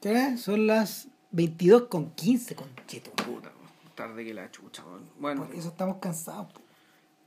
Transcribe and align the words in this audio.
¿Qué? 0.00 0.36
Son 0.38 0.66
las 0.66 1.08
22 1.32 1.84
con 1.84 2.10
15, 2.12 2.54
con 2.54 2.68
cheto. 2.86 3.10
Puta, 3.12 3.50
tarde 3.94 4.24
que 4.24 4.34
la 4.34 4.50
chucha. 4.50 4.82
Bueno, 5.18 5.46
Por 5.46 5.54
eso 5.54 5.68
estamos 5.68 5.96
cansados. 5.98 6.52
po. 6.52 6.60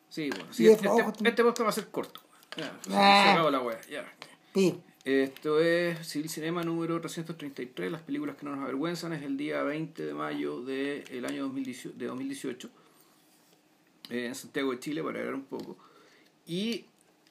sí, 0.09 0.29
bueno. 0.29 0.45
Sí, 0.51 0.65
de 0.65 0.73
este, 0.73 0.87
este, 0.87 1.29
este 1.29 1.43
podcast 1.43 1.65
va 1.65 1.69
a 1.69 1.73
ser 1.73 1.87
corto. 1.89 2.21
Ya, 2.57 2.77
Ah. 2.91 3.23
se 3.25 3.31
acabó 3.31 3.49
la 3.51 3.61
wea, 3.61 3.79
ya. 3.89 4.05
Pi. 4.53 4.79
Esto 5.03 5.59
es 5.59 6.07
Civil 6.07 6.29
Cinema 6.29 6.61
número 6.63 7.01
333, 7.01 7.91
las 7.91 8.01
películas 8.03 8.35
que 8.35 8.45
no 8.45 8.55
nos 8.55 8.63
avergüenzan, 8.63 9.13
es 9.13 9.23
el 9.23 9.35
día 9.35 9.63
20 9.63 10.05
de 10.05 10.13
mayo 10.13 10.61
del 10.61 11.25
año 11.25 11.43
2018, 11.43 11.97
de 11.97 12.05
2018 12.05 12.69
eh, 14.11 14.25
en 14.27 14.35
Santiago 14.35 14.71
de 14.71 14.79
Chile, 14.79 15.01
para 15.01 15.19
ver 15.19 15.33
un 15.33 15.45
poco. 15.45 15.75
Y 16.45 16.85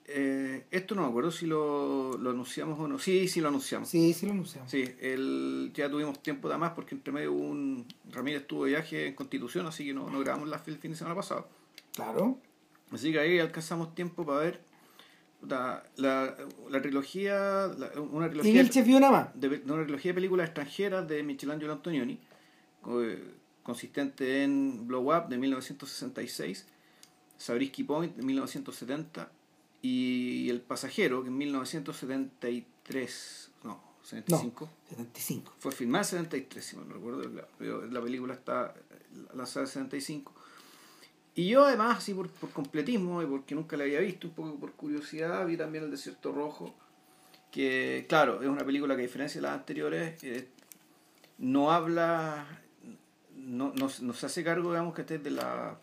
eh, 0.07 0.65
esto 0.71 0.95
no 0.95 1.03
me 1.03 1.09
acuerdo 1.09 1.31
si 1.31 1.47
lo, 1.47 2.17
lo 2.19 2.31
anunciamos 2.31 2.79
o 2.81 2.89
no. 2.89 2.99
Sí, 2.99 3.29
sí 3.29 3.41
lo 3.41 3.49
anunciamos. 3.49 3.89
Sí, 3.89 4.13
sí 4.13 4.27
lo 4.27 4.33
anunciamos. 4.33 4.71
Sí, 4.71 4.85
el, 5.01 5.71
ya 5.75 5.89
tuvimos 5.91 6.21
tiempo 6.23 6.49
de 6.49 6.59
más 6.59 6.73
porque 6.73 6.95
entre 6.95 7.13
medio 7.13 7.33
hubo 7.33 7.49
un... 7.49 7.87
Ramírez 8.11 8.47
tuvo 8.47 8.65
viaje 8.65 9.07
en 9.07 9.15
Constitución, 9.15 9.67
así 9.67 9.85
que 9.87 9.95
no, 9.95 10.11
no 10.11 10.19
grabamos 10.21 10.49
la, 10.49 10.61
el 10.67 10.79
fin 10.79 10.91
de 10.93 10.97
semana 10.97 11.15
pasado. 11.17 11.49
Claro. 11.95 12.39
Así 12.91 13.13
que 13.13 13.21
ahí 13.21 13.39
alcanzamos 13.39 13.95
tiempo 13.95 14.27
para 14.27 14.41
ver 14.41 14.61
la, 15.47 15.85
la, 15.97 16.37
la 16.69 16.83
trilogía, 16.83 17.69
la- 17.79 17.93
una 18.01 18.27
Y 18.27 18.31
trilogía 18.31 18.63
Vilche 18.63 18.83
vio 18.83 18.97
una 18.97 19.11
más. 19.11 19.29
de, 19.41 19.49
de 19.49 19.73
una 19.73 19.83
trilogía 19.85 20.11
de 20.11 20.15
películas 20.15 20.47
extranjeras 20.49 21.07
de 21.07 21.23
Michelangelo 21.23 21.73
Antonioni, 21.73 22.19
co- 22.83 23.01
consistente 23.63 24.43
en 24.43 24.87
Blow 24.89 25.17
Up 25.17 25.29
de 25.29 25.39
1966, 25.39 26.67
Sabrisky 27.39 27.85
Point 27.85 28.17
de 28.17 28.23
1970 28.23 29.31
y 29.83 30.49
El 30.51 30.61
Pasajero 30.61 31.23
que 31.23 31.29
en 31.29 31.39
1973, 31.39 33.51
no, 33.65 33.83
75. 34.03 34.69
75. 34.91 35.55
Fue 35.59 35.73
filmada 35.73 36.03
en 36.03 36.09
73, 36.09 36.65
si 36.65 36.77
no 36.77 36.85
recuerdo, 36.85 37.23
la, 37.29 37.49
la 37.87 38.03
película 38.03 38.35
está 38.35 38.75
lanzada 39.35 39.65
en 39.65 39.69
75. 39.69 40.35
Y 41.35 41.49
yo 41.49 41.65
además, 41.65 41.99
así 41.99 42.13
por, 42.13 42.29
por 42.29 42.51
completismo 42.51 43.23
y 43.23 43.27
porque 43.27 43.55
nunca 43.55 43.77
la 43.77 43.85
había 43.85 44.01
visto, 44.01 44.29
un 44.29 44.35
poco 44.35 44.57
por 44.57 44.73
curiosidad, 44.73 45.47
vi 45.47 45.57
también 45.57 45.85
El 45.85 45.91
Desierto 45.91 46.33
Rojo, 46.33 46.75
que 47.51 48.05
claro, 48.09 48.43
es 48.43 48.49
una 48.49 48.65
película 48.65 48.97
que 48.97 49.03
a 49.03 49.07
diferencia 49.07 49.41
de 49.41 49.47
las 49.47 49.59
anteriores, 49.59 50.23
eh, 50.25 50.49
no 51.39 51.71
habla, 51.71 52.47
no, 53.35 53.73
no, 53.75 53.91
no 54.01 54.13
se 54.13 54.27
hace 54.27 54.45
cargo, 54.45 54.71
digamos, 54.71 54.95
que 54.95 55.03
esté 55.03 55.19
de 55.19 55.31
la 55.31 55.79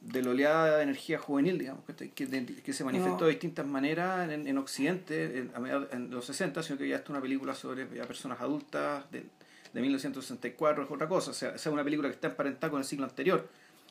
de 0.00 0.22
la 0.22 0.30
oleada 0.30 0.76
de 0.76 0.82
energía 0.84 1.18
juvenil, 1.18 1.58
digamos, 1.58 1.84
que, 1.84 2.10
que, 2.10 2.26
de- 2.26 2.44
que 2.46 2.72
se 2.72 2.84
manifestó 2.84 3.18
No. 3.20 3.24
de 3.26 3.30
distintas 3.32 3.66
maneras 3.66 4.30
en, 4.30 4.46
en 4.46 4.58
Occidente 4.58 5.38
en, 5.38 5.50
en 5.92 6.10
los 6.10 6.24
60, 6.26 6.62
sino 6.62 6.78
que 6.78 6.88
ya 6.88 6.96
es 6.96 7.08
una 7.08 7.20
película 7.20 7.54
sobre 7.54 7.88
ya 7.94 8.04
personas 8.04 8.40
adultas 8.40 9.10
de, 9.10 9.24
de 9.72 9.80
1964, 9.80 10.84
es 10.84 10.90
otra 10.90 11.08
cosa, 11.08 11.32
o 11.32 11.34
sea, 11.34 11.50
es 11.56 11.66
una 11.66 11.82
película 11.84 12.08
que 12.08 12.14
está 12.14 12.28
emparentada 12.28 12.70
con 12.70 12.78
el 12.80 12.84
siglo 12.86 13.04
anterior, 13.06 13.48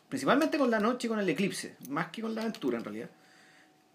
principalmente 0.08 0.58
con 0.58 0.72
la 0.72 0.80
noche 0.80 1.08
y 1.08 1.09
con 1.09 1.19
el 1.19 1.28
eclipse, 1.30 1.75
más 1.89 2.08
que 2.08 2.22
con 2.22 2.33
la 2.33 2.41
aventura 2.41 2.78
en 2.78 2.83
realidad. 2.85 3.09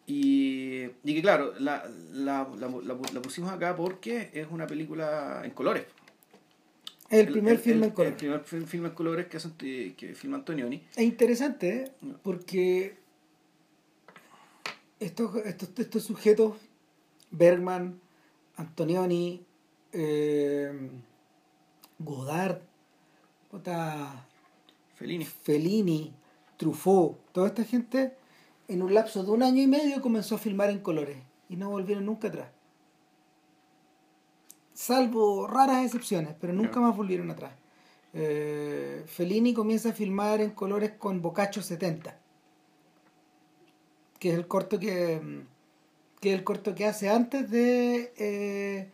Y, 0.06 0.82
y 1.04 1.14
que 1.14 1.22
claro, 1.22 1.54
la, 1.60 1.88
la, 2.12 2.46
la, 2.58 2.68
la- 2.68 2.96
la 3.14 3.22
pusimos 3.22 3.52
acá 3.52 3.74
porque 3.76 4.30
es 4.34 4.46
una 4.50 4.66
película 4.66 5.42
en 5.44 5.52
colores. 5.52 5.84
El 7.12 7.30
primer 7.30 7.58
filme 7.58 7.86
en 7.86 7.90
el 7.90 7.94
color. 7.94 8.16
primer 8.16 8.40
film, 8.40 8.64
film 8.64 8.86
en 8.86 8.92
colores 8.92 9.26
que, 9.26 9.36
hace, 9.36 9.50
que 9.56 10.14
filma 10.14 10.38
Antonioni. 10.38 10.82
Es 10.96 11.04
interesante, 11.04 11.76
¿eh? 11.76 11.92
Porque 12.22 12.96
estos, 14.98 15.36
estos, 15.36 15.68
estos 15.76 16.04
sujetos, 16.04 16.56
Bergman, 17.30 18.00
Antonioni, 18.56 19.44
eh, 19.92 20.90
Godard, 21.98 22.62
Fellini. 24.94 25.24
Fellini, 25.24 26.14
Truffaut, 26.56 27.18
toda 27.32 27.48
esta 27.48 27.64
gente, 27.64 28.14
en 28.68 28.80
un 28.82 28.94
lapso 28.94 29.22
de 29.22 29.30
un 29.30 29.42
año 29.42 29.62
y 29.62 29.66
medio 29.66 30.00
comenzó 30.00 30.36
a 30.36 30.38
filmar 30.38 30.70
en 30.70 30.78
colores 30.78 31.18
y 31.50 31.56
no 31.56 31.68
volvieron 31.68 32.06
nunca 32.06 32.28
atrás. 32.28 32.48
Salvo 34.74 35.46
raras 35.46 35.84
excepciones, 35.84 36.34
pero 36.40 36.52
nunca 36.52 36.80
más 36.80 36.96
volvieron 36.96 37.30
atrás. 37.30 37.52
Eh, 38.14 39.02
Fellini 39.06 39.54
comienza 39.54 39.90
a 39.90 39.92
filmar 39.92 40.40
en 40.40 40.50
colores 40.50 40.92
con 40.98 41.20
Boccaccio 41.22 41.62
70, 41.62 42.16
que 44.18 44.30
es 44.30 44.34
el 44.36 44.46
corto 44.46 44.78
que, 44.78 45.20
mm, 45.22 45.40
que 46.20 46.32
es 46.32 46.38
el 46.38 46.44
corto 46.44 46.74
que 46.74 46.86
hace 46.86 47.08
antes 47.10 47.50
de 47.50 48.12
eh, 48.16 48.90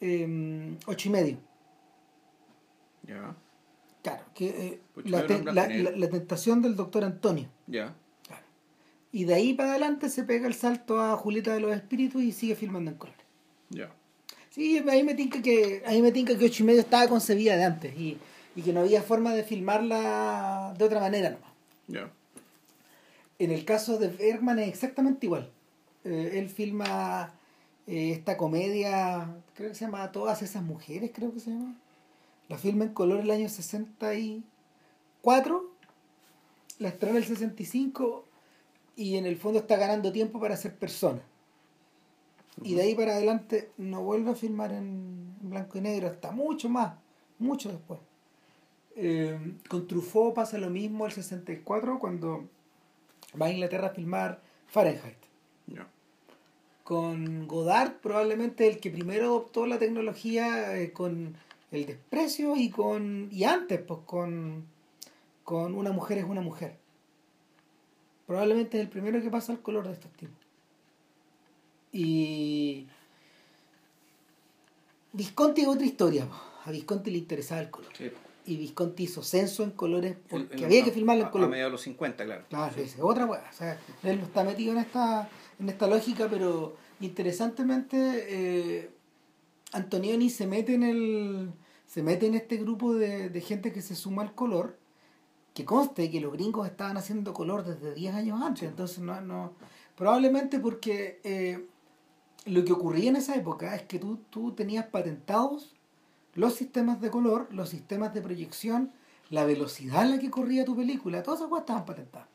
em, 0.00 0.76
ocho 0.86 1.08
y 1.08 1.12
medio. 1.12 1.36
Ya, 3.06 3.34
Claro, 4.02 4.24
que 4.34 4.48
eh, 4.48 4.80
y 5.04 5.08
la, 5.10 5.26
te- 5.26 5.34
la- 5.52 5.90
la 5.90 6.08
tentación 6.08 6.62
del 6.62 6.74
doctor 6.76 7.04
Antonio. 7.04 7.48
ya. 7.66 7.94
Y 9.12 9.24
de 9.24 9.34
ahí 9.34 9.54
para 9.54 9.70
adelante 9.72 10.08
se 10.08 10.22
pega 10.22 10.46
el 10.46 10.54
salto 10.54 11.00
a 11.02 11.16
Julieta 11.16 11.52
de 11.52 11.58
los 11.58 11.72
Espíritus 11.74 12.22
y 12.22 12.30
sigue 12.30 12.54
filmando 12.54 12.92
en 12.92 12.96
colores. 12.96 13.26
Ya. 13.68 13.92
Sí, 14.50 14.82
ahí 14.88 15.04
me 15.04 15.14
tinca 15.14 15.40
que, 15.40 15.82
ahí 15.86 16.02
me 16.02 16.12
tinca 16.12 16.36
que 16.36 16.44
ocho 16.44 16.62
y 16.62 16.66
medio 16.66 16.80
estaba 16.80 17.08
concebida 17.08 17.56
de 17.56 17.64
antes 17.64 17.96
y, 17.96 18.18
y 18.56 18.62
que 18.62 18.72
no 18.72 18.80
había 18.80 19.02
forma 19.02 19.34
de 19.34 19.44
filmarla 19.44 20.74
de 20.76 20.84
otra 20.84 21.00
manera 21.00 21.30
nomás. 21.30 21.50
En 23.38 23.50
el 23.50 23.64
caso 23.64 23.98
de 23.98 24.08
Bergman 24.08 24.58
es 24.58 24.68
exactamente 24.68 25.26
igual. 25.26 25.50
Eh, 26.04 26.32
él 26.34 26.50
filma 26.50 27.32
eh, 27.86 28.10
esta 28.12 28.36
comedia, 28.36 29.34
creo 29.54 29.70
que 29.70 29.74
se 29.74 29.86
llama 29.86 30.12
Todas 30.12 30.42
esas 30.42 30.62
mujeres, 30.62 31.10
creo 31.14 31.32
que 31.32 31.40
se 31.40 31.50
llama. 31.50 31.74
La 32.48 32.58
filma 32.58 32.84
en 32.84 32.92
color 32.92 33.20
el 33.20 33.30
año 33.30 33.48
64, 33.48 35.70
la 36.78 36.88
estrena 36.88 37.18
el 37.18 37.24
65 37.24 38.24
y 38.96 39.16
en 39.16 39.26
el 39.26 39.36
fondo 39.36 39.60
está 39.60 39.76
ganando 39.76 40.12
tiempo 40.12 40.40
para 40.40 40.56
ser 40.56 40.74
persona. 40.74 41.22
Y 42.62 42.74
de 42.74 42.82
ahí 42.82 42.94
para 42.94 43.12
adelante 43.12 43.70
no 43.78 44.02
vuelve 44.02 44.30
a 44.30 44.34
filmar 44.34 44.72
en 44.72 45.34
blanco 45.40 45.78
y 45.78 45.80
negro 45.80 46.08
hasta 46.08 46.30
mucho 46.30 46.68
más, 46.68 46.94
mucho 47.38 47.70
después. 47.70 48.00
Eh, 48.96 49.38
con 49.68 49.86
Truffaut 49.86 50.34
pasa 50.34 50.58
lo 50.58 50.68
mismo 50.68 51.06
el 51.06 51.12
64 51.12 51.98
cuando 51.98 52.48
va 53.40 53.46
a 53.46 53.50
Inglaterra 53.50 53.88
a 53.88 53.90
filmar 53.90 54.42
Fahrenheit. 54.66 55.16
Con 56.84 57.46
Godard 57.46 58.00
probablemente 58.00 58.66
el 58.66 58.80
que 58.80 58.90
primero 58.90 59.26
adoptó 59.26 59.64
la 59.64 59.78
tecnología 59.78 60.76
eh, 60.76 60.92
con 60.92 61.36
el 61.70 61.86
desprecio 61.86 62.56
y 62.56 62.68
con 62.68 63.28
y 63.30 63.44
antes 63.44 63.80
pues 63.80 64.00
con 64.04 64.64
con 65.44 65.74
una 65.74 65.92
mujer 65.92 66.18
es 66.18 66.24
una 66.24 66.40
mujer. 66.40 66.76
Probablemente 68.26 68.78
es 68.78 68.82
el 68.82 68.88
primero 68.88 69.20
que 69.22 69.30
pasa 69.30 69.52
al 69.52 69.62
color 69.62 69.86
de 69.86 69.92
estos 69.92 70.12
tipos. 70.12 70.39
Y 71.92 72.86
Visconti 75.12 75.62
es 75.62 75.68
otra 75.68 75.84
historia. 75.86 76.26
A 76.64 76.70
Visconti 76.70 77.10
le 77.10 77.18
interesaba 77.18 77.60
el 77.60 77.70
color. 77.70 77.90
Sí. 77.96 78.10
Y 78.46 78.56
Visconti 78.56 79.04
hizo 79.04 79.22
censo 79.22 79.62
en 79.62 79.70
colores 79.72 80.12
El- 80.12 80.18
porque 80.46 80.56
el- 80.56 80.64
había 80.64 80.82
a- 80.82 80.84
que 80.84 80.92
filmarlo 80.92 81.22
en 81.22 81.28
a- 81.28 81.30
color. 81.30 81.46
A 81.46 81.50
mediados 81.50 81.70
de 81.70 81.72
los 81.72 81.82
50, 81.82 82.24
claro. 82.24 82.44
Claro, 82.48 82.74
Sí. 82.74 82.80
es 82.82 82.96
otra 83.00 83.26
weá. 83.26 83.44
O 83.50 83.52
sea, 83.52 83.78
él 84.02 84.18
no 84.18 84.24
está 84.24 84.44
metido 84.44 84.72
en 84.72 84.78
esta, 84.78 85.28
en 85.58 85.68
esta 85.68 85.86
lógica, 85.86 86.28
pero 86.30 86.76
interesantemente 87.00 87.96
eh, 88.28 88.90
Antonioni 89.72 90.30
se 90.30 90.46
mete 90.46 90.74
en 90.74 90.82
el. 90.82 91.52
se 91.86 92.02
mete 92.04 92.26
en 92.26 92.34
este 92.34 92.56
grupo 92.56 92.94
de, 92.94 93.30
de 93.30 93.40
gente 93.40 93.72
que 93.72 93.82
se 93.82 93.94
suma 93.96 94.22
al 94.22 94.34
color. 94.34 94.76
Que 95.54 95.64
conste 95.64 96.08
que 96.10 96.20
los 96.20 96.32
gringos 96.32 96.66
estaban 96.68 96.96
haciendo 96.96 97.34
color 97.34 97.64
desde 97.64 97.92
10 97.94 98.14
años 98.14 98.40
antes. 98.40 98.68
Entonces 98.68 99.00
no, 99.00 99.20
no. 99.20 99.52
Probablemente 99.96 100.60
porque 100.60 101.20
eh, 101.24 101.66
lo 102.46 102.64
que 102.64 102.72
ocurría 102.72 103.10
en 103.10 103.16
esa 103.16 103.34
época 103.34 103.74
es 103.74 103.82
que 103.82 103.98
tú, 103.98 104.18
tú 104.30 104.52
tenías 104.52 104.86
patentados 104.86 105.74
los 106.34 106.54
sistemas 106.54 107.00
de 107.00 107.10
color, 107.10 107.48
los 107.52 107.68
sistemas 107.68 108.14
de 108.14 108.22
proyección, 108.22 108.92
la 109.30 109.44
velocidad 109.44 110.04
en 110.04 110.10
la 110.12 110.18
que 110.18 110.30
corría 110.30 110.64
tu 110.64 110.76
película, 110.76 111.22
todas 111.22 111.40
esas 111.40 111.50
cosas 111.50 111.62
estaban 111.62 111.84
patentadas. 111.86 112.28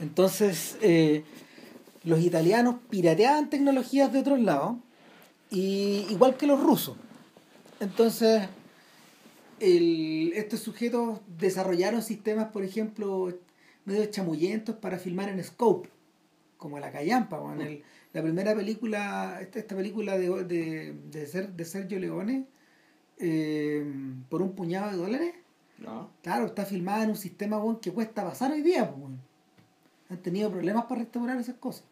Entonces, 0.00 0.78
eh, 0.80 1.24
los 2.04 2.20
italianos 2.20 2.76
pirateaban 2.88 3.50
tecnologías 3.50 4.12
de 4.12 4.18
otros 4.20 4.40
lados, 4.40 4.76
y, 5.50 6.06
igual 6.10 6.36
que 6.36 6.46
los 6.46 6.60
rusos. 6.62 6.96
Entonces, 7.80 8.42
el- 9.58 10.32
estos 10.34 10.60
sujetos 10.60 11.20
desarrollaron 11.38 12.02
sistemas, 12.02 12.48
por 12.52 12.62
ejemplo, 12.64 13.32
medio 13.84 14.04
chamullentos 14.06 14.76
para 14.76 14.98
filmar 14.98 15.28
en 15.28 15.42
scope, 15.42 15.90
como 16.56 16.78
la 16.78 16.92
Callampa, 16.92 17.40
o 17.40 17.52
en 17.52 17.60
el- 17.60 17.82
la 18.12 18.22
primera 18.22 18.54
película, 18.54 19.38
esta, 19.40 19.58
esta 19.58 19.76
película 19.76 20.18
de, 20.18 20.44
de, 20.44 20.94
de, 21.10 21.26
Ser- 21.26 21.52
de 21.52 21.64
Sergio 21.64 21.98
Leone, 21.98 22.46
eh, 23.18 23.84
por 24.28 24.42
un 24.42 24.54
puñado 24.54 24.90
de 24.90 24.96
dólares, 24.96 25.34
No. 25.78 26.10
Claro, 26.22 26.46
está 26.46 26.64
filmada 26.66 27.04
en 27.04 27.10
un 27.10 27.16
sistema 27.16 27.58
que 27.80 27.92
cuesta 27.92 28.22
pasar 28.24 28.52
hoy 28.52 28.62
día. 28.62 28.86
pues, 28.88 28.98
weón. 29.00 29.20
Han 30.10 30.18
tenido 30.22 30.50
problemas 30.50 30.84
para 30.86 31.00
restaurar 31.02 31.38
esas 31.38 31.56
cosas. 31.56 31.84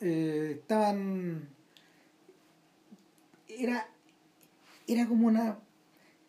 Eh, 0.00 0.58
estaban. 0.60 1.48
era, 3.48 3.88
era 4.86 5.06
como 5.08 5.26
una, 5.26 5.58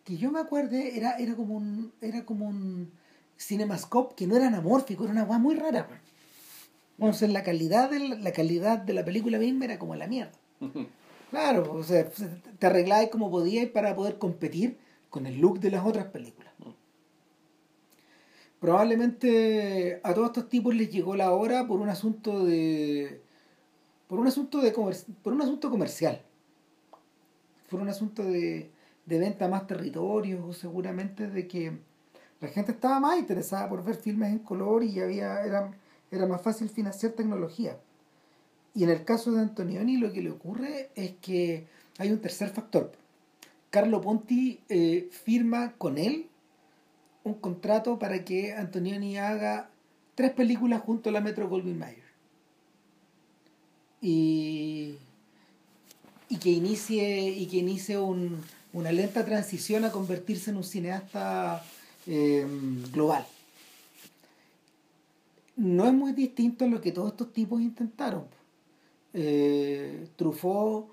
que 0.06 0.18
yo 0.18 0.32
me 0.32 0.40
acuerde, 0.40 0.98
era, 0.98 1.18
era 1.18 1.36
como 1.36 1.56
un, 1.56 1.92
era 2.02 2.24
como 2.26 2.48
un 2.48 2.92
cinemascope 3.38 4.16
que 4.16 4.26
no 4.28 4.36
era 4.38 4.48
anamórfico, 4.48 5.04
era 5.04 5.12
una 5.14 5.24
weá 5.24 5.38
muy 5.40 5.56
rara. 5.56 5.88
A 7.00 7.28
la 7.28 7.44
calidad, 7.44 7.90
de 7.90 8.00
la, 8.00 8.16
la, 8.16 8.32
calidad 8.32 8.80
de 8.80 8.94
la 8.94 9.06
película 9.06 9.38
misma 9.38 9.66
era 9.66 9.80
como 9.80 9.96
la 9.96 10.08
mierda. 10.08 10.38
Claro, 11.30 11.74
o 11.74 11.84
sea, 11.84 12.10
te 12.60 12.68
arreglabas 12.68 13.10
como 13.10 13.30
podías 13.30 13.68
para 13.70 13.96
poder 13.96 14.18
competir 14.18 14.78
con 15.10 15.26
el 15.26 15.40
look 15.40 15.60
de 15.60 15.72
las 15.72 15.86
otras 15.86 16.06
películas. 16.08 16.54
Probablemente 18.60 20.00
a 20.04 20.14
todos 20.14 20.30
estos 20.30 20.50
tipos 20.50 20.74
les 20.74 20.90
llegó 20.90 21.16
la 21.16 21.32
hora 21.32 21.68
por 21.68 21.80
un 21.80 21.90
asunto 21.90 22.44
de 22.44 23.22
por 24.08 24.20
un 24.20 24.28
asunto 24.28 24.62
de 24.62 24.72
por 24.72 25.34
un 25.34 25.42
asunto 25.42 25.70
comercial. 25.70 26.22
Por 27.70 27.82
un 27.82 27.90
asunto 27.90 28.24
de, 28.24 28.72
de 29.06 29.20
venta 29.20 29.48
más 29.48 29.68
territorios 29.68 30.44
o 30.44 30.54
seguramente 30.54 31.28
de 31.28 31.48
que 31.48 31.78
la 32.40 32.48
gente 32.48 32.72
estaba 32.72 33.00
más 33.00 33.20
interesada 33.20 33.70
por 33.70 33.84
ver 33.84 33.96
filmes 33.96 34.32
en 34.32 34.40
color 34.40 34.84
y 34.84 35.00
había 35.02 35.42
era, 35.44 35.72
era 36.12 36.26
más 36.26 36.42
fácil 36.42 36.70
financiar 36.70 37.14
tecnología. 37.14 37.78
Y 38.74 38.84
en 38.84 38.90
el 38.90 39.04
caso 39.04 39.32
de 39.32 39.42
Antonioni 39.42 39.98
lo 39.98 40.12
que 40.12 40.22
le 40.22 40.30
ocurre 40.30 40.90
es 40.96 41.14
que 41.22 41.66
hay 41.98 42.12
un 42.12 42.20
tercer 42.20 42.50
factor. 42.50 42.92
Carlo 43.70 44.02
Ponti 44.02 44.60
eh, 44.70 45.10
firma 45.12 45.74
con 45.78 45.98
él 45.98 46.28
un 47.24 47.36
contrato 47.36 48.00
para 48.00 48.24
que 48.24 48.54
Antonioni 48.54 49.18
haga 49.18 49.70
tres 50.16 50.32
películas 50.32 50.82
junto 50.82 51.10
a 51.10 51.14
la 51.14 51.22
Metro 51.22 51.50
Goldwyn 51.50 51.78
Mayer. 51.78 52.08
Y, 54.02 54.96
y 56.30 56.38
que 56.38 56.50
inicie, 56.50 57.30
y 57.30 57.48
que 57.48 57.58
inicie 57.58 57.98
un, 57.98 58.42
una 58.74 58.92
lenta 58.92 59.26
transición 59.26 59.86
a 59.86 59.92
convertirse 59.92 60.52
en 60.52 60.58
un 60.58 60.64
cineasta 60.64 61.64
eh, 62.06 62.48
global. 62.94 63.26
No 65.58 65.88
es 65.88 65.94
muy 65.94 66.14
distinto 66.14 66.66
a 66.66 66.68
lo 66.68 66.80
que 66.80 66.92
todos 66.92 67.12
estos 67.12 67.34
tipos 67.34 67.60
intentaron. 67.60 68.28
Eh, 69.14 70.08
Truffaut, 70.16 70.92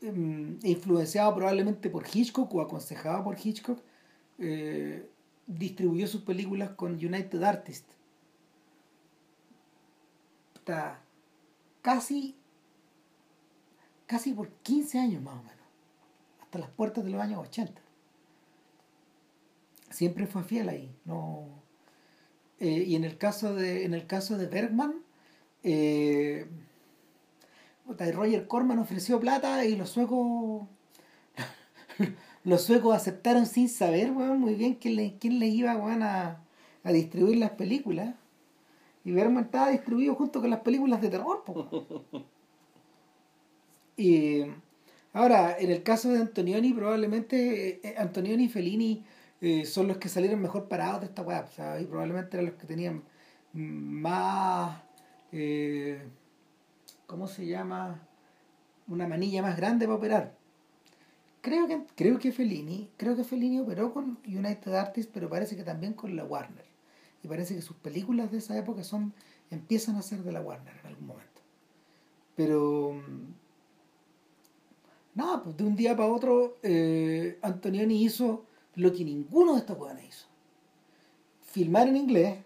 eh, 0.00 0.56
influenciado 0.64 1.32
probablemente 1.36 1.88
por 1.88 2.04
Hitchcock 2.12 2.52
o 2.52 2.60
aconsejado 2.60 3.22
por 3.22 3.36
Hitchcock, 3.38 3.78
eh, 4.38 5.08
distribuyó 5.46 6.08
sus 6.08 6.22
películas 6.22 6.70
con 6.70 6.94
United 6.94 7.40
Artists. 7.40 7.94
Está 10.56 11.00
casi, 11.80 12.34
casi 14.06 14.32
por 14.32 14.48
15 14.48 14.98
años 14.98 15.22
más 15.22 15.34
o 15.34 15.42
menos, 15.42 15.66
hasta 16.42 16.58
las 16.58 16.70
puertas 16.70 17.04
de 17.04 17.10
los 17.10 17.20
años 17.22 17.38
80. 17.46 17.80
Siempre 19.90 20.26
fue 20.26 20.42
fiel 20.42 20.68
ahí. 20.68 20.92
No, 21.04 21.46
eh, 22.60 22.84
y 22.86 22.96
en 22.96 23.04
el 23.04 23.18
caso 23.18 23.54
de, 23.54 23.84
en 23.84 23.94
el 23.94 24.06
caso 24.06 24.36
de 24.36 24.46
Bergman, 24.46 24.94
eh, 25.62 26.46
Roger 27.86 28.46
Corman 28.46 28.78
ofreció 28.78 29.18
plata 29.20 29.64
y 29.64 29.76
los 29.76 29.90
suecos 29.90 30.66
los 32.44 32.62
suecos 32.62 32.94
aceptaron 32.94 33.46
sin 33.46 33.68
saber, 33.68 34.10
muy 34.12 34.54
bien 34.54 34.74
quién, 34.74 34.96
le, 34.96 35.16
quién 35.18 35.38
les 35.38 35.52
iba, 35.54 35.72
a, 35.72 36.40
a, 36.84 36.92
distribuir 36.92 37.38
las 37.38 37.50
películas. 37.52 38.14
Y 39.04 39.12
Bergman 39.12 39.44
estaba 39.44 39.70
distribuido 39.70 40.14
junto 40.14 40.40
con 40.40 40.50
las 40.50 40.60
películas 40.60 41.00
de 41.00 41.08
terror. 41.08 41.44
y 43.96 44.42
ahora, 45.12 45.56
en 45.58 45.70
el 45.70 45.82
caso 45.82 46.10
de 46.10 46.20
Antonioni, 46.20 46.72
probablemente 46.72 47.80
eh, 47.86 47.94
Antonioni 47.98 48.44
y 48.44 48.48
Fellini 48.48 49.04
eh, 49.40 49.64
son 49.64 49.88
los 49.88 49.98
que 49.98 50.08
salieron 50.08 50.40
mejor 50.40 50.68
parados 50.68 51.00
de 51.00 51.06
esta 51.06 51.22
web. 51.22 51.46
y 51.80 51.84
probablemente 51.84 52.36
eran 52.36 52.46
los 52.46 52.54
que 52.56 52.66
tenían 52.66 53.02
más... 53.52 54.82
Eh, 55.32 56.02
¿Cómo 57.06 57.26
se 57.26 57.46
llama? 57.46 58.06
Una 58.86 59.06
manilla 59.06 59.42
más 59.42 59.56
grande 59.56 59.86
para 59.86 59.96
operar 59.96 60.38
creo 61.40 61.66
que 61.66 61.82
creo 61.94 62.18
que 62.18 62.32
Fellini 62.32 62.88
creo 62.96 63.16
que 63.16 63.24
Fellini 63.24 63.60
operó 63.60 63.92
con 63.92 64.18
United 64.26 64.74
Artists 64.74 65.10
pero 65.12 65.28
parece 65.28 65.56
que 65.56 65.62
también 65.62 65.92
con 65.94 66.14
la 66.16 66.24
Warner 66.24 66.64
y 67.22 67.28
parece 67.28 67.54
que 67.54 67.62
sus 67.62 67.76
películas 67.76 68.30
de 68.30 68.38
esa 68.38 68.56
época 68.58 68.84
son 68.84 69.12
empiezan 69.50 69.96
a 69.96 70.02
ser 70.02 70.22
de 70.22 70.32
la 70.32 70.40
Warner 70.40 70.74
en 70.80 70.86
algún 70.86 71.06
momento 71.06 71.40
pero 72.36 72.92
mm, 72.92 73.34
nada 75.14 75.42
pues 75.42 75.56
de 75.56 75.64
un 75.64 75.76
día 75.76 75.96
para 75.96 76.12
otro 76.12 76.58
eh, 76.62 77.38
Antonioni 77.42 78.04
hizo 78.04 78.44
lo 78.78 78.92
que 78.92 79.04
ninguno 79.04 79.52
de 79.54 79.60
estos 79.60 79.76
jóvenes 79.76 80.06
hizo 80.08 80.26
filmar 81.42 81.88
en 81.88 81.96
inglés 81.96 82.38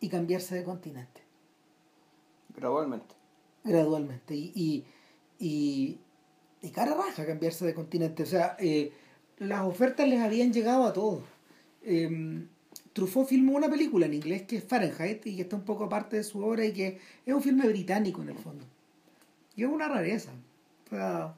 y 0.00 0.08
cambiarse 0.08 0.54
de 0.54 0.64
continente 0.64 1.20
gradualmente 2.54 3.14
gradualmente 3.64 4.34
y, 4.34 4.84
y 5.38 5.98
de 6.62 6.70
cara 6.70 6.94
raja 6.94 7.26
cambiarse 7.26 7.66
de 7.66 7.74
continente. 7.74 8.22
O 8.22 8.26
sea, 8.26 8.56
eh, 8.58 8.92
las 9.38 9.62
ofertas 9.62 10.08
les 10.08 10.20
habían 10.20 10.52
llegado 10.52 10.84
a 10.84 10.92
todos. 10.92 11.24
Eh, 11.82 12.46
Truffaut 12.92 13.26
filmó 13.26 13.56
una 13.56 13.68
película 13.68 14.06
en 14.06 14.14
inglés 14.14 14.42
que 14.42 14.56
es 14.58 14.64
Fahrenheit 14.64 15.26
y 15.26 15.36
que 15.36 15.42
está 15.42 15.56
un 15.56 15.64
poco 15.64 15.84
aparte 15.84 16.16
de 16.16 16.24
su 16.24 16.44
obra 16.44 16.64
y 16.64 16.72
que 16.72 17.00
es 17.26 17.34
un 17.34 17.42
filme 17.42 17.66
británico 17.66 18.22
en 18.22 18.28
el 18.30 18.38
fondo. 18.38 18.64
Y 19.56 19.64
es 19.64 19.68
una 19.68 19.88
rareza. 19.88 20.30
O 20.86 20.90
sea, 20.90 21.34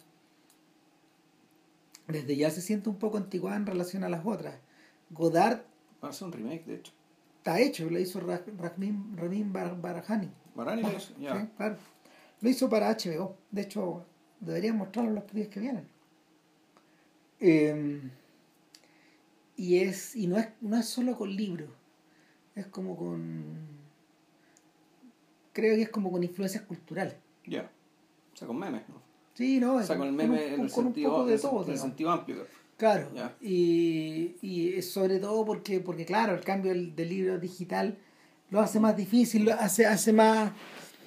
desde 2.08 2.36
ya 2.36 2.50
se 2.50 2.60
siente 2.60 2.88
un 2.88 2.96
poco 2.96 3.16
antigua 3.16 3.56
en 3.56 3.66
relación 3.66 4.04
a 4.04 4.08
las 4.08 4.24
otras. 4.24 4.56
Godard. 5.10 5.62
Hace 6.00 6.24
un 6.24 6.32
remake, 6.32 6.64
de 6.66 6.74
hecho. 6.76 6.92
Está 7.38 7.60
hecho, 7.60 7.88
lo 7.90 7.98
hizo 7.98 8.20
Ramin 8.20 9.52
Barahani. 9.52 10.30
Barahani 10.54 10.82
lo 10.82 10.96
hizo, 10.96 11.14
ya. 11.18 11.40
Sí, 11.40 11.48
claro. 11.56 11.76
Lo 12.40 12.48
hizo 12.48 12.68
para 12.68 12.90
HBO. 12.90 13.36
De 13.50 13.62
hecho, 13.62 14.04
deberían 14.40 14.76
mostrarlo 14.76 15.10
los 15.10 15.26
días 15.32 15.48
que 15.48 15.60
vienen. 15.60 15.86
Eh, 17.40 18.10
y 19.56 19.78
es 19.78 20.16
y 20.16 20.26
no 20.26 20.38
es, 20.38 20.48
no 20.60 20.76
es 20.76 20.86
solo 20.86 21.16
con 21.16 21.34
libros, 21.34 21.70
es 22.54 22.66
como 22.66 22.96
con. 22.96 23.68
Creo 25.52 25.76
que 25.76 25.82
es 25.82 25.90
como 25.90 26.10
con 26.10 26.22
influencias 26.24 26.64
culturales. 26.64 27.16
Ya. 27.46 27.70
O 28.32 28.36
sea, 28.36 28.48
con 28.48 28.58
memes, 28.58 28.88
¿no? 28.88 29.03
Sí, 29.34 29.60
no. 29.60 29.76
O 29.76 29.82
sea, 29.82 29.96
con 29.96 30.08
el 30.08 30.12
meme 30.12 30.54
en 30.54 30.60
el 30.60 30.70
sentido, 30.70 31.26
de 31.26 31.38
todo, 31.38 31.64
en 31.64 31.73
el 31.73 31.78
sentido 31.78 32.11
amplio. 32.11 32.47
Claro. 32.76 33.09
Y, 33.40 34.37
y 34.42 34.82
sobre 34.82 35.18
todo 35.18 35.44
porque, 35.44 35.80
porque, 35.80 36.04
claro, 36.04 36.35
el 36.35 36.40
cambio 36.40 36.73
del, 36.73 36.94
del 36.97 37.09
libro 37.09 37.38
digital 37.38 37.99
lo 38.50 38.61
hace 38.61 38.80
más 38.80 38.97
difícil, 38.97 39.44
lo 39.44 39.54
hace, 39.54 39.87
hace 39.87 40.12
más 40.12 40.52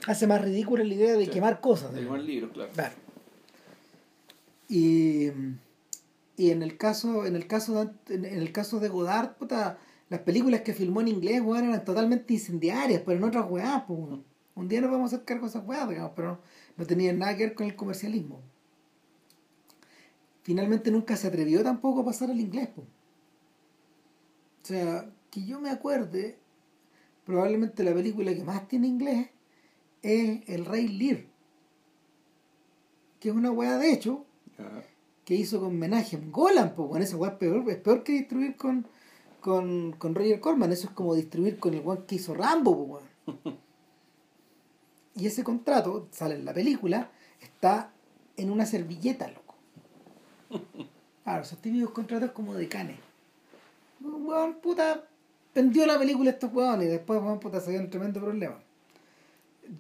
hace 0.06 0.28
más 0.28 0.42
ridícula 0.42 0.84
la 0.84 0.94
idea 0.94 1.13
de 1.16 1.28
quemar 1.28 1.60
cosas. 1.60 1.94
De 1.94 2.02
quemar 2.02 2.22
libros, 2.22 2.52
claro. 2.52 2.72
claro. 2.74 2.96
Y, 4.70 5.28
y 6.36 6.52
en 6.52 6.62
el 6.62 6.78
caso, 6.78 7.25
en 7.25 7.36
el 7.36 7.48
caso 7.48 7.86
de, 8.08 8.16
en 8.16 8.25
el 8.25 8.52
caso 8.52 8.80
de 8.80 8.90
Godard, 8.90 9.36
puta, 9.38 9.78
las 10.10 10.22
películas 10.22 10.62
que 10.62 10.74
filmó 10.74 11.02
en 11.02 11.10
inglés, 11.10 11.42
eran 11.42 11.84
totalmente 11.86 12.34
incendiarias, 12.34 13.02
pero 13.06 13.18
en 13.18 13.24
otras 13.24 13.46
weas, 13.50 13.84
pues, 13.88 14.00
un 14.56 14.68
día 14.68 14.82
nos 14.82 14.92
vamos 14.92 15.12
a 15.12 15.16
hacer 15.16 15.25
cargo 15.25 15.46
de 15.46 15.50
esas 15.50 15.66
weas, 15.66 15.88
digamos, 15.90 16.12
pero 16.16 16.40
no, 16.78 16.86
tenían 16.86 17.20
nada 17.20 17.36
que 17.36 17.46
ver 17.46 17.56
con 17.56 17.66
el 17.66 17.76
comercialismo. 17.76 18.42
Finalmente 20.44 20.92
nunca 20.92 21.18
se 21.18 21.28
atrevió 21.28 21.64
tampoco 21.64 22.02
a 22.02 22.06
pasar 22.06 22.30
al 22.30 22.40
inglés, 22.40 22.70
pues. 22.74 22.88
O 24.64 24.66
sea, 24.68 25.10
que 25.30 25.46
yo 25.46 25.60
me 25.60 25.70
acuerde, 25.70 26.38
probablemente 27.26 27.84
la 27.84 27.94
película 27.94 28.34
que 28.34 28.44
más 28.44 28.68
tiene 28.68 28.88
inglés 28.88 29.30
es 30.02 30.42
El 30.48 30.66
Rey 30.66 30.88
Lear. 30.88 31.26
Que 33.20 33.30
es 33.30 33.36
una 33.36 33.52
wea 33.52 33.78
de 33.78 33.92
hecho, 33.92 34.26
que 35.26 35.36
hizo 35.36 35.60
con 35.60 35.70
homenaje 35.70 36.16
a 36.16 36.20
Golan, 36.32 36.74
pues 36.76 36.90
con 36.90 37.02
ese 37.02 37.16
weón 37.16 37.34
es 37.34 37.40
peor, 37.40 37.70
es 37.70 37.78
peor 37.78 38.04
que 38.04 38.14
distribuir 38.14 38.56
con, 38.56 38.88
con, 39.42 39.92
con 39.94 40.16
Roger 40.16 40.40
Corman, 40.40 40.72
eso 40.72 40.88
es 40.88 40.94
como 40.94 41.16
distribuir 41.16 41.60
con 41.60 41.74
el 41.74 41.82
weón 41.82 42.06
que 42.06 42.16
hizo 42.16 42.34
Rambo, 42.34 43.02
pues, 43.26 43.56
Y 45.18 45.28
ese 45.28 45.44
contrato, 45.44 46.08
sale 46.12 46.36
en 46.36 46.46
la 46.46 46.54
película, 46.54 47.12
está 47.42 47.92
en 48.36 48.52
una 48.52 48.66
servilleta, 48.66 49.28
loco. 49.30 49.56
Claro, 51.24 51.44
esos 51.44 51.62
típicos 51.62 51.92
contratos 51.92 52.32
como 52.32 52.54
de 52.54 52.70
canes. 52.70 52.98
Weón, 54.00 54.62
puta, 54.62 55.04
vendió 55.54 55.86
la 55.86 56.00
película 56.00 56.30
a 56.30 56.34
estos 56.34 56.54
weones 56.54 56.88
y 56.88 56.92
después, 56.92 57.22
weón, 57.22 57.40
puta, 57.40 57.60
se 57.60 57.72
dio 57.72 57.82
un 57.82 57.90
tremendo 57.90 58.22
problema 58.22 58.58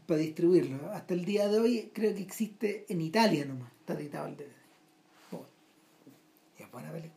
para 0.05 0.19
distribuirlo. 0.19 0.91
Hasta 0.91 1.13
el 1.13 1.23
día 1.23 1.47
de 1.47 1.59
hoy 1.59 1.91
creo 1.93 2.13
que 2.13 2.21
existe 2.21 2.85
en 2.89 2.99
Italia 2.99 3.45
nomás, 3.45 3.71
está 3.79 3.93
editado 3.93 4.27
el 4.27 4.35
DVD 4.35 4.57
buena 6.77 6.91
película. 6.91 7.13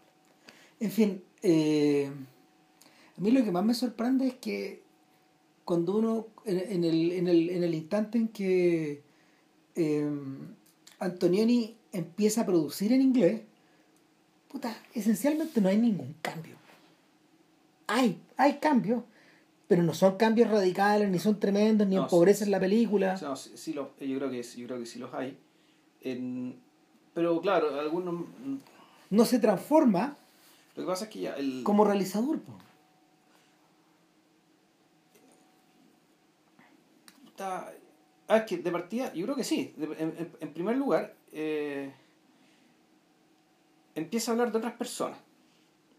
En 0.80 0.90
fin, 0.90 1.22
eh, 1.42 2.10
a 3.16 3.20
mí 3.20 3.30
lo 3.30 3.44
que 3.44 3.52
más 3.52 3.64
me 3.64 3.74
sorprende 3.74 4.26
es 4.28 4.34
que 4.34 4.82
cuando 5.70 5.94
uno, 5.98 6.26
en, 6.46 6.82
el, 6.82 7.12
en, 7.12 7.28
el, 7.28 7.48
en 7.48 7.62
el 7.62 7.74
instante 7.76 8.18
en 8.18 8.26
que 8.26 9.02
eh, 9.76 10.10
Antonioni 10.98 11.76
empieza 11.92 12.40
a 12.40 12.46
producir 12.46 12.92
en 12.92 13.00
inglés, 13.00 13.42
puta, 14.50 14.76
esencialmente 14.94 15.60
no 15.60 15.68
hay 15.68 15.78
ningún 15.78 16.16
cambio. 16.22 16.56
Hay, 17.86 18.20
hay 18.36 18.54
cambios, 18.58 19.04
pero 19.68 19.84
no 19.84 19.94
son 19.94 20.16
cambios 20.16 20.50
radicales, 20.50 21.08
ni 21.08 21.20
son 21.20 21.38
tremendos, 21.38 21.86
ni 21.86 21.94
No, 21.94 22.02
empobrecen 22.02 22.50
la 22.50 22.58
película. 22.58 23.16
No, 23.22 23.36
sí, 23.36 23.52
sí 23.54 23.72
lo- 23.72 23.92
yo, 24.00 24.16
creo 24.18 24.28
que, 24.28 24.42
yo 24.42 24.66
creo 24.66 24.80
que 24.80 24.86
sí 24.86 24.98
los 24.98 25.14
hay. 25.14 25.38
En- 26.00 26.56
pero 27.14 27.40
claro, 27.40 27.78
algunos... 27.78 28.14
mm, 28.14 28.56
No 29.10 29.24
se 29.24 29.38
transforma 29.38 30.16
Lo 30.74 30.82
que 30.82 30.86
pasa 30.88 31.04
es 31.04 31.10
que 31.12 31.20
ya 31.20 31.34
el... 31.34 31.62
como 31.62 31.84
realizador. 31.84 32.40
po. 32.40 32.54
Está- 37.40 37.72
ah, 38.28 38.36
es 38.38 38.44
que 38.44 38.58
de 38.58 38.70
partida, 38.70 39.12
yo 39.14 39.24
creo 39.24 39.36
que 39.36 39.44
sí. 39.44 39.72
De- 39.76 39.96
en, 40.40 40.52
primer 40.52 40.76
lugar, 40.76 41.14
eh, 41.32 41.90
empieza 43.94 44.30
a 44.30 44.32
hablar 44.34 44.52
de 44.52 44.58
otras 44.58 44.74
personas. 44.74 45.18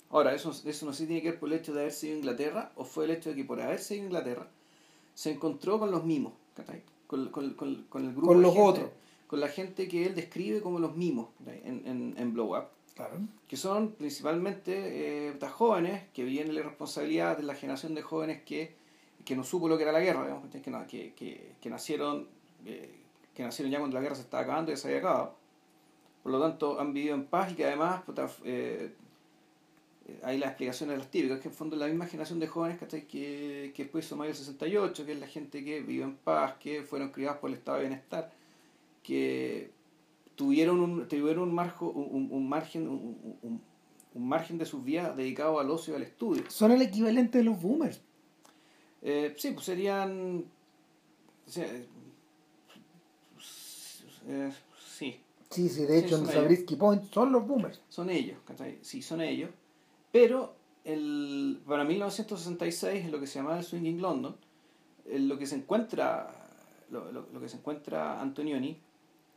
Ahora, 0.10 0.34
eso, 0.34 0.52
eso 0.66 0.86
no 0.86 0.94
sé 0.94 1.04
si 1.04 1.08
tiene 1.08 1.22
que 1.22 1.32
ver 1.32 1.40
por 1.40 1.50
el 1.52 1.58
hecho 1.60 1.74
de 1.74 1.82
haber 1.82 1.94
sido 1.94 2.18
Inglaterra 2.18 2.72
o 2.76 2.84
fue 2.84 3.06
el 3.06 3.12
hecho 3.12 3.30
de 3.30 3.36
que 3.36 3.46
por 3.46 3.62
haber 3.62 3.80
sido 3.80 4.04
Inglaterra 4.06 4.48
se 5.14 5.32
encontró 5.32 5.80
con 5.80 5.92
los 5.92 6.04
mimos. 6.04 6.34
Con, 7.08 7.30
con, 7.30 7.54
con, 7.54 7.84
con 7.90 8.06
el 8.06 8.12
grupo 8.12 8.28
Con 8.28 8.42
los 8.42 8.54
gente- 8.54 8.68
otros. 8.70 8.90
Con 9.28 9.40
la 9.40 9.48
gente 9.48 9.88
que 9.88 10.06
él 10.06 10.16
describe 10.16 10.62
como 10.62 10.80
los 10.80 10.96
mimos 10.98 11.30
en, 11.48 11.88
en, 11.88 12.14
en 12.18 12.34
Blow 12.34 12.58
Up 12.58 12.66
que 13.48 13.58
son 13.58 13.94
principalmente 13.94 15.30
eh, 15.30 15.40
jóvenes 15.50 16.04
que 16.14 16.24
vienen 16.24 16.54
la 16.54 16.62
responsabilidad 16.62 17.36
de 17.38 17.42
la 17.44 17.56
generación 17.56 17.96
de 17.96 18.04
jóvenes 18.04 18.44
que, 18.44 18.76
que 19.24 19.36
no 19.36 19.44
supo 19.44 19.68
lo 19.70 19.78
que 19.78 19.84
era 19.84 19.92
la 19.92 20.00
guerra, 20.00 20.24
digamos, 20.24 20.50
que, 20.50 20.62
que, 20.62 21.14
que, 21.14 21.52
que 21.62 21.70
nacieron 21.70 22.28
eh, 22.66 22.96
que 23.34 23.44
nacieron 23.44 23.72
ya 23.72 23.80
cuando 23.80 23.96
la 23.96 24.02
guerra 24.02 24.16
se 24.16 24.22
estaba 24.22 24.44
acabando 24.44 24.72
y 24.72 24.78
se 24.78 24.88
había 24.88 25.00
acabado. 25.00 25.36
Por 26.24 26.32
lo 26.32 26.40
tanto, 26.42 26.80
han 26.80 26.94
vivido 26.94 27.16
en 27.16 27.26
paz 27.26 27.52
y 27.52 27.56
que 27.56 27.66
además 27.66 28.04
eh, 28.44 28.94
eh, 30.08 30.20
hay 30.24 30.38
las 30.38 30.50
explicaciones 30.50 30.94
de 30.96 31.00
las 31.00 31.10
típicas, 31.10 31.40
que 31.40 31.48
en 31.48 31.54
fondo 31.54 31.76
es 31.76 31.80
la 31.80 31.88
misma 31.88 32.06
generación 32.08 32.40
de 32.40 32.48
jóvenes 32.48 32.78
¿cachai? 32.78 33.08
que, 33.08 33.72
que 33.76 33.84
después 33.84 34.06
hizo 34.06 34.16
mayo 34.18 34.30
del 34.30 34.38
68, 34.38 35.06
que 35.06 35.12
es 35.14 35.20
la 35.20 35.28
gente 35.28 35.64
que 35.64 35.82
vivió 35.82 36.04
en 36.04 36.16
paz, 36.18 36.56
que 36.60 36.84
fueron 36.84 37.10
criados 37.10 37.38
por 37.40 37.50
el 37.50 37.56
estado 37.56 37.78
de 37.78 37.86
bienestar, 37.88 38.32
que 39.04 39.72
tuvieron 40.36 40.80
un, 40.80 41.08
tuvieron 41.08 41.44
un, 41.50 41.56
marjo, 41.56 41.90
un, 41.90 42.16
un- 42.16 42.30
un 42.32 42.50
margen 42.50 42.88
un- 42.88 43.62
un 44.14 44.28
margen 44.28 44.58
de 44.58 44.66
sus 44.66 44.84
vidas 44.84 45.16
dedicado 45.16 45.58
al 45.60 45.70
ocio 45.72 45.94
y 45.94 45.96
al 45.96 46.04
estudio. 46.04 46.44
Son 46.50 46.72
el 46.72 46.82
equivalente 46.82 47.38
de 47.38 47.46
los 47.46 47.62
boomers. 47.62 48.02
Eh, 49.02 49.34
sí, 49.38 49.52
pues 49.52 49.66
serían... 49.66 50.46
sea, 51.48 51.66
eh, 51.66 51.86
eh, 54.28 54.52
sí, 54.80 55.20
Sí, 55.50 55.68
sí, 55.68 55.82
de 55.86 56.00
Sí, 56.00 56.06
hecho 56.06 56.18
en. 56.18 56.28
Sabrisky 56.28 56.76
Point 56.78 57.12
son 57.12 57.32
los 57.32 57.46
boomers. 57.46 57.82
son 57.90 58.10
ellos, 58.10 58.38
¿cachai? 58.46 58.80
Sí, 58.82 59.02
son 59.02 59.22
ellos. 59.22 59.50
Pero 60.12 60.54
el, 60.86 61.62
para 61.68 61.84
1966, 61.84 63.06
en 63.06 63.12
lo 63.12 63.20
que 63.20 63.28
se 63.28 63.40
llamaba 63.40 63.58
el 63.58 63.64
Swinging 63.66 64.02
London, 64.02 64.36
en 65.06 65.28
lo 65.28 65.38
que 65.38 65.46
se 65.46 65.56
encuentra, 65.56 66.34
lo, 66.90 67.12
lo- 67.12 67.28
lo 67.34 67.42
que 67.42 67.50
se 67.50 67.58
encuentra 67.58 68.22
Antonioni, 68.22 68.78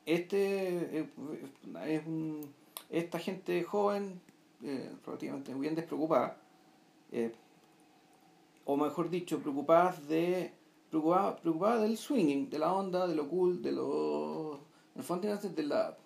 este 0.07 0.99
es 1.01 2.07
un, 2.07 2.49
esta 2.91 3.19
gente 3.19 3.63
joven, 3.65 4.21
eh, 4.63 4.91
relativamente 5.05 5.53
bien 5.55 5.75
despreocupada, 5.75 6.37
eh, 7.11 7.33
o 8.65 8.77
mejor 8.77 9.11
dicho, 9.11 9.41
preocupadas 9.41 10.07
de 10.09 10.53
preocupada, 10.91 11.37
preocupada 11.37 11.81
del 11.83 11.97
swinging, 11.97 12.49
de 12.51 12.59
la 12.59 12.73
onda, 12.73 13.07
de 13.07 13.15
lo 13.15 13.29
cool, 13.29 13.63
de 13.63 13.73
lo 13.73 14.55
en 14.95 15.01
el 15.01 15.03
fondo 15.03 15.29
de 15.29 15.63
la 15.65 15.97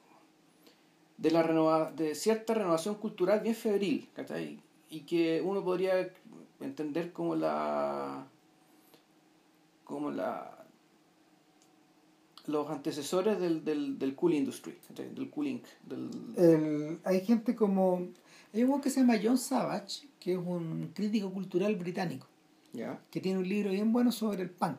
de 1.19 1.31
la 1.31 1.43
renova, 1.43 1.91
de 1.91 2.15
cierta 2.15 2.55
renovación 2.55 2.95
cultural 2.95 3.41
bien 3.41 3.55
febril, 3.55 4.09
¿cachai? 4.15 4.61
Y 4.89 5.01
que 5.01 5.43
uno 5.45 5.63
podría 5.65 6.11
entender 6.61 7.13
como 7.13 7.35
la 7.35 8.27
como 9.85 10.11
la 10.11 10.55
los 12.47 12.71
antecesores 12.71 13.39
del, 13.39 13.63
del, 13.63 13.99
del 13.99 14.15
cool 14.15 14.33
industry, 14.35 14.75
del 14.97 15.29
cool 15.29 15.49
inc, 15.49 15.65
del 15.87 16.09
El- 16.37 16.99
hay 17.05 17.21
gente 17.25 17.55
como. 17.55 18.09
Hay 18.55 18.65
un 18.65 18.81
que 18.81 18.89
se 18.89 19.01
llama 19.01 19.19
John 19.23 19.37
Savage, 19.37 20.09
que 20.19 20.33
es 20.33 20.39
un 20.39 20.91
crítico 20.95 21.31
cultural 21.31 21.77
británico, 21.77 22.27
que 23.11 23.21
tiene 23.21 23.39
un 23.39 23.49
libro 23.49 23.71
bien 23.71 23.93
bueno 23.93 24.13
sobre 24.13 24.43
el 24.43 24.51
punk. 24.51 24.79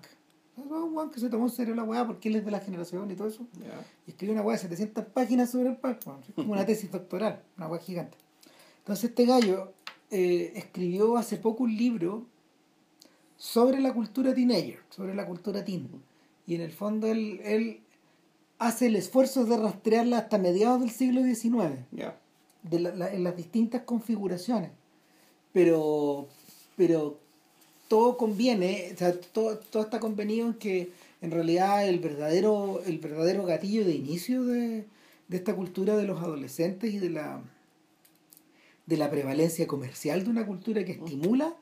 Un 0.58 1.10
que 1.12 1.20
se 1.22 1.30
tomó 1.30 1.46
en 1.46 1.52
serio 1.52 1.74
la 1.74 1.84
weá 1.84 2.06
porque 2.06 2.28
él 2.28 2.36
es 2.36 2.44
de 2.46 2.52
la 2.52 2.60
generación 2.60 3.10
y 3.10 3.16
todo 3.16 3.28
eso. 3.30 3.46
¿ya? 3.60 3.82
Y 4.06 4.12
escribió 4.12 4.34
una 4.34 4.42
weá 4.42 4.58
de 4.58 4.62
700 4.64 5.06
páginas 5.06 5.50
sobre 5.52 5.70
el 5.70 5.78
punk. 5.78 6.00
como 6.36 6.52
una 6.54 6.66
tesis 6.66 6.92
doctoral, 6.92 7.42
una 7.58 7.68
weá 7.68 7.80
gigante. 7.82 8.18
Entonces, 8.80 9.10
este 9.12 9.26
gallo 9.26 9.72
eh, 10.12 10.52
escribió 10.56 11.16
hace 11.18 11.38
poco 11.38 11.64
un 11.64 11.76
libro 11.78 12.26
sobre 13.38 13.80
la 13.80 13.94
cultura 13.94 14.34
teenager, 14.34 14.80
sobre 14.90 15.16
la 15.16 15.26
cultura 15.26 15.64
teen. 15.64 15.88
Y 16.46 16.56
en 16.56 16.62
el 16.62 16.72
fondo 16.72 17.08
él, 17.08 17.40
él 17.44 17.80
hace 18.58 18.88
el 18.88 18.96
esfuerzo 18.98 19.46
de 19.46 19.56
rastrearla 19.58 20.18
hasta 20.18 20.38
mediados 20.38 20.82
del 20.82 20.90
siglo 20.90 21.22
XIX 21.24 21.86
¿ya? 21.92 22.18
de 22.64 22.80
la- 22.82 22.96
la- 22.96 23.14
en 23.14 23.24
las 23.24 23.38
distintas 23.38 23.84
configuraciones. 23.84 24.72
Pero, 25.54 26.28
pero 26.76 27.18
todo 27.90 28.16
conviene, 28.18 28.92
o 28.94 28.98
sea, 28.98 29.20
todo, 29.20 29.58
todo 29.58 29.84
está 29.84 30.00
convenido 30.00 30.48
en 30.48 30.54
que 30.54 30.92
en 31.22 31.32
realidad 31.32 31.86
el 31.86 32.00
verdadero, 32.00 32.82
el 32.86 33.00
verdadero 33.00 33.44
gatillo 33.46 33.84
de 33.84 33.94
inicio 33.94 34.46
de, 34.46 34.86
de 35.28 35.38
esta 35.38 35.54
cultura 35.54 35.98
de 35.98 36.06
los 36.06 36.22
adolescentes 36.22 36.94
y 36.94 37.00
de 37.00 37.10
la 37.10 37.42
de 38.86 38.98
la 38.98 39.12
prevalencia 39.12 39.68
comercial 39.68 40.24
de 40.24 40.30
una 40.32 40.48
cultura 40.48 40.84
que 40.84 40.94
estimula 40.94 41.56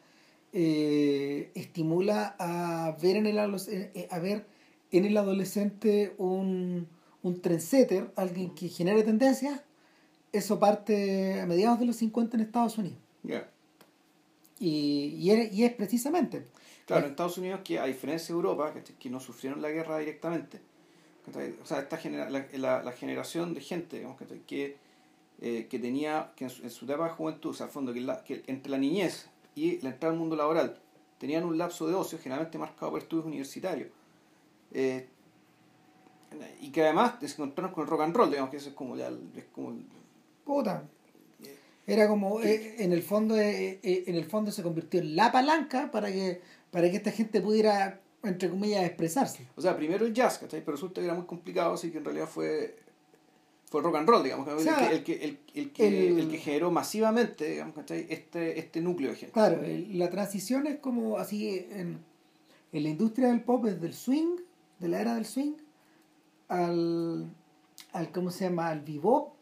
eh, 0.53 1.51
estimula 1.55 2.35
a 2.39 2.95
ver 3.01 3.17
en 3.17 3.25
el 3.25 3.37
eh, 3.37 3.91
eh, 3.95 4.07
a 4.11 4.19
ver 4.19 4.45
en 4.91 5.05
el 5.05 5.17
adolescente 5.17 6.13
un, 6.17 6.87
un 7.23 7.41
trendsetter, 7.41 8.11
alguien 8.15 8.51
que 8.51 8.69
genere 8.69 9.03
tendencias 9.03 9.61
eso 10.31 10.59
parte 10.59 11.41
a 11.41 11.45
mediados 11.45 11.79
de 11.79 11.85
los 11.85 11.95
50 11.97 12.37
en 12.37 12.43
Estados 12.43 12.77
Unidos. 12.77 12.99
¿ya? 13.23 13.49
Y, 14.59 15.15
y, 15.19 15.31
es, 15.31 15.53
y 15.53 15.63
es 15.65 15.73
precisamente. 15.73 16.45
Claro, 16.85 17.05
en 17.05 17.11
Estados 17.11 17.37
Unidos, 17.37 17.61
que 17.63 17.79
a 17.79 17.85
diferencia 17.85 18.27
de 18.27 18.33
Europa, 18.33 18.73
¿cachai? 18.73 18.95
que 18.95 19.09
no 19.09 19.19
sufrieron 19.19 19.61
la 19.61 19.69
guerra 19.69 19.97
directamente, 19.99 20.61
o 21.61 21.65
sea, 21.65 21.79
esta 21.79 21.97
genera, 21.97 22.29
la, 22.29 22.45
la, 22.53 22.81
la 22.81 22.91
generación 22.93 23.53
de 23.53 23.59
gente 23.59 23.97
digamos, 23.97 24.17
que, 24.47 24.77
eh, 25.41 25.67
que 25.69 25.79
tenía, 25.79 26.31
que 26.37 26.45
en 26.45 26.49
su, 26.49 26.63
en 26.63 26.69
su 26.71 26.85
etapa 26.85 27.03
de 27.05 27.09
juventud, 27.11 27.49
o 27.49 27.53
sea, 27.53 27.65
al 27.65 27.71
fondo, 27.73 27.93
que, 27.93 27.99
la- 27.99 28.23
que 28.23 28.43
entre 28.47 28.71
la 28.71 28.77
niñez 28.77 29.29
y 29.53 29.81
la 29.81 29.89
entrada 29.89 30.13
al 30.13 30.19
mundo 30.19 30.37
laboral, 30.37 30.79
tenían 31.17 31.43
un 31.43 31.57
lapso 31.57 31.85
de 31.87 31.95
ocio 31.95 32.17
generalmente 32.17 32.57
marcado 32.57 32.91
por 32.91 33.01
estudios 33.01 33.25
universitarios. 33.25 33.89
Eh, 34.71 35.07
y 36.61 36.71
que 36.71 36.83
además 36.83 37.15
se 37.19 37.25
encontraron 37.27 37.73
con 37.73 37.83
el 37.83 37.89
rock 37.89 38.01
and 38.01 38.15
roll, 38.15 38.29
digamos 38.29 38.49
que 38.51 38.57
eso 38.57 38.69
es 38.69 38.75
como 38.75 38.95
ya 38.95 39.09
es 39.09 39.45
como 39.53 39.71
el- 39.71 39.85
Puta. 40.45 40.83
Era 41.87 42.07
como, 42.09 42.41
eh, 42.41 42.75
en 42.83 42.91
el 42.91 43.01
fondo, 43.01 43.37
eh, 43.39 43.79
eh, 43.81 44.03
en 44.07 44.15
el 44.15 44.25
fondo 44.25 44.51
se 44.51 44.61
convirtió 44.61 44.99
en 44.99 45.15
la 45.15 45.31
palanca 45.31 45.89
para 45.89 46.11
que, 46.11 46.41
para 46.69 46.91
que 46.91 46.97
esta 46.97 47.11
gente 47.11 47.39
pudiera, 47.39 48.01
entre 48.23 48.49
comillas, 48.49 48.83
expresarse. 48.85 49.47
O 49.55 49.61
sea, 49.61 49.75
primero 49.77 50.05
el 50.05 50.13
jazz, 50.13 50.37
¿cachai? 50.37 50.59
Pero 50.59 50.73
resulta 50.73 50.99
que 50.99 51.05
era 51.05 51.15
muy 51.15 51.25
complicado, 51.25 51.73
así 51.73 51.89
que 51.89 51.99
en 51.99 52.05
realidad 52.05 52.27
fue 52.27 52.75
fue 53.69 53.81
rock 53.81 53.97
and 53.97 54.07
roll, 54.07 54.23
digamos, 54.23 54.47
O 54.47 54.59
sea, 54.59 54.89
el, 54.91 55.03
que, 55.03 55.13
el, 55.25 55.37
que, 55.39 55.59
el, 55.59 55.71
que, 55.73 56.07
el- 56.19 56.29
que 56.29 56.37
generó 56.37 56.71
masivamente, 56.71 57.49
digamos, 57.51 57.75
¿cachai? 57.75 58.05
Este, 58.09 58.59
este 58.59 58.79
núcleo 58.79 59.09
de 59.11 59.15
gente. 59.17 59.33
Claro, 59.33 59.61
la 59.91 60.09
transición 60.09 60.67
es 60.67 60.79
como 60.79 61.17
así 61.17 61.65
en, 61.71 61.99
en 62.71 62.83
la 62.83 62.87
industria 62.89 63.27
del 63.27 63.41
pop 63.43 63.65
es 63.65 63.81
del 63.81 63.93
swing, 63.93 64.37
de 64.79 64.87
la 64.87 65.01
era 65.01 65.15
del 65.15 65.25
swing, 65.25 65.53
al, 66.47 67.29
al 67.91 68.11
¿cómo 68.11 68.31
se 68.31 68.45
llama? 68.45 68.67
al 68.69 68.81
bebop, 68.81 69.33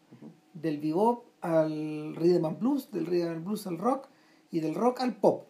del 0.54 0.80
bebop 0.80 1.26
al 1.42 2.16
rhythm 2.16 2.46
and 2.46 2.60
blues, 2.60 2.92
del 2.92 3.06
rhythm 3.06 3.28
and 3.30 3.46
blues 3.46 3.68
al 3.68 3.78
rock 3.78 4.08
y 4.52 4.60
del 4.60 4.76
rock 4.76 5.02
al 5.02 5.16
pop. 5.16 5.48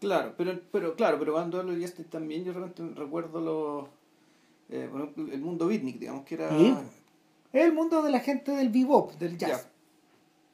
Claro, 0.00 0.34
pero, 0.36 0.60
pero 0.72 0.96
claro, 0.96 1.18
pero 1.18 1.32
cuando 1.32 1.60
hablo 1.60 1.72
de 1.72 1.80
jazz 1.80 1.94
también 2.10 2.44
yo 2.44 2.52
de 2.52 2.58
repente 2.60 3.00
recuerdo 3.00 3.40
los, 3.40 3.88
eh, 4.68 4.88
ejemplo, 4.92 5.32
el 5.32 5.40
mundo 5.40 5.68
beatnik, 5.68 5.98
digamos, 5.98 6.24
que 6.24 6.34
era... 6.34 6.50
Sí. 6.50 6.74
El 7.52 7.72
mundo 7.72 8.02
de 8.02 8.10
la 8.10 8.20
gente 8.20 8.50
del 8.52 8.70
bebop, 8.70 9.12
del 9.18 9.36
jazz. 9.38 9.68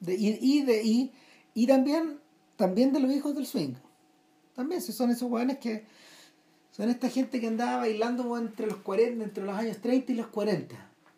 De- 0.01 0.17
y, 0.17 0.39
y, 0.41 0.63
de, 0.65 0.83
y, 0.83 1.13
y 1.55 1.67
también, 1.67 2.19
también 2.57 2.93
de 2.93 3.01
los 3.01 3.11
hijos 3.13 3.35
del 3.35 3.47
swing. 3.47 3.75
También 4.55 4.83
si 4.83 4.93
son 4.93 5.11
esos 5.11 5.31
jóvenes 5.31 5.59
que 5.59 5.85
son 6.73 6.91
esta 6.91 7.09
gente 7.09 7.41
que 7.41 7.47
andaba 7.47 7.79
bailando 7.79 8.37
entre 8.37 8.67
los 8.67 8.79
40, 8.79 9.25
entre 9.25 9.45
los 9.45 9.57
años 9.57 9.79
30 9.79 10.13
y 10.13 10.15
los 10.17 10.27
40. 10.27 10.75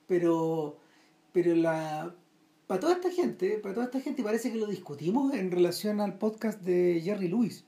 Pero, 0.07 0.77
pero 1.33 1.55
la 1.55 2.15
para 2.71 2.79
toda 2.79 2.93
esta 2.93 3.11
gente, 3.11 3.59
para 3.59 3.75
toda 3.75 3.87
esta 3.87 4.01
gente 4.01 4.23
parece 4.23 4.53
que 4.53 4.57
lo 4.57 4.67
discutimos 4.67 5.35
en 5.35 5.51
relación 5.51 6.01
al 6.01 6.19
podcast 6.19 6.61
de 6.61 7.01
Jerry 7.03 7.27
Lewis. 7.27 7.65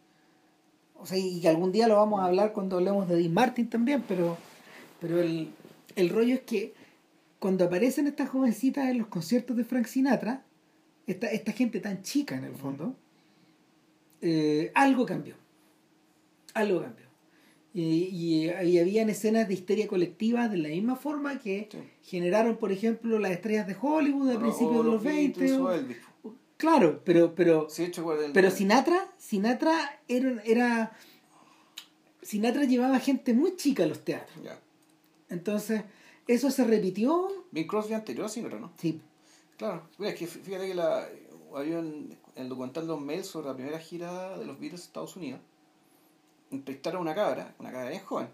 O 0.95 1.07
sea, 1.07 1.19
y 1.19 1.45
algún 1.49 1.73
día 1.73 1.89
lo 1.89 1.97
vamos 1.97 2.21
a 2.21 2.27
hablar 2.27 2.53
cuando 2.53 2.77
hablemos 2.77 3.09
de 3.09 3.17
Dean 3.17 3.35
Martin 3.35 3.69
también, 3.69 4.05
pero, 4.07 4.39
pero 5.01 5.21
el, 5.21 5.51
el 5.97 6.09
rollo 6.09 6.35
es 6.35 6.43
que 6.43 6.75
cuando 7.41 7.65
aparecen 7.65 8.07
estas 8.07 8.29
jovencitas 8.29 8.89
en 8.89 8.99
los 8.99 9.09
conciertos 9.09 9.57
de 9.57 9.65
Frank 9.65 9.87
Sinatra, 9.87 10.45
esta, 11.09 11.27
esta 11.33 11.51
gente 11.51 11.81
tan 11.81 12.03
chica 12.03 12.37
en 12.37 12.45
el 12.45 12.55
fondo, 12.55 12.95
eh, 14.21 14.71
algo 14.73 15.05
cambió. 15.05 15.35
Algo 16.55 16.81
cambió. 16.81 17.02
Y, 17.75 17.83
y, 17.83 18.51
y 18.51 18.79
habían 18.79 19.09
escenas 19.09 19.49
de 19.49 19.55
histeria 19.55 19.89
colectiva 19.89 20.49
de 20.49 20.59
la 20.59 20.69
misma 20.69 20.95
forma 20.97 21.39
que 21.39 21.69
Sí. 21.71 21.79
generaron, 22.03 22.57
por 22.59 22.71
ejemplo, 22.71 23.19
las 23.19 23.33
estrellas 23.33 23.67
de 23.67 23.77
Hollywood 23.81 24.31
a 24.31 24.39
principios 24.39 24.85
de 24.85 24.91
los 24.91 25.03
Beatles 25.03 25.39
20. 25.39 25.57
o 25.57 25.65
o- 25.65 25.73
Elvis. 25.73 25.97
Claro, 26.59 27.01
pero, 27.05 27.35
pero, 27.35 27.69
Sí, 27.69 27.87
de 27.87 28.31
pero 28.33 28.51
Sinatra, 28.51 29.11
Sinatra 29.19 30.01
era, 30.07 30.41
era. 30.45 30.93
Sinatra 32.23 32.65
llevaba 32.65 33.01
gente 33.01 33.35
muy 33.35 33.57
chica 33.57 33.83
a 33.83 33.87
los 33.87 34.05
teatros. 34.05 34.45
Ya. 34.45 34.59
Entonces, 35.29 35.83
eso 36.29 36.51
se 36.51 36.65
repitió. 36.65 37.29
Bing 37.51 37.67
Crosby 37.67 37.95
anterior, 37.95 38.29
sí, 38.29 38.41
pero 38.43 38.61
no. 38.61 38.73
Sí, 38.79 39.01
Claro, 39.57 39.83
Mira, 39.99 40.11
es 40.13 40.19
que 40.19 40.27
fí- 40.27 40.41
fíjate 40.43 40.67
que 40.69 40.75
la, 40.75 41.07
había 41.55 41.79
en 41.79 42.17
el 42.37 42.49
documental 42.49 42.87
Los 42.87 43.01
Mails 43.01 43.27
sobre 43.27 43.47
la 43.49 43.55
primera 43.55 43.79
gira 43.79 44.37
de 44.39 44.45
los 44.45 44.59
Beatles 44.59 44.81
a 44.83 44.85
Estados 44.85 45.17
Unidos. 45.17 45.41
Entrevistaron 46.53 46.99
a 46.99 47.03
una 47.03 47.15
cabra, 47.15 47.55
una 47.59 47.73
cabra 47.73 47.91
bien 47.91 48.03
joven. 48.05 48.29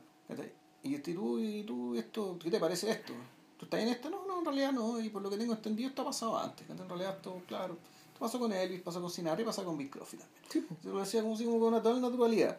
Y 0.82 0.90
yo 0.90 0.96
estoy 0.98 1.14
tú, 1.14 1.38
y 1.40 1.62
tú, 1.62 1.94
esto, 1.96 2.38
¿qué 2.42 2.50
te 2.50 2.60
parece 2.60 2.90
esto? 2.90 3.12
¿Tú 3.56 3.64
estás 3.64 3.80
en 3.80 3.88
esto? 3.88 4.10
No, 4.10 4.26
no, 4.26 4.38
en 4.40 4.44
realidad 4.44 4.72
no. 4.72 5.00
Y 5.00 5.08
por 5.08 5.22
lo 5.22 5.30
que 5.30 5.37
tengo 5.37 5.54
entendido, 5.54 5.88
esto 5.88 6.02
ha 6.02 6.06
pasado 6.06 6.38
antes. 6.38 6.66
¿cachai? 6.66 6.82
En 6.82 6.88
realidad, 6.88 7.16
esto, 7.16 7.42
claro. 7.46 7.75
Esto 8.08 8.20
pasó 8.20 8.38
con 8.38 8.52
Elvis, 8.52 8.80
pasó 8.82 9.00
con 9.00 9.10
Sinatra 9.10 9.42
y 9.42 9.44
pasó 9.46 9.64
con 9.64 9.76
Bing 9.78 9.88
Crosby 9.90 10.18
también. 10.18 10.42
sí. 10.48 10.64
Se 10.82 10.88
lo 10.88 11.00
decía 11.00 11.22
como, 11.22 11.34
así, 11.34 11.44
como 11.44 11.58
con 11.58 11.68
una 11.68 11.82
total 11.82 12.00
naturalidad. 12.00 12.58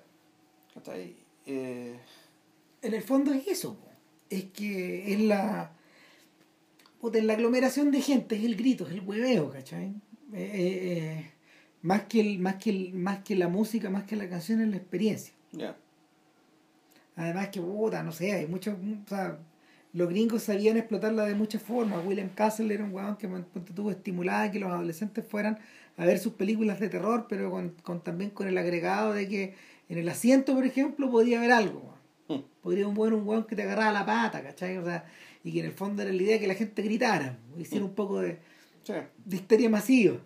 ¿cachai? 0.74 1.16
Eh, 1.46 2.00
En 2.82 2.94
el 2.94 3.04
fondo 3.04 3.34
es 3.34 3.48
eso. 3.48 3.78
Es 4.30 4.46
que 4.46 5.14
es 5.14 5.20
la. 5.22 5.72
puta, 7.00 7.18
es 7.18 7.24
la 7.24 7.34
aglomeración 7.34 7.92
de 7.92 8.02
gente, 8.02 8.36
es 8.36 8.44
el 8.44 8.56
grito, 8.56 8.86
es 8.86 8.92
el 8.92 9.02
hueveo, 9.02 9.50
¿cachai? 9.52 9.88
Eh, 9.88 9.94
eh, 10.34 10.98
eh, 10.98 11.32
más, 11.82 12.04
que 12.04 12.20
el, 12.20 12.40
más, 12.40 12.56
que 12.58 12.70
el, 12.70 12.94
más 12.94 13.24
que 13.24 13.36
la 13.36 13.48
música, 13.48 13.90
más 13.90 14.04
que 14.04 14.16
la 14.16 14.30
canción, 14.30 14.62
es 14.62 14.68
la 14.70 14.78
experiencia. 14.78 15.34
Ya. 15.52 15.76
Además 17.16 17.50
que, 17.50 17.60
puta, 17.62 18.02
no 18.04 18.12
sé, 18.12 18.32
hay 18.32 18.48
muchos, 18.48 18.76
o 18.76 19.10
sea, 19.10 19.38
los 19.92 20.08
gringos 20.08 20.44
sabían 20.44 20.78
explotarla 20.78 21.26
de 21.26 21.36
muchas 21.36 21.62
formas. 21.62 22.06
William 22.06 22.30
Castle 22.30 22.74
era 22.74 22.84
un 22.84 22.94
weón 22.94 23.18
que 23.18 23.28
ponte 23.28 23.74
tú, 23.74 23.90
estimulaba 23.90 24.50
que 24.52 24.60
los 24.60 24.72
adolescentes 24.72 25.26
fueran 25.28 25.60
a 25.98 26.06
ver 26.06 26.20
sus 26.20 26.34
películas 26.34 26.80
de 26.80 26.88
terror, 26.88 27.26
pero 27.28 27.52
con, 27.52 27.70
con 27.84 28.02
también 28.02 28.30
con 28.30 28.48
el 28.48 28.58
agregado 28.58 29.14
de 29.14 29.28
que 29.28 29.56
en 29.90 29.98
el 29.98 30.08
asiento, 30.08 30.56
por 30.56 30.66
ejemplo, 30.66 31.10
podía 31.12 31.40
haber 31.40 31.52
algo. 31.52 31.96
weón. 32.28 32.42
Mm. 32.42 32.46
Podría 32.62 32.88
un 32.88 32.98
weón, 32.98 33.14
un 33.16 33.28
weón 33.28 33.44
que 33.46 33.56
te 33.56 33.64
agarraba 33.64 33.92
la 33.92 34.06
pata, 34.06 34.42
¿cachai? 34.42 34.78
O 34.78 34.86
sea, 34.86 35.04
y 35.44 35.52
que 35.52 35.60
en 35.60 35.66
el 35.66 35.72
fondo 35.74 36.02
era 36.04 36.14
la 36.14 36.22
idea 36.24 36.40
que 36.40 36.48
la 36.48 36.54
gente 36.54 36.82
gritara, 36.84 37.38
hiciera 37.58 37.84
un 37.84 37.96
poco 37.96 38.22
de, 38.22 38.38
Sí. 38.84 38.94
de 39.26 39.36
histeria 39.36 39.70
masiva. 39.70 40.18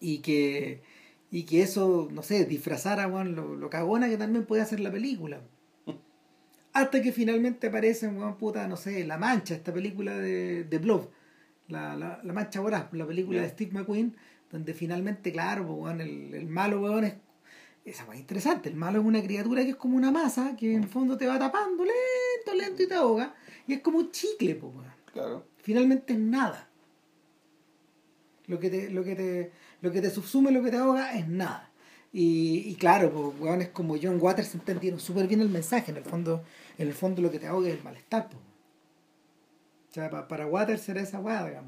Y 0.00 0.18
que, 0.18 0.82
y 1.30 1.44
que 1.44 1.62
eso, 1.62 2.08
no 2.12 2.22
sé, 2.22 2.44
disfrazara 2.44 3.06
weón, 3.08 3.34
lo, 3.34 3.56
lo 3.56 3.68
cagona 3.70 4.08
que 4.08 4.16
también 4.16 4.44
podía 4.46 4.62
hacer 4.62 4.80
la 4.80 4.90
película. 4.92 5.40
Hasta 6.72 7.00
que 7.00 7.10
finalmente 7.12 7.68
aparece, 7.68 8.06
weón, 8.08 8.36
puta, 8.36 8.68
no 8.68 8.76
sé, 8.76 9.04
La 9.06 9.16
Mancha, 9.18 9.54
esta 9.54 9.72
película 9.72 10.16
de, 10.18 10.64
de 10.64 10.78
Blob, 10.78 11.10
la, 11.68 11.96
la, 11.96 12.20
la 12.22 12.32
Mancha 12.32 12.60
Voraz, 12.60 12.92
la 12.92 13.06
película 13.06 13.40
de 13.42 13.48
Steve 13.48 13.72
McQueen, 13.72 14.14
donde 14.50 14.74
finalmente, 14.74 15.32
claro, 15.32 15.66
pues, 15.66 15.78
weón, 15.78 16.00
el, 16.00 16.34
el 16.34 16.46
malo, 16.46 16.80
weón, 16.82 17.04
es. 17.04 17.14
Esa 17.86 18.04
es 18.12 18.18
interesante. 18.18 18.68
El 18.68 18.74
malo 18.74 18.98
es 19.00 19.06
una 19.06 19.22
criatura 19.22 19.62
que 19.62 19.70
es 19.70 19.76
como 19.76 19.96
una 19.96 20.10
masa 20.10 20.56
que 20.56 20.74
en 20.74 20.82
el 20.82 20.88
fondo 20.88 21.16
te 21.16 21.24
va 21.28 21.38
tapando 21.38 21.84
lento, 21.84 22.54
lento 22.60 22.82
y 22.82 22.88
te 22.88 22.94
ahoga. 22.94 23.32
Y 23.68 23.74
es 23.74 23.80
como 23.80 23.98
un 23.98 24.10
chicle, 24.10 24.56
pues, 24.56 24.74
weón 24.74 24.92
Claro. 25.12 25.46
finalmente 25.62 26.12
es 26.12 26.18
nada. 26.18 26.68
Lo 28.48 28.58
que 28.60 28.70
te, 28.70 28.90
lo 28.90 29.02
que 29.04 29.14
te, 29.16 29.52
lo 29.82 29.92
que 29.92 30.00
te 30.00 30.10
subsume, 30.10 30.50
lo 30.50 30.62
que 30.62 30.70
te 30.70 30.76
ahoga 30.78 31.14
es 31.18 31.28
nada. 31.28 31.70
Y, 32.12 32.62
y 32.66 32.74
claro, 32.76 33.10
pues, 33.12 33.40
weón, 33.40 33.62
es 33.62 33.68
como 33.68 33.96
John 34.00 34.18
Waters 34.20 34.54
entendieron 34.54 34.98
súper 35.00 35.26
bien 35.26 35.40
el 35.42 35.48
mensaje. 35.50 35.90
En 35.90 35.98
el 35.98 36.04
fondo, 36.04 36.42
en 36.78 36.88
el 36.88 36.94
fondo 36.94 37.20
lo 37.22 37.30
que 37.30 37.38
te 37.38 37.46
ahoga 37.46 37.68
es 37.68 37.74
el 37.76 37.82
malestar. 37.84 38.28
pues. 38.28 38.40
O 39.90 39.94
sea, 39.94 40.10
pa- 40.10 40.28
para 40.28 40.46
Waters 40.46 40.88
era 40.88 41.00
esa 41.02 41.20
weá, 41.20 41.62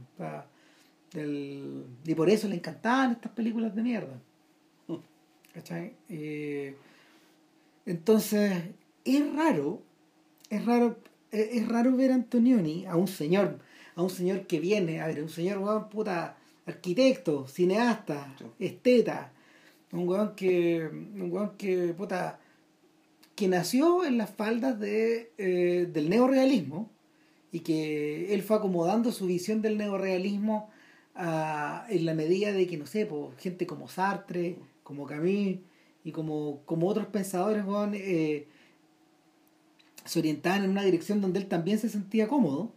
el- 1.14 1.84
y 2.04 2.14
por 2.14 2.28
eso 2.30 2.48
le 2.48 2.56
encantaban 2.56 3.12
estas 3.12 3.32
películas 3.32 3.74
de 3.74 3.82
mierda. 3.82 4.20
¿Cachai? 5.54 5.94
Eh, 6.08 6.76
entonces, 7.86 8.62
es 9.04 9.34
raro, 9.34 9.82
es 10.50 10.64
raro, 10.64 10.98
es 11.30 11.66
raro 11.68 11.96
ver 11.96 12.12
a 12.12 12.14
Antonioni, 12.14 12.86
a 12.86 12.96
un 12.96 13.08
señor, 13.08 13.58
a 13.96 14.02
un 14.02 14.10
señor 14.10 14.46
que 14.46 14.60
viene, 14.60 15.00
a 15.00 15.06
ver, 15.06 15.22
un 15.22 15.28
señor 15.30 15.58
weón 15.58 15.88
puta, 15.88 16.36
arquitecto, 16.68 17.46
cineasta, 17.46 18.35
Sí. 18.38 18.44
esteta, 18.61 19.33
un 19.92 20.07
weón 20.09 20.35
que, 20.37 20.87
un 20.87 21.28
weón 21.33 21.57
que, 21.57 21.94
puta, 21.94 22.38
que 23.35 23.48
nació 23.48 24.04
en 24.04 24.18
las 24.18 24.31
faldas 24.31 24.78
de, 24.78 25.33
eh, 25.38 25.88
del 25.92 26.11
neorealismo 26.11 26.90
y 27.52 27.61
que 27.61 28.35
él 28.35 28.42
fue 28.42 28.57
acomodando 28.57 29.12
su 29.12 29.26
visión 29.26 29.62
del 29.62 29.78
neorealismo 29.78 30.68
a- 31.14 31.87
en 31.88 32.04
la 32.04 32.14
medida 32.14 32.52
de 32.52 32.66
que, 32.66 32.76
no 32.76 32.87
sé, 32.87 33.07
pues, 33.07 33.37
gente 33.38 33.66
como 33.66 33.88
Sartre, 33.88 34.57
como 34.83 35.07
Camus 35.07 35.59
y 36.04 36.12
como, 36.12 36.61
como 36.66 36.87
otros 36.88 37.07
pensadores, 37.07 37.64
weón, 37.64 37.92
eh, 37.94 38.46
se 40.04 40.18
orientaban 40.20 40.64
en 40.64 40.70
una 40.70 40.83
dirección 40.85 41.20
donde 41.20 41.38
él 41.40 41.46
también 41.48 41.78
se 41.78 41.88
sentía 41.88 42.28
cómodo, 42.28 42.72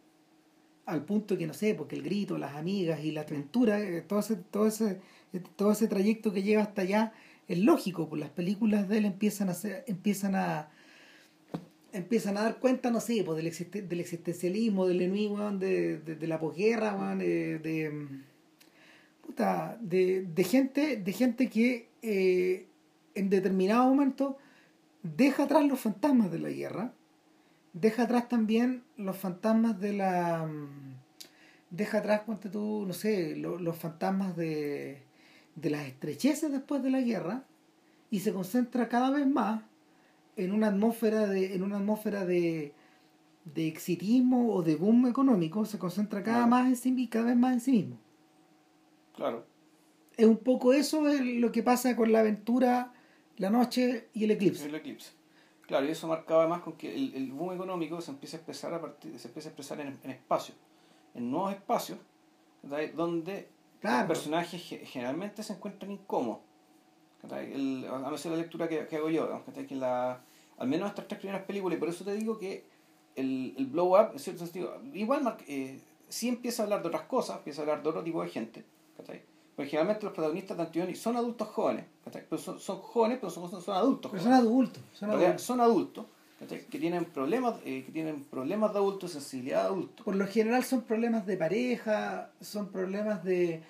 al 0.91 1.03
punto 1.05 1.37
que, 1.37 1.47
no 1.47 1.53
sé, 1.53 1.75
porque 1.75 1.95
el 1.95 2.03
grito, 2.03 2.37
las 2.37 2.55
amigas 2.55 3.03
y 3.03 3.11
la 3.11 3.21
aventura, 3.21 3.79
eh, 3.79 4.01
todo 4.01 4.19
ese, 4.19 4.35
todo 4.35 4.67
ese, 4.67 4.99
eh, 5.33 5.41
todo 5.55 5.71
ese 5.71 5.87
trayecto 5.87 6.33
que 6.33 6.43
llega 6.43 6.61
hasta 6.61 6.81
allá 6.83 7.13
es 7.47 7.59
lógico, 7.59 8.07
pues 8.09 8.19
las 8.19 8.29
películas 8.29 8.87
de 8.89 8.99
él 8.99 9.05
empiezan 9.05 9.49
a 9.49 9.53
ser, 9.53 9.83
empiezan 9.87 10.35
a 10.35 10.69
empiezan 11.93 12.37
a 12.37 12.43
dar 12.43 12.57
cuenta, 12.57 12.89
no 12.89 12.99
sé, 13.01 13.23
pues 13.25 13.35
del, 13.37 13.47
existen- 13.47 13.87
del 13.87 13.99
existencialismo, 13.99 14.87
del 14.87 15.11
weón, 15.11 15.59
de, 15.59 15.97
de, 15.99 16.27
la 16.27 16.39
posguerra, 16.39 17.15
de, 17.15 17.91
puta, 19.25 19.77
de, 19.81 20.23
de 20.23 20.43
gente, 20.43 20.97
de 20.97 21.13
gente 21.13 21.49
que 21.49 21.89
eh, 22.01 22.65
en 23.15 23.29
determinado 23.29 23.89
momento 23.89 24.37
deja 25.03 25.43
atrás 25.43 25.65
los 25.65 25.79
fantasmas 25.79 26.31
de 26.31 26.39
la 26.39 26.49
guerra, 26.49 26.93
deja 27.73 28.03
atrás 28.03 28.27
también 28.29 28.83
los 28.97 29.17
fantasmas 29.17 29.79
de 29.79 29.93
la 29.93 30.45
mm, 30.45 30.95
deja 31.69 31.99
atrás 31.99 32.21
ponte 32.25 32.49
tú 32.49 32.83
no 32.87 32.93
sé 32.93 33.35
lo- 33.35 33.59
los 33.59 33.77
fantasmas 33.77 34.35
de 34.35 35.03
de 35.55 35.69
las 35.69 35.85
estrecheces 35.87 36.51
después 36.51 36.81
de 36.83 36.89
la 36.89 37.01
guerra 37.01 37.43
y 38.09 38.19
se 38.19 38.33
concentra 38.33 38.87
cada 38.89 39.09
vez 39.11 39.27
más 39.27 39.61
en 40.37 40.51
una 40.53 40.67
atmósfera 40.67 41.27
de 41.27 41.55
en 41.55 41.63
una 41.63 41.77
atmósfera 41.77 42.25
de 42.25 42.73
de 43.45 43.67
exitismo 43.67 44.53
o 44.53 44.61
de 44.63 44.75
boom 44.75 45.07
económico 45.07 45.65
se 45.65 45.79
concentra 45.79 46.23
cada 46.23 46.37
Claro. 46.45 46.49
más 46.49 46.67
en 46.67 46.75
sí 46.75 47.07
cada 47.07 47.25
vez 47.25 47.35
más 47.37 47.53
en 47.53 47.59
sí 47.61 47.71
mismo 47.71 47.97
Claro. 49.15 49.45
es 50.17 50.25
un 50.25 50.37
poco 50.37 50.73
eso 50.73 51.07
es 51.07 51.21
lo 51.21 51.51
que 51.51 51.63
pasa 51.63 51.95
con 51.95 52.11
la 52.11 52.19
aventura 52.19 52.93
la 53.37 53.49
noche 53.49 54.09
y 54.13 54.25
el 54.25 54.31
eclipse 54.31 54.65
El 54.65 54.75
eclipse. 54.75 55.11
Claro, 55.71 55.85
y 55.85 55.91
eso 55.91 56.05
marcaba 56.09 56.41
además 56.41 56.59
con 56.63 56.73
que 56.73 56.93
el, 56.93 57.15
el 57.15 57.31
boom 57.31 57.53
económico 57.53 58.01
se 58.01 58.11
empieza 58.11 58.35
a 58.35 58.39
expresar 58.39 58.73
a 58.73 58.81
partir, 58.81 59.17
se 59.17 59.29
empieza 59.29 59.47
a 59.47 59.51
expresar 59.51 59.79
en, 59.79 59.97
en 60.03 60.11
espacios, 60.11 60.57
en 61.15 61.31
nuevos 61.31 61.53
espacios, 61.53 61.97
donde 62.93 63.47
Claro. 63.79 63.99
los 63.99 64.07
personajes 64.09 64.61
ge- 64.61 64.85
generalmente 64.85 65.43
se 65.43 65.53
encuentran 65.53 65.89
incómodos. 65.91 66.41
El, 67.31 67.87
a 67.89 67.99
no 67.99 68.17
ser 68.17 68.33
la 68.33 68.37
lectura 68.39 68.67
que, 68.67 68.85
que 68.85 68.97
hago 68.97 69.09
yo, 69.09 69.41
al 70.57 70.67
menos 70.67 70.89
estas 70.89 71.07
tres 71.07 71.19
primeras 71.19 71.43
películas, 71.45 71.77
y 71.77 71.79
por 71.79 71.87
eso 71.87 72.03
te 72.03 72.13
digo 72.15 72.37
que 72.37 72.65
el, 73.15 73.53
el 73.57 73.67
blow 73.67 73.95
up, 73.97 74.09
en 74.11 74.19
cierto 74.19 74.43
sentido, 74.43 74.77
igual 74.93 75.37
eh, 75.47 75.79
sí 76.09 76.27
empieza 76.27 76.63
a 76.63 76.65
hablar 76.65 76.81
de 76.81 76.89
otras 76.89 77.03
cosas, 77.03 77.37
empieza 77.37 77.61
a 77.61 77.63
hablar 77.63 77.81
de 77.81 77.89
otro 77.89 78.03
tipo 78.03 78.21
de 78.21 78.29
gente. 78.29 78.65
Porque 79.55 79.69
generalmente 79.71 80.05
los 80.05 80.13
protagonistas 80.13 80.57
de 80.57 80.63
Antonioni 80.63 80.95
son 80.95 81.17
adultos 81.17 81.47
jóvenes. 81.49 81.85
Pero 82.29 82.41
son, 82.41 82.59
son 82.59 82.77
jóvenes, 82.77 83.17
pero 83.19 83.29
son, 83.29 83.49
son 83.61 83.75
adultos. 83.75 84.11
pero 84.11 84.23
son 84.23 84.33
adultos 84.33 84.83
son 84.93 85.09
adultos. 85.11 85.41
son 85.41 85.61
adultos 85.61 86.05
que 86.71 86.79
tienen 86.79 87.05
problemas 87.05 87.55
eh, 87.65 87.83
que 87.85 87.91
tienen 87.91 88.23
problemas 88.23 88.73
de 88.73 88.79
adultos 88.79 89.11
sensibilidad 89.11 89.61
de 89.61 89.67
adultos 89.67 90.03
por 90.03 90.15
lo 90.15 90.25
general 90.25 90.63
son 90.63 90.81
problemas 90.81 91.27
de 91.27 91.37
pareja, 91.37 92.31
son 92.41 92.69
problemas 92.71 93.23
de, 93.23 93.61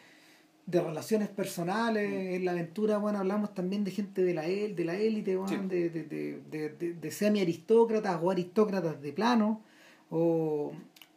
de 0.65 0.81
relaciones 0.81 1.27
personales. 1.27 2.35
En 2.35 2.45
la 2.45 2.51
aventura, 2.51 2.97
bueno, 2.97 3.19
hablamos 3.19 3.53
también 3.53 3.83
de 3.83 3.91
gente 3.91 4.23
de 4.23 4.33
la 4.33 4.45
el- 4.45 4.73
de 4.73 4.85
la 4.85 4.95
élite, 4.95 5.35
bueno, 5.35 5.49
Sí. 5.63 5.67
de, 5.67 5.89
de, 5.89 6.03
de, 6.05 6.41
de, 6.49 6.69
de- 6.69 6.93
de 6.93 7.11
semi-aristócratas 7.11 8.17
o 8.21 8.31
aristócratas 8.31 9.01
de 9.01 9.11
plano. 9.11 9.61
O 10.09 10.71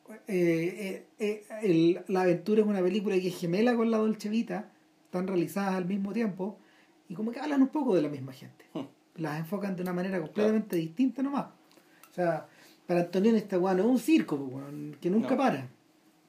eh, 0.09 0.17
eh, 0.29 1.07
eh, 1.19 1.45
el- 1.63 2.01
la 2.09 2.23
aventura 2.23 2.61
es 2.63 2.67
una 2.67 2.83
película 2.83 3.15
que 3.17 3.29
es 3.29 3.37
gemela 3.39 3.75
con 3.77 3.91
la 3.91 3.99
Dolce 3.99 4.29
Vita, 4.29 4.71
están 5.05 5.27
realizadas 5.27 5.75
al 5.75 5.87
mismo 5.87 6.13
tiempo, 6.13 6.59
y 7.09 7.15
como 7.15 7.31
que 7.33 7.41
hablan 7.41 7.63
un 7.63 7.69
poco 7.69 7.95
de 7.95 8.03
la 8.03 8.09
misma 8.09 8.33
gente. 8.33 8.65
Hmm. 8.75 8.83
Las 9.17 9.39
enfocan 9.39 9.77
de 9.77 9.83
una 9.83 9.93
manera 9.93 10.21
completamente 10.21 10.77
distinta 10.77 11.23
nomás. 11.23 11.47
O 12.11 12.15
sea, 12.15 12.47
para 12.87 13.01
Antonioni 13.01 13.39
esta 13.39 13.59
weá 13.59 13.75
no 13.75 13.83
es 13.85 13.89
un 13.89 13.99
circo, 13.99 14.37
pues, 14.39 14.65
que 15.01 15.11
nunca 15.11 15.31
No. 15.31 15.37
para, 15.37 15.69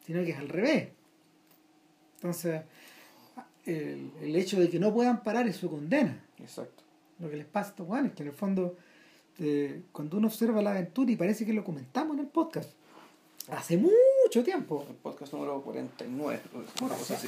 sino 0.05 0.23
que 0.23 0.31
es 0.31 0.37
al 0.37 0.49
revés. 0.49 0.89
Entonces, 2.15 2.61
el, 3.65 4.11
el 4.21 4.35
hecho 4.35 4.59
de 4.59 4.69
que 4.69 4.79
no 4.79 4.93
puedan 4.93 5.23
parar 5.23 5.47
es 5.47 5.55
su 5.57 5.69
condena. 5.69 6.23
Exacto. 6.39 6.83
Lo 7.19 7.29
que 7.29 7.37
les 7.37 7.45
pasa 7.45 7.67
a 7.67 7.71
estos 7.71 7.87
weones, 7.87 8.13
que 8.13 8.23
en 8.23 8.29
el 8.29 8.35
fondo, 8.35 8.75
eh, 9.39 9.81
cuando 9.91 10.17
uno 10.17 10.27
observa 10.27 10.61
la 10.61 10.71
aventura, 10.71 11.11
y 11.11 11.15
parece 11.15 11.45
que 11.45 11.53
lo 11.53 11.63
comentamos 11.63 12.15
en 12.15 12.21
el 12.21 12.27
podcast, 12.27 12.71
hace 13.49 13.77
mucho 13.77 14.43
tiempo, 14.43 14.85
El 14.89 14.95
podcast 14.95 15.33
número 15.33 15.61
49, 15.61 16.41
una 16.81 16.95
cosa 16.95 17.13
así. 17.15 17.27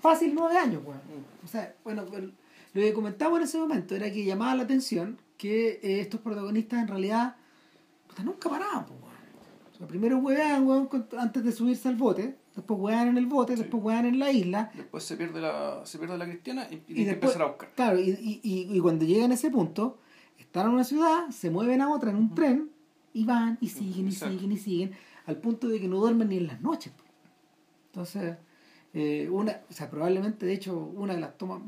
fácil 0.00 0.32
nueve 0.34 0.56
años, 0.58 0.82
weón. 0.84 1.00
O 1.44 1.48
sea, 1.48 1.74
bueno, 1.84 2.04
lo 2.04 2.80
que 2.80 2.92
comentamos 2.92 3.38
en 3.38 3.44
ese 3.44 3.58
momento 3.58 3.94
era 3.94 4.10
que 4.10 4.24
llamaba 4.24 4.54
la 4.56 4.62
atención 4.64 5.18
que 5.36 5.80
eh, 5.82 6.00
estos 6.00 6.20
protagonistas 6.20 6.80
en 6.80 6.88
realidad 6.88 7.36
puta, 8.08 8.22
nunca 8.22 8.48
paraban, 8.48 8.86
pues, 8.86 9.00
weón. 9.00 9.12
O 9.72 9.76
sea, 9.78 9.86
primero 9.86 10.18
hueveaban, 10.18 10.66
weón, 10.66 10.88
antes 11.18 11.44
de 11.44 11.52
subirse 11.52 11.88
al 11.88 11.96
bote, 11.96 12.36
después 12.54 12.78
hueveaban 12.80 13.08
en 13.08 13.18
el 13.18 13.26
bote, 13.26 13.56
Sí. 13.56 13.62
después 13.62 13.82
hueveaban 13.82 14.06
en 14.06 14.18
la 14.18 14.30
isla, 14.32 14.70
Después 14.74 15.04
se 15.04 15.16
pierde 15.16 15.40
la, 15.40 15.80
se 15.84 15.98
pierde 15.98 16.18
la 16.18 16.24
cristiana 16.26 16.66
y, 16.70 16.74
y 16.88 17.02
y 17.02 17.04
después, 17.04 17.32
empezar 17.32 17.42
a 17.42 17.46
buscar. 17.46 17.70
claro, 17.74 17.98
y, 18.00 18.10
y, 18.10 18.40
y, 18.42 18.76
y 18.76 18.80
cuando 18.80 19.04
llegan 19.04 19.30
a 19.30 19.34
ese 19.34 19.50
punto, 19.50 19.98
están 20.38 20.66
en 20.66 20.72
una 20.74 20.84
ciudad, 20.84 21.28
se 21.30 21.50
mueven 21.50 21.80
a 21.80 21.90
otra 21.90 22.10
en 22.10 22.16
un 22.16 22.34
tren, 22.34 22.70
y 23.12 23.24
van, 23.24 23.58
y 23.60 23.68
siguen, 23.68 24.08
y 24.08 24.12
siguen, 24.12 24.52
y 24.52 24.56
siguen, 24.58 24.92
al 25.26 25.36
punto 25.38 25.68
de 25.68 25.80
que 25.80 25.88
no 25.88 25.98
duermen 25.98 26.28
ni 26.28 26.36
en 26.38 26.46
las 26.46 26.60
noches. 26.60 26.92
Entonces, 27.86 28.36
eh, 28.94 29.28
una, 29.30 29.60
o 29.68 29.72
sea, 29.72 29.90
probablemente, 29.90 30.46
de 30.46 30.54
hecho, 30.54 30.76
una 30.78 31.14
de 31.14 31.20
las 31.20 31.36
tomas, 31.36 31.62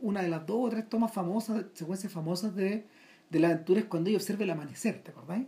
una 0.00 0.22
de 0.22 0.28
las 0.28 0.46
dos 0.46 0.58
o 0.66 0.68
tres 0.68 0.88
tomas 0.88 1.12
famosas, 1.12 1.64
secuencias 1.74 2.12
famosas 2.12 2.54
de, 2.54 2.86
de 3.30 3.38
la 3.40 3.48
aventura 3.48 3.80
es 3.80 3.86
cuando 3.86 4.10
ellos 4.10 4.22
observan 4.22 4.42
el 4.44 4.50
amanecer, 4.50 5.02
¿te 5.02 5.10
acordáis? 5.10 5.46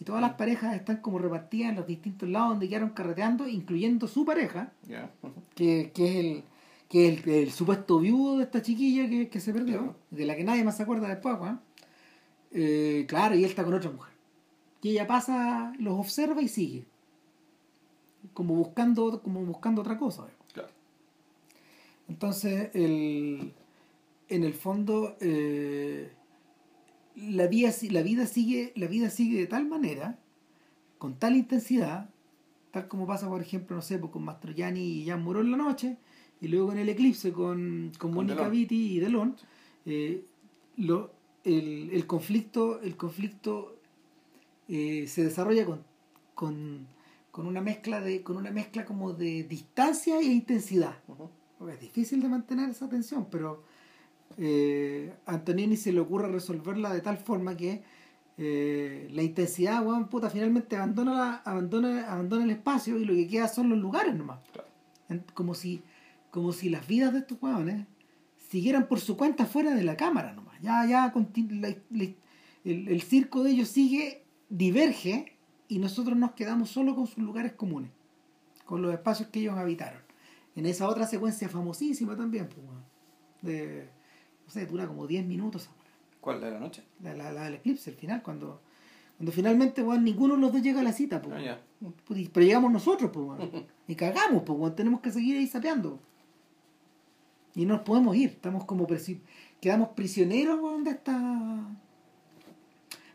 Y 0.00 0.04
todas 0.04 0.20
las 0.22 0.32
Mm. 0.32 0.36
parejas 0.36 0.74
están 0.76 0.98
como 0.98 1.18
repartidas 1.18 1.70
en 1.70 1.76
los 1.76 1.86
distintos 1.86 2.28
lados 2.28 2.50
donde 2.50 2.68
quedaron 2.68 2.90
carreteando, 2.90 3.48
incluyendo 3.48 4.06
su 4.06 4.24
pareja, 4.24 4.72
que, 5.54 5.90
que 5.94 6.08
es 6.08 6.16
el 6.24 6.44
que 6.88 7.08
es 7.08 7.26
el, 7.26 7.30
el 7.30 7.50
supuesto 7.50 7.98
viudo 7.98 8.38
de 8.38 8.44
esta 8.44 8.62
chiquilla 8.62 9.06
que, 9.10 9.28
que 9.28 9.40
se 9.40 9.52
perdió, 9.52 9.94
de 10.10 10.24
la 10.24 10.34
que 10.34 10.42
nadie 10.42 10.64
más 10.64 10.78
se 10.78 10.84
acuerda 10.84 11.06
después. 11.08 11.36
Eh, 12.50 13.04
claro, 13.06 13.34
y 13.34 13.40
él 13.44 13.50
está 13.50 13.62
con 13.62 13.74
otra 13.74 13.90
mujer. 13.90 14.14
Y 14.82 14.90
ella 14.90 15.06
pasa, 15.06 15.72
los 15.78 15.98
observa 15.98 16.40
y 16.40 16.48
sigue. 16.48 16.84
Como 18.34 18.54
buscando, 18.54 19.22
como 19.22 19.44
buscando 19.44 19.80
otra 19.80 19.98
cosa. 19.98 20.28
Claro. 20.52 20.68
Entonces, 22.08 22.70
el, 22.74 23.52
en 24.28 24.44
el 24.44 24.54
fondo, 24.54 25.16
eh, 25.20 26.12
la, 27.16 27.46
vida, 27.46 27.72
la, 27.90 28.02
vida 28.02 28.26
sigue, 28.26 28.72
la 28.76 28.86
vida 28.86 29.10
sigue 29.10 29.40
de 29.40 29.46
tal 29.46 29.66
manera, 29.66 30.18
con 30.98 31.18
tal 31.18 31.36
intensidad, 31.36 32.10
tal 32.70 32.88
como 32.88 33.06
pasa, 33.06 33.28
por 33.28 33.40
ejemplo, 33.40 33.76
no 33.76 33.82
sé, 33.82 33.98
pues, 33.98 34.12
con 34.12 34.24
Mastroianni 34.24 34.80
y 34.80 35.06
Jan 35.06 35.22
Muró 35.22 35.40
en 35.40 35.50
la 35.50 35.56
noche, 35.56 35.96
y 36.40 36.48
luego 36.48 36.72
en 36.72 36.78
el 36.78 36.88
eclipse 36.88 37.32
con, 37.32 37.90
con 37.98 38.12
Con 38.12 38.26
Mónica. 38.26 38.48
Vitti 38.48 38.94
y 38.94 39.00
Delon, 39.00 39.36
eh, 39.86 40.24
lo, 40.76 41.10
el, 41.44 41.90
el 41.92 42.06
conflicto, 42.06 42.80
el 42.80 42.96
conflicto 42.96 43.77
eh, 44.68 45.06
se 45.08 45.24
desarrolla 45.24 45.64
con, 45.64 45.82
con, 46.34 46.86
con 47.30 47.46
una 47.46 47.60
mezcla 47.60 48.00
de, 48.00 48.22
con 48.22 48.36
una 48.36 48.50
mezcla 48.50 48.84
como 48.84 49.12
de 49.12 49.44
distancia 49.44 50.18
e 50.18 50.24
intensidad. 50.24 50.96
Es 51.72 51.80
difícil 51.80 52.20
de 52.22 52.28
mantener 52.28 52.70
esa 52.70 52.88
tensión, 52.88 53.26
pero 53.30 53.62
eh, 54.36 55.12
a 55.26 55.34
Antonioni 55.34 55.76
se 55.76 55.92
le 55.92 56.00
ocurre 56.00 56.28
resolverla 56.28 56.92
de 56.92 57.00
tal 57.00 57.16
forma 57.18 57.56
que 57.56 57.82
eh, 58.36 59.08
la 59.12 59.22
intensidad, 59.22 59.84
weón, 59.84 60.08
puta, 60.08 60.30
finalmente 60.30 60.76
abandona, 60.76 61.14
la- 61.14 61.36
abandona, 61.44 62.12
abandona 62.12 62.44
el 62.44 62.50
espacio 62.50 62.96
y 62.98 63.04
lo 63.04 63.14
que 63.14 63.26
queda 63.26 63.48
son 63.48 63.68
los 63.68 63.78
lugares 63.78 64.14
nomás. 64.14 64.38
Claro. 64.52 64.68
Como 65.34 65.54
si, 65.54 65.82
como 66.30 66.52
si 66.52 66.68
las 66.68 66.86
vidas 66.86 67.12
de 67.12 67.20
estos 67.20 67.42
weones 67.42 67.86
siguieran 68.48 68.86
por 68.86 69.00
su 69.00 69.16
cuenta 69.16 69.44
fuera 69.46 69.74
de 69.74 69.82
la 69.82 69.96
cámara 69.96 70.32
nomás. 70.34 70.60
Ya, 70.62 70.86
ya, 70.86 71.12
conti- 71.12 71.48
la- 71.50 71.74
la- 71.90 72.12
el, 72.64 72.88
el 72.88 73.02
circo 73.02 73.42
de 73.42 73.50
ellos 73.50 73.68
sigue, 73.68 74.22
diverge 74.48 75.32
y 75.68 75.78
nosotros 75.78 76.16
nos 76.16 76.32
quedamos 76.32 76.70
solo 76.70 76.94
con 76.94 77.06
sus 77.06 77.18
lugares 77.18 77.52
comunes, 77.52 77.90
con 78.64 78.82
los 78.82 78.92
espacios 78.92 79.28
que 79.28 79.40
ellos 79.40 79.56
habitaron. 79.56 80.00
En 80.56 80.66
esa 80.66 80.88
otra 80.88 81.06
secuencia 81.06 81.48
famosísima 81.48 82.16
también, 82.16 82.48
pues, 82.48 82.58
weón, 82.66 82.82
de, 83.42 83.88
no 84.46 84.50
sé, 84.50 84.66
dura 84.66 84.86
como 84.88 85.06
10 85.06 85.24
minutos. 85.26 85.68
¿Cuál 86.20 86.40
de 86.40 86.50
la 86.50 86.58
noche? 86.58 86.82
la, 87.02 87.14
la, 87.14 87.32
la 87.32 87.44
del 87.44 87.54
eclipse, 87.54 87.90
el 87.90 87.96
final, 87.96 88.22
cuando, 88.22 88.60
cuando 89.16 89.30
finalmente, 89.32 89.82
weón, 89.82 90.02
ninguno 90.04 90.34
de 90.34 90.40
los 90.40 90.52
dos 90.52 90.62
llega 90.62 90.80
a 90.80 90.84
la 90.84 90.92
cita, 90.92 91.22
pues, 91.22 91.34
Ah, 91.48 91.58
Pero 92.32 92.44
llegamos 92.46 92.72
nosotros, 92.72 93.10
pues, 93.12 93.24
weón. 93.26 93.66
Y 93.86 93.94
cagamos, 93.94 94.42
pues, 94.44 94.58
weón. 94.58 94.74
Tenemos 94.74 95.00
que 95.00 95.12
seguir 95.12 95.36
ahí 95.36 95.46
sapeando. 95.46 96.00
Y 97.54 97.64
no 97.66 97.74
nos 97.74 97.82
podemos 97.82 98.16
ir. 98.16 98.30
Estamos 98.30 98.64
como 98.64 98.86
presi- 98.86 99.20
quedamos 99.60 99.90
prisioneros, 99.90 100.58
de 100.84 100.90
esta 100.90 101.66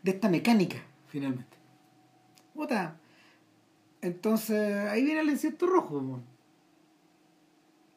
de 0.02 0.10
esta 0.10 0.28
mecánica, 0.28 0.76
finalmente. 1.14 1.56
Puta. 2.54 2.96
Entonces, 4.00 4.88
ahí 4.88 5.04
viene 5.04 5.20
el 5.20 5.28
desierto 5.28 5.64
rojo, 5.64 5.98
weón. 5.98 6.24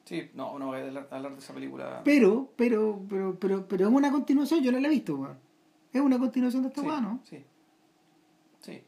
Sí, 0.05 0.29
no, 0.35 0.59
no 0.59 0.67
voy 0.67 0.81
a 0.81 0.85
hablar, 1.09 1.33
de 1.33 1.39
esa 1.39 1.51
película. 1.51 2.01
Pero, 2.05 2.51
pero, 2.55 3.01
pero, 3.09 3.35
pero, 3.39 3.67
pero 3.67 3.87
es 3.87 3.91
una 3.91 4.11
continuación, 4.11 4.61
yo 4.61 4.71
no 4.71 4.79
la 4.79 4.87
he 4.87 4.91
visto, 4.91 5.15
weón. 5.15 5.35
Es 5.91 5.99
una 5.99 6.19
continuación 6.19 6.61
de 6.61 6.69
esta 6.69 6.81
sí, 6.81 6.87
¿no? 6.87 7.19
Sí. 7.23 7.43
Sí. 8.61 8.83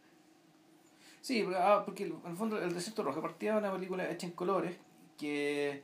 Sí, 1.22 1.42
porque, 1.42 1.58
ah, 1.60 1.82
porque 1.84 2.04
en 2.06 2.32
el 2.32 2.38
fondo 2.38 2.62
El 2.62 2.72
Desierto 2.72 3.02
Rojo 3.02 3.24
partía 3.24 3.54
de 3.54 3.58
una 3.58 3.74
película 3.74 4.12
hecha 4.12 4.28
en 4.28 4.34
colores, 4.34 4.78
que 5.18 5.82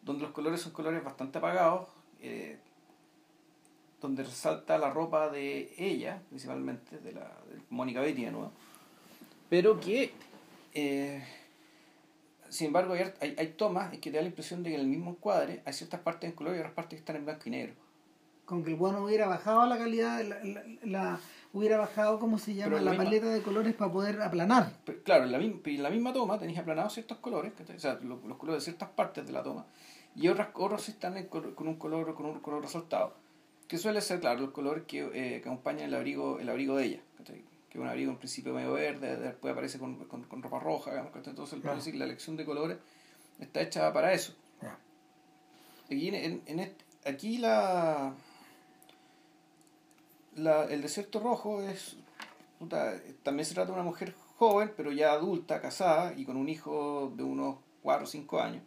donde 0.00 0.22
los 0.22 0.32
colores 0.32 0.62
son 0.62 0.72
colores 0.72 1.04
bastante 1.04 1.36
apagados, 1.36 1.88
eh, 2.22 2.58
donde 4.02 4.24
resalta 4.24 4.76
la 4.78 4.90
ropa 4.90 5.30
de 5.30 5.72
ella, 5.78 6.20
principalmente, 6.28 6.98
de 6.98 7.12
la 7.12 7.20
de 7.48 7.60
Mónica 7.70 8.00
Betty 8.00 8.24
de 8.24 8.32
nuevo, 8.32 8.52
pero 9.48 9.78
que, 9.80 10.12
eh, 10.74 11.22
sin 12.48 12.66
embargo, 12.68 12.94
hay, 12.94 13.04
hay, 13.20 13.34
hay 13.38 13.48
tomas 13.48 13.90
que 13.92 14.10
te 14.10 14.16
da 14.16 14.20
la 14.22 14.28
impresión 14.28 14.62
de 14.62 14.70
que 14.70 14.74
en 14.74 14.82
el 14.82 14.86
mismo 14.88 15.12
encuadre 15.12 15.62
hay 15.64 15.72
ciertas 15.72 16.00
partes 16.00 16.28
en 16.30 16.36
color 16.36 16.54
y 16.56 16.58
otras 16.58 16.72
partes 16.74 16.90
que 16.96 17.00
están 17.00 17.16
en 17.16 17.24
blanco 17.24 17.42
y 17.46 17.50
negro. 17.50 17.74
Con 18.44 18.64
que 18.64 18.70
el 18.70 18.76
bueno 18.76 19.04
hubiera 19.04 19.28
bajado 19.28 19.64
la 19.66 19.78
calidad, 19.78 20.20
la, 20.24 20.42
la, 20.42 20.62
la- 20.84 21.20
hubiera 21.54 21.76
bajado, 21.78 22.18
¿cómo 22.18 22.38
se 22.38 22.54
llama? 22.54 22.76
La 22.76 22.82
la 22.82 22.90
misma- 22.92 23.04
paleta 23.04 23.26
de 23.28 23.42
colores 23.42 23.74
para 23.74 23.92
poder 23.92 24.20
aplanar. 24.20 24.72
Pero, 24.84 25.02
claro, 25.04 25.24
en 25.24 25.32
la, 25.32 25.38
en 25.38 25.82
la 25.82 25.90
misma 25.90 26.12
toma 26.12 26.38
tenéis 26.38 26.58
aplanados 26.58 26.92
ciertos 26.94 27.18
colores, 27.18 27.52
o 27.60 27.78
sea, 27.78 27.94
los, 28.02 28.22
los 28.24 28.36
colores 28.36 28.62
de 28.62 28.64
ciertas 28.64 28.88
partes 28.90 29.24
de 29.26 29.32
la 29.32 29.42
toma, 29.42 29.64
y 30.16 30.28
otras, 30.28 30.48
otros 30.54 30.88
están 30.88 31.16
en 31.16 31.26
con 31.28 31.54
un 31.68 31.76
color 31.76 32.14
con 32.14 32.26
un 32.26 32.40
color 32.40 32.62
resaltado, 32.62 33.14
que 33.72 33.78
suele 33.78 34.02
ser, 34.02 34.20
claro, 34.20 34.44
el 34.44 34.52
color 34.52 34.84
que, 34.84 35.00
eh, 35.00 35.40
que 35.40 35.48
acompaña 35.48 35.86
el 35.86 35.94
abrigo, 35.94 36.38
el 36.38 36.48
abrigo 36.50 36.76
de 36.76 36.84
ella, 36.84 37.00
¿cachai? 37.16 37.42
que 37.70 37.78
es 37.78 37.82
un 37.82 37.88
abrigo 37.88 38.10
en 38.12 38.18
principio 38.18 38.52
medio 38.52 38.74
verde, 38.74 39.16
después 39.16 39.50
aparece 39.52 39.78
con, 39.78 39.96
con, 40.04 40.24
con 40.24 40.42
ropa 40.42 40.58
roja, 40.60 40.90
digamos, 40.90 41.10
¿cachai? 41.12 41.30
entonces 41.30 41.58
Claro. 41.62 41.80
que 41.82 41.92
la 41.94 42.04
elección 42.04 42.36
de 42.36 42.44
colores 42.44 42.76
está 43.40 43.62
hecha 43.62 43.90
para 43.94 44.12
eso. 44.12 44.34
Aquí, 45.86 46.08
en, 46.08 46.14
en- 46.14 46.42
en 46.44 46.60
este- 46.60 46.84
aquí 47.10 47.38
la, 47.38 48.12
la, 50.36 50.64
el 50.64 50.82
desierto 50.82 51.20
rojo 51.20 51.62
es 51.62 51.96
puta, 52.58 52.94
también 53.22 53.46
se 53.46 53.54
trata 53.54 53.68
de 53.68 53.74
una 53.74 53.82
mujer 53.84 54.14
joven, 54.36 54.70
pero 54.76 54.92
ya 54.92 55.12
adulta, 55.12 55.62
casada 55.62 56.12
y 56.14 56.24
con 56.26 56.36
un 56.36 56.50
hijo 56.50 57.10
de 57.16 57.22
unos 57.22 57.56
4 57.82 58.04
o 58.04 58.06
5 58.06 58.38
años, 58.40 58.62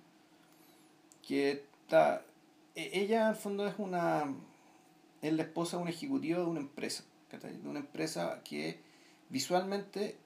que 1.27 1.51
está, 1.83 2.23
e- 2.75 2.89
ella 2.93 3.21
en 3.23 3.27
el 3.29 3.35
fondo 3.35 3.67
es 3.67 3.75
una, 3.77 4.33
es 5.27 5.33
la 5.33 5.43
esposa 5.43 5.77
de 5.77 5.83
un 5.83 5.89
ejecutivo 5.89 6.39
de 6.39 6.45
una 6.45 6.59
empresa, 6.59 7.03
de 7.31 7.67
una 7.67 7.79
empresa 7.79 8.41
que 8.43 8.79
visualmente 9.29 10.17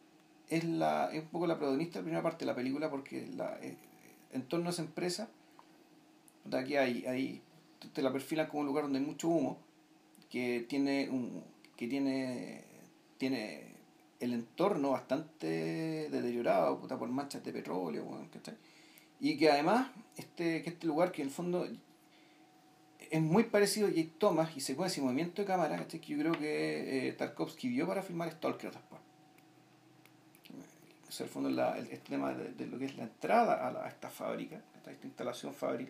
es, 0.49 0.63
la, 0.63 1.09
es 1.13 1.23
un 1.23 1.29
poco 1.29 1.47
la 1.47 1.57
protagonista 1.57 1.93
de 1.93 1.99
la 1.99 2.03
primera 2.03 2.23
parte 2.23 2.45
de 2.45 2.51
la 2.51 2.55
película 2.55 2.89
porque 2.89 3.27
la, 3.35 3.57
eh, 3.61 3.77
en 4.31 4.43
torno 4.43 4.67
a 4.67 4.71
esa 4.71 4.81
empresa, 4.81 5.29
aquí 6.51 6.75
hay, 6.75 7.05
hay, 7.05 7.41
te 7.93 8.01
la 8.01 8.11
perfilan 8.11 8.47
como 8.47 8.61
un 8.61 8.67
lugar 8.67 8.83
donde 8.83 8.99
hay 8.99 9.05
mucho 9.05 9.29
humo, 9.29 9.57
que 10.29 10.65
tiene 10.67 11.09
un 11.09 11.43
que 11.75 11.87
tiene 11.87 12.63
tiene 13.17 13.75
el 14.19 14.33
entorno 14.33 14.91
bastante 14.91 16.09
deteriorado 16.09 16.79
puta, 16.79 16.99
por 16.99 17.09
manchas 17.09 17.43
de 17.43 17.53
petróleo 17.53 18.05
¿cachai? 18.31 18.55
y 19.19 19.37
que 19.37 19.49
además 19.49 19.89
este 20.17 20.61
que 20.61 20.69
este 20.71 20.87
lugar 20.87 21.11
que 21.11 21.21
en 21.21 21.29
el 21.29 21.33
fondo 21.33 21.67
es 23.09 23.21
muy 23.21 23.43
parecido 23.43 23.89
y 23.89 23.97
hay 23.97 24.03
tomas 24.17 24.55
y 24.55 24.61
secuencias 24.61 24.99
y 24.99 25.01
movimiento 25.01 25.41
de 25.41 25.47
cámara 25.47 25.77
¿cachai? 25.77 25.99
que 25.99 26.13
yo 26.13 26.19
creo 26.19 26.33
que 26.33 27.09
eh, 27.09 27.13
Tarkovsky 27.13 27.69
vio 27.69 27.87
para 27.87 28.01
filmar 28.03 28.31
Stalker 28.31 28.71
después 28.71 29.01
o 31.07 31.11
sea, 31.11 31.25
el 31.25 31.31
fondo 31.31 31.49
la, 31.49 31.77
el, 31.77 31.87
el 31.87 31.99
tema 32.01 32.33
de, 32.33 32.51
de 32.53 32.67
lo 32.67 32.77
que 32.77 32.85
es 32.85 32.95
la 32.97 33.03
entrada 33.03 33.67
a, 33.67 33.71
la- 33.71 33.85
a 33.85 33.89
esta 33.89 34.09
fábrica 34.09 34.57
a 34.85 34.91
esta 34.91 35.05
instalación 35.07 35.53
fabril 35.53 35.89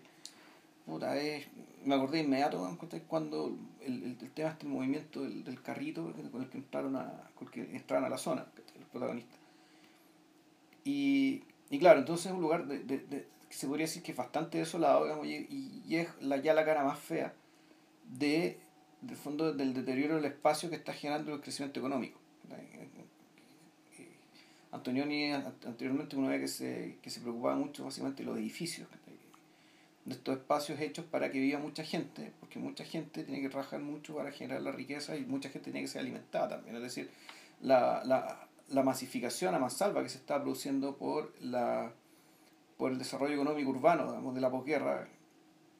puta, 0.86 1.16
es, 1.22 1.46
me 1.86 1.94
acordé 1.96 2.22
inmediato 2.22 2.78
cuando 3.08 3.56
el, 3.82 4.04
el, 4.04 4.18
el 4.20 4.32
tema 4.32 4.50
este 4.50 4.66
movimiento 4.66 5.22
del, 5.22 5.44
del, 5.44 5.62
carrito 5.62 6.14
con 6.32 6.42
el 6.42 6.50
que 6.50 6.58
entraron 6.58 6.96
a, 6.96 7.30
con 7.36 7.48
el 7.48 7.54
que 7.54 7.76
entraron 7.76 8.06
a 8.06 8.10
la 8.10 8.18
zona, 8.18 8.46
los 8.80 8.90
protagonistas. 8.90 9.38
Y, 10.84 11.44
y 11.70 11.78
claro, 11.80 12.00
entonces 12.00 12.28
es 12.28 12.32
un 12.32 12.42
lugar 12.42 12.66
de, 12.66 12.80
de, 12.80 13.28
que 13.50 13.56
se 13.56 13.68
podría 13.68 13.88
decir 13.88 14.04
que 14.04 14.12
es 14.12 14.18
bastante 14.18 14.60
desolado, 14.60 15.04
digamos, 15.04 15.26
y, 15.26 15.84
y, 15.86 15.96
es 15.96 16.10
la, 16.22 16.38
ya 16.38 16.54
la 16.54 16.64
cara 16.64 16.84
más 16.84 17.00
fea 17.00 17.34
de, 18.06 18.60
del 19.02 19.18
fondo 19.18 19.52
del 19.54 19.74
deterioro 19.74 20.16
del 20.16 20.26
espacio 20.26 20.70
que 20.70 20.76
está 20.76 20.94
generando 20.94 21.34
el 21.34 21.42
crecimiento 21.42 21.80
económico. 21.80 22.20
Antonioni 24.72 25.32
anteriormente 25.32 26.16
uno 26.16 26.28
ve 26.28 26.40
que 26.40 26.48
se, 26.48 26.98
que 27.02 27.10
se 27.10 27.22
preocupaba 27.22 27.56
mucho 27.56 27.84
básicamente 27.84 28.22
de 28.22 28.30
los 28.30 28.38
edificios, 28.38 28.88
de 30.06 30.14
estos 30.14 30.38
espacios 30.38 30.80
hechos 30.80 31.06
para 31.06 31.32
que 31.32 31.40
viva 31.40 31.58
mucha 31.58 31.84
gente, 31.84 32.32
porque 32.40 32.60
mucha 32.60 32.86
gente 32.86 33.24
tiene 33.24 33.42
que 33.42 33.50
trabajar 33.50 33.80
mucho 33.80 34.16
para 34.16 34.32
generar 34.32 34.62
la 34.62 34.72
riqueza 34.72 35.18
y 35.18 35.26
mucha 35.26 35.50
gente 35.50 35.72
tiene 35.72 35.82
que 35.82 35.88
ser 35.88 36.02
alimentada 36.02 36.50
también. 36.50 36.76
Es 36.76 36.84
decir, 36.84 37.10
la, 37.62 38.04
la, 38.06 38.48
la 38.68 38.84
masificación 38.84 39.56
a 39.56 39.60
mansalva 39.60 40.04
que 40.04 40.10
se 40.10 40.20
está 40.20 40.40
produciendo 40.40 40.98
por, 40.98 41.34
la, 41.42 41.92
por 42.80 42.94
el 42.94 42.98
desarrollo 42.98 43.34
económico 43.34 43.72
urbano 43.72 44.06
digamos, 44.06 44.34
de 44.34 44.40
la 44.40 44.50
posguerra, 44.50 45.06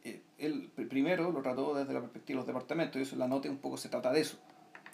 eh, 0.04 0.22
él 0.38 0.70
primero 0.90 1.32
lo 1.32 1.42
trató 1.42 1.74
desde 1.74 1.94
la 1.94 2.02
perspectiva 2.02 2.36
de 2.36 2.40
los 2.42 2.48
departamentos, 2.48 3.00
y 3.00 3.04
eso 3.04 3.16
en 3.16 3.20
la 3.20 3.28
nota 3.30 3.50
un 3.50 3.60
poco 3.60 3.78
se 3.78 3.88
trata 3.88 4.12
de 4.12 4.20
eso. 4.20 4.38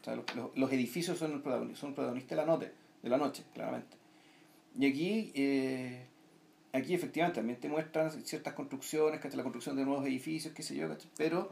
O 0.01 0.03
sea, 0.03 0.15
los, 0.15 0.25
los, 0.53 0.71
edificios 0.71 1.17
son 1.17 1.33
el 1.33 1.41
protagonista, 1.41 2.35
de 2.35 2.35
la 2.35 2.45
nota 2.45 2.67
de 3.01 3.09
la 3.09 3.17
noche, 3.17 3.43
claramente. 3.55 3.97
Y 4.77 4.85
aquí, 4.85 5.31
eh, 5.33 6.05
aquí 6.73 6.93
efectivamente 6.93 7.39
también 7.39 7.59
te 7.59 7.69
muestran 7.69 8.11
ciertas 8.23 8.53
construcciones, 8.53 9.19
que 9.19 9.35
la 9.35 9.41
construcción 9.41 9.75
de 9.75 9.83
nuevos 9.83 10.05
edificios, 10.05 10.53
qué 10.53 10.61
sé 10.61 10.75
yo, 10.75 10.87
pero 11.17 11.49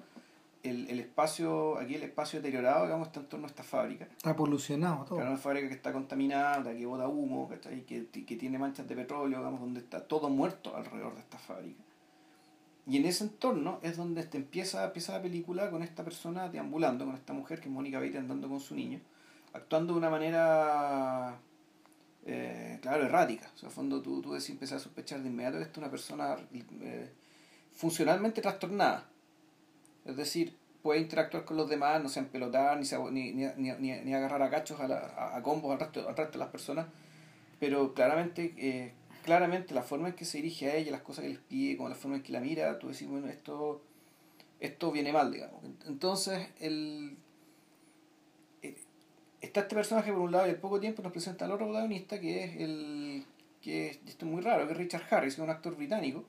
el, 0.63 0.89
el 0.89 0.99
espacio, 0.99 1.77
aquí 1.77 1.95
el 1.95 2.03
espacio 2.03 2.39
deteriorado, 2.39 2.85
digamos, 2.85 3.07
está 3.07 3.19
en 3.19 3.27
torno 3.27 3.45
a 3.45 3.49
esta 3.49 3.63
fábrica. 3.63 4.05
Está 4.05 4.35
polucionado 4.35 5.05
todo. 5.05 5.15
Claro, 5.17 5.31
una 5.31 5.39
fábrica 5.39 5.67
que 5.67 5.75
está 5.75 5.93
contaminada, 5.93 6.73
que 6.73 6.85
bota 6.85 7.07
humo, 7.07 7.49
que, 7.49 8.07
que 8.07 8.35
tiene 8.35 8.57
manchas 8.57 8.87
de 8.87 8.95
petróleo, 8.95 9.39
digamos, 9.39 9.59
donde 9.59 9.81
está 9.81 10.07
todo 10.07 10.29
muerto 10.29 10.75
alrededor 10.75 11.13
de 11.13 11.19
esta 11.19 11.37
fábrica. 11.37 11.81
Y 12.85 12.97
en 12.97 13.05
ese 13.05 13.25
entorno 13.25 13.79
es 13.81 13.95
donde 13.95 14.23
te 14.23 14.37
empieza, 14.37 14.83
empieza 14.83 15.13
la 15.13 15.21
película 15.21 15.69
con 15.69 15.83
esta 15.83 16.03
persona 16.03 16.49
deambulando, 16.49 17.05
con 17.05 17.15
esta 17.15 17.33
mujer 17.33 17.59
que 17.59 17.69
es 17.69 17.71
Mónica 17.73 17.99
Beite 17.99 18.17
andando 18.17 18.49
con 18.49 18.59
su 18.59 18.75
niño 18.75 18.99
actuando 19.53 19.93
de 19.93 19.99
una 19.99 20.09
manera, 20.09 21.39
eh, 22.25 22.79
claro, 22.81 23.05
errática. 23.05 23.49
O 23.55 23.57
sea, 23.57 23.69
al 23.69 23.75
fondo 23.75 24.01
tú, 24.01 24.21
tú 24.21 24.35
empiezas 24.35 24.73
a 24.73 24.79
sospechar 24.79 25.21
de 25.21 25.29
inmediato 25.29 25.57
que 25.57 25.63
esta 25.63 25.73
es 25.73 25.77
una 25.77 25.89
persona 25.91 26.37
eh, 26.81 27.09
funcionalmente 27.71 28.41
trastornada. 28.41 29.05
Es 30.05 30.15
decir, 30.15 30.57
puede 30.81 30.99
interactuar 30.99 31.45
con 31.45 31.57
los 31.57 31.69
demás, 31.69 32.01
no 32.03 32.09
se 32.09 32.19
empelotar, 32.19 32.77
ni, 32.77 33.31
ni, 33.31 33.45
ni, 33.55 33.71
ni, 33.71 33.91
ni 34.01 34.13
agarrar 34.13 34.41
a 34.41 34.49
cachos 34.49 34.79
a, 34.79 34.87
la, 34.87 34.97
a, 34.97 35.37
a 35.37 35.41
combos 35.43 35.71
al 35.71 35.79
resto, 35.79 36.07
al 36.07 36.15
resto 36.15 36.33
de 36.33 36.39
las 36.39 36.49
personas, 36.49 36.87
pero 37.59 37.93
claramente, 37.93 38.53
eh, 38.57 38.93
claramente 39.23 39.73
la 39.73 39.83
forma 39.83 40.09
en 40.09 40.15
que 40.15 40.25
se 40.25 40.37
dirige 40.39 40.69
a 40.69 40.75
ella, 40.75 40.91
las 40.91 41.01
cosas 41.01 41.23
que 41.23 41.29
les 41.29 41.39
pide, 41.39 41.77
con 41.77 41.89
la 41.89 41.95
forma 41.95 42.17
en 42.17 42.23
que 42.23 42.33
la 42.33 42.41
mira, 42.41 42.77
tú 42.79 42.89
decís, 42.89 43.07
bueno, 43.07 43.27
esto, 43.27 43.81
esto 44.59 44.91
viene 44.91 45.13
mal, 45.13 45.31
digamos. 45.31 45.63
Entonces, 45.85 46.49
el, 46.59 47.17
está 49.43 49.61
este 49.61 49.75
personaje 49.75 50.11
por 50.11 50.21
un 50.21 50.31
lado 50.31 50.47
y 50.47 50.51
al 50.51 50.57
poco 50.57 50.79
tiempo 50.79 51.01
nos 51.03 51.11
presenta 51.11 51.45
al 51.45 51.51
otro 51.51 51.67
protagonista 51.67 52.19
que 52.19 52.43
es 52.43 52.55
el 52.57 53.25
que 53.61 53.89
es, 53.89 53.99
esto 54.07 54.25
es 54.25 54.31
muy 54.31 54.41
raro, 54.41 54.65
que 54.65 54.73
es 54.73 54.77
Richard 54.77 55.03
Harris, 55.09 55.33
es 55.33 55.39
un 55.39 55.49
actor 55.49 55.75
británico, 55.75 56.25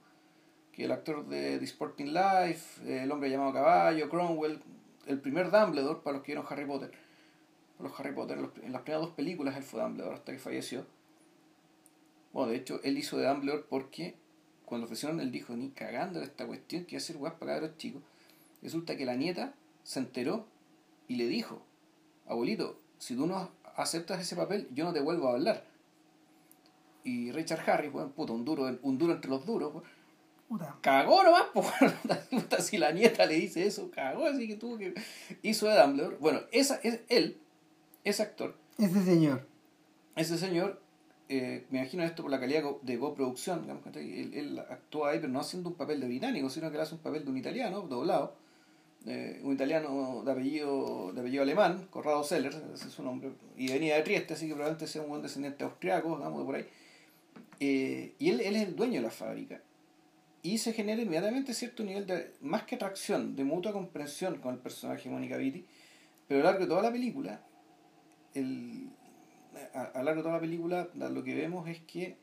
que 0.74 0.84
el 0.84 0.92
actor 0.92 1.26
de 1.26 1.58
The 1.58 1.64
Sporting 1.64 2.12
Life, 2.12 3.02
El 3.02 3.10
hombre 3.12 3.30
llamado 3.30 3.52
caballo, 3.52 4.08
Cromwell, 4.08 4.60
el 5.06 5.20
primer 5.20 5.50
Dumbledore 5.50 6.00
para 6.02 6.16
los 6.16 6.24
que 6.24 6.32
vieron 6.32 6.46
Harry 6.48 6.64
Potter. 6.64 6.92
Los 7.78 7.98
Harry 7.98 8.14
Potter, 8.14 8.38
en 8.62 8.72
las 8.72 8.82
primeras 8.82 9.06
dos 9.06 9.14
películas 9.14 9.56
él 9.56 9.62
fue 9.62 9.80
Dumbledore 9.80 10.14
hasta 10.14 10.32
que 10.32 10.38
falleció. 10.38 10.84
Bueno, 12.32 12.50
de 12.50 12.56
hecho, 12.56 12.80
él 12.82 12.98
hizo 12.98 13.16
de 13.18 13.28
Dumbledore 13.28 13.64
porque 13.68 14.16
cuando 14.64 14.86
ofrecieron, 14.86 15.20
él 15.20 15.30
dijo, 15.30 15.54
ni 15.54 15.70
cagando 15.70 16.22
esta 16.22 16.46
cuestión, 16.46 16.84
que 16.86 16.96
hacer 16.96 17.16
guas 17.16 17.34
para 17.34 17.60
los 17.60 17.76
chicos. 17.76 18.02
Resulta 18.62 18.96
que 18.96 19.04
la 19.04 19.14
nieta 19.14 19.54
se 19.82 20.00
enteró 20.00 20.46
y 21.06 21.16
le 21.16 21.26
dijo, 21.26 21.62
abuelito, 22.26 22.80
si 22.98 23.14
tú 23.14 23.26
no 23.26 23.50
aceptas 23.76 24.20
ese 24.20 24.34
papel, 24.34 24.68
yo 24.72 24.84
no 24.84 24.92
te 24.92 25.00
vuelvo 25.00 25.28
a 25.28 25.34
hablar. 25.34 25.64
Y 27.04 27.30
Richard 27.30 27.68
Harris, 27.68 27.92
bueno, 27.92 28.10
puta, 28.10 28.32
un 28.32 28.44
duro, 28.44 28.78
un 28.82 28.98
duro 28.98 29.12
entre 29.12 29.30
los 29.30 29.44
duros, 29.44 29.84
Puta. 30.54 30.76
cagó 30.82 31.24
nomás, 31.24 31.46
pues, 31.52 32.64
si 32.64 32.78
la 32.78 32.92
nieta 32.92 33.26
le 33.26 33.34
dice 33.34 33.66
eso, 33.66 33.90
cagó, 33.90 34.26
así 34.26 34.46
que 34.46 34.54
tuvo 34.54 34.78
que... 34.78 34.94
Hizo 35.42 35.66
de 35.66 35.80
Dumbledore. 35.80 36.16
Bueno, 36.20 36.42
esa, 36.52 36.76
es 36.84 37.00
él, 37.08 37.38
ese 38.04 38.22
actor. 38.22 38.54
Ese 38.78 39.02
señor. 39.02 39.48
Ese 40.14 40.38
señor, 40.38 40.80
eh, 41.28 41.66
me 41.70 41.80
imagino 41.80 42.04
esto 42.04 42.22
por 42.22 42.30
la 42.30 42.38
calidad 42.38 42.62
de 42.82 42.98
coproducción, 43.00 43.62
digamos, 43.62 43.84
él, 43.96 44.32
él 44.32 44.58
actúa 44.70 45.10
ahí, 45.10 45.18
pero 45.18 45.32
no 45.32 45.40
haciendo 45.40 45.70
un 45.70 45.74
papel 45.74 45.98
de 45.98 46.06
británico, 46.06 46.48
sino 46.48 46.70
que 46.70 46.76
él 46.76 46.82
hace 46.82 46.94
un 46.94 47.00
papel 47.00 47.24
de 47.24 47.30
un 47.32 47.36
italiano, 47.36 47.80
doblado 47.80 48.36
eh, 49.06 49.40
un 49.42 49.54
italiano 49.54 50.22
de 50.24 50.30
apellido, 50.32 51.12
de 51.12 51.20
apellido 51.20 51.42
alemán, 51.42 51.88
Corrado 51.90 52.22
Seller, 52.22 52.54
ese 52.72 52.86
es 52.86 52.92
su 52.92 53.02
nombre, 53.02 53.32
y 53.56 53.72
venía 53.72 53.96
de 53.96 54.02
Trieste, 54.02 54.34
así 54.34 54.46
que 54.46 54.54
probablemente 54.54 54.86
sea 54.86 55.02
un 55.02 55.08
buen 55.08 55.20
descendiente 55.20 55.64
austriaco, 55.64 56.16
digamos, 56.16 56.38
de 56.38 56.44
por 56.44 56.54
ahí. 56.54 56.66
Eh, 57.58 58.14
y 58.18 58.30
él, 58.30 58.40
él 58.40 58.56
es 58.56 58.68
el 58.68 58.76
dueño 58.76 58.94
de 58.94 59.02
la 59.02 59.10
fábrica. 59.10 59.60
Y 60.44 60.58
se 60.58 60.74
genera 60.74 61.00
inmediatamente 61.00 61.54
cierto 61.54 61.82
nivel 61.82 62.06
de, 62.06 62.34
más 62.42 62.64
que 62.64 62.74
atracción, 62.74 63.34
de 63.34 63.44
mutua 63.44 63.72
comprensión 63.72 64.38
con 64.40 64.52
el 64.52 64.60
personaje 64.60 65.08
de 65.08 65.14
Mónica 65.14 65.38
Vitti, 65.38 65.64
pero 66.28 66.40
a 66.40 66.42
lo 66.42 66.50
largo 66.50 66.64
de 66.64 66.68
toda 66.68 66.82
la 66.82 66.92
película, 66.92 67.40
el, 68.34 68.90
a, 69.72 69.98
lo 69.98 70.04
largo 70.04 70.18
de 70.18 70.22
toda 70.22 70.34
la 70.34 70.40
película, 70.40 70.88
lo 70.94 71.24
que 71.24 71.34
vemos 71.34 71.66
es 71.66 71.80
que 71.80 72.18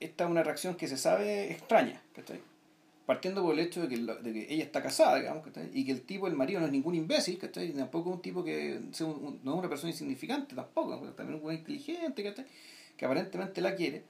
esta 0.00 0.24
es 0.24 0.30
una 0.30 0.42
reacción 0.42 0.74
que 0.74 0.88
se 0.88 0.96
sabe 0.96 1.52
extraña, 1.52 2.00
¿cachai? 2.14 2.40
partiendo 3.04 3.42
por 3.42 3.52
el 3.52 3.60
hecho 3.60 3.86
de 3.86 3.88
que, 3.88 4.46
ella 4.48 4.64
está 4.64 4.82
casada, 4.82 5.18
digamos, 5.18 5.44
¿cachai? 5.44 5.68
y 5.74 5.84
que 5.84 5.92
el 5.92 6.00
tipo, 6.00 6.26
el 6.28 6.34
marido, 6.34 6.60
no 6.60 6.66
es 6.66 6.72
ningún 6.72 6.94
imbécil, 6.94 7.36
¿cachai? 7.38 7.74
tampoco 7.74 8.08
es 8.08 8.16
un 8.16 8.22
tipo 8.22 8.42
que 8.42 8.80
no 8.80 9.52
es 9.52 9.58
una 9.58 9.68
persona 9.68 9.90
insignificante, 9.90 10.54
tampoco, 10.54 10.98
también 11.12 11.40
es 11.40 11.44
un 11.44 11.52
inteligente, 11.52 12.24
¿cachai? 12.24 12.46
que 12.96 13.04
aparentemente 13.04 13.60
la 13.60 13.74
quiere, 13.74 14.02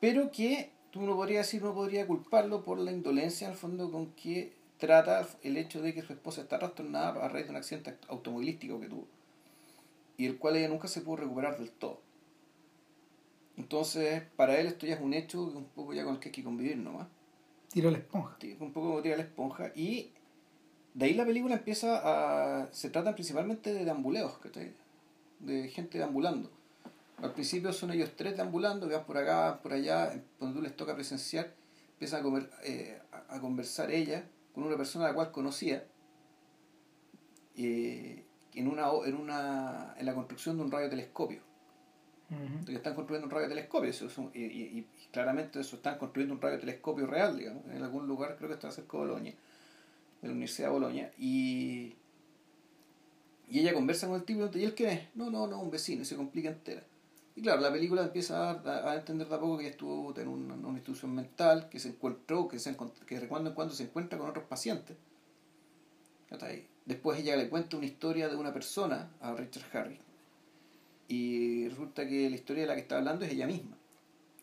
pero 0.00 0.32
que 0.32 0.70
tú 0.90 1.02
no 1.02 1.16
podrías 1.16 1.46
decir, 1.46 1.62
no 1.62 1.74
podría 1.74 2.06
culparlo 2.06 2.64
por 2.64 2.78
la 2.78 2.92
indolencia, 2.92 3.48
al 3.48 3.56
fondo, 3.56 3.90
con 3.90 4.12
que 4.12 4.52
trata 4.78 5.28
el 5.42 5.56
hecho 5.56 5.82
de 5.82 5.94
que 5.94 6.02
su 6.02 6.12
esposa 6.12 6.42
está 6.42 6.58
trastornada 6.58 7.24
a 7.24 7.28
raíz 7.28 7.46
de 7.46 7.50
un 7.50 7.56
accidente 7.56 7.96
automovilístico 8.08 8.80
que 8.80 8.88
tuvo, 8.88 9.06
y 10.16 10.26
el 10.26 10.38
cual 10.38 10.56
ella 10.56 10.68
nunca 10.68 10.88
se 10.88 11.00
pudo 11.00 11.16
recuperar 11.16 11.58
del 11.58 11.70
todo. 11.70 12.00
Entonces, 13.56 14.22
para 14.36 14.58
él 14.58 14.66
esto 14.66 14.86
ya 14.86 14.94
es 14.94 15.00
un 15.00 15.12
hecho 15.12 15.42
un 15.42 15.64
poco 15.64 15.92
ya 15.92 16.04
con 16.04 16.14
el 16.14 16.20
que 16.20 16.28
hay 16.28 16.32
que 16.32 16.44
convivir 16.44 16.78
nomás 16.78 17.08
tira 17.70 17.90
la 17.90 17.98
esponja. 17.98 18.36
Un 18.58 18.72
poco 18.72 18.88
como 18.88 19.02
tira 19.02 19.16
la 19.16 19.22
esponja. 19.22 19.72
Y 19.74 20.10
de 20.94 21.06
ahí 21.06 21.14
la 21.14 21.24
película 21.24 21.54
empieza 21.54 22.00
a. 22.02 22.72
Se 22.72 22.90
trata 22.90 23.14
principalmente 23.14 23.72
de 23.72 23.84
deambuleos, 23.84 24.38
¿cachai? 24.38 24.74
De 25.38 25.68
gente 25.68 25.98
deambulando. 25.98 26.50
Al 27.22 27.32
principio 27.32 27.72
son 27.72 27.90
ellos 27.92 28.10
tres 28.16 28.36
deambulando, 28.36 28.88
vean 28.88 29.04
por 29.04 29.18
acá, 29.18 29.60
por 29.62 29.72
allá, 29.72 30.22
cuando 30.38 30.56
tú 30.58 30.62
les 30.62 30.74
toca 30.76 30.94
presenciar, 30.94 31.52
empiezan 31.92 32.20
a, 32.20 32.22
comer, 32.22 32.50
eh, 32.64 32.98
a 33.28 33.40
conversar 33.40 33.90
ella 33.90 34.24
con 34.54 34.64
una 34.64 34.76
persona 34.76 35.04
a 35.04 35.08
la 35.08 35.14
cual 35.14 35.30
conocía 35.30 35.84
eh, 37.56 38.24
en, 38.54 38.68
una, 38.68 38.88
en, 39.04 39.14
una, 39.16 39.94
en 39.98 40.06
la 40.06 40.14
construcción 40.14 40.56
de 40.56 40.64
un 40.64 40.70
radiotelescopio. 40.70 41.40
Que 42.64 42.74
están 42.76 42.94
construyendo 42.94 43.26
un 43.26 43.32
radiotelescopio 43.32 43.90
eso 43.90 44.06
es 44.06 44.16
un- 44.16 44.30
y, 44.32 44.44
y- 44.44 44.78
y 44.78 44.86
claramente 45.10 45.58
eso 45.58 45.74
están 45.74 45.98
construyendo 45.98 46.32
un 46.36 46.40
radiotelescopio 46.40 47.04
real 47.08 47.36
digamos 47.36 47.64
en 47.66 47.82
algún 47.82 48.06
lugar 48.06 48.36
creo 48.36 48.48
que 48.48 48.54
está 48.54 48.70
cerca 48.70 48.92
de 48.92 48.98
Bolonia 48.98 49.34
de 50.22 50.28
la 50.28 50.32
Universidad 50.34 50.68
de 50.68 50.72
Bolonia 50.72 51.12
y 51.18 51.96
y 53.48 53.58
ella 53.58 53.74
conversa 53.74 54.06
con 54.06 54.14
el 54.14 54.22
tipo 54.22 54.48
y 54.54 54.62
él 54.64 54.74
qué 54.76 54.92
es 54.92 55.00
no 55.16 55.28
no 55.28 55.48
no 55.48 55.60
un 55.60 55.72
vecino 55.72 56.02
y 56.02 56.04
se 56.04 56.14
complica 56.14 56.50
entera 56.50 56.84
y 57.40 57.42
claro 57.42 57.62
la 57.62 57.72
película 57.72 58.02
empieza 58.02 58.50
a, 58.50 58.90
a 58.90 58.96
entender 58.96 59.26
de 59.26 59.34
a 59.34 59.40
poco 59.40 59.56
que 59.56 59.68
estuvo 59.68 60.14
en 60.18 60.28
una, 60.28 60.54
una 60.54 60.78
institución 60.78 61.14
mental 61.14 61.70
que 61.70 61.78
se 61.78 61.88
encontró 61.88 62.46
que 62.48 62.58
se 62.58 62.76
que 63.06 63.18
de 63.18 63.28
cuando 63.28 63.48
en 63.48 63.56
cuando 63.56 63.72
se 63.72 63.84
encuentra 63.84 64.18
con 64.18 64.28
otros 64.28 64.44
pacientes 64.44 64.96
después 66.84 67.18
ella 67.18 67.36
le 67.36 67.48
cuenta 67.48 67.78
una 67.78 67.86
historia 67.86 68.28
de 68.28 68.36
una 68.36 68.52
persona 68.52 69.10
a 69.22 69.34
Richard 69.34 69.64
Harris 69.72 70.00
y 71.08 71.66
resulta 71.68 72.06
que 72.06 72.28
la 72.28 72.36
historia 72.36 72.62
de 72.64 72.68
la 72.68 72.74
que 72.74 72.82
está 72.82 72.98
hablando 72.98 73.24
es 73.24 73.32
ella 73.32 73.46
misma. 73.46 73.76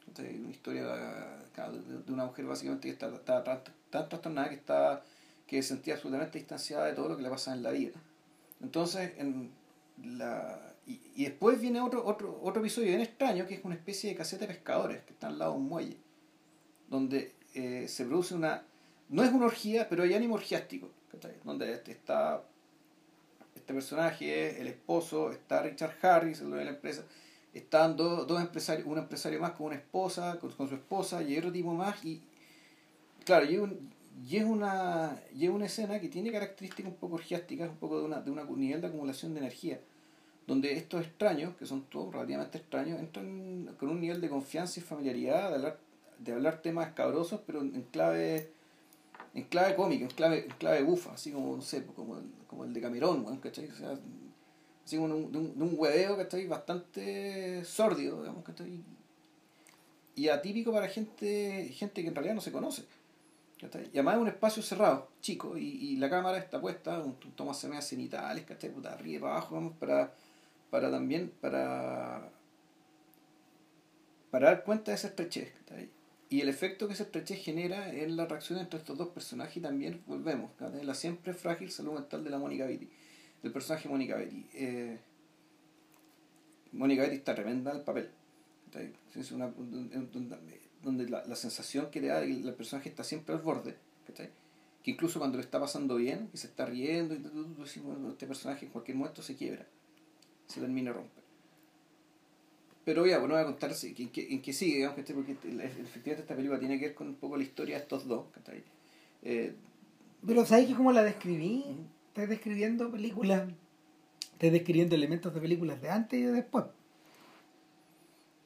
Entonces, 0.06 0.38
una 0.38 0.52
historia 0.52 0.84
de 0.86 2.12
una 2.12 2.26
mujer 2.26 2.46
básicamente 2.46 2.90
que 2.90 2.94
está, 2.94 3.08
está 3.08 3.64
tan 3.90 4.10
trastornada 4.10 4.50
que, 4.50 4.56
está, 4.56 5.02
que 5.46 5.62
se 5.62 5.70
sentía 5.70 5.94
absolutamente 5.94 6.40
distanciada 6.40 6.88
de 6.88 6.94
todo 6.94 7.10
lo 7.10 7.16
que 7.16 7.24
le 7.24 7.30
pasa 7.30 7.54
en 7.54 7.64
la 7.64 7.72
vida. 7.72 7.98
Entonces, 8.62 9.14
en 9.18 9.52
la, 10.04 10.74
y, 10.88 11.02
y 11.16 11.26
después 11.26 11.60
viene 11.60 11.82
otro, 11.82 12.06
otro, 12.06 12.40
otro 12.42 12.62
episodio 12.62 12.88
bien 12.88 13.02
extraño 13.02 13.46
que 13.46 13.56
es 13.56 13.66
una 13.66 13.76
especie 13.76 14.10
de 14.10 14.16
caseta 14.16 14.48
de 14.48 14.54
pescadores 14.54 15.04
que 15.04 15.14
está 15.14 15.28
al 15.28 15.38
lado 15.38 15.52
de 15.52 15.58
un 15.58 15.68
muelle, 15.68 15.98
donde 16.90 17.34
eh, 17.54 17.88
se 17.88 18.06
produce 18.06 18.36
una. 18.36 18.64
No 19.10 19.24
es 19.24 19.32
una 19.32 19.46
orgía, 19.46 19.88
pero 19.90 20.04
hay 20.04 20.14
ánimo 20.14 20.36
orgiástico. 20.36 20.90
Donde 21.44 21.72
este 21.74 21.92
está 21.92 22.44
este 23.56 23.74
personaje, 23.74 24.62
el 24.62 24.68
esposo, 24.68 25.32
está 25.32 25.62
Richard 25.62 25.96
Harris, 26.02 26.40
el 26.40 26.46
dueño 26.50 26.60
de 26.60 26.66
la 26.66 26.72
empresa, 26.72 27.04
están 27.54 27.98
dos, 27.98 28.28
dos 28.28 28.40
empresarios, 28.40 28.88
un 28.88 28.98
empresario 28.98 29.40
más 29.42 29.52
con 29.52 29.68
una 29.68 29.76
esposa, 29.76 30.38
con, 30.40 30.52
su 30.52 30.76
esposa, 30.76 31.24
y 31.24 31.38
otro 31.38 31.52
tipo 31.52 31.74
más, 31.74 32.06
y 32.06 32.22
claro, 33.26 33.46
y, 33.46 33.60
y 34.26 34.38
es 34.38 34.46
una, 34.46 35.22
y 35.36 35.46
es 35.46 35.50
una 35.52 35.66
escena 35.66 36.00
que 36.00 36.08
tiene 36.08 36.32
características 36.32 36.92
un 36.92 36.98
poco 36.98 37.16
orgiásticas, 37.16 37.70
un 37.70 37.78
poco 37.78 38.00
de, 38.00 38.06
una, 38.06 38.22
de 38.22 38.32
un 38.32 38.60
nivel 38.60 38.80
de 38.80 38.88
acumulación 38.88 39.34
de 39.34 39.40
energía, 39.40 39.82
donde 40.48 40.74
estos 40.74 41.06
extraños, 41.06 41.56
que 41.58 41.66
son 41.66 41.84
todos 41.84 42.14
relativamente 42.14 42.58
extraños, 42.58 43.00
entran 43.00 43.76
con 43.78 43.90
un 43.90 44.02
nivel 44.02 44.22
de 44.22 44.30
confianza 44.30 44.80
y 44.80 44.84
familiaridad, 44.84 45.50
de 45.50 45.56
hablar, 45.56 45.80
de 46.18 46.32
hablar 46.34 46.62
temas 46.62 46.88
escabrosos, 46.88 47.42
pero 47.46 47.62
en 47.62 47.84
clave 47.92 48.50
en 49.38 49.44
clave 49.44 49.76
cómica, 49.76 50.04
en 50.04 50.10
clave, 50.10 50.46
en 50.46 50.56
clave 50.58 50.82
bufa, 50.82 51.14
así 51.14 51.32
como, 51.32 51.56
no 51.56 51.62
sé, 51.62 51.86
como 51.86 52.18
el, 52.18 52.24
como 52.48 52.64
el 52.64 52.74
de 52.74 52.82
Camerón, 52.82 53.38
¿cachai? 53.38 53.68
O 53.68 53.76
sea, 53.76 53.98
así 54.84 54.98
como 54.98 55.14
un, 55.16 55.32
de 55.32 55.38
un, 55.38 55.58
de 55.58 55.64
un 55.64 55.76
hueveo, 55.78 56.18
¿cachai? 56.18 56.48
Bastante 56.48 57.64
sórdido, 57.64 58.22
digamos, 58.22 58.44
¿cachai? 58.44 58.82
Y 60.16 60.30
atípico 60.30 60.72
para 60.72 60.88
gente, 60.88 61.70
gente 61.76 62.02
que 62.02 62.08
en 62.08 62.16
realidad 62.16 62.34
no 62.34 62.42
se 62.42 62.52
conoce. 62.52 62.84
¿cachai? 63.62 63.84
Y 63.94 63.98
además 63.98 64.16
es 64.16 64.22
un 64.22 64.28
espacio 64.28 64.64
cerrado, 64.64 65.08
chico, 65.22 65.56
y, 65.56 65.66
y 65.66 65.98
la 65.98 66.10
cámara 66.10 66.40
está 66.40 66.60
puesta, 66.60 66.98
un, 67.00 67.16
un 67.24 67.32
toma 67.36 67.54
semeas 67.54 67.88
cenitales, 67.88 68.44
¿cachai? 68.44 68.72
Puta, 68.72 68.94
arriba 68.94 69.28
para 69.28 69.38
abajo, 69.38 69.54
vamos, 69.54 69.74
para, 69.78 70.16
para 70.70 70.92
también, 70.92 71.32
para, 71.42 72.30
para 74.32 74.48
dar 74.48 74.64
cuenta 74.64 74.92
de 74.92 74.96
esa 74.96 75.08
estrechez, 75.08 75.52
¿cachai? 75.60 75.90
Y 76.30 76.42
el 76.42 76.50
efecto 76.50 76.88
que 76.88 76.94
esa 76.94 77.04
estrechez 77.04 77.42
genera 77.44 77.94
en 77.94 78.18
la 78.18 78.26
reacción 78.26 78.60
entre 78.60 78.80
estos 78.80 78.98
dos 78.98 79.10
personajes 79.10 79.58
y 79.58 79.62
también 79.62 80.04
volvemos, 80.08 80.52
¿cachai? 80.60 80.84
la 80.84 80.94
siempre 80.94 81.34
frágil 81.34 81.72
salud 81.72 81.94
mental 81.94 82.24
de 82.24 82.30
la 82.30 82.38
Mónica 82.38 82.66
Betty, 82.66 82.90
del 83.44 83.52
personaje 83.52 83.88
Mónica 83.88 84.16
Betty. 84.16 84.46
Eh, 84.54 84.98
Mónica 86.74 87.04
Betty 87.04 87.16
está 87.16 87.34
tremenda 87.34 87.72
al 87.72 87.84
papel. 87.84 88.10
Es 89.16 89.32
una, 89.32 89.52
donde 90.84 91.10
la, 91.10 91.26
la 91.26 91.36
sensación 91.36 91.90
que 91.90 92.02
te 92.02 92.08
da 92.08 92.22
el, 92.22 92.54
personaje 92.54 92.90
está 92.90 93.04
siempre 93.04 93.34
al 93.34 93.42
borde, 93.42 93.76
¿cachai? 94.06 94.30
que 94.88 94.92
incluso 94.92 95.20
cuando 95.20 95.38
le 95.38 95.44
está 95.44 95.60
pasando 95.60 95.96
bien, 95.96 96.30
que 96.30 96.38
se 96.38 96.48
está 96.48 96.66
riendo, 96.66 97.14
y 97.14 97.18
este 98.10 98.26
personaje 98.26 98.66
en 98.66 98.72
cualquier 98.72 98.96
momento 98.96 99.22
se 99.22 99.36
quiebra, 99.36 99.66
se 100.48 100.60
termina 100.62 100.92
de 100.92 100.98
romper. 100.98 101.24
Pero 102.86 103.06
ya, 103.06 103.18
bueno, 103.20 103.34
voy 103.34 103.44
a 103.44 103.46
contar 103.46 103.72
en 103.84 104.10
qué, 104.10 104.28
en 104.34 104.42
qué 104.42 104.54
sigue, 104.54 104.76
digamos, 104.78 104.98
¿cachai? 104.98 105.16
porque 105.16 105.36
el- 105.44 105.60
efectivamente 105.62 106.22
esta 106.22 106.36
película 106.36 106.58
tiene 106.60 106.80
que 106.80 106.86
ver 106.88 106.96
con 106.96 107.08
un 107.10 107.16
poco 107.16 107.36
la 107.38 107.44
historia 107.44 107.76
de 107.76 107.82
estos 107.84 108.08
dos. 108.08 108.26
¿cachai? 108.34 108.64
Eh, 109.24 109.54
Pero 110.26 110.46
¿sabes 110.46 110.68
que 110.68 110.74
cómo 110.76 110.92
la 110.94 111.04
describí? 111.04 111.66
Estás 112.10 112.30
describiendo 112.30 112.90
películas, 112.90 113.50
estás 114.34 114.52
describiendo 114.52 114.96
elementos 114.96 115.34
de 115.34 115.42
películas 115.42 115.82
de 115.82 115.90
antes 115.90 116.20
y 116.20 116.24
de 116.24 116.32
después. 116.32 116.66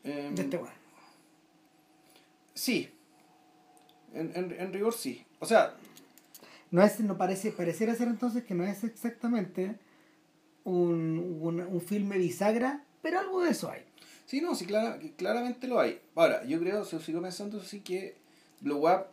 em, 0.04 0.34
De 0.36 0.42
este 0.42 0.58
weón. 0.58 0.74
sí, 2.54 2.90
en, 4.14 4.32
en, 4.36 4.52
en 4.60 4.74
rigor 4.74 4.94
sí. 4.94 5.24
O 5.40 5.46
sea, 5.46 5.76
No 6.72 6.82
es, 6.84 7.00
no 7.00 7.18
parece, 7.18 7.52
pareciera 7.52 7.94
ser 7.96 8.08
entonces 8.08 8.44
que 8.44 8.56
no 8.56 8.64
es 8.66 8.84
exactamente 8.84 9.76
un, 10.63 11.39
un, 11.41 11.60
un 11.62 11.82
filme 11.82 12.17
bisagra, 12.17 12.84
pero 13.02 13.19
algo 13.19 13.41
de 13.41 13.52
eso 13.52 13.69
hay. 13.71 13.82
Sí, 14.26 14.41
no, 14.41 14.56
sí, 14.56 14.65
que 14.65 15.13
claramente 15.17 15.67
lo 15.67 15.80
hay. 15.80 16.00
Ahora, 16.15 16.43
yo 16.45 16.60
creo, 16.60 16.86
si- 16.86 17.00
sigo 17.00 17.21
pensando 17.21 17.60
sí 17.62 17.82
que 17.82 18.15
Blow 18.62 18.88
Up, 18.88 19.06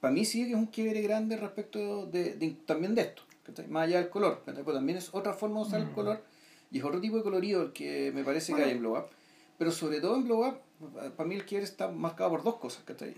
para 0.00 0.12
mí 0.14 0.24
sí 0.24 0.44
que 0.44 0.50
es 0.50 0.56
un 0.56 0.66
quiebre 0.66 1.02
grande 1.02 1.36
respecto 1.36 2.06
de, 2.06 2.34
de- 2.34 2.56
también 2.66 2.94
de 2.94 3.02
esto, 3.02 3.22
¿cachai? 3.42 3.66
más 3.68 3.84
allá 3.88 3.98
del 4.00 4.10
color, 4.10 4.42
¿cachai? 4.46 4.62
Pues 4.62 4.76
también 4.76 4.98
es 4.98 5.10
otra 5.12 5.32
forma 5.32 5.60
de 5.60 5.66
usar 5.66 5.80
el 5.80 5.86
Mm. 5.88 5.92
color 5.94 6.22
y 6.70 6.78
es 6.78 6.84
otro 6.84 7.00
tipo 7.00 7.16
de 7.16 7.22
colorido 7.22 7.62
el 7.62 7.72
que 7.72 8.12
me 8.14 8.22
parece 8.22 8.54
que 8.54 8.62
hay 8.62 8.70
en 8.72 8.78
Blow 8.80 8.96
Up. 8.96 9.06
Pero 9.58 9.70
sobre 9.72 10.00
todo 10.00 10.16
en 10.16 10.24
Blow 10.24 10.46
Up, 10.46 10.60
para 11.16 11.28
mí 11.28 11.34
el 11.34 11.44
quiebre 11.44 11.64
está 11.64 11.88
marcado 11.90 12.30
por 12.30 12.42
dos 12.44 12.56
cosas, 12.56 12.82
¿cachai? 12.84 13.14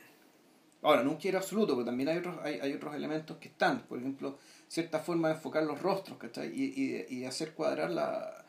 Ahora, 0.80 1.04
no 1.04 1.10
un 1.12 1.16
quiebre 1.16 1.38
absoluto, 1.38 1.74
pero 1.74 1.84
también 1.84 2.08
hay 2.08 2.18
otros, 2.18 2.36
hay, 2.42 2.58
hay 2.60 2.72
otros 2.72 2.94
elementos 2.96 3.36
que 3.36 3.48
están, 3.48 3.82
por 3.82 3.98
ejemplo, 3.98 4.38
cierta 4.72 4.98
forma 5.00 5.28
de 5.28 5.34
enfocar 5.34 5.64
los 5.64 5.80
rostros, 5.82 6.16
¿cachai? 6.18 6.48
Y, 6.48 6.64
y, 7.10 7.16
y 7.18 7.24
hacer 7.26 7.52
cuadrar 7.52 7.90
la... 7.90 8.44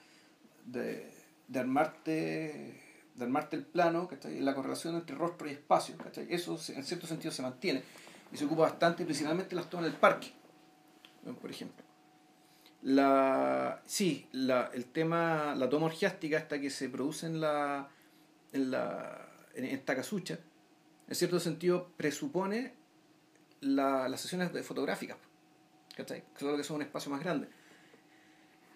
de, 0.65 1.11
de 1.47 1.59
armarte 1.59 2.79
de 3.15 3.23
armarte 3.23 3.55
el 3.57 3.63
plano, 3.63 4.07
¿cachai? 4.07 4.39
la 4.39 4.55
correlación 4.55 4.95
entre 4.95 5.15
rostro 5.15 5.47
y 5.47 5.51
espacio, 5.51 5.95
¿cachai? 5.97 6.25
eso 6.33 6.57
en 6.69 6.83
cierto 6.83 7.05
sentido 7.05 7.31
se 7.31 7.43
mantiene 7.43 7.83
y 8.31 8.37
se 8.37 8.45
ocupa 8.45 8.63
bastante, 8.63 9.05
principalmente 9.05 9.55
las 9.55 9.69
tomas 9.69 9.85
del 9.85 9.93
parque, 9.93 10.31
por 11.41 11.51
ejemplo. 11.51 11.83
La, 12.81 13.81
sí, 13.85 14.27
la, 14.31 14.71
el 14.73 14.85
tema, 14.85 15.53
la 15.55 15.69
toma 15.69 15.85
orgiástica 15.85 16.37
hasta 16.37 16.59
que 16.59 16.69
se 16.69 16.89
produce 16.89 17.27
en 17.27 17.39
la 17.39 17.87
en 18.51 18.71
la 18.71 19.27
en, 19.55 19.65
en 19.65 19.85
Takasucha, 19.85 20.39
en 21.07 21.15
cierto 21.15 21.39
sentido 21.39 21.91
presupone 21.95 22.73
la- 23.61 24.09
las 24.09 24.19
sesiones 24.21 24.51
de 24.51 24.63
fotográficas, 24.63 25.17
¿cachai? 25.95 26.23
Solo 26.37 26.57
que 26.57 26.63
son 26.63 26.77
un 26.77 26.81
espacio 26.83 27.11
más 27.11 27.21
grande. 27.21 27.47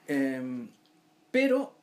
Em, 0.08 0.69
pero 1.32 1.73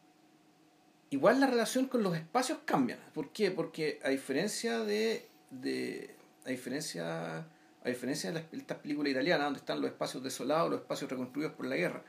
igual 1.10 1.40
la 1.40 1.46
relación 1.46 1.86
con 1.86 2.02
los 2.02 2.16
espacios 2.16 2.58
cambia. 2.64 2.98
¿Por 3.12 3.30
qué? 3.30 3.50
Porque 3.50 4.00
a 4.04 4.08
diferencia 4.08 4.80
de, 4.80 5.28
de 5.50 6.14
a 6.46 6.50
diferencia 6.50 7.38
a 7.38 7.88
diferencia 7.88 8.32
de 8.32 8.42
estas 8.52 8.78
películas 8.78 9.10
italianas 9.10 9.44
donde 9.46 9.58
están 9.60 9.80
los 9.82 9.90
espacios 9.90 10.22
desolados, 10.22 10.70
los 10.70 10.80
espacios 10.80 11.10
reconstruidos 11.10 11.52
por 11.52 11.66
la 11.66 11.76
guerra, 11.76 12.02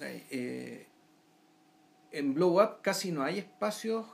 eh, 0.00 0.86
en 2.12 2.32
Blow 2.34 2.62
Up 2.62 2.80
casi 2.80 3.10
no 3.10 3.24
hay 3.24 3.38
espacios, 3.38 4.06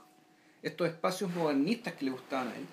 estos 0.63 0.87
espacios 0.87 1.29
modernistas 1.35 1.93
que 1.93 2.05
le 2.05 2.11
gustaban 2.11 2.47
a 2.47 2.55
él. 2.55 2.65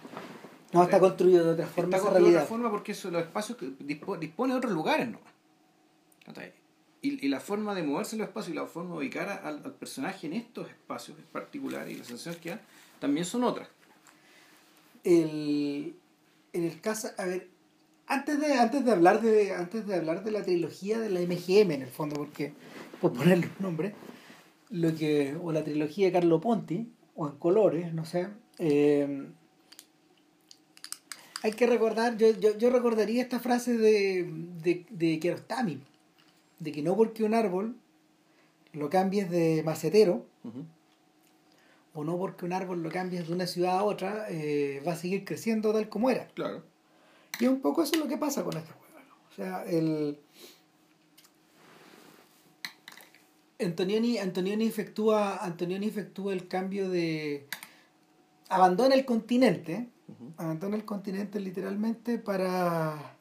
No, 0.73 0.85
está 0.85 0.99
construido 0.99 1.45
de 1.45 1.51
otra 1.53 1.67
forma 1.67 1.97
Está 1.97 2.03
construido 2.09 2.31
de 2.31 2.37
otra 2.39 2.49
forma 2.49 2.71
porque 2.71 2.93
eso, 2.93 3.11
los 3.11 3.21
espacios 3.23 3.59
que 3.59 3.67
dispo- 3.67 4.19
dispone 4.19 4.55
de 4.55 4.59
otros 4.59 4.73
lugares 4.73 5.07
nomás. 5.07 5.32
Y, 7.01 7.27
y 7.27 7.29
la 7.29 7.41
forma 7.41 7.75
de 7.75 7.83
moverse 7.83 8.15
en 8.15 8.21
los 8.21 8.29
espacios 8.29 8.55
y 8.55 8.57
la 8.57 8.67
forma 8.67 8.93
de 8.93 8.99
ubicar 8.99 9.29
al, 9.45 9.61
personaje 9.75 10.29
en 10.29 10.35
estos 10.35 10.69
espacios 10.69 11.19
en 11.19 11.25
particular 11.25 11.89
y 11.89 11.97
las 11.97 12.07
sensaciones 12.07 12.41
que 12.41 12.51
dan 12.51 12.61
también 13.01 13.25
son 13.25 13.43
otras. 13.43 13.69
el, 15.03 15.97
en 16.53 16.65
el 16.65 16.81
caso, 16.81 17.09
a 17.19 17.25
ver, 17.25 17.49
antes 18.07 18.41
de, 18.41 18.55
antes 18.55 18.85
de 18.85 18.93
hablar 18.93 19.23
de, 19.23 19.53
antes 19.53 19.87
de 19.87 19.95
hablar 19.95 20.23
de 20.23 20.31
la 20.31 20.43
trilogía 20.43 20.99
de 20.99 21.09
la 21.09 21.21
MGM 21.21 21.71
en 21.73 21.83
el 21.83 21.89
fondo, 21.89 22.17
porque, 22.17 22.53
por 23.01 23.13
ponerle 23.13 23.49
un 23.59 23.63
nombre, 23.65 23.95
lo 24.71 24.95
que, 24.95 25.37
o 25.43 25.53
la 25.53 25.65
trilogía 25.65 26.07
de 26.07 26.13
Carlo 26.13 26.41
Ponti, 26.41 26.93
o 27.15 27.27
en 27.29 27.37
colores, 27.37 27.93
no 27.95 28.05
sé, 28.05 28.29
eh, 28.59 29.27
hay 31.43 31.53
que 31.53 31.67
recordar, 31.67 32.17
yo, 32.17 32.31
yo, 32.39 32.57
yo 32.57 32.71
recordaría 32.71 33.23
esta 33.23 33.41
frase 33.41 33.77
de, 33.77 34.31
de, 34.63 34.87
de 34.91 35.19
Kiarostami, 35.19 35.81
de 36.63 36.71
que 36.71 36.83
no 36.83 36.97
porque 36.97 37.25
un 37.25 37.35
árbol 37.35 37.77
lo 38.73 38.89
cambies 38.89 39.29
de 39.31 39.63
macetero, 39.65 40.25
o 41.95 42.05
no 42.05 42.17
porque 42.17 42.45
un 42.45 42.53
árbol 42.53 42.83
lo 42.83 42.91
cambies 42.91 43.27
de 43.27 43.35
una 43.35 43.47
ciudad 43.47 43.79
a 43.79 43.83
otra, 43.83 44.27
eh, 44.31 44.81
va 44.87 44.93
a 44.93 44.97
seguir 44.97 45.25
creciendo 45.25 45.73
tal 45.73 45.89
como 45.89 46.09
era. 46.09 46.29
Claro. 46.29 46.63
Y 47.41 47.47
un 47.47 47.61
poco 47.61 47.83
eso 47.83 47.95
es 47.95 48.01
lo 48.01 48.09
que 48.09 48.17
pasa 48.17 48.45
con 48.45 48.57
este 48.57 48.73
juego. 48.73 49.01
¿no? 49.09 49.15
O 49.31 49.35
sea, 49.35 49.65
el. 49.65 50.19
Antonioni, 53.61 54.19
Antonioni, 54.19 54.67
efectúa, 54.67 55.45
Antonioni 55.45 55.87
efectúa 55.87 56.33
el 56.33 56.47
cambio 56.47 56.89
de. 56.89 57.47
Abandona 58.49 58.95
el 58.95 59.05
continente. 59.05 59.89
Abandona 60.37 60.77
el 60.77 60.85
continente 60.85 61.41
literalmente 61.41 62.19
para. 62.19 63.17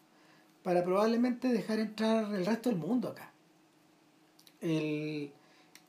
Para 0.64 0.84
probablemente 0.84 1.48
dejar 1.48 1.80
entrar 1.80 2.32
el 2.36 2.46
resto 2.46 2.70
del 2.70 2.78
mundo 2.78 3.10
acá. 3.10 3.31
El, 4.62 5.34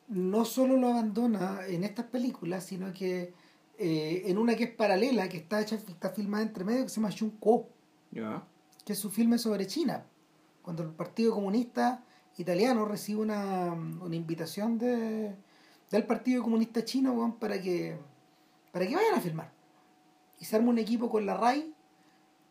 no 0.08 0.44
solo 0.44 0.76
lo 0.76 0.88
abandona 0.88 1.60
en 1.66 1.84
estas 1.84 2.06
películas, 2.06 2.64
sino 2.64 2.92
que 2.92 3.32
eh, 3.78 4.22
en 4.26 4.38
una 4.38 4.56
que 4.56 4.64
es 4.64 4.70
paralela, 4.74 5.28
que 5.28 5.38
está 5.38 5.60
hecha, 5.60 5.76
está 5.76 6.10
filmada 6.10 6.42
entre 6.42 6.64
medio, 6.64 6.82
que 6.84 6.88
se 6.88 6.96
llama 6.96 7.10
Shunko 7.10 7.68
Ya. 8.10 8.44
que 8.84 8.92
es 8.92 8.98
su 8.98 9.10
filme 9.10 9.38
sobre 9.38 9.66
China, 9.66 10.04
cuando 10.62 10.82
el 10.82 10.90
Partido 10.90 11.34
Comunista 11.34 12.04
Italiano 12.38 12.84
recibe 12.84 13.20
una, 13.20 13.72
una 13.72 14.16
invitación 14.16 14.78
de, 14.78 15.34
del 15.90 16.06
Partido 16.06 16.42
Comunista 16.42 16.84
Chino 16.84 17.36
para 17.38 17.60
que 17.60 17.98
para 18.72 18.86
que 18.86 18.96
vayan 18.96 19.14
a 19.14 19.20
filmar. 19.20 19.52
Y 20.40 20.44
se 20.46 20.56
arma 20.56 20.70
un 20.70 20.78
equipo 20.78 21.10
con 21.10 21.26
la 21.26 21.36
RAI 21.36 21.71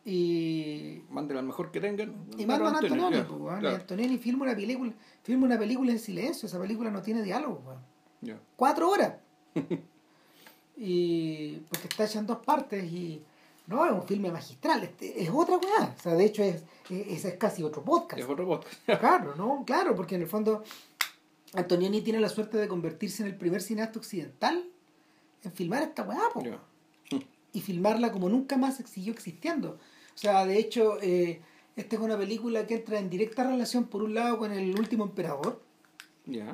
y, 0.04 1.02
Manden 1.10 1.36
al 1.36 1.44
mejor 1.44 1.70
que 1.70 1.80
tengan. 1.80 2.26
y 2.36 2.44
mandan 2.44 2.74
a 2.74 2.78
Antonio, 2.78 3.06
Antonioni. 3.06 3.16
ya, 3.16 3.28
pues, 3.28 3.58
claro. 3.60 3.76
Antonioni 3.76 4.18
filma 4.18 4.44
una 4.44 4.56
película, 4.56 4.92
filma 5.22 5.46
una 5.46 5.58
película 5.58 5.92
en 5.92 5.98
silencio, 5.98 6.46
esa 6.46 6.60
película 6.60 6.90
no 6.90 7.02
tiene 7.02 7.22
diálogo, 7.22 7.62
cuatro 8.56 8.90
horas. 8.90 9.14
y 10.76 11.56
porque 11.68 11.88
está 11.88 12.04
hecha 12.04 12.18
en 12.18 12.26
dos 12.26 12.38
partes 12.38 12.84
y 12.84 13.22
No, 13.66 13.86
es 13.86 13.92
un 13.92 14.02
filme 14.02 14.32
magistral, 14.32 14.82
este, 14.82 15.22
es 15.22 15.30
otra 15.30 15.56
weá. 15.56 15.94
O 15.96 16.02
sea, 16.02 16.14
de 16.14 16.24
hecho 16.24 16.42
es, 16.42 16.64
es, 16.90 17.24
es 17.24 17.34
casi 17.34 17.62
otro 17.62 17.82
podcast. 17.84 18.20
Es 18.20 18.28
otro 18.28 18.46
podcast. 18.46 18.74
Claro, 19.00 19.34
¿no? 19.36 19.62
Claro, 19.64 19.94
porque 19.94 20.16
en 20.16 20.22
el 20.22 20.28
fondo 20.28 20.64
Antonioni 21.54 22.00
tiene 22.00 22.18
la 22.18 22.28
suerte 22.28 22.58
de 22.58 22.66
convertirse 22.66 23.22
en 23.22 23.28
el 23.28 23.36
primer 23.36 23.62
cineasta 23.62 23.98
occidental 24.00 24.64
en 25.44 25.52
filmar 25.52 25.82
esta 25.82 26.02
weá. 26.02 26.22
Ya. 26.42 26.60
y 27.52 27.60
filmarla 27.60 28.10
como 28.10 28.28
nunca 28.28 28.56
más 28.56 28.76
siguió 28.76 29.12
existiendo. 29.12 29.78
O 30.14 30.18
sea, 30.18 30.44
de 30.46 30.58
hecho, 30.58 30.98
eh, 31.02 31.40
esta 31.76 31.96
es 31.96 32.02
una 32.02 32.16
película 32.18 32.66
que 32.66 32.74
entra 32.76 32.98
en 32.98 33.08
directa 33.10 33.44
relación, 33.44 33.84
por 33.84 34.02
un 34.02 34.14
lado, 34.14 34.38
con 34.38 34.52
El 34.52 34.78
último 34.78 35.04
emperador, 35.04 35.62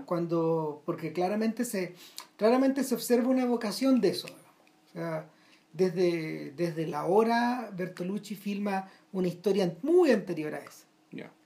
cuando 0.07 0.83
porque 0.87 1.13
claramente 1.13 1.65
se 1.65 1.95
claramente 2.37 2.83
se 2.85 2.95
observa 2.95 3.29
una 3.29 3.43
evocación 3.43 4.01
de 4.01 4.09
eso 4.11 4.27
o 4.29 4.93
sea 4.95 5.29
desde, 5.75 6.53
desde 6.57 6.87
la 6.87 7.05
hora 7.05 7.71
Bertolucci 7.77 8.35
filma 8.35 8.89
una 9.13 9.29
historia 9.29 9.71
muy 9.83 10.11
anterior 10.11 10.55
a 10.55 10.59
esa 10.61 10.87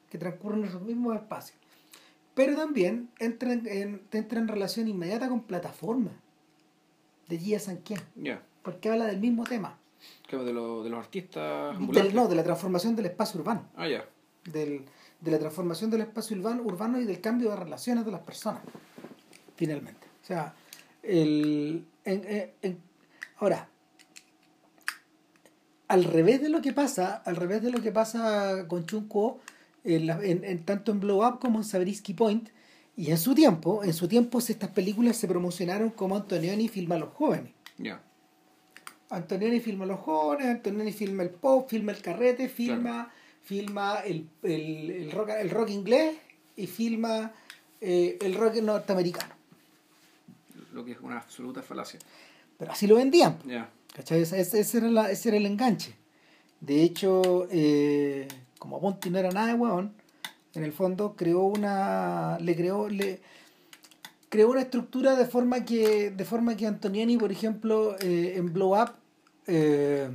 que 0.09 0.19
transcurre 0.19 0.59
en 0.59 0.65
esos 0.67 0.83
mismos 0.83 1.17
espacios. 1.17 1.59
Pero 2.35 2.55
también 2.55 3.09
entra 3.19 3.53
en, 3.55 3.67
en- 3.67 4.03
entra 4.13 4.39
en 4.39 4.47
relación 4.47 4.87
inmediata 4.87 5.29
con 5.29 5.41
plataforma 5.43 6.11
de 7.29 7.39
Gia 7.39 7.59
Sanquien 7.59 8.01
Ya. 8.15 8.43
porque 8.63 8.89
habla 8.91 9.07
del 9.07 9.19
mismo 9.21 9.45
tema 9.45 9.79
¿Qué, 10.33 10.39
de, 10.39 10.53
lo- 10.55 10.83
de 10.83 10.89
los 10.89 10.99
artistas 10.99 11.77
del, 11.91 12.15
no 12.15 12.27
de 12.27 12.35
la 12.37 12.43
transformación 12.43 12.97
del 12.97 13.05
espacio 13.05 13.39
urbano 13.41 13.69
Ah, 13.77 13.87
ya. 13.87 14.03
del, 14.51 14.87
de 15.21 15.31
la 15.31 15.39
transformación 15.39 15.91
del 15.91 16.01
espacio 16.01 16.35
urbano, 16.39 16.63
urbano 16.63 16.99
y 16.99 17.05
del 17.05 17.21
cambio 17.21 17.51
de 17.51 17.57
relaciones 17.57 18.07
de 18.07 18.13
las 18.13 18.23
personas, 18.23 18.63
finalmente. 19.57 20.07
O 20.23 20.27
sea, 20.27 20.55
el, 21.03 21.85
en- 22.07 22.25
en- 22.27 22.51
en- 22.63 22.79
ahora, 23.41 23.69
al 25.89 26.05
revés 26.05 26.41
de 26.41 26.49
lo 26.49 26.63
que 26.63 26.73
pasa, 26.73 27.17
al 27.27 27.37
revés 27.37 27.63
de 27.63 27.71
lo 27.71 27.83
que 27.83 27.93
pasa 27.93 28.67
con 28.69 28.87
Chunko, 28.87 29.39
en, 29.85 30.07
la- 30.07 30.19
en- 30.25 30.45
en- 30.45 30.65
tanto 30.65 30.93
en 30.93 31.01
Blow 31.01 31.27
Up 31.27 31.41
como 31.41 31.59
en 31.59 31.65
Sabrisky 31.65 32.15
Point, 32.15 32.49
y 32.97 33.11
en 33.11 33.19
su 33.19 33.35
tiempo, 33.35 33.85
en 33.85 33.93
su 33.93 34.09
tiempo 34.09 34.39
estas 34.39 34.71
películas 34.71 35.17
se 35.19 35.29
promocionaron 35.29 35.91
como 35.91 36.17
Antonioni 36.17 36.69
filma 36.69 36.95
a 36.95 36.99
los 36.99 37.11
jóvenes. 37.11 37.53
Ya. 37.79 38.01
Antonioni 39.17 39.61
filma 39.61 39.87
los 39.87 40.01
jóvenes, 40.01 40.47
Antonioni 40.49 40.93
filma 40.93 41.23
el 41.23 41.31
pop, 41.31 41.69
filma 41.69 41.93
el 41.93 42.01
carrete, 42.03 42.49
filma, 42.49 43.13
filma 43.43 44.01
el, 44.05 44.27
el, 44.43 44.91
el 44.91 45.13
rock, 45.13 45.31
el 45.39 45.51
rock 45.51 45.71
inglés 45.71 46.17
y 46.57 46.67
filma 46.67 47.33
eh, 47.81 48.19
el 48.21 48.35
rock 48.35 48.57
norteamericano. 48.57 49.35
Lo 50.73 50.85
que 50.85 50.93
es 50.93 51.01
una 51.01 51.19
absoluta 51.19 51.63
falacia. 51.63 51.99
Pero 52.59 52.73
así 52.73 52.87
lo 52.87 52.97
vendían. 52.97 53.39
Ya. 53.47 53.69
¿cachai? 53.95 54.23
Ese, 54.23 54.79
era 54.79 54.89
la- 54.89 55.11
ese 55.11 55.29
era 55.29 55.37
el 55.39 55.47
enganche. 55.47 55.95
De 56.61 56.83
hecho, 56.83 57.47
eh, 57.51 58.29
como 58.59 58.81
Ponti 58.81 59.11
no 59.11 59.19
era 59.19 59.31
nada 59.31 59.49
de 59.49 59.55
hueón, 59.55 59.93
en 60.55 60.65
el 60.65 60.73
fondo 60.73 61.15
creó 61.17 61.43
una. 61.45 62.39
le 62.41 62.55
creó. 62.57 62.89
le 62.89 63.21
creó 64.29 64.49
una 64.51 64.63
estructura 64.63 65.17
de 65.17 65.27
forma 65.27 65.65
que. 65.65 66.11
de 66.11 66.25
forma 66.25 66.57
que 66.57 66.67
Antonioni, 66.67 67.17
por 67.19 67.33
ejemplo, 67.33 67.97
eh, 68.01 68.35
en 68.37 68.53
Blow 68.53 68.81
Up 68.81 68.93
eh, 69.47 70.09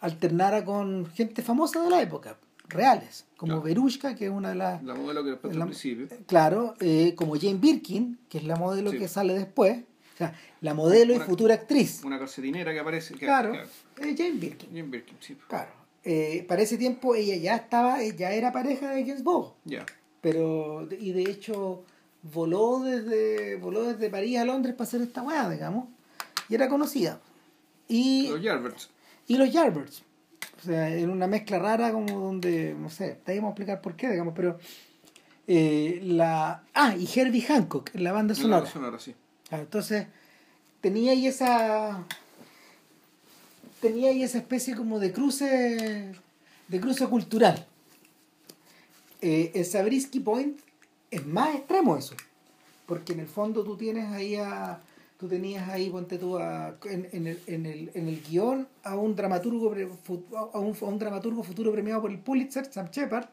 alternara 0.00 0.64
con 0.64 1.06
gente 1.06 1.42
famosa 1.42 1.82
de 1.82 1.90
la 1.90 2.02
época, 2.02 2.36
reales, 2.68 3.24
como 3.36 3.52
Claro. 3.54 3.62
Verushka, 3.62 4.14
que 4.14 4.26
es 4.26 4.30
una 4.30 4.50
de 4.50 4.54
las. 4.56 4.82
La 4.82 4.94
modelo 4.94 5.24
que 5.24 5.30
después 5.30 5.56
La- 5.56 5.64
al 5.64 5.70
principio. 5.70 6.08
Claro, 6.26 6.74
eh, 6.80 7.14
como 7.16 7.36
Jane 7.36 7.54
Birkin, 7.54 8.18
que 8.28 8.38
es 8.38 8.44
la 8.44 8.56
modelo 8.56 8.90
Sí. 8.90 8.98
que 8.98 9.08
sale 9.08 9.34
después. 9.34 9.78
O 10.14 10.16
sea, 10.16 10.32
la 10.60 10.74
modelo 10.74 11.12
y 11.14 11.18
futura 11.18 11.54
actriz. 11.54 12.02
Una 12.04 12.18
calcetinera 12.20 12.72
que 12.72 12.78
aparece. 12.78 13.14
Que, 13.14 13.26
Claro, 13.26 13.52
eh, 13.54 14.14
Jane 14.16 14.32
Birkin. 14.32 14.68
Jane 14.70 14.82
Birkin, 14.84 15.16
sí. 15.20 15.36
Claro. 15.48 15.70
Eh, 16.04 16.44
para 16.46 16.62
ese 16.62 16.76
tiempo 16.76 17.14
ella 17.16 17.34
ya 17.36 17.56
estaba, 17.56 18.00
ya 18.02 18.30
era 18.30 18.52
pareja 18.52 18.90
de 18.90 19.04
James 19.04 19.24
Bond. 19.24 19.52
Ya. 19.64 19.84
Pero, 20.20 20.86
y 21.00 21.10
de 21.12 21.22
hecho, 21.22 21.82
voló 22.22 22.80
desde, 22.80 23.56
voló 23.56 23.82
desde 23.84 24.08
París 24.08 24.38
a 24.38 24.44
Londres 24.44 24.74
para 24.76 24.86
hacer 24.86 25.00
esta 25.02 25.22
weá, 25.22 25.48
digamos. 25.50 25.88
Y 26.48 26.54
era 26.54 26.68
conocida. 26.68 27.20
Y, 27.88 28.28
Los 28.28 28.42
Jarberts. 28.42 28.90
y 29.26 29.36
los 29.36 29.52
Yardbirds. 29.52 30.02
O 30.60 30.66
sea, 30.66 30.88
en 30.94 31.10
una 31.10 31.26
mezcla 31.26 31.58
rara 31.58 31.92
como 31.92 32.18
donde, 32.20 32.74
no 32.78 32.88
sé, 32.90 33.18
te 33.24 33.34
vamos 33.36 33.48
a 33.48 33.52
explicar 33.52 33.80
por 33.82 33.94
qué, 33.96 34.08
digamos, 34.10 34.32
pero... 34.34 34.58
eh, 35.46 36.00
la 36.02 36.62
Ah, 36.72 36.94
y 36.96 37.06
Herbie 37.14 37.42
Hancock, 37.42 37.90
la 37.94 38.12
banda 38.12 38.32
En 38.32 38.38
la 38.38 38.42
sonora. 38.42 38.56
banda 38.60 38.72
sonora, 38.72 38.98
sí. 38.98 39.14
Ah, 39.50 39.58
Entonces, 39.60 40.06
tenía 40.80 41.12
ahí 41.12 41.26
esa. 41.26 42.04
Tenía 43.80 44.08
ahí 44.10 44.22
esa 44.22 44.38
especie 44.38 44.74
como 44.74 44.98
de 44.98 45.12
cruce. 45.12 46.12
de 46.68 46.80
cruce 46.80 47.06
cultural. 47.06 47.66
Eh, 49.20 49.52
el 49.54 49.64
Sabrisky 49.66 50.20
Point 50.20 50.58
es 51.10 51.26
más 51.26 51.54
extremo 51.54 51.96
eso. 51.96 52.14
Porque 52.86 53.12
en 53.12 53.20
el 53.20 53.26
fondo 53.28 53.62
tú 53.64 53.76
tienes 53.76 54.10
ahí 54.12 54.36
a. 54.36 54.80
Tú 55.18 55.28
tenías 55.28 55.68
ahí, 55.68 55.90
ponte 55.90 56.18
tú 56.18 56.36
a, 56.38 56.76
en, 56.84 57.08
en 57.12 57.26
el, 57.28 57.40
en, 57.46 57.66
el, 57.66 57.90
en 57.94 58.08
el 58.08 58.20
guion 58.22 58.68
a 58.82 58.96
un 58.96 59.14
dramaturgo 59.14 59.72
a 59.72 60.58
un, 60.58 60.76
a 60.80 60.84
un 60.84 60.98
dramaturgo 60.98 61.42
futuro 61.42 61.72
premiado 61.72 62.02
por 62.02 62.10
el 62.10 62.18
Pulitzer, 62.18 62.66
Sam 62.72 62.88
Shepard, 62.90 63.26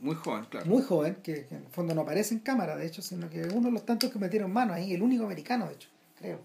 Muy 0.00 0.14
joven, 0.14 0.46
claro. 0.48 0.66
muy 0.66 0.82
joven, 0.82 1.16
que, 1.22 1.44
que 1.46 1.56
en 1.56 1.64
el 1.64 1.70
fondo 1.70 1.94
no 1.94 2.00
aparece 2.02 2.34
en 2.34 2.40
cámara, 2.40 2.76
de 2.76 2.86
hecho, 2.86 3.02
sino 3.02 3.28
que 3.28 3.42
es 3.42 3.52
uno 3.52 3.66
de 3.68 3.72
los 3.72 3.84
tantos 3.84 4.10
que 4.10 4.18
metieron 4.18 4.50
mano 4.52 4.72
ahí, 4.72 4.94
el 4.94 5.02
único 5.02 5.24
americano, 5.24 5.66
de 5.68 5.74
hecho, 5.74 5.88
creo. 6.18 6.40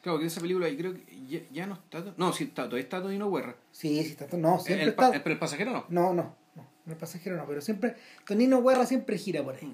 Claro, 0.00 0.20
que 0.20 0.26
esa 0.26 0.40
película 0.40 0.68
yo 0.68 0.76
creo 0.78 0.94
que 0.94 1.04
ya, 1.26 1.40
ya 1.50 1.66
no 1.66 1.74
está. 1.74 2.14
No, 2.16 2.32
sí 2.32 2.44
está, 2.44 2.64
todavía 2.64 2.84
está 2.84 3.02
Tonino 3.02 3.30
Guerra. 3.32 3.56
Sí, 3.72 4.00
sí, 4.04 4.16
está, 4.18 4.28
no, 4.36 4.60
siempre 4.60 4.84
el, 4.84 4.90
está. 4.90 5.10
Pero 5.10 5.32
el 5.32 5.38
pasajero 5.38 5.72
no. 5.72 5.84
No, 5.88 6.14
no, 6.14 6.36
no, 6.54 6.66
el 6.86 6.96
pasajero 6.96 7.36
no, 7.36 7.46
pero 7.46 7.60
siempre, 7.60 7.96
Tonino 8.26 8.62
Guerra 8.62 8.86
siempre 8.86 9.18
gira 9.18 9.42
por 9.42 9.56
ahí. 9.56 9.72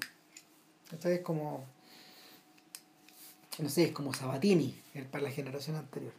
Entonces 0.85 1.19
es 1.19 1.21
como, 1.21 1.63
no 3.59 3.69
sé, 3.69 3.85
es 3.85 3.91
como 3.91 4.13
Sabatini 4.13 4.75
el- 4.93 5.05
para 5.05 5.23
la 5.23 5.31
generación 5.31 5.75
anterior. 5.75 6.13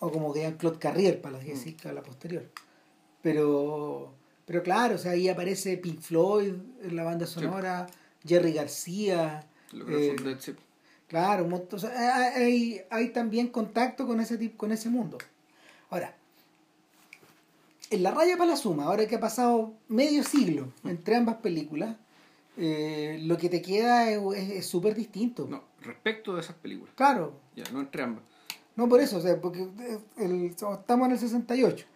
O 0.00 0.10
como 0.10 0.34
Jean-Claude 0.34 0.78
Carrier 0.78 1.20
para 1.20 1.38
la, 1.38 1.44
sí, 1.56 1.76
para 1.82 1.94
la 1.94 2.02
posterior. 2.02 2.50
Pero, 3.22 4.12
pero 4.44 4.62
claro, 4.62 4.96
o 4.96 4.98
sea, 4.98 5.12
ahí 5.12 5.28
aparece 5.28 5.78
Pink 5.78 6.00
Floyd 6.00 6.52
en 6.82 6.96
la 6.96 7.04
banda 7.04 7.26
sonora, 7.26 7.86
Jerry 8.26 8.52
García. 8.52 9.46
Lo 9.72 9.86
que 9.86 10.10
eh, 10.10 10.16
Dead 10.22 10.38
Zip. 10.40 10.58
Claro, 11.08 11.48
o 11.70 11.78
sea, 11.78 12.34
hay, 12.34 12.80
hay 12.90 13.08
también 13.10 13.48
contacto 13.48 14.06
con 14.06 14.20
ese 14.20 14.36
tipo, 14.36 14.56
con 14.58 14.72
ese 14.72 14.88
mundo. 14.88 15.18
Ahora, 15.90 16.16
en 17.90 18.02
la 18.02 18.10
raya 18.10 18.36
para 18.36 18.50
la 18.50 18.56
suma, 18.56 18.84
ahora 18.84 19.06
que 19.06 19.14
ha 19.16 19.20
pasado 19.20 19.74
medio 19.88 20.24
siglo 20.24 20.72
entre 20.84 21.14
ambas 21.16 21.36
películas, 21.36 21.96
eh, 22.56 23.18
lo 23.22 23.36
que 23.36 23.48
te 23.48 23.60
queda 23.62 24.10
es 24.10 24.66
súper 24.66 24.94
distinto. 24.94 25.46
No, 25.48 25.62
respecto 25.82 26.34
de 26.34 26.40
esas 26.40 26.56
películas. 26.56 26.94
Claro, 26.96 27.34
Ya, 27.56 27.64
no 27.72 27.80
entre 27.80 28.02
ambas. 28.02 28.24
no 28.76 28.88
por 28.88 29.00
eso, 29.00 29.18
o 29.18 29.20
sea, 29.20 29.40
porque 29.40 29.62
eh, 29.80 29.98
el- 30.18 30.46
estamos 30.46 31.06
en 31.06 31.12
el 31.12 31.18
68. 31.18 31.86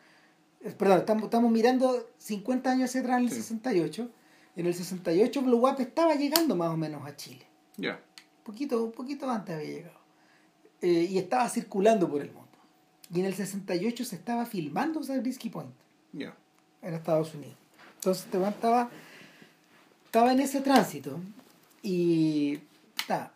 Eh, 0.62 0.74
Perdón, 0.76 0.98
estamos, 0.98 1.24
estamos 1.24 1.50
mirando 1.52 2.08
50 2.18 2.70
años 2.72 2.90
hacia 2.90 3.00
atrás 3.02 3.18
en 3.18 3.24
el 3.24 3.30
Sí. 3.30 3.36
68. 3.42 4.10
En 4.56 4.66
el 4.66 4.74
68 4.74 5.42
Blue 5.42 5.68
Up 5.68 5.76
estaba 5.80 6.14
llegando 6.16 6.56
más 6.56 6.70
o 6.70 6.76
menos 6.76 7.06
a 7.06 7.14
Chile. 7.16 7.46
Ya. 7.76 8.00
poquito, 8.42 8.82
un 8.82 8.92
poquito 8.92 9.30
antes 9.30 9.54
había 9.54 9.68
llegado. 9.68 9.98
Eh, 10.80 11.06
y 11.10 11.18
estaba 11.18 11.48
circulando 11.50 12.08
por 12.10 12.22
el 12.22 12.32
mundo. 12.32 12.48
Y 13.14 13.20
en 13.20 13.26
el 13.26 13.34
68 13.34 14.04
se 14.04 14.16
estaba 14.16 14.46
filmando 14.46 15.02
Zabriskie 15.04 15.50
Point 15.50 15.70
Ya. 16.12 16.34
en 16.82 16.94
Estados 16.94 17.34
Unidos. 17.34 17.56
Entonces 17.96 18.24
este 18.24 18.38
weón 18.38 18.54
estaba, 18.54 18.90
estaba 20.08 20.32
en 20.32 20.40
ese 20.40 20.62
tránsito 20.62 21.20
y 21.82 22.58
ta, 23.06 23.32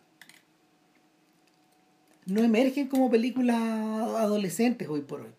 no 2.25 2.41
emergen 2.43 2.87
como 2.87 3.11
películas 3.11 3.57
adolescentes 3.57 4.87
hoy 4.89 5.01
por 5.01 5.21
hoy. 5.21 5.29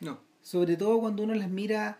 No. 0.00 0.18
Sobre 0.42 0.76
todo 0.76 1.00
cuando 1.00 1.22
uno 1.22 1.34
las 1.34 1.50
mira 1.50 1.98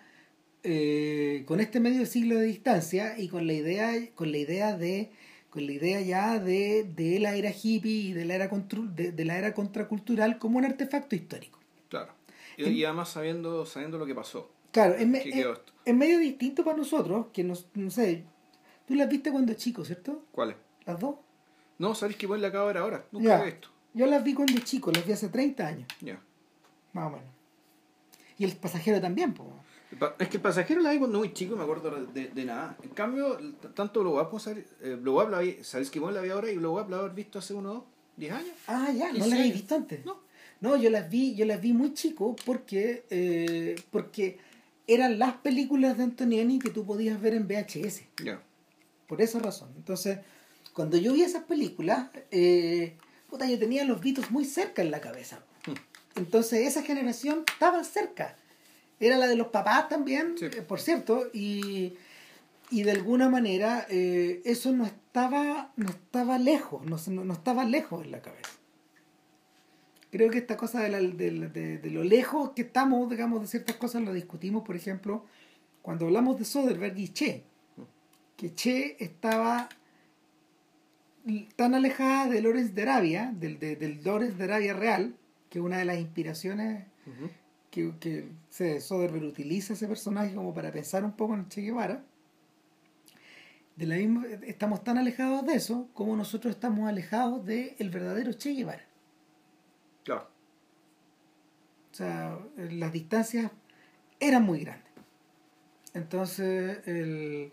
eh, 0.63 1.45
con 1.47 1.61
este 1.61 1.79
medio 1.79 2.07
siglo 2.07 2.39
de 2.39 2.47
distancia 2.47 3.19
y 3.19 3.29
con 3.29 3.47
la 3.47 3.53
idea, 3.53 3.93
con 4.15 4.31
la 4.33 4.39
idea 4.39 4.77
de 4.77 5.11
con 5.51 5.67
la 5.67 5.73
idea 5.73 6.01
ya 6.01 6.39
de, 6.39 6.85
de 6.85 7.19
la 7.19 7.35
era 7.35 7.51
hippie 7.51 7.91
y 8.11 8.13
de 8.13 8.25
la 8.25 8.37
era 8.37 8.49
contru- 8.49 8.89
de, 8.95 9.11
de 9.11 9.25
la 9.25 9.37
era 9.37 9.53
contracultural 9.53 10.39
como 10.39 10.59
un 10.59 10.65
artefacto 10.65 11.17
histórico. 11.17 11.59
Claro. 11.89 12.13
Y, 12.57 12.65
En- 12.67 12.73
y 12.77 12.85
además 12.85 13.09
sabiendo, 13.11 13.67
sabiendo 13.67 13.99
lo 13.99 14.07
que 14.07 14.15
pasó. 14.15 14.49
Claro, 14.71 14.95
es 14.95 15.95
medio 15.95 16.19
distinto 16.21 16.63
para 16.65 16.77
nosotros, 16.77 17.27
que 17.33 17.43
nos, 17.43 17.67
no 17.75 17.91
sé, 17.91 18.23
tú 18.91 18.97
las 18.97 19.09
viste 19.09 19.31
cuando 19.31 19.55
chico, 19.55 19.85
¿cierto? 19.85 20.25
¿Cuáles? 20.33 20.57
Las 20.85 20.99
dos. 20.99 21.15
No, 21.79 21.95
sabéis 21.95 22.17
que 22.19 22.27
igual 22.27 22.43
la 22.43 22.49
acabo 22.49 22.67
de 22.67 22.73
ver 22.75 22.83
ahora. 22.83 23.05
Nunca 23.13 23.29
Ya. 23.29 23.39
la 23.39 23.43
he 23.45 23.51
visto. 23.53 23.69
Yo 23.95 24.07
las 24.07 24.25
vi 24.25 24.35
cuando 24.35 24.59
chico, 24.63 24.91
las 24.91 25.07
vi 25.07 25.13
hace 25.13 25.29
30 25.29 25.65
años, 25.65 25.87
Ya. 26.01 26.21
más 26.93 27.07
o 27.07 27.11
menos. 27.11 27.29
Y 28.37 28.45
el 28.45 28.57
pasajero 28.57 29.01
también, 29.01 29.33
pues. 29.33 29.49
Es 30.19 30.29
que 30.29 30.39
el 30.39 30.43
pasajero 30.43 30.81
la 30.81 30.91
vi 30.91 30.99
cuando 30.99 31.19
muy 31.19 31.33
chico 31.33 31.55
y 31.55 31.57
me 31.57 31.63
acuerdo 31.63 32.05
de, 32.07 32.29
de 32.29 32.45
nada. 32.45 32.77
En 32.83 32.91
cambio, 32.91 33.39
tanto 33.75 34.01
Up 34.21 34.29
como 34.31 34.43
eh, 34.83 34.97
Blow 35.01 35.23
Up 35.23 35.31
la 35.31 35.39
vi, 35.39 35.59
sabéis 35.63 35.89
que 35.91 36.01
igual 36.01 36.15
la 36.15 36.21
vi 36.21 36.31
ahora 36.31 36.51
y 36.51 36.57
Blow 36.57 36.81
Up 36.81 36.91
la 36.91 36.99
haber 36.99 37.13
visto 37.13 37.39
hace 37.39 37.55
unos 37.55 37.85
10 38.17 38.33
años. 38.33 38.53
Ah, 38.67 38.91
ya, 38.93 39.09
no 39.13 39.15
¿En 39.15 39.21
las 39.21 39.33
habéis 39.33 39.55
visto 39.55 39.77
antes. 39.77 40.05
No. 40.05 40.19
No, 40.61 40.77
yo 40.77 40.91
las 40.91 41.09
vi, 41.09 41.37
yo 41.37 41.47
las 41.47 41.61
vi 41.61 41.73
muy 41.73 41.95
chico 41.95 42.35
porque, 42.45 43.05
eh, 43.11 43.81
porque 43.93 44.39
eran 44.89 45.19
las 45.21 45.35
películas 45.35 45.97
de 45.97 46.03
Antonioni 46.05 46.59
que 46.59 46.71
tú 46.71 46.85
podías 46.85 47.21
ver 47.21 47.35
en 47.35 47.47
VHS. 47.47 48.03
Ya. 48.25 48.43
Por 49.11 49.21
esa 49.21 49.41
razón. 49.41 49.71
Entonces, 49.77 50.21
cuando 50.73 50.97
yo 50.97 51.13
vi 51.13 51.23
esas 51.23 51.43
películas, 51.43 52.11
eh, 52.31 52.97
puta, 53.29 53.45
yo 53.47 53.59
tenía 53.59 53.85
los 53.85 54.01
Beatles 54.01 54.31
muy 54.31 54.45
cerca 54.45 54.83
en 54.83 54.93
la 54.93 55.01
cabeza. 55.01 55.41
Entonces, 56.15 56.65
esa 56.65 56.83
generación 56.85 57.43
estaba 57.53 57.83
cerca. 57.83 58.37
Era 59.01 59.17
la 59.19 59.27
de 59.27 59.35
los 59.35 59.49
papás 59.49 59.89
también, 59.89 60.37
Sí. 60.39 60.45
eh, 60.45 60.63
por 60.63 60.81
cierto, 60.81 61.27
y, 61.33 61.95
y 62.71 62.85
de 62.85 62.93
alguna 62.93 63.29
manera 63.29 63.85
eh, 63.91 64.43
eso 64.45 64.71
no 64.71 64.87
estaba, 64.87 65.73
no 65.75 65.89
estaba 65.91 66.39
lejos, 66.39 66.85
no, 66.87 66.97
no, 67.25 67.33
estaba 67.33 67.65
lejos 67.65 68.05
en 68.05 68.13
la 68.13 68.23
cabeza. 68.23 68.51
Creo 70.13 70.31
que 70.31 70.39
esta 70.39 70.57
cosa 70.57 70.81
de, 70.83 70.89
la- 70.91 71.01
de, 71.01 71.31
la- 71.33 71.47
de- 71.49 71.79
de 71.79 71.91
lo 71.91 72.05
lejos 72.05 72.51
que 72.51 72.63
estamos, 72.63 73.11
digamos, 73.11 73.41
de 73.41 73.49
ciertas 73.49 73.75
cosas, 73.77 74.03
lo 74.03 74.13
discutimos, 74.13 74.63
por 74.65 74.77
ejemplo, 74.77 75.25
cuando 75.83 76.07
hablamos 76.07 76.39
de 76.39 76.45
Soderbergh 76.45 76.99
y 76.99 77.09
Che, 77.09 77.45
que 78.41 78.55
Che 78.55 78.97
estaba 78.99 79.69
tan 81.57 81.75
alejada 81.75 82.29
de 82.31 82.41
Lawrence 82.41 82.73
de 82.73 82.83
Arabia, 82.83 83.33
del, 83.35 83.59
de- 83.59 83.77
del 83.77 84.03
Lawrence 84.03 84.37
de 84.39 84.45
Arabia 84.45 84.73
real, 84.73 85.15
que 85.51 85.59
es 85.59 85.65
una 85.65 85.77
de 85.77 85.85
las 85.85 85.99
inspiraciones 85.99 86.87
que, 87.71 87.93
que 88.01 88.31
se, 88.49 88.81
Soderbergh 88.81 89.25
utiliza 89.27 89.75
ese 89.75 89.87
personaje 89.87 90.35
como 90.35 90.55
para 90.55 90.73
pensar 90.73 91.05
un 91.05 91.13
poco 91.13 91.35
en 91.35 91.49
Che 91.51 91.61
Guevara. 91.61 92.03
De 93.77 93.87
la 93.87 93.97
misma, 93.97 94.25
estamos 94.47 94.83
tan 94.83 94.97
alejados 94.97 95.45
de 95.47 95.55
eso 95.55 95.89
como 95.93 96.17
nosotros 96.17 96.55
estamos 96.55 96.89
alejados 96.89 97.45
del 97.45 97.75
el 97.79 97.91
verdadero 97.91 98.33
Che 98.33 98.55
Guevara. 98.55 98.85
Claro. 100.05 100.29
O 101.93 101.95
sea, 101.95 102.39
las 102.57 102.93
distancias 102.93 103.51
eran 104.19 104.45
muy 104.45 104.61
grandes. 104.65 104.91
Entonces, 105.93 106.79
el, 106.89 107.53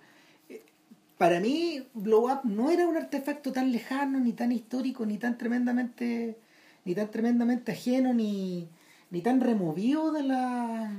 para 1.18 1.40
mí, 1.40 1.84
Blow 1.94 2.32
Up 2.32 2.42
no 2.44 2.70
era 2.70 2.88
un 2.88 2.96
artefacto 2.98 3.52
tan 3.52 3.72
lejano, 3.72 4.20
ni 4.20 4.34
tan 4.34 4.52
histórico, 4.52 5.06
ni 5.06 5.18
tan 5.18 5.38
tremendamente, 5.38 6.38
ni 6.86 6.94
tan 6.96 7.10
tremendamente 7.10 7.72
ajeno, 7.72 8.14
ni, 8.14 8.68
ni 9.10 9.22
tan 9.22 9.42
removido 9.42 10.12
de 10.12 10.24
la. 10.24 10.92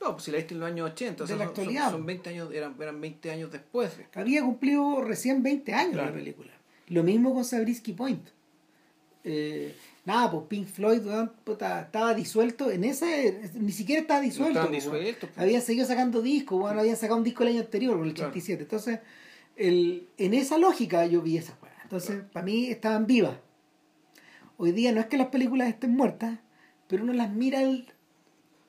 No, 0.00 0.12
pues 0.12 0.24
si 0.24 0.30
la 0.32 0.38
viste 0.38 0.54
en 0.54 0.60
los 0.60 0.68
años 0.68 0.90
80, 0.90 1.24
o 1.24 1.26
sea, 1.26 1.36
De 1.36 1.38
la 1.38 1.46
son- 1.46 1.54
son, 1.54 1.62
actualidad. 1.64 1.90
son 1.90 2.06
20 2.06 2.30
años, 2.30 2.52
eran, 2.52 2.74
eran 2.80 3.00
20 3.00 3.30
años 3.30 3.50
después. 3.52 3.96
de- 3.96 4.06
Había 4.20 4.42
cumplido 4.42 5.00
recién 5.02 5.42
20 5.42 5.72
años 5.74 5.92
Claro. 5.92 6.10
la 6.10 6.14
película. 6.16 6.50
Lo 6.88 7.02
mismo 7.04 7.32
con 7.32 7.44
Sabrisky 7.44 7.92
Point. 7.92 8.26
Eh, 9.24 9.74
nada, 10.04 10.30
pues 10.32 10.44
Pink 10.48 10.66
Floyd 10.66 11.00
estaba 11.46 12.12
disuelto 12.14 12.70
en 12.70 12.82
ese. 12.84 13.40
Ni 13.54 13.70
siquiera 13.70 14.02
estaba 14.02 14.20
No 14.20 14.26
disuelto. 14.26 14.68
pues, 14.68 15.38
habían 15.38 15.62
seguido 15.62 15.86
sacando 15.86 16.20
discos, 16.20 16.58
bueno, 16.60 16.80
habían 16.80 16.96
sacado 16.96 17.18
un 17.18 17.24
disco 17.24 17.44
el 17.44 17.50
año 17.50 17.60
anterior, 17.60 17.92
el 18.04 18.12
Claro. 18.12 18.30
87. 18.30 18.64
Entonces, 18.64 18.98
el, 19.56 20.08
en 20.18 20.34
esa 20.34 20.58
lógica 20.58 21.06
yo 21.06 21.22
vi 21.22 21.36
esa 21.36 21.56
weá. 21.62 21.76
Entonces, 21.82 22.22
para 22.32 22.44
mí 22.44 22.66
estaban 22.66 23.06
vivas. 23.06 23.36
Hoy 24.56 24.72
día 24.72 24.92
no 24.92 25.00
es 25.00 25.06
que 25.06 25.16
las 25.18 25.28
películas 25.28 25.68
estén 25.68 25.94
muertas, 25.94 26.38
pero 26.88 27.02
uno 27.04 27.12
las 27.12 27.30
mira, 27.32 27.62
el- 27.62 27.86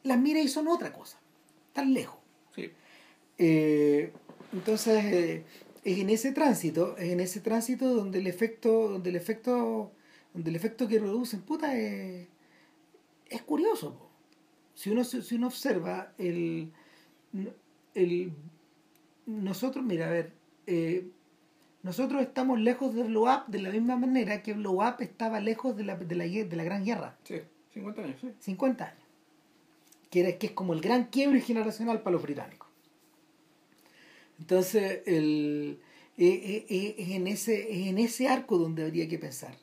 las 0.04 0.20
mira 0.20 0.40
y 0.40 0.48
son 0.48 0.68
otra 0.68 0.92
cosa. 0.92 1.20
Están 1.68 1.94
lejos. 1.94 2.20
Sí. 2.56 2.72
Eh, 3.38 4.12
entonces, 4.52 5.04
eh, 5.06 5.46
es 5.84 6.00
en 6.00 6.10
ese 6.10 6.32
tránsito, 6.32 6.98
es 6.98 7.12
en 7.12 7.20
ese 7.20 7.40
tránsito 7.42 7.94
donde 7.94 8.20
el 8.20 8.28
efecto, 8.28 8.90
donde 8.90 9.10
el 9.10 9.16
efecto, 9.16 9.92
donde 10.34 10.50
el 10.50 10.56
efecto 10.56 10.88
que 10.88 11.00
producen, 11.00 11.42
puta, 11.42 11.78
es, 11.78 12.28
es 13.30 13.42
curioso. 13.44 13.96
po. 13.96 14.10
Si 14.76 14.90
uno, 14.90 15.04
si 15.04 15.36
uno 15.36 15.48
observa 15.48 16.14
el, 16.18 16.72
el 17.94 18.34
nosotros, 19.26 19.84
mira, 19.86 20.08
a 20.08 20.12
ver, 20.12 20.34
eh, 20.68 21.08
nosotros 21.82 22.22
estamos 22.22 22.60
lejos 22.60 22.96
de 22.96 23.04
Blow 23.04 23.24
Up 23.24 23.46
de 23.48 23.62
la 23.62 23.70
misma 23.70 23.98
manera 23.98 24.42
que 24.42 24.54
Blow 24.54 24.82
Up 24.82 24.96
estaba 25.00 25.40
lejos 25.40 25.76
de 25.76 25.84
la, 25.84 25.96
de 25.98 26.16
la, 26.16 26.26
de 26.26 26.56
la 26.56 26.64
Gran 26.64 26.86
Guerra. 26.86 27.18
Sí, 27.24 27.42
50 27.74 28.02
años, 28.02 28.22
sí. 28.22 28.32
50 28.40 28.86
años. 28.86 29.04
Que, 30.10 30.20
era, 30.22 30.38
que 30.38 30.48
es 30.48 30.54
como 30.54 30.74
el 30.74 30.82
gran 30.82 31.06
quiebre 31.06 31.42
generacional 31.42 32.02
para 32.02 32.14
los 32.14 32.22
británicos. 32.22 32.70
Entonces, 34.40 35.02
el, 35.06 35.80
eh, 36.18 36.66
eh, 36.70 36.96
es, 36.98 37.10
en 37.10 37.28
ese, 37.28 37.72
es 37.72 37.88
en 37.88 37.98
ese 37.98 38.28
arco 38.28 38.58
donde 38.58 38.84
habría 38.84 39.08
que 39.08 39.18
pensar. 39.18 39.56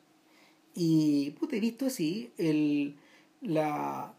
Y, 0.74 1.30
puta, 1.38 1.56
he 1.56 1.60
visto 1.60 1.86
así, 1.86 2.32
el, 2.36 2.96
la 3.40 4.14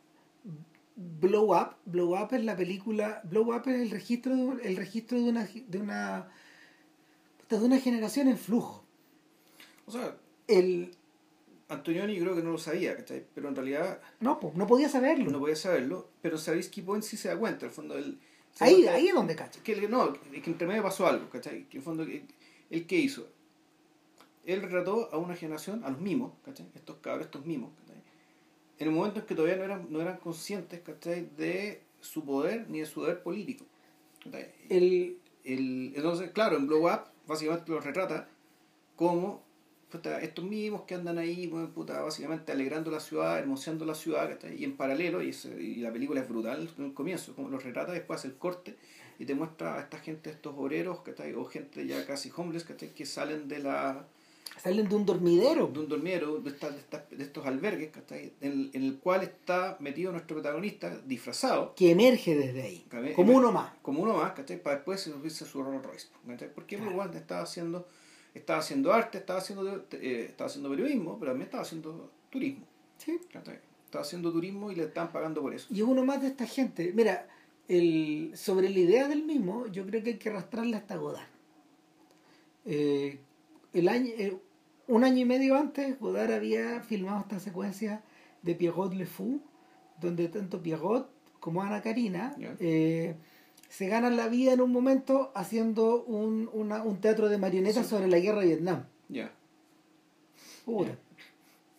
Blow 0.96 1.54
Up, 1.54 1.76
Blow 1.86 2.16
Up 2.22 2.34
es 2.34 2.44
la 2.44 2.56
película, 2.56 3.22
Blow 3.24 3.56
Up 3.56 3.64
es 3.68 3.82
el 3.82 3.90
registro 3.90 4.36
de, 4.36 4.68
el 4.68 4.76
registro 4.76 5.20
de 5.20 5.30
una, 5.30 5.46
de 5.46 5.78
una, 5.78 6.30
de 7.60 7.66
una 7.66 7.80
generación 7.80 8.28
en 8.28 8.38
flujo. 8.38 8.84
O 9.86 9.92
sea, 9.92 10.16
El, 10.48 10.96
Antonioni 11.70 12.20
creo 12.20 12.36
que 12.36 12.44
no 12.44 12.52
lo 12.52 12.58
sabía, 12.58 12.96
¿cachai? 12.98 13.26
Pero 13.34 13.48
en 13.50 13.56
realidad 13.56 14.02
no, 14.20 14.40
pues, 14.40 14.56
no 14.56 14.68
podía 14.68 14.90
saberlo. 14.90 15.32
no 15.32 15.40
podía 15.40 15.56
saberlo, 15.56 16.10
pero 16.22 16.38
Sabrisky 16.38 16.82
Point 16.82 17.04
sí 17.04 17.16
se 17.18 17.30
da 17.30 17.38
cuenta, 17.38 17.66
en 17.66 17.70
el 17.70 17.76
fondo 17.76 17.96
da 17.96 18.02
ahí, 18.60 18.86
ahí 18.88 19.08
es 19.08 19.14
donde 19.14 19.36
cacha. 19.36 19.62
que, 19.64 19.72
el- 19.74 19.90
no, 19.90 20.14
que 20.14 20.42
entre 20.46 20.68
medio 20.68 20.84
pasó 20.84 21.08
algo, 21.08 21.30
¿cachai? 21.30 21.70
Que 21.70 21.78
el 21.78 21.84
fondo, 21.84 22.04
¿él 22.04 22.88
qué 22.88 22.98
hizo? 22.98 23.28
Él 24.46 24.62
retrató 24.62 25.10
a 25.14 25.18
una 25.18 25.36
generación, 25.36 25.84
a 25.86 25.90
los 25.90 26.02
mimos, 26.02 26.34
¿cachai? 26.44 26.68
Estos 26.76 26.98
cabros, 26.98 27.26
estos 27.28 27.46
mimos, 27.46 27.72
¿cachai? 27.82 28.02
En 28.80 28.88
el 28.88 28.94
momento 28.94 29.20
en 29.20 29.26
que 29.26 29.36
todavía 29.36 29.58
no 29.58 29.64
eran, 29.64 29.88
no 29.90 30.02
eran 30.02 30.18
conscientes, 30.18 30.82
¿cachai? 30.82 31.30
De 31.38 31.84
su 32.02 32.26
poder 32.26 32.70
ni 32.70 32.80
de 32.80 32.86
su 32.86 33.02
deber 33.02 33.22
político. 33.24 33.66
¿cachai? 34.24 34.52
El, 34.70 35.18
El, 35.44 35.94
entonces, 35.96 36.32
claro, 36.32 36.58
en 36.58 36.68
Blow 36.68 36.86
Up 36.92 37.11
básicamente 37.28 37.72
lo 37.72 37.80
retrata 37.80 38.28
como 38.96 39.42
puta, 39.92 40.22
estos 40.22 40.46
mismos 40.46 40.84
que 40.84 40.96
andan 40.96 41.18
ahí, 41.18 41.48
puta, 41.76 42.02
básicamente 42.02 42.52
alegrando 42.54 42.92
la 42.92 43.00
ciudad, 43.02 43.40
hermoseando 43.40 43.86
la 43.86 43.94
ciudad, 43.94 44.38
y 44.58 44.64
en 44.64 44.78
paralelo, 44.78 45.22
y, 45.22 45.30
ese- 45.30 45.62
y 45.62 45.76
la 45.76 45.92
película 45.92 46.22
es 46.22 46.30
brutal 46.30 46.70
en 46.78 46.86
el 46.86 46.94
comienzo, 46.94 47.36
como 47.36 47.50
los 47.50 47.64
retrata, 47.64 47.92
después 47.92 48.20
hace 48.20 48.30
el 48.30 48.36
corte 48.38 48.78
y 49.20 49.26
te 49.26 49.36
muestra 49.36 49.76
a 49.76 49.82
esta 49.82 50.00
gente, 50.00 50.30
estos 50.30 50.54
obreros, 50.58 51.00
o 51.36 51.46
gente 51.46 51.86
ya 51.86 52.06
casi 52.06 52.32
homeless, 52.36 52.64
que 52.64 53.06
salen 53.06 53.48
de 53.50 53.60
la 53.60 54.06
salen 54.58 54.88
de 54.90 54.96
un 54.96 55.06
dormidero. 55.06 55.68
de 55.68 55.80
un 55.80 55.88
dormidero, 55.88 56.40
de, 56.40 56.54
estos 57.20 57.46
albergues, 57.46 57.90
¿cachai? 57.92 58.34
En, 58.42 58.70
en 58.74 58.84
el 58.84 59.00
cual 59.00 59.24
está 59.24 59.78
metido 59.80 60.12
nuestro 60.12 60.36
protagonista 60.38 60.98
disfrazado, 61.06 61.74
que 61.76 61.92
emerge 61.92 62.36
desde 62.36 62.62
ahí, 62.62 62.86
como 63.16 63.34
uno 63.36 63.52
más. 63.52 63.72
como 63.82 64.02
uno 64.02 64.16
más, 64.18 64.34
¿cachai? 64.34 64.62
Para 64.62 64.76
después 64.78 65.02
subirse 65.02 65.44
a 65.44 65.48
su 65.48 65.64
Rolls 65.64 65.84
Royce, 65.86 66.08
¿cachai? 66.28 66.54
Porque 66.54 66.76
Claro. 66.78 66.92
igual 66.92 67.16
estaba 67.16 67.42
haciendo, 67.42 67.88
estaba 68.34 68.60
haciendo 68.60 68.94
arte, 68.94 69.18
estaba 69.20 69.40
haciendo, 69.40 69.86
eh, 69.92 70.26
estaba 70.30 70.48
haciendo 70.48 70.70
periodismo, 70.70 71.18
pero 71.20 71.32
también 71.32 71.46
estaba 71.48 71.64
haciendo 71.64 72.12
turismo, 72.30 72.66
Sí. 72.98 73.20
¿cachai? 73.32 73.60
Estaba 73.86 74.04
haciendo 74.04 74.32
turismo 74.32 74.72
y 74.72 74.76
le 74.76 74.84
estaban 74.84 75.12
pagando 75.12 75.42
por 75.42 75.54
eso. 75.54 75.68
Y 75.70 75.78
es 75.78 75.84
uno 75.84 76.06
más 76.06 76.22
de 76.22 76.28
esta 76.30 76.46
gente. 76.46 76.92
Mira, 76.96 77.28
el, 77.68 78.32
sobre 78.36 78.70
la 78.70 78.80
idea 78.80 79.08
del 79.08 79.24
mismo, 79.24 79.68
yo 79.68 79.86
creo 79.86 80.02
que 80.04 80.12
hay 80.12 80.18
que 80.18 80.30
arrastrarla 80.30 80.78
hasta 80.78 80.96
Godard. 80.96 81.28
Eh, 82.66 83.20
el 83.74 83.88
año, 83.90 84.12
eh, 84.18 84.38
un 84.88 85.04
año 85.04 85.20
y 85.20 85.26
medio 85.26 85.56
antes, 85.56 86.00
Godard 86.00 86.32
había 86.34 86.82
filmado 86.82 87.20
esta 87.22 87.40
secuencia 87.40 88.02
de 88.42 88.56
Pierrot 88.56 88.94
Le 88.94 89.06
Fou, 89.06 89.40
donde 90.00 90.28
tanto 90.28 90.62
Pierrot 90.62 91.10
como 91.40 91.62
Ana 91.62 91.82
Karina 91.82 92.36
eh, 92.60 93.16
se 93.70 93.88
ganan 93.88 94.18
la 94.18 94.28
vida 94.28 94.54
en 94.54 94.62
un 94.62 94.72
momento 94.72 95.32
haciendo 95.36 96.04
un, 96.04 96.50
una- 96.54 96.84
un 96.84 97.00
teatro 97.00 97.30
de 97.30 97.38
marionetas 97.38 97.88
sobre 97.88 98.08
la 98.08 98.20
guerra 98.20 98.42
de 98.42 98.48
Vietnam. 98.48 98.86
Ya, 99.10 99.32
Puta. 100.66 100.92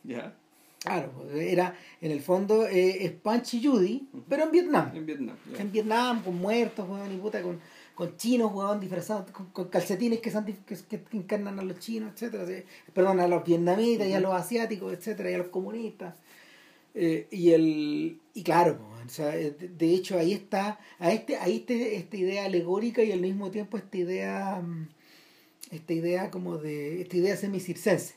ya, 0.04 0.34
Claro, 0.80 1.12
era 1.32 1.76
en 2.00 2.10
el 2.10 2.20
fondo 2.20 2.66
eh, 2.66 3.04
es 3.04 3.12
Punch 3.12 3.54
y 3.54 3.64
Judy, 3.64 4.08
pero 4.28 4.42
en 4.44 4.50
Vietnam. 4.50 4.90
en 4.96 5.06
Vietnam. 5.06 5.36
ya. 5.52 5.60
En 5.62 5.70
Vietnam, 5.70 6.24
con 6.24 6.36
muertos, 6.38 6.88
weón, 6.88 7.12
y 7.12 7.18
puta, 7.18 7.40
con, 7.40 7.60
con 7.94 8.16
chinos, 8.16 8.52
weón, 8.54 8.80
disfrazados, 8.80 9.30
con, 9.30 9.46
con 9.50 9.68
calcetines 9.68 10.20
que, 10.20 10.30
son, 10.30 10.44
que, 10.44 10.54
que- 10.88 11.02
que 11.02 11.16
encarnan 11.16 11.58
a 11.58 11.62
los 11.62 11.78
chinos, 11.78 12.12
etcétera 12.14 12.46
sí. 12.46 12.64
Perdón, 12.94 13.20
a 13.20 13.28
los 13.28 13.44
vietnamitas 13.44 14.06
y 14.08 14.12
a 14.14 14.20
los 14.20 14.32
asiáticos, 14.34 14.92
etcétera, 14.92 15.30
y 15.30 15.34
a 15.34 15.38
los 15.38 15.48
comunistas. 15.48 16.14
Eh, 16.94 17.26
y 17.30 17.50
el 17.52 18.18
y 18.34 18.42
claro, 18.42 18.78
o 19.04 19.08
sea, 19.08 19.34
eh, 19.36 19.50
de, 19.50 19.94
hecho 19.94 20.18
ahí 20.18 20.32
está, 20.32 20.78
a 20.98 21.10
este, 21.12 21.36
ahí 21.36 21.56
este, 21.56 21.96
esta 21.96 22.16
idea 22.16 22.44
alegórica 22.44 23.02
y 23.02 23.12
al 23.12 23.20
mismo 23.20 23.50
tiempo 23.50 23.78
esta 23.78 23.96
idea, 23.96 24.60
mm, 24.62 24.88
esta 25.70 25.92
idea 25.94 26.30
como 26.30 26.58
de, 26.58 27.00
esta 27.02 27.16
idea 27.16 27.36
semicircense. 27.36 28.14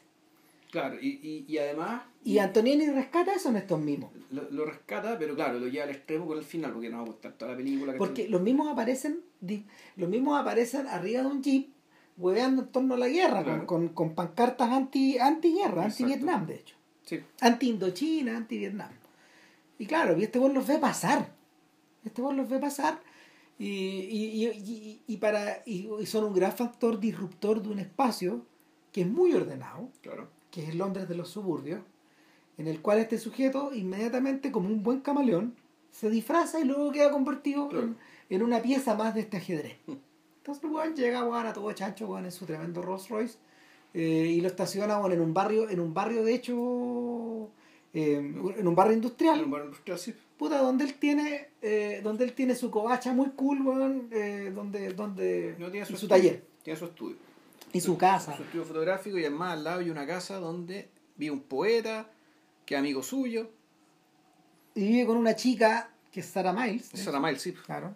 Claro, 0.71 0.97
y, 1.01 1.07
y, 1.23 1.45
y 1.47 1.57
además 1.57 2.01
Y 2.25 2.39
Antonioni 2.39 2.87
rescata 2.89 3.33
eso 3.33 3.47
en 3.49 3.55
estos 3.57 3.79
mismos. 3.79 4.11
lo, 4.31 4.49
lo 4.51 4.65
rescata, 4.65 5.17
pero 5.17 5.35
claro, 5.35 5.57
lo 5.59 5.67
lleva 5.67 5.85
al 5.85 5.91
extremo 5.91 6.25
con 6.27 6.37
el 6.37 6.43
final, 6.43 6.73
porque 6.73 6.89
no 6.89 6.97
va 6.97 7.03
a 7.03 7.05
gustar 7.05 7.33
toda 7.37 7.51
la 7.51 7.57
película. 7.57 7.93
¿cachai? 7.93 7.97
Porque 7.97 8.27
los 8.27 8.41
mismos 8.41 8.67
aparecen, 8.67 9.21
los 9.95 10.09
mismos 10.09 10.39
aparecen 10.39 10.87
arriba 10.87 11.21
de 11.21 11.27
un 11.27 11.41
jeep, 11.43 11.69
hueveando 12.17 12.63
en 12.63 12.67
torno 12.69 12.93
a 12.95 12.97
la 12.97 13.07
guerra, 13.09 13.43
Claro. 13.43 13.65
con, 13.67 13.87
con, 13.87 13.93
con 13.93 14.15
pancartas 14.15 14.69
anti, 14.71 15.17
anti 15.17 15.53
guerra, 15.53 15.83
anti 15.83 16.03
Exacto. 16.03 16.07
Vietnam 16.07 16.45
de 16.47 16.55
hecho. 16.55 16.75
Sí, 17.03 17.19
Anti 17.41 17.69
Indochina, 17.69 18.35
anti 18.37 18.57
Vietnam. 18.57 18.89
Y 19.77 19.85
claro, 19.85 20.17
y 20.17 20.23
este 20.23 20.39
weón 20.39 20.53
los 20.55 20.65
ve 20.65 20.79
pasar. 20.79 21.29
Este 22.03 22.21
weón 22.21 22.37
los 22.37 22.49
ve 22.49 22.57
pasar. 22.59 22.99
Y, 23.59 23.67
y, 23.67 24.45
y, 24.47 25.01
y, 25.07 25.17
para, 25.17 25.61
y, 25.65 25.87
son 26.05 26.25
un 26.25 26.33
gran 26.33 26.51
factor 26.51 26.99
disruptor 26.99 27.61
de 27.61 27.69
un 27.69 27.79
espacio 27.79 28.45
que 28.91 29.01
es 29.01 29.07
muy 29.07 29.33
ordenado, 29.33 29.89
claro. 30.01 30.29
que 30.51 30.63
es 30.63 30.69
el 30.69 30.77
Londres 30.79 31.07
de 31.07 31.15
los 31.15 31.29
suburbios, 31.29 31.81
en 32.57 32.67
el 32.67 32.81
cual 32.81 32.99
este 32.99 33.17
sujeto 33.17 33.73
inmediatamente, 33.73 34.51
como 34.51 34.67
un 34.69 34.81
buen 34.83 35.01
camaleón, 35.01 35.55
se 35.91 36.09
disfraza 36.09 36.59
y 36.59 36.63
luego 36.65 36.91
queda 36.91 37.11
convertido 37.11 37.69
en, 37.79 37.97
en, 38.29 38.43
una 38.43 38.61
pieza 38.61 38.95
más 38.95 39.13
de 39.13 39.21
este 39.21 39.37
ajedrez. 39.37 39.77
Entonces 40.37 40.63
el 40.63 40.69
weón 40.69 40.95
llega 40.95 41.19
a 41.21 41.53
todo 41.53 41.71
chancho 41.73 42.07
weón, 42.07 42.25
en 42.25 42.31
su 42.31 42.45
tremendo 42.45 42.81
Rolls 42.81 43.09
Royce 43.09 43.37
eh, 43.93 44.33
y 44.35 44.41
lo 44.41 44.47
estaciona 44.47 44.99
en 45.09 45.21
un 45.21 45.33
barrio, 45.33 45.69
en 45.69 45.79
un 45.79 45.93
barrio 45.93 46.23
de 46.23 46.35
hecho, 46.35 47.49
eh, 47.93 48.15
en 48.17 48.67
un 48.67 48.75
barrio 48.75 48.93
industrial. 48.93 49.39
En 49.39 49.45
un 49.45 49.51
barrio 49.51 49.67
industrial, 49.67 49.99
sí. 49.99 50.13
Puta, 50.37 50.57
donde 50.59 50.83
él 50.83 50.95
tiene, 50.95 51.47
eh, 51.61 52.01
donde 52.03 52.25
él 52.25 52.33
tiene 52.33 52.55
su 52.55 52.69
covacha 52.69 53.13
muy 53.13 53.29
cool, 53.31 53.61
weón, 53.61 54.09
donde, 54.53 54.93
donde 54.93 55.55
no, 55.57 55.71
tiene 55.71 55.85
su, 55.85 55.95
su 55.95 56.07
taller. 56.07 56.43
Tiene 56.61 56.77
su 56.77 56.85
estudio. 56.85 57.15
Y 57.71 57.81
su 57.81 57.97
casa. 57.97 58.35
Su 58.35 58.43
estudio 58.43 58.65
fotográfico 58.65 59.17
y 59.17 59.21
además 59.21 59.53
al 59.53 59.63
lado 59.63 59.79
hay 59.79 59.89
una 59.89 60.05
casa 60.05 60.39
donde 60.39 60.89
vive 61.15 61.31
un 61.31 61.41
poeta, 61.41 62.09
que 62.65 62.75
es 62.75 62.79
amigo 62.79 63.01
suyo. 63.01 63.49
Y 64.75 64.87
vive 64.87 65.05
con 65.05 65.17
una 65.17 65.35
chica 65.35 65.89
que 66.11 66.19
es 66.19 66.25
Sarah 66.25 66.53
Miles. 66.53 66.89
Sarah 66.93 67.19
Miles, 67.19 67.41
sí. 67.41 67.53
Claro. 67.53 67.93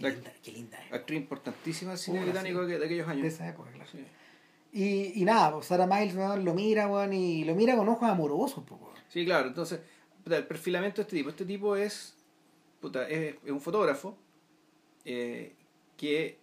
Qué 0.00 0.10
linda, 0.10 0.32
qué 0.42 0.52
linda 0.52 0.78
Actriz 0.90 1.20
importantísima 1.20 1.90
del 1.90 1.98
cine 1.98 2.22
británico 2.22 2.66
de, 2.66 2.76
aquellos 2.76 3.06
años. 3.06 3.22
De 3.22 3.28
esa 3.28 3.48
época, 3.48 3.70
claro. 3.70 3.90
Y, 4.72 5.20
y 5.20 5.24
nada, 5.24 5.52
pues 5.52 5.66
Sarah 5.66 5.86
Miles 5.86 6.14
lo 6.14 6.54
mira, 6.54 6.86
weón, 6.86 7.12
y 7.12 7.44
lo 7.44 7.54
mira 7.54 7.76
con 7.76 7.88
ojos 7.88 8.08
amorosos, 8.08 8.64
pues, 8.66 8.80
Sí, 9.08 9.24
claro, 9.24 9.48
entonces, 9.48 9.80
el 10.24 10.46
perfilamiento 10.46 10.96
de 10.96 11.02
este 11.02 11.16
tipo. 11.16 11.30
Este 11.30 11.44
tipo 11.44 11.76
es, 11.76 12.16
puta, 12.80 13.08
es, 13.08 13.34
un 13.48 13.60
fotógrafo 13.60 14.16
eh, 15.04 15.54
que, 15.96 16.38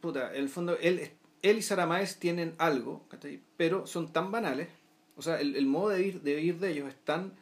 puta, 0.00 0.32
en 0.32 0.42
el 0.42 0.48
fondo, 0.48 0.78
él, 0.80 1.10
él 1.42 1.58
y 1.58 1.62
Sarah 1.62 1.86
Miles 1.86 2.18
tienen 2.18 2.54
algo, 2.58 3.04
pero 3.56 3.86
son 3.86 4.12
tan 4.12 4.30
banales, 4.30 4.68
o 5.16 5.22
sea, 5.22 5.40
el, 5.40 5.56
el 5.56 5.66
modo 5.66 5.88
de 5.90 6.02
ir, 6.02 6.22
de 6.22 6.40
ir 6.40 6.58
de 6.60 6.70
ellos 6.70 6.88
es 6.88 6.96
tan, 7.04 7.34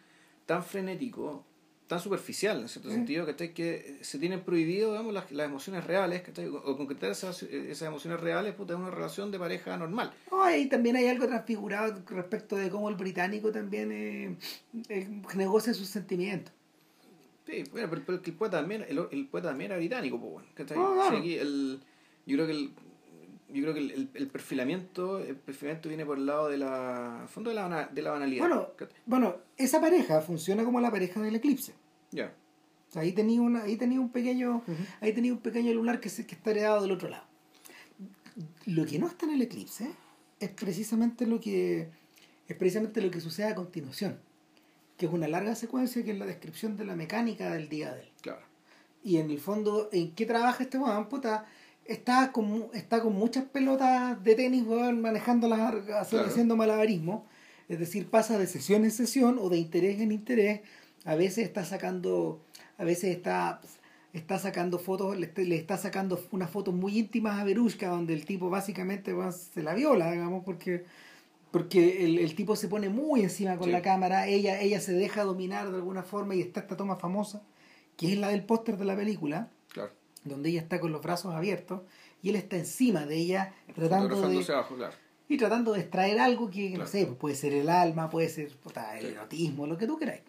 tan 0.47 0.65
frenético, 0.65 1.45
tan 1.89 2.01
superficial 2.01 2.61
en 2.61 2.69
cierto 2.69 2.91
sentido 2.91 3.25
que, 3.27 3.53
que 3.53 3.97
se 4.03 4.19
tienen 4.19 4.43
prohibido 4.43 4.91
digamos, 4.91 5.13
las, 5.15 5.33
las 5.33 5.47
emociones 5.47 5.85
reales 5.85 6.23
o 6.65 6.77
concretar 6.77 7.11
esas, 7.11 7.43
esas 7.43 7.89
emociones 7.89 8.21
reales 8.21 8.55
puta, 8.55 8.75
es 8.75 8.79
una 8.79 8.91
relación 8.91 9.31
de 9.31 9.39
pareja 9.39 9.77
normal. 9.77 10.13
Oh, 10.31 10.49
y 10.51 10.67
también 10.67 10.97
hay 10.97 11.09
algo 11.09 11.27
transfigurado 11.27 12.03
respecto 12.11 12.57
de 12.57 12.69
cómo 12.69 12.91
el 12.91 12.97
británico 12.97 13.51
también 13.51 13.91
eh, 13.91 14.37
eh, 14.91 15.09
negocia 15.35 15.73
sus 15.73 15.89
sentimientos. 15.89 16.53
Sí 17.47 17.65
bueno 17.73 17.89
pero, 18.05 18.21
el 18.23 18.33
poeta 18.35 18.59
también 18.59 18.85
el, 18.87 19.01
el 19.11 19.27
poeta 19.27 19.49
también 19.49 19.71
era 19.71 19.79
británico 19.79 20.21
pues, 20.21 20.69
bueno, 20.69 20.83
oh, 20.83 21.13
el, 21.15 21.81
yo 22.27 22.37
creo 22.37 22.47
que 22.47 22.53
el 22.53 22.71
yo 23.51 23.63
creo 23.63 23.73
que 23.73 23.81
el, 23.81 24.11
el, 24.13 24.29
perfilamiento 24.29 25.21
el 25.21 25.37
perfilamiento 25.37 25.89
viene 25.89 26.05
por 26.05 26.19
el 26.19 26.27
lado 26.27 26.49
de 26.49 26.59
la 26.59 27.25
fondo 27.29 27.49
de 27.49 27.57
la, 27.57 27.89
de 27.91 28.03
la 28.03 28.11
banalidad 28.11 28.47
bueno 28.47 28.69
bueno 29.07 29.37
esa 29.57 29.81
pareja 29.81 30.21
funciona 30.21 30.65
como 30.65 30.81
la 30.81 30.91
pareja 30.91 31.23
del 31.23 31.37
eclipse 31.37 31.73
ya. 32.11 32.35
Ahí 32.95 33.13
tenía 33.13 33.43
una 33.43 33.65
ahí 33.65 33.77
tenía 33.77 34.01
un 34.01 34.11
pequeño 34.11 34.63
ahí 35.01 35.13
tenía 35.13 35.33
un 35.33 35.41
pequeño 35.41 35.73
lunar 35.75 36.01
que 36.01 36.09
se, 36.09 36.27
que 36.27 36.35
está 36.35 36.51
heredado 36.51 36.83
del 36.83 36.93
otro 36.93 37.09
lado. 37.09 37.25
Lo 38.67 38.87
que 38.87 38.99
no 38.99 39.09
está 39.09 39.27
en 39.27 39.33
el 39.33 39.43
eclipse 39.43 39.91
es 40.41 40.51
precisamente 40.51 41.27
lo 41.27 41.41
que 41.41 41.91
es 42.47 42.57
precisamente 42.57 43.01
lo 43.03 43.11
que 43.11 43.21
sucede 43.21 43.49
a 43.49 43.55
continuación 43.55 44.19
que 44.99 45.07
es 45.07 45.13
una 45.13 45.29
larga 45.29 45.55
secuencia 45.55 46.05
que 46.05 46.11
es 46.11 46.19
la 46.19 46.27
descripción 46.27 46.77
de 46.77 46.85
la 46.85 46.97
mecánica 46.97 47.53
del 47.53 47.69
día 47.69 47.95
de 47.95 48.03
él. 48.03 48.09
Claro. 48.21 48.43
Y 49.03 49.19
en 49.19 49.31
el 49.31 49.39
fondo 49.39 49.89
en 49.93 50.13
qué 50.15 50.27
trabaja 50.27 50.65
este 50.65 50.77
weón 50.77 51.09
puta 51.09 51.47
está 51.85 52.33
con, 52.33 52.69
está 52.75 53.01
con 53.01 53.15
muchas 53.15 53.45
pelotas 53.45 54.23
de 54.23 54.35
tenis, 54.35 54.67
manejándolas, 54.67 55.75
haciendo 55.91 56.57
malabarismo. 56.57 57.27
Es 57.69 57.79
decir, 57.79 58.11
pasa 58.11 58.39
de 58.39 58.47
sesión 58.47 58.85
en 58.85 58.91
sesión 58.91 59.39
o 59.41 59.49
de 59.49 59.59
interés 59.59 60.01
en 60.01 60.11
interés. 60.11 60.63
A 61.09 61.15
veces 61.15 61.47
está 61.47 61.65
sacando, 61.65 62.43
a 62.77 62.85
veces 62.85 63.17
está, 63.17 63.63
está 64.13 64.39
sacando 64.39 64.79
fotos, 64.79 65.17
le, 65.17 65.57
está 65.57 65.79
sacando 65.79 66.23
unas 66.33 66.51
fotos 66.51 66.75
muy 66.75 66.99
íntimas 66.99 67.41
a 67.41 67.45
Berushka, 67.45 67.89
donde 67.89 68.13
el 68.13 68.27
tipo 68.27 68.51
básicamente 68.51 69.15
se 69.33 69.63
la 69.63 69.73
viola, 69.73 70.13
digamos, 70.13 70.45
porque 70.45 70.85
porque 71.51 72.05
el, 72.05 72.19
el 72.19 72.35
tipo 72.35 72.57
se 72.57 72.69
pone 72.69 72.91
muy 72.91 73.23
encima 73.23 73.57
con 73.57 73.73
la 73.73 73.81
cámara, 73.81 74.27
ella, 74.27 74.61
ella 74.61 74.81
se 74.81 74.93
deja 74.93 75.25
dominar 75.25 75.71
de 75.71 75.77
alguna 75.77 76.03
forma 76.03 76.35
y 76.35 76.43
está 76.43 76.61
esta 76.61 76.77
toma 76.77 76.97
famosa, 76.97 77.43
que 77.97 78.13
es 78.13 78.19
la 78.19 78.29
del 78.29 78.45
póster 78.45 78.77
de 78.77 78.85
la 78.85 78.95
película. 78.95 79.49
Claro. 79.73 79.93
donde 80.25 80.51
ella 80.51 80.61
está 80.61 80.79
con 80.79 80.93
los 80.93 81.01
brazos 81.01 81.35
abiertos 81.35 81.81
y 82.23 82.29
él 82.29 82.37
está 82.37 82.57
encima 82.57 83.07
de 83.07 83.17
ella 83.17 83.55
tratando 83.75 84.29
de 84.29 84.45
y 85.29 85.37
tratando 85.37 85.73
de 85.73 85.81
extraer 85.81 86.19
algo 86.19 86.51
que 86.51 86.77
no 86.77 86.87
sé 86.87 87.07
puede 87.07 87.35
ser 87.35 87.53
el 87.53 87.69
alma 87.69 88.09
puede 88.09 88.29
ser 88.29 88.51
el 88.99 89.07
erotismo 89.07 89.67
lo 89.67 89.77
que 89.77 89.87
tú 89.87 89.99
queráis 89.99 90.23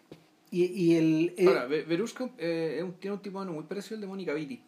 y, 0.50 0.64
y 0.64 0.96
el, 0.96 1.34
ahora 1.46 1.66
Verushka 1.66 2.30
eh, 2.38 2.84
tiene 2.98 3.16
un 3.16 3.22
tipo 3.22 3.44
muy 3.44 3.64
parecido 3.64 3.96
al 3.96 4.00
de 4.00 4.06
Mónica 4.06 4.32
Vitti 4.32 4.60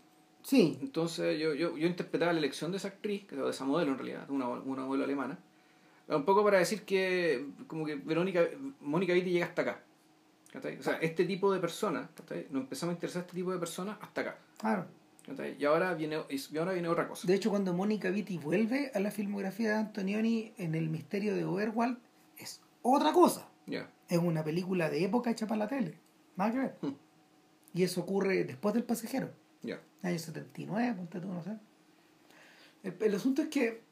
sí 0.43 0.79
entonces 0.81 1.39
yo, 1.41 1.55
yo, 1.55 1.77
yo 1.77 1.87
interpretaba 1.87 2.33
la 2.33 2.39
elección 2.39 2.71
de 2.71 2.77
esa 2.77 2.89
actriz 2.89 3.29
de 3.29 3.49
esa 3.49 3.65
modelo 3.65 3.93
en 3.93 3.99
realidad 3.99 4.31
una, 4.31 4.49
una 4.49 4.85
modelo 4.85 5.05
alemana 5.05 5.39
un 6.09 6.25
poco 6.25 6.45
para 6.45 6.59
decir 6.59 6.83
que 6.83 7.47
como 7.67 7.87
que 7.87 7.97
Verónica 7.97 8.47
Mónica 8.81 9.13
Vitti 9.13 9.31
llega 9.31 9.47
hasta 9.47 9.63
acá 9.63 9.83
o 10.55 10.83
sea, 10.83 10.95
este 11.01 11.25
tipo 11.25 11.53
de 11.53 11.61
personas, 11.61 12.09
nos 12.51 12.63
empezamos 12.63 12.93
a 12.93 12.97
interesar 12.97 13.23
este 13.23 13.35
tipo 13.35 13.53
de 13.53 13.59
personas 13.59 13.97
hasta 14.01 14.21
acá. 14.21 14.39
Claro. 14.59 14.87
Y 15.59 15.65
ahora 15.65 15.95
viene, 15.95 16.19
y 16.29 16.59
ahora 16.59 16.73
viene 16.73 16.89
otra 16.89 17.09
cosa. 17.09 17.27
De 17.27 17.35
hecho, 17.35 17.49
cuando 17.49 17.73
Mónica 17.73 18.11
Vitti 18.11 18.39
vuelve 18.39 18.91
a 18.95 19.01
la 19.01 19.11
filmografía 19.11 19.71
de 19.71 19.77
Antonioni 19.77 20.53
en 20.59 20.75
El 20.75 20.91
misterio 20.91 21.35
de 21.35 21.45
Overwald, 21.45 21.97
es 22.37 22.61
otra 22.83 23.13
cosa. 23.13 23.49
Es 23.67 24.19
una 24.19 24.45
película 24.45 24.91
de 24.91 25.05
época 25.05 25.31
hecha 25.31 25.47
para 25.47 25.61
la 25.61 25.69
tele. 25.69 25.99
Nada 26.37 26.53
que 26.53 26.59
ver. 26.59 26.77
Hmm. 26.83 26.95
Y 27.75 27.83
eso 27.83 28.03
ocurre 28.03 28.45
después 28.45 28.75
del 28.75 28.85
pasajero. 28.85 29.31
Ya. 29.63 29.81
Año 30.03 30.19
79, 30.19 30.95
ponte 30.97 31.21
tú, 31.21 31.29
no 31.29 31.43
sé. 31.43 31.57
El, 32.83 33.15
asunto 33.15 33.43
es 33.43 33.49
que. 33.49 33.83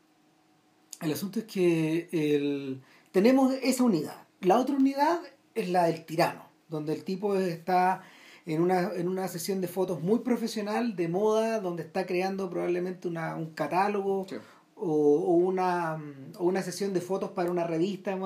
El 1.01 1.13
asunto 1.13 1.39
es 1.39 1.45
que 1.47 2.09
el, 2.13 2.83
tenemos 3.13 3.55
esa 3.63 3.85
unidad. 3.85 4.27
La 4.41 4.59
otra 4.59 4.75
unidad 4.77 5.21
es 5.55 5.69
la 5.69 5.85
del 5.85 6.05
tirano, 6.05 6.45
donde 6.69 6.93
el 6.93 7.05
tipo 7.05 7.37
está 7.37 8.03
en 8.47 8.61
una, 8.61 8.93
en 8.95 9.09
una 9.09 9.29
sesión 9.29 9.61
de 9.61 9.69
fotos 9.69 10.03
muy 10.03 10.21
profesional, 10.21 10.97
de 10.97 11.09
moda, 11.09 11.61
donde 11.61 11.83
está 11.85 12.05
creando 12.05 12.51
probablemente 12.51 13.07
una, 13.07 13.37
un 13.37 13.51
catálogo 13.51 14.27
o, 14.75 14.87
o, 14.87 15.35
una, 15.35 16.03
o 16.39 16.45
una 16.45 16.63
sesión 16.63 16.93
de 16.93 17.01
fotos 17.01 17.31
para 17.31 17.51
una 17.51 17.67
revista, 17.67 18.17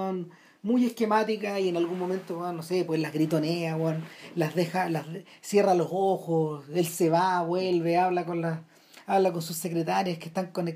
muy 0.64 0.86
esquemática 0.86 1.60
y 1.60 1.68
en 1.68 1.76
algún 1.76 1.98
momento, 1.98 2.50
no 2.52 2.62
sé, 2.62 2.84
pues 2.84 2.98
las 2.98 3.12
gritonea, 3.12 3.76
las 4.34 4.54
deja, 4.54 4.88
las 4.88 5.06
cierra 5.42 5.74
los 5.74 5.88
ojos, 5.92 6.64
él 6.74 6.86
se 6.86 7.10
va, 7.10 7.42
vuelve, 7.42 7.98
habla 7.98 8.24
con 8.24 8.40
las 8.40 8.60
habla 9.06 9.32
con 9.32 9.42
sus 9.42 9.58
secretarias 9.58 10.18
que 10.18 10.28
están 10.28 10.46
con, 10.46 10.66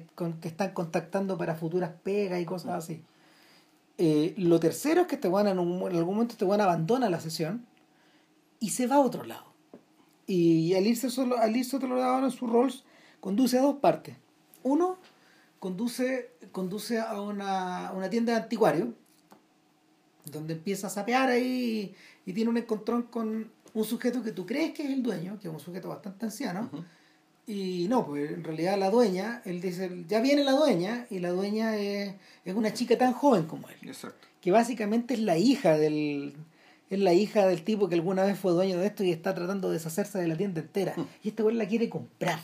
que 0.41 0.49
están 0.49 0.72
contactando 0.72 1.39
para 1.39 1.55
futuras 1.55 1.91
pegas 2.03 2.41
y 2.41 2.45
cosas 2.45 2.72
así. 2.84 3.03
Eh, 3.97 4.34
lo 4.36 4.61
tercero 4.61 5.01
es 5.01 5.07
que 5.07 5.16
te 5.16 5.26
van 5.26 5.49
en, 5.49 5.59
un, 5.59 5.91
en 5.91 5.97
algún 5.97 6.16
momento 6.16 6.36
te 6.36 6.45
van 6.45 6.61
a 6.61 6.64
abandona 6.64 7.09
la 7.09 7.20
sesión 7.20 7.66
y 8.61 8.70
se 8.70 8.86
va 8.86 8.97
a 8.97 9.01
otro 9.01 9.24
lado. 9.24 9.47
Y 10.26 10.74
al 10.74 10.86
irse, 10.86 11.09
solo, 11.09 11.39
al 11.39 11.57
irse 11.57 11.76
a 11.76 11.78
otro 11.78 11.97
lado 11.97 12.26
en 12.26 12.30
su 12.30 12.47
Rolls, 12.47 12.84
conduce 13.20 13.59
a 13.59 13.62
dos 13.62 13.76
partes. 13.76 14.18
Uno, 14.62 14.99
conduce, 15.59 16.30
conduce 16.53 17.01
a 17.01 17.18
una, 17.22 17.91
una 17.95 18.11
tienda 18.11 18.34
de 18.34 18.43
anticuario, 18.43 18.93
donde 20.25 20.55
empieza 20.55 20.89
a 20.89 20.91
sapear 20.91 21.29
ahí 21.31 21.95
y, 22.27 22.33
tiene 22.33 22.51
un 22.51 22.59
encontrón 22.59 23.05
con 23.05 23.51
un 23.75 23.85
sujeto 23.85 24.23
que 24.23 24.33
tú 24.33 24.45
crees 24.45 24.73
que 24.73 24.83
es 24.83 24.91
el 24.91 25.03
dueño, 25.03 25.39
que 25.41 25.49
es 25.49 25.55
un 25.55 25.61
sujeto 25.61 25.89
bastante 25.89 26.27
anciano, 26.27 26.71
y 27.47 27.87
no, 27.89 28.05
pues 28.07 28.31
en 28.31 28.45
realidad 28.45 28.79
la 28.79 28.91
dueña, 28.91 29.41
él 29.47 29.61
dice, 29.62 30.05
ya 30.07 30.21
viene 30.21 30.45
la 30.45 30.53
dueña, 30.53 31.07
y 31.09 31.21
la 31.21 31.31
dueña 31.31 31.77
es, 31.77 32.14
es 32.45 32.55
una 32.55 32.75
chica 32.75 32.99
tan 32.99 33.14
joven 33.14 33.47
como 33.47 33.69
él, 33.69 33.77
Exacto. 33.83 34.29
que 34.41 34.51
básicamente 34.51 35.14
es 35.14 35.21
la 35.21 35.39
hija 35.39 35.79
del, 35.79 36.35
es 36.91 36.99
la 36.99 37.12
hija 37.12 37.47
del 37.47 37.62
tipo 37.64 37.89
que 37.89 37.95
alguna 37.95 38.25
vez 38.25 38.39
fue 38.39 38.53
dueño 38.53 38.79
de 38.79 38.87
esto 38.87 39.05
y 39.05 39.12
está 39.12 39.35
tratando 39.35 39.69
de 39.69 39.75
deshacerse 39.75 40.19
de 40.19 40.29
la 40.29 40.37
tienda 40.37 40.61
entera. 40.61 40.95
Y 41.23 41.29
este 41.29 41.43
güey 41.43 41.55
la 41.55 41.69
quiere 41.69 41.91
comprar. 41.91 42.41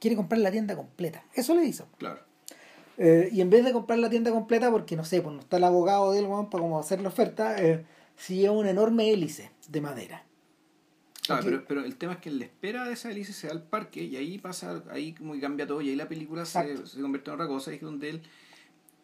Quiere 0.00 0.16
comprar 0.16 0.40
la 0.40 0.50
tienda 0.50 0.76
completa. 0.76 1.24
Eso 1.34 1.54
le 1.54 1.66
hizo. 1.66 1.86
Claro. 1.98 2.20
Eh, 2.98 3.28
y 3.30 3.40
en 3.40 3.50
vez 3.50 3.64
de 3.64 3.72
comprar 3.72 3.98
la 3.98 4.08
tienda 4.08 4.30
completa, 4.30 4.70
porque 4.70 4.96
no 4.96 5.04
sé, 5.04 5.20
pues 5.20 5.34
no 5.34 5.40
está 5.40 5.58
el 5.58 5.64
abogado 5.64 6.12
de 6.12 6.20
él 6.20 6.26
para 6.26 6.62
como 6.62 6.78
hacer 6.78 7.00
la 7.00 7.08
oferta, 7.08 7.62
eh, 7.62 7.84
lleva 8.28 8.52
una 8.52 8.70
enorme 8.70 9.10
hélice 9.10 9.50
de 9.68 9.80
madera. 9.80 10.24
Ah, 11.28 11.40
pero, 11.42 11.64
pero 11.66 11.84
el 11.84 11.96
tema 11.96 12.14
es 12.14 12.18
que 12.20 12.30
la 12.30 12.44
espera 12.44 12.84
de 12.84 12.92
esa 12.92 13.10
hélice 13.10 13.32
se 13.32 13.48
da 13.48 13.52
al 13.52 13.62
parque 13.62 14.02
y 14.02 14.16
ahí 14.16 14.38
pasa, 14.38 14.82
ahí 14.90 15.12
como 15.12 15.38
cambia 15.40 15.66
todo 15.66 15.80
y 15.80 15.90
ahí 15.90 15.96
la 15.96 16.08
película 16.08 16.44
se, 16.44 16.86
se, 16.86 17.00
convierte 17.00 17.30
en 17.30 17.34
otra 17.34 17.48
cosa 17.48 17.72
y 17.72 17.76
es 17.76 17.80
donde 17.80 18.10
él, 18.10 18.22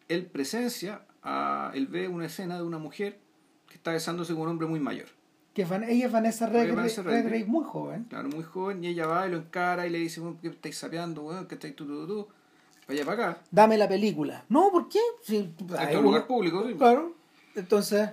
él 0.07 0.25
presencia, 0.25 1.01
a, 1.21 1.71
él 1.73 1.87
ve 1.87 2.07
una 2.07 2.25
escena 2.25 2.55
de 2.55 2.63
una 2.63 2.77
mujer 2.77 3.19
que 3.67 3.75
está 3.75 3.91
besándose 3.91 4.33
con 4.33 4.43
un 4.43 4.49
hombre 4.49 4.67
muy 4.67 4.79
mayor. 4.79 5.07
Que 5.53 5.65
van, 5.65 5.83
ella 5.83 6.07
es 6.07 6.11
Vanessa 6.11 6.47
Redgrave, 6.47 7.45
muy 7.45 7.63
joven. 7.63 8.05
Claro, 8.05 8.29
muy 8.29 8.43
joven, 8.43 8.83
y 8.83 8.87
ella 8.87 9.05
va 9.05 9.27
y 9.27 9.31
lo 9.31 9.37
encara 9.37 9.85
y 9.85 9.89
le 9.89 9.99
dice, 9.99 10.21
¿qué 10.41 10.47
estáis 10.47 10.77
sapeando, 10.77 11.23
weón? 11.23 11.47
¿Qué 11.47 11.55
estáis 11.55 11.75
tú, 11.75 11.85
tú, 11.85 12.07
tú? 12.07 12.27
Vaya 12.87 13.05
para 13.05 13.29
acá. 13.31 13.41
Dame 13.51 13.77
la 13.77 13.87
película. 13.87 14.45
No, 14.49 14.69
¿por 14.71 14.89
qué? 14.89 14.99
Sí, 15.23 15.53
hay 15.77 15.95
un 15.95 16.03
lugar 16.03 16.27
público, 16.27 16.67
sí. 16.67 16.73
Claro. 16.75 17.15
Entonces, 17.55 18.09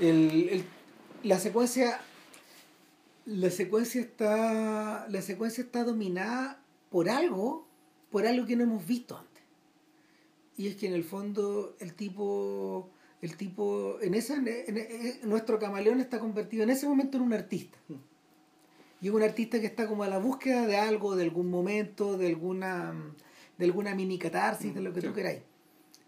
el, 0.00 0.48
el- 0.50 0.64
la 1.22 1.38
secuencia. 1.38 2.00
La 3.24 3.50
secuencia 3.50 4.00
está. 4.00 5.06
La 5.08 5.22
secuencia 5.22 5.62
está 5.64 5.84
dominada 5.84 6.60
por 6.90 7.08
algo. 7.08 7.66
Por 8.10 8.26
algo 8.26 8.44
que 8.46 8.56
no 8.56 8.64
hemos 8.64 8.86
visto 8.86 9.16
antes. 9.16 9.42
Y 10.56 10.68
es 10.68 10.76
que 10.76 10.86
en 10.88 10.94
el 10.94 11.04
fondo 11.04 11.76
el 11.80 11.94
tipo. 11.94 12.90
El 13.22 13.36
tipo. 13.36 13.98
En 14.02 14.14
en- 14.14 15.18
nuestro 15.28 15.58
camaleón 15.58 16.00
está 16.00 16.18
convertido 16.18 16.64
en 16.64 16.70
ese 16.70 16.86
momento 16.86 17.16
en 17.16 17.22
un 17.22 17.32
artista. 17.32 17.78
Y 19.00 19.08
es 19.08 19.14
un 19.14 19.22
artista 19.22 19.58
que 19.60 19.66
está 19.66 19.86
como 19.88 20.02
a 20.04 20.08
la 20.08 20.18
búsqueda 20.18 20.66
de 20.66 20.76
algo, 20.76 21.16
de 21.16 21.24
algún 21.24 21.48
momento, 21.50 22.18
de 22.18 22.26
alguna. 22.28 22.94
De 23.58 23.64
alguna 23.66 23.94
mini 23.94 24.18
catarsis, 24.18 24.74
de 24.74 24.80
lo 24.80 24.92
que 24.92 25.00
Sí. 25.00 25.06
tú 25.08 25.12
queráis. 25.14 25.42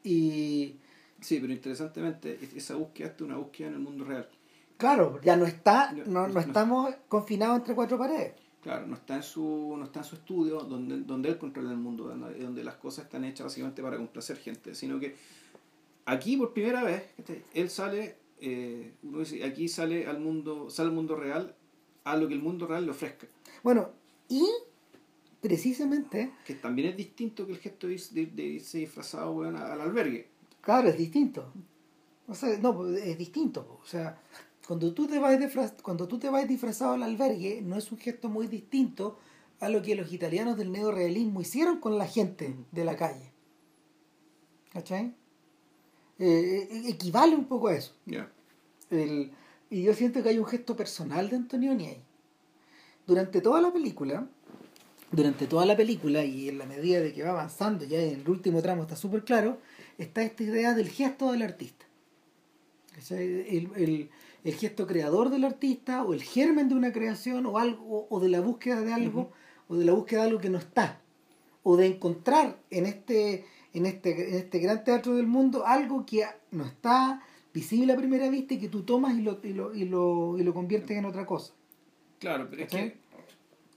Y. 0.03 0.77
Sí, 1.21 1.39
pero 1.41 1.53
interesantemente, 1.53 2.39
es- 2.43 2.55
esa 2.55 2.75
búsqueda 2.77 3.09
es 3.15 3.21
una 3.23 3.37
búsqueda 3.37 3.69
en 3.69 3.75
el 3.75 3.81
mundo 3.81 4.05
real. 4.05 4.29
Claro, 4.77 5.21
ya 5.23 5.37
no 5.37 5.47
está, 5.47 5.93
No, 5.93 6.05
no, 6.05 6.27
no 6.29 6.35
no. 6.35 6.41
estamos 6.41 6.95
confinados 7.09 7.59
entre 7.59 7.75
cuatro 7.75 7.97
paredes. 7.97 8.35
Claro, 8.63 8.87
no 8.87 8.95
está 8.95 9.17
en 9.17 9.23
su, 9.23 9.75
no 9.79 9.85
está 9.85 10.01
en 10.01 10.05
su 10.05 10.17
estudio 10.17 10.61
donde, 10.61 10.99
donde 11.03 11.29
él 11.29 11.39
controla 11.39 11.71
el 11.71 11.77
mundo, 11.77 12.05
donde, 12.09 12.65
las 12.65 12.77
cosas 12.77 13.05
están 13.05 13.25
hechas 13.25 13.45
básicamente 13.47 13.83
para 13.83 13.97
complacer 13.99 14.37
gente, 14.39 14.75
sino 14.75 14.99
que 14.99 15.15
aquí 16.07 16.37
por 16.37 16.53
primera 16.53 16.83
vez 16.83 17.05
él 17.53 17.71
sale, 17.71 18.17
eh, 18.41 18.95
uno 19.03 19.19
dice, 19.21 19.45
aquí 19.45 19.69
sale 19.69 20.07
al 20.07 20.19
mundo, 20.19 20.71
sale 20.71 20.89
al 20.89 20.95
mundo 20.95 21.15
real 21.15 21.55
a 22.05 22.17
lo 22.17 22.27
que 22.27 22.35
el 22.35 22.41
mundo 22.43 22.67
real 22.67 22.85
le 22.87 22.91
ofrezca, 22.91 23.27
Bueno, 23.63 23.91
y 24.29 24.47
precisamente, 25.49 26.33
que 26.47 26.55
también 26.55 26.89
es 26.89 26.97
distinto 26.97 27.47
que 27.47 27.53
el 27.53 27.59
gesto 27.59 27.87
de, 27.87 28.01
de- 28.13 28.27
de 28.27 28.43
irse 28.59 28.79
disfrazado 28.79 29.43
al 29.43 29.81
albergue. 29.81 30.27
claro, 30.63 30.89
es 30.89 30.97
distinto. 30.97 31.53
O 32.27 32.35
sea, 32.35 32.57
no, 32.59 32.87
es 32.89 33.19
distinto. 33.19 33.79
O 33.83 33.87
sea, 33.87 34.19
cuando 34.67 34.95
tú 34.95 35.07
te 35.07 35.19
vas 35.19 35.37
cuando 35.83 36.09
tú 36.09 36.19
te 36.19 36.31
vas 36.31 36.49
disfrazado 36.49 36.95
al 36.95 37.03
albergue, 37.03 37.61
no 37.63 37.77
es 37.77 37.93
un 37.93 37.99
gesto 37.99 38.31
muy 38.31 38.47
distinto 38.47 39.19
a 39.61 39.69
lo 39.69 39.83
que 39.83 39.95
los 39.95 40.11
italianos 40.13 40.57
del 40.57 40.73
neorealismo 40.73 41.43
hicieron 41.43 41.79
con 41.81 41.99
la 41.99 42.07
gente 42.07 42.57
de 42.73 42.85
la 42.85 42.97
calle. 42.97 43.31
¿Cachai? 44.73 45.15
Eh, 46.19 46.69
eh, 46.71 46.83
equivale 46.89 47.37
un 47.37 47.45
poco 47.45 47.69
a 47.69 47.75
eso. 47.75 47.93
El- 48.91 49.31
y 49.71 49.83
yo 49.83 49.93
siento 49.95 50.23
que 50.23 50.31
hay 50.31 50.39
un 50.39 50.47
gesto 50.47 50.75
personal 50.77 51.29
de 51.29 51.37
Antonioni 51.37 51.87
ahí. 51.87 52.03
Durante 53.07 53.41
toda 53.43 53.61
la 53.61 53.71
película, 53.73 54.27
durante 55.15 55.47
toda 55.47 55.65
la 55.67 55.77
película 55.77 56.25
y 56.25 56.49
en 56.49 56.59
la 56.59 56.67
medida 56.67 57.01
de 57.01 57.12
que 57.12 57.23
va 57.23 57.31
avanzando, 57.31 57.85
ya 57.85 58.01
en 58.01 58.21
el 58.21 58.29
último 58.29 58.61
tramo 58.62 58.83
está 58.83 58.97
súper 58.97 59.25
claro, 59.25 59.59
está 59.99 60.23
esta 60.23 60.43
idea 60.43 60.75
del 60.75 60.89
gesto 60.89 61.31
del 61.33 61.43
artista. 61.43 61.85
El, 63.11 63.71
el- 63.77 64.11
el 64.45 64.55
gesto 64.55 64.87
creador 64.87 65.31
del 65.31 65.45
artista 65.45 66.05
o 66.05 66.12
el 66.12 66.23
germen 66.23 66.69
de 66.69 66.75
una 66.75 66.93
creación 66.93 67.47
o 67.47 67.59
algo 67.59 68.07
o 68.11 68.21
de 68.21 68.29
la 68.29 68.41
búsqueda 68.41 68.83
de 68.83 68.93
algo 68.93 69.33
o 69.69 69.77
de 69.77 69.87
la 69.87 69.93
búsqueda 69.93 70.21
de 70.23 70.27
algo 70.29 70.41
que 70.41 70.51
no 70.51 70.59
está. 70.59 71.01
O 71.62 71.79
de 71.79 71.87
encontrar 71.87 72.59
en 72.71 72.85
este 72.85 73.47
en 73.73 73.87
este 73.87 74.29
en 74.29 74.35
este 74.35 74.59
gran 74.59 74.85
teatro 74.85 75.15
del 75.17 75.27
mundo 75.27 75.65
algo 75.67 76.05
que 76.05 76.25
no 76.51 76.67
está 76.67 77.23
visible 77.55 77.95
a 77.95 77.97
primera 77.97 78.29
vista 78.29 78.53
y 78.55 78.59
que 78.59 78.69
tú 78.69 78.83
tomas 78.83 79.17
y 79.17 79.23
lo 79.23 79.41
y 79.43 79.55
lo 79.55 79.75
y 79.75 79.87
lo, 79.87 80.37
y 80.39 80.43
lo 80.43 80.53
conviertes 80.53 80.95
en 80.99 81.07
otra 81.07 81.25
cosa. 81.25 81.55
Claro, 82.19 82.47
pero 82.51 82.65
es 82.65 82.69
que, 82.69 82.97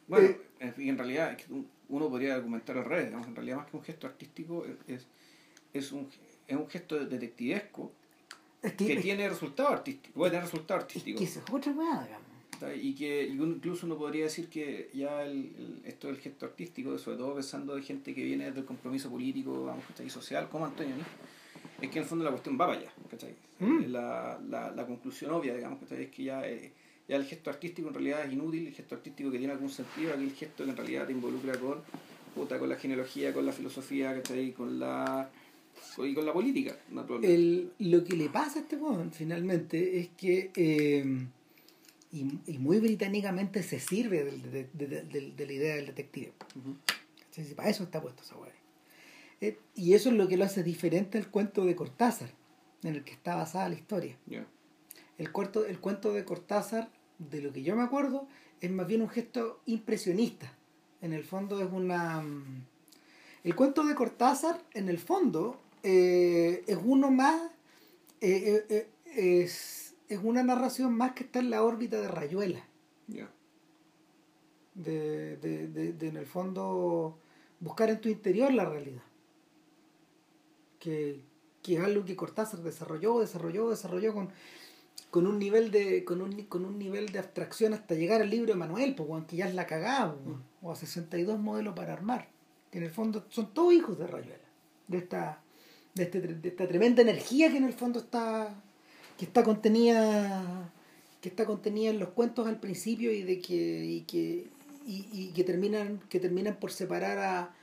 bueno, 0.09 0.27
Eh, 0.27 0.41
en, 0.59 0.73
en 0.89 0.97
realidad 0.97 1.33
es 1.39 1.45
uno 1.89 2.09
podría 2.09 2.35
argumentar 2.35 2.77
al 2.77 2.85
revés, 2.85 3.05
digamos, 3.05 3.27
en 3.27 3.35
realidad 3.35 3.57
más 3.57 3.67
que 3.67 3.77
un 3.77 3.83
gesto 3.83 4.07
artístico 4.07 4.65
es, 4.65 4.95
es, 4.95 5.07
es 5.73 5.91
un, 5.91 6.07
es 6.47 6.55
un 6.57 6.67
gesto 6.69 7.03
detectivesco 7.05 7.91
es 8.61 8.73
que, 8.73 8.87
que 8.87 8.93
es- 8.93 9.01
tiene 9.01 9.29
resultado 9.29 9.69
artístico, 9.69 10.13
puede 10.15 10.31
tener 10.31 10.43
resultado 10.45 10.79
es 10.79 10.85
artístico. 10.85 11.17
que 11.19 11.25
eso 11.25 11.39
es 11.45 11.53
otra 11.53 11.71
weá, 11.73 12.03
digamos. 12.03 12.27
Y 12.83 12.95
que 12.95 13.23
y 13.27 13.33
incluso 13.33 13.85
uno 13.85 13.97
podría 13.97 14.23
decir 14.23 14.49
que 14.49 14.89
ya 14.93 15.21
el, 15.23 15.31
el- 15.57 15.81
esto 15.85 16.07
del 16.07 16.17
gesto 16.17 16.45
artístico, 16.47 16.97
sobre 16.97 17.17
todo 17.17 17.35
pensando 17.35 17.75
de 17.75 17.83
gente 17.83 18.15
que 18.15 18.23
viene 18.23 18.51
del 18.51 18.65
compromiso 18.65 19.09
político 19.11 19.65
vamos, 19.65 19.83
y 20.03 20.09
social, 20.09 20.49
como 20.49 20.65
Antonio, 20.65 20.95
¿no? 20.95 21.03
es 21.83 21.89
que 21.91 21.99
en 21.99 22.03
el 22.03 22.09
fondo 22.09 22.25
la 22.25 22.31
cuestión 22.31 22.55
va 22.59 22.65
para 22.67 22.79
allá. 22.79 22.91
¿cachai? 23.11 23.35
Mm. 23.59 23.91
La, 23.91 24.39
la, 24.49 24.71
la 24.71 24.85
conclusión 24.87 25.31
obvia, 25.31 25.53
digamos, 25.55 25.79
¿cachai? 25.79 26.03
es 26.05 26.09
que 26.09 26.23
ya, 26.23 26.47
eh, 26.47 26.71
ya 27.07 27.15
el 27.15 27.25
gesto 27.25 27.49
artístico 27.49 27.87
en 27.87 27.93
realidad 27.93 28.25
es 28.25 28.33
inútil, 28.33 28.67
el 28.67 28.73
gesto 28.73 28.95
artístico 28.95 29.31
que 29.31 29.37
tiene 29.37 29.53
algún 29.53 29.69
sentido, 29.69 30.13
aquel 30.13 30.31
gesto 30.33 30.63
que 30.65 30.69
en 30.71 30.77
realidad 30.77 31.05
te 31.07 31.13
involucra 31.13 31.57
con, 31.57 31.81
puta, 32.35 32.59
con 32.59 32.69
la 32.69 32.75
genealogía, 32.75 33.33
con 33.33 33.45
la 33.45 33.51
filosofía, 33.53 34.13
¿cachai? 34.15 34.51
con 34.53 34.79
la 34.79 35.29
y 35.99 36.13
con 36.13 36.25
la 36.25 36.33
política, 36.33 36.75
naturalmente. 36.91 37.33
El, 37.33 37.71
lo 37.79 38.03
que 38.03 38.15
le 38.15 38.29
pasa 38.29 38.59
a 38.59 38.61
este 38.63 38.75
weón 38.75 39.11
finalmente 39.11 39.99
es 39.99 40.09
que 40.09 40.51
eh, 40.55 41.25
y, 42.11 42.27
y 42.47 42.57
muy 42.57 42.79
británicamente 42.79 43.63
se 43.63 43.79
sirve 43.79 44.23
de, 44.25 44.31
de- 44.73 45.01
de- 45.03 45.31
de- 45.31 45.45
la 45.45 45.53
idea 45.53 45.75
del 45.75 45.85
detective. 45.87 46.31
Si 47.31 47.53
para 47.53 47.69
eso 47.69 47.83
está 47.83 48.01
puesto 48.01 48.23
esa 48.23 48.35
weá. 48.37 48.51
Eh, 49.41 49.57
y 49.75 49.93
eso 49.93 50.09
es 50.09 50.15
lo 50.15 50.27
que 50.27 50.35
lo 50.37 50.45
hace 50.45 50.63
diferente 50.63 51.17
al 51.19 51.29
cuento 51.29 51.63
de 51.65 51.75
Cortázar 51.75 52.29
en 52.83 52.95
el 52.95 53.03
que 53.03 53.11
está 53.13 53.35
basada 53.35 53.69
la 53.69 53.75
historia 53.75 54.17
el, 55.19 55.31
cuarto, 55.31 55.65
el 55.65 55.79
cuento 55.79 56.11
de 56.13 56.23
Cortázar, 56.25 56.89
de 57.19 57.41
lo 57.41 57.51
que 57.51 57.63
yo 57.63 57.75
me 57.75 57.83
acuerdo, 57.83 58.27
es 58.61 58.71
más 58.71 58.87
bien 58.87 59.01
un 59.01 59.09
gesto 59.09 59.61
impresionista. 59.65 60.51
En 61.01 61.13
el 61.13 61.23
fondo 61.23 61.61
es 61.61 61.71
una... 61.71 62.21
mm, 62.21 62.65
El 63.43 63.55
cuento 63.55 63.83
de 63.83 63.95
Cortázar, 63.95 64.63
en 64.73 64.89
el 64.89 64.97
fondo, 64.99 65.59
eh, 65.83 66.63
es 66.67 66.77
uno 66.83 67.11
más... 67.11 67.41
eh, 68.21 68.65
eh, 68.69 68.89
es, 69.15 69.95
es 70.09 70.19
una 70.23 70.43
narración 70.43 70.93
más 70.93 71.13
que 71.13 71.23
está 71.23 71.39
en 71.39 71.49
la 71.49 71.63
órbita 71.63 71.99
de 72.01 72.07
Rayuela. 72.07 72.63
De, 74.75 75.37
de, 75.37 75.67
de, 75.69 75.93
de, 75.93 76.07
en 76.07 76.17
el 76.17 76.27
fondo, 76.27 77.17
buscar 77.59 77.89
en 77.89 77.99
tu 77.99 78.09
interior 78.09 78.53
la 78.53 78.65
realidad. 78.65 79.01
Que, 80.79 81.23
que 81.63 81.75
es 81.77 81.83
algo 81.83 82.05
que 82.05 82.15
Cortázar 82.15 82.59
desarrolló, 82.61 83.19
desarrolló, 83.19 83.69
desarrolló 83.69 84.13
con, 84.13 84.29
con 85.11 85.25
un 85.25 85.39
nivel 85.39 85.71
de 85.71 86.03
con 86.03 86.21
un, 86.21 86.43
con 86.43 86.65
un 86.65 86.77
nivel 86.77 87.07
de 87.07 87.19
abstracción 87.19 87.73
hasta 87.73 87.95
llegar 87.95 88.21
al 88.21 88.29
libro 88.29 88.53
de 88.53 88.59
Manuel, 88.59 88.95
pues, 88.95 89.23
que 89.25 89.37
ya 89.37 89.47
es 89.47 89.55
la 89.55 89.65
cagada, 89.65 90.07
weón, 90.07 90.43
o 90.61 90.71
a 90.71 90.75
62 90.75 91.39
modelos 91.39 91.75
para 91.75 91.93
armar, 91.93 92.29
que 92.71 92.79
en 92.79 92.83
el 92.85 92.91
fondo 92.91 93.25
son 93.29 93.53
todos 93.53 93.73
hijos 93.73 93.97
de 93.97 94.07
Rayuela, 94.07 94.43
de 94.87 94.97
esta, 94.97 95.41
de, 95.95 96.03
este, 96.03 96.21
de 96.21 96.49
esta 96.49 96.67
tremenda 96.67 97.01
energía 97.01 97.49
que 97.51 97.57
en 97.57 97.65
el 97.65 97.73
fondo 97.73 97.99
está 97.99 98.53
que 99.17 99.25
está 99.25 99.43
contenida 99.43 100.71
que 101.21 101.29
está 101.29 101.45
contenida 101.45 101.89
en 101.89 101.99
los 101.99 102.09
cuentos 102.09 102.47
al 102.47 102.59
principio 102.59 103.11
y 103.11 103.23
de 103.23 103.41
que 103.41 103.85
y 103.85 104.01
que 104.01 104.47
y, 104.85 105.07
y 105.11 105.31
que 105.33 105.43
terminan 105.43 105.99
que 106.09 106.19
terminan 106.19 106.57
por 106.57 106.71
separar 106.71 107.17
a 107.17 107.55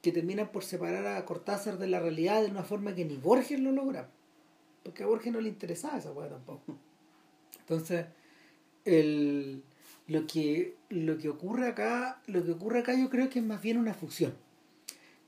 que 0.00 0.10
terminan 0.10 0.50
por 0.50 0.64
separar 0.64 1.06
a 1.06 1.24
Cortázar 1.24 1.78
de 1.78 1.86
la 1.86 2.00
realidad 2.00 2.42
de 2.42 2.50
una 2.50 2.64
forma 2.64 2.94
que 2.94 3.04
ni 3.04 3.16
Borges 3.16 3.60
lo 3.60 3.70
logra 3.70 4.08
porque 4.82 5.02
a 5.02 5.06
Borges 5.06 5.32
no 5.32 5.40
le 5.40 5.48
interesaba 5.48 5.98
esa 5.98 6.12
hueá 6.12 6.28
tampoco. 6.28 6.76
Entonces 7.60 8.06
el 8.84 9.62
lo 10.08 10.26
que 10.26 10.76
lo 10.88 11.16
que 11.18 11.28
ocurre 11.28 11.68
acá 11.68 12.20
lo 12.26 12.44
que 12.44 12.50
ocurre 12.50 12.80
acá 12.80 12.94
yo 12.94 13.08
creo 13.08 13.30
que 13.30 13.38
es 13.38 13.44
más 13.44 13.62
bien 13.62 13.78
una 13.78 13.94
fusión. 13.94 14.34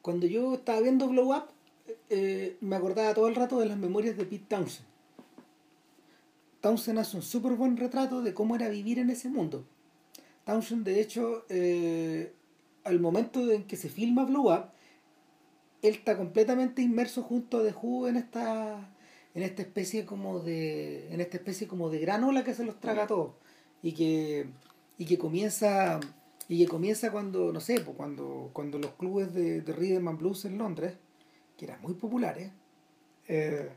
Cuando 0.03 0.27
yo 0.27 0.55
estaba 0.55 0.81
viendo 0.81 1.09
Blow 1.09 1.35
Up 1.35 1.45
eh, 2.09 2.57
me 2.61 2.77
acordaba 2.77 3.15
todo 3.15 3.29
el 3.29 3.35
rato 3.35 3.59
de 3.59 3.67
las 3.67 3.79
memorias 3.79 4.17
de 4.17 4.25
Pete 4.25 4.47
Townsend. 4.49 4.87
Townsend 6.61 6.99
hace 6.99 7.17
un 7.17 7.23
súper 7.23 7.53
buen 7.53 7.77
retrato 7.77 8.23
de 8.23 8.33
cómo 8.33 8.57
era 8.57 8.69
vivir 8.69 8.99
en 8.99 9.11
ese 9.11 9.29
mundo. 9.29 9.67
Townsend, 10.45 10.85
de 10.85 11.01
hecho, 11.01 11.45
eh, 11.49 12.33
al 12.85 13.01
momento 13.01 13.51
en 13.51 13.65
que 13.65 13.77
se 13.77 13.89
filma 13.89 14.25
Blow 14.25 14.53
Up, 14.53 14.67
él 15.83 15.95
está 15.95 16.17
completamente 16.17 16.81
inmerso 16.81 17.23
junto 17.23 17.59
a 17.59 17.63
The 17.63 17.75
Who 17.75 18.09
en 18.09 18.17
esta, 18.17 18.89
en 19.35 19.43
esta 19.43 19.63
especie 19.63 20.05
como 20.05 20.41
de, 20.41 21.13
en 21.13 21.21
esta 21.21 21.37
especie 21.37 21.67
como 21.67 21.91
de 21.91 21.99
gran 21.99 22.25
ola 22.25 22.45
que 22.45 22.55
se 22.55 22.65
los 22.65 22.81
traga 22.81 23.05
a 23.05 23.07
todos 23.07 23.33
y 23.83 23.93
que, 23.93 24.47
y 24.97 25.05
que 25.05 25.19
comienza, 25.19 26.01
y 26.49 26.59
que 26.59 26.69
comienza 26.69 27.11
cuando, 27.11 27.53
no 27.53 27.61
sé, 27.61 27.81
pues 27.81 27.97
cuando, 27.97 28.51
cuando 28.53 28.79
los 28.79 28.93
clubes 28.93 29.35
de, 29.35 29.61
de 29.61 29.73
Rhythm 29.73 30.09
and 30.09 30.19
Blues 30.19 30.45
en 30.45 30.57
Londres, 30.57 30.95
que 31.57 31.67
eran 31.67 31.81
muy 31.83 31.95
populares, 31.95 32.51
eh, 33.29 33.71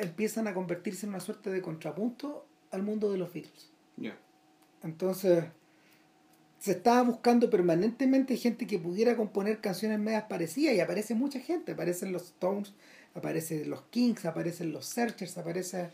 empiezan 0.00 0.46
a 0.48 0.54
convertirse 0.54 1.06
en 1.06 1.10
una 1.10 1.20
suerte 1.20 1.50
de 1.50 1.62
contrapunto 1.62 2.46
al 2.70 2.82
mundo 2.82 3.10
de 3.10 3.18
los 3.18 3.32
Beatles. 3.32 3.70
Entonces, 4.82 5.44
se 6.58 6.72
estaba 6.72 7.02
buscando 7.02 7.50
permanentemente 7.50 8.36
gente 8.36 8.66
que 8.66 8.78
pudiera 8.78 9.16
componer 9.16 9.60
canciones 9.60 9.98
medias 9.98 10.24
parecidas 10.24 10.74
y 10.74 10.80
aparece 10.80 11.14
mucha 11.14 11.40
gente. 11.40 11.72
Aparecen 11.72 12.12
los 12.12 12.24
Stones, 12.24 12.74
aparecen 13.16 13.68
los 13.68 13.82
Kings, 13.82 14.24
aparecen 14.24 14.72
los 14.72 14.86
Searchers, 14.86 15.36
aparece, 15.38 15.90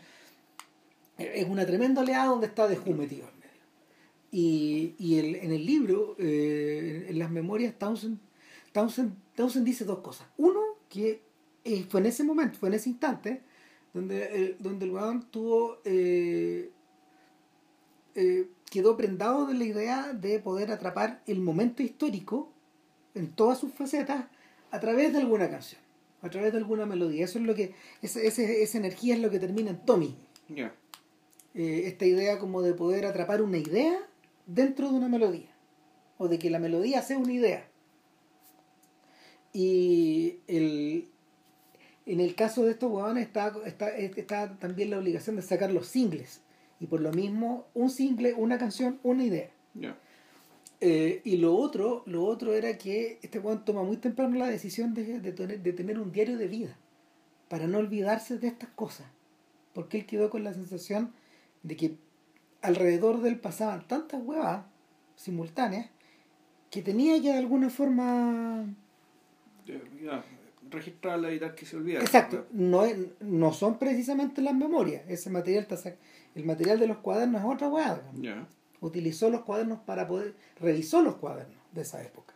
es 1.17 1.47
una 1.47 1.65
tremenda 1.65 2.01
oleada 2.01 2.25
donde 2.25 2.47
está 2.47 2.65
Who 2.65 2.93
metido. 2.93 3.27
Y, 4.31 4.95
y 4.97 5.19
el, 5.19 5.35
en 5.35 5.51
el 5.51 5.65
libro, 5.65 6.15
eh, 6.19 7.07
en 7.09 7.19
las 7.19 7.29
memorias, 7.29 7.77
Townsend, 7.77 8.17
Townsend, 8.71 9.13
Townsend 9.35 9.65
dice 9.65 9.85
dos 9.85 9.99
cosas. 9.99 10.27
Uno, 10.37 10.59
que 10.89 11.21
eh, 11.63 11.85
fue 11.89 11.99
en 11.99 12.07
ese 12.07 12.23
momento, 12.23 12.59
fue 12.59 12.69
en 12.69 12.75
ese 12.75 12.89
instante, 12.89 13.41
donde, 13.93 14.23
eh, 14.23 14.55
donde 14.59 14.85
el 14.85 14.91
weón 14.91 15.29
tuvo. 15.29 15.79
eh, 15.85 16.71
eh, 18.15 18.47
quedó 18.69 18.97
prendado 18.97 19.45
de 19.45 19.53
la 19.53 19.65
idea 19.65 20.13
de 20.13 20.39
poder 20.39 20.71
atrapar 20.71 21.21
el 21.27 21.39
momento 21.39 21.83
histórico 21.83 22.51
en 23.13 23.31
todas 23.31 23.59
sus 23.59 23.71
facetas 23.71 24.25
a 24.71 24.79
través 24.79 25.13
de 25.13 25.19
alguna 25.19 25.47
canción, 25.47 25.79
a 26.23 26.29
través 26.31 26.51
de 26.53 26.57
alguna 26.57 26.85
melodía. 26.87 27.25
Eso 27.25 27.37
es 27.37 27.45
lo 27.45 27.53
que, 27.53 27.73
esa, 28.01 28.19
ese- 28.21 28.63
esa 28.63 28.77
energía 28.79 29.13
es 29.13 29.21
lo 29.21 29.29
que 29.29 29.37
termina 29.39 29.69
en 29.69 29.85
Tommy. 29.85 30.17
Eh, 31.53 31.83
esta 31.85 32.05
idea 32.05 32.39
como 32.39 32.63
de 32.63 32.73
poder 32.73 33.05
atrapar 33.05 33.41
una 33.43 33.59
idea 33.59 33.99
dentro 34.47 34.89
de 34.89 34.95
una 34.97 35.07
melodía, 35.09 35.51
o 36.17 36.27
de 36.27 36.39
que 36.39 36.49
la 36.49 36.57
melodía 36.59 37.01
sea 37.03 37.17
una 37.19 37.33
idea. 37.33 37.67
Y 39.51 40.39
el, 40.47 41.07
en 42.05 42.19
el 42.19 42.33
caso 42.35 42.63
de 42.65 42.71
estos 42.71 42.91
huevones 42.91 43.25
está, 43.27 43.53
está, 43.65 43.89
está 43.95 44.57
también 44.57 44.89
la 44.89 44.97
obligación 44.97 45.35
de 45.35 45.41
sacar 45.43 45.71
los 45.71 45.87
singles. 45.87 46.41
Y 46.79 46.87
por 46.87 47.01
lo 47.01 47.11
mismo, 47.11 47.67
un 47.73 47.89
single, 47.89 48.33
una 48.33 48.57
canción, 48.57 48.99
una 49.03 49.23
idea. 49.23 49.49
Eh, 50.85 51.21
y 51.23 51.37
lo 51.37 51.55
otro, 51.55 52.03
lo 52.07 52.25
otro 52.25 52.53
era 52.53 52.77
que 52.77 53.17
este 53.21 53.39
weón 53.39 53.63
toma 53.63 53.83
muy 53.83 53.95
temprano 53.95 54.37
la 54.37 54.47
decisión 54.47 54.93
de, 54.93 55.21
de, 55.21 55.31
tener, 55.31 55.61
de 55.61 55.71
tener 55.71 55.97
un 55.97 56.11
diario 56.11 56.37
de 56.37 56.49
vida 56.49 56.77
para 57.47 57.67
no 57.67 57.77
olvidarse 57.77 58.37
de 58.37 58.47
estas 58.47 58.67
cosas. 58.71 59.07
Porque 59.73 59.99
él 59.99 60.05
quedó 60.05 60.29
con 60.29 60.43
la 60.43 60.53
sensación 60.53 61.13
de 61.63 61.77
que 61.77 61.97
alrededor 62.61 63.21
de 63.21 63.29
él 63.29 63.39
pasaban 63.39 63.87
tantas 63.87 64.21
huevas 64.25 64.65
simultáneas 65.15 65.89
que 66.69 66.81
tenía 66.81 67.15
que 67.21 67.29
de 67.29 67.37
alguna 67.37 67.69
forma 67.69 68.65
Ya, 69.65 69.79
ya. 70.03 70.25
Registrarla 70.69 71.29
y 71.29 71.31
evitar 71.31 71.55
que 71.55 71.65
se 71.65 71.77
olvide. 71.77 71.99
Exacto, 71.99 72.45
no, 72.51 72.83
no 73.21 73.53
son 73.53 73.79
precisamente 73.79 74.41
las 74.41 74.53
memorias. 74.53 75.03
Ese 75.07 75.29
material 75.29 75.65
el 76.35 76.43
material 76.43 76.77
de 76.77 76.87
los 76.87 76.97
cuadernos 76.97 77.41
es 77.41 77.47
otra 77.47 77.69
hueá. 77.69 78.01
Ya. 78.19 78.45
Utilizó 78.83 79.29
los 79.29 79.41
cuadernos 79.43 79.79
para 79.79 80.07
poder, 80.07 80.35
revisó 80.59 81.01
los 81.01 81.15
cuadernos 81.15 81.57
de 81.71 81.81
esa 81.83 82.03
época. 82.03 82.33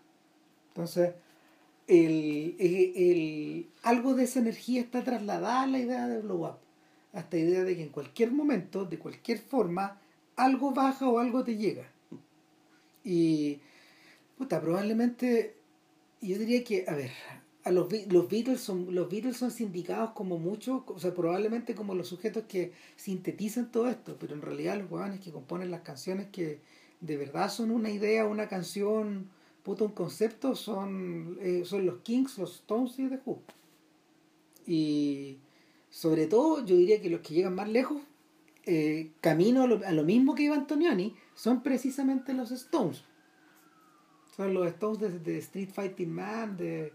Entonces, 0.69 1.13
el, 1.87 2.55
el- 2.59 3.69
algo 3.83 4.15
de 4.15 4.25
esa 4.25 4.39
energía 4.39 4.81
está 4.81 5.03
trasladada 5.03 5.63
a 5.63 5.67
la 5.67 5.79
idea 5.79 6.07
de 6.07 6.21
blow 6.21 6.45
up. 6.45 6.57
A 7.13 7.19
esta 7.21 7.37
idea 7.37 7.63
de 7.65 7.75
que 7.77 7.83
en 7.83 7.89
cualquier 7.89 8.31
momento, 8.31 8.85
de 8.85 8.99
cualquier 8.99 9.39
forma, 9.39 9.99
algo 10.37 10.71
baja 10.73 11.09
o 11.09 11.19
algo 11.19 11.43
te 11.43 11.57
llega. 11.57 11.87
Y, 13.03 13.59
puta, 14.37 14.61
probablemente, 14.61 15.55
yo 16.21 16.37
diría 16.39 16.63
que, 16.63 16.85
a 16.87 16.95
ver, 16.95 17.11
los, 17.72 17.88
los 18.09 18.30
Beatles 18.30 18.61
son 18.61 18.93
los 18.93 19.09
Beatles 19.09 19.38
son 19.38 19.51
sindicados 19.51 20.11
como 20.11 20.38
muchos, 20.38 20.84
o 20.88 20.99
sea, 20.99 21.13
probablemente 21.13 21.76
como 21.76 21.95
los 21.95 22.07
sujetos 22.07 22.43
que 22.47 22.74
sintetizan 22.95 23.72
todo 23.72 23.89
esto, 23.89 24.18
pero 24.20 24.34
en 24.36 24.41
realidad 24.41 24.78
los 24.78 24.91
huevones 24.91 25.20
que 25.20 25.32
componen 25.32 25.72
las 25.72 25.82
canciones 25.82 26.28
que 26.32 26.59
de 27.01 27.18
verdad 27.18 27.49
son 27.49 27.72
una 27.72 27.89
idea, 27.89 28.26
una 28.26 28.47
canción, 28.47 29.30
puta, 29.63 29.84
un 29.84 29.91
concepto, 29.91 30.55
son, 30.55 31.38
eh, 31.41 31.63
son 31.65 31.86
los 31.86 31.99
Kings, 31.99 32.38
los 32.38 32.55
Stones 32.55 32.97
y 32.99 33.07
The 33.07 33.20
Who. 33.26 33.41
Y 34.65 35.38
sobre 35.89 36.28
todo, 36.28 36.65
yo 36.65 36.76
diría 36.76 37.01
que 37.01 37.09
los 37.09 37.22
que 37.22 37.34
llegan 37.34 37.55
más 37.55 37.70
lejos, 37.70 38.01
eh, 38.65 39.11
camino 39.22 39.63
a 39.63 39.68
lo, 39.68 39.86
a 39.86 39.91
lo 39.91 40.03
mismo 40.03 40.36
que 40.36 40.43
iba 40.43 40.55
Antonioni, 40.55 41.15
son 41.36 41.63
precisamente 41.63 42.34
los 42.34 42.51
Stones. 42.51 43.03
Son 44.36 44.53
los 44.53 44.68
Stones 44.68 44.99
de, 44.99 45.20
de 45.20 45.38
Street 45.39 45.70
Fighting 45.72 46.11
Man, 46.11 46.57
de, 46.57 46.93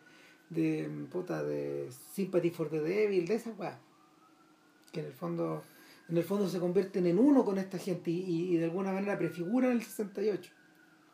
de, 0.52 1.06
puta, 1.10 1.42
de 1.42 1.90
Sympathy 2.12 2.50
for 2.50 2.68
the 2.68 2.80
Devil, 2.80 3.26
de 3.26 3.34
esas 3.34 3.58
weas. 3.58 3.78
Que 4.92 5.00
en 5.00 5.06
el 5.06 5.12
fondo 5.12 5.62
en 6.08 6.18
el 6.18 6.24
fondo 6.24 6.46
se 6.48 6.60
convierten 6.60 7.06
en 7.06 7.18
uno 7.18 7.42
con 7.42 7.56
esta 7.56 7.78
gente 7.78 8.10
y, 8.10 8.56
de 8.56 8.64
alguna 8.64 8.92
manera 8.92 9.16
prefiguran 9.16 9.72
el 9.72 9.82
68. 9.82 10.52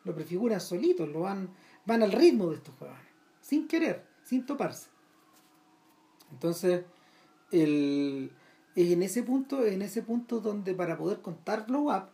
Lo 0.05 0.13
prefiguran 0.13 0.61
solitos, 0.61 1.09
lo 1.09 1.21
van, 1.21 1.51
van 1.85 2.03
al 2.03 2.11
ritmo 2.11 2.49
de 2.51 2.57
estos 2.57 2.75
jugadores, 2.75 3.07
sin 3.41 3.69
querer, 3.69 4.05
sin 4.25 4.45
toparse. 4.45 4.89
Entonces, 6.33 6.85
el, 7.53 8.33
en 8.75 9.03
ese 9.05 9.23
punto, 9.23 9.65
en 9.65 9.83
ese 9.83 10.03
punto 10.03 10.41
donde 10.41 10.75
para 10.75 10.99
poder 10.99 11.21
contar 11.21 11.67
Blow 11.67 11.95
Up, 11.95 12.09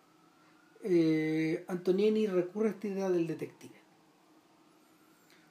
eh, 0.83 1.65
recurre 1.67 2.69
a 2.69 2.73
esta 2.73 2.89
idea 2.89 3.09
del 3.09 3.27
detective. 3.27 3.75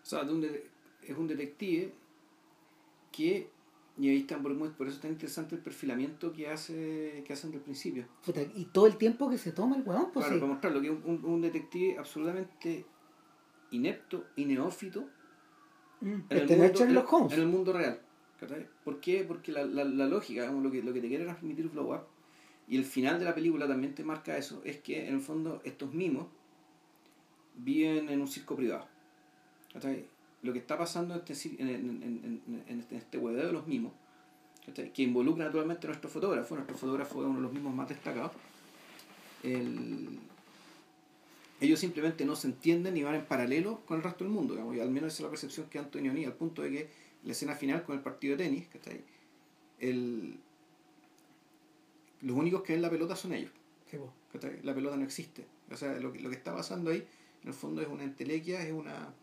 O 0.03 0.05
sea, 0.05 0.23
de 0.23 0.33
un 0.33 0.41
de- 0.41 0.69
es 1.07 1.17
un 1.17 1.27
detective 1.27 1.93
que, 3.11 3.49
y 3.97 4.09
ahí 4.09 4.17
está, 4.17 4.39
por, 4.41 4.55
por 4.75 4.87
eso 4.87 4.95
es 4.95 5.01
tan 5.01 5.11
interesante 5.11 5.55
el 5.55 5.61
perfilamiento 5.61 6.33
que 6.33 6.47
hace 6.49 7.23
que 7.25 7.33
hacen 7.33 7.51
del 7.51 7.61
principio. 7.61 8.05
Y 8.55 8.65
todo 8.65 8.87
el 8.87 8.97
tiempo 8.97 9.29
que 9.29 9.37
se 9.37 9.51
toma 9.51 9.75
el 9.75 9.83
weón, 9.83 10.11
pues 10.11 10.25
Claro, 10.25 10.35
sí. 10.35 10.39
para 10.39 10.51
mostrarlo, 10.53 10.81
que 10.81 10.87
es 10.87 10.93
un, 10.93 11.03
un- 11.05 11.25
un 11.25 11.41
detective 11.41 11.97
absolutamente 11.97 12.85
inepto 13.71 14.25
y 14.35 14.45
neófito 14.45 15.09
Mm, 16.01 16.05
en 16.07 16.23
el, 16.29 16.37
este 16.41 16.55
mundo, 16.57 16.63
en- 16.83 16.89
en 17.33 17.39
el 17.39 17.47
mundo 17.47 17.71
real. 17.73 18.01
¿cachai? 18.39 18.67
¿Por 18.83 18.99
qué? 18.99 19.23
Porque 19.25 19.53
la, 19.53 19.63
la, 19.63 19.85
la 19.85 20.05
lógica, 20.05 20.51
lo 20.51 20.69
que, 20.69 20.83
lo 20.83 20.91
que 20.91 20.99
te 20.99 21.07
quiere 21.07 21.23
transmitir 21.23 21.69
Blow 21.69 21.93
Up, 21.93 22.01
y 22.67 22.75
el 22.77 22.83
final 22.83 23.19
de 23.19 23.25
la 23.25 23.33
película 23.33 23.67
también 23.67 23.95
te 23.95 24.03
marca 24.03 24.35
eso, 24.37 24.61
es 24.65 24.79
que 24.81 25.07
en 25.07 25.13
el 25.13 25.21
fondo 25.21 25.61
estos 25.63 25.93
mimos 25.93 26.27
viven 27.55 28.09
en 28.09 28.19
un 28.21 28.27
circo 28.27 28.55
privado. 28.55 28.87
¿cachai? 29.71 30.07
Lo 30.43 30.53
que 30.53 30.59
está 30.59 30.77
pasando 30.77 31.13
en 31.15 31.21
este, 31.25 31.61
en, 31.61 31.69
en, 31.69 32.41
en, 32.45 32.63
en- 32.67 32.79
este, 32.79 32.97
este 32.97 33.17
hueveo 33.17 33.47
de 33.47 33.53
los 33.53 33.65
mimos, 33.65 33.93
¿cachai? 34.65 34.91
que 34.93 35.01
involucra 35.03 35.45
naturalmente 35.45 35.87
a 35.87 35.89
nuestro 35.89 36.09
fotógrafo, 36.09 36.55
nuestro 36.55 36.77
fotógrafo 36.77 37.21
es 37.21 37.25
uno 37.27 37.37
de 37.37 37.41
los 37.43 37.53
mismos 37.53 37.73
más 37.73 37.87
destacados, 37.89 38.31
el- 39.43 40.19
ellos 41.61 41.79
simplemente 41.79 42.25
no 42.25 42.35
se 42.35 42.47
entienden 42.47 42.97
y 42.97 43.03
van 43.03 43.15
en 43.15 43.25
paralelo 43.25 43.79
con 43.85 43.97
el 43.97 44.03
resto 44.03 44.25
del 44.25 44.33
mundo, 44.33 44.53
digamos, 44.53 44.75
y 44.75 44.81
al 44.81 44.89
menos 44.89 45.13
esa 45.13 45.21
es 45.21 45.23
la 45.23 45.29
percepción 45.29 45.69
que 45.69 45.79
Antonio 45.79 46.11
Ni, 46.13 46.25
al 46.25 46.33
punto 46.33 46.61
de 46.61 46.71
que 46.71 46.89
la 47.23 47.31
escena 47.31 47.55
final 47.55 47.83
con 47.83 47.95
el 47.95 48.01
partido 48.01 48.35
de 48.35 48.43
tenis, 48.43 48.67
¿cachai? 48.67 49.01
El, 49.79 50.37
los 52.21 52.35
únicos 52.35 52.63
que 52.63 52.73
ven 52.73 52.81
la 52.81 52.89
pelota 52.89 53.15
son 53.15 53.33
ellos, 53.33 53.51
la 54.63 54.75
pelota 54.75 54.97
no 54.97 55.03
existe. 55.05 55.45
O 55.71 55.77
sea, 55.77 55.97
lo 55.99 56.11
que, 56.11 56.19
lo 56.19 56.29
que 56.29 56.35
está 56.35 56.53
pasando 56.53 56.91
ahí, 56.91 57.05
en 57.43 57.47
el 57.47 57.53
fondo 57.53 57.81
es 57.81 57.87
una 57.87 58.03
entelequia, 58.03 58.61
es 58.61 58.73
una 58.73 59.13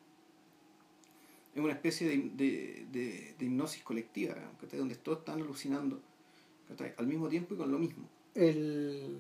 es 1.60 1.64
una 1.64 1.74
especie 1.74 2.08
de, 2.08 2.16
de, 2.34 2.86
de- 2.92 3.34
de 3.38 3.44
hipnosis 3.44 3.82
colectiva, 3.82 4.34
¿cachai? 4.60 4.78
donde 4.78 4.94
todos 4.96 5.18
están 5.18 5.40
alucinando 5.40 6.00
¿cachai? 6.68 6.94
al 6.98 7.06
mismo 7.06 7.28
tiempo 7.28 7.54
y 7.54 7.56
con 7.56 7.70
lo 7.70 7.78
mismo 7.78 8.08
El, 8.34 9.18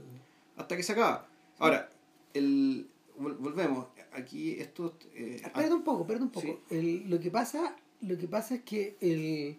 hasta 0.56 0.76
que 0.76 0.82
se 0.82 0.92
acaba. 0.92 1.26
Ahora, 1.58 1.90
el, 2.34 2.86
vol- 3.18 3.36
volvemos. 3.38 3.86
Aquí 4.12 4.52
esto... 4.52 4.96
eh, 5.14 5.40
Espérate 5.44 5.72
un 5.74 5.82
poco, 5.84 6.02
espérate 6.02 6.24
un 6.24 6.30
poco. 6.30 6.46
Sí. 6.46 6.58
El- 6.76 7.08
lo 7.10 7.20
que 7.20 7.30
pasa, 7.30 7.76
lo 8.00 8.16
que 8.18 8.26
pasa 8.28 8.54
es 8.56 8.62
que 8.62 8.96
el 9.00 9.56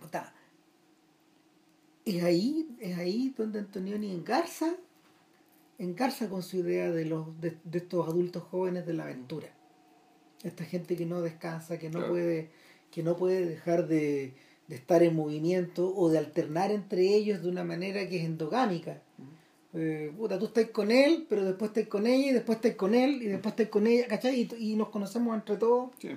puta, 0.00 0.32
es 2.04 2.22
ahí, 2.24 2.68
es 2.80 2.98
ahí 2.98 3.32
donde 3.36 3.60
Antonioni 3.60 4.10
engarza, 4.10 4.74
engarza 5.78 6.28
con 6.28 6.42
su 6.42 6.56
idea 6.58 6.90
de 6.90 7.04
los 7.04 7.40
de, 7.40 7.58
de 7.64 7.78
estos 7.78 8.08
adultos 8.08 8.42
jóvenes 8.44 8.86
de 8.86 8.94
la 8.94 9.04
aventura. 9.04 9.54
Esta 10.44 10.64
gente 10.64 10.96
que 10.96 11.06
no 11.06 11.20
descansa, 11.22 11.78
que 11.78 11.88
no 11.88 11.98
Claro. 12.00 12.12
puede, 12.12 12.50
que 12.90 13.02
no 13.02 13.16
puede 13.16 13.46
dejar 13.46 13.86
de, 13.86 14.34
de 14.68 14.74
estar 14.76 15.02
en 15.02 15.14
movimiento 15.14 15.92
o 15.94 16.08
de 16.10 16.18
alternar 16.18 16.70
entre 16.70 17.02
ellos 17.14 17.42
de 17.42 17.48
una 17.48 17.64
manera 17.64 18.08
que 18.08 18.18
es 18.18 18.24
endogámica. 18.24 19.00
Eh, 19.74 20.12
puta, 20.16 20.38
tú 20.38 20.46
estás 20.46 20.66
con 20.70 20.90
él, 20.90 21.26
pero 21.28 21.44
después 21.44 21.70
estás 21.70 21.86
con 21.88 22.06
ella, 22.06 22.30
y 22.30 22.32
después 22.34 22.56
estás 22.56 22.74
con 22.74 22.94
él, 22.94 23.22
y 23.22 23.26
después 23.26 23.52
estás 23.52 23.68
con 23.68 23.86
ella, 23.86 24.06
¿cachai? 24.06 24.40
Y, 24.58 24.72
y 24.72 24.76
nos 24.76 24.90
conocemos 24.90 25.34
entre 25.34 25.56
todos, 25.56 25.92
sí. 25.98 26.10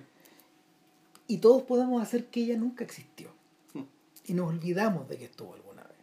y 1.28 1.38
todos 1.38 1.64
podemos 1.64 2.02
hacer 2.02 2.26
que 2.26 2.42
ella 2.42 2.58
nunca 2.58 2.84
existió. 2.84 3.30
Hmm. 3.74 3.84
Y 4.26 4.34
nos 4.34 4.50
olvidamos 4.50 5.08
de 5.08 5.18
que 5.18 5.26
estuvo 5.26 5.54
alguna 5.54 5.84
vez. 5.84 5.98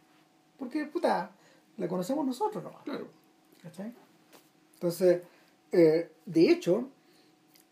Porque, 0.57 0.85
puta, 0.85 1.31
la 1.77 1.87
conocemos 1.87 2.25
nosotros 2.25 2.63
nomás. 2.63 2.81
Claro. 2.83 3.07
¿cachai? 3.61 3.93
Entonces, 4.73 5.21
eh, 5.71 6.09
de 6.25 6.49
hecho, 6.49 6.89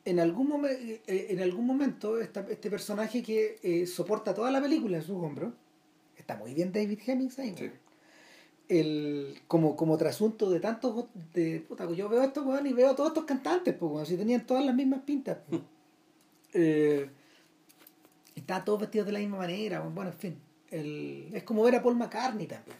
en 0.06 0.20
algún, 0.20 0.49
momen- 0.49 1.02
eh, 1.08 1.28
en 1.30 1.39
algún 1.41 1.66
momento, 1.66 2.20
esta- 2.20 2.45
este 2.49 2.70
personaje 2.70 3.22
que 3.22 3.60
eh, 3.64 3.86
soporta 3.88 4.34
toda 4.34 4.49
la 4.52 4.62
película 4.62 4.97
en 4.97 5.04
sus 5.04 5.18
hombros, 5.18 5.54
está 6.18 6.36
muy 6.38 6.54
bien 6.54 6.72
David 6.72 6.99
Hemmings 7.06 7.38
ahí, 7.39 7.56
Sí. 7.58 7.70
el, 8.70 9.39
como, 9.47 9.76
como 9.76 9.97
trasunto 9.97 10.49
de 10.49 10.60
tantos 10.60 11.06
de 11.34 11.60
puta, 11.68 11.89
yo 11.91 12.08
veo 12.10 12.24
esto 12.24 12.43
weón, 12.43 12.66
y 12.68 12.74
veo 12.74 12.89
a 12.91 12.95
todos 12.95 13.10
estos 13.10 13.26
cantantes 13.26 13.74
pues 13.76 13.91
weón, 13.91 14.06
si 14.06 14.18
tenían 14.18 14.45
todas 14.45 14.66
las 14.66 14.74
mismas 14.76 15.02
pintas 15.02 15.38
pues. 15.49 15.62
eh, 16.54 17.10
estaban 18.36 18.64
todos 18.66 18.80
vestidos 18.82 19.08
de 19.08 19.14
la 19.14 19.20
misma 19.20 19.38
manera 19.38 19.82
bueno 19.82 20.10
en 20.12 20.18
fin 20.18 20.36
el, 20.70 21.30
es 21.34 21.43
como 21.43 21.64
ver 21.64 21.76
a 21.76 21.84
Paul 21.84 21.95
McCartney 21.97 22.47
también 22.47 22.78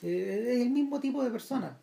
es 0.00 0.60
el 0.60 0.70
mismo 0.70 1.00
tipo 1.00 1.24
de 1.24 1.30
persona. 1.32 1.76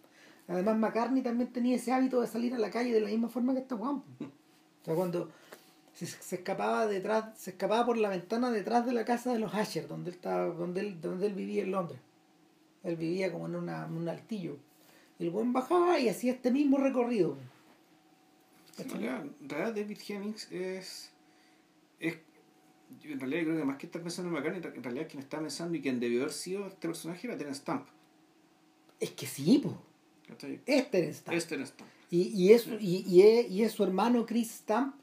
Además, 0.48 0.78
McCartney 0.78 1.22
también 1.22 1.52
tenía 1.52 1.76
ese 1.76 1.92
hábito 1.92 2.22
de 2.22 2.28
salir 2.28 2.54
a 2.54 2.58
la 2.58 2.70
calle 2.72 2.94
de 2.94 3.02
la 3.02 3.10
misma 3.10 3.28
forma 3.28 3.52
que 3.54 3.60
este 3.60 3.76
Juan. 3.76 4.02
O 4.86 4.88
sea, 4.88 4.94
cuando 4.94 5.32
se, 5.96 6.06
se, 6.06 6.36
escapaba 6.36 6.86
detrás, 6.86 7.36
se 7.40 7.50
escapaba 7.52 7.88
por 7.88 7.98
la 7.98 8.10
ventana 8.10 8.52
detrás 8.52 8.86
de 8.86 8.94
la 8.94 9.04
casa 9.04 9.34
de 9.34 9.40
los 9.40 9.56
Asher, 9.56 9.88
donde 9.88 10.12
él 10.12 10.16
estaba, 10.16 10.46
donde 10.46 10.82
él, 10.82 11.02
donde 11.02 11.26
él 11.26 11.34
vivía 11.34 11.64
en 11.64 11.72
Londres. 11.72 12.00
Él 12.84 12.96
vivía 12.96 13.32
como 13.32 13.48
en, 13.48 13.56
una, 13.56 13.86
en 13.86 13.94
un 13.94 14.08
altillo. 14.08 14.58
El 15.18 15.32
buen 15.32 15.54
bajaba 15.54 15.98
y 15.98 16.08
hacía 16.08 16.34
este 16.34 16.52
mismo 16.52 16.78
recorrido. 16.78 17.36
En 18.78 18.90
realidad, 18.90 19.24
en 19.42 19.50
realidad 19.50 19.74
David 19.74 19.98
Hemmings 20.08 20.52
es, 20.52 21.10
es 22.00 22.18
en 23.04 23.20
realidad 23.20 23.44
creo 23.44 23.58
que 23.58 23.66
más 23.66 23.78
que 23.78 23.88
estar 23.88 24.04
pensando 24.04 24.30
en 24.30 24.36
McCartney, 24.36 24.72
en 24.76 24.84
realidad 24.84 25.08
quien 25.10 25.24
está 25.24 25.40
pensando 25.40 25.76
y 25.76 25.82
quien 25.82 26.00
debió 26.00 26.22
haber 26.22 26.34
sido 26.34 26.68
este 26.68 26.88
personaje 26.88 27.26
era 27.26 27.36
Terence 27.36 27.62
Stamp. 27.62 27.88
Es 29.00 29.10
que 29.12 29.26
sí, 29.26 29.64
pues. 29.64 29.76
Es 30.68 30.92
Terence 30.92 31.20
Stamp. 31.20 31.38
Es 31.38 31.48
Terence 31.48 31.74
Stamp. 31.74 31.95
Y, 32.16 32.32
y, 32.34 32.54
es, 32.54 32.68
y, 32.80 33.04
y, 33.06 33.24
es, 33.24 33.52
y 33.52 33.64
es 33.64 33.74
su 33.74 33.84
hermano 33.84 34.26
Chris 34.26 34.50
Stamp, 34.50 34.96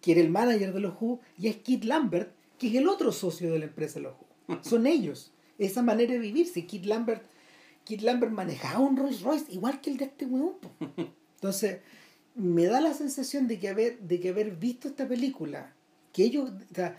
que 0.00 0.12
era 0.12 0.22
el 0.22 0.30
manager 0.30 0.72
de 0.72 0.80
los 0.80 0.94
Who, 0.98 1.20
y 1.36 1.48
es 1.48 1.56
Kit 1.56 1.84
Lambert, 1.84 2.32
que 2.58 2.68
es 2.68 2.76
el 2.76 2.88
otro 2.88 3.12
socio 3.12 3.52
de 3.52 3.58
la 3.58 3.66
empresa 3.66 3.98
de 3.98 4.04
los 4.04 4.14
Who. 4.14 4.58
Son 4.62 4.86
ellos. 4.86 5.32
Esa 5.58 5.82
manera 5.82 6.14
de 6.14 6.18
vivirse. 6.18 6.64
Kit 6.64 6.86
Lambert, 6.86 7.22
Kit 7.84 8.00
Lambert 8.00 8.32
manejaba 8.32 8.78
un 8.78 8.96
Rolls 8.96 9.20
Royce 9.20 9.52
igual 9.52 9.82
que 9.82 9.90
el 9.90 9.98
de 9.98 10.06
este 10.06 10.24
weón. 10.24 10.54
Entonces, 11.34 11.80
me 12.34 12.64
da 12.64 12.80
la 12.80 12.94
sensación 12.94 13.46
de 13.46 13.58
que 13.58 13.68
haber, 13.68 13.98
de 13.98 14.18
que 14.18 14.30
haber 14.30 14.56
visto 14.56 14.88
esta 14.88 15.06
película, 15.06 15.74
que 16.14 16.24
ellos, 16.24 16.50
o 16.50 16.74
sea, 16.74 16.96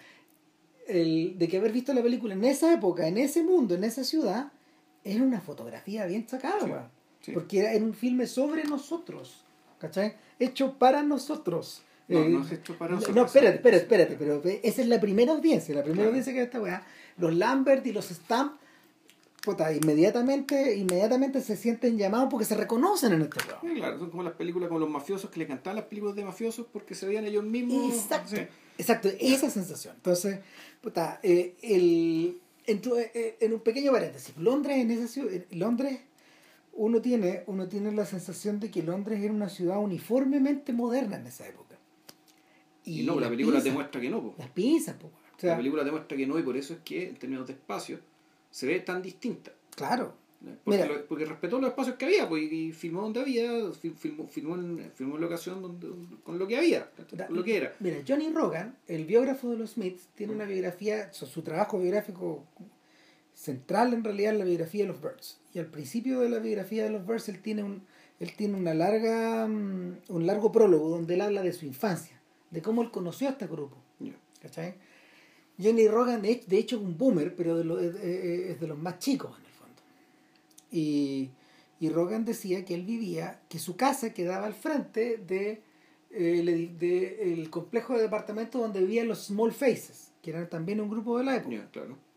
el, 0.87 1.39
de 1.39 1.47
que 1.47 1.57
haber 1.57 1.71
visto 1.71 1.95
la 1.95 2.03
película 2.03 2.35
en 2.35 2.43
esa 2.43 2.71
época, 2.71 3.07
en 3.07 3.17
ese 3.17 3.41
mundo, 3.41 3.73
en 3.73 3.85
esa 3.85 4.03
ciudad, 4.03 4.51
era 5.03 5.23
una 5.23 5.41
fotografía 5.41 6.05
bien 6.05 6.27
sacada, 6.27 6.59
sí, 6.63 6.71
sí. 7.21 7.31
porque 7.31 7.59
era, 7.59 7.73
era, 7.73 7.83
un 7.83 7.93
filme 7.93 8.27
sobre 8.27 8.63
nosotros, 8.63 9.43
¿cachai? 9.79 10.15
Hecho 10.39 10.73
para 10.73 11.03
nosotros. 11.03 11.83
No, 12.07 12.19
eh, 12.19 12.29
no 12.29 12.43
es 12.43 12.51
hecho 12.51 12.77
para 12.77 12.95
nosotros. 12.95 13.15
No, 13.15 13.25
espérate, 13.25 13.55
espérate, 13.57 13.83
espérate, 13.83 14.15
pero 14.17 14.41
esa 14.63 14.81
es 14.81 14.87
la 14.87 14.99
primera 14.99 15.31
audiencia, 15.31 15.73
la 15.73 15.83
primera 15.83 16.03
claro. 16.03 16.09
audiencia 16.09 16.33
que 16.33 16.41
esta 16.41 16.61
weá. 16.61 16.85
Los 17.17 17.35
Lambert 17.35 17.85
y 17.85 17.91
los 17.91 18.09
Stamp, 18.09 18.53
puta, 19.43 19.73
inmediatamente, 19.73 20.75
inmediatamente 20.75 21.41
se 21.41 21.55
sienten 21.55 21.97
llamados 21.97 22.27
porque 22.29 22.45
se 22.45 22.55
reconocen 22.55 23.13
en 23.13 23.21
este 23.21 23.35
programa. 23.35 23.61
Sí, 23.61 23.79
claro, 23.79 23.99
son 23.99 24.09
como 24.09 24.23
las 24.23 24.33
películas 24.33 24.69
con 24.69 24.79
los 24.79 24.89
mafiosos 24.89 25.29
que 25.29 25.39
le 25.39 25.47
cantaban 25.47 25.77
las 25.77 25.85
películas 25.85 26.15
de 26.15 26.25
mafiosos 26.25 26.65
porque 26.71 26.95
se 26.95 27.05
veían 27.05 27.25
ellos 27.25 27.43
mismos. 27.43 27.93
Exacto. 27.93 28.35
Sí. 28.35 28.41
Exacto, 28.77 29.09
esa 29.19 29.49
sensación. 29.49 29.95
Entonces, 29.95 30.39
puta, 30.81 31.19
eh, 31.21 31.55
el, 31.61 32.39
en, 32.65 32.81
tu, 32.81 32.95
eh, 32.95 33.37
en, 33.39 33.53
un 33.53 33.59
pequeño 33.59 33.91
paréntesis, 33.91 34.35
Londres 34.37 34.77
en 34.77 34.91
esa 34.91 35.07
ciudad, 35.07 35.31
Londres, 35.51 35.99
uno 36.73 37.01
tiene, 37.01 37.43
uno 37.47 37.67
tiene 37.67 37.91
la 37.91 38.05
sensación 38.05 38.59
de 38.59 38.71
que 38.71 38.83
Londres 38.83 39.21
era 39.21 39.33
una 39.33 39.49
ciudad 39.49 39.79
uniformemente 39.79 40.73
moderna 40.73 41.17
en 41.17 41.27
esa 41.27 41.47
época. 41.47 41.75
Y, 42.83 43.01
y 43.01 43.03
no, 43.05 43.19
la 43.19 43.29
película 43.29 43.61
demuestra 43.61 44.01
que 44.01 44.09
no. 44.09 44.21
Po. 44.21 44.35
Las 44.37 44.49
piensas, 44.49 44.95
po. 44.95 45.07
O 45.07 45.39
sea, 45.39 45.51
la 45.51 45.57
película 45.57 45.83
demuestra 45.83 46.17
que 46.17 46.25
no 46.25 46.37
y 46.39 46.43
por 46.43 46.57
eso 46.57 46.73
es 46.73 46.79
que 46.79 47.09
en 47.09 47.15
términos 47.15 47.47
de 47.47 47.53
espacio 47.53 47.99
se 48.49 48.67
ve 48.67 48.79
tan 48.79 49.01
distinta. 49.01 49.51
Claro. 49.75 50.21
Porque, 50.63 50.85
lo, 50.85 51.05
porque, 51.05 51.25
respetó 51.25 51.59
los 51.59 51.69
espacios 51.69 51.97
que 51.97 52.05
había 52.05 52.27
pues, 52.27 52.51
y 52.51 52.71
filmó 52.71 53.03
donde 53.03 53.19
había, 53.19 53.71
filmó, 53.71 54.27
filmó, 54.27 54.55
en, 54.55 54.91
filmó 54.95 55.15
en 55.15 55.21
la 55.21 55.27
ocasión 55.27 55.61
donde, 55.61 55.87
con 56.23 56.39
lo 56.39 56.47
que 56.47 56.57
había, 56.57 56.89
con 57.27 57.35
lo 57.35 57.43
que 57.43 57.57
era. 57.57 57.75
Mira, 57.79 57.97
Johnny 58.07 58.29
Rogan, 58.29 58.75
el 58.87 59.05
biógrafo 59.05 59.51
de 59.51 59.57
los 59.57 59.71
Smiths, 59.71 60.07
tiene 60.15 60.33
una 60.33 60.45
biografía, 60.45 61.13
su, 61.13 61.27
su 61.27 61.43
trabajo 61.43 61.79
biográfico 61.79 62.43
central 63.41 63.93
en 63.93 64.03
realidad 64.03 64.33
en 64.33 64.39
la 64.39 64.45
biografía 64.45 64.83
de 64.83 64.89
los 64.89 65.01
Birds. 65.01 65.39
Y 65.53 65.59
al 65.59 65.65
principio 65.65 66.19
de 66.19 66.29
la 66.29 66.37
biografía 66.37 66.83
de 66.83 66.91
los 66.91 67.05
Birds 67.07 67.27
él 67.27 67.41
tiene 67.41 67.63
un, 67.63 67.83
él 68.19 68.33
tiene 68.35 68.55
una 68.55 68.75
larga, 68.75 69.45
um, 69.45 69.95
un 70.09 70.27
largo 70.27 70.51
prólogo 70.51 70.89
donde 70.89 71.15
él 71.15 71.21
habla 71.21 71.41
de 71.41 71.51
su 71.51 71.65
infancia, 71.65 72.21
de 72.51 72.61
cómo 72.61 72.83
él 72.83 72.91
conoció 72.91 73.27
a 73.27 73.31
este 73.31 73.47
grupo. 73.47 73.77
Yeah. 73.99 74.15
¿Cachai? 74.41 74.75
Johnny 75.61 75.87
Rogan 75.87 76.21
de 76.21 76.41
hecho 76.51 76.75
es 76.75 76.81
un 76.83 76.97
boomer, 76.97 77.35
pero 77.35 77.57
de 77.57 77.63
lo, 77.63 77.79
es, 77.79 77.95
es 77.95 78.59
de 78.59 78.67
los 78.67 78.77
más 78.77 78.99
chicos 78.99 79.35
en 79.39 79.45
el 79.45 79.51
fondo. 79.51 79.81
Y, 80.71 81.31
y 81.79 81.89
Rogan 81.89 82.25
decía 82.25 82.63
que 82.63 82.75
él 82.75 82.83
vivía, 82.83 83.41
que 83.49 83.57
su 83.57 83.75
casa 83.75 84.13
quedaba 84.13 84.45
al 84.45 84.53
frente 84.53 85.17
de, 85.17 85.61
eh, 86.11 86.75
de, 86.79 87.33
el 87.33 87.49
complejo 87.49 87.95
de 87.95 88.03
departamentos 88.03 88.61
donde 88.61 88.81
vivían 88.81 89.07
los 89.07 89.25
Small 89.25 89.51
Faces, 89.51 90.11
que 90.21 90.29
eran 90.29 90.47
también 90.47 90.79
un 90.79 90.89
grupo 90.89 91.17
de 91.17 91.23
la 91.23 91.37
época. 91.37 91.55
Yeah, 91.55 91.69
claro. 91.71 92.10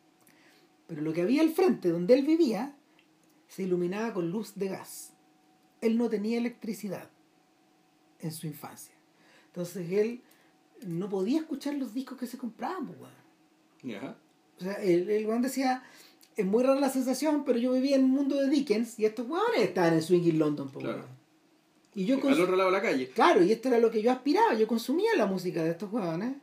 Pero 0.95 1.07
lo 1.07 1.13
que 1.13 1.23
había 1.23 1.43
al 1.43 1.51
frente, 1.51 1.89
donde 1.89 2.15
él 2.15 2.25
vivía, 2.25 2.77
se 3.49 3.65
iluminaba 3.65 4.15
con 4.15 4.31
luz 4.31 4.55
de 4.55 4.69
gas. 4.69 5.13
Él 5.81 5.99
no 5.99 6.09
tenía 6.09 6.39
electricidad 6.39 7.11
en 8.21 8.31
su 8.31 8.47
infancia. 8.47 8.95
Entonces 9.47 9.91
él 9.91 10.23
no 10.87 11.09
podía 11.09 11.41
escuchar 11.41 11.75
los 11.75 11.93
discos 11.93 12.17
que 12.17 12.29
se 12.29 12.39
compraban, 12.39 12.87
pues, 12.87 13.11
Yeah. 13.83 14.17
O 14.59 14.63
sea, 14.63 14.75
el, 14.75 15.11
el 15.11 15.43
decía, 15.43 15.83
es 16.37 16.47
muy 16.47 16.63
rara 16.63 16.81
la 16.81 16.89
sensación, 16.89 17.45
pero 17.45 17.59
yo 17.59 17.73
vivía 17.73 17.97
en 17.97 18.05
un 18.05 18.13
mundo 18.13 18.37
de 18.37 18.49
Dickens 18.49 18.99
y 18.99 19.05
estos 19.05 19.29
hueones 19.29 19.61
estaban 19.61 19.95
en 19.95 20.03
Swing 20.03 20.23
in 20.23 20.39
London, 20.39 20.71
pues, 20.71 20.85
Claro. 20.85 21.07
Y 21.95 22.07
yo 22.07 22.17
Al 22.17 22.41
otro 22.41 22.57
lado 22.57 22.71
de 22.71 22.77
la 22.77 22.83
calle. 22.83 23.09
Claro, 23.09 23.43
y 23.43 23.53
esto 23.53 23.69
era 23.69 23.79
lo 23.79 23.91
que 23.91 24.01
yo 24.01 24.13
aspiraba, 24.13 24.55
yo 24.55 24.67
consumía 24.69 25.11
la 25.17 25.27
música 25.27 25.63
de 25.65 25.73
estos 25.73 25.93
hueones, 25.93 26.37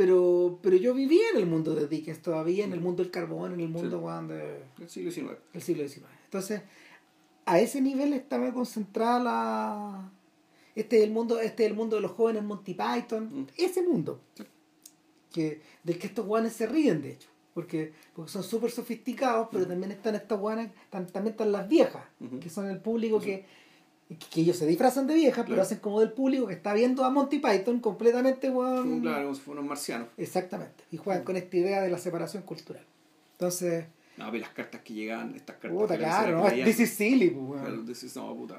pero, 0.00 0.58
pero 0.62 0.76
yo 0.76 0.94
vivía 0.94 1.20
en 1.34 1.36
el 1.40 1.44
mundo 1.46 1.74
de 1.74 1.86
Dickens 1.86 2.22
todavía, 2.22 2.64
en 2.64 2.72
el 2.72 2.80
mundo 2.80 3.02
del 3.02 3.12
carbón, 3.12 3.52
en 3.52 3.60
el 3.60 3.68
mundo 3.68 3.98
Sí. 3.98 4.02
hueón, 4.02 4.28
de, 4.28 4.62
El 4.80 4.88
siglo 4.88 5.10
XIX. 5.10 5.36
del 5.52 5.60
siglo 5.62 5.86
XIX. 5.86 6.06
Entonces, 6.24 6.62
a 7.44 7.60
ese 7.60 7.82
nivel 7.82 8.14
estaba 8.14 8.50
concentrada 8.54 9.20
la... 9.22 10.10
Este 10.74 10.96
es 10.96 11.02
el 11.04 11.10
mundo, 11.10 11.38
este 11.38 11.64
es 11.64 11.70
el 11.70 11.76
mundo 11.76 11.96
de 11.96 12.02
los 12.02 12.12
jóvenes 12.12 12.42
Monty 12.44 12.72
Python, 12.72 13.24
Mm. 13.30 13.46
ese 13.58 13.82
mundo. 13.82 14.22
Sí. 14.32 14.44
Que, 15.34 15.60
del 15.84 15.98
que 15.98 16.06
estos 16.06 16.24
guanes 16.24 16.54
se 16.54 16.66
ríen, 16.66 17.02
de 17.02 17.12
hecho. 17.12 17.28
Porque, 17.52 17.92
porque 18.14 18.30
son 18.32 18.42
súper 18.42 18.70
sofisticados, 18.70 19.48
pero 19.52 19.66
también 19.66 19.92
están 19.92 20.14
estas 20.14 20.40
guanas, 20.40 20.70
también 20.88 21.26
están 21.32 21.52
las 21.52 21.68
viejas, 21.68 22.04
que 22.40 22.48
son 22.48 22.70
el 22.70 22.78
público 22.80 23.20
que, 23.20 23.44
que 24.16 24.40
ellos 24.40 24.56
se 24.56 24.66
disfrazan 24.66 25.06
de 25.06 25.14
viejas, 25.14 25.44
pero 25.48 25.62
hacen 25.62 25.78
como 25.78 26.00
del 26.00 26.12
público 26.12 26.46
que 26.46 26.54
está 26.54 26.74
viendo 26.74 27.04
a 27.04 27.10
Monty 27.10 27.38
Python 27.38 27.80
completamente 27.80 28.48
Como, 28.48 29.00
claro, 29.00 29.22
como 29.24 29.34
si 29.34 29.40
fueran 29.40 29.58
unos 29.64 29.68
marcianos. 29.68 30.08
Exactamente. 30.16 30.84
Y 30.90 30.96
juegan 30.96 31.22
con 31.24 31.36
esta 31.36 31.56
idea 31.56 31.80
de 31.82 31.90
la 31.90 31.98
separación 31.98 32.42
cultural. 32.42 32.84
Entonces, 33.32 33.84
No, 34.16 34.26
pero 34.30 34.40
las 34.42 34.50
cartas 34.50 34.80
que 34.82 34.94
llegaban, 34.94 35.34
estas 35.34 35.56
cartas. 35.56 35.70
puta, 35.80 35.94
que 35.96 36.02
claro, 36.04 36.38
¿no? 36.44 36.50
This 36.64 36.80
is 36.80 36.90
silly, 36.90 37.30
pues, 37.30 37.44
weón. 37.48 37.64
Claro, 37.64 37.84
this 37.84 38.02
is- 38.02 38.16
no, 38.16 38.34
puta. 38.34 38.56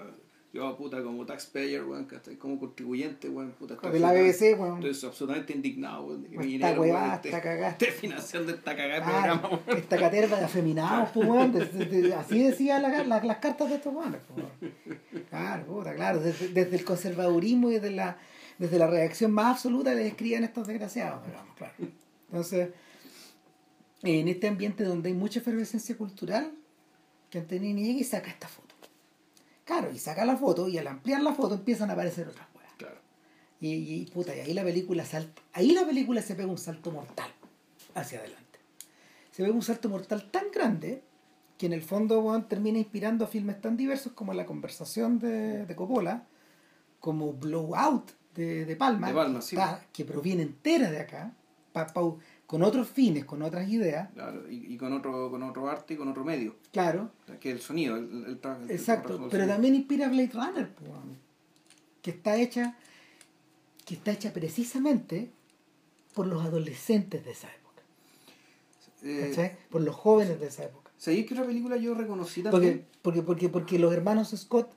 Yo, 0.53 0.75
puta, 0.75 1.01
como 1.01 1.25
taxpayer, 1.25 1.81
weón, 1.85 2.03
¿cachai? 2.05 2.35
como 2.35 2.59
contribuyente, 2.59 3.29
weón, 3.29 3.51
puta. 3.51 3.75
estoy 3.75 3.91
De 3.93 3.99
la 3.99 4.09
absolutamente- 4.09 4.49
BBC, 4.49 4.59
weón. 4.61 4.83
Estoy 4.85 5.09
absolutamente 5.09 5.53
indignado, 5.53 6.03
weón, 6.07 6.23
que 6.23 6.27
Esta 6.31 6.41
mi 6.41 6.47
dinero, 6.51 6.81
weón, 6.81 6.95
esta 7.03 7.15
esté, 7.15 7.29
cagada. 7.31 7.69
esté 7.69 7.85
financiando 7.91 8.51
esta 8.51 8.75
cagada 8.75 8.95
de 8.99 9.01
Ah, 9.05 9.09
programa, 9.39 9.49
weón. 9.65 9.77
esta 9.79 9.97
caterva 9.97 10.37
de 10.39 10.45
afeminados, 10.45 11.09
pues, 11.13 11.27
weón. 11.29 11.51
de- 11.53 11.65
de- 11.65 12.01
de- 12.01 12.13
así 12.15 12.43
decían 12.43 12.81
la- 12.81 13.03
la- 13.05 13.23
las 13.23 13.37
cartas 13.37 13.69
de 13.69 13.75
estos 13.75 13.93
weones, 13.93 14.19
pues. 14.27 15.23
Claro, 15.29 15.65
puta, 15.67 15.95
claro. 15.95 16.19
Desde, 16.19 16.49
desde 16.49 16.75
el 16.75 16.83
conservadurismo 16.83 17.69
y 17.71 17.75
desde 17.75 17.91
la, 17.91 18.17
desde 18.57 18.77
la 18.77 18.87
reacción 18.87 19.31
más 19.31 19.55
absoluta 19.55 19.93
les 19.93 20.07
escriben 20.07 20.43
estos 20.43 20.67
desgraciados, 20.67 21.25
digamos, 21.25 21.55
claro. 21.55 21.73
Entonces, 22.29 22.69
en 24.03 24.27
este 24.27 24.47
ambiente 24.49 24.83
donde 24.83 25.07
hay 25.09 25.15
mucha 25.15 25.39
efervescencia 25.39 25.95
cultural, 25.95 26.51
que 27.29 27.39
Antonini 27.39 27.85
llega 27.85 27.99
y 27.99 28.03
saca 28.03 28.29
esta 28.29 28.49
foto. 28.49 28.60
Claro, 29.65 29.91
y 29.91 29.99
saca 29.99 30.25
la 30.25 30.35
foto 30.37 30.67
y 30.67 30.77
al 30.77 30.87
ampliar 30.87 31.21
la 31.21 31.33
foto 31.33 31.55
empiezan 31.55 31.89
a 31.89 31.93
aparecer 31.93 32.27
otras 32.27 32.47
weas. 32.55 32.73
Claro. 32.77 32.97
Y, 33.59 33.73
y, 33.73 34.05
puta, 34.07 34.35
y 34.35 34.39
ahí 34.39 34.53
la 34.53 34.63
película 34.63 35.05
salta, 35.05 35.41
ahí 35.53 35.71
la 35.71 35.85
película 35.85 36.21
se 36.21 36.35
pega 36.35 36.49
un 36.49 36.57
salto 36.57 36.91
mortal 36.91 37.29
hacia 37.93 38.19
adelante. 38.19 38.59
Se 39.31 39.43
pega 39.43 39.53
un 39.55 39.61
salto 39.61 39.87
mortal 39.89 40.29
tan 40.31 40.45
grande 40.53 41.03
que 41.57 41.67
en 41.67 41.73
el 41.73 41.83
fondo 41.83 42.19
weón, 42.21 42.47
termina 42.47 42.79
inspirando 42.79 43.23
a 43.25 43.27
filmes 43.27 43.61
tan 43.61 43.77
diversos 43.77 44.13
como 44.13 44.33
La 44.33 44.45
conversación 44.47 45.19
de, 45.19 45.65
de 45.67 45.75
Coppola, 45.75 46.23
como 46.99 47.33
Blowout 47.33 48.11
de, 48.35 48.65
de 48.65 48.75
Palma, 48.75 49.07
De 49.09 49.13
Palma, 49.13 49.39
que, 49.39 49.45
sí. 49.45 49.55
está- 49.55 49.85
que 49.93 50.05
proviene 50.05 50.41
entera 50.43 50.89
de 50.89 50.99
acá, 50.99 51.33
pa- 51.71 51.85
pa- 51.87 52.15
con 52.51 52.63
otros 52.63 52.89
fines, 52.89 53.23
con 53.23 53.41
otras 53.41 53.67
ideas, 53.69 54.09
Claro, 54.13 54.49
y, 54.51 54.73
y 54.73 54.77
con 54.77 54.91
otro 54.91 55.31
con 55.31 55.41
otro 55.41 55.69
arte 55.69 55.93
y 55.93 55.97
con 55.97 56.07
otro 56.09 56.25
medio, 56.25 56.57
claro, 56.73 57.09
que 57.39 57.49
es 57.49 57.55
el 57.55 57.61
sonido, 57.61 57.95
el, 57.95 58.03
el, 58.11 58.25
el 58.25 58.41
tra- 58.41 58.61
el 58.61 58.69
Exacto, 58.69 59.27
pero 59.31 59.47
también 59.47 59.73
inspira 59.75 60.07
a 60.07 60.09
Blade 60.09 60.31
Runner, 60.33 60.69
weón, 60.81 61.17
que 62.01 62.11
está 62.11 62.35
hecha 62.35 62.75
que 63.85 63.95
está 63.95 64.11
hecha 64.11 64.33
precisamente 64.33 65.31
por 66.13 66.27
los 66.27 66.43
adolescentes 66.45 67.23
de 67.25 67.31
esa 67.31 67.47
época, 67.47 67.81
Eh. 69.03 69.57
Por 69.69 69.81
los 69.81 69.95
jóvenes 69.95 70.39
de 70.39 70.47
esa 70.47 70.65
época. 70.65 70.91
¿Sabéis 70.97 71.25
que 71.25 71.33
otra 71.33 71.45
película 71.47 71.77
yo 71.77 71.93
reconocí 71.95 72.41
Porque, 72.43 72.51
también? 72.67 72.85
porque, 73.01 73.21
porque, 73.23 73.49
porque 73.49 73.79
los 73.79 73.91
hermanos 73.93 74.29
Scott 74.37 74.69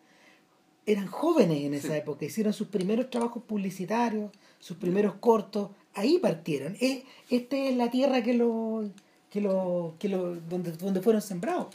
eran 0.87 1.07
jóvenes 1.09 1.59
en 1.64 1.75
esa 1.75 1.89
Sí. 1.89 1.95
época, 1.95 2.25
hicieron 2.25 2.53
sus 2.53 2.68
primeros 2.68 3.11
trabajos 3.11 3.43
publicitarios, 3.43 4.31
sus 4.61 4.77
primeros 4.79 5.14
cortos, 5.16 5.70
ahí 5.95 6.18
partieron. 6.18 6.76
Eh, 6.80 7.05
Esta 7.30 7.57
es 7.57 7.76
la 7.76 7.90
tierra 7.90 8.22
que 8.22 8.34
lo, 8.34 8.84
que 9.30 9.40
lo, 9.40 9.95
que 9.99 10.09
lo, 10.09 10.34
donde, 10.36 10.72
donde 10.72 11.01
fueron 11.01 11.22
sembrados. 11.22 11.68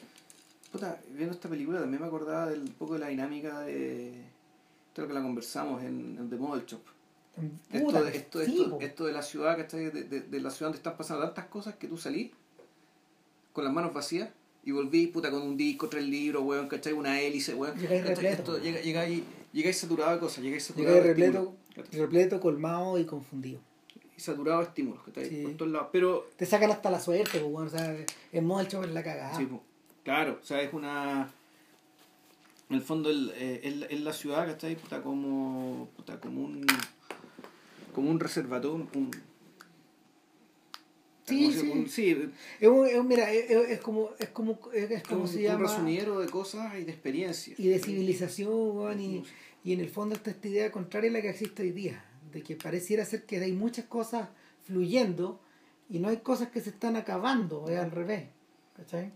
puta, 0.72 1.00
viendo 1.16 1.34
esta 1.34 1.50
película 1.50 1.80
también 1.80 2.02
me 2.02 2.08
acordaba 2.08 2.48
del 2.48 2.62
un 2.62 2.68
poco 2.74 2.94
de 2.94 3.00
la 3.00 3.08
dinámica 3.08 3.62
de. 3.62 4.10
Esto 4.10 4.24
es 4.96 5.00
lo 5.04 5.08
que 5.08 5.14
la 5.14 5.22
conversamos 5.22 5.82
en, 5.84 6.18
en 6.20 6.30
The 6.30 6.36
Model 6.36 6.66
Shop. 6.66 6.82
Esto, 7.72 8.04
de- 8.04 8.18
esto, 8.18 8.42
esto, 8.82 9.06
de 9.06 9.14
la 9.14 9.22
ciudad, 9.22 9.56
¿cachai? 9.58 9.92
De, 9.92 10.04
de, 10.04 10.22
de 10.22 10.40
la 10.42 10.50
ciudad 10.50 10.68
donde 10.68 10.78
están 10.78 10.98
pasando 10.98 11.24
tantas 11.24 11.46
cosas 11.46 11.76
que 11.76 11.88
tú 11.88 11.98
salís 11.98 12.32
con 13.54 13.64
las 13.64 13.72
manos 13.74 13.94
vacías 13.94 14.30
y 14.66 14.72
volvís, 14.72 15.08
puta, 15.10 15.32
con 15.32 15.42
un 15.44 15.56
disco, 15.56 15.88
tres 15.88 16.04
libros, 16.04 16.44
weón, 16.44 16.68
¿cachai? 16.68 16.92
Una 16.94 17.20
hélice, 17.22 17.54
weón. 17.56 17.80
Llegáis 17.80 18.06
repleto, 18.06 18.58
llega- 18.60 18.82
llegáis, 18.82 19.24
llegáis 19.54 19.78
saturado 19.78 20.12
de 20.14 20.20
cosas, 20.20 20.44
llegáis 20.44 20.64
saturado 20.66 21.02
repleto, 21.02 21.56
repleto, 21.94 22.40
colmado 22.42 23.00
y 23.00 23.06
confundido. 23.06 23.62
Y 24.20 24.22
saturado 24.22 24.60
de 24.60 24.66
estímulos, 24.66 25.02
¿cachai? 25.06 25.30
Sí. 25.30 25.42
Por 25.44 25.54
todos 25.54 25.72
lados. 25.72 25.88
Pero 25.94 26.28
Te 26.36 26.46
sacan 26.46 26.70
hasta 26.72 26.92
la 26.92 27.00
suerte, 27.00 27.40
pues, 27.40 27.44
bueno, 27.54 27.68
o 27.68 27.72
sea, 27.72 27.96
en 28.34 28.46
modo 28.46 28.60
el 28.60 28.68
show 28.68 28.84
es 28.84 28.92
la 28.92 29.02
cagada. 29.02 29.38
Sí, 29.38 29.46
po. 29.46 29.64
claro, 30.04 30.40
o 30.42 30.46
sea, 30.46 30.62
es 30.62 30.74
una. 30.74 31.32
En 32.70 32.76
el 32.76 32.82
fondo, 32.82 33.10
el, 33.10 33.32
eh, 33.36 33.62
es, 33.90 34.02
la- 34.02 34.12
es 34.12 34.18
ciudad, 34.18 34.46
¿cachai? 34.46 34.76
Puta, 34.76 35.02
como, 35.02 35.88
puta, 35.96 36.20
como 36.20 36.42
un. 36.44 36.66
Como 37.96 38.12
un 38.12 38.20
reservatorio. 38.20 38.88
Un, 38.94 39.12
Sí, 41.26 41.54
sí. 41.54 41.70
un- 41.70 41.88
sí, 41.88 42.30
Es, 42.60 42.68
un- 42.68 42.88
es 42.88 42.96
un- 42.96 43.08
mira, 43.08 43.32
es, 43.32 43.50
es- 43.52 43.70
es 43.70 43.80
como, 43.82 44.10
es 44.18 44.30
como, 44.30 44.60
es, 44.74 44.90
es 44.92 45.04
como 45.04 45.22
un, 45.22 45.28
se 45.28 45.38
un 45.38 45.44
llama. 45.44 45.60
resumidero 45.70 46.20
de 46.20 46.28
cosas 46.28 46.74
y 46.78 46.84
de 46.86 46.92
experiencias. 46.92 47.60
y 47.60 47.68
de 47.70 47.80
civilización, 47.80 49.00
y, 49.00 49.24
y 49.64 49.74
en 49.74 49.80
el 49.80 49.90
fondo 49.90 50.16
está 50.16 50.32
esta 50.32 50.48
idea 50.48 50.72
contraria 50.72 51.10
a 51.10 51.14
la 51.14 51.22
que 51.22 51.30
existe 51.30 51.62
hoy 51.64 51.72
día, 51.72 52.04
de 52.32 52.42
que 52.44 52.56
pareciera 52.56 53.06
ser 53.06 53.26
que 53.26 53.38
hay 53.40 53.54
muchas 53.54 53.86
cosas 53.86 54.30
fluyendo 54.66 55.40
y 55.90 56.00
no 56.00 56.10
hay 56.10 56.18
cosas 56.18 56.50
que 56.50 56.62
se 56.62 56.70
están 56.70 56.96
acabando, 56.96 57.68
es 57.70 57.78
al 57.80 57.92
revés, 57.92 58.30
¿cachai? 58.76 59.12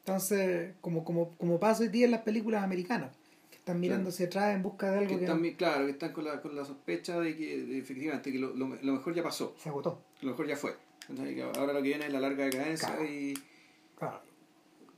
Entonces, 0.00 0.74
como, 0.80 1.04
como, 1.04 1.30
como 1.36 1.60
pasa 1.60 1.82
hoy 1.82 1.88
día 1.88 2.06
en 2.06 2.10
las 2.10 2.22
películas 2.22 2.64
americanas, 2.64 3.12
que 3.50 3.56
están 3.56 3.78
mirando 3.78 4.08
hacia 4.10 4.26
atrás 4.26 4.54
en 4.54 4.62
busca 4.62 4.90
de 4.90 4.98
algo 4.98 5.10
Que 5.10 5.18
que, 5.18 5.24
están, 5.24 5.50
claro, 5.52 5.84
que 5.86 5.92
están 5.92 6.12
con 6.12 6.24
la, 6.24 6.40
con 6.42 6.56
la 6.56 6.64
sospecha 6.64 7.20
de 7.20 7.36
que 7.36 7.62
de- 7.64 7.78
efectivamente 7.78 8.32
que 8.32 8.38
lo, 8.38 8.48
lo, 8.54 8.66
lo 8.82 8.92
mejor 8.94 9.14
ya 9.14 9.22
pasó, 9.22 9.54
se 9.58 9.68
agotó. 9.68 10.02
lo 10.22 10.30
mejor 10.30 10.46
ya 10.48 10.56
fue. 10.56 10.74
¿cachai? 11.06 11.34
Que 11.36 11.42
ahora 11.42 11.72
lo 11.72 11.82
que 11.82 11.88
viene 11.88 12.06
es 12.06 12.12
la 12.12 12.18
larga 12.20 12.44
decadencia 12.46 12.88
Claro. 12.88 13.04
y. 13.04 13.34
Claro. 13.96 14.20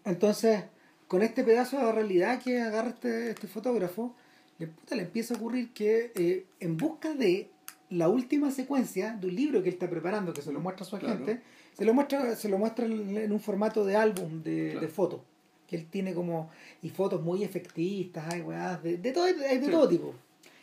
Entonces, 0.05 0.65
con 1.09 1.23
este 1.23 1.45
pedazo 1.45 1.77
de 1.79 1.93
realidad 1.93 2.43
que 2.43 2.61
agarra 2.61 2.89
este, 2.91 3.31
este 3.31 3.47
fotógrafo, 3.47 4.15
le, 4.59 4.67
puta, 4.69 4.95
le 4.97 5.03
empieza 5.03 5.35
a 5.35 5.37
ocurrir 5.37 5.73
que 5.73 6.13
eh, 6.15 6.47
en 6.61 6.77
busca 6.77 7.15
de 7.15 7.49
la 7.91 8.09
última 8.09 8.51
secuencia 8.51 9.13
de 9.21 9.27
un 9.29 9.35
libro 9.35 9.63
que 9.63 9.69
él 9.69 9.75
está 9.75 9.89
preparando, 9.91 10.33
que 10.33 10.43
se 10.43 10.53
lo 10.53 10.61
muestra 10.61 10.85
a 10.87 10.89
su 10.89 10.99
Claro. 10.99 11.15
agente, 11.15 11.43
se 11.77 11.85
lo 11.85 11.93
muestra, 11.95 12.37
se 12.37 12.49
lo 12.49 12.59
muestra 12.59 12.87
en 12.87 13.31
un 13.33 13.41
formato 13.41 13.85
de 13.85 13.97
álbum, 13.97 14.43
de, 14.43 14.71
Claro. 14.73 14.81
de 14.81 14.89
fotos. 14.89 15.21
Que 15.69 15.77
él 15.77 15.87
tiene 15.91 16.13
como, 16.15 16.51
y 16.83 16.91
fotos 16.91 17.23
muy 17.23 17.43
efectistas, 17.43 18.33
hay 18.33 18.41
weás, 18.43 18.83
de, 18.83 18.97
de 18.99 19.13
todo, 19.13 19.25
hay 19.25 19.59
de 19.59 19.65
Sí. 19.67 19.71
todo 19.71 19.89
tipo. 19.89 20.15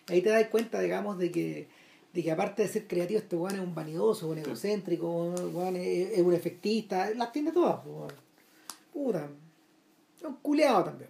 Ahí 0.08 0.22
te 0.22 0.30
das 0.30 0.48
cuenta, 0.48 0.80
digamos, 0.80 1.18
de 1.18 1.32
que, 1.32 1.68
de 2.14 2.24
que 2.24 2.32
aparte 2.32 2.64
de 2.64 2.68
ser 2.68 2.88
creativo, 2.88 3.20
este 3.20 3.36
weón 3.36 3.56
es 3.56 3.62
un 3.62 3.74
vanidoso, 3.76 4.28
un 4.30 4.38
egocéntrico, 4.40 5.08
un 5.10 5.56
weón 5.56 5.76
es, 5.78 6.12
es 6.14 6.22
un 6.22 6.34
efectista, 6.34 7.10
las 7.16 7.32
tiene 7.32 7.52
todas, 7.52 7.80
pues, 7.84 7.96
weón. 7.96 8.12
Puta, 8.94 9.30
un 10.28 10.36
culeado 10.42 10.84
también. 10.84 11.10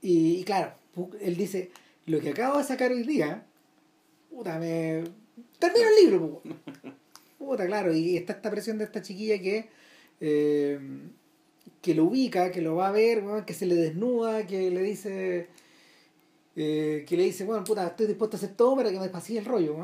Y, 0.00 0.36
y 0.40 0.44
claro, 0.44 0.72
él 1.20 1.36
dice, 1.36 1.70
lo 2.06 2.20
que 2.20 2.30
acabo 2.30 2.58
de 2.58 2.64
sacar 2.64 2.92
hoy 2.92 3.02
día, 3.02 3.44
puta, 4.30 4.58
me... 4.58 5.04
Termino 5.58 5.86
el 5.88 6.04
libro. 6.04 6.42
Puta, 7.38 7.66
claro, 7.66 7.94
y 7.94 8.16
está 8.16 8.32
esta 8.32 8.50
presión 8.50 8.78
de 8.78 8.84
esta 8.84 9.02
chiquilla 9.02 9.38
que... 9.38 9.68
eh, 10.20 10.78
que 11.82 11.94
lo 11.94 12.04
ubica, 12.04 12.50
que 12.50 12.60
lo 12.60 12.74
va 12.76 12.88
a 12.88 12.92
ver, 12.92 13.22
que 13.46 13.54
se 13.54 13.66
le 13.66 13.74
desnuda, 13.76 14.46
que 14.46 14.70
le 14.70 14.82
dice... 14.82 15.46
eh, 16.56 17.04
que 17.06 17.16
le 17.16 17.24
dice, 17.24 17.44
bueno, 17.44 17.62
puta, 17.64 17.86
estoy 17.86 18.06
dispuesto 18.06 18.36
a 18.36 18.38
hacer 18.38 18.56
todo 18.56 18.74
para 18.76 18.90
que 18.90 18.98
me 18.98 19.08
pasie 19.08 19.38
el 19.38 19.44
rollo. 19.44 19.76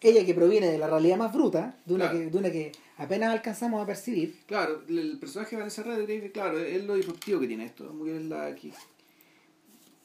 Ella 0.00 0.24
que 0.24 0.34
proviene 0.34 0.68
de 0.68 0.78
la 0.78 0.88
realidad 0.88 1.16
más 1.16 1.32
bruta, 1.32 1.76
de 1.84 1.94
una, 1.94 2.10
Claro. 2.10 2.18
que, 2.24 2.30
de 2.30 2.38
una 2.38 2.50
que 2.50 2.72
apenas 2.96 3.32
alcanzamos 3.32 3.82
a 3.82 3.86
percibir, 3.86 4.40
Claro, 4.46 4.82
el, 4.88 5.18
personaje 5.18 5.56
de 5.56 5.60
Vanessa 5.62 5.82
Redgrave, 5.82 6.32
claro, 6.32 6.58
es 6.58 6.84
lo 6.84 6.94
disruptivo 6.94 7.38
que 7.40 7.46
tiene 7.48 7.66
esto. 7.66 7.92
Muy 7.92 8.10
es 8.10 8.22
la 8.24 8.54
que, 8.54 8.72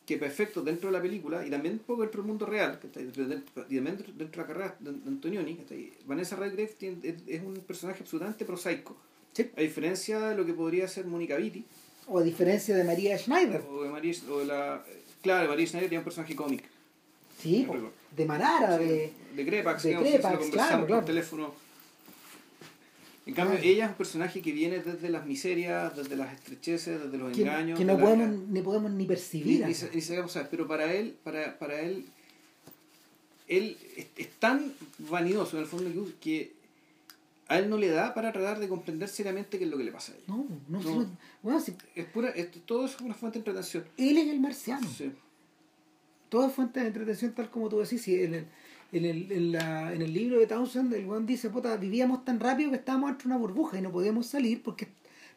que 0.08 0.18
perfecto 0.18 0.62
dentro 0.62 0.90
de 0.90 0.94
la 0.94 1.02
película 1.02 1.46
y 1.46 1.50
también 1.50 1.74
un 1.74 1.80
poco 1.80 2.02
dentro 2.04 2.22
del 2.22 2.30
mundo 2.30 2.46
real, 2.46 2.80
que 2.80 2.88
está, 2.88 3.02
y 3.02 3.08
también 3.08 3.44
dentro, 3.70 4.14
de 4.14 4.38
la 4.38 4.48
carrera 4.48 4.76
de, 4.80 4.90
Antonioni. 4.90 5.60
Vanessa 6.06 6.38
Redgrave 6.38 6.72
es, 7.28 7.44
un 7.44 7.56
personaje 7.68 8.00
absolutamente 8.04 8.46
prosaico. 8.46 8.96
Sí. 9.34 9.52
A 9.58 9.62
diferencia 9.62 10.30
de 10.30 10.36
lo 10.36 10.46
que 10.46 10.54
podría 10.54 10.88
ser 10.88 11.06
Mónica 11.06 11.36
Vitti 11.36 11.66
o 12.08 12.20
a 12.20 12.24
diferencia 12.24 12.74
de 12.74 12.86
María 12.86 13.18
Schneider, 13.18 13.62
o 13.70 13.84
de 13.84 13.90
María, 13.90 14.16
o 14.32 14.40
de 14.40 14.46
la. 14.46 14.82
Claro, 15.22 15.50
María 15.50 15.68
Schneider 15.68 15.90
tiene 15.90 16.00
un 16.00 16.06
personaje 16.06 16.36
cómico. 16.36 16.64
sí, 17.38 17.68
de 18.16 18.26
Manara, 18.26 18.78
de... 18.78 19.12
de 19.36 19.46
Crepax, 19.46 19.84
de 19.84 19.90
digamos, 19.90 20.10
Crepax, 20.10 20.34
lo 20.34 20.40
conversamos 20.40 20.68
claro, 20.68 20.80
por 20.80 20.88
claro. 20.88 21.06
teléfono. 21.06 21.54
En 23.28 23.34
cambio, 23.34 23.60
ella 23.62 23.86
es 23.86 23.90
un 23.92 23.98
personaje 23.98 24.42
que 24.42 24.52
viene 24.54 24.80
desde 24.80 25.10
las 25.10 25.26
miserias, 25.26 25.96
desde 25.96 26.16
las 26.16 26.34
estrecheces, 26.34 27.04
desde 27.04 27.18
los 27.18 27.36
que, 27.36 27.42
engaños. 27.42 27.78
que 27.78 27.86
no 27.86 27.98
podemos 28.00 28.30
ni 28.50 28.62
podemos 28.62 28.92
ni 28.92 28.98
Ni- 29.00 29.06
percibir. 29.06 29.60
ni 29.66 29.74
ni 29.94 30.02
sea, 30.02 30.50
pero 30.50 30.68
para 30.68 30.94
él, 30.94 31.16
para, 31.24 31.60
para 31.60 31.82
él, 31.82 32.06
él 33.48 33.78
es, 33.96 34.08
es 34.16 34.30
tan 34.40 34.74
vanidoso 34.98 35.58
en 35.58 35.64
el 35.64 35.70
fondo 35.70 35.90
que, 36.22 36.54
a 37.50 37.60
él 37.60 37.70
no 37.70 37.78
le 37.78 37.90
da 37.90 38.14
para 38.14 38.34
tratar 38.34 38.60
de 38.60 38.68
comprender 38.68 39.08
seriamente 39.08 39.58
qué 39.58 39.64
es 39.66 39.70
lo 39.70 39.78
que 39.78 39.84
le 39.86 39.92
pasa 39.92 40.12
a 40.12 40.16
ella. 40.16 40.24
No, 40.28 40.46
no, 40.68 40.80
No. 40.82 41.10
bueno, 41.42 41.62
Es 41.96 42.06
pura, 42.06 42.30
es- 42.30 42.52
todo 42.66 42.86
eso 42.86 42.96
es 42.98 43.02
una 43.02 43.14
fuente 43.14 43.38
de 43.40 43.42
entretención. 43.42 43.86
él 43.98 44.18
es 44.18 44.28
el 44.28 44.40
marciano. 44.40 44.88
Sí. 44.90 45.12
Todo 46.30 46.48
es 46.48 46.54
fuente 46.54 46.82
de 46.82 46.88
entretención 46.88 47.32
tal 47.34 47.50
como 47.50 47.70
tú 47.70 47.80
decís. 47.80 48.06
y 48.10 48.16
el, 48.16 48.46
en, 48.92 49.06
el, 49.06 49.32
en, 49.32 49.52
la, 49.52 49.94
en 49.94 50.02
el 50.02 50.14
libro 50.14 50.40
de 50.40 50.48
Townsend, 50.48 50.94
el 50.94 51.06
weón 51.06 51.26
dice, 51.26 51.50
puta, 51.50 51.76
vivíamos 51.78 52.24
tan 52.26 52.40
rápido 52.40 52.70
que 52.72 52.78
estábamos 52.78 53.12
entre 53.12 53.28
una 53.28 53.38
burbuja 53.38 53.78
y 53.78 53.82
no 53.82 53.92
podíamos 53.92 54.28
salir 54.28 54.62
porque 54.64 54.88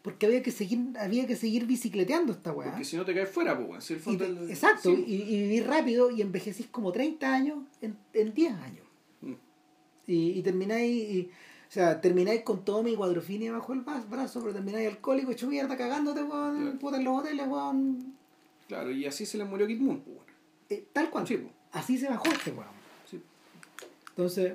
porque 0.03 0.25
había 0.25 0.43
que 0.43 0.51
seguir 0.51 0.79
había 0.99 1.27
que 1.27 1.37
seguir 1.37 1.67
bicicleteando 1.67 2.33
esta 2.33 2.53
weá. 2.53 2.71
Porque 2.71 2.87
si 2.87 2.97
no 2.97 3.05
te 3.05 3.13
caes 3.15 3.29
fuera, 3.29 3.59
pues, 3.59 3.85
si 3.85 3.93
el 3.93 3.99
Y 3.99 4.03
fondo 4.03 4.25
te- 4.25 4.31
el- 4.31 4.51
exacto, 4.51 4.95
sí. 4.97 5.05
y, 5.07 5.15
y 5.35 5.43
vivir 5.43 5.67
rápido 5.67 6.11
y 6.11 6.23
envejecís 6.23 6.69
como 6.69 6.91
30 6.91 7.31
años 7.35 7.59
en, 7.83 7.95
en 8.15 8.33
10 8.33 8.53
años. 8.55 8.87
Mm. 9.21 9.33
Y, 10.07 10.31
y 10.39 10.43
termináis, 10.43 10.91
y- 10.91 11.29
o 11.69 11.73
sea, 11.73 12.01
termináis 12.01 12.41
con 12.45 12.65
todo 12.65 12.83
mi 12.83 12.95
cuadrofinia 12.97 13.53
bajo 13.53 13.75
el 13.75 13.85
bra- 13.85 14.09
brazo, 14.09 14.41
pero 14.41 14.55
termináis 14.55 14.89
alcohólico, 14.89 15.33
hecho 15.33 15.49
mierda, 15.49 15.77
cagándote, 15.77 16.23
weón, 16.23 16.61
Claro. 16.63 16.79
puta, 16.79 16.97
en 16.97 17.05
los 17.05 17.19
hoteles, 17.21 17.47
weón. 17.47 18.15
Claro, 18.69 18.91
y 18.91 19.05
así 19.05 19.27
se 19.27 19.37
le 19.37 19.45
murió 19.45 19.67
Kid 19.67 19.81
Moon, 19.81 20.01
pues. 20.01 20.17
Eh, 20.71 20.87
tal 20.95 21.11
cual. 21.11 21.27
Sí, 21.27 21.37
pues. 21.37 21.53
Así 21.73 21.99
se 21.99 22.09
bajó 22.09 22.25
este 22.33 22.53
weón. 22.53 22.80
Entonces, 24.11 24.55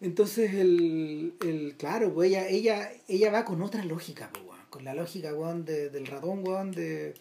entonces 0.00 0.54
el, 0.54 1.34
el 1.40 1.74
claro, 1.76 2.12
pues 2.12 2.28
ella, 2.30 2.48
ella, 2.48 2.90
ella 3.08 3.30
va 3.30 3.44
con 3.44 3.62
otra 3.62 3.84
lógica, 3.84 4.30
pues, 4.32 4.44
weón. 4.44 4.56
Con 4.70 4.84
la 4.84 4.94
lógica, 4.94 5.32
weón, 5.34 5.64
de, 5.64 5.88
del 5.90 6.06
ratón, 6.06 6.46
weón, 6.46 6.72
de. 6.72 7.14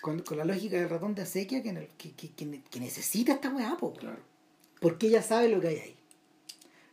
Con, 0.00 0.20
con 0.20 0.38
la 0.38 0.44
lógica 0.44 0.76
del 0.78 0.88
ratón 0.88 1.14
de 1.14 1.22
acequia 1.22 1.62
que, 1.62 1.70
en 1.70 1.76
el- 1.78 1.88
que, 1.98 2.12
que, 2.12 2.30
que, 2.30 2.62
que 2.70 2.80
necesita 2.80 3.32
esta 3.32 3.50
weá, 3.50 3.76
pues. 3.78 3.98
Claro. 3.98 4.18
Porque 4.80 5.08
ella 5.08 5.22
sabe 5.22 5.48
lo 5.48 5.60
que 5.60 5.68
hay 5.68 5.76
ahí. 5.78 5.96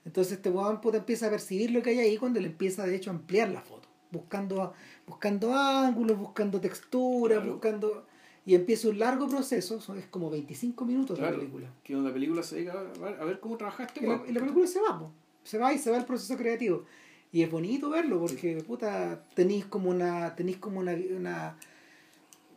Entonces 0.05 0.33
este 0.33 0.49
weón 0.49 0.81
puta, 0.81 0.97
empieza 0.97 1.27
a 1.27 1.29
percibir 1.29 1.71
lo 1.71 1.81
que 1.81 1.91
hay 1.91 1.99
ahí 1.99 2.17
cuando 2.17 2.39
le 2.41 2.47
empieza 2.47 2.85
de 2.85 2.95
hecho 2.95 3.09
a 3.09 3.13
ampliar 3.13 3.49
la 3.49 3.61
foto. 3.61 3.87
Buscando, 4.11 4.73
buscando 5.07 5.53
ángulos, 5.53 6.17
buscando 6.17 6.59
texturas, 6.59 7.37
Claro. 7.39 7.53
buscando. 7.53 8.07
Y 8.45 8.55
empieza 8.55 8.89
un 8.89 8.99
largo 8.99 9.27
proceso, 9.29 9.79
son, 9.79 9.97
es 9.99 10.07
como 10.07 10.29
25 10.29 10.83
minutos 10.85 11.17
Claro, 11.17 11.33
la 11.33 11.39
película. 11.39 11.69
que 11.83 11.93
la 11.95 12.11
película 12.13 12.43
se 12.43 12.55
dedica 12.55 12.73
a 13.19 13.23
ver, 13.25 13.39
cómo 13.39 13.55
trabajaste. 13.57 14.01
Y 14.01 14.03
la, 14.03 14.09
weón. 14.15 14.29
y 14.29 14.33
la 14.33 14.39
película 14.41 14.67
se 14.67 14.81
va, 14.81 14.99
po. 14.99 15.11
se 15.43 15.57
va 15.57 15.73
y 15.73 15.77
se 15.77 15.89
va 15.91 15.97
el 15.97 16.05
proceso 16.05 16.35
creativo. 16.37 16.83
Y 17.31 17.41
es 17.41 17.49
bonito 17.49 17.89
verlo 17.89 18.19
porque, 18.19 18.57
puta, 18.67 19.23
tenéis 19.33 19.65
como 19.65 19.89
una, 19.89 20.35
tenéis 20.35 20.57
como 20.57 20.79
una, 20.81 20.93
una 21.17 21.57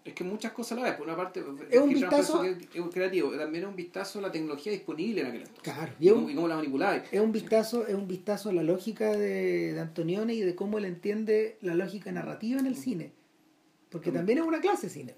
Es 0.04 0.12
que 0.12 0.22
muchas 0.24 0.52
cosas 0.52 0.76
la 0.78 0.84
vez. 0.84 0.94
Por 0.94 1.06
una 1.06 1.16
parte, 1.16 1.40
Es 1.70 1.80
un 1.80 1.88
vistazo- 1.94 2.42
que 2.42 2.78
es 2.80 2.84
creativo. 2.92 3.30
También 3.30 3.64
es 3.64 3.70
un 3.70 3.76
vistazo 3.76 4.18
a 4.18 4.22
la 4.22 4.32
tecnología 4.32 4.72
disponible 4.72 5.20
en 5.22 5.26
aquel 5.28 5.40
entonces. 5.42 5.62
Claro, 5.62 5.92
y 6.00 6.08
cómo, 6.10 6.24
un, 6.24 6.30
y 6.30 6.34
cómo 6.34 6.48
la 6.48 6.56
manipulaba. 6.56 6.96
es 6.96 7.20
un 7.20 7.30
vistazo, 7.32 7.86
es 7.86 7.94
un 7.94 8.08
vistazo 8.08 8.50
a 8.50 8.52
la 8.52 8.62
lógica 8.64 9.12
de, 9.12 9.72
de 9.72 9.80
Antonioni 9.80 10.34
y 10.34 10.40
de 10.42 10.54
cómo 10.56 10.78
él 10.78 10.84
entiende 10.84 11.58
la 11.62 11.74
lógica 11.76 12.10
narrativa 12.12 12.58
en 12.60 12.66
el 12.66 12.76
cine. 12.76 13.12
Porque 13.88 14.10
Mm. 14.10 14.14
también 14.14 14.38
es 14.40 14.44
una 14.44 14.60
clase 14.60 14.88
de 14.88 14.92
cine. 14.92 15.14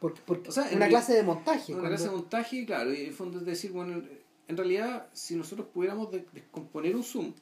Porque, 0.00 0.20
porque 0.24 0.48
O 0.48 0.52
sea, 0.52 0.70
en 0.70 0.76
una 0.76 0.88
clase 0.88 1.12
de 1.14 1.22
montaje. 1.22 1.72
Una 1.72 1.80
cuando- 1.82 1.88
clase 1.96 2.04
de 2.04 2.16
montaje, 2.16 2.66
claro. 2.66 2.92
Y 2.94 3.00
en 3.00 3.06
el 3.08 3.12
fondo 3.12 3.38
es 3.38 3.46
decir, 3.46 3.72
bueno, 3.72 4.02
en 4.46 4.56
realidad, 4.56 5.08
si 5.12 5.34
nosotros 5.34 5.66
pudiéramos 5.72 6.10
de- 6.12 6.24
descomponer 6.32 6.94
un 6.96 7.02
zoom, 7.02 7.32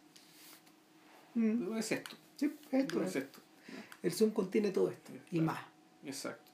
Mm, 1.34 1.76
es 1.76 1.92
esto. 1.92 2.16
sí, 2.36 2.50
esto 2.70 3.02
Es 3.02 3.10
es. 3.10 3.16
esto. 3.16 3.40
El 4.02 4.12
Zoom 4.12 4.30
contiene 4.30 4.70
todo 4.70 4.90
esto 4.90 5.12
y 5.32 5.40
más. 5.40 5.58
Exacto. 6.04 6.50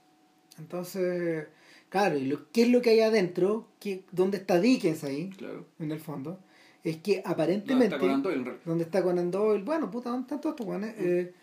Entonces, 0.59 1.47
claro, 1.89 2.16
y 2.16 2.24
lo, 2.27 2.51
¿qué 2.51 2.62
es 2.62 2.69
lo 2.69 2.81
que 2.83 2.91
hay 2.91 3.01
adentro? 3.01 3.69
¿Qué, 3.79 4.05
¿Dónde 4.11 4.39
está 4.39 4.59
Dickens 4.61 5.05
ahí, 5.05 5.31
Claro. 5.31 5.66
en 5.79 5.93
el 5.93 6.01
fondo? 6.01 6.41
Es 6.83 6.97
que 6.99 7.16
¿Dónde 7.16 7.29
aparentemente... 7.31 7.95
está 7.95 7.99
Conan 8.01 8.23
Doyle 8.23 8.59
donde 8.65 8.85
está 8.85 9.03
Conan 9.03 9.31
Doyle, 9.31 9.62
bueno, 9.65 9.91
puta, 9.91 10.11
¿dónde 10.11 10.23
están 10.24 10.41
todos 10.41 10.55
estos 10.55 10.66
weones? 10.66 10.95
Eh, 10.99 11.35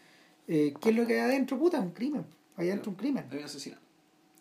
eh, 0.48 0.74
¿Qué 0.82 0.90
es 0.90 0.96
lo 0.96 1.06
que 1.08 1.14
hay 1.14 1.20
adentro? 1.30 1.58
Puta, 1.58 1.80
un 1.80 1.92
crimen. 1.92 2.26
Allá 2.58 2.74
entra 2.74 2.90
un 2.90 2.96
crimen. 2.96 3.26
Hay 3.32 3.38
un 3.38 3.44
asesinato. 3.46 3.82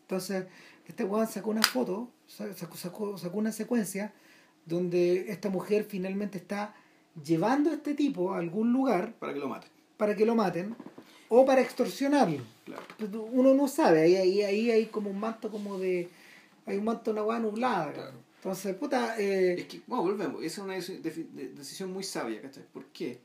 Entonces, 0.09 0.47
este 0.86 1.05
weón 1.05 1.26
sacó 1.26 1.51
una 1.51 1.62
foto, 1.62 2.09
sa- 2.26 2.51
sacó, 2.55 2.76
sacó, 2.78 3.18
sacó 3.18 3.36
una 3.36 3.52
secuencia 3.52 4.14
donde 4.64 5.30
esta 5.30 5.51
mujer 5.51 5.85
finalmente 5.85 6.39
está 6.39 6.74
llevando 7.22 7.68
a 7.70 7.74
este 7.74 7.93
tipo 7.94 8.32
a 8.32 8.39
algún 8.39 8.72
lugar 8.72 9.12
Para 9.18 9.35
que 9.35 9.39
lo 9.40 9.48
maten. 9.48 9.70
para 9.98 10.16
que 10.16 10.24
lo 10.24 10.35
maten 10.35 10.74
o 11.28 11.44
para 11.44 11.60
extorsionarlo. 11.60 12.43
Claro. 12.64 12.82
Pues, 12.98 13.10
Uno 13.32 13.52
no 13.52 13.68
sabe, 13.68 14.01
ahí, 14.01 14.16
ahí, 14.16 14.40
ahí 14.43 14.70
hay 14.70 14.86
como 14.86 15.10
un 15.10 15.20
manto 15.20 15.51
como 15.51 15.78
de... 15.78 16.09
Hay 16.64 16.78
un 16.78 16.85
manto 16.85 17.05
de 17.12 17.20
una 17.20 17.24
hueá 17.28 17.39
nublada. 17.39 17.93
Claro. 17.93 18.12
Entonces, 18.36 18.74
puta... 18.76 19.14
eh, 19.20 19.56
Es 19.60 19.66
que, 19.66 19.82
bueno, 19.86 20.05
volvemos. 20.05 20.43
Esa 20.43 20.74
es 20.74 20.89
una 20.89 21.02
decisión 21.52 21.93
muy 21.93 22.02
sabia, 22.05 22.40
¿cachai? 22.40 22.64
¿Por 22.72 22.86
qué? 22.86 23.20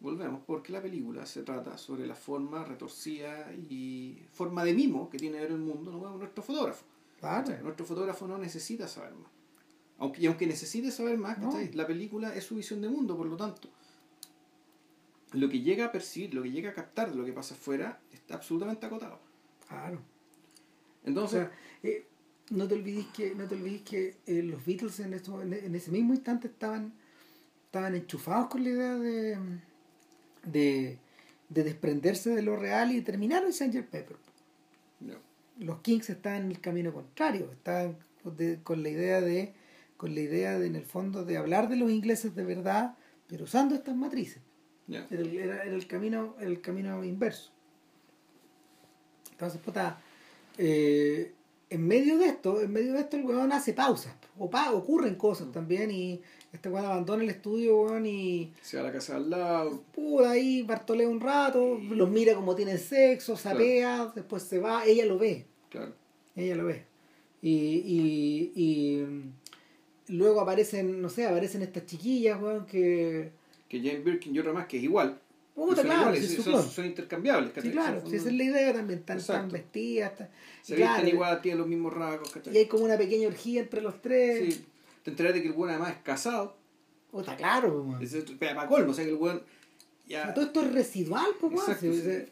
Volvemos, 0.00 0.42
porque 0.46 0.72
la 0.72 0.80
película 0.80 1.26
se 1.26 1.42
trata 1.42 1.76
sobre 1.76 2.06
la 2.06 2.14
forma 2.14 2.64
retorcida 2.64 3.52
y 3.52 4.22
forma 4.32 4.64
de 4.64 4.72
mimo 4.74 5.10
que 5.10 5.18
tiene 5.18 5.40
ver 5.40 5.50
el 5.50 5.58
mundo 5.58 5.90
¿no? 5.90 6.16
nuestro 6.16 6.42
fotógrafo. 6.42 6.84
claro. 7.18 7.52
Nuestro 7.62 7.84
fotógrafo 7.84 8.28
no 8.28 8.38
necesita 8.38 8.86
saber 8.86 9.14
más. 9.14 9.30
Aunque, 9.98 10.22
y 10.22 10.26
aunque 10.26 10.46
necesite 10.46 10.92
saber 10.92 11.18
más, 11.18 11.38
No. 11.38 11.52
la 11.74 11.86
película 11.86 12.32
es 12.36 12.44
su 12.44 12.54
visión 12.54 12.80
de 12.80 12.88
mundo, 12.88 13.16
por 13.16 13.26
lo 13.26 13.36
tanto, 13.36 13.68
lo 15.32 15.48
que 15.48 15.60
llega 15.60 15.86
a 15.86 15.92
percibir, 15.92 16.32
lo 16.34 16.42
que 16.42 16.50
llega 16.52 16.70
a 16.70 16.74
captar 16.74 17.10
de 17.10 17.16
lo 17.16 17.24
que 17.24 17.32
pasa 17.32 17.54
afuera, 17.54 18.00
está 18.12 18.34
absolutamente 18.36 18.86
acotado. 18.86 19.18
Claro. 19.68 19.96
O 19.98 21.08
Entonces, 21.08 21.48
sea, 21.48 21.52
eh, 21.82 22.06
no 22.50 22.66
te 22.68 22.74
olvides 22.74 23.06
que, 23.08 23.34
no 23.34 23.46
te 23.46 23.56
olvides 23.56 23.82
que 23.82 24.16
eh, 24.26 24.42
los 24.44 24.64
Beatles 24.64 25.00
en, 25.00 25.14
esto- 25.14 25.42
en, 25.42 25.52
en 25.52 25.74
ese 25.74 25.90
mismo 25.90 26.14
instante 26.14 26.46
estaban, 26.48 26.92
estaban 27.66 27.94
enchufados 27.96 28.46
con 28.48 28.62
la 28.62 28.70
idea 28.70 28.94
de, 28.94 29.38
de, 30.44 30.98
de 31.48 31.64
desprenderse 31.64 32.30
de 32.34 32.42
lo 32.42 32.56
real 32.56 32.92
y 32.92 33.00
terminar 33.02 33.44
en 33.44 33.52
Sgt. 33.52 33.82
Pepper. 33.90 34.16
no, 35.00 35.14
Los 35.58 35.80
Kings 35.80 36.10
estaban 36.10 36.42
en 36.44 36.50
el 36.50 36.60
camino 36.60 36.92
contrario, 36.92 37.50
estaban 37.52 37.96
de- 38.36 38.60
con 38.62 38.82
la 38.82 38.88
idea 38.90 39.20
de, 39.20 39.52
con 39.96 40.14
la 40.14 40.20
idea 40.20 40.58
de 40.58 40.66
en 40.66 40.76
el 40.76 40.84
fondo 40.84 41.24
de 41.24 41.36
hablar 41.36 41.68
de 41.68 41.76
los 41.76 41.90
ingleses 41.90 42.34
de 42.34 42.44
verdad, 42.44 42.96
pero 43.26 43.44
usando 43.44 43.74
estas 43.74 43.96
matrices. 43.96 44.40
Era, 45.10 45.20
el- 45.22 45.36
era- 45.38 45.62
era 45.64 45.74
el 45.74 45.86
camino, 45.86 46.34
el 46.40 46.60
camino 46.60 47.04
inverso. 47.04 47.50
Entonces, 49.32 49.60
puta, 49.60 50.00
eh, 50.56 51.32
en 51.70 51.86
medio 51.86 52.18
de 52.18 52.26
esto, 52.26 52.60
en 52.60 52.72
medio 52.72 52.92
de 52.94 53.00
esto 53.00 53.16
el 53.16 53.24
weón 53.24 53.52
hace 53.52 53.72
pausas. 53.72 54.14
O 54.38 54.48
pa, 54.48 54.72
ocurren 54.72 55.16
cosas 55.16 55.50
también 55.52 55.90
y 55.90 56.20
este 56.52 56.68
weón 56.68 56.86
abandona 56.86 57.22
el 57.24 57.30
estudio, 57.30 57.82
weón, 57.82 58.06
y 58.06 58.52
Se 58.62 58.76
va 58.76 58.84
a 58.84 58.86
la 58.86 58.92
casa 58.92 59.16
al 59.16 59.28
lado. 59.30 59.82
puta 59.94 60.30
ahí, 60.30 60.62
Bartolea 60.62 61.08
un 61.08 61.20
rato, 61.20 61.78
los 61.78 62.08
mira 62.10 62.34
como 62.34 62.54
tienen 62.54 62.78
sexo, 62.78 63.36
sapea, 63.36 64.12
después 64.14 64.42
se 64.42 64.58
va, 64.58 64.84
ella 64.86 65.04
lo 65.06 65.18
ve, 65.18 65.44
Claro. 65.68 65.92
ella 66.36 66.54
lo 66.56 66.64
ve. 66.66 66.84
Y, 67.42 67.50
y, 67.52 68.52
y 68.54 68.96
mm, 69.02 69.32
luego 70.08 70.40
aparecen, 70.40 71.00
no 71.02 71.08
sé, 71.08 71.26
aparecen 71.26 71.62
estas 71.62 71.86
chiquillas, 71.86 72.40
weón, 72.40 72.66
que... 72.66 73.30
Que 73.68 73.78
Jane 73.80 74.00
Birkin 74.00 74.34
y 74.34 74.38
otra 74.38 74.52
más 74.54 74.66
que 74.66 74.78
es 74.78 74.82
igual. 74.84 75.20
Puta, 75.66 75.76
son 75.76 75.84
claro, 75.86 76.00
iguales, 76.14 76.28
sí, 76.28 76.42
son, 76.42 76.86
intercambiables. 76.86 77.48
Sí, 77.50 77.54
¿cachai? 77.54 77.72
claro, 77.72 78.00
Son- 78.00 78.10
si 78.10 78.16
esa 78.16 78.28
es 78.28 78.34
la 78.34 78.44
idea 78.44 78.72
también, 78.72 79.04
están, 79.06 79.48
vestidas, 79.48 80.12
Se 80.62 80.76
claro, 80.76 80.94
visten 80.94 81.14
igual, 81.14 81.40
tienen 81.42 81.58
los 81.58 81.66
mismos 81.68 81.92
rasgos, 81.92 82.30
¿cachai? 82.30 82.54
y 82.54 82.58
hay 82.58 82.66
como 82.66 82.84
una 82.84 82.96
pequeña 82.96 83.28
orgía 83.28 83.60
entre 83.60 83.80
los 83.80 84.00
tres. 84.00 84.54
Sí. 84.54 84.66
Te 85.02 85.10
enteras 85.10 85.34
de 85.34 85.42
que 85.42 85.48
el 85.48 85.54
buen 85.54 85.70
además 85.70 85.92
es 85.92 86.02
casado. 86.02 86.56
Oh, 87.12 87.20
está 87.20 87.36
claro, 87.36 87.82
weón. 87.82 88.00
Para 88.38 88.66
colmo, 88.66 88.90
o 88.90 88.94
sea 88.94 89.04
que 89.04 89.10
el 89.10 89.16
buen 89.16 89.40
ya 90.06 90.32
Todo 90.32 90.44
esto 90.46 90.62
es 90.62 90.72
residual, 90.72 91.26
pues, 91.40 91.52
weón. 91.52 91.78
Sí. 91.78 92.24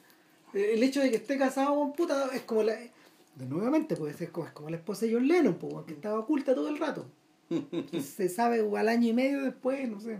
El 0.55 0.83
hecho 0.83 1.01
de 1.01 1.11
que 1.11 1.17
esté 1.17 1.37
casado 1.37 1.75
con 1.77 1.93
puta 1.93 2.31
es 2.33 2.43
como 2.43 2.63
la. 2.63 2.75
De 2.75 3.45
nuevamente, 3.45 3.97
pues 3.97 4.19
es 4.21 4.31
como, 4.31 4.47
es 4.47 4.53
como 4.53 4.71
la 4.71 4.77
esposa 4.77 5.05
de 5.05 5.13
John 5.13 5.29
Lennon, 5.29 5.55
pues, 5.59 5.85
que 5.87 5.93
estaba 5.93 6.19
oculta 6.19 6.55
todo 6.55 6.69
el 6.69 6.79
rato. 6.79 7.07
Se 8.01 8.29
sabe 8.29 8.67
al 8.77 8.89
año 8.89 9.09
y 9.09 9.13
medio 9.13 9.43
después, 9.43 9.89
no 9.89 10.01
sé. 10.01 10.19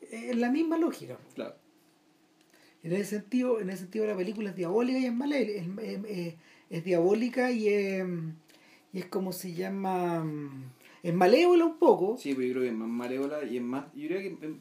Es 0.00 0.36
la 0.36 0.50
misma 0.50 0.78
lógica. 0.78 1.18
claro. 1.34 1.56
En 2.86 2.92
ese 2.92 3.04
sentido, 3.18 3.60
en 3.60 3.68
ese 3.68 3.78
sentido 3.80 4.06
la 4.06 4.16
película 4.16 4.50
es 4.50 4.56
diabólica 4.56 4.98
y 5.00 5.06
es 5.06 5.12
mala, 5.14 5.38
es, 5.38 5.66
es- 6.70 6.84
diabólica 6.84 7.50
y 7.50 7.66
es, 7.68 8.04
y 8.92 8.98
es 9.00 9.06
como 9.06 9.32
se 9.32 9.54
llama 9.54 10.24
es 11.02 11.12
malévola 11.12 11.64
un 11.64 11.78
poco. 11.78 12.16
Sí, 12.16 12.32
pero 12.34 12.46
yo 12.46 12.52
creo 12.54 12.62
que 12.62 12.68
es 12.68 12.74
más 12.74 12.88
malévola 12.88 13.44
y 13.44 13.56
es 13.56 13.62
más, 13.62 13.86
yo 13.94 14.06
creo 14.06 14.20
que 14.20 14.56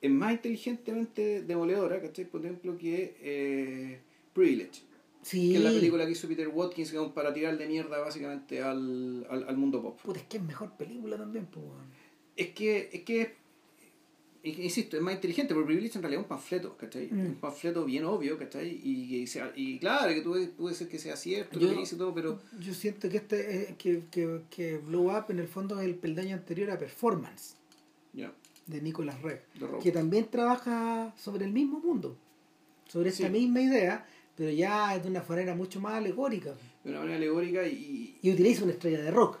es, 0.00 0.10
más 0.10 0.32
inteligentemente 0.32 1.42
demoledora, 1.42 2.00
¿cachai? 2.00 2.24
Por 2.24 2.40
ejemplo, 2.44 2.78
que 2.78 3.16
eh, 3.20 4.00
Privilege, 4.32 4.82
Sí. 5.22 5.50
que 5.52 5.58
es 5.58 5.64
la 5.64 5.70
película 5.70 6.06
que 6.06 6.12
hizo 6.12 6.28
Peter 6.28 6.48
Watkins 6.48 6.92
que 6.92 6.98
para 7.14 7.34
tirar 7.34 7.58
de 7.58 7.66
mierda 7.66 7.98
básicamente 7.98 8.62
al, 8.62 9.26
al, 9.28 9.48
al 9.48 9.56
mundo 9.58 9.82
pop. 9.82 10.00
Puta, 10.02 10.20
es 10.20 10.26
que 10.26 10.36
es 10.38 10.42
mejor 10.42 10.72
película 10.78 11.16
también, 11.18 11.44
pues. 11.46 11.66
Es 12.36 12.48
que, 12.52 12.88
es 12.92 13.02
que, 13.02 13.34
insisto, 14.50 14.96
es 14.96 15.02
más 15.02 15.14
inteligente, 15.14 15.54
porque 15.54 15.66
Privilege 15.66 15.96
en 15.98 16.02
realidad 16.02 16.20
es 16.22 16.24
un 16.24 16.28
panfleto, 16.28 16.76
¿cachai? 16.76 17.08
Mm. 17.10 17.20
Un 17.26 17.34
panfleto 17.36 17.84
bien 17.84 18.04
obvio, 18.04 18.38
¿cachai? 18.38 18.68
Y, 18.82 19.16
y, 19.16 19.26
sea- 19.26 19.52
y 19.56 19.78
claro, 19.78 20.12
que 20.14 20.22
puede, 20.22 20.48
puede 20.48 20.74
ser 20.74 20.88
que 20.88 20.98
sea 20.98 21.16
cierto, 21.16 21.58
Yo- 21.58 21.68
lo 21.68 21.74
que 21.74 21.80
dice 21.80 21.96
todo, 21.96 22.14
pero 22.14 22.40
Yo 22.60 22.74
siento 22.74 23.08
que 23.08 23.16
este 23.18 23.62
eh, 23.70 23.74
que, 23.78 24.02
que, 24.10 24.40
que 24.50 24.78
Blow 24.78 25.10
Up 25.16 25.26
en 25.30 25.38
el 25.38 25.48
fondo 25.48 25.78
es 25.80 25.86
el 25.86 25.94
peldaño 25.94 26.34
anterior 26.36 26.70
a 26.70 26.78
Performance 26.78 27.54
ya, 28.12 28.32
de 28.66 28.80
Nicolas 28.82 29.16
robo. 29.22 29.78
que 29.82 29.90
también 29.92 30.26
trabaja 30.30 31.14
sobre 31.18 31.44
el 31.44 31.52
mismo 31.52 31.80
mundo, 31.80 32.16
sobre 32.88 33.10
esta 33.10 33.26
Sí. 33.26 33.32
misma 33.32 33.60
idea, 33.62 34.06
pero 34.36 34.50
ya 34.50 34.98
de 34.98 35.08
una 35.08 35.24
manera 35.28 35.54
mucho 35.54 35.80
más 35.80 35.94
alegórica. 35.94 36.54
de 36.84 36.90
una 36.90 37.00
manera 37.00 37.16
alegórica 37.16 37.66
y, 37.66 38.16
Y 38.22 38.30
utiliza 38.32 38.62
una 38.64 38.72
estrella 38.74 39.02
de 39.02 39.10
rock, 39.10 39.38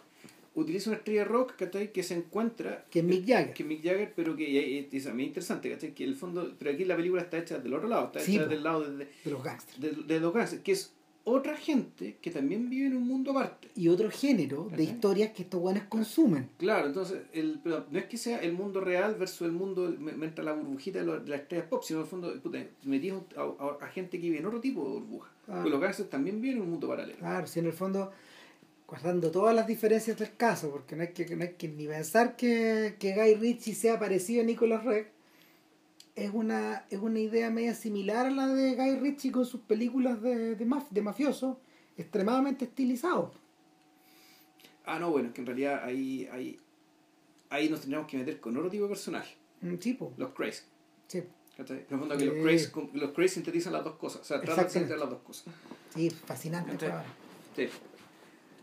utiliza 0.56 0.90
una 0.90 0.96
estrella 0.98 1.24
rock 1.24 1.54
¿cachai? 1.56 1.92
que 1.92 2.02
se 2.02 2.14
encuentra 2.14 2.84
que 2.90 2.98
es 3.00 3.04
Mick 3.04 3.26
Jagger. 3.26 3.54
que 3.54 3.62
Mick 3.64 3.84
Jagger 3.84 4.12
pero 4.16 4.34
que 4.34 4.48
y- 4.50 4.88
y- 4.92 4.96
es 4.96 5.14
mí 5.14 5.22
interesante 5.24 5.70
¿cachai? 5.70 5.94
que 5.94 6.02
el 6.04 6.16
fondo 6.16 6.52
pero 6.58 6.72
aquí 6.72 6.84
la 6.84 6.96
película 6.96 7.22
está 7.22 7.38
hecha 7.38 7.58
del 7.58 7.72
otro 7.74 7.88
lado 7.88 8.06
está 8.06 8.20
hecha 8.22 8.46
del 8.46 8.62
lado 8.64 8.82
de, 8.90 9.04
de 9.24 9.30
los 9.30 9.42
gangsters. 9.44 9.80
de, 9.80 9.90
de 10.14 10.20
los 10.20 10.32
gangsters, 10.34 10.62
que 10.62 10.72
es 10.72 10.92
otra 11.28 11.56
gente 11.56 12.18
que 12.22 12.30
también 12.30 12.70
vive 12.70 12.86
en 12.86 12.96
un 12.96 13.04
mundo 13.04 13.32
aparte 13.32 13.66
Y 13.74 13.88
otro 13.88 14.08
género 14.12 14.68
de 14.76 14.84
historias 14.84 15.32
que 15.32 15.42
estos 15.42 15.60
guanes 15.60 15.82
consumen. 15.88 16.48
claro 16.56 16.86
entonces 16.86 17.22
el, 17.32 17.58
pero 17.64 17.84
no 17.90 17.98
es 17.98 18.04
que 18.06 18.16
sea 18.16 18.38
el 18.38 18.52
mundo 18.52 18.80
real 18.80 19.16
versus 19.16 19.42
el 19.42 19.50
mundo 19.52 19.92
mientras 19.98 20.44
la 20.44 20.52
burbujita 20.52 21.00
de, 21.00 21.04
las 21.28 21.40
estrellas 21.40 21.66
pop 21.68 21.82
sino 21.82 21.98
en 21.98 22.04
el 22.04 22.08
fondo 22.10 22.40
puta, 22.40 22.64
metimos 22.84 23.24
a, 23.36 23.40
a- 23.42 23.84
a 23.84 23.88
gente 23.88 24.18
que 24.20 24.26
vive 24.26 24.38
en 24.38 24.46
otro 24.46 24.60
tipo 24.60 24.84
de 24.84 24.90
burbuja 25.00 25.30
Claro. 25.46 25.60
Porque 25.60 25.70
los 25.70 25.80
gangsters 25.80 26.10
también 26.10 26.40
viven 26.40 26.56
en 26.56 26.62
un 26.64 26.70
mundo 26.70 26.88
paralelo 26.88 27.18
Claro, 27.18 27.46
si 27.46 27.58
en 27.60 27.66
el 27.66 27.72
fondo, 27.72 28.10
guardando 28.86 29.30
todas 29.30 29.54
las 29.54 29.66
diferencias 29.66 30.16
del 30.18 30.36
caso, 30.36 30.70
porque 30.70 30.94
no 30.96 31.02
hay 31.02 31.08
que, 31.12 31.34
no 31.34 31.42
hay 31.42 31.54
que 31.54 31.68
ni 31.68 31.86
pensar 31.86 32.36
que, 32.36 32.96
que 32.98 33.14
Guy 33.14 33.34
Ritchie 33.34 33.74
sea 33.74 33.98
parecido 33.98 34.42
a 34.42 34.44
Nicolas 34.44 34.84
Reg, 34.84 35.10
es 36.14 36.30
una, 36.32 36.86
es 36.88 36.98
una 37.00 37.18
idea 37.18 37.50
media 37.50 37.74
similar 37.74 38.26
a 38.26 38.30
la 38.30 38.46
de 38.48 38.74
Guy 38.74 38.96
Ritchie 39.00 39.32
con 39.32 39.44
sus 39.44 39.60
películas 39.62 40.22
de, 40.22 40.54
de, 40.54 40.66
maf- 40.66 40.88
de 40.90 41.02
mafiosos, 41.02 41.56
extremadamente 41.98 42.64
estilizados. 42.66 43.32
ah 44.84 44.98
no 44.98 45.10
bueno 45.10 45.28
es 45.28 45.34
que 45.34 45.40
en 45.40 45.46
realidad 45.46 45.82
ahí 45.84 46.28
ahí 46.32 46.58
ahí 47.50 47.68
nos 47.68 47.80
tendríamos 47.80 48.08
que 48.08 48.18
meter 48.18 48.38
con 48.40 48.56
otro 48.56 48.70
tipo 48.70 48.84
de 48.84 48.90
personaje 48.90 49.34
Un 49.62 49.78
tipo, 49.78 50.12
los 50.16 50.30
crazy 50.32 50.62
sí, 51.08 51.22
¿cachai? 51.56 51.78
En 51.78 51.86
el 51.90 51.98
fondo 51.98 52.16
que 52.16 52.24
los 52.26 52.34
Sí. 52.36 52.42
crazy, 52.42 52.70
los 52.94 53.32
sintetizan 53.32 53.72
las 53.72 53.82
dos 53.84 53.96
cosas 53.96 54.20
o 54.22 54.24
sea 54.24 54.40
tratan 54.40 54.64
de 54.64 54.70
sintetizar 54.70 54.98
las 55.00 55.10
dos 55.10 55.20
cosas 55.22 55.54
sí, 55.94 56.10
fascinante. 56.10 56.86
Sí. 57.56 57.68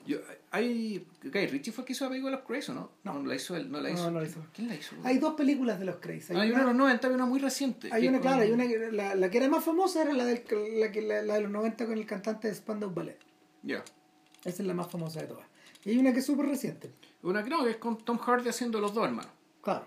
Yo, 0.05 0.17
hay, 0.51 1.05
Guy 1.23 1.47
Ritchie 1.47 1.71
fue 1.71 1.83
el 1.83 1.85
que 1.87 1.93
hizo 1.93 2.03
la 2.05 2.09
película 2.09 2.31
de 2.31 2.37
los 2.37 2.45
Crazy, 2.45 2.71
¿o 2.71 2.73
¿no? 2.75 2.91
No. 3.03 3.23
la 3.25 3.35
hizo 3.35 3.55
él, 3.55 3.71
no 3.71 3.79
la 3.79 3.89
No, 3.89 3.95
hizo. 3.95 4.11
no 4.11 4.19
la 4.19 4.27
hizo. 4.27 4.45
¿Quién 4.53 4.67
la 4.67 4.75
hizo? 4.75 4.95
Hay 5.03 5.17
dos 5.17 5.33
películas 5.35 5.79
de 5.79 5.85
los 5.85 5.97
Crazy. 5.97 6.33
Hay, 6.33 6.41
hay 6.41 6.49
una 6.51 6.59
una, 6.59 6.59
de 6.59 6.65
los 6.73 6.75
90 6.75 7.07
y 7.09 7.11
una 7.13 7.25
muy 7.25 7.39
reciente. 7.39 7.89
hay 7.91 8.01
que 8.03 8.09
una, 8.09 8.19
claro, 8.19 8.41
hay 8.41 8.51
una 8.51 8.67
que- 8.67 8.91
la, 8.91 9.15
la 9.15 9.29
que 9.29 9.37
era 9.37 9.47
más 9.49 9.63
famosa 9.63 10.01
era 10.01 10.13
la, 10.13 10.25
del, 10.25 10.43
la, 10.79 10.91
que, 10.91 11.01
la, 11.01 11.21
la 11.21 11.35
de 11.35 11.41
los 11.41 11.51
90 11.51 11.85
con 11.85 11.97
el 11.97 12.05
cantante 12.05 12.47
de 12.49 12.55
Spandau 12.55 12.93
Ballet. 12.93 13.17
Ya. 13.63 13.83
Esa 14.43 14.61
es 14.61 14.67
la 14.67 14.73
más 14.73 14.91
famosa 14.91 15.21
de 15.21 15.27
todas. 15.27 15.45
Y 15.85 15.91
hay 15.91 15.97
una 15.97 16.11
que 16.11 16.19
es 16.19 16.25
súper 16.25 16.45
reciente. 16.47 16.91
Una 17.21 17.43
creo 17.43 17.63
que 17.63 17.71
es 17.71 17.77
con 17.77 17.97
Tom 17.97 18.17
Hardy 18.17 18.49
haciendo 18.49 18.79
los 18.81 18.93
dos 18.93 19.05
hermanos. 19.05 19.31
Claro. 19.61 19.85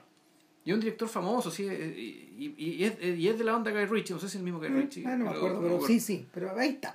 Y 0.64 0.72
un 0.72 0.80
director 0.80 1.08
famoso, 1.08 1.50
sí, 1.50 1.64
eh, 1.68 1.94
y, 1.96 2.44
y, 2.58 2.70
y 2.72 2.84
es, 2.84 2.94
y 3.02 3.28
es 3.28 3.38
de 3.38 3.44
la 3.44 3.54
onda 3.54 3.70
Guy 3.70 3.84
Ritchie, 3.84 4.14
no 4.14 4.18
sé 4.18 4.26
si 4.28 4.32
es 4.32 4.36
el 4.36 4.42
mismo 4.42 4.58
Guy 4.58 4.68
Ritchie. 4.68 5.04
Ah, 5.06 5.10
no 5.16 5.24
me 5.26 5.30
pero- 5.30 5.36
acuerdo, 5.38 5.54
no 5.56 5.62
pero 5.62 5.74
acuerdo. 5.76 5.86
sí, 5.94 6.00
sí, 6.00 6.26
pero 6.32 6.58
ahí 6.58 6.70
está. 6.70 6.94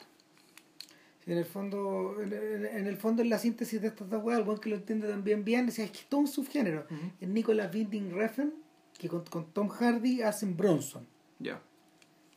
En 1.28 1.38
el 1.38 1.46
fondo, 1.46 2.18
en, 2.22 2.88
el 2.88 2.98
fondo, 2.98 3.22
en 3.22 3.30
la 3.30 3.38
síntesis 3.38 3.80
de 3.82 3.90
estas 3.90 4.10
dos 4.10 4.24
weas, 4.24 4.40
el 4.40 4.46
buen 4.46 4.58
que 4.58 4.70
lo 4.70 4.76
entiende 4.76 5.08
también 5.08 5.44
bien, 5.44 5.70
es 5.70 5.76
que 5.76 5.84
es 5.84 6.06
todo 6.10 6.22
un 6.22 6.28
subgénero. 6.28 6.88
Es 7.20 7.30
Nicolas 7.30 7.74
Winding 7.74 8.12
Refn, 8.12 8.52
que 8.98 9.08
con, 9.08 9.24
con 9.26 9.46
Tom 9.54 9.70
Hardy 9.70 10.24
hacen 10.24 10.58
Bronson. 10.58 11.06
Ya. 11.40 11.62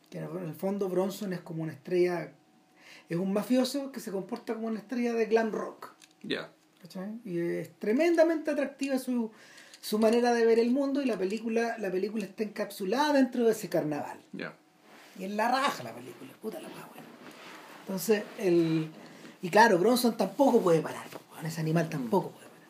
Que 0.09 0.19
en 0.19 0.37
el 0.37 0.53
fondo 0.53 0.87
Bronson 0.87 1.33
es 1.33 1.41
como 1.41 1.63
una 1.63 1.73
estrella, 1.73 2.31
es 3.09 3.17
un 3.17 3.33
mafioso 3.33 3.91
que 3.91 3.99
se 3.99 4.11
comporta 4.11 4.53
como 4.53 4.67
una 4.67 4.79
estrella 4.79 5.13
de 5.13 5.25
glam 5.25 5.51
rock. 5.51 5.93
Ya. 6.21 6.51
¿cachai? 6.85 7.19
Y 7.25 7.39
es 7.39 7.71
tremendamente 7.79 8.51
atractiva 8.51 8.99
su, 8.99 9.31
su 9.81 9.99
manera 9.99 10.33
de 10.33 10.45
ver 10.45 10.59
el 10.59 10.71
mundo 10.71 11.01
y 11.01 11.05
la 11.05 11.17
película, 11.17 11.77
la 11.79 11.91
película 11.91 12.25
está 12.25 12.43
encapsulada 12.43 13.13
dentro 13.13 13.45
de 13.45 13.51
ese 13.51 13.69
carnaval. 13.69 14.19
Ya. 14.33 14.53
Y 15.17 15.23
en 15.23 15.37
la 15.37 15.49
raja 15.49 15.83
la 15.83 15.93
película, 15.93 16.31
puta 16.41 16.59
la 16.59 16.69
más 16.69 16.87
buena. 16.89 17.04
Entonces, 17.85 18.23
el. 18.39 18.89
Y 19.41 19.49
claro, 19.49 19.77
Bronson 19.77 20.17
tampoco 20.17 20.61
puede 20.61 20.81
parar, 20.81 21.05
ese 21.43 21.61
animal 21.61 21.87
tampoco 21.89 22.31
puede 22.31 22.47
parar. 22.47 22.69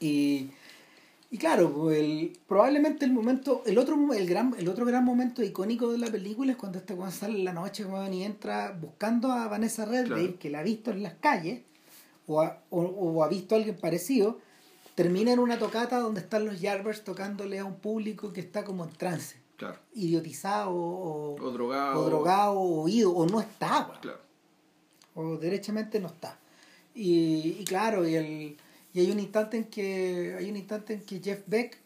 Y. 0.00 0.50
Y 1.28 1.38
claro, 1.38 1.72
pues, 1.72 1.98
el, 1.98 2.38
probablemente 2.46 3.04
el 3.04 3.12
momento, 3.12 3.62
el 3.66 3.78
otro, 3.78 3.96
el 4.12 4.26
gran, 4.28 4.54
el 4.58 4.68
otro 4.68 4.84
gran 4.86 5.04
momento 5.04 5.42
icónico 5.42 5.90
de 5.90 5.98
la 5.98 6.06
película 6.06 6.52
es 6.52 6.56
cuando 6.56 6.78
este 6.78 6.94
weón 6.94 7.10
sale 7.10 7.36
en 7.38 7.44
la 7.44 7.52
noche 7.52 7.84
y 8.12 8.22
entra 8.22 8.76
buscando 8.80 9.32
a 9.32 9.48
Vanessa 9.48 9.84
Redgrave, 9.84 10.22
Claro. 10.22 10.38
que 10.38 10.50
la 10.50 10.60
ha 10.60 10.62
visto 10.62 10.92
en 10.92 11.02
las 11.02 11.14
calles, 11.14 11.62
o 12.28 12.40
ha, 12.42 12.62
o, 12.70 12.80
o 12.82 13.24
ha 13.24 13.28
visto 13.28 13.54
a 13.54 13.58
alguien 13.58 13.76
parecido, 13.76 14.38
termina 14.94 15.32
en 15.32 15.40
una 15.40 15.58
tocata 15.58 15.98
donde 15.98 16.20
están 16.20 16.44
los 16.44 16.60
Yardbirds 16.60 17.02
tocándole 17.02 17.58
a 17.58 17.64
un 17.64 17.74
público 17.74 18.32
que 18.32 18.40
está 18.40 18.64
como 18.64 18.84
en 18.84 18.90
trance, 18.92 19.36
Claro. 19.56 19.78
idiotizado 19.94 20.70
o, 20.70 21.34
O 21.42 21.50
drogado. 21.50 22.00
o 22.00 22.04
drogado 22.04 22.52
o 22.60 22.82
oído, 22.82 23.12
o 23.12 23.26
no 23.26 23.40
está, 23.40 23.90
Claro. 24.00 24.20
o 25.14 25.36
derechamente 25.38 25.98
no 26.00 26.08
está. 26.08 26.38
Y, 26.94 27.56
y 27.60 27.64
claro, 27.64 28.06
y, 28.08 28.14
el, 28.14 28.56
y 28.92 29.00
hay 29.00 29.10
un 29.10 29.18
instante 29.20 29.56
en 29.58 29.64
que 29.64 30.34
hay 30.38 30.50
un 30.50 30.56
instante 30.56 30.94
en 30.94 31.00
que 31.04 31.20
Jeff 31.20 31.42
Beck, 31.46 31.78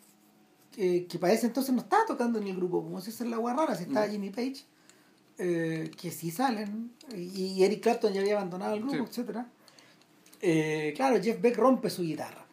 eh, 0.77 1.07
que 1.09 1.19
para 1.19 1.33
ese 1.33 1.47
entonces 1.47 1.75
no 1.75 1.81
estaba 1.83 2.07
tocando 2.07 2.39
en 2.39 2.47
el 2.49 2.57
grupo, 2.57 2.83
como 2.83 3.01
si 3.01 3.11
es 3.11 3.21
la 3.23 3.37
agua 3.37 3.55
rara, 3.55 3.75
si 3.77 3.85
estaba 3.85 4.07
Mm. 4.07 4.11
Jimmy 4.11 4.31
Page, 4.31 4.65
eh, 5.39 5.91
que 6.01 6.11
sí 6.11 6.31
salen, 6.31 6.93
y, 7.17 7.63
Eric 7.65 7.83
Clapton 7.83 8.13
ya 8.13 8.21
había 8.21 8.35
abandonado 8.37 8.75
el 8.75 8.81
grupo, 8.83 8.97
Sí. 8.97 9.11
etcétera 9.11 9.47
Eh, 10.43 10.93
claro, 10.97 11.23
Jeff 11.23 11.39
Beck 11.41 11.57
rompe 11.57 11.91
su 11.91 12.03
guitarra. 12.03 12.47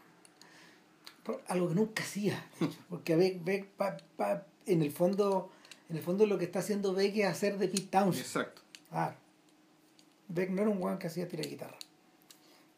Algo 1.47 1.69
que 1.69 1.75
nunca 1.75 2.03
hacía, 2.03 2.41
porque 2.89 3.15
Beck, 3.15 3.43
Beck 3.43 3.65
pa- 3.71 3.97
pa- 4.15 4.45
en 4.67 4.81
el 4.81 4.91
fondo, 4.91 5.49
en 5.89 5.97
el 5.97 6.03
fondo 6.03 6.25
lo 6.25 6.37
que 6.37 6.45
está 6.45 6.59
haciendo 6.59 6.93
Beck 6.93 7.15
es 7.17 7.25
hacer 7.25 7.57
de 7.57 7.67
Pete 7.67 7.87
Townshend. 7.89 8.25
Exacto. 8.25 8.61
Claro. 8.89 9.15
Beck 10.29 10.49
no 10.49 10.61
era 10.61 10.71
un 10.71 10.81
weón 10.81 10.99
que 10.99 11.07
hacía 11.07 11.27
tirar 11.27 11.47
guitarra. 11.47 11.77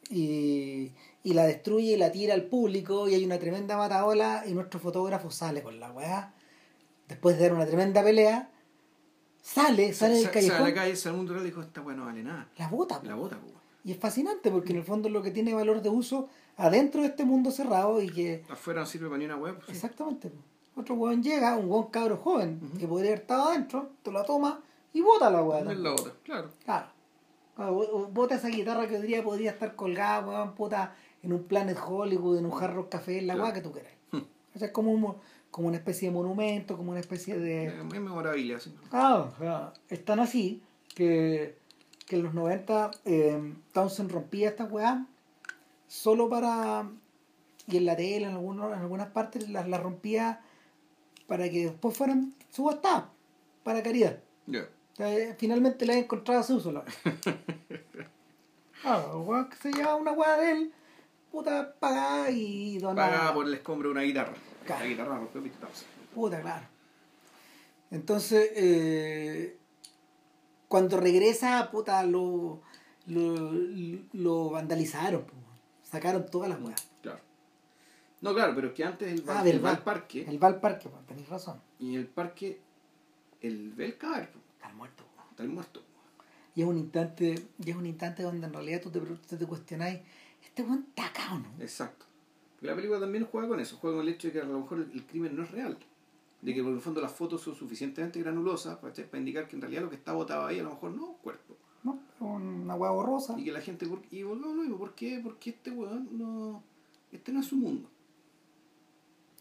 Y, 0.10 0.92
y 1.24 1.34
la 1.34 1.46
destruye 1.46 1.94
y 1.94 1.98
la 1.98 2.12
tira 2.12 2.34
al 2.34 2.46
público 2.46 3.08
y 3.08 3.14
hay 3.14 3.26
una 3.26 3.38
tremenda 3.38 3.78
mataola 3.78 4.44
y 4.48 4.54
nuestro 4.54 4.80
fotógrafo 4.80 5.30
sale 5.30 5.62
con 5.62 5.80
la 5.80 5.92
weá. 5.92 6.34
Después 7.08 7.38
de 7.38 7.44
dar 7.44 7.54
una 7.54 7.66
tremenda 7.66 8.04
pelea, 8.04 8.50
sale, 9.42 9.94
sale 9.94 10.16
del 10.16 10.32
callejón, 10.32 10.58
Sale 10.58 10.64
a 10.66 10.70
la 10.70 10.74
calle, 10.76 10.96
sale 10.96 11.12
al 11.14 11.18
mundo 11.18 11.40
y 11.40 11.44
dijo, 11.44 11.62
esta 11.62 11.82
weá 11.82 11.96
no 11.96 12.06
vale 12.06 12.24
nada. 12.24 12.50
la 12.58 12.68
bota. 12.70 13.02
La 13.04 13.16
bota, 13.16 13.40
pues. 13.40 13.54
Y 13.84 13.92
es 13.94 13.98
fascinante 13.98 14.52
porque 14.52 14.72
en 14.74 14.80
el 14.80 14.84
fondo 14.84 15.10
lo 15.10 15.22
que 15.22 15.32
tiene 15.32 15.54
valor 15.54 15.82
de 15.82 15.90
uso 15.90 16.30
adentro 16.58 17.02
de 17.02 17.08
este 17.08 17.24
mundo 17.24 17.50
cerrado 17.50 18.02
y 18.02 18.10
que 18.10 18.44
Afuera 18.50 18.82
no 18.82 18.86
sirve 18.86 19.08
para 19.08 19.18
ni 19.20 19.26
una 19.26 19.38
web. 19.38 19.58
Exactamente. 19.68 20.32
Otro 20.80 20.96
weón 20.96 21.22
llega, 21.22 21.56
un 21.58 21.70
weón 21.70 21.88
cabro 21.88 22.18
joven, 22.18 22.60
que 22.80 22.88
podría 22.88 23.12
haber 23.12 23.22
estado 23.22 23.50
adentro, 23.50 23.90
te 24.04 24.12
la 24.12 24.24
toma 24.24 24.62
y 24.94 25.02
bota 25.02 25.30
la 25.30 25.44
weá. 25.44 25.62
La 25.62 25.90
bota, 25.92 26.12
claro. 26.24 26.50
Claro. 26.66 26.88
Claro, 27.56 27.74
bo- 27.74 28.08
Bota 28.08 28.36
esa 28.36 28.48
guitarra 28.48 28.88
que 28.88 28.96
hoy 28.98 29.06
día 29.08 29.22
podría 29.24 29.52
estar 29.52 29.76
colgada, 29.76 30.26
weón, 30.26 30.56
puta, 30.56 30.96
en 31.22 31.34
un 31.34 31.44
Planet 31.44 31.78
Hollywood, 31.86 32.38
en 32.38 32.46
un 32.46 32.54
Hard 32.64 32.74
Rock 32.76 32.90
Café, 32.90 33.20
en 33.20 33.28
la 33.28 33.34
Claro. 33.34 33.46
weá 33.50 33.54
que 33.54 33.62
tú 33.62 33.72
quieras. 33.74 33.92
Hmm. 34.12 34.22
O 34.56 34.58
sea, 34.60 34.68
es 34.68 34.74
como, 34.74 34.92
un 34.92 35.02
mo- 35.02 35.20
como 35.52 35.68
una 35.68 35.78
especie 35.78 36.08
de 36.08 36.14
monumento, 36.16 36.78
como 36.78 36.92
una 36.92 37.02
especie 37.02 37.38
de... 37.38 37.66
Es 37.68 37.84
muy 37.84 38.00
memorable 38.00 38.56
así. 38.56 38.74
Claro, 38.90 39.34
claro. 39.38 39.74
Es 39.90 40.06
tan 40.06 40.20
así 40.22 40.64
que, 40.96 41.58
que 42.08 42.16
en 42.16 42.24
los 42.24 42.34
90 42.34 42.92
eh, 43.06 43.54
Townsend 43.74 44.12
rompía 44.12 44.48
esta 44.50 44.64
weá 44.64 45.06
solo 45.88 46.30
para... 46.30 46.90
Y 47.68 47.78
en 47.78 47.86
la 47.86 47.96
tele, 47.96 48.26
en, 48.26 48.32
algunos, 48.34 48.72
en 48.74 48.80
algunas 48.80 49.10
partes, 49.10 49.48
las 49.50 49.68
la 49.68 49.78
rompía 49.78 50.40
para 51.30 51.48
que 51.50 51.66
después 51.68 51.96
fueran 51.96 52.34
subastadas, 52.50 53.06
para 53.64 53.84
caridad. 53.84 54.20
Ya. 54.48 54.64
O 54.94 54.96
sea, 54.96 55.16
eh, 55.16 55.36
finalmente 55.38 55.86
le 55.86 55.94
ha 55.94 55.98
encontrado 56.00 56.42
su 56.44 56.56
uso. 56.56 56.72
la 56.72 56.80
wea. 56.82 57.18
Claro, 58.82 59.12
el 59.22 59.28
weón 59.30 59.50
que 59.50 59.56
se 59.58 59.72
llevaba 59.72 59.96
una 59.96 60.12
weá 60.12 60.38
de 60.38 60.52
él, 60.52 60.74
puta, 61.32 61.76
pagada 61.80 62.32
y 62.32 62.80
donada. 62.80 63.12
Pagaba 63.12 63.34
por 63.36 63.46
el 63.48 63.54
escombro 63.54 63.90
de 63.90 63.92
una 63.94 64.02
guitarra. 64.02 64.34
Claro. 64.66 64.84
La 64.84 64.90
guitarra 64.90 65.18
rompió 65.18 65.42
Townshend. 65.42 65.86
Puta, 66.16 66.42
claro. 66.42 66.66
Entonces, 67.92 68.52
eh, 68.56 69.58
cuando 70.68 70.98
regresa, 71.00 71.70
puta, 71.72 72.04
lo, 72.04 72.62
lo, 73.06 73.52
lo 74.14 74.50
vandalizaron. 74.50 75.26
po. 75.26 75.34
Sacaron 75.84 76.26
todas 76.26 76.50
las 76.50 76.60
weas. 76.60 76.89
No, 78.22 78.34
claro, 78.34 78.54
pero 78.56 78.68
es 78.68 78.74
que 78.74 78.84
antes 78.84 79.08
el, 79.12 79.24
Ah, 79.30 79.40
el 79.46 79.60
verdad. 79.60 79.62
bar 79.62 79.84
parque 79.84 80.26
El 80.28 80.38
Val 80.40 80.60
Parque, 80.60 80.90
po, 80.90 80.98
tenéis 81.08 81.30
razón. 81.30 81.62
y 81.80 81.96
el 81.96 82.06
parque, 82.08 82.60
el 83.42 83.74
cadáver, 83.98 84.30
po. 84.32 84.40
Está 84.58 84.70
muerto. 84.74 85.04
po. 85.16 85.24
está 85.30 85.44
el 85.44 85.50
muerto. 85.50 85.82
Y 86.56 86.62
es 86.62 86.68
un 86.68 86.78
instante, 86.78 87.36
y 87.64 87.70
es 87.70 87.76
un 87.76 87.86
instante 87.86 88.24
donde 88.24 88.46
en 88.48 88.52
realidad 88.54 88.82
tú 88.82 88.90
te, 88.90 89.00
te, 89.00 89.38
te 89.38 89.46
cuestionáis, 89.46 90.00
¿este 90.44 90.64
weón 90.64 90.86
está 90.90 91.06
acá 91.06 91.34
o 91.34 91.40
no? 91.40 91.48
Exacto. 91.60 92.06
Porque 92.56 92.68
la 92.68 92.76
película 92.76 93.00
también 93.00 93.26
juega 93.26 93.48
con 93.48 93.60
eso, 93.62 93.78
juega 93.78 93.98
con 93.98 94.08
el 94.08 94.14
hecho 94.14 94.28
de 94.28 94.34
que 94.34 94.42
a 94.42 94.44
lo 94.44 94.60
mejor 94.60 94.80
el, 94.80 94.92
el 94.92 95.06
crimen 95.06 95.36
no 95.38 95.44
es 95.44 95.52
real. 95.52 95.78
De 96.42 96.54
que 96.54 96.62
por 96.64 96.74
el 96.74 96.80
fondo 96.82 97.00
las 97.02 97.12
fotos 97.14 97.42
son 97.42 97.56
suficientemente 97.56 98.20
granulosas 98.20 98.78
para, 98.80 98.94
para 98.94 99.18
indicar 99.18 99.48
que 99.48 99.56
en 99.56 99.62
realidad 99.62 99.84
lo 99.84 99.90
que 99.90 99.96
está 99.96 100.12
botado 100.14 100.46
ahí 100.46 100.60
a 100.60 100.64
lo 100.64 100.72
mejor 100.72 100.92
no 100.92 101.04
es 101.04 101.10
un 101.10 101.16
cuerpo. 101.18 101.56
¿No? 101.84 101.94
Es 102.16 102.22
Una 102.22 102.76
weá 102.76 102.92
borrosa. 102.92 103.40
Y 103.40 103.46
que 103.46 103.52
la 103.54 103.62
gente, 103.62 103.86
y 104.12 104.24
volvemos 104.24 104.52
a 104.52 104.56
lo 104.56 104.62
mismo, 104.64 104.78
¿por 104.78 104.96
qué? 104.96 105.22
Porque 105.24 105.52
este 105.52 105.72
weón 105.72 106.10
no, 106.18 106.62
este 107.14 107.32
no 107.32 107.40
es 107.40 107.46
su 107.46 107.56
mundo. 107.56 107.90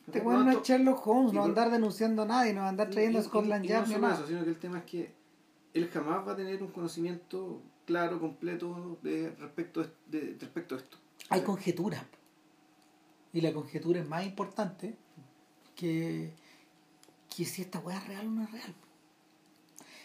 Este 0.09 0.21
weón 0.21 0.47
no 0.47 0.53
es 0.53 0.63
Sherlock 0.63 1.07
Holmes, 1.07 1.35
no 1.35 1.41
va 1.41 1.47
a 1.47 1.49
andar 1.49 1.71
denunciando 1.71 2.23
a 2.23 2.25
nadie, 2.25 2.55
no 2.55 2.61
va 2.61 2.67
a 2.67 2.71
andar 2.71 2.89
trayendo 2.89 3.19
a 3.19 3.23
Scotland 3.23 3.67
Yard 3.67 3.83
no 3.83 3.89
ni 3.89 3.95
solo 3.95 4.09
nada. 4.09 4.19
eso, 4.19 4.27
sino 4.27 4.43
que 4.43 4.51
el 4.51 4.59
tema 4.59 4.79
es 4.79 4.85
que 4.85 5.13
él 5.75 5.91
jamás 5.93 6.27
va 6.27 6.33
a 6.33 6.37
tener 6.37 6.63
un 6.63 6.71
conocimiento 6.71 7.61
claro, 7.85 8.19
completo 8.19 8.99
de 9.03 9.31
respecto, 9.39 9.83
a, 9.83 9.87
de, 10.07 10.37
respecto 10.41 10.75
a 10.75 10.79
esto. 10.79 10.97
Hay 11.29 11.43
conjeturas. 11.43 12.03
Y 13.35 13.43
la 13.43 13.53
conjetura 13.53 14.01
es 14.01 14.09
más 14.09 14.25
importante 14.25 14.97
que, 15.75 16.33
que 17.35 17.45
si 17.45 17.61
esta 17.61 17.79
weá 17.81 17.99
es 17.99 18.07
real 18.07 18.29
o 18.29 18.31
no 18.31 18.45
es 18.45 18.51
real. 18.51 18.75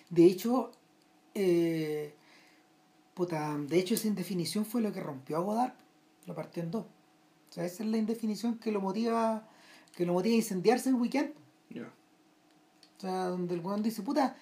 De 0.10 0.26
hecho, 0.26 0.72
eh, 1.34 2.14
puta, 3.14 3.58
de 3.58 3.80
hecho 3.80 3.94
esa 3.94 4.08
indefinición 4.10 4.66
fue 4.66 4.82
lo 4.82 4.92
que 4.92 5.00
rompió 5.00 5.38
a 5.38 5.40
Godard, 5.40 5.74
lo 6.26 6.36
partió 6.36 6.62
en 6.62 6.72
dos. 6.72 6.86
O 6.86 7.54
sea, 7.54 7.64
esa 7.64 7.84
es 7.84 7.90
la 7.90 7.98
indefinición 7.98 8.58
que 8.58 8.72
lo 8.72 8.82
motiva, 8.82 9.48
que 9.95 10.06
lo 10.06 10.14
motiva 10.14 10.34
a 10.34 10.38
incendiarse 10.38 10.90
en 10.90 10.95
weekend. 10.95 11.32
O 12.98 13.02
sea, 13.06 13.26
donde 13.26 13.56
el 13.56 13.61
weón 13.61 13.84
dice, 13.84 14.02
puta, 14.02 14.36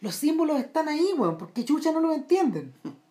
los 0.00 0.14
símbolos 0.14 0.60
están 0.60 0.88
ahí, 0.88 1.08
weón, 1.16 1.36
porque 1.36 1.64
chucha 1.64 1.92
no 1.92 2.00
lo 2.00 2.12
entienden. 2.12 2.72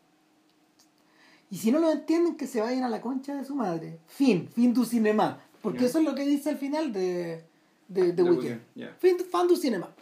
Y 1.49 1.57
si 1.57 1.71
no 1.71 1.77
lo 1.77 1.91
entienden, 1.91 2.35
que 2.35 2.47
se 2.47 2.61
vayan 2.61 2.83
a 2.83 2.89
la 2.89 2.99
concha 2.99 3.35
de 3.35 3.45
su 3.45 3.53
madre. 3.53 3.99
Fin, 4.07 4.47
fin 4.47 4.73
du 4.73 4.85
cinema. 4.85 5.39
Porque 5.61 5.85
eso 5.85 5.99
es 5.99 6.03
lo 6.03 6.15
que 6.15 6.25
dice 6.25 6.49
al 6.49 6.57
final 6.57 6.91
de, 6.91 7.45
de, 7.87 8.01
Weekend. 8.01 8.29
Weekend, 8.29 8.61
ya. 8.73 8.95
Fin, 8.97 9.17
fan 9.19 9.47
du 9.47 9.55
cinema. 9.55 9.93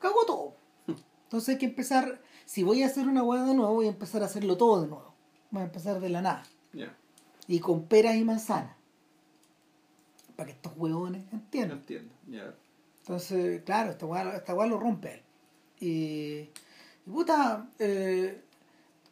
Cagó 0.00 0.24
todo. 0.24 0.54
Entonces 1.24 1.50
hay 1.50 1.58
que 1.58 1.66
empezar, 1.66 2.22
si 2.46 2.62
voy 2.62 2.82
a 2.82 2.86
hacer 2.86 3.08
una 3.08 3.22
hueá 3.22 3.44
de 3.44 3.52
nuevo, 3.52 3.74
voy 3.74 3.88
a 3.88 3.90
empezar 3.90 4.22
a 4.22 4.24
hacerlo 4.24 4.56
todo 4.56 4.80
de 4.80 4.88
nuevo. 4.88 5.12
Voy 5.50 5.60
a 5.60 5.66
empezar 5.66 6.00
de 6.00 6.08
la 6.08 6.22
nada. 6.22 6.44
Y 7.46 7.60
con 7.60 7.82
peras 7.84 8.16
y 8.16 8.24
manzanas. 8.24 8.75
Para 10.36 10.46
que 10.48 10.52
estos 10.52 10.72
huevones 10.76 11.24
entiendan. 11.32 11.78
entiendo. 11.78 12.12
Ya. 12.28 12.54
Entonces, 13.00 13.62
claro, 13.64 13.92
esta 13.92 14.04
weá, 14.06 14.36
esta 14.36 14.66
lo 14.66 14.78
rompe 14.78 15.14
él. 15.14 15.20
Y, 15.80 16.50
y 17.06 17.10
puta, 17.10 17.68
eh, 17.78 18.40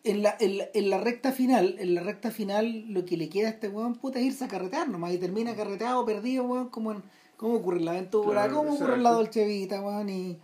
en, 0.02 0.22
la, 0.22 0.36
en, 0.40 0.59
la, 0.59 0.68
en 0.74 0.90
la 0.90 0.98
recta 0.98 1.32
final, 1.32 1.76
en 1.78 1.94
la 1.94 2.02
recta 2.02 2.30
final, 2.30 2.86
lo 2.88 3.05
que 3.05 3.16
le 3.16 3.28
queda 3.28 3.48
a 3.48 3.51
este 3.52 3.68
weón, 3.68 3.94
puta, 3.94 4.18
es 4.18 4.26
irse 4.26 4.44
a 4.44 4.48
carretear 4.48 4.88
nomás. 4.88 5.12
Y 5.12 5.18
termina 5.18 5.55
carreteado, 5.55 6.05
perdido, 6.05 6.44
weón, 6.44 6.68
como, 6.70 6.92
en, 6.92 7.02
como 7.36 7.55
ocurre 7.55 7.78
en 7.78 7.84
la 7.84 7.92
aventura, 7.92 8.32
Claro, 8.32 8.56
como 8.56 8.74
ocurre 8.74 8.94
en 8.94 9.02
la. 9.05 9.10
Dolce 9.12 9.46
Vita, 9.46 9.80
weón. 9.80 10.09
Y 10.09 10.38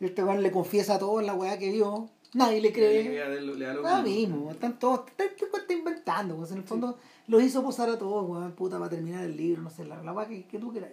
este 0.00 0.24
weón 0.24 0.42
le 0.42 0.50
confiesa 0.50 0.98
todo 0.98 1.20
en 1.20 1.26
la 1.26 1.34
weá 1.34 1.58
que 1.58 1.70
vio. 1.70 2.08
Nadie 2.34 2.60
le 2.60 2.72
cree. 2.72 3.04
Le, 3.04 3.10
le- 3.28 3.40
le- 3.40 3.54
le 3.56 3.64
da 3.66 3.74
lo 3.74 3.86
Ah, 3.86 4.02
mismo. 4.02 4.36
mismo, 4.36 4.50
están 4.52 4.78
todos, 4.78 5.06
están, 5.08 5.28
este 5.28 5.44
weón 5.46 5.60
está 5.62 5.72
inventando, 5.72 6.36
pues 6.36 6.50
en 6.50 6.58
el 6.58 6.64
fondo 6.64 6.98
los 7.26 7.42
hizo 7.42 7.62
posar 7.62 7.88
a 7.88 7.98
todos, 7.98 8.28
weón, 8.28 8.52
puta, 8.52 8.78
para 8.78 8.90
terminar 8.90 9.24
el 9.24 9.36
libro, 9.36 9.62
no 9.62 9.70
sé, 9.70 9.84
la, 9.86 10.02
la 10.02 10.28
que, 10.28 10.44
que 10.44 10.58
tú 10.58 10.70
quieras. 10.70 10.90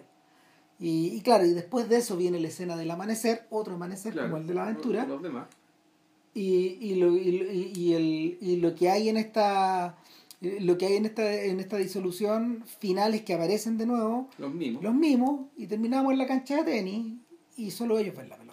Y, 0.78 1.08
y 1.14 1.20
claro, 1.20 1.44
y 1.46 1.50
después 1.52 1.88
de 1.88 1.96
eso 1.98 2.16
viene 2.16 2.38
la 2.40 2.48
escena 2.48 2.76
del 2.76 2.90
amanecer, 2.90 3.46
otro 3.50 3.74
amanecer 3.74 4.12
Claro, 4.12 4.28
como 4.28 4.40
el 4.40 4.46
de 4.46 4.54
la 4.54 4.62
aventura, 4.64 5.06
Los 5.06 5.22
demás. 5.22 5.46
y, 6.34 6.76
y, 6.80 6.94
lo, 6.96 7.16
y, 7.16 7.72
y- 7.74 7.92
el, 7.94 8.38
y 8.40 8.56
lo 8.56 8.74
que 8.74 8.90
hay 8.90 9.08
en 9.08 9.16
esta 9.16 9.96
lo 10.42 10.76
que 10.76 10.84
hay 10.86 10.96
en 10.96 11.06
esta 11.06 11.32
en 11.44 11.60
esta 11.60 11.78
disolución 11.78 12.62
final 12.78 13.14
es 13.14 13.22
que 13.22 13.32
aparecen 13.32 13.78
de 13.78 13.86
nuevo 13.86 14.28
Los 14.36 14.52
mismos. 14.52 14.82
los 14.82 14.94
mismos 14.94 15.40
y 15.56 15.66
terminamos 15.66 16.12
en 16.12 16.18
la 16.18 16.26
cancha 16.26 16.56
de 16.56 16.64
tenis 16.64 17.14
y 17.56 17.70
solo 17.70 17.98
ellos 17.98 18.14
ven 18.14 18.28
la 18.28 18.36
pelota. 18.36 18.45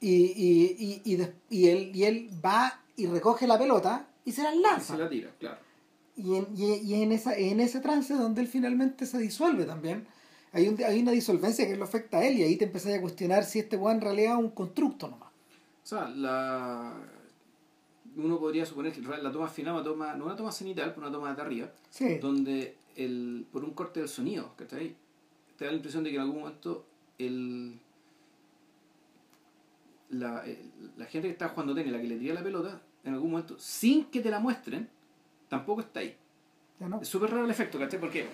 Y, 0.00 0.08
y, 0.14 0.76
y, 0.78 1.12
y, 1.12 1.16
des- 1.16 1.32
y 1.50 1.68
él, 1.68 1.90
y 1.94 2.04
él 2.04 2.30
va 2.44 2.80
y 2.96 3.06
recoge 3.06 3.46
la 3.46 3.58
pelota 3.58 4.08
y 4.24 4.32
se 4.32 4.42
la 4.42 4.54
Y 4.54 4.60
lanza. 4.60 4.94
se 4.94 4.98
la 5.02 5.08
tira, 5.08 5.30
claro. 5.38 5.58
Y, 6.16 6.34
en, 6.36 6.46
y, 6.56 6.74
y 6.74 7.02
en, 7.02 7.12
esa, 7.12 7.36
en 7.36 7.60
ese 7.60 7.80
trance 7.80 8.14
donde 8.14 8.40
él 8.40 8.48
finalmente 8.48 9.06
se 9.06 9.18
disuelve 9.18 9.64
también. 9.64 10.06
Hay, 10.52 10.68
un, 10.68 10.82
hay 10.82 11.00
una 11.00 11.12
disolvencia 11.12 11.66
que 11.66 11.76
lo 11.76 11.84
afecta 11.84 12.18
a 12.18 12.26
él 12.26 12.38
y 12.38 12.42
ahí 12.42 12.56
te 12.56 12.64
empezás 12.64 12.94
a 12.94 13.00
cuestionar 13.00 13.44
si 13.44 13.58
este 13.58 13.76
weón 13.76 13.96
en 13.96 14.02
realidad 14.02 14.32
es 14.34 14.38
un 14.38 14.50
constructo 14.50 15.08
nomás. 15.08 15.28
O 15.28 15.86
sea, 15.86 16.08
la... 16.08 16.94
uno 18.16 18.26
uno 18.26 18.38
podría 18.38 18.64
suponer 18.64 18.92
que 18.92 19.00
la 19.02 19.30
toma 19.32 19.48
final 19.48 19.74
una 19.74 19.84
toma, 19.84 20.14
no 20.14 20.24
una 20.24 20.36
toma 20.36 20.52
cenital, 20.52 20.94
pero 20.94 21.06
una 21.08 21.14
toma 21.16 21.34
de 21.34 21.42
arriba, 21.42 21.70
Sí. 21.90 22.16
donde 22.18 22.76
el, 22.96 23.46
por 23.52 23.62
un 23.64 23.72
corte 23.72 24.00
del 24.00 24.08
sonido, 24.08 24.52
¿cachai? 24.56 24.94
Te 25.58 25.64
da 25.66 25.70
la 25.70 25.76
impresión 25.76 26.02
de 26.04 26.10
que 26.10 26.16
en 26.16 26.22
algún 26.22 26.40
momento 26.40 26.86
el, 27.18 27.78
la, 30.10 30.44
el- 30.46 30.70
la 30.96 31.06
gente 31.06 31.28
que 31.28 31.32
está 31.32 31.48
jugando 31.48 31.74
tenis, 31.74 31.92
la 31.92 32.00
que 32.00 32.08
le 32.08 32.16
tira 32.16 32.34
la 32.34 32.42
pelota, 32.42 32.80
en 33.04 33.14
algún 33.14 33.30
momento, 33.32 33.56
sin 33.58 34.06
que 34.06 34.20
te 34.20 34.30
la 34.30 34.40
muestren, 34.40 34.88
tampoco 35.48 35.80
está 35.80 36.00
ahí. 36.00 36.16
Ya 36.80 36.88
no. 36.88 37.00
Es 37.00 37.08
súper 37.08 37.30
raro 37.30 37.44
el 37.44 37.50
efecto, 37.50 37.78
¿cachai? 37.78 37.98
Porque 38.00 38.26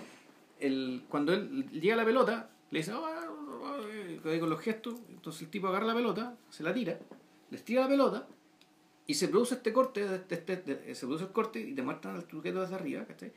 el, 0.60 1.04
cuando 1.08 1.32
él 1.32 1.68
llega 1.70 1.94
a 1.94 1.98
la 1.98 2.04
pelota, 2.04 2.50
le 2.70 2.78
dice, 2.78 2.92
"Oh, 2.92 3.02
oh, 3.04 3.62
oh", 3.64 3.86
eh, 3.88 4.38
con 4.40 4.48
los 4.50 4.60
gestos, 4.60 4.94
entonces 5.10 5.42
el 5.42 5.48
tipo 5.50 5.68
agarra 5.68 5.86
la 5.86 5.94
pelota, 5.94 6.36
se 6.50 6.62
la 6.62 6.72
tira, 6.72 6.98
les 7.50 7.64
tira 7.64 7.82
la 7.82 7.88
pelota, 7.88 8.26
y 9.06 9.14
se 9.14 9.28
produce 9.28 9.56
este 9.56 9.72
corte, 9.72 10.06
de- 10.08 10.18
de- 10.18 10.56
de- 10.56 10.94
se 10.94 11.06
produce 11.06 11.24
el 11.24 11.32
corte 11.32 11.60
y 11.60 11.74
te 11.74 11.82
muestran 11.82 12.16
el 12.16 12.24
truqueto 12.24 12.60
desde 12.62 12.74
arriba, 12.74 13.04
¿cachai? 13.04 13.32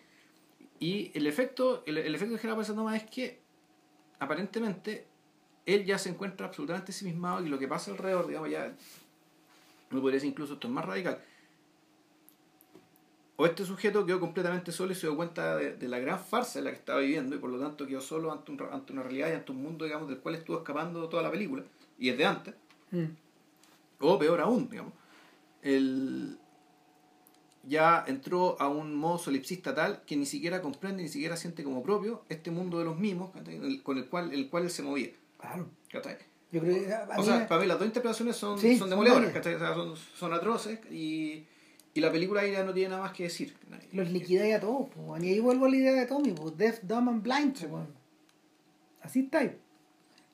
Y 0.79 1.11
el 1.17 1.25
efecto, 1.27 1.83
el, 1.85 1.97
el 1.97 2.13
efecto 2.15 2.35
generado 2.37 2.57
por 2.57 2.63
esa 2.63 2.75
toma 2.75 2.95
es 2.95 3.03
que 3.05 3.39
aparentemente 4.19 5.07
él 5.65 5.85
ya 5.85 5.97
se 5.97 6.09
encuentra 6.09 6.47
absolutamente 6.47 6.91
ensimismado 6.91 7.43
y 7.45 7.49
lo 7.49 7.57
que 7.59 7.67
pasa 7.67 7.91
alrededor, 7.91 8.27
digamos, 8.27 8.49
ya 8.49 8.75
no 9.91 10.01
podría 10.01 10.15
decir 10.17 10.29
incluso 10.29 10.53
esto 10.55 10.67
es 10.67 10.73
más 10.73 10.85
radical. 10.85 11.19
O 13.37 13.45
este 13.45 13.65
sujeto 13.65 14.05
quedó 14.05 14.19
completamente 14.21 14.71
solo 14.71 14.93
y 14.93 14.95
se 14.95 15.07
dio 15.07 15.15
cuenta 15.17 15.57
de, 15.57 15.75
de 15.75 15.87
la 15.89 15.99
gran 15.99 16.19
farsa 16.19 16.59
en 16.59 16.65
la 16.65 16.71
que 16.71 16.77
estaba 16.77 16.99
viviendo 17.01 17.35
y 17.35 17.39
por 17.39 17.49
lo 17.49 17.59
tanto 17.59 17.85
quedó 17.85 17.99
solo 17.99 18.31
ante, 18.31 18.51
un- 18.51 18.61
ante 18.71 18.93
una 18.93 19.03
realidad 19.03 19.29
y 19.29 19.33
ante 19.33 19.51
un 19.51 19.61
mundo, 19.61 19.83
digamos, 19.83 20.07
del 20.07 20.19
cual 20.19 20.35
estuvo 20.35 20.57
escapando 20.57 21.09
toda 21.09 21.21
la 21.23 21.31
película 21.31 21.63
y 21.99 22.09
desde 22.11 22.25
antes. 22.25 22.53
Mm. 22.91 23.03
O 23.99 24.17
peor 24.17 24.39
aún, 24.39 24.69
digamos, 24.69 24.93
el, 25.61 26.37
ya 27.63 28.05
entró 28.07 28.55
a 28.61 28.69
un 28.69 28.95
modo 28.95 29.17
solipsista 29.17 29.75
tal 29.75 30.03
que 30.05 30.15
ni 30.15 30.25
siquiera 30.25 30.61
comprende, 30.61 31.03
ni 31.03 31.09
siquiera 31.09 31.35
siente 31.35 31.63
como 31.63 31.83
propio 31.83 32.23
este 32.29 32.51
mundo 32.51 32.79
de 32.79 32.85
los. 32.85 32.97
El- 33.47 33.83
con 33.83 33.97
el 33.97 34.07
cual, 34.07 34.31
el 34.33 34.49
cual 34.49 34.63
él 34.63 34.69
se 34.69 34.81
movía. 34.83 35.09
Claro. 35.47 35.69
¿cachai? 35.91 36.17
Yo 36.51 36.61
creo 36.61 36.85
que 36.85 36.93
a- 36.93 37.03
a 37.05 37.19
O 37.19 37.23
sea, 37.23 37.47
para 37.47 37.61
mí 37.61 37.67
las 37.67 37.77
dos 37.79 37.87
interpretaciones 37.87 38.35
son, 38.35 38.57
Sí, 38.59 38.77
son 38.77 38.89
demoledoras. 38.89 39.31
¿cachai? 39.31 39.55
O 39.55 39.59
sea, 39.59 39.73
son, 39.73 39.95
son 39.95 40.33
atroces 40.33 40.79
y, 40.91 41.45
y 41.93 41.99
la 42.01 42.11
película 42.11 42.41
ahí 42.41 42.51
ya 42.51 42.63
no 42.63 42.73
tiene 42.73 42.89
nada 42.89 43.01
más 43.03 43.11
que 43.13 43.23
decir. 43.23 43.55
los 43.91 44.09
liquidáis 44.09 44.55
a 44.55 44.59
todos, 44.59 44.89
po, 44.89 45.17
y 45.17 45.29
ahí 45.29 45.39
vuelvo 45.39 45.65
a 45.65 45.69
la 45.69 45.75
idea 45.77 45.93
de 45.93 46.05
Tommy, 46.05 46.31
pues, 46.31 46.57
Deaf, 46.57 46.79
Dumb 46.83 47.09
and 47.09 47.21
Blind, 47.23 47.67
po. 47.67 47.87
Así 49.01 49.21
está 49.21 49.39
ahí. 49.39 49.57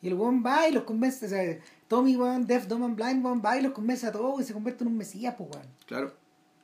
Y 0.01 0.07
el 0.07 0.15
weón 0.15 0.43
va 0.43 0.67
y 0.67 0.71
los 0.71 0.83
convence, 0.83 1.25
o 1.25 1.29
sea, 1.29 1.59
Tommy, 1.87 2.17
Deaf, 2.45 2.65
Dumb 2.67 2.83
and 2.85 2.95
Blind, 2.95 3.23
weón, 3.23 3.41
va 3.43 3.57
y 3.57 3.61
los 3.61 3.71
convence 3.73 4.07
a 4.07 4.11
todos 4.11 4.41
y 4.41 4.43
se 4.43 4.53
convierte 4.53 4.83
en 4.83 4.89
un 4.89 4.97
mesías, 4.97 5.35
pues. 5.37 5.49
Claro, 5.85 6.13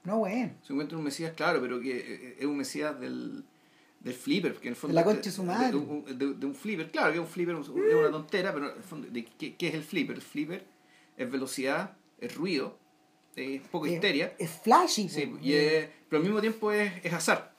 No, 0.04 0.18
weón. 0.20 0.56
se 0.64 0.74
encuentra 0.74 0.98
un 0.98 1.04
Mesías, 1.04 1.34
claro, 1.36 1.60
pero 1.62 1.80
que 1.80 1.98
eh, 1.98 2.36
es 2.40 2.46
un 2.46 2.58
Mesías 2.58 3.00
del, 3.00 3.44
del 4.00 4.14
flipper, 4.14 4.54
que 4.56 4.68
en 4.68 4.74
el 4.74 4.76
fondo... 4.76 4.94
De 4.96 5.02
la 5.02 5.04
concha 5.06 5.32
su 5.32 5.44
madre. 5.44 5.70
De, 5.72 5.76
un- 5.78 6.06
de- 6.18 6.34
de 6.36 6.46
un 6.46 6.56
flipper, 6.56 6.90
claro 6.92 7.12
que 7.14 7.20
un 7.20 7.28
flipper 7.28 7.56
es 7.58 7.68
una 7.70 8.12
tontera, 8.12 8.54
pero 8.54 8.72
en 8.72 8.78
el 8.78 8.84
fondo, 8.84 9.08
de, 9.10 9.26
¿qué, 9.26 9.56
qué 9.56 9.68
es 9.70 9.74
el 9.74 9.84
flipper? 9.84 10.16
El 10.16 10.22
flipper 10.22 10.66
es 11.18 11.32
velocidad, 11.32 11.98
es 12.20 12.36
ruido, 12.36 12.78
es 13.36 13.62
poco 13.64 13.86
Es- 13.86 13.94
histeria, 13.94 14.34
Es 14.40 14.52
flashy, 14.64 15.10
sí, 15.10 15.34
y 15.42 15.54
es- 15.54 15.90
pero 16.10 16.20
al 16.20 16.24
mismo 16.24 16.40
tiempo 16.42 16.72
es, 16.72 16.92
es 17.04 17.14
azar. 17.14 17.54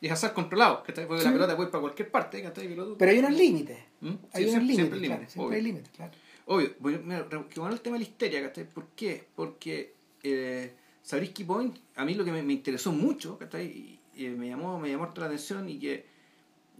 Y 0.00 0.06
es 0.06 0.12
azar 0.12 0.32
controlado, 0.34 0.82
¿cachai? 0.82 1.06
Porque 1.06 1.22
Sí. 1.22 1.28
la 1.28 1.32
pelota 1.32 1.56
puede 1.56 1.68
ir 1.68 1.70
para 1.72 1.80
cualquier 1.82 2.10
parte. 2.10 2.42
Que 2.42 2.50
Pero 2.98 3.10
hay 3.10 3.18
unos 3.20 3.32
límites. 3.32 3.78
¿Mm? 4.00 4.08
Sí, 4.10 4.16
Hay 4.32 4.44
unos 4.44 4.54
límites, 4.62 4.76
siempre 4.76 5.00
claro. 5.00 5.22
Siempre 5.28 5.56
hay 5.56 5.62
límites, 5.62 5.88
claro. 5.96 6.12
Obvio, 6.46 6.74
bueno, 6.78 6.98
mira, 7.04 7.26
que 7.48 7.58
bueno 7.60 7.74
el 7.74 7.80
tema 7.80 7.94
de 7.96 8.04
la 8.04 8.08
histeria. 8.10 8.52
¿Por 8.74 8.88
qué? 8.88 9.24
Porque 9.34 9.94
eh, 10.22 10.74
Sabrisky 11.02 11.44
Point, 11.44 11.78
a 11.96 12.04
mí 12.04 12.14
lo 12.14 12.24
que 12.24 12.32
me, 12.32 12.42
me 12.42 12.52
interesó 12.52 12.92
mucho, 12.92 13.38
¿cachai? 13.38 13.98
Y, 14.16 14.26
y 14.26 14.30
me 14.30 14.48
llamó, 14.48 14.78
me 14.78 14.90
llamó 14.90 15.10
la 15.14 15.26
atención 15.26 15.68
y 15.68 15.78
que 15.78 16.06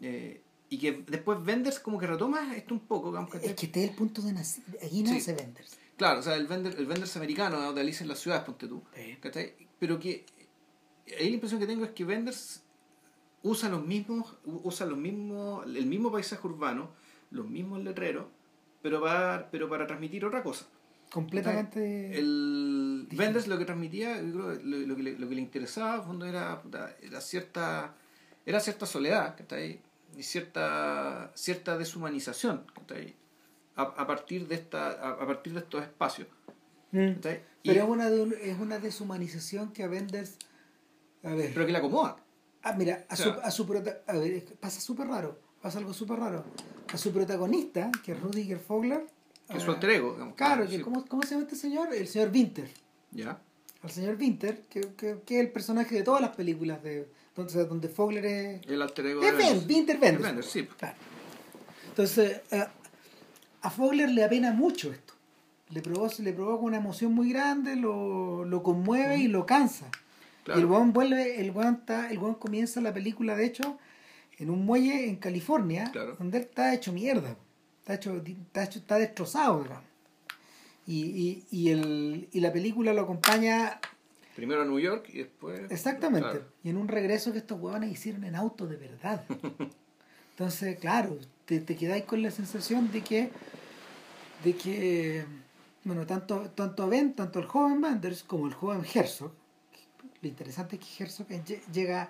eh, 0.01 0.41
y 0.69 0.79
que 0.79 1.05
después 1.07 1.45
Vendors 1.45 1.79
como 1.79 1.99
que 1.99 2.07
retoma 2.07 2.55
esto 2.57 2.75
un 2.75 2.81
poco. 2.81 3.17
Es 3.41 3.55
que 3.55 3.67
este 3.67 3.85
es 3.85 3.91
el 3.91 3.97
punto 3.97 4.23
de 4.23 4.33
nacer. 4.33 4.65
Aquí 4.83 5.03
nace 5.03 5.35
Vendors. 5.35 5.79
Claro, 5.97 6.21
o 6.21 6.23
sea, 6.23 6.35
el 6.35 6.47
Vendors, 6.47 6.77
el 6.77 6.87
Vendors 6.87 7.17
americano 7.17 7.61
¿no? 7.61 7.73
de 7.73 7.81
Alice 7.81 8.03
en 8.03 8.09
las 8.09 8.19
ciudades, 8.19 8.45
ponte 8.45 8.67
tú. 8.67 8.83
Pero 9.79 10.01
que 10.01 10.25
ahí 11.19 11.29
la 11.29 11.35
impresión 11.35 11.61
que 11.61 11.67
tengo 11.67 11.85
es 11.85 11.91
que 11.91 12.05
Vendors 12.05 12.63
usa 13.43 13.69
los 13.69 13.85
mismos, 13.85 14.35
usa 14.45 14.87
los 14.87 14.99
mismos, 14.99 15.65
el 15.67 15.87
mismo 15.87 16.11
paisaje 16.11 16.45
urbano, 16.47 16.91
los 17.31 17.49
mismos 17.49 17.85
letreros, 17.85 18.27
pero 18.83 19.01
para, 19.01 19.51
pero 19.51 19.69
para 19.69 19.87
transmitir 19.87 20.25
otra 20.25 20.43
cosa. 20.43 20.67
Completamente. 21.15 22.19
El 22.19 23.07
Vendors 23.13 23.47
lo 23.47 23.57
que 23.57 23.65
transmitía, 23.65 24.21
yo 24.21 24.33
creo, 24.33 24.55
lo, 24.63 24.79
lo 24.89 24.97
que, 24.97 25.03
le, 25.03 25.19
lo 25.19 25.29
que 25.29 25.35
le 25.37 25.41
interesaba, 25.41 25.97
en 25.97 26.03
fondo, 26.05 26.27
era, 26.27 26.61
era 27.03 27.21
cierta 27.21 27.95
era 28.47 28.61
cierta 28.61 28.85
soledad, 28.85 29.37
¿cachai? 29.39 29.81
Y 30.19 30.23
cierta, 30.23 31.31
cierta 31.35 31.79
deshumanización, 31.79 32.65
¿cachai? 32.75 33.15
A, 33.77 33.83
a 33.83 34.07
partir 34.07 34.47
de 34.49 34.57
esta, 34.57 34.89
a, 34.89 35.11
a 35.23 35.27
partir 35.27 35.53
de 35.55 35.61
estos 35.61 35.83
espacios. 35.83 36.29
Mm. 36.93 37.13
Pero 37.23 37.83
es 37.85 37.89
una, 37.89 38.11
de- 38.11 38.51
es 38.51 38.59
una 38.59 38.79
deshumanización 38.79 39.73
que 39.73 39.83
a 39.85 39.89
Vendors. 39.89 40.37
A 41.23 41.33
ver. 41.35 41.53
pero 41.55 41.65
que 41.65 41.73
la 41.73 41.79
acomoda. 41.79 42.17
Ah, 42.63 42.75
mira, 42.77 43.05
a 43.09 43.15
O 43.15 43.17
su, 43.17 43.31
a 43.31 43.51
su 43.51 43.67
prota- 43.67 44.03
a 44.07 44.13
ver, 44.15 44.45
pasa 44.61 44.81
súper 44.81 45.07
raro, 45.09 45.39
pasa 45.63 45.79
algo 45.79 45.93
súper 45.95 46.19
raro. 46.19 46.45
A 46.93 46.97
su 46.99 47.13
protagonista, 47.13 47.91
que 48.05 48.13
es 48.13 48.21
Rudiger 48.21 48.59
Fogler, 48.59 49.07
Que 49.51 49.59
es 49.59 49.63
su 49.63 49.71
alter 49.71 49.91
ego, 49.91 50.13
digamos. 50.15 50.35
Claro, 50.37 50.67
que 50.67 50.77
Sí. 50.77 50.83
¿cómo, 50.83 51.05
¿cómo 51.07 51.23
se 51.23 51.31
llama 51.31 51.43
este 51.45 51.57
señor? 51.57 51.95
El 51.95 52.09
señor 52.09 52.31
Winter. 52.33 52.69
¿Ya? 53.13 53.39
Al 53.83 53.91
señor 53.91 54.17
Winter, 54.19 54.63
que, 54.71 54.81
que, 54.97 55.19
que 55.27 55.35
es 55.37 55.41
el 55.45 55.51
personaje 55.53 55.95
de 55.97 56.03
todas 56.03 56.21
las 56.23 56.35
películas 56.35 56.83
de 56.83 57.07
donde, 57.37 57.65
donde 57.67 57.89
Fogler 57.89 58.25
es... 58.25 58.67
El 58.67 58.81
alter 58.81 59.07
ego 59.07 59.23
Es 59.23 59.33
de 59.33 59.37
Ben. 59.37 59.65
Winter. 59.69 59.99
Benders, 59.99 60.47
sí. 60.47 60.67
Claro. 60.79 60.97
Entonces, 61.89 62.41
eh, 62.51 62.65
a 63.63 63.71
Fogler 63.71 64.11
le 64.11 64.25
apena 64.25 64.53
mucho 64.53 64.93
esto. 64.93 65.15
Le 65.71 65.81
provoca, 65.83 66.15
le 66.23 66.33
provoca 66.33 66.65
una 66.65 66.77
emoción 66.79 67.13
muy 67.13 67.31
grande, 67.33 67.77
lo, 67.77 68.45
lo 68.45 68.63
conmueve 68.63 69.19
y 69.19 69.29
lo 69.29 69.45
cansa. 69.47 69.87
Claro. 70.45 70.61
Y 70.61 70.63
el 70.63 70.69
weón 70.71 70.93
vuelve, 70.93 71.41
el 71.41 71.51
weón 71.51 71.75
está, 71.77 72.11
el 72.11 72.19
weón 72.19 72.35
comienza 72.35 72.81
la 72.81 72.93
película, 72.93 73.35
de 73.35 73.47
hecho, 73.47 73.79
en 74.39 74.51
un 74.51 74.65
muelle 74.67 75.09
en 75.09 75.17
California, 75.17 75.91
Claro. 75.93 76.17
donde 76.19 76.39
él 76.39 76.45
está 76.45 76.75
hecho 76.75 76.93
mierda. 76.93 77.37
Está 77.85 77.95
hecho, 77.95 78.17
está 78.17 78.65
hecho, 78.65 78.79
está 78.79 78.97
destrozado, 78.99 79.63
digamos. 79.63 79.85
Y, 80.87 81.03
y, 81.05 81.47
y, 81.51 81.71
el, 81.71 82.29
y 82.33 82.41
la 82.41 82.51
película 82.53 82.95
lo 82.95 83.03
acompaña 83.03 83.79
Primero 84.35 84.63
a 84.63 84.65
New 84.65 84.81
York 84.81 85.09
y 85.13 85.19
después. 85.19 85.71
Exactamente. 85.71 86.29
Claro. 86.31 86.47
Y 86.65 86.71
en 86.71 86.77
un 86.79 86.89
regreso 86.89 87.31
que 87.33 87.39
estos 87.39 87.61
huevones 87.61 87.93
hicieron 87.93 88.25
en 88.25 88.35
auto 88.35 88.67
de 88.67 88.77
verdad. 88.77 89.25
Entonces, 90.31 90.79
claro, 90.81 91.17
te, 91.45 91.61
te 91.61 91.77
quedáis 91.77 92.05
con 92.05 92.23
la 92.23 92.31
sensación 92.31 92.91
de 92.91 93.03
que, 93.03 93.31
de 94.43 94.57
que, 94.57 95.25
bueno, 95.85 96.07
tanto, 96.07 96.51
tanto 96.55 96.89
Ben, 96.89 97.13
tanto 97.15 97.39
el 97.39 97.45
joven 97.47 97.81
Manders 97.81 98.25
como 98.25 98.47
el 98.47 98.55
joven 98.55 98.83
Herzog, 98.93 99.31
lo 100.23 100.29
interesante 100.29 100.77
es 100.77 100.83
que 100.85 101.05
Herzog 101.05 101.29
lle- 101.29 101.61
llega, 101.73 102.09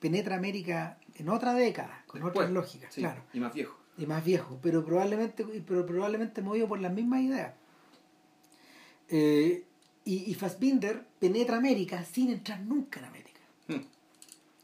penetra 0.00 0.36
América 0.36 0.98
en 1.16 1.28
otra 1.28 1.52
década, 1.52 2.02
con 2.06 2.20
Después, 2.20 2.36
otras 2.36 2.50
lógicas, 2.52 2.94
sí, 2.94 3.00
claro, 3.02 3.22
Y 3.34 3.40
más 3.40 3.52
viejo. 3.52 3.76
Y 3.98 4.06
más 4.06 4.24
viejo, 4.24 4.58
pero 4.62 4.84
probablemente, 4.84 5.44
pero 5.66 5.86
probablemente 5.86 6.42
movido 6.42 6.68
por 6.68 6.80
las 6.80 6.92
mismas 6.92 7.20
ideas. 7.22 7.54
Eh, 9.08 9.64
y, 10.04 10.30
y 10.30 10.34
Fassbinder 10.34 11.04
penetra 11.18 11.56
América 11.56 12.04
sin 12.04 12.30
entrar 12.30 12.60
nunca 12.60 13.00
en 13.00 13.06
América. 13.06 13.40
Hmm. 13.68 13.82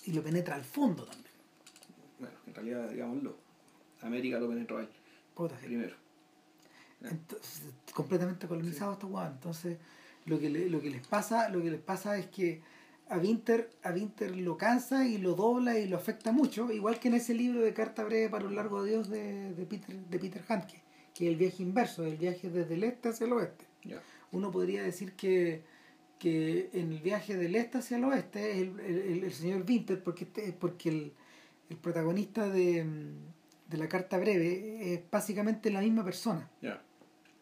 Y 0.04 0.12
lo 0.12 0.22
penetra 0.22 0.54
al 0.56 0.64
fondo 0.64 1.04
también. 1.04 1.32
Bueno, 2.18 2.34
en 2.46 2.54
realidad, 2.54 2.90
digámoslo. 2.90 3.36
América 4.02 4.38
lo 4.38 4.48
penetró 4.48 4.80
él 4.80 4.88
primero. 5.62 5.96
Entonces, 7.02 7.62
completamente 7.94 8.46
colonizado 8.46 8.92
estos 8.92 9.10
hueones. 9.10 9.32
Entonces, 9.34 9.78
lo 10.26 10.38
que, 10.38 10.50
le- 10.50 10.68
lo 10.68 10.80
que 10.80 10.90
les 10.90 11.06
pasa, 11.06 11.48
lo 11.48 11.60
que 11.62 11.70
les 11.70 11.80
pasa 11.80 12.16
es 12.18 12.26
que 12.26 12.60
a 13.08 13.18
Winter, 13.18 13.68
a 13.82 13.90
Winter 13.92 14.34
lo 14.36 14.56
cansa 14.56 15.06
y 15.06 15.18
lo 15.18 15.34
dobla 15.34 15.78
y 15.78 15.86
lo 15.88 15.96
afecta 15.96 16.32
mucho, 16.32 16.70
igual 16.72 16.98
que 16.98 17.08
en 17.08 17.14
ese 17.14 17.34
libro 17.34 17.60
de 17.60 17.74
Carta 17.74 18.04
Breve 18.04 18.28
para 18.30 18.46
un 18.46 18.54
largo 18.54 18.78
adiós 18.78 19.08
de, 19.10 19.52
de 19.52 19.66
Peter, 19.66 19.94
de 19.96 20.18
Peter 20.18 20.42
Handke, 20.48 20.82
que 21.14 21.26
es 21.26 21.30
el 21.32 21.36
viaje 21.36 21.62
inverso, 21.62 22.04
el 22.06 22.16
viaje 22.16 22.48
desde 22.48 22.74
el 22.74 22.84
este 22.84 23.10
hacia 23.10 23.26
el 23.26 23.32
oeste. 23.34 23.66
Uno 24.30 24.50
podría 24.50 24.82
decir 24.82 25.12
que, 25.12 25.62
que 26.18 26.70
en 26.72 26.92
el 26.92 27.00
viaje 27.00 27.36
del 27.36 27.54
este 27.54 27.78
hacia 27.78 27.98
el 27.98 28.04
oeste 28.04 28.50
es 28.52 28.56
el, 28.58 28.80
el- 28.80 29.24
el 29.24 29.32
señor 29.32 29.64
Winter, 29.68 30.02
porque, 30.02 30.24
este- 30.24 30.52
porque 30.52 30.88
el, 30.88 31.12
el 31.68 31.76
protagonista 31.76 32.48
de, 32.48 32.86
de 33.68 33.76
la 33.76 33.88
carta 33.88 34.16
breve 34.18 34.94
es 34.94 35.00
básicamente 35.10 35.70
la 35.70 35.80
misma 35.82 36.02
persona. 36.04 36.48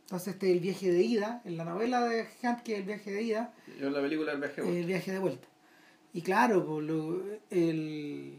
Entonces 0.03 0.35
este 0.35 0.49
es 0.51 0.55
el 0.55 0.61
viaje 0.61 0.91
de 0.91 1.03
ida, 1.05 1.41
en 1.45 1.57
la 1.57 1.65
novela 1.65 2.01
de 2.09 2.27
Hunt 2.43 2.63
que 2.63 2.73
es 2.73 2.79
el 2.81 2.85
viaje 2.87 3.13
de 3.13 3.23
ida, 3.23 3.55
Yo 3.79 3.87
en 3.87 3.93
la 3.93 4.01
película 4.01 4.33
del 4.33 4.41
viaje. 4.41 4.81
el 4.81 4.85
viaje 4.87 5.13
de 5.13 5.19
vuelta. 5.21 5.47
Y 6.13 6.23
claro, 6.23 6.65
pues, 6.67 6.87
lo- 6.87 7.23
el, 7.51 8.35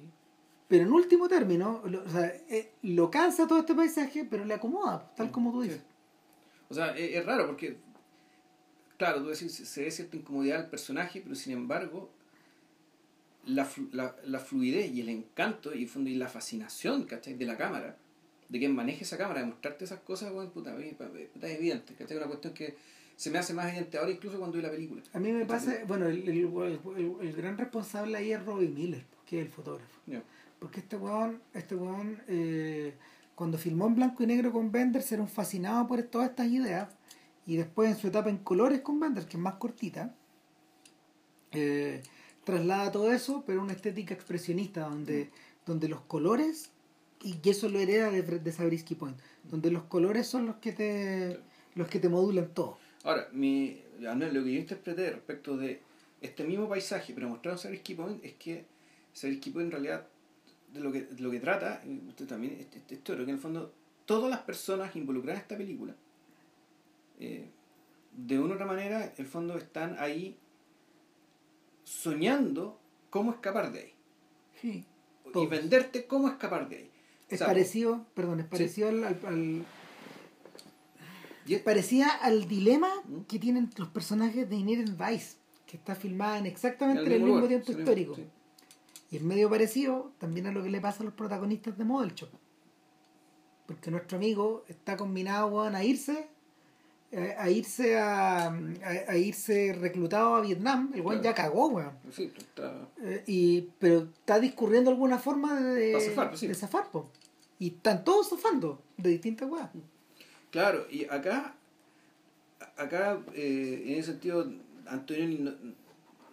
pero 0.68 0.84
en 0.84 0.92
último 0.92 1.28
término, 1.30 1.82
lo, 1.86 2.04
o 2.04 2.10
sea, 2.10 2.28
eh, 2.50 2.72
lo 2.84 3.10
cansa 3.10 3.48
todo 3.48 3.60
este 3.60 3.76
paisaje, 3.76 4.26
pero 4.30 4.46
le 4.46 4.54
acomoda, 4.54 5.12
tal 5.16 5.32
como 5.32 5.52
tú 5.52 5.62
dices. 5.62 5.82
O 6.70 6.74
sea, 6.74 6.96
es, 6.98 7.16
es 7.16 7.26
raro 7.26 7.46
porque 7.48 7.78
claro, 8.98 9.24
tú 9.24 9.30
decís, 9.30 9.52
se 9.54 9.84
ve 9.84 9.90
cierta 9.92 10.16
incomodidad 10.16 10.60
al 10.60 10.70
personaje, 10.70 11.22
pero 11.22 11.34
sin 11.36 11.54
embargo, 11.54 12.12
la, 13.46 13.68
la, 13.92 14.16
la 14.26 14.40
fluidez 14.40 14.92
y 14.92 15.02
el 15.02 15.10
encanto 15.10 15.74
y, 15.74 15.90
y 16.06 16.16
la 16.16 16.28
fascinación, 16.30 17.06
¿cachai? 17.06 17.34
De 17.34 17.46
la 17.46 17.58
cámara, 17.58 17.98
de 18.48 18.60
quien 18.60 18.76
maneje 18.76 19.04
esa 19.04 19.18
cámara, 19.18 19.40
de 19.40 19.48
mostrarte 19.48 19.86
esas 19.86 20.02
cosas, 20.02 20.32
bueno, 20.32 20.52
puta, 20.52 20.76
puta, 20.76 21.48
es 21.48 21.58
evidente, 21.58 21.96
¿cachai? 21.96 22.18
Una 22.18 22.28
cuestión 22.28 22.54
que 22.54 22.76
se 23.22 23.30
me 23.30 23.38
hace 23.38 23.54
más 23.54 23.68
evidente 23.68 24.00
ahora 24.00 24.10
incluso 24.10 24.40
cuando 24.40 24.58
vi 24.58 24.64
la 24.64 24.72
película. 24.72 25.04
A 25.14 25.20
mí 25.20 25.32
me 25.32 25.46
pasa, 25.46 25.76
bueno, 25.88 26.08
el, 26.08 26.28
el, 26.28 27.20
el, 27.22 27.34
gran 27.34 27.56
responsable 27.56 28.18
ahí 28.18 28.32
es 28.32 28.44
Robbie 28.44 28.70
Miller, 28.70 29.06
que 29.28 29.40
es 29.40 29.46
el 29.46 29.52
fotógrafo. 29.52 30.00
Porque 30.58 30.80
este 30.80 30.98
weón, 30.98 31.40
este 31.54 31.76
weón 31.76 32.20
eh, 32.28 32.96
cuando 33.36 33.60
filmó 33.60 33.86
en 33.86 33.94
blanco 33.94 34.24
y 34.24 34.26
negro 34.26 34.52
con 34.52 34.72
Benders 34.72 35.12
era 35.12 35.22
un 35.22 35.28
fascinado 35.28 35.86
por 35.86 36.02
todas 36.02 36.32
estas 36.32 36.48
ideas 36.48 36.90
y 37.46 37.58
después 37.58 37.92
en 37.92 37.96
su 37.96 38.08
etapa 38.08 38.32
en 38.32 38.40
colores 38.40 38.82
con 38.82 39.00
Benders, 39.00 39.28
que 39.28 39.38
es 39.38 39.44
más 39.44 39.54
cortita, 39.54 40.16
eh, 41.52 42.02
traslada 42.44 42.92
todo 42.92 43.12
eso, 43.14 43.44
pero 43.46 43.62
una 43.62 43.74
estética 43.74 44.16
expresionista 44.16 44.90
donde, 44.90 45.30
donde 45.68 45.90
los 45.90 46.02
colores, 46.02 46.72
y 47.22 47.38
eso 47.48 47.70
lo 47.70 47.78
hereda 47.78 48.10
de, 48.10 48.24
de 48.24 48.52
Sabrisky 48.52 48.96
Point, 48.96 49.20
donde 49.44 49.70
los 49.70 49.84
colores 49.84 50.26
son 50.26 50.48
los 50.48 50.56
que 50.56 50.72
te, 50.72 51.40
los 51.76 51.88
que 51.88 52.00
te 52.00 52.10
modulan 52.10 52.48
todo. 52.48 52.81
Ahora, 53.04 53.28
mi, 53.32 53.82
lo 54.00 54.44
que 54.44 54.54
yo 54.54 54.60
interpreté 54.60 55.12
respecto 55.12 55.58
de 55.58 55.82
este 56.22 56.44
mismo 56.44 56.70
paisaje, 56.70 57.14
pero 57.14 57.30
mostrado 57.30 57.58
en 57.58 57.62
Sabrisky 57.62 57.96
Point, 57.96 58.24
es 58.24 58.34
que 58.34 58.66
Sabrisky 59.14 59.50
Point 59.50 59.68
en 59.68 59.72
realidad 59.72 60.08
de 60.72 60.80
lo 60.80 60.92
que, 60.92 61.08
lo 61.18 61.32
que 61.32 61.40
trata, 61.40 61.84
usted 62.08 62.28
también, 62.28 62.58
este, 62.60 62.78
este 62.94 63.16
que 63.16 63.24
en 63.24 63.30
el 63.30 63.40
fondo 63.40 63.74
todas 64.06 64.30
las 64.30 64.42
personas 64.42 64.96
involucradas 64.96 65.40
en 65.40 65.42
esta 65.44 65.58
película, 65.58 65.96
eh, 67.20 67.50
de 68.16 68.40
una 68.40 68.52
u 68.52 68.54
otra 68.54 68.66
manera, 68.66 69.06
en 69.06 69.14
el 69.18 69.26
fondo 69.26 69.58
están 69.58 69.96
ahí 70.00 70.38
soñando 71.84 72.80
cómo 73.10 73.32
escapar 73.32 73.72
de 73.72 73.80
ahí. 73.80 73.94
Sí. 74.62 74.86
Y 75.34 75.48
venderte 75.48 76.06
cómo 76.06 76.28
escapar 76.28 76.68
de 76.70 76.78
ahí. 76.78 76.92
Es 77.30 77.40
parecido, 77.40 78.06
perdón, 78.14 78.42
es 78.42 78.48
parecido 78.48 78.90
al, 78.90 79.04
al, 79.04 79.66
parecía 81.60 82.10
al 82.10 82.48
dilema 82.48 82.90
¿Mm? 83.06 83.22
que 83.22 83.40
tienen 83.40 83.70
los 83.78 83.90
personajes 83.90 84.50
de 84.50 84.56
Inherent 84.56 84.98
Vice, 84.98 85.36
que 85.66 85.78
está 85.78 85.96
filmada 85.96 86.38
en 86.38 86.46
exactamente 86.46 87.16
el 87.16 87.24
mismo, 87.24 87.48
tiempo 87.48 87.72
histórico. 87.72 88.18
Y 89.10 89.18
es 89.18 89.22
medio 89.22 89.50
parecido 89.50 90.12
también 90.18 90.48
a 90.48 90.52
lo 90.52 90.64
que 90.64 90.70
le 90.70 90.80
pasa 90.80 91.04
a 91.04 91.06
los 91.06 91.14
protagonistas 91.14 91.78
de 91.78 91.84
Model 91.84 92.14
Shop. 92.14 92.30
Porque 93.66 93.92
nuestro 93.92 94.18
amigo 94.18 94.64
está 94.68 94.98
combinado 94.98 95.62
a 95.62 95.84
irse 95.84 96.28
eh, 97.14 97.36
a 97.38 97.50
irse 97.50 98.00
a, 98.00 98.48
a, 98.48 99.18
irse 99.18 99.74
reclutado 99.74 100.36
a 100.36 100.42
Vietnam, 100.42 100.92
el 100.96 101.02
buen 101.02 101.22
ya 101.22 101.34
cagó, 101.34 101.68
weón. 101.68 101.92
Sí, 102.10 102.32
está... 102.38 102.88
Eh, 103.04 103.24
y, 103.28 103.62
pero 103.80 104.08
está 104.20 104.40
discurriendo 104.40 104.90
alguna 104.90 105.20
forma 105.20 105.60
de, 105.60 106.00
zafar, 106.00 106.38
de 106.40 106.56
zafar 106.56 106.88
Y 107.60 107.68
están 107.68 108.06
todos 108.06 108.30
zafando 108.30 108.82
de 108.96 109.10
distintas 109.10 109.50
weas. 109.50 109.70
Claro, 110.52 110.86
y 110.92 111.06
acá, 111.06 111.56
acá 112.78 113.20
eh, 113.34 113.84
en 113.88 113.94
ese 113.96 114.12
sentido, 114.12 114.52
Antonio 114.86 115.56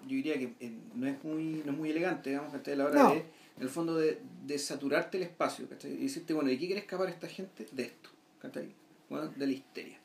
yo 0.03 0.17
diría 0.17 0.39
que 0.39 0.55
eh, 0.61 0.73
no 0.95 1.07
es 1.07 1.23
muy 1.23 1.63
no 1.65 1.73
es 1.73 1.79
muy 1.79 1.91
elegante 1.91 2.31
digamos 2.31 2.55
a 2.55 2.77
la 2.77 2.85
hora 2.85 3.11
de 3.11 3.17
en 3.19 3.63
el 3.63 3.69
fondo 3.69 3.97
de, 3.97 4.21
de 4.47 4.59
saturarte 4.59 5.19
el 5.19 5.25
espacio 5.25 5.69
¿cachai? 5.69 5.93
y 5.93 6.05
decirte 6.05 6.33
bueno 6.33 6.49
¿de 6.49 6.59
qué 6.59 6.67
quiere 6.67 6.81
escapar 6.81 7.09
esta 7.09 7.29
gente? 7.29 7.67
de 7.71 7.83
esto 7.83 8.11
¿cachai? 8.41 8.73
Bueno, 9.11 9.29
de 9.29 9.47
la 9.47 9.53
histeria 9.53 9.99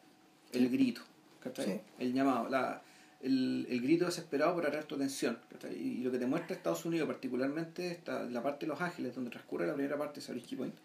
el 0.52 0.69
grito 0.69 1.02
¿cachai? 1.41 1.81
el 1.99 2.14
llamado 2.14 2.49
la, 2.49 2.81
el, 3.22 3.65
el 3.69 3.81
grito 3.81 4.06
desesperado 4.06 4.56
por 4.56 4.65
atraer 4.65 4.85
tu 4.85 4.95
atención 4.95 5.40
¿cachai? 5.49 5.76
y 5.76 6.03
lo 6.03 6.11
que 6.11 6.18
te 6.18 6.26
muestra 6.26 6.56
Estados 6.56 6.85
Unidos 6.85 7.07
particularmente 7.07 7.91
esta, 7.91 8.23
la 8.23 8.44
parte 8.44 8.65
de 8.65 8.72
Los 8.72 8.81
Ángeles 8.81 9.15
donde 9.15 9.30
transcurre 9.30 9.68
la 9.68 9.73
primera 9.73 9.98
parte 9.98 10.19
de 10.19 10.26
Sabrisky 10.26 10.56
Point 10.56 10.76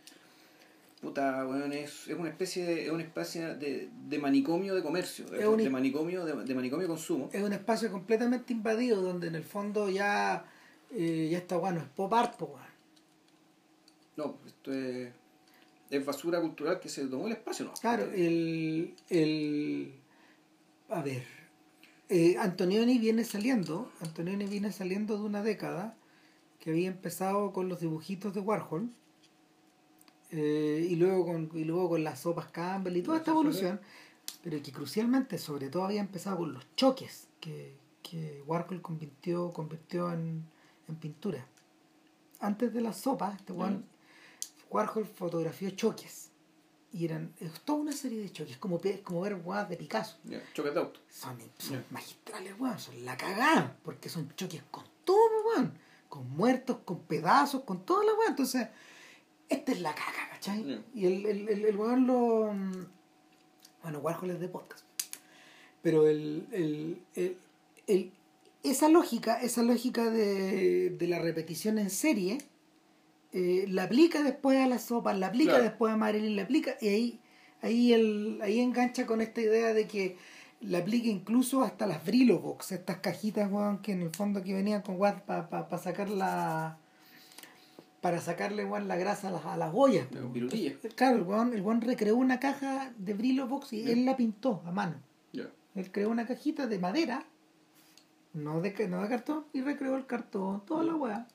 puta, 1.00 1.44
bueno, 1.44 1.66
es, 1.66 2.08
es 2.08 2.18
una 2.18 2.28
especie 2.28 2.64
de, 2.64 2.86
es 2.86 2.90
una 2.90 3.02
especie 3.02 3.54
de, 3.54 3.88
de 4.08 4.18
manicomio 4.18 4.74
de 4.74 4.82
comercio, 4.82 5.26
de, 5.26 5.70
manicomio 5.70 6.24
de, 6.24 6.44
de, 6.44 6.54
manicomio 6.54 6.86
de 6.86 6.88
consumo. 6.88 7.30
Es 7.32 7.42
un 7.42 7.52
espacio 7.52 7.90
completamente 7.90 8.52
invadido 8.52 9.00
donde 9.00 9.28
en 9.28 9.36
el 9.36 9.44
fondo 9.44 9.88
ya, 9.88 10.44
eh, 10.90 11.28
ya 11.30 11.38
está 11.38 11.56
bueno, 11.56 11.80
es 11.80 11.86
pop 11.88 12.12
art, 12.12 12.40
No, 14.16 14.38
esto 14.46 14.72
es, 14.72 15.12
es, 15.90 16.04
basura 16.04 16.40
cultural 16.40 16.80
que 16.80 16.88
se 16.88 17.06
tomó 17.06 17.26
el 17.26 17.32
espacio, 17.32 17.66
¿no? 17.66 17.74
Claro, 17.74 18.10
el, 18.12 18.94
el 19.08 19.92
a 20.88 21.02
ver, 21.02 21.22
eh, 22.08 22.36
Antonioni 22.38 22.98
viene 22.98 23.24
saliendo, 23.24 23.92
Antonioni 24.00 24.46
viene 24.46 24.72
saliendo 24.72 25.16
de 25.16 25.24
una 25.24 25.42
década 25.42 25.96
que 26.58 26.70
había 26.70 26.88
empezado 26.88 27.52
con 27.52 27.68
los 27.68 27.80
dibujitos 27.80 28.34
de 28.34 28.40
Warhol 28.40 28.90
eh, 30.30 30.86
y, 30.88 30.96
luego 30.96 31.26
con, 31.26 31.50
y 31.54 31.64
luego 31.64 31.90
con 31.90 32.04
las 32.04 32.20
sopas 32.20 32.48
Campbell 32.50 32.96
y 32.96 33.02
toda 33.02 33.18
esta 33.18 33.30
evolución, 33.30 33.80
pero 34.42 34.62
que 34.62 34.72
crucialmente 34.72 35.38
sobre 35.38 35.70
todo 35.70 35.84
había 35.84 36.00
empezado 36.00 36.38
con 36.38 36.52
los 36.52 36.64
choques 36.76 37.28
que, 37.40 37.74
que 38.02 38.42
Warhol 38.46 38.82
convirtió, 38.82 39.52
convirtió 39.52 40.12
en, 40.12 40.44
en 40.88 40.96
pintura. 40.96 41.46
Antes 42.40 42.72
de 42.72 42.80
las 42.80 42.98
sopas, 42.98 43.36
este 43.36 43.52
Warhol 44.70 45.06
fotografió 45.06 45.70
choques. 45.70 46.30
Y 46.90 47.04
eran 47.04 47.34
es 47.38 47.52
toda 47.60 47.80
una 47.80 47.92
serie 47.92 48.22
de 48.22 48.32
choques, 48.32 48.56
como, 48.56 48.80
como 49.02 49.20
ver 49.20 49.36
guas 49.36 49.68
de 49.68 49.76
Picasso. 49.76 50.16
choques 50.54 50.72
de 50.72 50.80
auto. 50.80 51.00
Son, 51.10 51.36
magistrales, 51.90 52.54
son 52.78 53.04
la 53.04 53.16
cagada, 53.16 53.76
porque 53.82 54.08
son 54.08 54.32
choques 54.36 54.62
con 54.70 54.84
todo, 55.04 55.70
con 56.08 56.30
muertos, 56.30 56.78
con 56.84 57.00
pedazos, 57.00 57.62
con 57.64 57.84
toda 57.84 58.04
la 58.04 58.14
weá. 58.14 58.28
Entonces, 58.28 58.68
esta 59.48 59.72
es 59.72 59.80
la 59.80 59.94
caca, 59.94 60.28
¿cachai? 60.30 60.82
Y 60.94 61.06
el, 61.06 61.26
el, 61.26 61.48
el, 61.48 61.64
el 61.64 61.76
weón 61.76 62.06
lo. 62.06 62.52
Mm, 62.52 62.86
bueno, 63.82 63.98
Warhol 64.00 64.30
es 64.30 64.40
de 64.40 64.48
podcast. 64.48 64.84
Pero 65.82 66.06
el, 66.08 66.46
el, 66.52 67.02
el, 67.14 67.36
el, 67.86 68.12
esa 68.62 68.88
lógica, 68.88 69.40
esa 69.40 69.62
lógica 69.62 70.10
de, 70.10 70.90
de 70.90 71.08
la 71.08 71.20
repetición 71.20 71.78
en 71.78 71.90
serie, 71.90 72.38
eh, 73.32 73.66
la 73.68 73.84
aplica 73.84 74.22
después 74.22 74.58
a 74.58 74.66
la 74.66 74.78
sopa, 74.78 75.14
la 75.14 75.28
aplica 75.28 75.60
después 75.60 75.92
a 75.92 75.96
Marilyn, 75.96 76.36
la 76.36 76.42
aplica, 76.42 76.76
y 76.80 76.88
ahí, 76.88 77.20
ahí, 77.62 77.92
el, 77.92 78.40
ahí 78.42 78.60
engancha 78.60 79.06
con 79.06 79.20
esta 79.20 79.40
idea 79.40 79.74
de 79.74 79.86
que 79.86 80.16
la 80.60 80.78
aplica 80.78 81.08
incluso 81.08 81.62
hasta 81.62 81.86
las 81.86 82.04
Brillo 82.04 82.40
Box, 82.40 82.72
estas 82.72 82.98
cajitas, 82.98 83.50
weón, 83.50 83.82
que 83.82 83.92
en 83.92 84.02
el 84.02 84.10
fondo 84.10 84.42
que 84.42 84.54
venían 84.54 84.82
con 84.82 84.96
Watt 84.96 85.22
para 85.22 85.48
pa, 85.48 85.78
sacar 85.78 86.08
la 86.08 86.78
para 88.00 88.20
sacarle 88.20 88.68
la 88.68 88.96
grasa 88.96 89.28
a 89.28 89.30
las, 89.32 89.44
a 89.44 89.56
las 89.56 89.72
ollas. 89.74 90.06
Claro, 90.94 91.16
el 91.16 91.22
weón, 91.22 91.52
el 91.52 91.80
recreó 91.80 92.16
una 92.16 92.38
caja 92.38 92.92
de 92.96 93.14
Brillo 93.14 93.46
Box 93.48 93.72
y 93.72 93.90
él 93.90 94.04
la 94.04 94.16
pintó 94.16 94.62
a 94.64 94.70
mano. 94.72 94.96
Él 95.74 95.92
creó 95.92 96.10
una 96.10 96.26
cajita 96.26 96.66
de 96.66 96.78
madera, 96.78 97.24
no 98.34 98.60
de, 98.60 98.88
no 98.88 99.02
de 99.02 99.08
cartón, 99.08 99.44
y 99.52 99.60
recreó 99.60 99.96
el 99.96 100.06
cartón, 100.06 100.64
toda 100.66 100.82
la 100.82 100.94
weá. 100.94 101.26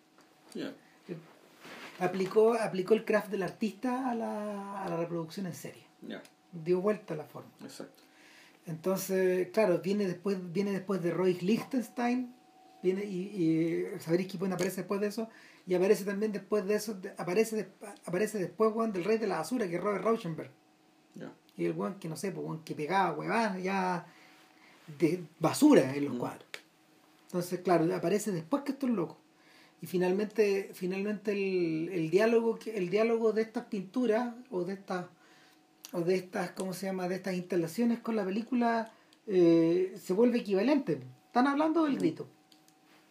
Aplicó, 2.00 2.54
aplicó 2.54 2.94
el 2.94 3.06
craft 3.06 3.30
del 3.30 3.44
artista 3.44 4.10
a 4.10 4.16
la, 4.16 4.84
a 4.84 4.90
la 4.90 4.98
reproducción 4.98 5.46
en 5.46 5.54
serie. 5.54 5.84
Dio 6.52 6.82
vuelta 6.82 7.14
a 7.14 7.18
la 7.18 7.24
forma. 7.24 7.52
Exacto. 7.62 8.04
Entonces, 8.66 9.50
claro, 9.54 9.80
viene 9.80 10.06
después, 10.08 10.38
viene 10.52 10.72
después 10.72 11.02
de 11.02 11.12
Roy 11.12 11.36
Lichtenstein, 11.36 12.34
viene 12.82 13.06
y, 13.06 13.18
y 13.18 14.00
sabréis 14.00 14.28
que 14.28 14.38
aparece 14.38 14.78
después 14.78 15.00
de 15.00 15.08
eso 15.08 15.30
y 15.66 15.76
aparece 15.76 16.04
también 16.04 16.32
después 16.32 16.66
de 16.66 16.76
eso, 16.76 16.98
aparece, 17.18 17.68
aparece 18.06 18.38
después 18.38 18.74
Juan 18.74 18.92
del 18.92 19.04
rey 19.04 19.18
de 19.18 19.28
la 19.28 19.38
basura, 19.38 19.68
que 19.68 19.76
es 19.76 19.82
Robert 19.82 20.04
Rauschenberg. 20.04 20.52
Y 21.56 21.66
el 21.66 21.74
Juan 21.74 22.00
que 22.00 22.10
no 22.10 22.18
sé, 22.18 22.32
pues, 22.32 22.62
que 22.66 22.74
pegaba 22.74 23.14
huevada 23.14 23.60
ya 23.60 24.08
de 25.00 25.24
basura 25.40 25.96
en 25.96 26.06
los 26.06 26.16
mm. 26.16 26.18
cuadros. 26.18 26.48
Entonces, 27.28 27.60
claro, 27.60 27.96
aparece 27.96 28.32
después 28.32 28.64
que 28.64 28.72
esto 28.72 28.88
es 28.88 28.94
loco. 28.94 29.18
Y 29.82 29.86
finalmente, 29.86 30.72
finalmente 30.74 31.32
el, 31.32 31.90
el 31.94 32.10
diálogo, 32.10 32.58
el 32.66 32.90
diálogo 32.90 33.34
de 33.34 33.44
estas 33.44 33.66
pinturas 33.66 34.34
o 34.50 34.64
de 34.64 34.74
estas 34.74 35.06
o 35.94 36.02
de 36.02 36.16
estas, 36.16 36.52
¿cómo 36.52 36.74
se 36.74 36.88
llama? 36.88 37.08
de 37.08 37.16
estas 37.16 37.36
instalaciones 37.36 38.00
con 38.00 38.16
la 38.16 38.26
película 38.26 38.92
eh, 39.28 39.96
se 40.02 40.14
vuelve 40.14 40.40
equivalente. 40.40 41.00
Están 41.28 41.48
hablando 41.48 41.86
del 41.86 41.94
mm. 41.94 42.00
grito. 42.00 42.28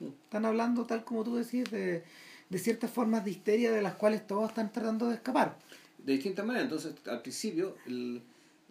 Mm. 0.00 0.06
Están 0.24 0.44
hablando, 0.44 0.84
tal 0.84 1.04
como 1.04 1.24
tú 1.24 1.36
decís, 1.36 1.70
de, 1.70 2.04
de 2.52 2.58
ciertas 2.58 2.90
formas 2.90 3.24
de 3.24 3.30
histeria 3.30 3.72
de 3.72 3.80
las 3.80 3.94
cuales 3.94 4.26
todos 4.26 4.50
están 4.50 4.70
tratando 4.70 5.08
de 5.08 5.14
escapar. 5.14 5.56
De 5.96 6.12
distintas 6.12 6.44
maneras. 6.44 6.64
Entonces, 6.64 6.94
al 7.08 7.22
principio, 7.22 7.76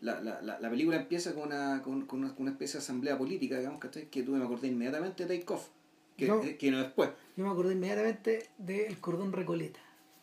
la, 0.02 0.22
la, 0.22 0.60
la, 0.60 0.70
película 0.70 0.98
empieza 0.98 1.34
con 1.34 1.48
una, 1.48 1.82
con, 1.82 2.08
una, 2.38 2.52
especie 2.52 2.74
de 2.74 2.84
asamblea 2.84 3.18
política, 3.18 3.58
digamos, 3.58 3.80
que 3.82 4.24
tú 4.24 4.34
me 4.34 4.44
acordé 4.44 4.68
inmediatamente 4.68 5.26
de 5.26 5.40
Take 5.40 5.54
Off, 5.54 5.70
que, 6.16 6.28
eh, 6.28 6.58
que 6.58 6.70
no 6.70 6.78
después. 6.78 7.10
Yo 7.36 7.44
me 7.44 7.50
acordé 7.50 7.74
inmediatamente 7.74 8.50
del 8.60 9.00
cordón 9.00 9.34
Recoleta. 9.34 9.80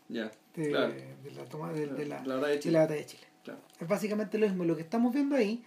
Ya, 0.09 0.31
de, 0.55 0.69
de, 0.69 1.31
la 1.37 1.45
toma 1.47 1.73
de, 1.73 2.07
la, 2.07 2.23
batalla 2.23 2.87
de 2.87 3.07
Chile. 3.07 3.27
Es 3.81 3.89
básicamente 3.89 4.39
lo 4.39 4.47
mismo. 4.47 4.65
Lo 4.65 4.77
que 4.77 4.83
estamos 4.83 5.13
viendo 5.13 5.35
ahí 5.35 5.65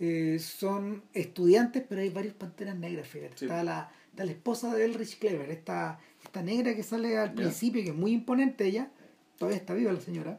eh, 0.00 0.38
son 0.40 1.04
estudiantes, 1.14 1.84
pero 1.88 2.00
hay 2.00 2.10
varios 2.10 2.34
panteras 2.34 2.76
negras, 2.76 3.06
fíjate. 3.06 3.38
Sí. 3.38 3.44
Está, 3.44 3.62
la, 3.62 3.92
está 4.10 4.24
la 4.24 4.32
esposa 4.32 4.74
de 4.74 4.84
Elrich 4.84 5.20
Clever, 5.20 5.50
esta, 5.50 6.00
esta 6.28 6.42
negra 6.42 6.74
que 6.74 6.82
sale 6.82 7.16
al 7.16 7.32
principio, 7.34 7.82
que 7.82 7.88
es 7.90 7.94
muy 7.94 8.12
imponente 8.12 8.66
ella, 8.66 8.90
todavía 9.38 9.58
está 9.58 9.72
viva 9.74 9.92
la 9.92 10.00
señora. 10.00 10.38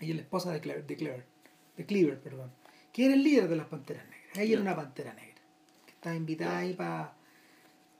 Ella 0.00 0.10
es 0.10 0.16
la 0.16 0.22
esposa 0.22 0.52
de 0.52 0.60
Clever, 0.60 0.86
de 0.86 0.96
Clever, 0.96 1.24
de 1.76 1.86
Cleaver, 1.86 2.20
perdón. 2.20 2.50
Que 2.92 3.06
era 3.06 3.14
el 3.14 3.22
líder 3.24 3.48
de 3.48 3.56
las 3.56 3.66
panteras 3.66 4.04
negras. 4.04 4.30
Ella 4.36 4.44
Ya. 4.44 4.52
era 4.52 4.60
una 4.62 4.76
pantera 4.76 5.14
negra. 5.14 5.40
Que 5.86 5.92
estaba 5.92 6.14
invitada 6.14 6.58
ahí 6.58 6.74
para 6.74 7.14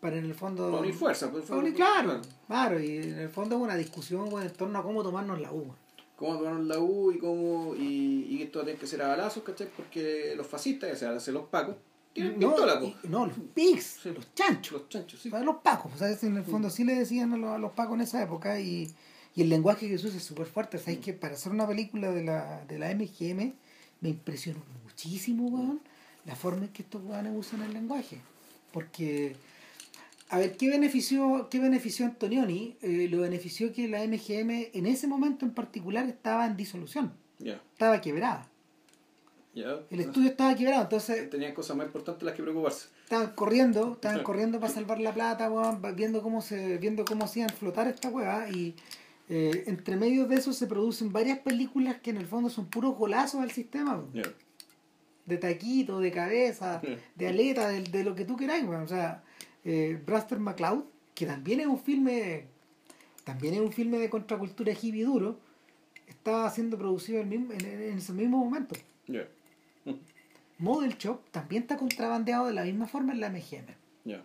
para 0.00 0.18
en 0.18 0.26
el 0.26 0.34
fondo. 0.34 0.68
Para 0.70 0.82
unir 0.82 0.92
fuerza, 0.94 1.30
pues, 1.32 1.48
unir- 1.48 1.60
fue- 1.62 1.72
claro, 1.74 2.20
claro, 2.46 2.78
y 2.78 2.98
en 2.98 3.18
el 3.20 3.28
fondo 3.30 3.56
es 3.56 3.62
una 3.62 3.74
discusión 3.74 4.28
bueno, 4.28 4.46
en 4.46 4.52
torno 4.54 4.78
a 4.78 4.82
cómo 4.82 5.02
tomarnos 5.02 5.40
la 5.40 5.50
uva. 5.50 5.74
cómo 6.16 6.36
tomaron 6.38 6.68
la 6.68 6.78
U 6.78 7.10
y 7.10 7.18
cómo 7.18 7.74
y, 7.74 8.26
y 8.28 8.36
que 8.38 8.44
esto 8.44 8.62
tiene 8.64 8.78
que 8.78 8.86
ser 8.86 9.00
a 9.00 9.08
balazos, 9.08 9.42
¿cachai? 9.42 9.66
Porque 9.74 10.34
los 10.36 10.46
fascistas, 10.46 10.92
o 11.02 11.18
sea, 11.20 11.32
los 11.32 11.48
pacos, 11.48 11.76
No, 12.16 12.50
pistola, 12.50 12.80
po. 12.80 12.94
no, 13.08 13.26
los 13.26 13.36
pigs, 13.54 13.98
Sí. 14.02 14.10
los 14.10 14.34
chanchos. 14.34 14.72
Los 14.72 14.88
chanchos, 14.88 15.20
sí. 15.20 15.30
Los 15.30 15.56
pacos, 15.56 15.92
sea, 15.98 16.08
en 16.22 16.36
el 16.36 16.44
fondo 16.44 16.70
sí 16.70 16.84
le 16.84 16.94
decían 16.94 17.32
a 17.32 17.36
los, 17.36 17.50
a 17.50 17.58
los 17.58 17.72
pacos 17.72 17.94
en 17.96 18.02
esa 18.02 18.22
época 18.22 18.60
y, 18.60 18.92
y 19.34 19.42
el 19.42 19.48
lenguaje 19.48 19.88
que 19.88 19.98
se 19.98 20.06
usa 20.06 20.16
es 20.18 20.22
súper 20.24 20.46
fuerte. 20.46 20.78
¿Sabes 20.78 20.98
que 21.00 21.12
Para 21.12 21.34
hacer 21.34 21.50
una 21.52 21.66
película 21.66 22.12
de 22.12 22.22
la, 22.22 22.64
de 22.66 22.78
la 22.78 22.94
MGM 22.94 23.52
me 24.00 24.08
impresionó 24.10 24.60
muchísimo, 24.84 25.48
weón, 25.48 25.80
la 26.24 26.36
forma 26.36 26.64
en 26.66 26.68
que 26.72 26.82
estos 26.82 27.02
weones 27.02 27.32
usan 27.34 27.62
el 27.62 27.72
lenguaje. 27.72 28.20
Porque, 28.72 29.34
a 30.28 30.38
ver, 30.38 30.56
¿qué 30.56 30.68
benefició, 30.68 31.48
qué 31.50 31.58
benefició 31.58 32.06
Antonioni? 32.06 32.76
Eh, 32.82 33.08
lo 33.10 33.20
benefició 33.22 33.72
que 33.72 33.88
la 33.88 34.04
MGM 34.06 34.70
en 34.72 34.86
ese 34.86 35.06
momento 35.06 35.44
en 35.46 35.52
particular 35.52 36.06
estaba 36.08 36.46
en 36.46 36.56
disolución, 36.56 37.12
Ya, 37.38 37.54
estaba 37.72 38.00
quebrada. 38.00 38.48
El 39.90 40.00
estudio 40.00 40.30
estaba 40.30 40.54
quebrado, 40.56 40.82
entonces 40.82 41.30
Tenían 41.30 41.54
cosas 41.54 41.76
más 41.76 41.86
importantes 41.86 42.22
las 42.24 42.34
que 42.34 42.42
preocuparse. 42.42 42.88
estaban 43.04 43.32
corriendo, 43.34 43.92
estaban 43.92 44.22
corriendo 44.24 44.58
para 44.60 44.72
salvar 44.72 45.00
la 45.00 45.14
plata, 45.14 45.50
weón, 45.50 45.80
viendo 45.94 46.22
cómo 46.22 46.42
se, 46.42 46.78
viendo 46.78 47.04
cómo 47.04 47.24
hacían 47.24 47.48
flotar 47.50 47.86
esta 47.86 48.08
weá 48.08 48.48
y 48.50 48.74
eh, 49.28 49.64
entre 49.68 49.96
medio 49.96 50.26
de 50.26 50.34
eso 50.36 50.52
se 50.52 50.66
producen 50.66 51.12
varias 51.12 51.38
películas 51.38 51.96
que 52.02 52.10
en 52.10 52.16
el 52.18 52.26
fondo 52.26 52.50
son 52.50 52.66
puros 52.66 52.96
golazos 52.96 53.40
al 53.40 53.50
sistema, 53.52 53.94
weón. 53.96 54.10
De 55.26 55.38
taquito, 55.38 56.00
de 56.00 56.10
cabeza, 56.10 56.82
de 57.14 57.26
aleta, 57.28 57.68
de, 57.68 57.82
de 57.82 58.04
lo 58.04 58.14
que 58.14 58.24
tú 58.24 58.36
queráis, 58.36 58.64
weón. 58.66 58.82
o 58.82 58.88
sea, 58.88 59.22
eh, 59.64 59.98
Braster 60.04 60.38
McCloud, 60.38 60.82
que 61.14 61.24
también 61.26 61.60
es 61.60 61.66
un 61.66 61.78
filme, 61.78 62.46
también 63.22 63.54
es 63.54 63.60
un 63.60 63.72
filme 63.72 63.98
de 63.98 64.10
contracultura 64.10 64.72
hippie 64.72 65.04
duro, 65.04 65.38
estaba 66.08 66.50
siendo 66.50 66.76
producido 66.76 67.20
el 67.20 67.26
mismo- 67.28 67.52
en, 67.52 67.64
en 67.64 67.96
ese 67.98 68.12
mismo 68.12 68.36
momento. 68.44 68.74
Model 70.58 70.96
Shop 70.98 71.20
también 71.30 71.62
está 71.62 71.76
contrabandeado 71.76 72.46
de 72.46 72.52
la 72.54 72.62
misma 72.64 72.86
forma 72.86 73.12
en 73.12 73.20
la 73.20 73.28
MGM. 73.30 73.74
Ya. 74.04 74.22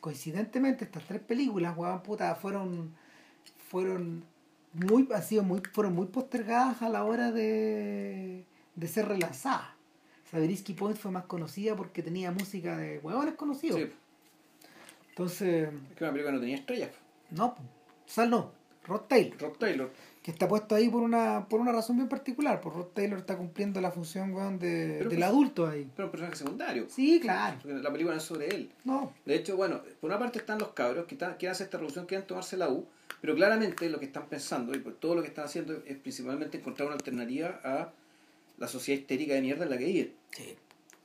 coincidentemente 0.00 0.84
estas 0.84 1.04
tres 1.04 1.20
películas 1.20 1.76
weón, 1.76 2.02
puta, 2.02 2.34
fueron 2.36 2.94
fueron 3.68 4.24
muy 4.72 5.08
han 5.14 5.22
sido 5.22 5.42
muy 5.42 5.60
fueron 5.72 5.94
muy 5.94 6.06
postergadas 6.06 6.82
a 6.82 6.88
la 6.88 7.02
hora 7.04 7.32
de, 7.32 8.44
de 8.74 8.88
ser 8.88 9.08
relanzadas 9.08 9.68
Saberisky 10.30 10.74
Point 10.74 10.96
fue 10.98 11.10
más 11.10 11.24
conocida 11.24 11.74
porque 11.76 12.02
tenía 12.02 12.30
música 12.30 12.76
de 12.76 12.98
huevones 12.98 13.34
conocidos 13.34 13.80
Sí. 13.80 13.90
entonces 15.10 15.68
Es 15.90 15.96
que 15.96 16.04
una 16.04 16.12
película 16.12 16.32
no 16.34 16.40
tenía 16.40 16.56
estrellas. 16.56 16.90
no. 17.30 17.54
Sal 18.06 18.30
no 18.30 18.52
Rod 18.84 19.00
Taylor 19.08 19.38
Rock 19.40 19.58
Taylor. 19.58 19.90
Que 20.26 20.32
está 20.32 20.48
puesto 20.48 20.74
ahí 20.74 20.88
por 20.88 21.02
una 21.04 21.46
por 21.48 21.60
una 21.60 21.70
razón 21.70 21.94
bien 21.98 22.08
particular 22.08 22.60
porque 22.60 22.78
Rod 22.80 22.86
Taylor 22.88 23.20
está 23.20 23.36
cumpliendo 23.36 23.80
la 23.80 23.92
función 23.92 24.34
weón, 24.34 24.58
de, 24.58 24.96
Pero 24.98 25.10
del 25.10 25.18
pues- 25.20 25.28
adulto 25.30 25.68
ahí 25.68 25.88
Pero 25.94 26.06
un 26.06 26.10
personaje 26.10 26.36
secundario. 26.36 26.86
sí 26.90 27.20
claro 27.20 27.58
Porque 27.62 27.78
la 27.78 27.92
película 27.92 28.14
no 28.16 28.18
es 28.20 28.26
sobre 28.26 28.48
él. 28.48 28.72
no 28.82 29.12
De 29.24 29.36
hecho, 29.36 29.56
bueno, 29.56 29.80
por 30.00 30.10
una 30.10 30.18
parte 30.18 30.40
están 30.40 30.58
los 30.58 30.70
cabros 30.72 31.06
que 31.06 31.14
están, 31.14 31.34
quieren 31.36 31.52
hacer 31.52 31.66
esta 31.66 31.76
revolución, 31.78 32.06
quieren 32.06 32.26
tomarse 32.26 32.56
la 32.56 32.68
U, 32.68 32.84
pero 33.20 33.36
claramente 33.36 33.88
lo 33.88 34.00
que 34.00 34.06
están 34.06 34.26
pensando 34.26 34.74
y 34.74 34.80
por 34.80 34.94
todo 34.94 35.14
lo 35.14 35.22
que 35.22 35.28
están 35.28 35.44
haciendo 35.44 35.80
es 35.86 35.96
principalmente 35.96 36.58
encontrar 36.58 36.88
una 36.88 36.96
alternativa 36.96 37.60
a 37.62 37.92
la 38.58 38.66
sociedad 38.66 38.98
histérica 39.00 39.34
de 39.34 39.42
mierda 39.42 39.62
en 39.62 39.70
la 39.70 39.78
que 39.78 39.84
viven. 39.84 40.12
sí. 40.32 40.56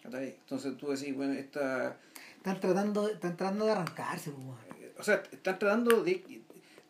Entonces 0.04 0.76
tú 0.78 0.90
decís, 0.90 1.16
bueno, 1.16 1.34
esta, 1.34 1.96
están 2.38 2.60
tratando 2.60 3.08
están 3.08 3.38
tratando 3.38 3.66
de 3.68 3.72
arrancarse 3.74 4.32
pues, 4.32 4.44
weón. 4.48 4.92
o 4.98 5.04
sea, 5.04 5.22
están 5.32 5.60
tratando 5.60 6.04
de 6.04 6.41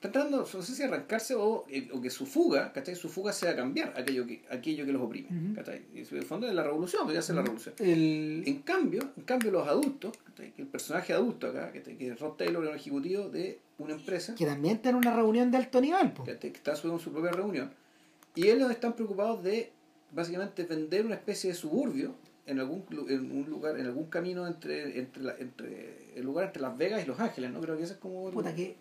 tratando, 0.01 0.37
no 0.39 0.45
sé 0.45 0.75
si 0.75 0.83
arrancarse 0.83 1.35
o, 1.35 1.63
eh, 1.69 1.87
o 1.93 2.01
que 2.01 2.09
su 2.09 2.25
fuga, 2.25 2.73
¿cachai? 2.73 2.95
Su 2.95 3.07
fuga 3.07 3.31
sea 3.31 3.55
cambiar 3.55 3.93
aquello 3.95 4.25
que, 4.27 4.43
aquello 4.49 4.85
que 4.85 4.91
los 4.91 5.01
oprime, 5.01 5.29
Ujú. 5.29 5.55
¿cachai? 5.55 5.85
Y 5.93 5.99
el 5.99 6.23
fondo 6.23 6.47
es 6.47 6.53
la 6.53 6.63
revolución, 6.63 7.03
pues 7.03 7.13
ya 7.13 7.19
hacer 7.19 7.35
la 7.35 7.43
revolución. 7.43 7.75
el, 7.79 8.43
En 8.45 8.59
cambio, 8.63 9.11
en 9.15 9.23
cambio 9.23 9.51
los 9.51 9.67
adultos, 9.67 10.11
el 10.57 10.67
personaje 10.67 11.13
adulto 11.13 11.47
acá, 11.47 11.71
que, 11.71 11.81
que 11.83 12.07
es 12.07 12.19
Rod 12.19 12.33
Taylor, 12.33 12.63
un 12.65 12.75
ejecutivo 12.75 13.29
de 13.29 13.59
una 13.77 13.93
empresa, 13.93 14.33
que 14.35 14.45
también 14.45 14.77
está 14.77 14.89
en 14.89 14.95
una 14.95 15.15
reunión 15.15 15.51
de 15.51 15.57
alto 15.57 15.79
nivel, 15.79 16.11
po. 16.13 16.23
que 16.23 16.37
que 16.37 16.47
está 16.47 16.71
en 16.71 16.99
su 16.99 17.11
propia 17.11 17.31
reunión, 17.31 17.71
y 18.35 18.47
ellos 18.47 18.71
están 18.71 18.93
preocupados 18.93 19.43
de 19.43 19.71
básicamente 20.11 20.63
vender 20.63 21.05
una 21.05 21.15
especie 21.15 21.51
de 21.51 21.55
suburbio 21.55 22.15
en 22.47 22.59
algún 22.59 22.83
en 23.07 23.31
un 23.31 23.47
lugar, 23.49 23.79
en 23.79 23.85
algún 23.85 24.07
camino 24.07 24.47
entre, 24.47 24.97
entre, 24.99 25.21
la- 25.23 25.35
entre 25.37 26.11
el 26.15 26.23
lugar 26.25 26.45
entre 26.47 26.61
Las 26.63 26.75
Vegas 26.75 27.03
y 27.03 27.07
Los 27.07 27.19
Ángeles, 27.19 27.51
¿no? 27.51 27.61
Creo 27.61 27.77
que 27.77 27.83
ese 27.83 27.93
es 27.93 27.99
como 27.99 28.27
el- 28.29 28.33
Puta, 28.33 28.53
que, 28.55 28.75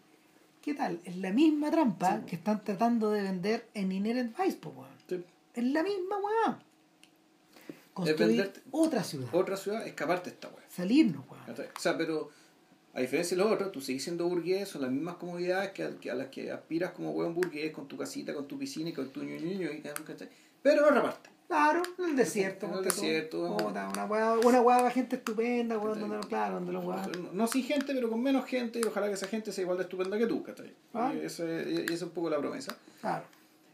¿qué 0.62 0.74
tal? 0.74 1.00
Es 1.04 1.16
la 1.16 1.32
misma 1.32 1.70
trampa 1.70 2.18
Sí. 2.20 2.26
que 2.26 2.36
están 2.36 2.62
tratando 2.64 3.10
de 3.10 3.22
vender 3.22 3.66
en 3.74 3.92
Inherent 3.92 4.36
Vice, 4.38 4.56
po, 4.58 4.70
weón. 4.70 4.90
Sí. 5.08 5.24
Es 5.54 5.64
la 5.64 5.82
misma 5.82 6.16
weá. 6.18 6.58
Construir 7.94 8.52
otra 8.70 9.02
ciudad. 9.02 9.28
otra 9.34 9.56
ciudad, 9.56 9.86
escaparte 9.86 10.30
de 10.30 10.34
esta 10.34 10.48
weá. 10.48 10.64
Salirnos, 10.68 11.24
weón. 11.28 11.42
O 11.76 11.80
sea, 11.80 11.96
pero 11.98 12.30
a 12.94 13.00
diferencia 13.00 13.36
de 13.36 13.42
los 13.42 13.52
otros, 13.52 13.72
tú 13.72 13.80
sigues 13.80 14.02
siendo 14.02 14.28
burgués, 14.28 14.68
son 14.68 14.82
las 14.82 14.90
mismas 14.90 15.16
comodidades 15.16 15.70
que 15.72 15.84
a, 15.84 15.90
que 15.98 16.10
a 16.10 16.14
las 16.14 16.28
que 16.28 16.50
aspiras 16.50 16.92
como 16.92 17.10
hueón 17.12 17.34
burgués, 17.34 17.72
con 17.72 17.86
tu 17.88 17.96
casita, 17.96 18.34
con 18.34 18.46
tu 18.48 18.58
piscina 18.58 18.90
y 18.90 18.92
con 18.92 19.10
tu 19.10 19.22
ñoño, 19.22 19.70
y 19.70 19.82
pero 20.62 20.86
otra 20.86 21.02
parte. 21.02 21.30
Claro, 21.50 21.82
en 21.98 22.04
el 22.10 22.16
desierto. 22.16 22.66
En 22.66 22.74
el 22.74 22.84
desierto, 22.84 23.56
Puta, 23.56 23.88
una 23.92 24.04
weá, 24.06 24.34
una 24.38 24.90
gente 24.92 25.16
estupenda, 25.16 25.80
¿Cachai? 25.80 25.98
donde, 25.98 26.28
claro, 26.28 26.54
donde 26.54 26.72
los 26.72 26.84
weá. 26.84 27.04
No, 27.08 27.32
no 27.32 27.46
sin 27.48 27.64
gente, 27.64 27.92
pero 27.92 28.08
con 28.08 28.22
menos 28.22 28.44
gente, 28.46 28.78
y 28.78 28.86
ojalá 28.86 29.08
que 29.08 29.14
esa 29.14 29.26
gente 29.26 29.50
sea 29.50 29.62
igual 29.62 29.76
de 29.76 29.82
estupenda 29.82 30.16
que 30.16 30.28
tú, 30.28 30.44
¿cachai? 30.44 30.72
Ah. 30.94 31.12
Y 31.12 31.26
esa 31.26 31.42
es, 31.60 31.90
es 31.90 32.02
un 32.02 32.10
poco 32.10 32.30
la 32.30 32.38
promesa. 32.38 32.76
Claro. 33.00 33.24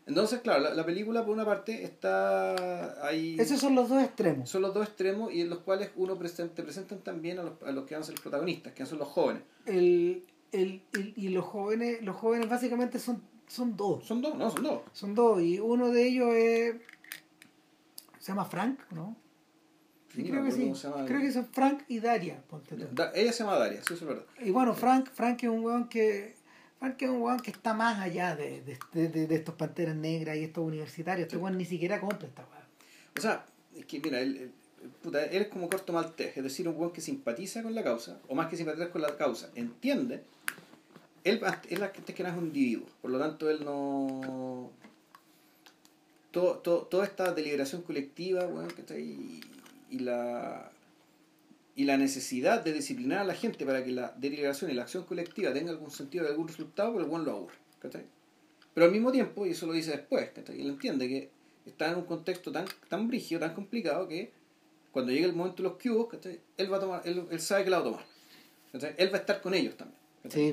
Entonces, 0.06 0.40
claro, 0.40 0.62
la, 0.62 0.72
la 0.72 0.86
película 0.86 1.22
por 1.22 1.34
una 1.34 1.44
parte 1.44 1.84
está 1.84 3.06
ahí... 3.06 3.36
Esos 3.38 3.60
son 3.60 3.74
los 3.74 3.90
dos 3.90 4.02
extremos. 4.02 4.48
Son 4.48 4.62
los 4.62 4.72
dos 4.72 4.86
extremos 4.86 5.30
y 5.34 5.42
en 5.42 5.50
los 5.50 5.58
cuales 5.58 5.90
uno 5.96 6.16
presenta, 6.16 6.54
te 6.54 6.62
presentan 6.62 7.00
también 7.00 7.38
a 7.40 7.42
los, 7.42 7.62
a 7.62 7.72
los 7.72 7.84
que 7.84 7.94
van 7.94 8.02
a 8.02 8.06
ser 8.06 8.14
los 8.14 8.22
protagonistas, 8.22 8.72
que 8.72 8.86
son 8.86 8.98
los 9.00 9.08
jóvenes. 9.08 9.42
El, 9.66 10.22
el, 10.52 10.80
el- 10.94 11.12
y 11.14 11.28
los 11.28 11.44
jóvenes, 11.44 12.00
los 12.02 12.16
jóvenes 12.16 12.48
básicamente 12.48 12.98
son, 12.98 13.20
son 13.48 13.76
dos. 13.76 14.06
Son 14.06 14.22
dos, 14.22 14.34
no, 14.36 14.48
son 14.50 14.62
dos. 14.62 14.80
Son 14.94 15.14
dos, 15.14 15.42
y 15.42 15.58
uno 15.60 15.90
de 15.90 16.06
ellos 16.06 16.32
es. 16.32 16.76
Se 18.26 18.32
llama 18.32 18.44
Frank, 18.44 18.80
¿no? 18.90 19.16
Sí, 20.12 20.24
creo 20.28 20.42
que 20.44 20.50
sí. 20.50 20.72
Creo 21.06 21.20
que 21.20 21.30
son 21.30 21.46
Frank 21.46 21.84
y 21.86 22.00
Daria, 22.00 22.42
ponte. 22.50 22.74
Da- 22.90 23.12
ella 23.14 23.32
se 23.32 23.44
llama 23.44 23.56
Daria, 23.56 23.78
sí, 23.86 23.94
eso 23.94 24.04
es 24.04 24.04
verdad. 24.04 24.24
Y 24.40 24.50
bueno, 24.50 24.74
Frank, 24.74 25.10
Frank 25.12 25.44
es 25.44 25.48
un 25.48 25.60
weón 25.64 25.88
que. 25.88 26.34
Frank 26.80 27.00
es 27.00 27.08
un 27.08 27.22
weón 27.22 27.38
que 27.38 27.52
está 27.52 27.72
más 27.72 28.00
allá 28.00 28.34
de, 28.34 28.62
de, 28.62 29.08
de- 29.08 29.26
de- 29.28 29.34
estos 29.36 29.54
panteras 29.54 29.94
negras 29.94 30.36
y 30.38 30.42
estos 30.42 30.64
universitarios. 30.66 31.26
Este 31.28 31.36
weón 31.36 31.56
ni 31.56 31.64
siquiera 31.64 32.00
compra 32.00 32.26
esta 32.26 32.42
weón. 32.50 32.64
O 33.16 33.20
sea, 33.20 33.46
es 33.76 33.86
que 33.86 34.00
mira, 34.00 34.18
él, 34.18 34.36
él- 34.82 34.90
puta, 35.04 35.24
él 35.24 35.42
es 35.42 35.46
como 35.48 35.68
corto 35.68 35.92
maltés, 35.92 36.36
es 36.36 36.42
decir, 36.42 36.66
un 36.66 36.76
weón 36.76 36.90
que 36.92 37.00
simpatiza 37.00 37.62
con 37.62 37.76
la 37.76 37.84
causa, 37.84 38.18
o 38.26 38.34
más 38.34 38.48
que 38.48 38.56
simpatizar 38.56 38.90
con 38.90 39.02
la 39.02 39.16
causa, 39.16 39.50
entiende. 39.54 40.24
Él, 41.22 41.40
él 41.70 41.82
antes 41.84 42.12
que 42.12 42.22
nada 42.24 42.34
es 42.34 42.40
un 42.42 42.48
individuo, 42.48 42.86
por 43.00 43.12
lo 43.12 43.20
tanto 43.20 43.48
él 43.48 43.64
no... 43.64 44.72
Todo, 46.36 46.58
todo- 46.58 46.82
toda 46.92 47.04
esta 47.06 47.32
deliberación 47.32 47.80
colectiva, 47.80 48.46
¿cachai? 48.76 49.00
y, 49.02 49.40
y 49.90 49.98
la 50.00 50.70
y 51.74 51.84
la 51.84 51.96
necesidad 51.96 52.62
de 52.62 52.72
disciplinar 52.74 53.20
a 53.20 53.24
la 53.24 53.34
gente 53.34 53.64
para 53.64 53.82
que 53.84 53.90
la 53.92 54.12
deliberación 54.18 54.70
y 54.70 54.74
la 54.74 54.82
acción 54.82 55.04
colectiva 55.04 55.52
tenga 55.54 55.70
algún 55.70 55.90
sentido 55.90 56.24
y 56.24 56.28
algún 56.28 56.48
resultado, 56.48 56.92
pero 56.92 57.04
el 57.04 57.10
buen 57.10 57.24
lo 57.24 57.30
aburre. 57.32 57.54
¿cachai? 57.80 58.04
Pero 58.74 58.84
al 58.86 58.92
mismo 58.92 59.10
tiempo, 59.12 59.46
y 59.46 59.50
eso 59.52 59.66
lo 59.66 59.72
dice 59.72 59.92
después, 59.92 60.28
¿cachai? 60.34 60.60
él 60.60 60.68
entiende 60.68 61.08
que 61.08 61.30
está 61.64 61.90
en 61.90 61.96
un 61.96 62.04
contexto 62.04 62.52
tan, 62.52 62.66
tan 62.90 63.08
brígido, 63.08 63.40
tan 63.40 63.54
complicado, 63.54 64.06
que 64.08 64.30
cuando 64.92 65.10
llegue 65.12 65.24
el 65.24 65.32
momento 65.34 65.62
de 65.62 65.68
los 65.70 65.78
cubos, 65.82 66.08
¿cachai? 66.08 66.38
él 66.58 66.70
va 66.70 66.76
a 66.76 66.80
tomar, 66.80 67.02
él, 67.06 67.24
él 67.30 67.40
sabe 67.40 67.64
que 67.64 67.70
la 67.70 67.78
va 67.78 67.82
a 67.82 67.90
tomar. 67.92 68.04
Él 68.98 69.10
va 69.12 69.16
a 69.16 69.20
estar 69.20 69.40
con 69.40 69.54
ellos 69.54 69.74
también. 69.76 69.98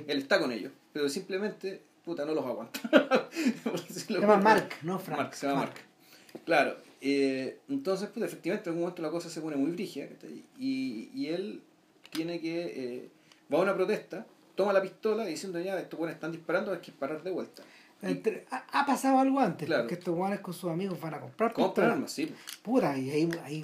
Él 0.07 0.19
está 0.19 0.39
con 0.39 0.49
ellos, 0.53 0.71
pero 0.93 1.09
simplemente, 1.09 1.81
puta, 2.03 2.25
no 2.25 2.33
los 2.33 2.45
aguanta. 2.45 2.79
Se 3.89 4.13
llama 4.13 4.37
Mark, 4.37 4.69
no 4.83 4.99
Frank. 4.99 5.17
Mark, 5.19 5.35
se 5.35 5.47
llama 5.47 5.59
Mark. 5.61 5.73
Claro, 6.45 6.77
eh, 7.01 7.59
entonces, 7.69 8.09
pues 8.13 8.25
efectivamente, 8.25 8.69
en 8.69 8.73
algún 8.73 8.83
momento 8.83 9.01
la 9.01 9.09
cosa 9.11 9.29
se 9.29 9.41
pone 9.41 9.55
muy 9.55 9.71
brígida 9.71 10.07
y, 10.59 11.09
y 11.13 11.27
él 11.27 11.61
tiene 12.11 12.39
que. 12.39 12.63
eh, 12.75 13.09
va 13.53 13.59
a 13.59 13.61
una 13.61 13.75
protesta, 13.75 14.25
toma 14.55 14.73
la 14.73 14.81
pistola 14.81 15.25
diciendo 15.25 15.59
ya, 15.59 15.79
estos 15.79 15.97
buenos 15.99 16.15
están 16.15 16.31
disparando, 16.31 16.71
hay 16.71 16.79
que 16.79 16.87
disparar 16.91 17.21
de 17.23 17.31
vuelta. 17.31 17.63
Entre- 18.01 18.45
ha, 18.51 18.81
ha 18.81 18.85
pasado 18.85 19.19
algo 19.19 19.39
antes, 19.39 19.65
Claro. 19.67 19.83
porque 19.83 19.93
estos 19.95 20.13
guanes 20.15 20.41
con 20.41 20.53
sus 20.53 20.69
amigos 20.69 20.99
van 20.99 21.13
a 21.13 21.21
comprar 21.21 21.53
Compra 21.53 21.69
pistolas. 21.69 21.91
armas, 21.93 22.11
sí. 22.11 22.33
Pura, 22.61 22.97
y 22.97 23.09
ahí, 23.11 23.29
ahí 23.43 23.63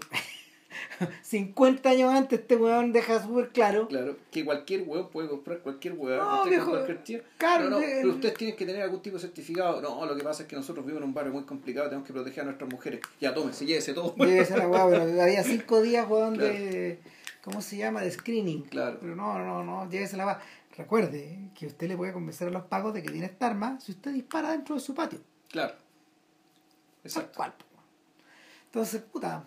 50 1.23 1.89
años 1.89 2.13
antes 2.13 2.39
este 2.39 2.55
weón 2.55 2.91
deja 2.91 3.21
súper 3.21 3.49
claro. 3.49 3.87
Claro, 3.87 4.17
que 4.31 4.45
cualquier 4.45 4.83
hueón 4.87 5.09
puede 5.09 5.27
comprar 5.29 5.59
cualquier 5.59 5.95
Con 5.97 6.07
cualquier 6.07 7.03
tío. 7.03 7.21
claro, 7.37 7.69
no, 7.69 7.79
no, 7.79 7.85
pero 7.85 8.09
ustedes 8.09 8.33
tienen 8.35 8.55
que 8.55 8.65
tener 8.65 8.81
algún 8.83 9.01
tipo 9.01 9.15
de 9.15 9.21
certificado. 9.21 9.81
No, 9.81 10.05
lo 10.05 10.15
que 10.15 10.23
pasa 10.23 10.43
es 10.43 10.49
que 10.49 10.55
nosotros 10.55 10.85
vivimos 10.85 11.03
en 11.03 11.09
un 11.09 11.13
barrio 11.13 11.33
muy 11.33 11.43
complicado, 11.43 11.87
tenemos 11.87 12.05
que 12.07 12.13
proteger 12.13 12.41
a 12.41 12.45
nuestras 12.45 12.69
mujeres. 12.69 13.01
Ya, 13.19 13.33
tómese, 13.33 13.65
llévese 13.65 13.93
todo. 13.93 14.15
Ser 14.17 14.57
la 14.59 14.67
weá, 14.67 14.87
pero 14.89 15.21
había 15.21 15.43
5 15.43 15.81
días, 15.81 16.07
weón, 16.09 16.35
Claro. 16.35 16.53
de. 16.53 16.99
¿Cómo 17.43 17.61
se 17.61 17.77
llama? 17.77 18.01
De 18.01 18.11
screening. 18.11 18.63
Claro. 18.63 18.97
Pero 19.01 19.15
no, 19.15 19.39
no, 19.39 19.63
no, 19.63 19.89
llévese 19.89 20.17
la 20.17 20.25
weá. 20.25 20.39
Recuerde 20.77 21.49
que 21.55 21.67
usted 21.67 21.87
le 21.87 21.97
puede 21.97 22.13
convencer 22.13 22.47
a 22.47 22.51
los 22.51 22.63
pagos 22.65 22.93
de 22.93 23.01
que 23.01 23.09
tiene 23.09 23.25
esta 23.25 23.47
arma 23.47 23.79
si 23.79 23.91
usted 23.93 24.11
dispara 24.11 24.51
dentro 24.51 24.75
de 24.75 24.81
su 24.81 24.93
patio. 24.93 25.19
Claro. 25.49 25.73
Tal 25.73 25.81
Exacto. 27.03 27.31
cual. 27.35 27.53
po. 27.53 27.65
Entonces, 28.65 29.01
puta, 29.01 29.43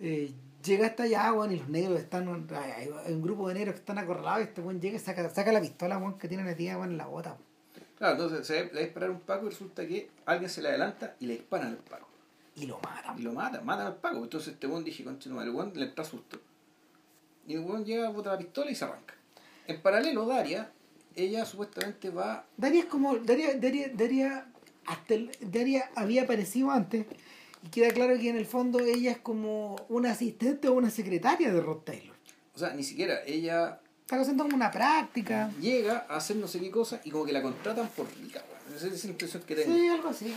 eh, 0.00 0.32
llega 0.64 0.86
hasta 0.86 1.04
allá, 1.04 1.32
weón, 1.32 1.52
y 1.52 1.56
los 1.58 1.68
negros 1.68 2.00
están, 2.00 2.48
hay, 2.54 2.88
un 3.12 3.22
grupo 3.22 3.48
de 3.48 3.54
negros 3.54 3.74
que 3.74 3.80
están 3.80 3.98
acorralados 3.98 4.40
y 4.40 4.44
este 4.44 4.60
weón 4.60 4.80
llega 4.80 4.96
y 4.96 5.00
saca, 5.00 5.28
saca 5.30 5.52
la 5.52 5.60
pistola, 5.60 5.98
weón, 5.98 6.18
que 6.18 6.28
tiene 6.28 6.42
metida, 6.42 6.76
weón, 6.76 6.90
en 6.92 6.98
la 6.98 7.06
bota. 7.06 7.36
Claro, 7.98 8.14
entonces 8.14 8.46
se 8.46 8.64
le 8.64 8.72
va 8.72 8.78
a 8.78 8.82
disparar 8.82 9.10
un 9.10 9.20
Paco 9.20 9.46
y 9.46 9.50
resulta 9.50 9.86
que 9.86 10.10
alguien 10.24 10.50
se 10.50 10.62
le 10.62 10.68
adelanta 10.70 11.16
y 11.20 11.26
le 11.26 11.34
disparan 11.34 11.68
al 11.68 11.76
Paco. 11.76 12.08
Y 12.56 12.66
lo 12.66 12.78
matan. 12.80 13.18
Y 13.18 13.22
lo 13.22 13.32
mata, 13.32 13.60
matan 13.60 13.86
al 13.88 13.96
Paco. 13.96 14.22
Entonces 14.22 14.54
este 14.54 14.66
buen 14.66 14.84
dije, 14.84 15.04
conche, 15.04 15.28
el 15.28 15.50
buen 15.50 15.72
le 15.74 15.84
entra 15.84 16.04
susto. 16.04 16.38
Y 17.46 17.54
el 17.54 17.60
buen 17.60 17.84
llega, 17.84 18.08
bota 18.10 18.32
la 18.32 18.38
pistola 18.38 18.70
y 18.70 18.74
se 18.74 18.84
arranca. 18.84 19.14
En 19.66 19.80
paralelo, 19.82 20.26
Daria, 20.26 20.70
ella 21.14 21.44
supuestamente 21.44 22.10
va. 22.10 22.46
Daria 22.56 22.80
es 22.80 22.86
como, 22.86 23.16
Daria, 23.18 23.54
Daria, 23.58 23.90
Daria, 23.92 24.46
hasta 24.86 25.14
el- 25.14 25.30
Daria 25.40 25.90
había 25.94 26.22
aparecido 26.22 26.70
antes 26.70 27.06
y 27.62 27.68
queda 27.68 27.90
claro 27.90 28.18
que 28.18 28.28
en 28.30 28.36
el 28.36 28.46
fondo 28.46 28.80
ella 28.80 29.10
es 29.12 29.18
como 29.18 29.76
una 29.88 30.12
asistente 30.12 30.68
o 30.68 30.74
una 30.74 30.90
secretaria 30.90 31.52
de 31.52 31.60
Rod 31.60 31.78
Taylor. 31.78 32.16
O 32.54 32.58
sea, 32.58 32.72
ni 32.74 32.82
siquiera 32.84 33.20
ella 33.26 33.80
Está 34.02 34.20
haciendo 34.20 34.42
como 34.42 34.56
una 34.56 34.70
práctica. 34.72 35.50
llega 35.60 36.04
a 36.08 36.16
hacer 36.16 36.36
no 36.36 36.48
sé 36.48 36.58
qué 36.58 36.70
cosa 36.70 37.00
y 37.04 37.10
como 37.10 37.24
que 37.24 37.32
la 37.32 37.42
contratan 37.42 37.88
por 37.90 38.06
rica, 38.20 38.42
weón. 38.50 38.76
Esa 38.76 38.88
es 38.88 39.04
la 39.04 39.10
impresión 39.10 39.42
que 39.44 39.54
tengo. 39.54 39.72
Sí, 39.74 39.86
algo 39.88 40.08
así. 40.08 40.34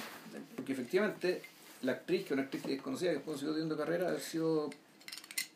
Porque 0.55 0.73
efectivamente 0.73 1.41
la 1.81 1.93
actriz, 1.93 2.19
que 2.21 2.25
es 2.27 2.31
una 2.33 2.43
actriz 2.43 2.63
desconocida 2.63 3.09
que 3.09 3.15
después 3.15 3.39
siguió 3.39 3.53
teniendo 3.53 3.75
carrera, 3.75 4.11
ha 4.11 4.19
sido. 4.19 4.69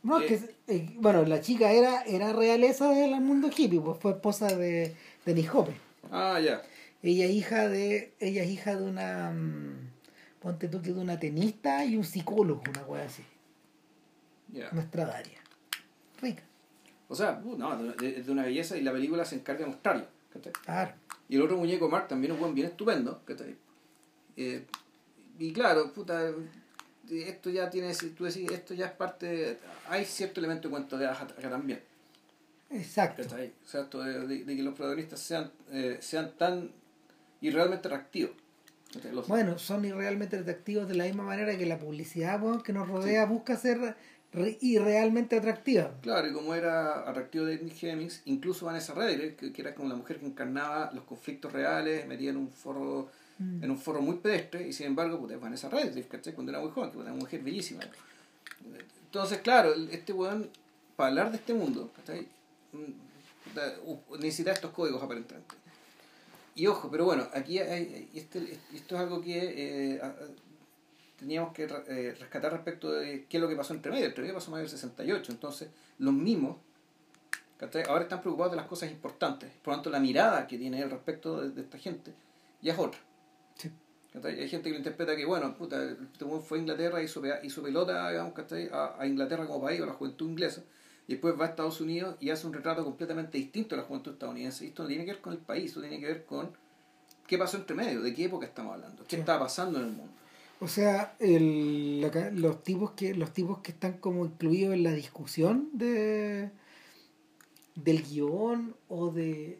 No, 0.03 0.19
Eh. 0.22 0.26
que, 0.27 0.73
eh, 0.73 0.89
bueno, 0.95 1.23
la 1.26 1.41
chica 1.41 1.72
era, 1.72 2.02
era 2.03 2.34
realeza 2.34 2.89
del 2.89 3.19
mundo 3.22 3.49
hippie, 3.56 3.80
pues 3.80 3.98
fue 3.99 4.11
esposa 4.14 4.48
de, 4.56 4.95
de 5.26 5.34
Nick. 5.34 5.52
Ah, 6.11 6.39
ya. 6.39 6.61
Ella 7.03 7.26
es 7.26 7.31
hija 7.31 7.68
de, 7.69 8.14
ella 8.19 8.44
es 8.44 8.49
hija 8.49 8.76
de 8.76 8.84
una, 8.84 9.31
mm, 9.31 9.87
ponte 10.48 10.69
tú 10.69 10.82
que 10.82 10.94
de 10.94 10.99
una 11.02 11.19
tenista 11.19 11.84
y 11.84 11.98
un 11.98 12.06
psicólogo, 12.06 12.64
una 12.69 12.84
wea 12.84 13.03
así. 13.03 13.22
ya. 14.53 14.72
Nuestra 14.72 15.06
Daria. 15.06 15.40
Rica. 16.22 16.44
O 17.10 17.15
sea, 17.15 17.41
uh, 17.44 17.57
no, 17.57 17.76
de, 17.94 18.24
de 18.24 18.32
una 18.32 18.44
belleza 18.44 18.78
y 18.78 18.82
la 18.82 18.94
película 18.94 19.26
se 19.26 19.36
encarga 19.36 19.65
de 19.65 19.72
mostrarlo. 19.72 20.07
Claro. 20.64 20.94
Y 21.28 21.36
el 21.36 21.41
otro 21.41 21.57
muñeco 21.57 21.90
Mark 21.90 22.07
también 22.07 22.32
es 22.32 22.36
un 22.36 22.41
buen 22.41 22.56
bien 22.56 22.68
estupendo. 22.68 23.22
Eh, 24.38 24.65
y 25.38 25.52
claro, 25.52 25.91
puta, 25.91 26.32
esto 27.10 27.49
ya 27.49 27.69
tiene, 27.69 27.94
tú 28.15 28.24
decís, 28.24 28.49
esto 28.49 28.74
ya 28.74 28.86
es 28.86 28.91
parte, 28.94 29.57
hay 29.90 30.06
cierto 30.06 30.40
elemento 30.40 30.69
de 30.69 30.72
cuento 30.72 30.98
de 30.98 31.07
hadas 31.07 31.24
acá 31.24 31.49
también. 31.49 31.82
Exacto. 32.69 33.24
¿cachai? 33.24 33.52
O 33.65 33.68
sea, 33.68 33.82
esto 33.82 33.99
de, 34.02 34.26
de- 34.28 34.45
de 34.45 34.56
que 34.56 34.64
los 34.64 34.74
protagonistas 34.76 35.19
sean, 35.19 35.52
eh, 35.72 35.98
sean 35.99 36.32
tan 36.38 36.72
irrealmente 37.41 37.88
atractivos. 37.90 38.32
Bueno, 39.28 39.60
son 39.60 39.86
irrealmente 39.86 40.38
atractivos 40.38 40.88
de 40.88 40.96
la 40.96 41.04
misma 41.06 41.24
manera 41.24 41.58
que 41.58 41.66
la 41.66 41.78
publicidad 41.78 42.40
que 42.64 42.74
nos 42.74 42.88
rodea 42.88 43.26
busca 43.26 43.56
ser 43.58 43.96
re- 44.34 44.58
irrealmente 44.62 45.36
atractiva. 45.38 45.94
Claro, 46.02 46.28
y 46.28 46.34
como 46.34 46.56
era 46.56 47.08
atractivo 47.10 47.46
de 47.46 47.60
Nick 47.60 47.84
Hemmings, 47.84 48.22
incluso 48.26 48.66
Vanessa 48.66 48.94
Redgrave, 48.94 49.36
que, 49.36 49.52
que 49.52 49.62
era 49.62 49.76
como 49.76 49.90
la 49.90 49.96
mujer 49.96 50.20
que 50.20 50.26
encarnaba 50.26 50.92
los 50.94 51.04
conflictos 51.04 51.52
reales, 51.52 52.08
metía 52.08 52.30
en 52.32 52.38
un 52.38 52.50
forro 52.50 53.10
Mm. 53.40 53.64
en 53.64 53.70
un 53.70 53.78
foro 53.78 54.02
muy 54.02 54.16
pedestre, 54.16 54.68
y 54.68 54.74
sin 54.74 54.88
embargo, 54.88 55.20
puta, 55.20 55.36
es 55.36 55.40
Vanessa 55.40 55.70
Redgrave, 55.70 56.08
¿cachai? 56.08 56.34
Cuando 56.34 56.52
era 56.52 56.60
muy 56.60 56.72
joven, 56.72 56.90
que 56.90 56.98
era 56.98 57.12
una 57.12 57.20
mujer 57.22 57.40
bellísima. 57.44 57.82
Entonces, 59.06 59.38
claro, 59.42 59.76
este 59.92 60.12
weón, 60.12 60.50
para 60.96 61.10
hablar 61.10 61.30
de 61.30 61.38
este 61.38 61.54
mundo, 61.54 61.92
¿cachai? 61.96 62.28
Mm, 62.74 64.20
necesita 64.20 64.52
estos 64.54 64.72
códigos 64.72 65.04
aparentemente. 65.04 65.54
Y 66.58 66.66
ojo, 66.68 66.90
pero 66.90 67.06
bueno, 67.06 67.28
aquí 67.34 67.60
hay, 67.60 68.10
este, 68.16 68.60
esto 68.74 68.96
es 68.96 69.02
algo 69.02 69.22
que 69.22 69.94
eh, 69.96 70.02
teníamos 71.20 71.54
que 71.54 71.64
eh, 71.88 72.16
rescatar 72.20 72.52
respecto 72.52 72.92
de 72.92 73.26
qué 73.30 73.38
es 73.38 73.42
lo 73.42 73.48
que 73.48 73.56
pasó 73.56 73.74
entre 73.74 73.92
medio. 73.92 74.08
Entre 74.08 74.24
medio 74.24 74.34
pasó 74.34 74.50
más 74.52 74.60
del 74.62 74.70
68, 74.70 75.32
entonces 75.32 75.70
los 76.00 76.14
mismos 76.14 76.58
ahora 77.88 78.04
están 78.04 78.22
preocupados 78.22 78.52
de 78.54 78.58
las 78.58 78.68
cosas 78.68 78.92
importantes. 78.92 79.52
Por 79.64 79.72
lo 79.74 79.78
tanto, 79.78 79.90
la 79.90 80.00
mirada 80.00 80.48
que 80.48 80.58
tiene 80.58 80.82
él 80.82 80.90
respecto 80.92 81.42
de, 81.42 81.50
de 81.52 81.62
esta 81.62 81.78
gente 81.78 82.14
ya 82.62 82.74
es 82.74 82.80
otra. 82.80 83.00
Sí. 83.56 83.72
Hay 84.24 84.50
gente 84.50 84.70
que 84.70 84.72
lo 84.72 84.78
interpreta 84.78 85.16
que, 85.16 85.26
bueno, 85.26 85.56
puta, 85.56 85.84
este 85.84 86.26
fue 86.42 86.58
a 86.58 86.62
Inglaterra, 86.62 87.04
hizo, 87.04 87.22
pe- 87.22 87.40
hizo 87.44 87.62
pelota, 87.62 88.10
digamos. 88.10 88.34
A, 88.72 88.96
a 89.00 89.06
Inglaterra 89.08 89.46
como 89.46 89.62
país, 89.62 89.80
a 89.82 89.86
la 89.86 89.94
juventud 89.94 90.28
inglesa, 90.28 90.64
y 91.08 91.14
después 91.14 91.40
va 91.40 91.46
a 91.46 91.50
Estados 91.50 91.80
Unidos 91.82 92.18
y 92.20 92.30
hace 92.30 92.46
un 92.48 92.54
retrato 92.54 92.84
completamente 92.84 93.38
distinto 93.38 93.76
de 93.76 93.82
la 93.82 93.88
juventud 93.88 94.12
estadounidense. 94.14 94.66
Y 94.66 94.68
esto 94.70 94.84
no 94.84 94.90
tiene 94.90 95.06
que 95.06 95.12
ver 95.12 95.22
con 95.22 95.34
el 95.34 95.40
país, 95.40 95.66
esto 95.68 95.82
tiene 95.82 96.00
que 96.00 96.06
ver 96.06 96.26
con 96.26 96.52
qué 97.26 97.38
pasó 97.38 97.58
entre 97.58 97.76
medio, 97.76 98.02
de 98.02 98.14
qué 98.14 98.26
época 98.26 98.46
estamos 98.46 98.74
hablando, 98.74 99.04
qué 99.04 99.16
Sí. 99.16 99.20
estaba 99.22 99.40
pasando 99.40 99.80
en 99.80 99.86
el 99.86 99.92
mundo. 99.92 100.12
O 100.60 100.68
sea, 100.68 101.16
el, 101.20 102.02
los 102.34 102.64
tipos 102.64 102.92
que 102.92 103.14
los 103.14 103.32
tipos 103.32 103.60
que 103.60 103.72
están 103.72 103.94
como 104.00 104.26
incluidos 104.26 104.74
en 104.74 104.84
la 104.84 104.92
discusión 104.92 105.70
de 105.74 106.50
del 107.76 108.02
guion 108.04 108.76
o 108.90 109.12
de 109.12 109.60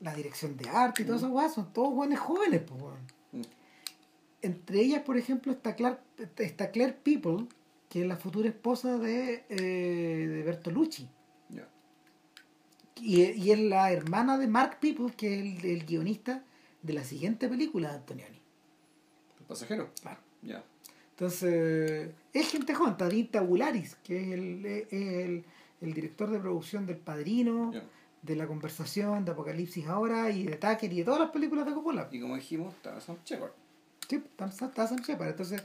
la 0.00 0.14
dirección 0.14 0.56
de 0.56 0.68
arte 0.70 1.02
y 1.02 1.04
todas 1.04 1.20
esas 1.20 1.32
cosas 1.32 1.54
son 1.54 1.72
todos 1.72 1.94
buenos 1.94 2.18
jóvenes, 2.18 2.62
pues. 2.66 2.94
Mm. 3.32 3.42
Entre 4.40 4.80
ellas, 4.80 5.02
por 5.02 5.18
ejemplo, 5.18 5.52
está 5.52 5.74
Claire, 5.74 5.98
está 6.38 6.70
Claire 6.70 6.94
People, 7.02 7.46
que 7.88 8.02
es 8.02 8.06
la 8.06 8.16
futura 8.16 8.48
esposa 8.48 8.98
de, 8.98 9.44
eh, 9.48 10.26
de 10.28 10.42
Bertolucci. 10.42 11.08
Ya. 11.48 11.68
Y, 12.96 13.22
y 13.22 13.50
es 13.52 13.58
la 13.58 13.90
hermana 13.92 14.36
de 14.38 14.46
Mark 14.46 14.78
People, 14.80 15.12
que 15.16 15.34
es 15.34 15.64
el, 15.64 15.70
el 15.70 15.86
guionista 15.86 16.44
de 16.82 16.92
la 16.92 17.04
siguiente 17.04 17.48
película 17.48 17.90
de 17.90 17.96
Antonioni. 17.96 18.40
¿El 19.40 19.46
pasajero? 19.46 19.90
Claro. 20.00 20.20
Ya. 20.42 20.64
Entonces, 21.10 22.10
es 22.32 22.48
gente 22.48 22.74
joven, 22.74 22.92
está 22.92 23.08
Dean 23.08 23.26
Tabularis, 23.26 23.96
que 24.04 24.22
es 24.22 24.28
el, 24.34 24.66
el, 24.90 25.44
el 25.80 25.92
director 25.92 26.30
de 26.30 26.38
producción 26.38 26.86
del 26.86 26.98
Padrino, 26.98 27.72
de 28.22 28.36
La 28.36 28.46
Conversación, 28.46 29.24
de 29.24 29.32
Apocalipsis 29.32 29.86
Ahora 29.88 30.30
y 30.30 30.44
de 30.44 30.56
Tucker 30.56 30.92
y 30.92 30.98
de 30.98 31.04
todas 31.04 31.18
las 31.18 31.30
películas 31.30 31.66
de 31.66 31.72
Coppola. 31.72 32.08
Y 32.12 32.20
como 32.20 32.36
dijimos, 32.36 32.72
estaba 32.74 33.00
Sam 33.00 33.16
Shepard. 33.24 33.50
Sí, 34.08 34.16
está, 34.16 34.46
está 34.46 34.86
Sam 34.86 34.98
Shepard. 34.98 35.30
Entonces, 35.30 35.64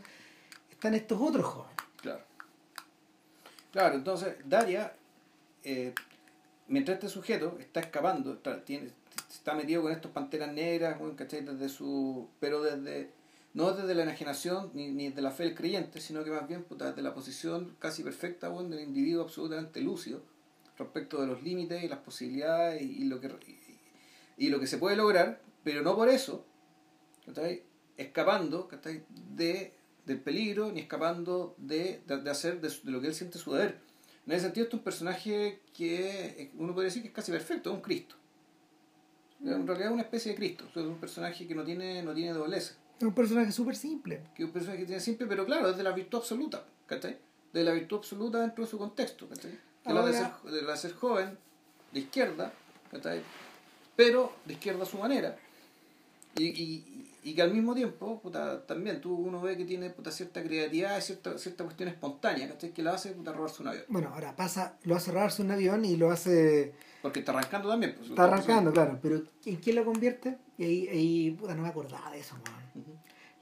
están 0.72 0.96
estos 0.96 1.22
otros 1.22 1.46
jóvenes. 1.46 1.83
Claro. 2.04 2.22
Claro, 3.72 3.96
entonces 3.96 4.36
Daria, 4.46 4.94
eh, 5.64 5.96
mientras 6.68 6.96
este 6.98 7.08
sujeto 7.08 7.58
está 7.60 7.80
escapando, 7.80 8.34
está, 8.34 8.64
tiene, 8.64 8.92
está 9.32 9.56
metido 9.56 9.82
con 9.82 9.92
estos 9.94 10.12
panteras 10.12 10.52
negras, 10.52 10.98
¿cachai? 11.16 11.46
Desde 11.46 11.70
su, 11.70 12.28
pero 12.42 12.62
desde, 12.62 13.10
no 13.54 13.72
desde 13.72 13.96
la 13.96 14.04
enajenación 14.04 14.70
ni, 14.74 14.90
ni 14.92 15.08
desde 15.08 15.22
la 15.22 15.32
fe 15.32 15.44
del 15.44 15.56
creyente, 15.56 16.02
sino 16.02 16.26
que 16.26 16.30
más 16.30 16.46
bien 16.48 16.64
puta, 16.64 16.90
desde 16.90 17.02
la 17.02 17.14
posición 17.14 17.76
casi 17.80 18.04
perfecta 18.04 18.50
weón, 18.50 18.70
del 18.70 18.82
individuo 18.82 19.24
absolutamente 19.24 19.80
lúcido 19.80 20.22
respecto 20.78 21.22
de 21.22 21.28
los 21.28 21.42
límites 21.42 21.84
y 21.84 21.88
las 21.88 22.00
posibilidades 22.00 22.82
y, 22.82 23.04
y 23.04 23.06
lo 23.06 23.22
que 23.22 23.28
y, 23.28 24.46
y 24.46 24.50
lo 24.50 24.60
que 24.60 24.68
se 24.68 24.78
puede 24.78 24.98
lograr, 24.98 25.42
pero 25.64 25.82
no 25.84 25.96
por 25.96 26.10
eso, 26.10 26.46
¿cachai? 27.26 27.64
escapando 27.96 28.68
¿cachai? 28.68 29.06
de 29.10 29.74
del 30.06 30.20
peligro 30.20 30.72
ni 30.72 30.82
escapando 30.82 31.56
de, 31.58 32.02
de, 32.08 32.18
de 32.22 32.30
hacer 32.30 32.60
de, 32.62 32.70
de 32.70 32.92
lo 32.92 33.00
que 33.02 33.08
él 33.08 33.14
siente 33.14 33.38
su 33.40 33.54
deber. 33.54 33.80
En 34.26 34.34
ese 34.34 34.44
sentido, 34.46 34.64
este 34.66 34.76
es 34.76 34.80
un 34.80 34.84
personaje 34.84 35.60
que 35.76 36.52
uno 36.58 36.74
podría 36.74 36.88
decir 36.88 37.02
que 37.02 37.10
es 37.10 37.14
casi 37.14 37.32
perfecto, 37.32 37.70
es 37.70 37.76
un 37.76 37.82
Cristo. 37.82 38.16
En 39.44 39.68
realidad 39.68 39.90
es 39.90 39.94
una 39.94 40.04
especie 40.04 40.32
de 40.32 40.38
Cristo, 40.38 40.66
es 40.70 40.78
un 40.78 40.98
personaje 40.98 41.46
que 41.46 41.54
no 41.56 41.64
tiene, 41.66 42.02
no 42.02 42.14
tiene 42.14 42.32
dobleza, 42.32 42.76
Es 42.98 43.04
un 43.04 43.14
personaje 43.14 43.52
súper 43.52 43.76
simple. 43.76 44.22
que 44.36 44.44
es 44.44 44.48
un 44.48 44.54
personaje 44.54 44.80
que 44.82 44.86
tiene 44.86 45.02
simple, 45.02 45.28
pero 45.28 45.46
claro, 45.46 45.70
es 45.70 45.76
de 45.78 45.84
la 45.84 45.92
virtud 45.92 46.20
absoluta, 46.20 46.66
¿cachai? 46.86 47.18
De 47.52 47.64
la 47.64 47.74
virtud 47.74 47.98
absoluta 47.98 48.40
dentro 48.40 48.64
de 48.64 48.70
su 48.72 48.78
contexto, 48.78 49.28
¿cachai? 49.28 49.52
Es 49.84 49.94
la 49.94 50.06
de 50.06 50.14
ser, 50.14 50.24
Ahora- 50.24 50.52
de 50.52 50.62
la 50.62 50.72
de 50.72 50.78
ser 50.78 50.94
joven, 50.94 51.38
de 51.92 52.00
izquierda, 52.00 52.54
¿cachai? 52.90 53.22
Pero 53.98 54.34
de 54.46 54.54
izquierda 54.54 54.84
a 54.84 54.86
su 54.86 54.98
manera. 54.98 55.38
Y, 56.38 56.46
y, 56.46 57.03
y 57.24 57.34
que 57.34 57.42
al 57.42 57.54
mismo 57.54 57.74
tiempo, 57.74 58.20
puta, 58.22 58.66
también 58.66 59.00
tú 59.00 59.16
uno 59.16 59.42
ve 59.42 59.56
que 59.56 59.66
tiene 59.66 59.90
puta, 59.90 60.12
cierta 60.12 60.44
creatividad, 60.44 61.00
cierta, 61.02 61.38
cierta 61.38 61.64
cuestión 61.64 61.90
espontánea, 61.90 62.48
¿cachai? 62.50 62.72
Que 62.72 62.84
lo 62.84 62.92
hace 62.92 63.12
puta, 63.12 63.32
robarse 63.32 63.62
un 63.62 63.70
avión. 63.70 63.86
Bueno, 63.88 64.10
ahora 64.14 64.36
pasa, 64.36 64.78
lo 64.84 64.96
hace 64.96 65.12
robarse 65.12 65.42
un 65.42 65.52
avión 65.52 65.86
y 65.86 65.96
lo 65.96 66.12
hace... 66.12 66.74
Porque 67.02 67.20
está 67.20 67.32
arrancando 67.32 67.70
también. 67.70 67.96
Pues, 67.96 68.10
está 68.10 68.26
arrancando, 68.26 68.72
claro, 68.72 69.00
pero 69.02 69.24
¿en 69.46 69.56
quién 69.58 69.76
lo 69.76 69.86
convierte? 69.86 70.38
Y 70.58 70.64
ahí, 70.64 70.88
ahí 70.90 71.32
puta, 71.32 71.56
no 71.56 71.64
me 71.64 71.70
acordaba 71.70 72.12
de 72.12 72.20
eso, 72.20 72.36
man. 72.36 72.84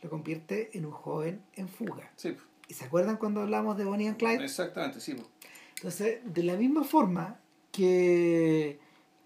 Lo 0.01 0.09
convierte 0.09 0.69
en 0.73 0.85
un 0.85 0.91
joven 0.91 1.41
en 1.55 1.67
fuga. 1.67 2.11
Sí. 2.15 2.35
¿Y 2.67 2.73
se 2.73 2.85
acuerdan 2.85 3.17
cuando 3.17 3.41
hablamos 3.41 3.77
de 3.77 3.85
Bonnie 3.85 4.07
and 4.07 4.17
Clyde? 4.17 4.43
Exactamente, 4.43 4.99
sí. 4.99 5.13
Pues. 5.13 5.27
Entonces, 5.75 6.19
de 6.23 6.43
la 6.43 6.55
misma 6.55 6.83
forma 6.83 7.39
que 7.71 8.79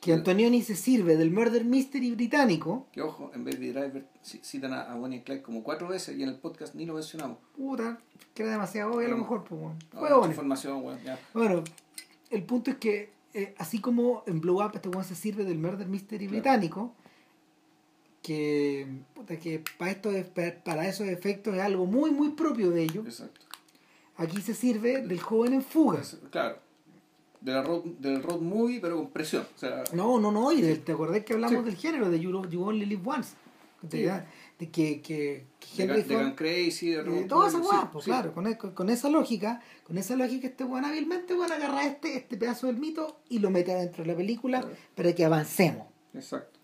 que 0.05 0.13
Antonioni 0.13 0.61
se 0.61 0.75
sirve 0.75 1.17
del 1.17 1.31
murder 1.31 1.65
mystery 1.65 2.11
británico. 2.11 2.85
Que 2.91 3.01
ojo, 3.01 3.31
en 3.33 3.43
Baby 3.43 3.69
Driver 3.71 4.05
citan 4.21 4.71
a, 4.71 4.93
Bonnie 4.93 5.23
Clyde 5.23 5.41
como 5.41 5.63
cuatro 5.63 5.87
veces 5.87 6.15
y 6.15 6.21
en 6.21 6.29
el 6.29 6.35
podcast 6.35 6.75
ni 6.75 6.85
lo 6.85 6.93
mencionamos. 6.93 7.39
Puta, 7.57 7.97
que 8.35 8.43
era 8.43 8.51
demasiado 8.51 8.91
obvio 8.91 9.07
a 9.07 9.09
lo 9.09 9.17
mejor. 9.17 9.43
Pues, 9.45 9.59
bueno. 9.59 10.19
Fue 10.19 10.27
información, 10.27 10.83
bueno, 10.83 10.99
ya. 11.03 11.19
bueno, 11.33 11.63
el 12.29 12.43
punto 12.43 12.69
es 12.69 12.77
que 12.77 13.13
eh, 13.33 13.55
así 13.57 13.81
como 13.81 14.21
en 14.27 14.41
Blow 14.41 14.63
Up 14.63 14.73
este 14.75 14.91
se 15.05 15.15
sirve 15.15 15.43
del 15.43 15.57
murder 15.57 15.87
mystery 15.87 16.27
británico, 16.27 16.93
que, 18.21 18.85
puta, 19.15 19.39
que 19.39 19.63
para, 19.79 19.89
esto, 19.89 20.11
para 20.63 20.87
esos 20.87 21.07
efectos 21.07 21.55
es 21.55 21.61
algo 21.61 21.87
muy, 21.87 22.11
muy 22.11 22.29
propio 22.33 22.69
de 22.69 22.83
ellos. 22.83 23.07
Exacto. 23.07 23.41
Aquí 24.17 24.39
se 24.39 24.53
sirve 24.53 25.01
del 25.01 25.19
joven 25.19 25.53
en 25.53 25.63
fuga. 25.63 26.03
Claro 26.29 26.64
de 27.45 27.53
la 27.53 27.61
road, 27.61 27.83
del 27.99 28.23
road 28.23 28.41
movie, 28.41 28.79
pero 28.81 28.97
con 28.97 29.11
presión. 29.11 29.45
O 29.55 29.59
sea, 29.59 29.83
no, 29.93 30.19
no, 30.19 30.31
no, 30.31 30.51
y 30.51 30.61
te 30.79 30.91
acordás 30.91 31.23
que 31.23 31.33
hablamos 31.33 31.63
del 31.63 31.75
género, 31.75 32.09
de 32.09 32.19
You, 32.19 32.49
you 32.49 32.63
Only 32.63 32.85
Live 32.85 33.03
Once. 33.05 33.35
De, 33.83 34.23
de 34.57 34.71
que, 34.71 34.99
que, 35.01 35.45
que 35.59 35.83
Henry 35.83 36.01
de, 36.01 36.15
Ford, 36.15 36.33
Crazy, 36.33 36.89
de, 36.89 37.03
de 37.03 37.23
toda 37.25 37.49
esa 37.49 37.59
guapa, 37.59 37.91
pues, 37.91 38.05
claro, 38.05 38.33
con, 38.33 38.51
con, 38.55 38.89
esa 38.89 39.09
lógica, 39.09 39.61
con 39.85 39.99
esa 39.99 40.15
lógica 40.15 40.47
este 40.47 40.63
buen 40.63 40.85
hábilmente 40.85 41.35
van 41.35 41.51
a 41.51 41.55
agarrar 41.55 41.85
este, 41.85 42.17
este 42.17 42.35
pedazo 42.35 42.65
del 42.65 42.77
mito 42.77 43.19
y 43.29 43.37
lo 43.37 43.51
mete 43.51 43.75
dentro 43.75 44.03
de 44.03 44.09
la 44.09 44.17
película 44.17 44.67
para 44.95 45.13
que 45.13 45.23
avancemos. 45.23 45.85
Exacto. 46.15 46.54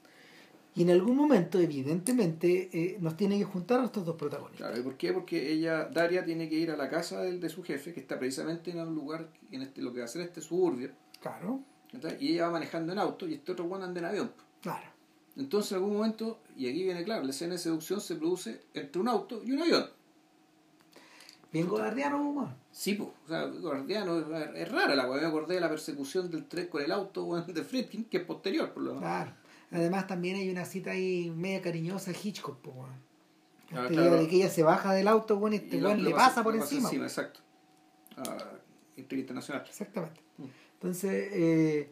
Y 0.74 0.84
en 0.84 0.92
algún 0.92 1.18
momento, 1.18 1.60
evidentemente, 1.60 2.70
eh, 2.72 2.98
nos 3.02 3.18
tiene 3.18 3.38
que 3.38 3.44
juntar 3.44 3.82
a 3.82 3.86
estos 3.86 4.06
dos 4.06 4.16
protagonistas. 4.16 4.68
Claro, 4.68 4.80
¿y 4.80 4.84
por 4.84 4.96
qué? 4.96 5.12
Porque 5.12 5.52
ella, 5.52 5.86
Daria, 5.86 6.24
tiene 6.24 6.48
que 6.48 6.56
ir 6.56 6.72
a 6.72 6.78
la 6.78 6.90
casa 6.90 7.22
de, 7.22 7.40
de 7.40 7.50
su 7.50 7.62
jefe, 7.62 7.94
que 7.94 8.00
está 8.00 8.18
precisamente 8.18 8.72
en 8.72 8.80
un 8.80 8.96
lugar, 8.96 9.28
en 9.52 9.64
este, 9.64 9.82
lo 9.82 9.92
que 9.92 10.00
va 10.00 10.06
a 10.06 10.08
ser 10.08 10.22
este 10.22 10.40
suburbio. 10.40 10.92
Claro. 11.22 11.62
Y 12.20 12.34
ella 12.34 12.46
va 12.46 12.54
manejando 12.54 12.94
en 12.94 13.00
auto 13.00 13.28
y 13.28 13.34
este 13.34 13.52
otro 13.52 13.68
Juan 13.68 13.84
anda 13.84 14.00
en 14.00 14.06
avión. 14.06 14.32
Claro. 14.62 14.90
Entonces, 15.36 15.74
en 15.74 15.78
algún 15.80 15.98
momento, 15.98 16.40
y 16.56 16.70
aquí 16.70 16.84
viene 16.84 17.04
claro, 17.04 17.24
la 17.24 17.32
escena 17.32 17.54
de 17.54 17.60
seducción 17.60 18.00
se 18.00 18.16
produce 18.16 18.62
entre 18.74 19.02
un 19.02 19.08
auto 19.08 19.42
y 19.44 19.52
un 19.52 19.62
avión. 19.62 19.90
Bien 21.52 21.68
guardiano, 21.68 22.34
Juan. 22.34 22.56
Sí, 22.72 22.94
pues, 22.94 23.10
o 23.26 23.28
sea, 23.28 23.46
guardiano, 23.46 24.20
es, 24.56 24.72
rara 24.72 24.96
la 24.96 25.06
Me 25.06 25.26
acordé 25.26 25.56
de 25.56 25.62
la 25.62 25.70
persecución 25.70 26.32
del 26.32 26.46
tren 26.46 26.68
con 26.68 26.82
el 26.82 26.92
auto 26.92 27.44
de 27.46 27.64
Friedkin, 27.64 28.06
que 28.06 28.18
es 28.18 28.24
posterior, 28.24 28.72
por 28.72 28.84
lo 28.84 28.94
menos. 28.96 29.04
Claro. 29.04 29.34
Además 29.72 30.08
también 30.08 30.36
hay 30.36 30.50
una 30.50 30.66
cita 30.66 30.92
ahí 30.92 31.32
media 31.36 31.62
cariñosa 31.62 32.12
Hitchcock, 32.12 32.58
pues, 32.60 32.76
de 33.72 34.28
que 34.28 34.36
ella 34.36 34.50
se 34.50 34.64
baja 34.64 34.94
del 34.94 35.08
auto, 35.08 35.38
bueno, 35.38 35.56
y 35.56 35.60
este 35.60 35.80
le 35.80 36.12
pasa 36.12 36.44
por 36.44 36.56
encima. 36.56 36.90
encima 36.90 37.06
exacto. 37.06 37.40
Ah, 38.18 38.38
internacional. 38.98 39.66
Exactamente. 39.68 40.22
Mm. 40.38 40.44
Entonces, 40.74 41.30
eh, 41.32 41.92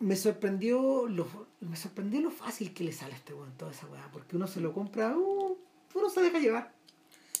me 0.00 0.16
sorprendió 0.16 1.06
lo 1.08 1.26
me 1.60 1.76
sorprendió 1.76 2.20
lo 2.20 2.30
fácil 2.30 2.74
que 2.74 2.84
le 2.84 2.92
sale 2.92 3.14
a 3.14 3.16
este 3.16 3.34
weón 3.34 3.52
toda 3.56 3.70
esa 3.70 3.86
weá, 3.86 4.08
porque 4.12 4.36
uno 4.36 4.46
se 4.46 4.60
lo 4.60 4.72
compra, 4.72 5.16
uh, 5.16 5.56
uno 5.94 6.10
se 6.10 6.20
deja 6.20 6.38
llevar. 6.38 6.72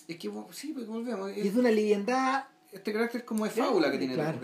Es 0.08 0.16
que 0.16 0.30
sí, 0.52 0.72
pues 0.72 0.86
volvemos. 0.86 1.36
y 1.36 1.46
es 1.46 1.54
de 1.54 1.60
una 1.60 1.70
liviandad. 1.70 2.44
Este 2.70 2.92
carácter 2.92 3.24
como 3.24 3.44
de 3.44 3.50
fábula 3.50 3.90
que 3.90 3.98
tiene 3.98 4.14
claro. 4.14 4.38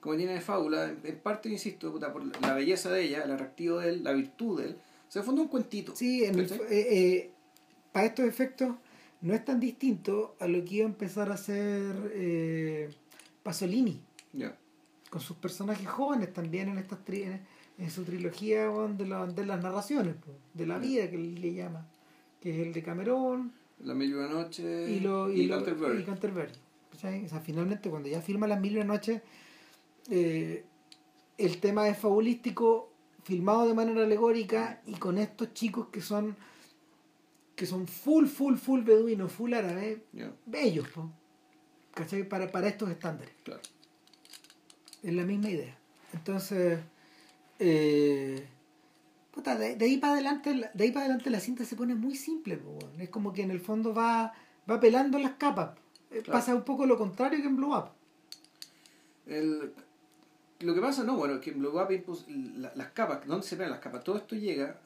Como 0.00 0.16
tiene 0.16 0.34
de 0.34 0.40
fábula, 0.40 0.94
en 1.02 1.18
parte, 1.18 1.48
insisto, 1.48 1.92
por 1.92 2.40
la 2.42 2.54
belleza 2.54 2.90
de 2.90 3.02
ella, 3.02 3.22
el 3.24 3.32
atractivo 3.32 3.78
de 3.78 3.88
él, 3.88 4.04
la 4.04 4.12
virtud 4.12 4.60
de 4.60 4.68
él, 4.68 4.76
se 5.08 5.22
funda 5.22 5.42
un 5.42 5.48
cuentito. 5.48 5.96
Sí, 5.96 6.24
en 6.24 6.38
eh, 6.38 6.48
eh, 6.70 7.30
para 7.90 8.06
estos 8.06 8.24
efectos 8.26 8.76
no 9.20 9.34
es 9.34 9.44
tan 9.44 9.58
distinto 9.58 10.36
a 10.38 10.46
lo 10.46 10.64
que 10.64 10.76
iba 10.76 10.84
a 10.84 10.88
empezar 10.88 11.30
a 11.30 11.34
hacer 11.34 12.12
eh, 12.14 12.90
Pasolini. 13.42 14.00
Con 15.10 15.20
sus 15.20 15.38
personajes 15.38 15.88
jóvenes 15.88 16.32
también 16.32 16.68
en 16.68 16.78
estas 16.78 16.98
en, 17.08 17.90
su 17.90 18.04
trilogía 18.04 18.68
de, 18.68 19.32
de 19.34 19.46
las 19.46 19.62
narraciones, 19.62 20.16
de 20.54 20.66
la 20.66 20.78
vida 20.78 21.10
que 21.10 21.16
le 21.16 21.54
llama, 21.54 21.88
que 22.40 22.50
es 22.50 22.66
el 22.66 22.72
de 22.72 22.82
Camerón. 22.82 23.52
La 23.82 23.94
Mil 23.94 24.12
Noche 24.12 24.90
y, 24.90 25.00
lo, 25.00 25.32
y, 25.32 25.48
Canterbury. 25.48 26.52
O 26.92 26.96
sea, 26.96 27.40
finalmente 27.40 27.88
cuando 27.90 28.08
ya 28.08 28.20
firma 28.20 28.46
Las 28.46 28.60
Mil 28.60 28.86
Noches 28.86 29.22
eh, 30.10 30.64
el 31.36 31.60
tema 31.60 31.88
es 31.88 31.98
fabulístico, 31.98 32.92
filmado 33.22 33.66
de 33.66 33.74
manera 33.74 34.02
alegórica 34.02 34.82
y 34.86 34.94
con 34.94 35.18
estos 35.18 35.52
chicos 35.54 35.88
que 35.88 36.00
son 36.00 36.36
que 37.54 37.66
son 37.66 37.88
full, 37.88 38.26
full, 38.26 38.54
full 38.54 38.82
beduinos, 38.82 39.32
full 39.32 39.52
árabe, 39.52 40.04
bellos, 40.46 40.86
Para, 42.28 42.52
para 42.52 42.68
estos 42.68 42.88
estándares. 42.88 43.34
Es 45.02 45.12
la 45.12 45.24
misma 45.24 45.50
idea. 45.50 45.76
Entonces, 46.12 46.78
eh, 47.58 48.46
de, 49.44 49.84
ahí 49.84 49.96
para 49.98 50.12
adelante, 50.14 50.70
de 50.72 50.84
ahí 50.84 50.92
para 50.92 51.06
adelante 51.06 51.30
la 51.30 51.40
cinta 51.40 51.64
se 51.64 51.74
pone 51.74 51.96
muy 51.96 52.14
simple, 52.14 52.60
es 52.98 53.08
como 53.08 53.32
que 53.32 53.42
en 53.42 53.50
el 53.50 53.60
fondo 53.60 53.92
va, 53.92 54.32
va 54.70 54.80
pelando 54.80 55.18
las 55.18 55.32
capas. 55.32 55.76
Eh, 56.12 56.22
pasa 56.24 56.54
un 56.54 56.62
poco 56.62 56.86
lo 56.86 56.96
contrario 56.96 57.40
que 57.40 57.48
en 57.48 57.56
Blow 57.56 57.76
Up. 57.76 57.90
El, 59.26 59.72
lo 60.60 60.74
que 60.74 60.80
pasa, 60.80 61.04
no, 61.04 61.16
bueno, 61.16 61.40
que 61.40 61.50
en 61.50 61.60
Blow 61.60 61.80
Up 61.80 61.88
las 62.74 62.88
capas, 62.92 63.26
¿dónde 63.26 63.46
se 63.46 63.56
ven 63.56 63.70
las 63.70 63.80
capas? 63.80 64.02
Todo 64.02 64.16
esto 64.16 64.34
llega 64.34 64.80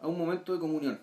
a 0.00 0.06
un 0.06 0.18
momento 0.18 0.52
de 0.52 0.58
comunión. 0.60 1.00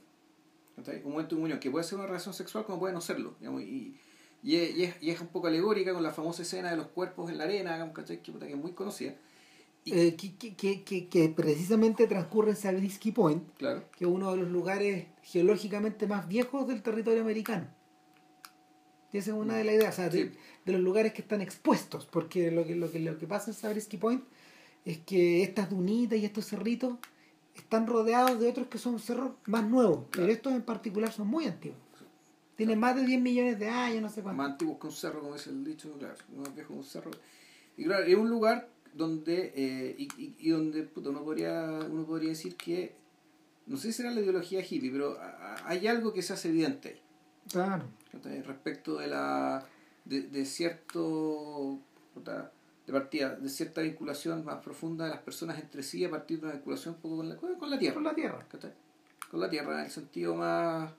Un 0.77 1.11
momento 1.11 1.36
de 1.36 1.40
comunión, 1.40 1.60
que 1.60 1.72
puede 1.72 1.84
ser 1.84 1.98
una 1.98 2.07
relación 2.07 2.34
sexual 2.34 2.65
como 2.65 2.80
puede 2.80 2.94
no 2.94 3.02
serlo. 3.02 3.36
y, 3.41 3.95
y, 4.44 4.56
es, 4.57 5.02
y, 5.02 5.10
es, 5.10 5.22
un 5.22 5.27
poco 5.27 5.48
alegórica 5.48 5.94
con 5.94 6.03
la 6.03 6.11
famosa 6.11 6.44
escena 6.44 6.69
de 6.69 6.77
los 6.77 6.88
cuerpos 6.88 7.32
en 7.32 7.38
la 7.38 7.45
arena, 7.45 7.91
Que, 7.94 8.19
que 8.19 8.32
es 8.32 8.57
muy 8.57 8.73
conocida. 8.73 9.15
Eh, 9.88 10.15
que, 10.15 10.36
que, 10.36 10.84
que, 10.84 11.07
que, 11.07 11.30
precisamente 11.30 12.07
transcurre 12.07 12.56
en 12.64 13.14
Point, 13.14 13.44
claro. 13.57 13.84
que 13.95 14.06
es 14.06 14.10
uno 14.10 14.32
de 14.32 14.38
los 14.38 14.49
lugares 14.49 15.06
geológicamente 15.22 16.07
más 16.07 16.27
viejos 16.27 16.68
del 16.68 16.82
territorio 16.82 17.22
americano. 17.22 17.68
Y 19.14 19.19
esa 19.19 19.32
es 19.32 19.38
una 19.38 19.56
de 19.56 19.64
las 19.64 19.76
ideas, 19.76 19.99
o 19.99 20.11
sea, 20.11 20.30
de, 20.66 20.72
los 20.72 20.82
lugares 20.82 21.14
que 21.14 21.22
están 21.22 21.42
expuestos, 21.42 22.06
porque 22.06 22.52
lo 22.52 22.66
que, 22.66 22.76
lo 22.76 22.92
que, 22.92 23.00
lo 23.00 23.18
que 23.18 23.28
pasa 23.28 23.52
en 23.52 23.56
Sabrisky 23.56 23.98
Point 23.98 24.24
es 24.84 25.00
que 25.00 25.44
estas 25.44 25.70
dunitas 25.70 26.20
y 26.20 26.26
estos 26.26 26.46
cerritos 26.46 26.98
están 27.56 27.88
rodeados 27.88 28.40
de 28.40 28.50
otros 28.50 28.68
que 28.68 28.78
son 28.78 29.00
cerros 29.00 29.32
más 29.46 29.68
nuevos, 29.68 30.06
pero 30.12 30.28
estos 30.28 30.54
en 30.54 30.62
particular 30.62 31.12
son 31.12 31.28
muy 31.28 31.46
antiguos. 31.46 31.80
Tienen 32.56 32.80
más 32.80 32.96
de 32.96 33.06
10 33.06 33.22
millones 33.22 33.60
de 33.60 33.70
años, 33.70 34.02
no 34.02 34.10
sé 34.10 34.22
cuánto. 34.22 34.42
Más 34.42 34.52
antiguos 34.52 34.80
que 34.80 34.88
un 34.88 34.94
cerro, 34.94 35.22
como 35.22 35.34
dice 35.34 35.50
el 35.50 35.64
dicho, 35.64 35.92
claro, 35.98 36.16
más 36.38 36.54
viejo 36.56 36.74
que 36.74 36.80
un 36.80 36.84
cerro. 36.86 37.12
Y 37.76 37.84
claro, 37.84 38.06
es 38.06 38.16
un 38.16 38.30
lugar 38.30 38.70
donde, 38.94 39.52
eh, 39.56 39.96
y, 39.98 40.36
y, 40.40 40.50
donde 40.50 40.84
puto, 40.84 41.10
uno, 41.10 41.24
podría, 41.24 41.80
uno 41.90 42.06
podría 42.06 42.30
decir 42.30 42.56
que, 42.56 42.96
no 43.68 43.76
sé 43.76 43.88
si 43.88 43.94
será 43.94 44.12
la 44.12 44.22
ideología 44.22 44.62
hippie, 44.62 44.90
pero 44.90 45.18
hay 45.66 45.88
algo 45.88 46.14
que 46.14 46.22
se 46.22 46.34
hace 46.34 46.50
evidente 46.50 46.90
ahí. 46.90 47.02
Claro. 47.52 47.84
Respecto 48.46 48.98
de 48.98 49.08
la 49.08 49.66
de, 50.06 50.22
de 50.22 50.45
cierto 50.45 51.80
de 52.15 52.94
partida, 52.94 53.36
de 53.36 53.49
cierta 53.49 53.82
vinculación 53.82 54.45
más 54.45 54.64
profunda 54.64 55.06
de 55.06 55.11
las 55.11 55.19
personas 55.19 55.60
entre 55.60 55.84
sí 55.84 56.06
a 56.06 56.10
partir 56.10 56.40
de 56.40 56.45
una 56.45 56.56
vinculación 56.56 56.95
un 56.95 57.02
poco 57.02 57.18
con 57.18 57.30
la, 57.30 57.36
con 57.36 57.69
la 57.69 57.80
tierra. 57.80 57.95
Con 57.95 58.03
la 58.03 58.15
tierra. 58.15 58.45
Con 59.30 59.40
la 59.40 59.49
tierra, 59.49 59.80
en 59.80 59.86
el 59.86 59.91
sentido 59.91 60.36
más 60.36 60.91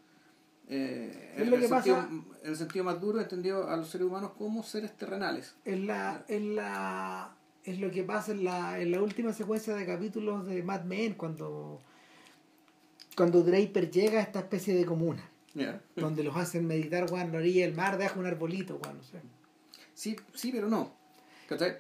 eh, 0.69 1.35
en, 1.37 1.53
el 1.53 1.69
sentido, 1.69 1.99
en, 1.99 2.25
el 2.43 2.57
sentido, 2.57 2.85
más 2.85 3.01
duro 3.01 3.21
entendido 3.21 3.69
a 3.71 3.77
los 3.77 3.89
seres 3.89 4.07
humanos 4.07 4.33
como 4.37 4.63
seres 4.65 4.97
terrenales. 4.97 5.55
Es 5.65 5.79
la, 5.79 6.25
en 6.27 6.57
la, 6.57 7.37
es 7.65 7.79
lo 7.79 7.91
que 7.91 8.03
pasa 8.03 8.33
en 8.33 8.45
la, 8.45 8.81
en 8.81 8.91
la 8.91 9.01
última 9.01 9.33
secuencia 9.33 9.75
de 9.75 9.87
capítulos 9.87 10.45
de 10.47 10.63
Mad 10.65 10.83
Men 10.83 11.15
cuando, 11.15 11.81
cuando 13.17 13.43
Draper 13.43 13.91
llega 13.91 14.19
a 14.19 14.23
esta 14.23 14.41
especie 14.41 14.75
de 14.75 14.85
comuna. 14.85 15.23
Donde 15.95 16.23
los 16.23 16.37
hacen 16.37 16.67
meditar 16.67 17.07
en 17.13 17.33
la 17.33 17.39
orilla 17.39 17.65
del 17.67 17.75
mar, 17.75 17.99
deja 17.99 18.19
un 18.19 18.27
arbolito, 18.27 18.79
Juan, 18.83 18.99
no 18.99 19.03
sé. 19.03 19.21
Sí, 19.95 20.17
sí, 20.35 20.53
pero 20.53 20.69
no. 20.69 20.93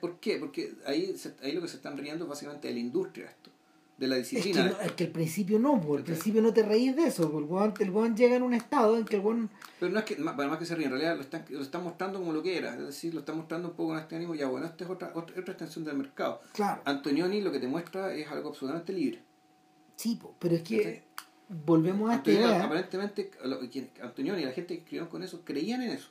¿Por 0.00 0.18
qué? 0.20 0.38
Porque 0.38 0.74
ahí, 0.86 1.14
ahí 1.42 1.52
lo 1.52 1.60
que 1.60 1.68
se 1.68 1.76
están 1.76 1.98
riendo 1.98 2.24
es 2.24 2.28
básicamente 2.30 2.68
de 2.68 2.74
la 2.74 2.80
industria 2.80 3.26
esto 3.26 3.50
de 3.96 4.08
la 4.08 4.16
disciplina. 4.16 4.76
Es 4.82 4.92
que, 4.92 5.04
al 5.04 5.10
principio 5.10 5.58
no, 5.58 5.80
por 5.80 6.00
el 6.00 6.04
principio 6.04 6.42
no 6.42 6.52
te 6.52 6.62
reís 6.62 6.94
de 6.96 7.04
eso, 7.04 7.30
porque 7.30 7.84
el 7.84 7.90
guan, 7.90 8.16
llega 8.16 8.36
en 8.36 8.42
un 8.42 8.54
estado 8.54 8.96
en 8.96 9.04
que 9.04 9.16
el 9.16 9.22
guan... 9.22 9.50
Pero 9.80 9.92
no 9.92 9.98
es 9.98 10.04
que, 10.04 10.16
más, 10.16 10.36
más 10.36 10.58
que 10.58 10.66
se 10.66 10.74
ríe, 10.74 10.86
en 10.86 10.92
realidad 10.92 11.16
lo 11.16 11.22
están, 11.22 11.44
lo 11.48 11.62
están 11.62 11.82
mostrando 11.82 12.18
como 12.18 12.32
lo 12.32 12.42
que 12.42 12.58
era, 12.58 12.74
es 12.74 12.80
decir, 12.80 13.14
lo 13.14 13.20
están 13.20 13.36
mostrando 13.36 13.68
un 13.68 13.74
poco 13.74 13.90
con 13.90 13.98
este 13.98 14.16
ánimo, 14.16 14.34
ya 14.34 14.48
bueno, 14.48 14.66
esta 14.66 14.84
es 14.84 14.90
otra, 14.90 15.12
otra, 15.14 15.34
extensión 15.38 15.84
del 15.84 15.96
mercado. 15.96 16.40
Claro. 16.52 16.82
Antonioni 16.84 17.40
lo 17.40 17.50
que 17.50 17.58
te 17.58 17.68
muestra 17.68 18.14
es 18.14 18.28
algo 18.28 18.50
absolutamente 18.50 18.92
libre. 18.92 19.22
Sí, 19.96 20.18
pero 20.38 20.56
es 20.56 20.62
que 20.62 21.02
volvemos 21.48 22.10
a 22.10 22.16
esta 22.16 22.30
idea. 22.32 22.64
aparentemente, 22.64 23.30
Antonioni 24.02 24.42
y 24.42 24.44
la 24.44 24.52
gente 24.52 24.74
que 24.74 24.80
escribió 24.82 25.08
con 25.08 25.22
eso 25.22 25.42
creían 25.44 25.82
en 25.82 25.90
eso. 25.90 26.08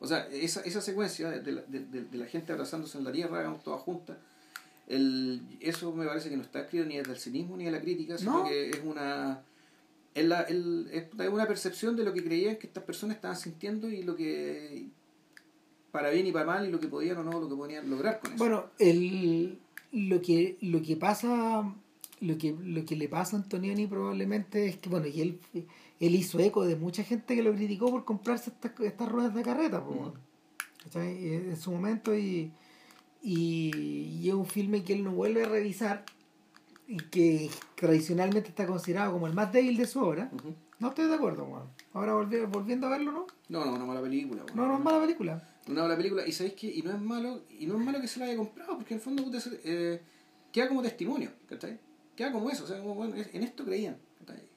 O 0.00 0.06
sea, 0.06 0.26
esa, 0.30 0.60
esa 0.62 0.80
secuencia 0.80 1.30
de 1.30 1.52
la, 1.52 1.62
de, 1.62 1.80
de- 1.80 2.04
de 2.04 2.18
la 2.18 2.26
gente 2.26 2.52
abrazándose 2.52 2.98
en 2.98 3.04
la 3.04 3.12
tierra, 3.12 3.38
digamos, 3.38 3.62
todas 3.62 3.80
juntas, 3.80 4.16
el, 4.86 5.40
eso 5.60 5.92
me 5.94 6.04
parece 6.04 6.28
que 6.28 6.36
no 6.36 6.42
está 6.42 6.60
escrito 6.60 6.84
ni 6.84 6.96
desde 6.98 7.12
el 7.12 7.18
cinismo 7.18 7.56
ni 7.56 7.64
de 7.64 7.70
la 7.70 7.80
crítica, 7.80 8.18
sino 8.18 8.40
No. 8.42 8.48
que 8.48 8.68
es 8.70 8.80
una 8.84 9.40
es, 10.14 10.24
la, 10.26 10.42
el- 10.42 10.88
es 10.92 11.06
una 11.30 11.46
percepción 11.46 11.96
de 11.96 12.04
lo 12.04 12.12
que 12.12 12.22
creían 12.22 12.56
que 12.56 12.66
estas 12.66 12.84
personas 12.84 13.16
estaban 13.16 13.36
sintiendo 13.36 13.88
y 13.88 14.02
lo 14.02 14.14
que 14.14 14.86
para 15.90 16.10
bien 16.10 16.26
y 16.26 16.32
para 16.32 16.44
mal 16.44 16.66
y 16.68 16.70
lo 16.70 16.78
que 16.80 16.88
podían 16.88 17.16
o 17.18 17.24
no 17.24 17.40
lo 17.40 17.48
que 17.48 17.54
podían 17.56 17.88
lograr 17.88 18.20
con 18.20 18.32
eso. 18.34 18.38
Bueno, 18.44 18.66
el, 18.78 19.58
lo 19.92 20.20
que 20.20 20.56
lo 20.60 20.82
que 20.82 20.96
pasa 20.96 21.72
lo 22.20 22.38
que 22.38 22.54
lo 22.62 22.84
que 22.84 22.96
le 22.96 23.08
pasa 23.08 23.36
a 23.36 23.40
Antonioni 23.40 23.86
probablemente 23.86 24.66
es 24.66 24.76
que 24.78 24.88
bueno, 24.88 25.06
y 25.06 25.20
él 25.20 25.40
él 26.00 26.14
hizo 26.14 26.38
eco 26.40 26.64
de 26.64 26.76
mucha 26.76 27.02
gente 27.04 27.34
que 27.34 27.42
lo 27.42 27.52
criticó 27.54 27.90
por 27.90 28.04
comprarse 28.04 28.50
estas, 28.50 28.72
estas 28.80 29.08
ruedas 29.10 29.34
de 29.34 29.42
carreta. 29.42 29.82
¿cachai? 30.82 31.34
en 31.34 31.56
su 31.56 31.70
momento 31.72 32.14
y, 32.16 32.52
y, 33.22 34.18
y 34.22 34.28
es 34.28 34.34
un 34.34 34.46
filme 34.46 34.82
que 34.84 34.92
él 34.92 35.04
no 35.04 35.12
vuelve 35.12 35.44
a 35.44 35.48
revisar 35.48 36.04
y 36.86 36.96
que 36.98 37.50
tradicionalmente 37.76 38.50
está 38.50 38.66
considerado 38.66 39.12
como 39.12 39.26
el 39.26 39.32
más 39.34 39.52
débil 39.52 39.76
de 39.76 39.86
su 39.86 40.00
obra. 40.00 40.30
No 40.78 40.88
estoy 40.88 41.06
de 41.08 41.14
acuerdo, 41.14 41.44
weón. 41.44 41.68
Ahora 41.94 42.12
volvi- 42.14 42.46
volviendo 42.50 42.86
a 42.88 42.90
verlo, 42.90 43.12
¿no? 43.12 43.26
No, 43.48 43.64
no, 43.64 43.74
una 43.74 43.84
mala 43.86 44.02
película. 44.02 44.42
No, 44.54 44.66
no 44.66 44.74
es 44.76 44.80
mala 44.84 45.00
película. 45.00 45.48
una 45.68 45.82
mala 45.82 45.96
película 45.96 46.26
y 46.26 46.32
sabéis 46.32 46.54
que 46.54 46.66
y 46.66 46.82
no 46.82 46.92
es 46.92 47.00
malo 47.00 47.42
y 47.58 47.66
no 47.66 47.78
es 47.78 47.84
malo 47.84 48.00
que 48.00 48.08
se 48.08 48.18
la 48.20 48.26
haya 48.26 48.36
comprado 48.36 48.76
porque 48.76 48.92
en 48.94 48.98
el 49.00 49.04
fondo 49.04 49.24
eh, 49.64 50.02
queda 50.52 50.68
como 50.68 50.82
testimonio 50.82 51.30
¿cachai? 51.48 51.78
Queda 52.16 52.32
como 52.32 52.50
eso 52.50 52.64
o 52.64 52.66
sea 52.66 52.78
como, 52.80 52.94
bueno, 52.94 53.14
en 53.16 53.42
esto 53.42 53.64
creían 53.64 53.96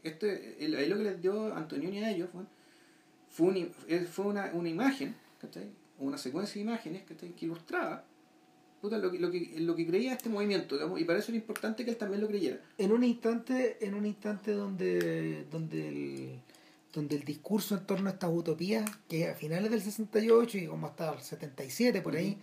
este 0.03 0.63
el- 0.63 0.75
ahí 0.75 0.87
lo 0.87 0.97
que 0.97 1.03
les 1.03 1.21
dio 1.21 1.53
Antonioni 1.55 2.03
a 2.03 2.11
ellos 2.11 2.29
fue, 2.31 2.43
fue, 3.29 3.47
un 3.47 3.71
eh, 3.87 4.07
fue 4.09 4.25
una, 4.25 4.51
una 4.53 4.69
imagen 4.69 5.15
¿cachai? 5.41 5.69
una 5.99 6.17
secuencia 6.17 6.55
de 6.55 6.61
imágenes 6.61 7.03
¿cachai? 7.03 7.31
que 7.31 7.45
ilustraba 7.45 8.03
puta, 8.81 8.97
lo, 8.97 9.11
que, 9.11 9.19
lo, 9.19 9.31
que, 9.31 9.55
lo 9.59 9.75
que 9.75 9.85
creía 9.87 10.13
este 10.13 10.29
movimiento 10.29 10.75
digamos, 10.75 11.01
y 11.01 11.03
para 11.03 11.19
eso 11.19 11.31
era 11.31 11.37
importante 11.37 11.83
que 11.83 11.91
él 11.91 11.97
también 11.97 12.21
lo 12.21 12.27
creyera 12.27 12.59
en 12.77 12.91
un 12.91 13.03
instante 13.03 13.77
en 13.85 13.93
un 13.95 14.05
instante 14.05 14.51
donde 14.51 15.45
donde 15.51 15.87
el 15.89 16.39
donde 16.93 17.15
el 17.17 17.23
discurso 17.23 17.75
en 17.75 17.85
torno 17.85 18.09
a 18.09 18.13
estas 18.13 18.29
utopías 18.33 18.89
que 19.09 19.27
a 19.27 19.33
finales 19.35 19.69
del 19.69 19.81
68 19.81 20.57
y 20.59 20.67
como 20.67 20.87
hasta 20.87 21.11
el 21.13 21.19
77 21.19 22.01
por 22.01 22.15
ahí 22.15 22.37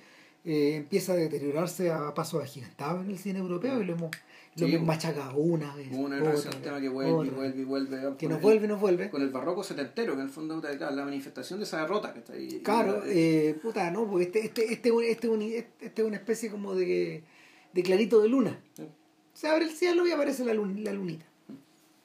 eh, 0.45 0.77
empieza 0.77 1.13
a 1.15 1.17
deteriorarse 1.17 1.91
a 1.91 2.13
pasos 2.13 2.43
agigantados 2.43 3.03
en 3.05 3.11
el 3.11 3.19
cine 3.19 3.39
europeo 3.39 3.81
y 3.81 3.85
lo 3.87 3.95
hemos 3.95 4.11
lo 4.57 4.67
Sí, 4.69 4.79
machacado 4.79 5.37
una 5.37 5.75
vez 5.75 5.89
una 5.93 6.17
otra 6.19 6.31
vez 6.31 6.47
un 6.47 6.63
tema 6.63 6.81
que 6.81 6.89
vuelve 6.89 7.27
y 7.27 7.31
vuelve 7.31 7.61
y 7.61 7.65
vuelve 7.65 8.17
que 8.17 8.29
nos 8.29 8.37
el- 8.37 8.43
vuelve 8.43 8.65
y 8.67 8.69
nos 8.69 8.81
vuelve 8.81 9.11
con 9.11 9.21
el 9.23 9.31
barroco 9.31 9.65
setentero 9.65 10.15
que 10.15 10.21
en 10.21 10.27
el 10.27 10.33
fondo 10.33 10.61
claro, 10.61 10.95
la 10.95 11.05
manifestación 11.05 11.59
de 11.59 11.65
esa 11.65 11.81
derrota 11.81 12.13
¿cachai? 12.15 12.45
Y- 12.57 12.61
Claro, 12.61 13.03
y- 13.05 13.11
eh, 13.19 13.59
puta, 13.61 13.91
no, 13.91 14.07
porque 14.09 14.25
este, 14.27 14.45
este, 14.47 14.73
este, 14.73 14.91
este, 15.11 15.29
este, 15.59 15.87
este 15.87 16.03
es 16.03 16.07
una 16.09 16.17
especie 16.17 16.51
como 16.51 16.75
de, 16.77 17.25
de 17.73 17.83
clarito 17.83 18.21
de 18.23 18.29
luna. 18.29 18.61
Sí. 18.77 18.85
Se 19.33 19.49
abre 19.49 19.65
el 19.65 19.71
cielo 19.73 20.07
y 20.07 20.13
aparece 20.13 20.45
la, 20.45 20.55
lun- 20.55 20.85
la 20.85 20.93
lunita. 20.93 21.27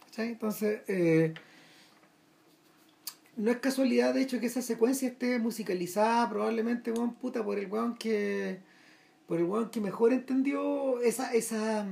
¿Cachai? 0.06 0.30
Entonces, 0.30 0.82
eh, 0.88 1.36
no 3.38 3.52
es 3.52 3.58
casualidad, 3.58 4.14
de 4.16 4.22
hecho, 4.24 4.40
que 4.40 4.48
esa 4.48 4.62
secuencia 4.64 5.08
esté 5.08 5.40
musicalizada 5.40 6.28
probablemente, 6.30 6.92
weón, 6.92 7.14
puta, 7.14 7.44
por 7.44 7.58
el 7.60 7.68
weón 7.72 7.96
que 7.96 8.58
por 9.28 9.38
el 9.38 9.46
weón 9.46 9.70
que 9.70 9.80
mejor 9.80 10.12
entendió 10.12 11.00
esa, 11.02 11.32
esa, 11.34 11.86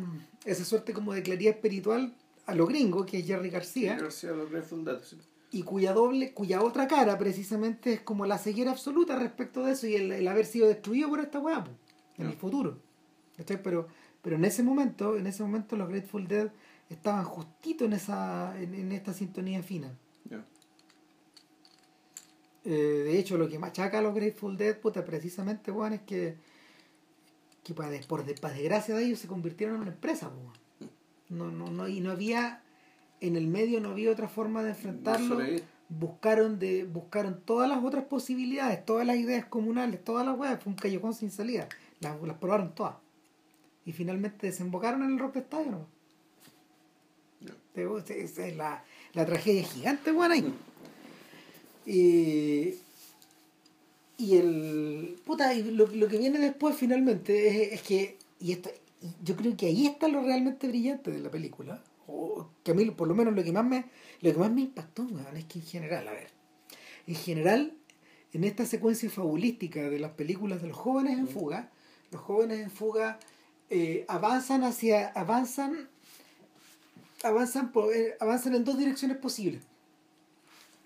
esa 0.47 0.65
suerte 0.65 0.93
como 0.93 1.13
de 1.13 1.21
claridad 1.21 1.53
espiritual 1.55 2.15
a 2.45 2.55
lo 2.55 2.65
gringo, 2.65 3.05
que 3.05 3.19
es 3.19 3.27
Jerry 3.27 3.49
García 3.49 3.99
sí. 4.09 5.17
y 5.51 5.63
cuya 5.63 5.93
doble, 5.93 6.33
cuya 6.33 6.63
otra 6.63 6.87
cara 6.87 7.17
precisamente 7.17 7.93
es 7.93 8.01
como 8.01 8.25
la 8.25 8.37
ceguera 8.37 8.71
absoluta 8.71 9.17
respecto 9.17 9.63
de 9.63 9.73
eso 9.73 9.87
y 9.87 9.95
el, 9.95 10.11
el 10.11 10.27
haber 10.27 10.45
sido 10.45 10.67
destruido 10.67 11.09
por 11.09 11.19
esta 11.19 11.39
weá 11.39 11.65
en 12.17 12.27
el 12.27 12.33
futuro. 12.33 12.77
¿Cachai? 13.35 13.61
Pero, 13.61 13.87
pero 14.21 14.37
en 14.37 14.45
ese 14.45 14.63
momento, 14.63 15.17
en 15.17 15.27
ese 15.27 15.43
momento 15.43 15.75
los 15.75 15.89
Grateful 15.89 16.27
Dead 16.27 16.49
estaban 16.89 17.25
justito 17.25 17.85
en 17.85 17.93
esa, 17.93 18.59
en, 18.59 18.73
en 18.73 18.91
esta 18.91 19.13
sintonía 19.13 19.61
fina. 19.61 19.95
Eh, 22.69 23.03
de 23.05 23.17
hecho, 23.17 23.37
lo 23.37 23.47
que 23.47 23.59
machaca 23.59 23.99
a 23.99 24.01
los 24.01 24.13
Grateful 24.13 24.57
Dead, 24.57 24.77
puta, 24.77 25.05
precisamente, 25.05 25.71
weón, 25.71 25.93
es 25.93 26.01
que, 26.01 26.35
que 27.67 27.73
para, 27.73 27.89
de- 27.89 27.99
por 27.99 28.23
para 28.39 28.53
desgracia 28.53 28.95
de 28.95 29.03
ellos 29.03 29.19
se 29.19 29.27
convirtieron 29.27 29.75
en 29.75 29.81
una 29.81 29.91
empresa, 29.91 30.29
po. 30.29 30.53
No, 31.27 31.51
no, 31.51 31.69
no, 31.69 31.89
y 31.89 31.99
no 31.99 32.11
había, 32.11 32.63
en 33.19 33.35
el 33.35 33.47
medio 33.47 33.81
no 33.81 33.89
había 33.89 34.09
otra 34.09 34.29
forma 34.29 34.63
de 34.63 34.69
enfrentarlo. 34.69 35.35
buscaron 35.89 36.59
de 36.59 36.85
buscaron 36.85 37.41
todas 37.43 37.67
las 37.69 37.83
otras 37.83 38.05
posibilidades, 38.05 38.85
todas 38.85 39.05
las 39.05 39.17
ideas 39.17 39.45
comunales, 39.45 40.01
todas 40.01 40.25
las 40.25 40.37
weas, 40.39 40.63
fue 40.63 40.71
un 40.71 40.79
callejón 40.79 41.13
sin 41.13 41.29
salida. 41.29 41.67
Las, 41.99 42.21
las 42.21 42.37
probaron 42.37 42.73
todas. 42.73 42.95
Y 43.85 43.91
finalmente 43.91 44.47
desembocaron 44.47 45.03
en 45.03 45.11
el 45.11 45.19
rock 45.19 45.33
de 45.33 45.39
estadio, 45.41 45.71
¿no? 45.71 45.87
Es 47.75 48.55
la, 48.55 48.83
la 49.13 49.25
tragedia 49.25 49.63
gigante, 49.63 50.11
weón, 50.13 50.31
ahí. 50.31 50.53
Y, 51.85 52.75
y 54.17 54.37
el. 54.37 55.19
Puta, 55.25 55.53
y 55.53 55.63
lo, 55.71 55.87
lo 55.87 56.07
que 56.07 56.17
viene 56.17 56.39
después 56.39 56.75
finalmente 56.75 57.47
es, 57.47 57.73
es 57.73 57.81
que. 57.83 58.17
Y 58.39 58.51
esto, 58.51 58.69
yo 59.23 59.35
creo 59.35 59.55
que 59.55 59.67
ahí 59.67 59.85
está 59.85 60.07
lo 60.07 60.21
realmente 60.21 60.67
brillante 60.67 61.11
de 61.11 61.19
la 61.19 61.29
película. 61.29 61.81
O 62.07 62.47
que 62.63 62.71
a 62.71 62.73
mí, 62.73 62.85
por 62.91 63.07
lo 63.07 63.15
menos, 63.15 63.35
lo 63.35 63.43
que 63.43 63.51
más 63.51 63.65
me, 63.65 63.85
lo 64.21 64.31
que 64.31 64.39
más 64.39 64.51
me 64.51 64.61
impactó, 64.61 65.03
weón, 65.03 65.37
es 65.37 65.45
que 65.45 65.59
en 65.59 65.65
general, 65.65 66.07
a 66.07 66.11
ver. 66.11 66.29
En 67.05 67.15
general, 67.15 67.73
en 68.33 68.43
esta 68.43 68.65
secuencia 68.65 69.09
fabulística 69.09 69.89
de 69.89 69.99
las 69.99 70.11
películas 70.11 70.61
de 70.61 70.69
los 70.69 70.77
jóvenes 70.77 71.17
en 71.17 71.27
fuga, 71.27 71.69
los 72.11 72.21
jóvenes 72.21 72.59
en 72.59 72.71
fuga 72.71 73.19
eh, 73.69 74.05
avanzan 74.07 74.63
hacia. 74.63 75.09
avanzan. 75.09 75.89
avanzan 77.23 77.71
por, 77.71 77.93
eh, 77.93 78.15
avanzan 78.19 78.55
en 78.55 78.63
dos 78.63 78.77
direcciones 78.77 79.17
posibles. 79.17 79.61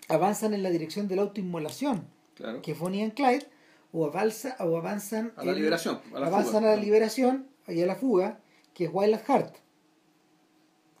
Avanzan 0.08 0.52
en 0.52 0.62
la 0.62 0.70
dirección 0.70 1.08
de 1.08 1.16
la 1.16 1.22
autoinmolación, 1.22 2.06
Claro. 2.34 2.62
que 2.62 2.72
es 2.72 2.78
Bonnie 2.78 3.02
and 3.02 3.14
Clyde, 3.14 3.46
o, 3.92 4.06
avanza, 4.06 4.56
o 4.60 4.76
avanzan 4.76 5.32
A 5.36 5.44
la 5.44 5.52
liberación, 5.52 6.00
a 6.14 6.20
la 6.20 6.26
avanzan 6.28 6.54
fuga. 6.62 6.72
a 6.72 6.76
la 6.76 6.82
liberación 6.82 7.46
y 7.68 7.80
a 7.82 7.86
la 7.86 7.94
fuga, 7.96 8.38
que 8.74 8.84
es 8.86 8.90
Wild 8.92 9.14
at 9.14 9.24
Heart, 9.28 9.56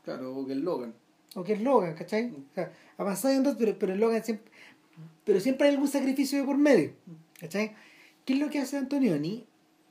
Claro, 0.04 0.36
o 0.36 0.46
que 0.46 0.52
el 0.52 0.60
Logan. 0.60 0.94
o 1.36 1.44
que 1.44 1.52
es 1.54 1.60
Logan, 1.62 1.94
¿cachai? 1.94 2.30
O 2.30 2.54
sea, 2.54 2.72
avanzan 2.98 3.32
en 3.32 3.42
dos, 3.44 3.56
pero, 3.58 3.78
pero 3.78 3.92
en 3.92 4.00
Logan 4.00 4.22
siempre, 4.24 4.50
pero 5.24 5.40
siempre 5.40 5.68
hay 5.68 5.74
algún 5.74 5.88
sacrificio 5.88 6.38
de 6.38 6.44
por 6.44 6.58
medio, 6.58 6.92
¿cachai? 7.40 7.74
¿Qué 8.24 8.34
es 8.34 8.38
lo 8.38 8.50
que 8.50 8.58
hace 8.58 8.76
Antonioni? 8.76 9.46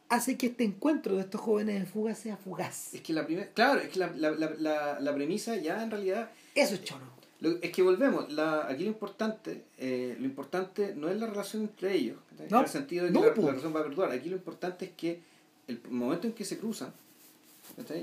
Hace 0.09 0.37
que 0.37 0.47
este 0.47 0.65
encuentro 0.65 1.15
de 1.15 1.21
estos 1.21 1.39
jóvenes 1.39 1.77
en 1.77 1.87
fuga 1.87 2.13
sea 2.15 2.35
fugaz. 2.35 2.93
Es 2.93 2.99
que 3.01 3.13
la 3.13 3.25
primera. 3.25 3.47
Claro, 3.53 3.79
es 3.79 3.87
que 3.87 3.99
la, 3.99 4.07
la, 4.13 4.31
la, 4.31 4.49
la, 4.59 4.99
la 4.99 5.15
premisa 5.15 5.55
ya 5.55 5.81
en 5.81 5.89
realidad. 5.89 6.29
Eso 6.53 6.75
es 6.75 6.83
choro. 6.83 7.05
Lo- 7.41 7.57
es 7.61 7.71
que 7.71 7.81
volvemos. 7.81 8.31
La, 8.31 8.67
aquí 8.69 8.83
lo 8.83 8.89
importante 8.89 9.65
eh, 9.77 10.15
lo 10.19 10.25
importante 10.25 10.93
no 10.95 11.09
es 11.09 11.19
la 11.19 11.27
relación 11.27 11.63
entre 11.63 11.93
ellos. 11.93 12.17
En 12.39 12.55
el 12.55 12.67
sentido 12.67 13.05
de 13.05 13.11
que 13.11 13.19
No, 13.19 13.25
la, 13.25 13.35
la 13.35 13.47
relación 13.49 13.75
va 13.75 13.79
a 13.81 13.83
perdurar. 13.83 14.11
Aquí 14.11 14.29
lo 14.29 14.35
importante 14.37 14.85
es 14.85 14.91
que 14.91 15.19
el 15.67 15.81
momento 15.89 16.27
en 16.27 16.33
que 16.33 16.45
se 16.45 16.57
cruzan. 16.57 16.93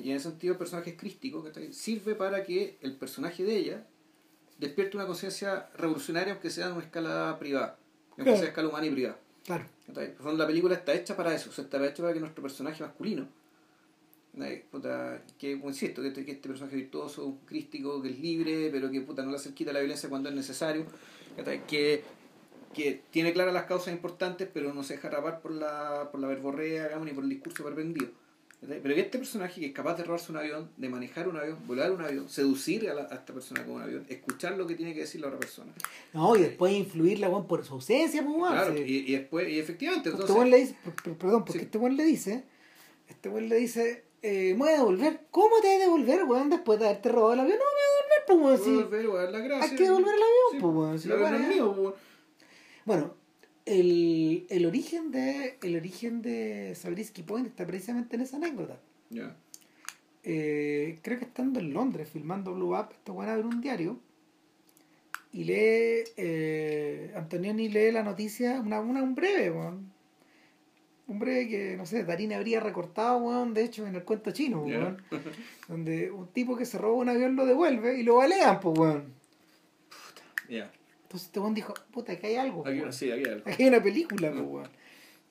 Y 0.02 0.10
en 0.10 0.16
ese 0.16 0.30
sentido 0.30 0.52
el 0.52 0.58
personaje 0.58 0.90
es 0.90 0.96
crístico. 0.96 1.44
Sirve 1.72 2.14
para 2.14 2.42
que 2.44 2.76
el 2.80 2.92
personaje 2.96 3.44
de 3.44 3.56
ella 3.56 3.86
despierte 4.58 4.96
una 4.96 5.06
conciencia 5.06 5.68
revolucionaria, 5.76 6.32
aunque 6.32 6.50
sea 6.50 6.66
en 6.66 6.72
una 6.72 6.84
escala 6.84 7.36
privada. 7.38 7.76
Aunque 8.10 8.24
Claro. 8.24 8.38
sea 8.38 8.48
escala 8.48 8.68
humana 8.68 8.86
y 8.86 8.90
privada. 8.90 9.18
Claro. 9.44 9.64
¿cachai? 9.86 10.04
En 10.06 10.10
el 10.12 10.16
fondo, 10.16 10.36
la 10.38 10.46
película 10.46 10.74
está 10.74 10.92
hecha 10.94 11.16
para 11.16 11.34
eso, 11.34 11.50
o 11.50 11.52
sea, 11.52 11.64
está 11.64 11.84
hecha 11.86 12.02
para 12.02 12.12
que 12.14 12.20
nuestro 12.20 12.42
personaje 12.42 12.82
masculino, 12.82 13.28
puta, 14.70 15.22
que 15.38 15.52
insisto, 15.52 16.02
que 16.02 16.08
este, 16.08 16.24
que 16.24 16.32
este 16.32 16.48
personaje 16.48 16.76
virtuoso, 16.76 17.26
un 17.26 17.38
crístico, 17.46 18.00
que 18.02 18.10
es 18.10 18.18
libre, 18.18 18.68
pero 18.72 18.90
que 18.90 19.00
puta, 19.00 19.22
no 19.22 19.30
le 19.30 19.36
hace 19.36 19.52
quita 19.54 19.72
la 19.72 19.80
violencia 19.80 20.08
cuando 20.08 20.28
es 20.28 20.34
necesario, 20.34 20.84
que, 21.68 22.02
que 22.74 23.00
tiene 23.10 23.32
claras 23.32 23.54
las 23.54 23.64
causas 23.64 23.92
importantes, 23.94 24.48
pero 24.52 24.72
no 24.74 24.82
se 24.82 24.94
deja 24.94 25.08
rapar 25.10 25.40
por 25.40 25.52
la, 25.52 26.08
por 26.10 26.20
la 26.20 26.28
verborrea, 26.28 26.84
digamos, 26.84 27.06
ni 27.06 27.12
por 27.12 27.24
el 27.24 27.30
discurso 27.30 27.64
pervendido. 27.64 28.08
Pero 28.60 28.92
que 28.92 29.00
este 29.02 29.18
personaje 29.18 29.60
que 29.60 29.66
es 29.68 29.72
capaz 29.72 29.94
de 29.98 30.02
robarse 30.02 30.32
un 30.32 30.38
avión, 30.38 30.68
de 30.76 30.88
manejar 30.88 31.28
un 31.28 31.36
avión, 31.36 31.58
volar 31.68 31.92
un 31.92 32.00
avión, 32.02 32.28
seducir 32.28 32.90
a, 32.90 32.94
la- 32.94 33.02
a 33.02 33.14
esta 33.14 33.32
persona 33.32 33.64
con 33.64 33.76
un 33.76 33.82
avión, 33.82 34.04
escuchar 34.08 34.58
lo 34.58 34.66
que 34.66 34.74
tiene 34.74 34.94
que 34.94 35.00
decir 35.02 35.20
la 35.20 35.28
otra 35.28 35.38
persona. 35.38 35.72
No, 36.12 36.34
y 36.34 36.40
después 36.40 36.72
influirla 36.72 37.28
weón, 37.28 37.46
por 37.46 37.64
su 37.64 37.74
ausencia, 37.74 38.20
pues, 38.24 38.36
Claro, 38.50 38.74
sí. 38.74 38.82
y, 38.84 39.12
y 39.12 39.16
después, 39.16 39.48
y 39.48 39.60
efectivamente, 39.60 40.10
Porque 40.10 40.24
entonces... 40.32 40.34
este 40.34 40.38
weón 40.40 40.50
le 40.50 40.56
dice, 40.58 40.76
per- 40.84 40.94
per- 41.04 41.14
perdón, 41.18 41.44
porque 41.44 41.58
Sí. 41.60 41.64
este 41.66 41.78
weón 41.78 41.96
le 41.96 42.04
dice, 42.04 42.44
este 43.08 43.28
weón 43.28 43.48
le 43.48 43.56
dice, 43.56 44.04
eh, 44.22 44.52
me 44.54 44.58
voy 44.58 44.68
a 44.70 44.72
devolver. 44.78 45.20
¿Cómo 45.30 45.60
te 45.60 45.68
vas 45.68 45.76
a 45.76 45.80
devolver, 45.80 46.24
weón, 46.24 46.50
después 46.50 46.78
de 46.78 46.86
haberte 46.86 47.08
robado 47.10 47.34
el 47.34 47.40
avión? 47.40 47.58
No, 47.58 47.64
me 47.64 47.70
voy 47.72 47.84
a 47.84 47.94
devolver, 47.96 48.24
pues, 48.26 48.38
weón, 48.38 48.58
sí. 48.64 49.06
voy 49.06 49.56
a. 49.58 49.62
Hay 49.64 49.70
que 49.76 49.82
devolver 49.84 50.14
el 50.14 50.22
avión, 50.22 50.50
Sí, 50.52 50.58
pues, 50.60 50.74
weón. 50.74 50.98
si 50.98 51.08
es 51.12 51.48
mío, 51.54 51.74
pues. 51.76 51.94
Bueno, 52.84 53.14
el, 53.66 54.46
el 54.48 54.66
origen 54.66 55.10
de 55.10 55.58
el 55.62 55.76
origen 55.76 56.22
de 56.22 56.74
Sabrisky 56.74 57.22
Point 57.22 57.46
está 57.48 57.66
precisamente 57.66 58.16
en 58.16 58.22
esa 58.22 58.36
anécdota. 58.38 58.80
Ya. 59.10 59.36
eh, 60.24 60.98
creo 61.02 61.18
que 61.18 61.24
estando 61.24 61.60
en 61.60 61.72
Londres 61.72 62.08
filmando 62.12 62.54
Blue 62.54 62.74
Up, 62.78 62.88
este 62.92 63.10
weón 63.12 63.30
abre 63.30 63.44
un 63.46 63.60
diario 63.60 63.98
y 65.32 65.44
lee, 65.44 66.04
eh, 66.16 67.12
Antonioni 67.14 67.68
lee 67.68 67.92
la 67.92 68.02
noticia, 68.02 68.60
una, 68.60 68.80
una 68.80 69.02
un 69.02 69.14
breve, 69.14 69.50
weón. 69.50 69.92
Un 71.08 71.18
breve 71.18 71.48
que, 71.48 71.76
no 71.76 71.86
sé, 71.86 72.04
Darín 72.04 72.32
habría 72.34 72.60
recortado, 72.60 73.16
weón, 73.18 73.54
de 73.54 73.64
hecho, 73.64 73.86
en 73.86 73.94
el 73.94 74.04
cuento 74.04 74.30
chino, 74.30 74.62
weón. 74.62 75.02
donde 75.66 76.10
un 76.10 76.28
tipo 76.28 76.56
que 76.56 76.64
se 76.66 76.78
roba 76.78 76.94
un 76.96 77.08
avión 77.08 77.34
lo 77.34 77.46
devuelve 77.46 77.98
y 77.98 78.02
lo 78.02 78.16
balean, 78.16 78.60
pues, 78.60 78.78
weón. 78.78 79.14
Ya. 80.48 80.70
Entonces 81.02 81.28
este 81.28 81.40
weón 81.40 81.54
dijo, 81.54 81.72
puta, 81.92 82.12
aquí 82.12 82.26
hay 82.26 82.36
algo. 82.36 82.66
Aquí, 82.66 82.78
weón. 82.80 82.92
sí, 82.92 83.10
aquí 83.10 83.22
hay 83.26 83.32
algo. 83.32 83.48
Aquí 83.50 83.62
hay 83.62 83.68
una 83.70 83.82
película, 83.82 84.30
pues, 84.30 84.44
weón. 84.44 84.68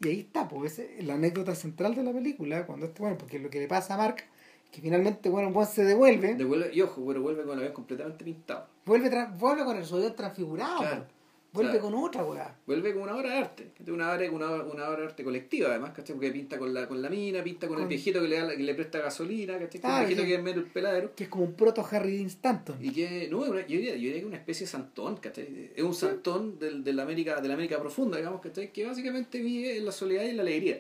Y 0.02 0.08
ahí 0.10 0.20
está, 0.22 0.48
pues, 0.48 0.74
esa 0.80 0.92
es 0.92 1.06
la 1.06 1.14
anécdota 1.16 1.56
central 1.56 1.96
de 1.96 2.04
la 2.04 2.12
película, 2.12 2.66
cuando 2.66 2.88
este, 2.88 3.02
bueno, 3.02 3.18
porque 3.18 3.40
lo 3.40 3.50
que 3.50 3.60
le 3.60 3.68
pasa 3.68 3.94
a 3.94 3.98
Mark, 3.98 4.24
que 4.72 4.82
finalmente, 4.82 5.30
bueno, 5.30 5.50
weón 5.50 5.68
se 5.68 5.84
devuelve, 5.86 6.34
Devuelve, 6.36 6.72
y 6.74 6.82
ojo, 6.82 7.04
pero 7.08 7.22
vuelve 7.22 7.44
con 7.44 7.54
el 7.54 7.60
avión 7.60 7.74
completamente 7.74 8.24
pintado. 8.24 8.68
vuelve, 8.86 9.10
vuelve 9.38 9.64
con 9.64 9.78
el 9.78 9.84
avión 9.84 10.16
transfigurado, 10.16 10.80
Claro. 10.80 11.17
Vuelve 11.54 11.70
O 11.72 11.74
sea, 11.74 11.82
con 11.82 11.94
otra, 11.96 12.24
weón. 12.24 12.48
Vuelve 12.66 12.94
con 12.94 13.04
una 13.04 13.16
obra 13.16 13.32
de 13.32 13.38
arte, 13.38 13.72
que 13.84 13.92
una 13.92 14.12
obra, 14.14 14.32
una, 14.32 14.52
una 14.64 14.90
obra 14.90 15.00
de 15.02 15.06
arte 15.08 15.24
colectiva 15.24 15.70
además, 15.70 15.92
¿cachai? 15.92 16.16
Porque 16.16 16.32
pinta 16.32 16.58
con 16.60 16.74
la, 16.74 16.88
con 16.88 17.02
la 17.02 17.10
mina, 17.10 17.44
pinta 17.44 17.68
con, 17.68 17.78
el 17.78 17.82
Con- 17.84 17.90
viejito 17.90 18.22
que 18.22 18.28
le, 18.28 18.40
da, 18.40 18.56
que 18.56 18.64
le 18.64 18.76
presta 18.76 19.00
gasolina, 19.00 19.54
¿cachai? 19.54 19.82
Con 19.82 19.90
Claro, 19.90 20.02
el 20.02 20.08
viejito 20.16 20.22
sí. 20.24 20.44
que 20.44 20.50
es 20.52 20.58
el 20.58 20.64
peladero. 20.72 21.16
Que 21.16 21.24
es 21.24 21.30
como 21.30 21.46
un 21.46 21.54
proto 21.54 21.86
Harry 21.90 22.18
Dean 22.18 22.28
Stanton. 22.28 22.78
Y 22.82 22.92
que, 22.92 23.28
no, 23.32 23.46
yo 23.46 23.54
diría, 23.64 23.92
yo 23.94 23.98
diría 23.98 24.14
que 24.14 24.20
es 24.20 24.26
una 24.26 24.38
especie 24.38 24.66
de 24.66 24.72
santón, 24.72 25.18
¿cachai? 25.18 25.72
Es 25.76 25.84
un 25.84 25.94
santón 25.96 26.60
del, 26.60 26.84
de, 26.84 26.94
la 26.94 27.04
América, 27.04 27.42
de 27.42 27.48
la 27.48 27.54
América 27.56 27.80
profunda, 27.80 28.18
digamos, 28.18 28.42
¿cachai? 28.42 28.72
Que 28.72 28.86
básicamente 28.86 29.40
vive 29.42 29.78
en 29.78 29.86
la 29.86 29.92
soledad 29.92 30.24
y 30.26 30.30
en 30.30 30.38
la 30.38 30.44
alegría. 30.44 30.80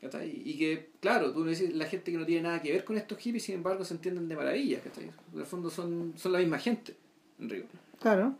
¿cachai? 0.00 0.42
Y 0.44 0.58
que, 0.58 0.88
claro, 1.00 1.32
tú 1.32 1.40
me 1.40 1.50
dices, 1.50 1.72
la 1.74 1.86
gente 1.86 2.10
que 2.10 2.18
no 2.18 2.26
tiene 2.26 2.42
nada 2.42 2.60
que 2.60 2.72
ver 2.72 2.84
con 2.84 2.96
estos 2.98 3.16
hippies, 3.18 3.44
sin 3.44 3.54
embargo, 3.54 3.84
se 3.84 3.94
entienden 3.94 4.28
de 4.28 4.34
maravilla, 4.34 4.80
¿cachai? 4.80 5.04
En 5.32 5.38
el 5.38 5.46
fondo 5.46 5.70
son, 5.70 6.14
son 6.16 6.32
la 6.32 6.40
misma 6.40 6.58
gente, 6.58 6.96
en 7.38 7.48
rigor. 7.48 7.68
Claro. 8.00 8.36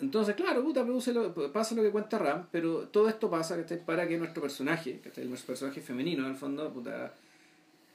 Entonces, 0.00 0.34
claro, 0.34 0.62
puta, 0.64 0.82
produce 0.84 1.12
lo- 1.12 1.32
pasa 1.52 1.74
lo 1.74 1.82
que 1.82 1.90
cuenta 1.90 2.18
Ram, 2.18 2.48
pero 2.50 2.88
todo 2.88 3.08
esto 3.08 3.30
pasa 3.30 3.56
¿cachai? 3.56 3.84
para 3.84 4.08
que 4.08 4.18
nuestro 4.18 4.42
personaje, 4.42 5.00
¿cachai? 5.00 5.24
nuestro 5.26 5.48
personaje 5.48 5.80
femenino, 5.80 6.24
en 6.24 6.30
el 6.30 6.36
fondo, 6.36 6.72
puta, 6.72 7.14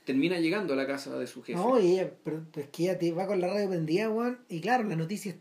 termina 0.06 0.40
llegando 0.40 0.74
a 0.74 0.76
la 0.78 0.88
casa 0.88 1.18
de 1.20 1.28
su 1.28 1.44
jefe. 1.44 1.60
No, 1.60 1.80
y 1.80 1.94
ella, 1.94 2.12
pero, 2.24 2.42
pero 2.54 2.66
es 2.66 2.72
que 2.72 2.84
ella 2.84 2.98
te 2.98 3.12
va 3.12 3.28
con 3.28 3.42
la 3.42 3.48
radio 3.48 3.70
prendida, 3.70 4.10
weón. 4.10 4.40
Y 4.48 4.62
claro, 4.62 4.86
la 4.86 4.96
noticia, 4.96 5.36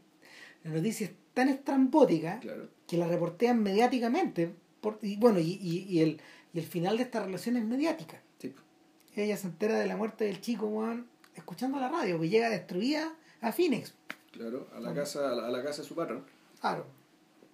la 0.64 0.72
noticia 0.72 1.06
es 1.06 1.12
tan 1.32 1.48
estrambótica 1.48 2.40
Claro. 2.40 2.68
que 2.86 2.96
la 2.98 3.06
reportean 3.06 3.62
mediáticamente. 3.62 4.52
Por, 4.80 4.98
y 5.02 5.16
bueno, 5.16 5.38
y, 5.38 5.58
y, 5.62 5.86
y 5.88 6.00
el, 6.00 6.20
y 6.52 6.58
el 6.58 6.64
final 6.66 6.96
de 6.96 7.04
esta 7.04 7.24
relación 7.24 7.56
es 7.56 7.64
mediática. 7.64 8.20
Sí. 8.38 8.52
Ella 9.16 9.36
se 9.36 9.46
entera 9.46 9.78
de 9.78 9.86
la 9.86 9.96
muerte 9.96 10.24
del 10.24 10.40
chico, 10.40 10.66
weón, 10.66 11.06
escuchando 11.34 11.78
la 11.78 11.88
radio, 11.88 12.20
que 12.20 12.28
llega 12.28 12.50
destruida 12.50 13.14
a 13.40 13.52
Phoenix. 13.52 13.94
Claro, 14.32 14.68
a 14.74 14.80
la 14.80 14.92
casa, 14.92 15.30
a 15.30 15.34
la, 15.34 15.46
a 15.46 15.50
la 15.50 15.62
casa 15.62 15.82
de 15.82 15.88
su 15.88 15.94
patrón. 15.94 16.24
Claro. 16.60 16.86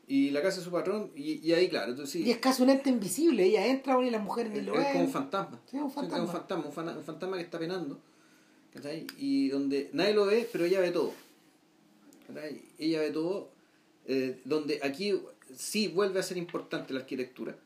Y 0.07 0.31
la 0.31 0.43
casa 0.43 0.59
de 0.59 0.65
su 0.65 0.71
patrón, 0.71 1.11
y, 1.17 1.35
y 1.47 1.53
ahí, 1.55 1.69
claro, 1.69 1.93
entonces 1.93 2.13
sí. 2.13 2.23
Y 2.25 2.31
es 2.31 2.39
casi 2.39 2.63
un 2.63 2.69
ente 2.71 2.91
invisible. 2.91 3.45
Ella 3.45 3.67
entra, 3.67 3.99
y 4.03 4.11
las 4.11 4.23
mujeres 4.23 4.53
ni 4.53 4.61
lo 4.61 4.75
es 4.75 4.87
como 4.89 4.99
un 5.01 5.05
ven. 5.07 5.13
fantasma. 5.13 5.61
Sí, 5.71 5.77
un 5.79 5.91
fantasma. 5.91 6.17
es 6.25 6.29
un 6.29 6.33
fantasma, 6.35 6.67
un 6.99 7.05
fantasma 7.05 7.37
que 7.39 7.43
está 7.43 7.59
penando. 7.59 7.99
¿cachai? 8.75 9.07
Y 9.17 9.49
donde 9.49 9.89
nadie 9.93 10.13
lo 10.15 10.27
ve, 10.27 10.49
pero 10.53 10.65
ella 10.65 10.81
ve 10.81 10.91
todo. 10.91 11.13
¿cachai? 12.27 12.61
Ella 12.79 13.01
ve 13.01 13.11
todo. 13.11 13.51
eh, 14.07 14.41
donde 14.45 14.81
aquí 14.83 15.19
sí 15.57 15.89
vuelve 15.89 16.21
a 16.21 16.23
ser 16.23 16.37
importante 16.37 16.93
la 16.93 17.01
arquitectura. 17.01 17.57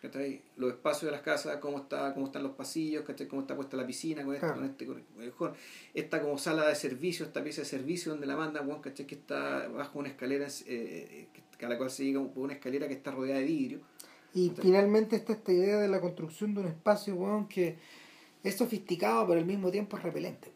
¿Cachai? 0.00 0.42
Los 0.56 0.72
espacios 0.72 1.06
de 1.06 1.12
las 1.12 1.22
casas, 1.22 1.56
cómo 1.56 1.78
está, 1.78 2.12
cómo 2.14 2.26
están 2.26 2.42
los 2.42 2.52
pasillos, 2.52 3.04
¿cachai? 3.04 3.26
cómo 3.26 3.42
está 3.42 3.56
puesta 3.56 3.76
la 3.76 3.86
piscina 3.86 4.24
con 4.24 4.36
Claro. 4.36 4.54
con 4.56 4.64
este, 4.64 4.86
con 4.86 5.02
con- 5.36 5.52
esta 5.94 6.20
como 6.22 6.38
sala 6.38 6.66
de 6.68 6.74
servicio, 6.74 7.26
esta 7.26 7.42
pieza 7.42 7.62
de 7.62 7.66
servicio 7.66 8.12
donde 8.12 8.26
la 8.26 8.36
mandan, 8.36 8.68
weón, 8.68 8.80
¿cachai? 8.82 9.06
que 9.06 9.14
está 9.14 9.68
bajo 9.68 9.98
una 9.98 10.08
escalera, 10.08 10.46
eh, 10.66 11.28
que- 11.58 11.64
a 11.66 11.68
la 11.68 11.78
cual 11.78 11.90
se 11.90 12.04
llega 12.04 12.22
por 12.22 12.44
una 12.44 12.52
escalera 12.52 12.86
que 12.88 12.94
está 12.94 13.10
rodeada 13.10 13.40
de 13.40 13.46
vidrio. 13.46 13.80
Y 14.34 14.52
finalmente 14.60 15.16
está 15.16 15.32
esta 15.32 15.50
idea 15.52 15.78
de 15.78 15.88
la 15.88 16.00
construcción 16.00 16.52
de 16.54 16.60
un 16.60 16.66
espacio, 16.66 17.14
weón, 17.14 17.48
que 17.48 17.76
es 18.44 18.54
sofisticado, 18.54 19.26
pero 19.26 19.40
al 19.40 19.46
mismo 19.46 19.70
tiempo 19.70 19.96
es 19.96 20.02
repelente. 20.02 20.52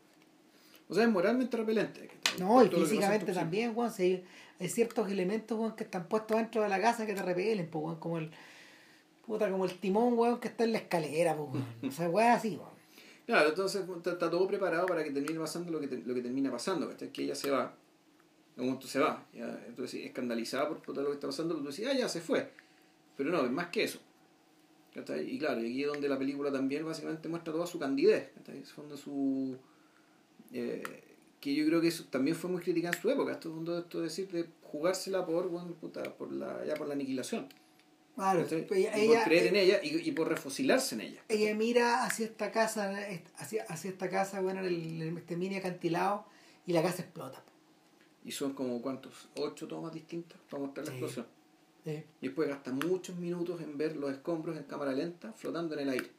O 0.89 0.95
sea, 0.95 1.05
es 1.05 1.11
moralmente 1.11 1.57
repelente. 1.57 2.11
No, 2.39 2.63
y 2.65 2.69
físicamente 2.69 3.33
también, 3.33 3.73
weón, 3.75 3.91
si 3.91 4.03
hay, 4.03 4.25
hay 4.59 4.69
ciertos 4.69 5.11
elementos, 5.11 5.59
weón, 5.59 5.75
que 5.75 5.85
están 5.85 6.07
puestos 6.09 6.37
dentro 6.37 6.63
de 6.63 6.69
la 6.69 6.81
casa 6.81 7.07
que 7.07 7.15
te 7.15 7.23
repelen, 7.23 7.69
pues, 7.71 7.83
weón, 7.85 7.99
como 7.99 8.19
el 8.19 8.31
puta, 9.31 9.51
como 9.51 9.65
el 9.65 9.79
timón, 9.79 10.19
weón, 10.19 10.41
que 10.41 10.49
está 10.49 10.65
en 10.65 10.73
la 10.73 10.79
escalera, 10.79 11.37
pues, 11.37 11.51
weón. 11.53 11.67
O 11.89 11.93
sea, 11.93 12.09
weón, 12.11 12.31
así, 12.33 12.57
weón. 12.57 12.81
Claro, 13.27 13.49
entonces 13.51 13.83
está, 13.89 14.11
está 14.13 14.29
todo 14.31 14.47
preparado 14.49 14.87
para 14.87 15.05
que 15.05 15.11
termine 15.13 15.39
pasando 15.39 15.71
lo 15.71 15.79
que, 15.81 15.87
te- 15.89 16.03
lo 16.05 16.15
que 16.15 16.21
termina 16.23 16.51
pasando, 16.51 16.89
¿cachai? 16.89 17.13
Que 17.13 17.23
ella 17.25 17.35
se 17.35 17.51
va. 17.51 17.75
En 18.57 18.63
un 18.63 18.67
momento 18.71 18.89
se 18.89 18.99
va. 18.99 19.25
Ya, 19.33 19.63
entonces, 19.69 20.05
escandalizada 20.05 20.69
por, 20.69 20.79
por 20.83 20.95
todo 20.95 21.05
lo 21.05 21.11
que 21.11 21.15
está 21.15 21.29
pasando, 21.29 21.55
tú 21.57 21.65
decís, 21.65 21.87
ah, 21.89 21.95
ya 21.97 22.09
se 22.09 22.21
fue. 22.21 22.51
Pero 23.17 23.31
no, 23.31 23.45
es 23.45 23.51
más 23.51 23.69
que 23.69 23.85
eso. 23.85 24.01
Y 24.97 25.39
claro, 25.39 25.61
y 25.63 25.67
aquí 25.71 25.83
es 25.83 25.89
donde 25.89 26.09
la 26.09 26.19
película 26.19 26.51
también 26.51 26.85
básicamente 26.85 27.29
muestra 27.29 27.53
toda 27.53 27.67
su 27.67 27.79
candidez. 27.79 28.33
Es 28.49 28.73
fondo 28.73 28.97
su. 28.97 29.57
eh, 30.53 30.83
que 31.41 31.55
yo 31.55 31.65
creo 31.67 31.81
que 31.81 31.89
eso 31.89 32.05
también 32.11 32.37
fue 32.37 32.51
muy 32.51 32.61
criticada 32.61 32.95
en 32.97 33.01
su 33.01 33.09
época. 33.09 33.33
Esto, 33.33 33.79
esto 33.79 33.99
de 33.99 34.05
decir, 34.05 34.29
de 34.33 34.47
jugársela 34.63 35.25
por, 35.25 35.49
bueno, 35.49 35.73
puta, 35.81 36.03
por, 36.17 36.33
la, 36.33 36.65
ya 36.67 36.75
por 36.75 36.89
la 36.89 36.95
aniquilación. 36.95 37.47
Claro, 38.21 38.47
pues 38.69 38.79
ella, 38.79 38.99
y 39.03 39.09
por 39.09 39.23
creer 39.25 39.47
en 39.47 39.57
ella 39.57 39.81
y, 39.83 39.97
y 40.09 40.13
por 40.13 40.29
refosilarse 40.29 40.95
en 40.95 41.01
ella. 41.01 41.21
ella 41.29 41.55
mira 41.55 42.05
hacia 42.05 42.27
esta 42.27 42.53
casa, 42.53 42.95
hacia, 43.39 43.65
hacia 43.65 43.91
esta 43.91 44.11
casa, 44.11 44.41
bueno, 44.43 44.61
en 44.61 44.67
el, 44.67 45.03
en 45.03 45.17
este 45.19 45.37
mini 45.37 45.57
acantilado, 45.57 46.27
y 46.67 46.73
la 46.75 46.83
casa 46.83 47.01
explota. 47.03 47.43
Y 48.23 48.33
son 48.33 48.53
como, 48.53 48.83
¿cuántos? 48.83 49.29
Ocho 49.37 49.67
tomas 49.67 49.95
distintas 49.95 50.39
para 50.51 50.63
mostrar 50.63 50.85
la 50.87 50.93
Sí. 50.93 50.99
explosión. 50.99 51.27
Sí. 51.85 52.05
Y 52.21 52.27
después 52.27 52.47
gasta 52.49 52.71
muchos 52.73 53.17
minutos 53.17 53.59
en 53.63 53.79
ver 53.79 53.97
los 53.97 54.11
escombros 54.13 54.55
en 54.59 54.65
cámara 54.65 54.93
lenta 54.93 55.33
flotando 55.33 55.75
en 55.75 55.81
el 55.81 55.89
aire. 55.89 56.11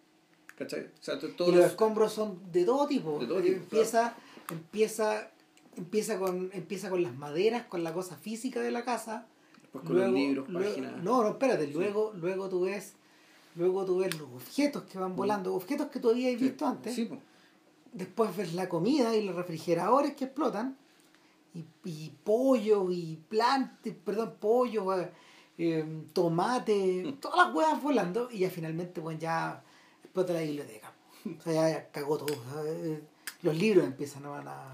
¿Cachai? 0.57 0.85
O 0.85 0.89
sea, 1.03 1.19
to- 1.19 1.29
todos 1.29 1.53
y 1.53 1.55
los 1.55 1.65
escombros 1.67 2.11
son 2.13 2.51
de 2.51 2.65
todo 2.65 2.87
tipo. 2.87 3.19
De 3.19 3.27
todo 3.27 3.39
Eh, 3.39 3.43
tipo, 3.43 3.57
empieza, 3.57 4.15
empieza, 4.49 5.31
empieza 5.77 6.17
con, 6.17 6.49
empieza 6.53 6.89
con 6.89 7.03
las 7.03 7.13
maderas, 7.15 7.65
con 7.67 7.83
la 7.83 7.93
cosa 7.93 8.15
física 8.17 8.59
de 8.59 8.71
la 8.71 8.83
casa. 8.83 9.27
Después 9.73 9.83
con 9.85 9.97
los 9.99 10.11
libros, 10.11 10.49
luego- 10.49 10.69
páginas. 10.69 11.03
No, 11.03 11.23
no, 11.23 11.29
espérate, 11.29 11.67
luego, 11.67 12.11
luego 12.15 12.49
tú 12.49 12.61
ves, 12.61 12.93
luego 13.55 13.85
tú 13.85 13.99
ves 13.99 14.17
los 14.19 14.29
objetos 14.31 14.83
que 14.83 14.97
van 14.99 15.15
volando, 15.15 15.53
objetos 15.55 15.87
que 15.87 15.99
tú 15.99 16.09
habías 16.09 16.33
Mm. 16.35 16.39
Sí, 16.39 16.43
visto 16.45 16.65
antes. 16.67 16.95
Sí, 16.95 17.05
po. 17.05 17.17
Después 17.93 18.35
ves 18.35 18.53
la 18.53 18.69
comida 18.69 19.15
y 19.15 19.23
los 19.25 19.35
refrigeradores 19.35 20.15
que 20.15 20.25
explotan. 20.25 20.77
Y, 21.53 21.65
y 21.83 22.13
pollo 22.23 22.89
y 22.91 23.17
plantas, 23.27 23.93
perdón, 24.05 24.35
pollo, 24.39 24.97
eh, 24.97 25.11
eh, 25.57 26.03
tomate, 26.13 27.03
Mm. 27.05 27.13
todas 27.19 27.45
las 27.45 27.53
huevas 27.55 27.81
volando. 27.83 28.29
Y 28.31 28.39
ya 28.39 28.49
finalmente, 28.49 29.01
bueno, 29.01 29.19
ya 29.19 29.61
explota 30.03 30.31
la 30.33 30.41
biblioteca. 30.41 30.93
O 31.37 31.41
sea, 31.41 31.69
ya, 31.69 31.91
cagó 31.91 32.17
todo. 32.17 32.33
eh, 32.65 33.01
los 33.41 33.55
libros 33.57 33.85
empiezan 33.85 34.25
a, 34.25 34.71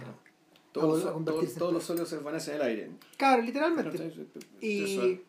Todos, 0.80 1.06
a 1.06 1.12
todos, 1.26 1.54
todos 1.56 1.74
los 1.74 1.90
óleos 1.90 2.10
se 2.10 2.16
desvanecen 2.16 2.56
en 2.56 2.62
el 2.62 2.68
aire. 2.68 2.92
Claro, 3.18 3.42
literalmente. 3.42 4.26
Y, 4.62 5.20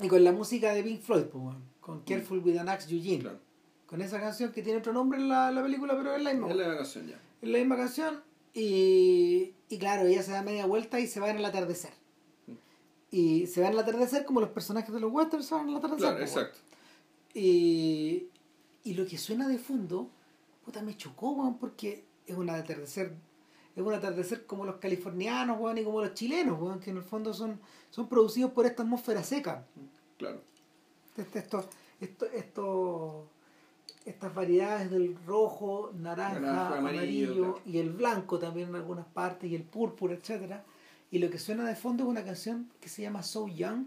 y 0.00 0.08
con 0.08 0.22
la 0.24 0.32
música 0.32 0.72
de 0.74 0.82
Pink 0.82 1.00
Floyd, 1.00 1.24
pues, 1.24 1.56
con 1.80 2.00
Careful 2.02 2.38
with 2.40 2.58
an 2.58 2.68
Axe 2.68 2.94
Eugene. 2.94 3.22
claro. 3.22 3.38
Con 3.86 4.02
esa 4.02 4.20
canción 4.20 4.52
que 4.52 4.62
tiene 4.62 4.80
otro 4.80 4.92
nombre 4.92 5.18
en 5.18 5.28
la, 5.30 5.50
la 5.50 5.62
película, 5.62 5.96
pero 5.96 6.14
es 6.14 6.22
la 6.22 6.32
misma. 6.34 6.50
Es 6.50 6.56
la 6.56 6.76
canción 6.76 7.06
ya. 7.06 7.18
Es 7.40 7.48
la 7.48 7.58
misma 7.58 7.76
canción. 7.76 8.22
Y, 8.52 9.54
y 9.70 9.78
claro, 9.78 10.06
ella 10.06 10.22
se 10.22 10.32
da 10.32 10.42
media 10.42 10.66
vuelta 10.66 11.00
y 11.00 11.06
se 11.06 11.20
va 11.20 11.30
en 11.30 11.38
el 11.38 11.44
atardecer. 11.46 11.92
Mm. 12.46 12.52
Y 13.10 13.46
se 13.46 13.62
va 13.62 13.68
en 13.68 13.72
el 13.72 13.78
atardecer 13.78 14.26
como 14.26 14.40
los 14.40 14.50
personajes 14.50 14.92
de 14.92 15.00
los 15.00 15.10
westerns 15.12 15.46
se 15.46 15.54
van 15.54 15.64
en 15.64 15.70
el 15.70 15.76
atardecer. 15.76 16.00
Claro, 16.00 16.18
pues, 16.18 16.30
exacto. 16.30 16.58
Y, 17.32 18.26
y 18.84 18.94
lo 18.94 19.06
que 19.06 19.16
suena 19.16 19.48
de 19.48 19.58
fondo, 19.58 20.10
puta, 20.64 20.82
me 20.82 20.94
chocó, 20.96 21.30
weón, 21.30 21.56
porque 21.58 22.04
es 22.26 22.36
un 22.36 22.50
atardecer, 22.50 23.14
es 23.82 23.88
un 23.88 23.94
atardecer 23.94 24.46
como 24.46 24.64
los 24.64 24.76
californianos, 24.76 25.58
weón, 25.60 25.78
y 25.78 25.84
como 25.84 26.00
los 26.00 26.14
chilenos, 26.14 26.60
weón, 26.60 26.80
que 26.80 26.90
en 26.90 26.96
el 26.98 27.02
fondo 27.02 27.32
son, 27.34 27.60
son 27.90 28.08
producidos 28.08 28.52
por 28.52 28.66
esta 28.66 28.82
atmósfera 28.82 29.22
seca. 29.22 29.64
Claro. 30.16 30.40
Este- 31.16 31.38
Esto, 31.40 31.68
esto, 32.00 32.26
esto, 32.26 33.28
estas 34.04 34.34
variedades 34.34 34.90
del 34.90 35.16
rojo, 35.26 35.90
naranja, 35.98 36.38
Naranja, 36.40 36.78
amarillo, 36.78 36.98
amarillo, 37.32 37.34
claro. 37.54 37.60
y 37.66 37.78
el 37.78 37.90
blanco 37.90 38.38
también 38.38 38.68
en 38.68 38.76
algunas 38.76 39.06
partes, 39.06 39.50
y 39.50 39.54
el 39.56 39.62
púrpura, 39.64 40.14
etcétera 40.14 40.64
Y 41.10 41.18
lo 41.18 41.28
que 41.30 41.38
suena 41.38 41.64
de 41.66 41.74
fondo 41.74 42.04
es 42.04 42.08
una 42.10 42.24
canción 42.24 42.70
que 42.80 42.88
se 42.88 43.02
llama 43.02 43.22
So 43.22 43.48
Young, 43.48 43.86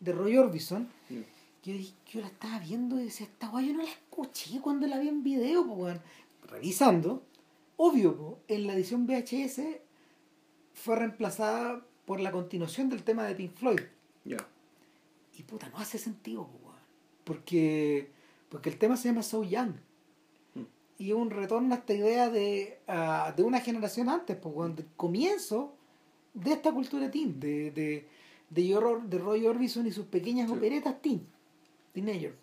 de 0.00 0.12
Roy 0.12 0.36
Orbison, 0.38 0.88
Sí. 1.08 1.24
yo, 1.64 1.74
yo 2.12 2.20
la 2.20 2.28
estaba 2.28 2.58
viendo 2.60 2.98
y 3.00 3.04
decía, 3.04 3.26
esta 3.26 3.48
guay 3.48 3.68
yo 3.68 3.74
no 3.74 3.82
la 3.82 3.88
escuché 3.90 4.60
cuando 4.60 4.86
la 4.86 4.98
vi 4.98 5.08
en 5.08 5.22
video, 5.22 5.66
pues, 5.66 5.78
weón. 5.78 6.00
Revisando, 6.48 7.22
obvio, 7.76 8.16
po, 8.16 8.38
en 8.48 8.66
la 8.66 8.74
edición 8.74 9.06
VHS 9.06 9.60
fue 10.74 10.96
reemplazada 10.96 11.84
por 12.04 12.20
la 12.20 12.32
continuación 12.32 12.88
del 12.88 13.02
tema 13.02 13.24
de 13.24 13.34
Pink 13.34 13.54
Floyd. 13.54 13.80
Ya. 14.24 14.38
Y 15.36 15.42
puta, 15.42 15.68
no 15.70 15.78
hace 15.78 15.98
sentido, 15.98 16.46
po. 16.46 16.64
Porque, 17.24 18.10
porque 18.50 18.68
el 18.68 18.78
tema 18.78 18.96
se 18.96 19.08
llama 19.08 19.22
So 19.22 19.42
Young. 19.42 19.72
Mm. 20.54 20.62
y 20.98 21.12
un 21.12 21.30
retorno 21.30 21.74
a 21.74 21.78
esta 21.78 21.94
idea 21.94 22.28
de, 22.28 22.78
de 23.36 23.42
una 23.42 23.60
generación 23.60 24.08
antes, 24.08 24.36
pues, 24.36 24.54
cuando 24.54 24.82
el 24.82 24.88
comienzo 24.96 25.74
de 26.34 26.52
esta 26.52 26.72
cultura 26.72 27.10
teen, 27.10 27.40
de, 27.40 27.70
de, 27.70 28.06
de, 28.50 29.02
de 29.06 29.18
Roy 29.18 29.46
Orbison 29.46 29.86
y 29.86 29.92
sus 29.92 30.06
pequeñas 30.06 30.50
operetas 30.50 31.00
teen, 31.00 31.26
teenager. 31.92 32.36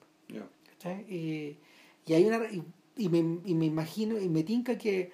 ¿cachai? 0.70 1.06
Y, 1.08 1.58
y 2.06 2.14
hay 2.14 2.26
una 2.26 2.38
y, 2.52 2.64
y, 2.98 3.10
me, 3.10 3.20
y 3.46 3.54
me 3.54 3.66
imagino 3.66 4.20
y 4.20 4.28
me 4.28 4.44
tinca 4.44 4.78
que 4.78 5.12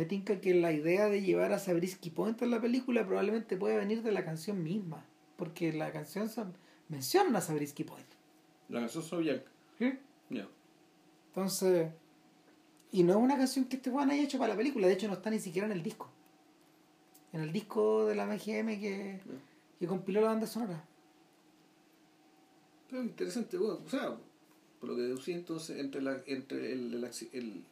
me 0.00 0.06
tinca 0.06 0.40
que 0.40 0.54
la 0.54 0.72
idea 0.72 1.10
de 1.10 1.20
llevar 1.20 1.52
a 1.52 1.58
Sabrisky 1.58 2.08
Point 2.08 2.40
en 2.40 2.50
la 2.50 2.58
película 2.58 3.06
probablemente 3.06 3.58
puede 3.58 3.76
venir 3.76 4.02
de 4.02 4.12
la 4.12 4.24
canción 4.24 4.62
misma, 4.62 5.04
porque 5.36 5.74
la 5.74 5.92
canción 5.92 6.30
menciona 6.88 7.36
a 7.36 7.42
Sabrisky 7.42 7.84
Point. 7.84 8.06
La 8.70 8.80
canción 8.80 9.04
Soviet. 9.04 9.44
¿Sí? 9.78 9.92
Ya. 10.30 10.48
Entonces, 11.28 11.90
y 12.92 13.02
no 13.02 13.12
es 13.12 13.18
una 13.18 13.36
canción 13.36 13.66
que 13.66 13.76
este 13.76 13.90
Juan 13.90 14.10
haya 14.10 14.22
hecho 14.22 14.38
para 14.38 14.54
la 14.54 14.56
película, 14.56 14.86
de 14.86 14.94
hecho 14.94 15.06
no 15.06 15.12
está 15.12 15.28
ni 15.28 15.38
siquiera 15.38 15.66
en 15.66 15.72
el 15.72 15.82
disco. 15.82 16.08
En 17.34 17.42
el 17.42 17.52
disco 17.52 18.06
de 18.06 18.14
la 18.14 18.24
MGM 18.24 18.80
que, 18.80 19.20
que 19.78 19.86
compiló 19.86 20.22
la 20.22 20.28
banda 20.28 20.46
sonora. 20.46 20.82
Pero 22.88 23.02
interesante, 23.02 23.58
bueno, 23.58 23.80
o 23.84 23.90
sea, 23.90 24.16
por 24.80 24.88
lo 24.88 24.96
que 24.96 25.02
deducí 25.02 25.32
entonces, 25.32 25.78
entre, 25.78 26.00
la, 26.00 26.22
entre 26.24 26.72
el, 26.72 27.06
el, 27.34 27.64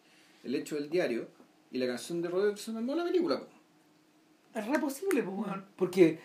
el, 0.44 0.54
hecho 0.54 0.74
del 0.74 0.90
diario 0.90 1.37
y 1.70 1.78
la 1.78 1.86
canción 1.86 2.22
de 2.22 2.28
Robert 2.28 2.56
se 2.56 2.70
armó 2.70 2.94
la 2.94 3.04
película. 3.04 3.42
Es 4.54 4.66
re 4.66 4.78
posible, 4.78 5.24
porque 5.76 6.18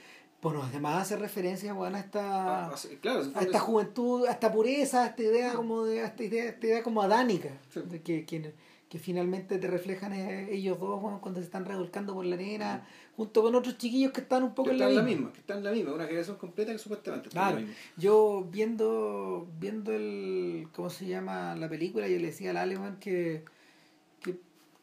bueno, 0.43 0.61
además 0.61 1.03
hace 1.03 1.15
referencia 1.15 1.73
bueno, 1.73 1.95
a 1.95 1.99
esta 2.01 2.65
ah, 2.67 2.75
claro, 3.01 3.23
a 3.33 3.41
esta 3.41 3.59
juventud, 3.59 4.25
a 4.25 4.31
esta 4.31 4.51
pureza, 4.51 5.03
a 5.03 5.07
esta 5.07 5.23
idea 5.23 5.53
como 5.53 5.85
de, 5.85 6.01
a 6.01 6.07
esta 6.07 6.23
idea, 6.23 6.45
esta 6.45 6.67
idea 6.67 6.83
como 6.83 7.01
adánica, 7.01 7.49
de 7.73 8.01
que, 8.01 8.25
que, 8.25 8.53
que 8.89 8.99
finalmente 8.99 9.57
te 9.57 9.67
reflejan 9.67 10.11
eh, 10.11 10.49
ellos 10.51 10.77
dos 10.79 10.99
cuando 11.21 11.39
se 11.39 11.45
están 11.45 11.65
revolcando 11.65 12.13
por 12.13 12.25
la 12.25 12.35
arena, 12.35 12.85
junto 13.15 13.41
con 13.41 13.55
otros 13.55 13.77
chiquillos 13.77 14.11
que 14.11 14.19
están 14.21 14.43
un 14.43 14.53
poco 14.53 14.71
en 14.71 14.79
la, 14.79 15.01
misma. 15.01 15.31
Que 15.31 15.39
están 15.39 15.59
en 15.59 15.63
la 15.63 15.71
misma, 15.71 15.93
una 15.93 16.05
generación 16.05 16.37
completa 16.37 16.73
que 16.73 16.77
supuestamente 16.77 17.29
está 17.29 17.51
claro. 17.51 17.65
Yo 17.95 18.45
viendo, 18.51 19.47
viendo 19.59 19.93
el, 19.93 20.67
¿cómo 20.75 20.89
se 20.89 21.07
llama? 21.07 21.55
La 21.55 21.69
película, 21.69 22.07
yo 22.07 22.17
le 22.17 22.27
decía 22.27 22.49
al 22.49 22.57
Alemán 22.57 22.97
que, 22.99 23.45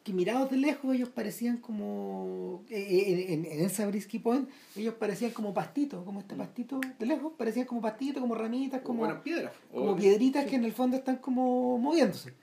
que, 0.04 0.12
mirados 0.12 0.50
de 0.50 0.56
lejos 0.56 0.94
ellos 0.94 1.08
parecían 1.08 1.58
como, 1.58 2.64
eh, 2.68 2.78
eh, 2.78 3.32
en, 3.32 3.44
en, 3.44 3.60
esa 3.60 3.86
Brisky 3.86 4.18
Point, 4.18 4.48
ellos 4.76 4.94
parecían 4.94 5.30
como 5.32 5.52
pastitos, 5.54 6.04
como 6.04 6.20
este 6.20 6.34
mm. 6.34 6.38
pastito 6.38 6.80
de 6.98 7.06
lejos, 7.06 7.32
parecían 7.36 7.66
como 7.66 7.80
pastitos, 7.80 8.20
como 8.20 8.34
ramitas, 8.34 8.82
como, 8.82 9.22
piedras. 9.22 9.52
como 9.72 9.96
piedritas 9.96 10.46
que 10.46 10.56
en 10.56 10.64
el 10.64 10.72
fondo 10.72 10.96
están 10.96 11.16
como 11.16 11.78
moviéndose. 11.78 12.34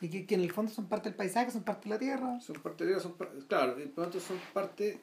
Y 0.00 0.08
que, 0.08 0.26
que, 0.26 0.34
en 0.34 0.42
el 0.42 0.52
fondo 0.52 0.70
son 0.70 0.86
parte 0.86 1.08
del 1.08 1.16
paisaje, 1.16 1.50
son 1.50 1.62
parte 1.62 1.88
de 1.88 1.94
la 1.94 1.98
tierra. 1.98 2.40
Son 2.40 2.56
parte 2.56 2.84
de 2.84 2.92
la 2.92 3.00
son 3.00 3.14
claro, 3.48 3.80
y 3.80 3.86
por 3.86 4.04
lo 4.04 4.10
tanto 4.10 4.20
son 4.20 4.38
parte, 4.52 4.98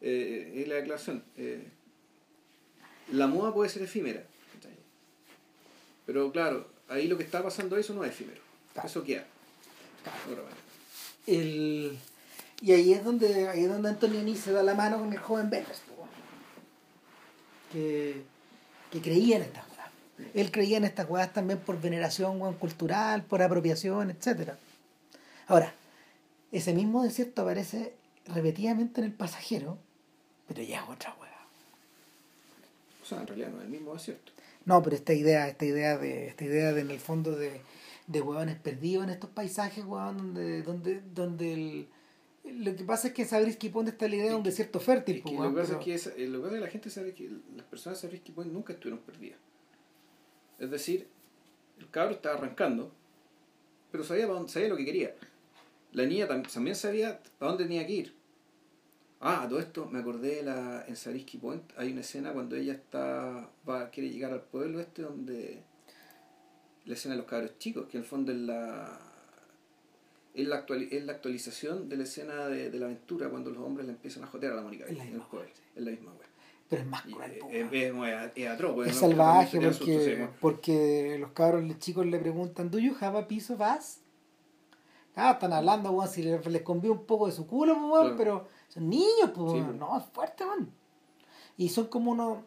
eh, 0.00 0.52
es 0.56 0.68
la 0.68 0.76
declaración. 0.76 1.22
Eh, 1.36 1.68
la 3.12 3.26
moda 3.26 3.52
puede 3.52 3.68
ser 3.68 3.82
efímera, 3.82 4.24
pero 6.06 6.30
claro, 6.32 6.68
ahí 6.88 7.06
lo 7.06 7.16
que 7.16 7.24
está 7.24 7.42
pasando 7.42 7.76
eso 7.76 7.94
no 7.94 8.04
es 8.04 8.10
efímero, 8.10 8.40
eso 8.82 9.02
queda. 9.04 9.26
El, 11.26 11.98
y 12.60 12.72
ahí 12.72 12.92
es 12.92 13.04
donde 13.04 13.48
ahí 13.48 13.64
es 13.64 13.68
donde 13.68 13.88
Antonioni 13.88 14.36
se 14.36 14.52
da 14.52 14.62
la 14.62 14.74
mano 14.74 14.98
con 14.98 15.12
el 15.12 15.18
joven 15.18 15.50
Beckers, 15.50 15.80
que, 17.72 18.22
que 18.90 19.00
creía 19.00 19.36
en 19.36 19.42
esta 19.42 19.64
él 20.34 20.50
creía 20.50 20.76
en 20.76 20.84
estas 20.84 21.06
cosas 21.06 21.32
también 21.32 21.58
por 21.58 21.80
veneración 21.80 22.54
cultural, 22.54 23.24
por 23.24 23.42
apropiación, 23.42 24.10
etc. 24.10 24.52
Ahora, 25.46 25.74
ese 26.52 26.72
mismo 26.72 27.02
desierto 27.02 27.42
aparece 27.42 27.94
repetidamente 28.26 29.00
en 29.00 29.08
el 29.08 29.12
pasajero, 29.12 29.78
pero 30.46 30.62
ya 30.62 30.82
es 30.82 30.88
otra 30.88 31.16
hueá. 31.20 31.46
O 33.02 33.06
sea, 33.06 33.20
en 33.20 33.26
realidad 33.26 33.48
no 33.50 33.58
es 33.58 33.64
el 33.64 33.70
mismo 33.70 33.94
desierto. 33.94 34.32
No, 34.64 34.82
pero 34.82 34.96
esta 34.96 35.12
idea, 35.12 35.48
esta 35.48 35.64
idea 35.64 35.98
de, 35.98 36.28
esta 36.28 36.44
idea 36.44 36.72
de 36.72 36.80
en 36.80 36.90
el 36.90 37.00
fondo 37.00 37.32
de, 37.32 37.60
de 38.06 38.20
huevones 38.20 38.56
perdidos 38.56 39.04
en 39.04 39.10
estos 39.10 39.30
paisajes, 39.30 39.84
huevón, 39.84 40.18
donde, 40.18 40.62
donde, 40.62 41.02
donde 41.14 41.52
el, 41.54 41.88
lo 42.44 42.76
que 42.76 42.84
pasa 42.84 43.08
es 43.08 43.14
que 43.14 43.24
Sabrisky 43.24 43.70
Point 43.70 43.88
está 43.88 44.06
la 44.06 44.16
idea 44.16 44.30
de 44.30 44.34
un 44.34 44.42
desierto 44.42 44.78
fértil. 44.78 45.22
lo, 45.24 45.50
que 45.50 45.60
pasa 45.60 45.78
es 45.80 46.08
que 46.08 46.26
lo 46.26 46.38
que 46.38 46.42
pasa 46.42 46.48
es 46.48 46.52
que 46.52 46.60
la 46.60 46.70
gente 46.70 46.90
sabe 46.90 47.14
que 47.14 47.30
las 47.56 47.66
personas 47.66 47.98
de 47.98 48.06
Sabrisky 48.06 48.32
Point 48.32 48.52
nunca 48.52 48.74
estuvieron 48.74 49.02
perdidas. 49.02 49.38
Es 50.58 50.70
decir, 50.70 51.08
el 51.78 51.88
cabro 51.90 52.14
estaba 52.14 52.36
arrancando, 52.36 52.92
pero 53.90 54.04
sabía, 54.04 54.28
sabía 54.46 54.68
lo 54.68 54.76
que 54.76 54.84
quería. 54.84 55.14
La 55.92 56.04
niña 56.04 56.28
también 56.28 56.76
sabía 56.76 57.20
a 57.40 57.46
dónde 57.46 57.64
tenía 57.64 57.86
que 57.86 57.92
ir. 57.92 58.14
Ah, 59.20 59.46
todo 59.48 59.58
esto 59.58 59.86
me 59.86 60.00
acordé 60.00 60.36
de 60.36 60.42
la, 60.42 60.84
en 60.86 60.96
Sarisky 60.96 61.38
Point 61.38 61.72
hay 61.78 61.92
una 61.92 62.02
escena 62.02 62.34
cuando 62.34 62.56
ella 62.56 62.74
está 62.74 63.48
va 63.66 63.88
quiere 63.88 64.10
llegar 64.10 64.32
al 64.32 64.42
pueblo 64.42 64.80
este 64.80 65.00
donde 65.00 65.62
la 66.84 66.94
escena 66.94 67.14
de 67.14 67.20
los 67.22 67.30
cabros 67.30 67.58
chicos, 67.58 67.86
que 67.86 67.96
en 67.98 68.02
el 68.02 68.08
fondo 68.08 68.32
es 68.32 68.38
la 68.38 69.00
es 70.34 70.48
la, 70.48 70.66
es 70.90 71.04
la 71.04 71.12
actualización 71.12 71.88
de 71.88 71.96
la 71.96 72.02
escena 72.02 72.48
de, 72.48 72.68
de, 72.70 72.78
la 72.78 72.86
aventura 72.86 73.28
cuando 73.28 73.50
los 73.50 73.62
hombres 73.62 73.86
le 73.86 73.92
empiezan 73.92 74.24
a 74.24 74.26
jotear 74.26 74.52
a 74.52 74.56
la 74.56 74.62
Mónica 74.62 74.84
en, 74.86 74.96
el. 74.96 75.20
Es 75.76 75.82
la 75.82 75.90
misma 75.90 76.12
wea 76.12 76.34
pero 76.68 76.82
es 76.82 76.88
más 76.88 77.02
cruel. 77.02 77.32
Es, 77.50 77.72
es, 77.72 78.62
pues, 78.74 78.90
es 78.90 78.96
salvaje 78.96 79.60
porque, 79.60 80.28
porque 80.40 81.16
los 81.20 81.30
cabros 81.32 81.64
los 81.64 81.78
chicos 81.78 82.06
le 82.06 82.18
preguntan, 82.18 82.70
¿Do 82.70 82.78
you 82.78 82.94
have 83.00 83.18
a 83.18 83.28
piece 83.28 83.52
of 83.52 83.60
ass? 83.60 84.00
Ah, 85.16 85.32
están 85.32 85.52
hablando, 85.52 85.90
weón, 85.92 86.08
si 86.08 86.22
les, 86.22 86.44
les 86.46 86.62
conviene 86.62 86.96
un 86.96 87.04
poco 87.04 87.26
de 87.26 87.32
su 87.32 87.46
culo, 87.46 87.76
pues, 87.88 88.14
pero 88.16 88.48
son 88.68 88.88
niños, 88.88 89.30
pues, 89.34 89.64
no, 89.76 89.98
es 89.98 90.04
fuerte, 90.12 90.44
man. 90.44 90.68
Y 91.56 91.68
son 91.68 91.86
como 91.86 92.10
unos, 92.10 92.38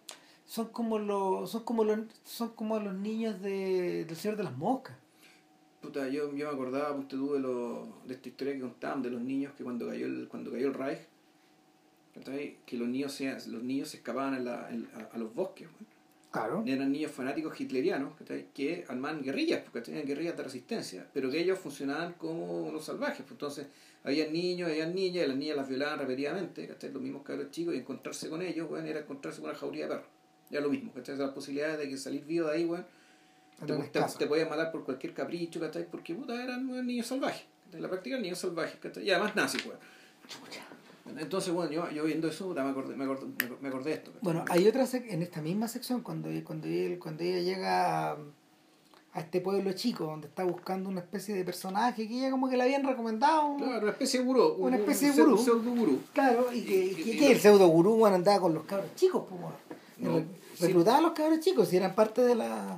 son 0.47 0.69
como 0.69 0.97
los, 0.97 1.51
son 1.51 1.63
como 1.63 1.83
los, 1.83 1.99
son 2.23 2.49
como 2.55 2.79
los 2.79 2.93
niños 2.93 3.39
de, 3.41 4.05
del 4.05 4.15
Señor 4.15 4.37
de 4.37 4.43
las 4.43 4.57
Moscas. 4.57 4.95
Puta, 5.81 6.07
yo, 6.07 6.33
yo 6.35 6.47
me 6.47 6.53
acordaba, 6.53 6.95
pues, 6.95 7.09
tú, 7.09 7.33
de, 7.33 7.39
lo, 7.39 7.99
de 8.05 8.15
esta 8.15 8.29
historia 8.29 8.53
que 8.53 8.61
contaban 8.61 9.03
de 9.03 9.11
los 9.11 9.21
niños 9.21 9.53
que 9.55 9.63
cuando 9.63 9.87
cayó 9.87 10.05
el, 10.07 10.27
cuando 10.27 10.51
cayó 10.51 10.67
el 10.67 10.73
Reich, 10.73 11.01
que 12.65 12.77
los 12.77 12.87
niños 12.87 13.11
se, 13.11 13.31
los 13.49 13.61
niños 13.61 13.89
se 13.89 13.97
escapaban 13.97 14.33
a, 14.33 14.39
la, 14.39 14.69
a, 15.11 15.17
los 15.17 15.35
bosques. 15.35 15.67
Claro. 16.31 16.63
Eran 16.65 16.91
niños 16.91 17.11
fanáticos 17.11 17.59
hitlerianos 17.59 18.13
que 18.53 18.85
armaban 18.87 19.21
guerrillas, 19.21 19.61
porque 19.63 19.81
tenían 19.81 20.05
guerrillas 20.05 20.35
de 20.35 20.43
resistencia, 20.43 21.07
pero 21.13 21.29
que 21.29 21.39
ellos 21.39 21.59
funcionaban 21.59 22.13
como 22.13 22.63
unos 22.63 22.85
salvajes. 22.85 23.19
Pues, 23.19 23.31
entonces, 23.31 23.67
había 24.03 24.31
niños, 24.31 24.69
había 24.69 24.87
niñas, 24.87 25.25
y 25.25 25.27
las 25.27 25.37
niñas 25.37 25.57
las 25.57 25.67
violaban 25.67 25.99
repetidamente, 25.99 26.75
los 26.91 27.01
mismos 27.01 27.23
cabros 27.23 27.51
chicos, 27.51 27.75
y 27.75 27.79
encontrarse 27.79 28.29
con 28.29 28.41
ellos 28.41 28.67
bueno, 28.69 28.87
era 28.87 29.01
encontrarse 29.01 29.41
con 29.41 29.49
una 29.49 29.59
jauría 29.59 29.87
de 29.87 29.95
perros. 29.95 30.16
Ya 30.49 30.61
lo 30.61 30.69
mismo, 30.69 30.91
¿cachai? 30.93 31.17
las 31.17 31.31
posibilidades 31.31 31.79
de 31.79 31.89
que 31.89 31.97
salir 31.97 32.23
vivo 32.23 32.47
de 32.47 32.55
ahí, 32.55 32.65
bueno, 32.65 32.85
te, 33.65 34.01
te, 34.17 34.27
podían 34.27 34.49
matar 34.49 34.71
por 34.71 34.83
cualquier 34.85 35.13
capricho, 35.13 35.59
¿cachai? 35.59 35.85
porque 35.89 36.15
puta, 36.15 36.41
eran 36.41 36.67
niños 36.85 37.07
salvajes. 37.07 37.43
En 37.73 37.81
la 37.81 37.89
práctica, 37.89 38.17
niños 38.17 38.39
salvajes, 38.39 38.77
y 39.03 39.11
además 39.11 39.35
nazis, 39.35 39.65
bueno. 39.65 39.79
Entonces, 41.17 41.53
bueno, 41.53 41.71
yo, 41.71 41.89
yo 41.91 42.03
viendo 42.03 42.27
eso 42.27 42.49
me 42.49 42.61
acordé, 42.61 42.95
me 42.95 43.05
acordé, 43.05 43.27
me 43.61 43.69
acordé 43.69 43.91
de 43.91 43.95
esto. 43.95 44.11
Bueno, 44.21 44.43
hay 44.49 44.67
otra 44.67 44.85
en 44.93 45.21
esta 45.21 45.41
misma 45.41 45.67
sección, 45.67 46.01
cuando, 46.01 46.29
cuando, 46.43 46.67
cuando 46.99 47.23
ella 47.23 47.39
llega 47.39 48.11
a, 48.11 48.17
este 49.15 49.41
pueblo 49.41 49.71
chico, 49.73 50.05
donde 50.05 50.27
está 50.27 50.43
buscando 50.43 50.89
una 50.89 50.99
especie 50.99 51.33
de 51.33 51.43
personaje 51.43 52.07
que 52.07 52.17
ella 52.19 52.29
como 52.29 52.49
que 52.49 52.57
le 52.57 52.63
habían 52.63 52.83
recomendado. 52.83 53.55
Claro, 53.57 53.81
una 53.81 53.91
especie 53.91 54.19
de 54.19 54.25
gurú. 54.25 54.55
Una 54.59 54.77
especie 54.77 55.11
de 55.11 55.21
gurú. 55.21 55.37
Un 55.37 55.43
pseudo 55.43 55.71
gurú. 55.71 55.99
Claro, 56.13 56.53
y, 56.53 56.61
que, 56.61 57.31
el 57.31 57.39
pseudo 57.39 57.67
gurú 57.67 57.95
bueno, 57.95 58.17
andaba 58.17 58.41
con 58.41 58.53
los 58.53 58.65
cabros 58.65 58.93
chicos, 58.95 59.25
pues, 59.29 59.41
no, 59.99 60.23
reclutaba 60.59 60.97
a 60.97 61.01
los 61.01 61.11
cabros 61.11 61.39
chicos, 61.39 61.69
si 61.69 61.77
eran 61.77 61.95
parte 61.95 62.21
de 62.21 62.35
la 62.35 62.77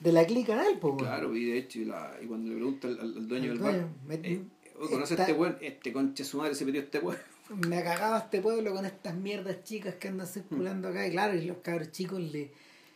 de 0.00 0.12
la 0.12 0.24
clica 0.24 0.56
de 0.62 0.70
él, 0.70 0.78
pues. 0.78 0.94
Claro, 0.96 1.34
y 1.34 1.44
de 1.46 1.58
hecho, 1.58 1.80
y, 1.80 1.84
la, 1.84 2.16
y 2.22 2.26
cuando 2.26 2.50
le 2.50 2.54
pregunta 2.54 2.88
al, 2.88 3.26
dueño 3.26 3.50
del 3.50 3.58
bar, 3.58 3.88
eh, 4.10 4.42
¿conoce 4.88 5.14
este 5.14 5.32
buen? 5.32 5.56
Este 5.60 5.92
conche 5.92 6.24
su 6.24 6.38
madre 6.38 6.54
se 6.54 6.64
metió 6.64 6.80
este 6.80 7.00
buen 7.00 7.18
me 7.68 7.78
ha 7.78 7.84
cagado 7.84 8.16
este 8.18 8.40
pueblo 8.40 8.74
con 8.74 8.84
estas 8.84 9.14
mierdas 9.14 9.64
chicas 9.64 9.94
que 9.94 10.08
andan 10.08 10.26
circulando 10.26 10.88
acá. 10.88 11.06
Y 11.06 11.10
claro, 11.10 11.36
y 11.36 11.44
los 11.46 11.58
cabros 11.58 11.90
chicos 11.92 12.20
le, 12.20 12.50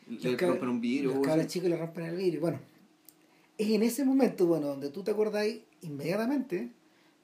le 0.09 0.37
rompen 0.37 0.69
un 0.69 0.81
vidrio. 0.81 1.15
Los 1.15 1.27
cabros 1.27 1.47
chicos 1.47 1.69
le 1.69 1.77
rompen 1.77 2.05
el 2.05 2.17
vidrio. 2.17 2.41
Bueno, 2.41 2.61
es 3.59 3.71
en 3.71 3.83
ese 3.83 4.05
momento, 4.05 4.47
bueno, 4.47 4.69
donde 4.69 4.91
tú 4.91 5.03
te 5.03 5.11
acordáis 5.11 5.61
inmediatamente 5.81 6.71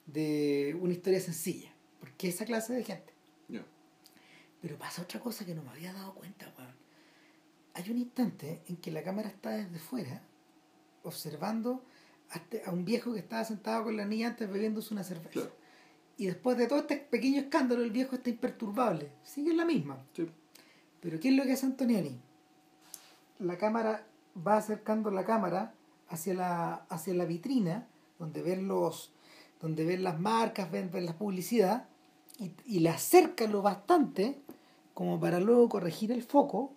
de 0.07 0.77
una 0.81 0.93
historia 0.93 1.21
sencilla. 1.21 1.73
Porque 2.01 2.29
esa 2.29 2.45
clase 2.45 2.73
de 2.73 2.85
gente. 2.85 3.13
Pero 4.61 4.77
pasa 4.77 5.03
otra 5.03 5.21
cosa 5.21 5.45
que 5.45 5.55
no 5.55 5.63
me 5.63 5.71
había 5.71 5.93
dado 5.93 6.15
cuenta, 6.15 6.53
weón. 6.59 6.75
Hay 7.75 7.91
un 7.91 7.99
instante 7.99 8.63
en 8.67 8.77
que 8.77 8.91
la 8.91 9.03
cámara 9.03 9.29
está 9.29 9.51
desde 9.51 9.79
fuera, 9.79 10.23
observando 11.05 11.85
a, 12.67 12.71
un 12.73 12.85
viejo 12.85 13.13
que 13.13 13.21
estaba 13.21 13.45
sentado 13.45 13.85
con 13.85 13.97
la 13.97 14.05
niña 14.05 14.29
antes 14.29 14.51
bebiéndose 14.51 14.93
una 14.93 15.05
cerveza. 15.05 15.49
Y 16.17 16.27
después 16.27 16.59
de 16.59 16.67
todo 16.67 16.81
este 16.81 16.97
pequeño 16.97 17.41
escándalo, 17.41 17.83
el 17.83 17.93
viejo 17.93 18.17
está 18.17 18.31
imperturbable. 18.31 19.13
Sigue 19.23 19.53
en 19.53 19.59
la 19.59 19.65
misma. 19.65 20.05
Pero 21.01 21.21
¿qué 21.21 21.29
es 21.29 21.35
lo 21.35 21.45
que 21.45 21.53
hace 21.53 21.67
Antonioni? 21.67 22.21
La 23.39 23.57
cámara 23.57 24.05
va 24.47 24.57
acercando 24.57 25.13
la 25.13 25.25
cámara 25.25 25.75
hacia 26.09 26.35
la, 26.35 26.75
hacia 26.89 27.15
la 27.15 27.25
vitrina 27.25 27.87
donde 28.19 28.43
ven 28.43 28.67
los 28.67 29.13
donde 29.61 29.85
ven 29.85 30.05
las 30.05 30.21
marcas, 30.21 30.71
ven, 30.71 30.91
ven 30.93 31.05
la 31.05 31.19
publicidad 31.19 31.89
y, 32.39 32.51
y 32.67 32.81
la 32.81 32.93
acerca 32.95 33.47
lo 33.47 33.63
bastante 33.63 34.39
como 34.95 35.19
para 35.21 35.41
luego 35.41 35.69
corregir 35.69 36.13
el 36.13 36.23
foco 36.23 36.73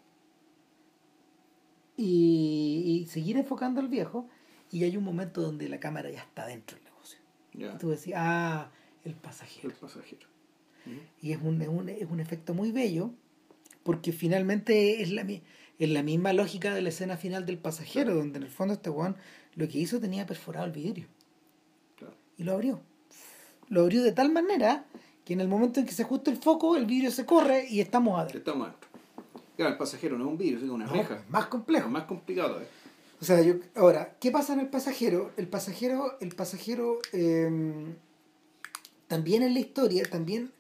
y, 1.97 3.01
y 3.03 3.07
seguir 3.07 3.37
enfocando 3.37 3.79
al 3.81 3.87
viejo 3.87 4.27
y 4.71 4.83
hay 4.83 4.97
un 4.97 5.03
momento 5.03 5.41
donde 5.41 5.67
la 5.69 5.79
cámara 5.79 6.09
ya 6.09 6.21
está 6.21 6.45
dentro 6.45 6.77
del 6.77 6.85
negocio. 6.85 7.19
Y 7.53 7.77
tú 7.77 7.89
decís, 7.89 8.13
ah, 8.15 8.69
el 9.03 9.13
pasajero. 9.15 9.69
El 9.69 9.75
pasajero. 9.75 10.27
Ujú. 10.85 10.95
Y 11.21 11.31
es 11.33 11.39
un, 11.41 11.61
es 11.61 11.67
un, 11.67 11.89
es 11.89 12.09
un 12.09 12.19
efecto 12.19 12.53
muy 12.53 12.71
bello 12.71 13.11
porque 13.83 14.11
finalmente 14.13 15.01
es 15.01 15.11
la, 15.11 15.23
es 15.23 15.89
la 15.89 16.03
misma 16.03 16.33
lógica 16.33 16.73
de 16.73 16.81
la 16.81 16.89
escena 16.89 17.17
final 17.17 17.45
del 17.45 17.57
pasajero, 17.57 18.15
donde 18.15 18.37
en 18.37 18.43
el 18.43 18.49
fondo 18.49 18.75
este 18.75 18.89
weón 18.89 19.17
lo 19.55 19.67
que 19.67 19.79
hizo 19.79 19.99
tenía 19.99 20.25
perforado 20.25 20.65
el 20.65 20.71
vidrio 20.71 21.07
Claro. 21.97 22.15
y 22.37 22.43
lo 22.43 22.53
abrió. 22.53 22.79
Lo 23.67 23.81
abrió 23.81 24.01
de 24.03 24.11
tal 24.11 24.31
manera 24.31 24.85
que 25.25 25.33
en 25.33 25.41
el 25.41 25.47
momento 25.47 25.79
en 25.79 25.85
que 25.85 25.91
se 25.91 26.03
ajusta 26.03 26.31
el 26.31 26.37
foco, 26.37 26.75
el 26.75 26.85
vidrio 26.85 27.11
se 27.11 27.25
corre 27.25 27.67
y 27.69 27.79
estamos 27.81 28.17
adentro. 28.17 28.39
Estamos 28.39 28.67
adentro. 28.67 28.89
Claro, 29.55 29.71
el 29.73 29.77
pasajero 29.77 30.17
no 30.17 30.25
es 30.25 30.31
un 30.31 30.37
vidrio, 30.37 30.57
es 30.65 30.69
una 30.71 30.85
No, 30.85 30.93
reja. 30.93 31.15
es 31.15 31.29
más 31.29 31.45
complejo. 31.47 31.85
Es 31.85 31.91
más 31.91 32.03
complicado. 32.05 32.59
¿eh? 32.61 32.67
O 33.21 33.25
sea, 33.25 33.41
yo, 33.41 33.55
ahora, 33.75 34.15
¿qué 34.19 34.31
pasa 34.31 34.53
en 34.53 34.61
el 34.61 34.67
pasajero? 34.69 35.31
El 35.37 35.47
pasajero, 35.47 36.17
el 36.21 36.33
pasajero 36.35 36.97
eh, 37.13 37.93
también 39.07 39.43
en 39.43 39.53
la 39.53 39.59
historia, 39.59 40.03
también, 40.09 40.51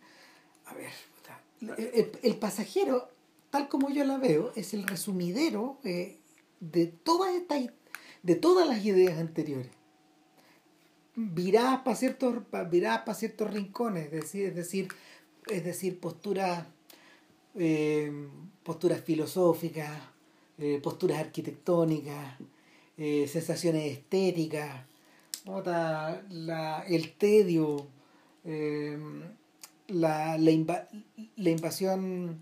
a 0.65 0.73
ver, 0.75 0.91
puta, 1.15 1.75
el, 1.81 1.87
el- 1.99 2.11
el 2.21 2.35
pasajero, 2.35 3.09
tal 3.49 3.67
como 3.67 3.89
yo 3.89 4.03
la 4.03 4.17
veo, 4.17 4.51
es 4.55 4.73
el 4.75 4.85
resumidero 4.85 5.77
eh, 5.83 6.17
de 6.59 6.85
todas 6.87 7.33
estas, 7.33 7.63
de 8.21 8.35
todas 8.35 8.67
las 8.67 8.85
ideas 8.85 9.17
anteriores. 9.17 9.71
Viradas 11.15 11.81
para 11.81 11.95
ciertos, 11.97 12.35
viradas 12.69 12.99
para 13.01 13.15
ciertos 13.17 13.51
rincones, 13.51 14.05
es 14.05 14.11
decir, 14.11 14.45
es 14.47 14.55
decir, 14.55 14.87
es 15.49 15.63
decir, 15.65 15.99
posturas, 15.99 16.65
eh, 17.55 18.11
posturas 18.63 19.01
filosóficas, 19.01 19.91
eh, 20.57 20.79
posturas 20.81 21.19
arquitectónicas, 21.19 22.37
eh, 22.97 23.27
sensaciones 23.27 23.91
estéticas, 23.91 24.85
puta, 25.45 26.23
la, 26.29 26.83
el 26.87 27.11
tedio, 27.13 27.87
la, 29.87 30.37
la, 30.37 30.51
inva- 30.51 30.87
la 31.35 31.49
invasión, 31.49 32.37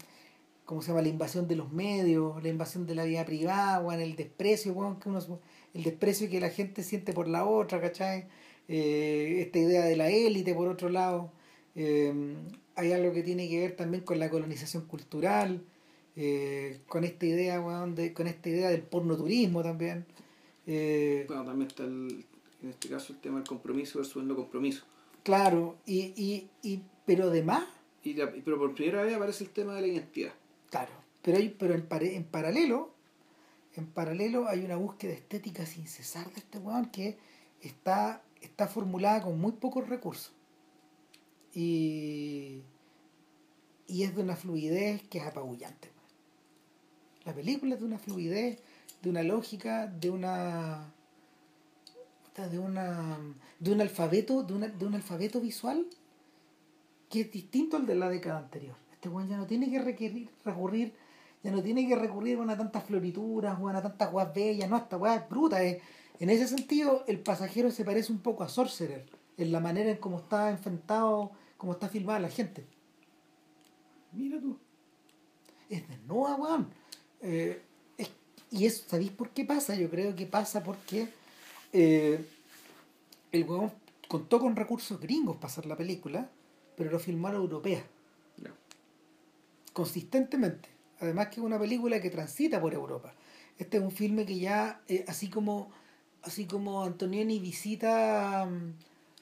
¿cómo 0.66 0.82
se 0.82 0.90
llama? 0.90 1.02
La 1.02 1.10
invasión 1.10 1.48
de 1.48 1.56
los 1.56 1.72
medios, 1.72 2.42
la 2.44 2.50
invasión 2.50 2.86
de 2.86 2.96
la 2.96 3.04
vida 3.06 3.26
privada, 3.26 3.80
weón, 3.82 4.02
el 4.02 4.16
desprecio, 4.16 4.74
weón, 4.74 5.00
que 5.00 5.10
uno, 5.10 5.20
el 5.74 5.84
desprecio 5.84 6.30
que 6.30 6.40
la 6.40 6.50
gente 6.50 6.84
siente 6.84 7.14
por 7.14 7.28
la 7.28 7.46
otra, 7.46 7.82
¿cachai? 7.82 8.28
Eh, 8.70 9.42
esta 9.42 9.60
idea 9.60 9.84
de 9.84 9.96
la 9.98 10.10
élite, 10.10 10.54
por 10.54 10.68
otro 10.70 10.88
lado. 10.90 11.32
Eh, 11.76 12.14
hay 12.76 12.92
algo 12.94 13.12
que 13.14 13.24
tiene 13.24 13.50
que 13.50 13.60
ver 13.60 13.76
también 13.76 14.04
con 14.04 14.20
la 14.20 14.30
colonización 14.30 14.86
cultural, 14.86 15.62
eh, 16.16 16.80
con 16.88 17.04
esta 17.04 17.26
idea, 17.26 17.60
weón, 17.60 17.96
de, 17.96 18.14
con 18.14 18.28
esta 18.28 18.48
idea 18.50 18.70
del 18.70 18.84
pornoturismo 18.84 19.62
también. 19.64 20.06
Bueno, 20.66 21.46
también 21.46 21.68
está 21.68 21.84
el, 21.84 22.26
en 22.62 22.70
este 22.70 22.90
caso 22.90 23.14
el 23.14 23.20
tema 23.20 23.40
del 23.40 23.48
compromiso 23.48 24.00
versus 24.00 24.22
el 24.22 24.28
no 24.28 24.36
compromiso. 24.36 24.84
claro, 25.24 25.78
y, 25.86 26.14
y, 26.16 26.48
y, 26.62 26.82
pero 27.06 27.26
además, 27.26 27.64
Y 28.04 28.14
la- 28.14 28.32
pero 28.32 28.58
por 28.60 28.74
primera 28.76 29.02
vez 29.04 29.16
aparece 29.16 29.44
el 29.46 29.50
tema 29.50 29.74
de 29.76 29.82
la 29.82 29.88
identidad. 29.88 30.34
claro, 30.70 30.92
pero, 31.22 31.38
hay, 31.38 31.50
pero 31.58 31.74
en, 31.74 31.82
pare- 31.88 32.16
en 32.16 32.24
paralelo, 32.24 32.94
en 33.76 33.88
paralelo 33.88 34.48
hay 34.48 34.64
una 34.64 34.76
búsqueda 34.78 35.14
estética 35.14 35.66
sin 35.66 35.88
cesar 35.88 36.30
de 36.32 36.40
este 36.40 36.60
weón 36.60 36.92
que 36.92 37.18
está, 37.62 38.22
está 38.42 38.68
formulada 38.68 39.22
con 39.24 39.40
muy 39.40 39.54
pocos 39.54 39.88
recursos. 39.88 40.34
Y, 41.54 42.62
y 43.88 44.04
es 44.04 44.16
de 44.16 44.22
una 44.22 44.36
fluidez 44.36 45.02
que 45.10 45.18
es 45.18 45.26
apabullante. 45.26 45.90
La 47.26 47.34
película 47.34 47.76
es 47.76 47.80
de 47.80 47.86
una 47.86 48.00
fluidez, 48.00 48.60
de 49.02 49.10
una 49.10 49.24
lógica, 49.24 49.88
de 49.88 50.10
una 50.10 50.94
de 52.38 52.58
una 52.58 53.18
de 53.60 53.72
un 53.74 53.82
alfabeto, 53.82 54.44
de, 54.44 54.54
una, 54.54 54.68
de 54.70 54.86
un 54.86 54.96
alfabeto 54.96 55.42
visual 55.42 55.86
que 57.10 57.22
es 57.22 57.32
distinto 57.32 57.76
al 57.76 57.86
de 57.86 57.96
la 57.96 58.10
década 58.10 58.40
anterior. 58.40 58.76
Este 58.94 59.10
weón 59.10 59.28
ya 59.28 59.38
no 59.38 59.46
tiene 59.46 59.70
que 59.70 59.80
requerir, 59.80 60.30
recurrir, 60.46 60.94
ya 61.44 61.52
no 61.52 61.62
tiene 61.62 61.88
que 61.88 61.96
recurrir 61.96 62.40
a 62.40 62.58
tantas 62.58 62.84
florituras, 62.86 63.58
a 63.60 63.82
tantas 63.82 64.14
weas 64.14 64.34
bellas, 64.34 64.70
no, 64.70 64.78
esta 64.78 64.98
wea 64.98 65.16
es 65.16 65.30
bruta. 65.30 65.64
eh. 65.64 65.82
En 66.20 66.30
ese 66.30 66.48
sentido, 66.48 67.04
el 67.08 67.20
pasajero 67.20 67.72
se 67.72 67.86
parece 67.86 68.12
un 68.12 68.20
poco 68.20 68.44
a 68.44 68.50
Sorcerer, 68.50 69.06
en 69.38 69.52
la 69.52 69.60
manera 69.60 69.90
en 69.92 69.98
cómo 69.98 70.18
está 70.20 70.50
enfrentado, 70.50 71.32
cómo 71.58 71.72
está 71.74 71.88
filmada 71.88 72.20
la 72.20 72.30
gente. 72.30 72.66
Mira 74.12 74.40
tú. 74.40 74.58
es 75.70 75.88
desnuda, 75.88 76.36
weón. 76.36 76.68
Eh, 77.22 77.62
es- 77.98 78.10
y 78.52 78.66
eso, 78.66 78.84
¿sabéis 78.88 79.12
por 79.12 79.30
qué 79.30 79.46
pasa? 79.46 79.76
Yo 79.76 79.90
creo 79.90 80.16
que 80.16 80.26
pasa 80.26 80.64
porque 80.64 81.08
eh, 81.74 82.26
el 83.32 83.44
weón 83.44 83.72
contó 84.08 84.40
con 84.40 84.56
recursos 84.56 85.00
gringos 85.00 85.36
para 85.38 85.48
hacer 85.48 85.68
la 85.68 85.78
película, 85.78 86.28
pero 86.76 86.90
lo 86.92 86.98
filmaron 87.00 87.42
europea, 87.42 87.84
consistentemente. 89.74 90.70
Además 91.00 91.28
que 91.28 91.36
es 91.36 91.46
una 91.46 91.60
película 91.60 92.02
que 92.02 92.10
transita 92.10 92.60
por 92.60 92.74
Europa. 92.74 93.14
Este 93.58 93.78
es 93.78 93.84
un 93.84 93.92
filme 93.92 94.26
que 94.26 94.40
ya, 94.40 94.82
eh, 94.88 95.06
así 95.08 95.30
como 95.30 95.70
así 96.24 96.46
como 96.46 96.84
Antonioni 96.84 97.40
visita 97.40 98.46
mm, 98.50 98.74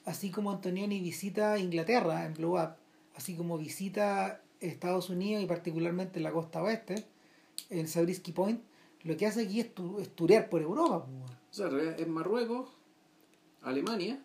así 0.06 0.30
como 0.30 0.50
Antonioni 0.50 1.00
visita 1.00 1.58
Inglaterra 1.58 2.24
en 2.26 2.34
Blow 2.34 2.60
Up, 2.60 2.74
así 3.16 3.34
como 3.34 3.58
visita 3.58 4.40
Estados 4.60 5.10
Unidos 5.10 5.42
y 5.42 5.46
particularmente 5.46 6.18
la 6.20 6.32
costa 6.32 6.62
oeste, 6.62 7.04
en 7.70 7.86
Sabrisky 7.88 8.32
Point, 8.32 8.60
lo 9.04 9.16
que 9.16 9.26
hace 9.26 9.42
aquí 9.42 9.60
es, 9.60 9.74
tu- 9.74 9.98
es 10.00 10.08
turear 10.14 10.48
por 10.48 10.62
Europa. 10.62 11.06
O 11.50 11.54
sea, 11.54 11.68
en 11.68 12.10
Marruecos, 12.10 12.68
Alemania, 13.62 14.20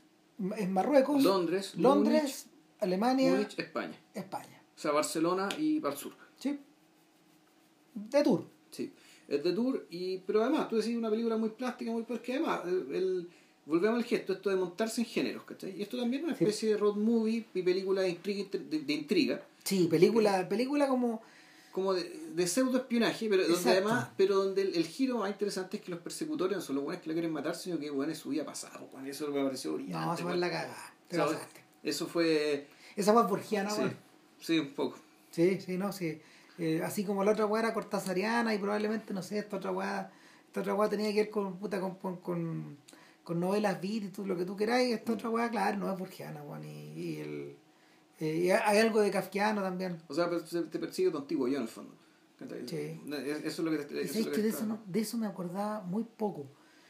En 0.58 0.74
Marruecos, 0.74 1.24
Londres, 1.24 1.76
Londres, 1.76 2.48
Alemania, 2.80 3.32
Múnich, 3.34 3.58
España. 3.60 3.98
España. 4.14 4.62
O 4.76 4.80
sea, 4.80 4.92
Barcelona 4.92 5.50
y 5.60 5.80
sur. 5.96 6.14
¿Sí? 6.38 6.60
De 7.94 8.24
tour. 8.24 8.46
Sí. 9.28 9.36
Es 9.36 9.44
de 9.44 9.54
tour, 9.54 9.86
y, 9.90 10.18
pero 10.20 10.42
además, 10.44 10.68
tú 10.70 10.76
decís 10.78 10.96
una 10.96 11.10
película 11.10 11.38
muy 11.38 11.50
plástica, 11.50 11.92
muy 11.92 12.04
porque 12.04 12.34
además, 12.34 12.62
el, 12.66 12.96
el- 12.96 13.30
volvemos 13.66 13.98
al 13.98 14.04
gesto, 14.04 14.34
esto 14.34 14.50
de 14.50 14.56
montarse 14.58 15.02
en 15.02 15.08
géneros, 15.08 15.44
¿cachai? 15.44 15.78
Y 15.78 15.82
esto 15.82 15.98
también 15.98 16.22
es 16.24 16.28
una 16.30 16.38
Sí. 16.38 16.44
especie 16.44 16.70
de 16.70 16.78
road 16.78 16.96
movie 16.96 17.46
y 17.54 17.62
película 17.62 18.02
de 18.02 18.10
intriga, 18.10 18.50
de, 18.52 18.80
de 18.82 18.94
intriga 18.94 19.42
Sí, 19.64 19.88
película, 19.90 20.48
película 20.50 20.88
como... 20.90 21.22
como 21.72 21.94
de, 21.94 22.04
de 22.36 22.46
pseudo 22.48 22.78
espionaje, 22.78 23.28
pero 23.30 23.44
donde 23.44 23.58
Exacto. 23.58 23.88
además, 23.88 24.10
pero 24.18 24.36
donde 24.36 24.62
el, 24.64 24.76
el 24.76 24.86
giro 24.86 25.18
más 25.20 25.32
interesante 25.32 25.78
es 25.78 25.84
que 25.84 25.92
los 25.92 26.02
persecutores 26.02 26.58
no 26.58 26.62
son 26.62 26.76
los 26.76 26.84
buenos 26.84 27.02
que 27.02 27.08
lo 27.10 27.14
quieren 27.14 27.32
matar, 27.32 27.56
sino 27.56 27.80
que 27.80 27.90
bueno 27.90 28.12
es 28.12 28.18
su 28.20 28.30
vida 28.30 28.44
pasada, 28.46 28.80
weón. 28.92 29.08
eso 29.08 29.28
me 29.32 29.42
pareció 29.44 29.74
brillante. 29.74 30.06
No, 30.06 30.18
se 30.18 30.24
weón. 30.26 30.40
la 30.42 30.50
cagada. 30.52 30.94
Te 31.08 31.18
pasaste. 31.18 31.62
Eso 31.82 32.06
fue. 32.08 32.68
Esa 32.96 33.12
más 33.14 33.28
borgiana, 33.30 33.70
sí, 33.72 33.82
sí, 34.40 34.60
un 34.60 34.74
poco. 34.74 34.98
Sí, 35.32 35.60
sí, 35.62 35.78
no, 35.78 35.92
sí. 35.94 36.20
Eh, 36.60 36.82
así 36.84 37.04
como 37.04 37.24
la 37.24 37.32
otra 37.32 37.46
weá 37.46 37.64
era 37.64 37.74
cortasariana 37.74 38.54
y 38.54 38.58
probablemente, 38.60 39.14
no 39.14 39.24
sé, 39.24 39.40
esta 39.40 39.58
otra 39.58 39.72
weá, 39.72 40.12
esta 40.48 40.62
otra 40.62 40.76
weá 40.76 40.90
tenía 40.90 41.12
que 41.12 41.22
ver 41.24 41.30
con, 41.30 41.58
puta, 41.58 41.80
con, 41.80 41.96
con, 41.96 42.18
con, 42.18 42.78
con 43.24 43.40
novelas 43.40 43.82
beat 43.82 44.04
y 44.04 44.08
tú, 44.10 44.26
lo 44.26 44.36
que 44.38 44.46
tú 44.46 44.56
queráis, 44.56 44.94
esta 44.94 45.14
otra 45.14 45.30
weá, 45.30 45.50
claro, 45.50 45.78
no 45.78 45.92
es 45.92 45.98
borgiana, 45.98 46.44
weón. 46.44 46.64
Y, 46.66 46.92
y 46.94 47.18
el, 47.20 47.56
eh, 48.20 48.36
y 48.46 48.52
hay 48.52 48.78
algo 48.78 49.02
de 49.02 49.10
kafkiano 49.12 49.62
también. 49.62 49.98
O 50.08 50.14
sea, 50.14 50.30
te 50.30 50.80
persigue 50.80 51.10
tu 51.10 51.18
antiguo 51.18 51.48
yo 51.48 51.58
en 51.58 51.64
el 51.64 51.68
fondo. 51.70 51.96
Sí. 52.68 53.00
Es- 53.10 53.46
Eso 53.46 53.48
es 53.48 53.60
lo 53.60 53.72
que 53.72 53.78
te- 53.78 54.02
eso 54.02 54.20
es 54.20 54.26
lo 54.26 54.32
que 54.32 54.38
que 54.38 54.42
de 54.44 54.50
eso, 54.50 54.66
no- 54.66 54.80
de 54.86 55.00
eso 55.00 55.18
me 55.18 55.28
acordaba 55.28 55.82
muy 55.82 56.04
poco. 56.04 56.46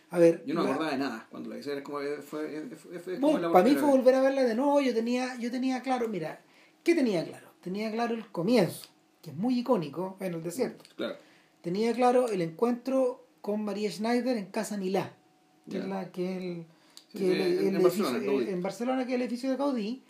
A 0.09 0.19
ver, 0.19 0.43
Yo 0.45 0.53
no 0.53 0.63
me 0.63 0.69
acordaba 0.71 0.91
de 0.91 0.97
nada 0.97 1.27
cuando 1.29 1.49
la 1.49 1.57
hice. 1.57 1.71
Era 1.71 1.83
como, 1.83 1.99
fue, 1.99 2.21
fue, 2.21 2.69
fue- 2.75 2.99
fue 2.99 3.17
Bueno, 3.17 3.41
como 3.41 3.53
para 3.53 3.65
mí 3.65 3.75
fue 3.75 3.89
volver 3.89 4.15
a 4.15 4.21
verla 4.21 4.43
de 4.43 4.55
nuevo. 4.55 4.79
Yo 4.81 4.93
tenía, 4.93 5.35
yo 5.39 5.49
tenía 5.51 5.81
claro, 5.81 6.07
mira, 6.07 6.41
¿qué 6.83 6.93
tenía 6.95 7.23
claro? 7.25 7.47
Tenía 7.61 7.91
claro 7.91 8.13
el 8.13 8.27
comienzo, 8.27 8.87
que 9.23 9.31
es 9.31 9.35
muy 9.35 9.57
icónico 9.59 10.17
en 10.19 10.35
el 10.35 10.43
desierto. 10.43 10.83
Claro. 10.95 11.15
Tenía 11.61 11.93
claro 11.93 12.27
el 12.27 12.41
encuentro 12.41 13.25
con 13.41 13.63
María 13.65 13.89
Schneider 13.89 14.37
en 14.37 14.45
Casa 14.47 14.77
Nilá, 14.77 15.13
que 15.71 15.77
es 15.79 15.85
la 15.87 16.11
que 16.11 16.31
es 16.31 16.37
el, 16.43 16.65
Sí, 17.13 17.17
que 17.17 17.17
sí, 17.19 17.25
el- 17.31 17.41
en- 17.41 17.67
el 17.75 17.81
edificio- 17.81 18.03
Barcelona, 18.11 18.49
en 18.51 18.61
Barcelona, 18.61 19.05
que 19.05 19.11
es 19.13 19.15
el 19.15 19.21
edificio 19.23 19.49
de 19.49 19.55
Gaudí. 19.57 20.03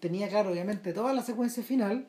Tenía 0.00 0.28
claro, 0.28 0.50
obviamente, 0.50 0.92
toda 0.92 1.12
la 1.12 1.22
secuencia 1.22 1.62
final 1.62 2.06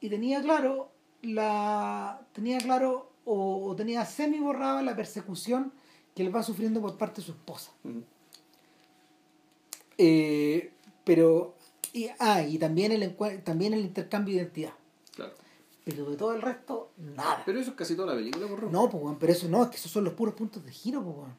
y 0.00 0.08
tenía 0.08 0.40
claro 0.42 0.90
la 1.22 2.20
tenía 2.32 2.58
claro 2.58 3.10
o, 3.24 3.64
o 3.66 3.76
tenía 3.76 4.04
semi 4.04 4.38
borrada 4.40 4.82
la 4.82 4.94
persecución 4.96 5.72
que 6.14 6.22
él 6.22 6.34
va 6.34 6.42
sufriendo 6.42 6.80
por 6.82 6.96
parte 6.98 7.20
de 7.20 7.26
su 7.26 7.32
esposa. 7.32 7.72
Eh, 9.98 10.70
pero 11.04 11.54
y, 11.92 12.08
ah, 12.18 12.42
y 12.42 12.58
también 12.58 12.92
el 12.92 13.14
también 13.44 13.74
el 13.74 13.80
intercambio 13.80 14.34
de 14.34 14.42
identidad. 14.42 14.72
Claro. 15.14 15.32
Pero 15.84 16.10
de 16.10 16.16
todo 16.16 16.32
el 16.34 16.40
resto, 16.40 16.92
nada. 16.96 17.42
Pero 17.44 17.60
eso 17.60 17.70
es 17.70 17.76
casi 17.76 17.94
toda 17.94 18.08
la 18.08 18.14
película, 18.14 18.46
por 18.46 18.70
No, 18.70 18.88
pues, 18.88 19.02
weón, 19.02 19.18
pero 19.18 19.32
eso 19.32 19.48
no, 19.48 19.64
es 19.64 19.68
que 19.68 19.76
esos 19.76 19.90
son 19.90 20.04
los 20.04 20.14
puros 20.14 20.34
puntos 20.34 20.64
de 20.64 20.72
giro, 20.72 21.04
pues, 21.04 21.30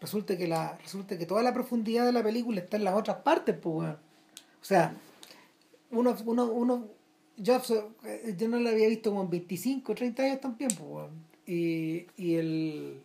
resulta 0.00 0.36
que 0.36 0.46
la 0.46 0.76
resulta 0.78 1.18
que 1.18 1.26
toda 1.26 1.42
la 1.42 1.52
profundidad 1.52 2.06
de 2.06 2.12
la 2.12 2.22
película 2.22 2.60
está 2.60 2.76
en 2.76 2.84
las 2.84 2.94
otras 2.94 3.18
partes, 3.18 3.56
pues. 3.60 3.88
O 3.88 4.64
sea, 4.64 4.94
uno, 5.90 6.16
uno, 6.24 6.44
uno 6.46 6.88
yo, 7.36 7.60
yo 8.36 8.48
no 8.48 8.60
la 8.60 8.70
había 8.70 8.88
visto 8.88 9.10
como 9.10 9.22
en 9.22 9.30
25, 9.30 9.94
30 9.94 10.22
años 10.22 10.40
también, 10.40 10.70
pues. 10.76 11.10
Y, 11.46 12.06
y 12.16 12.34
el 12.34 13.02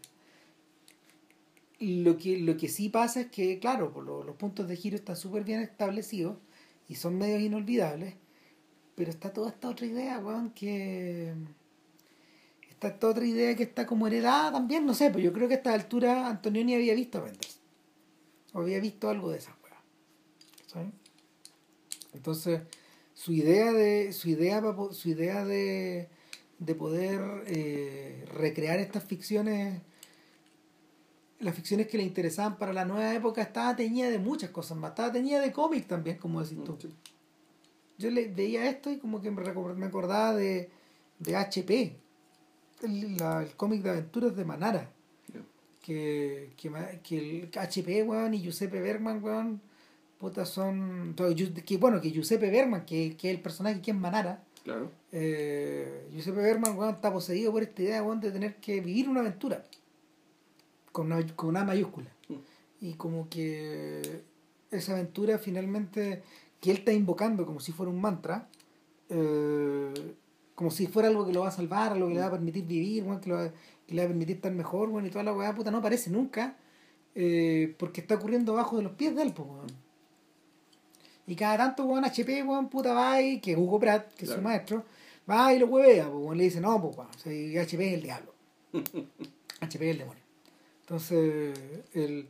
lo 1.82 2.16
que, 2.18 2.38
lo 2.38 2.58
que 2.58 2.70
sí 2.70 2.90
pasa 2.90 3.22
es 3.22 3.28
que, 3.28 3.58
claro, 3.60 3.92
pues, 3.92 4.06
los, 4.06 4.26
los 4.26 4.36
puntos 4.36 4.68
de 4.68 4.76
giro 4.76 4.96
están 4.96 5.16
súper 5.16 5.44
bien 5.44 5.62
establecidos 5.62 6.38
y 6.88 6.96
son 6.96 7.18
medios 7.18 7.42
inolvidables, 7.42 8.16
pero 8.96 9.10
está 9.10 9.32
toda 9.32 9.50
esta 9.50 9.70
otra 9.70 9.86
idea, 9.86 10.20
weón, 10.20 10.52
que 10.52 11.34
está 12.70 12.88
esta 12.90 13.08
otra 13.08 13.26
idea 13.26 13.56
que 13.56 13.64
está 13.64 13.86
como 13.86 14.08
heredada 14.08 14.52
también, 14.52 14.86
no 14.86 14.94
sé, 14.94 15.10
pues 15.12 15.24
yo 15.24 15.32
creo 15.34 15.48
que 15.48 15.56
a 15.56 15.58
esta 15.58 15.74
altura 15.74 16.28
Antonioni 16.28 16.76
había 16.76 16.94
visto 16.94 17.20
Avengers. 17.20 17.60
O 18.54 18.62
había 18.62 18.80
visto 18.80 19.10
algo 19.10 19.32
de 19.32 19.38
esas. 19.38 19.56
¿sabes? 20.72 20.90
Entonces, 22.14 22.62
su 23.14 23.34
idea 23.34 23.72
de. 23.72 24.14
su 24.14 24.30
idea, 24.30 24.62
su 24.92 25.10
idea 25.10 25.46
de, 25.46 26.10
de 26.60 26.76
poder 26.76 27.44
eh, 27.48 28.26
recrear 28.34 28.80
estas 28.80 29.04
ficciones. 29.04 29.82
Las 31.40 31.56
ficciones 31.56 31.88
que 31.88 31.98
le 31.98 32.04
interesaban 32.04 32.58
para 32.58 32.72
la 32.72 32.86
nueva 32.86 33.14
época 33.16 33.42
estaba 33.42 33.76
teñida 33.76 34.10
de 34.10 34.20
muchas 34.20 34.52
cosas 34.52 34.78
más. 34.78 34.92
Estaba 34.92 35.12
teñida 35.12 35.40
de 35.40 35.52
cómic 35.52 35.88
también, 35.88 36.18
como 36.18 36.42
decís 36.44 36.64
tú. 36.64 36.78
Yo 38.02 38.10
le 38.10 38.28
veía 38.28 38.70
esto 38.70 38.90
y 38.90 38.98
como 38.98 39.22
que 39.22 39.30
me, 39.30 39.44
me 39.76 39.86
acordaba 39.86 40.34
de, 40.34 40.70
de 41.20 41.36
HP, 41.36 41.96
el, 42.82 43.18
la, 43.18 43.44
el 43.44 43.56
cómic 43.56 43.84
de 43.84 43.92
aventuras 43.92 44.36
de 44.36 44.44
Manara. 44.44 44.90
Yeah. 45.32 45.42
Que, 45.82 46.50
que, 46.58 47.00
que, 47.04 47.18
el 47.18 47.52
HP, 47.56 48.04
weón, 48.04 48.34
y 48.34 48.42
Giuseppe 48.42 48.82
Bergman, 48.82 49.24
weón, 49.24 49.62
puta 50.20 50.46
son. 50.46 51.16
Que, 51.66 51.78
bueno, 51.78 52.02
que 52.02 52.12
Giuseppe 52.12 52.50
Bergman, 52.50 52.86
que, 52.86 53.16
que 53.16 53.30
es 53.30 53.36
el 53.36 53.42
personaje 53.42 53.82
que 53.82 53.92
es 53.92 53.98
Manara. 53.98 54.44
Claro. 54.64 54.92
Eh, 55.12 56.08
Giuseppe 56.12 56.42
Bergman, 56.42 56.78
weón, 56.78 56.96
está 56.96 57.14
poseído 57.14 57.52
por 57.52 57.62
esta 57.62 57.82
idea, 57.84 58.04
weón, 58.04 58.20
de 58.20 58.32
tener 58.32 58.56
que 58.56 58.82
vivir 58.82 59.08
una 59.08 59.20
aventura. 59.20 59.64
Con 60.92 61.12
una, 61.12 61.26
con 61.36 61.50
una 61.50 61.64
mayúscula. 61.64 62.10
Mm. 62.28 62.36
Y 62.82 62.94
como 62.96 63.30
que 63.30 64.24
esa 64.72 64.94
aventura 64.94 65.38
finalmente 65.38 66.24
que 66.62 66.72
él 66.72 66.78
está 66.78 66.94
invocando 66.94 67.46
como 67.46 67.60
si 67.60 67.72
fuera 67.74 67.92
un 67.92 68.00
mantra, 68.00 68.48
eh, 69.10 69.92
como 70.56 70.70
si 70.70 70.86
fuera 70.88 71.10
algo 71.10 71.26
que 71.26 71.34
lo 71.34 71.42
va 71.42 71.48
a 71.48 71.52
salvar, 71.52 71.92
algo 71.94 72.08
que 72.08 72.14
le 72.14 72.20
va 72.22 72.28
a 72.28 72.32
permitir 72.32 72.66
vivir, 72.66 73.04
bueno, 73.04 73.20
que, 73.20 73.30
lo 73.30 73.36
va, 73.36 73.52
que, 73.88 73.96
le 73.96 74.02
va 74.02 74.06
a 74.06 74.08
permitir 74.10 74.36
estar 74.36 74.52
mejor, 74.52 74.90
bueno, 74.90 75.08
y 75.08 75.12
toda 75.12 75.24
la 75.24 75.34
weá 75.34 75.56
puta 75.56 75.72
no 75.72 75.80
aparece 75.80 76.12
nunca, 76.12 76.56
eh, 77.16 77.76
porque 77.80 78.02
está 78.02 78.16
ocurriendo 78.16 78.54
abajo 78.54 78.78
de 78.78 78.84
los 78.84 78.94
pies 78.94 79.16
de 79.16 79.24
él, 79.24 79.34
pues, 79.34 79.50
weón. 79.50 79.72
Y 81.26 81.36
cada 81.36 81.58
tanto, 81.58 81.84
weón, 81.84 82.06
HP, 82.06 82.44
weón, 82.44 82.70
puta, 82.70 82.94
va 82.94 83.20
y, 83.22 83.42
que 83.42 83.58
Hugo 83.58 83.80
Pratt, 83.80 84.14
que 84.14 84.26
claro. 84.26 84.32
es 84.32 84.36
su 84.38 84.42
maestro, 84.44 84.86
va 85.28 85.52
y 85.52 85.60
lo 85.60 85.66
huevea, 85.66 86.10
pues, 86.10 86.24
weón, 86.24 86.38
le 86.38 86.44
dice, 86.44 86.62
no, 86.62 86.80
pues, 86.80 86.96
HP 87.26 87.88
es 87.88 87.94
el 87.96 88.04
diablo. 88.04 88.34
HP 89.62 89.90
es 89.90 89.92
el 89.94 89.98
demonio. 89.98 90.24
Entonces, 90.82 91.58
el... 91.94 92.28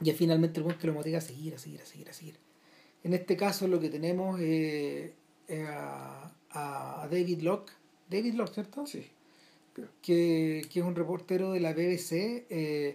Y 0.00 0.10
finalmente 0.10 0.58
el 0.58 0.66
weón 0.66 0.78
que 0.78 0.88
lo 0.88 0.92
motiva 0.92 1.18
a 1.18 1.20
seguir, 1.20 1.54
a 1.54 1.58
seguir, 1.58 1.80
a 1.80 1.86
seguir, 1.86 2.08
a 2.10 2.12
seguir. 2.12 2.43
En 3.04 3.12
este 3.14 3.36
caso 3.36 3.68
lo 3.68 3.78
que 3.78 3.90
tenemos 3.90 4.40
es 4.40 5.12
eh, 5.48 5.66
a, 5.68 6.32
a, 6.50 7.08
David 7.10 7.42
Locke. 7.42 7.72
David 8.10 8.34
Locke, 8.34 8.54
¿cierto? 8.54 8.86
Sí. 8.86 9.06
Que, 10.02 10.66
que 10.70 10.80
es 10.80 10.86
un 10.86 10.94
reportero 10.94 11.52
de 11.52 11.60
la 11.60 11.72
BBC. 11.72 12.46
Eh, 12.48 12.94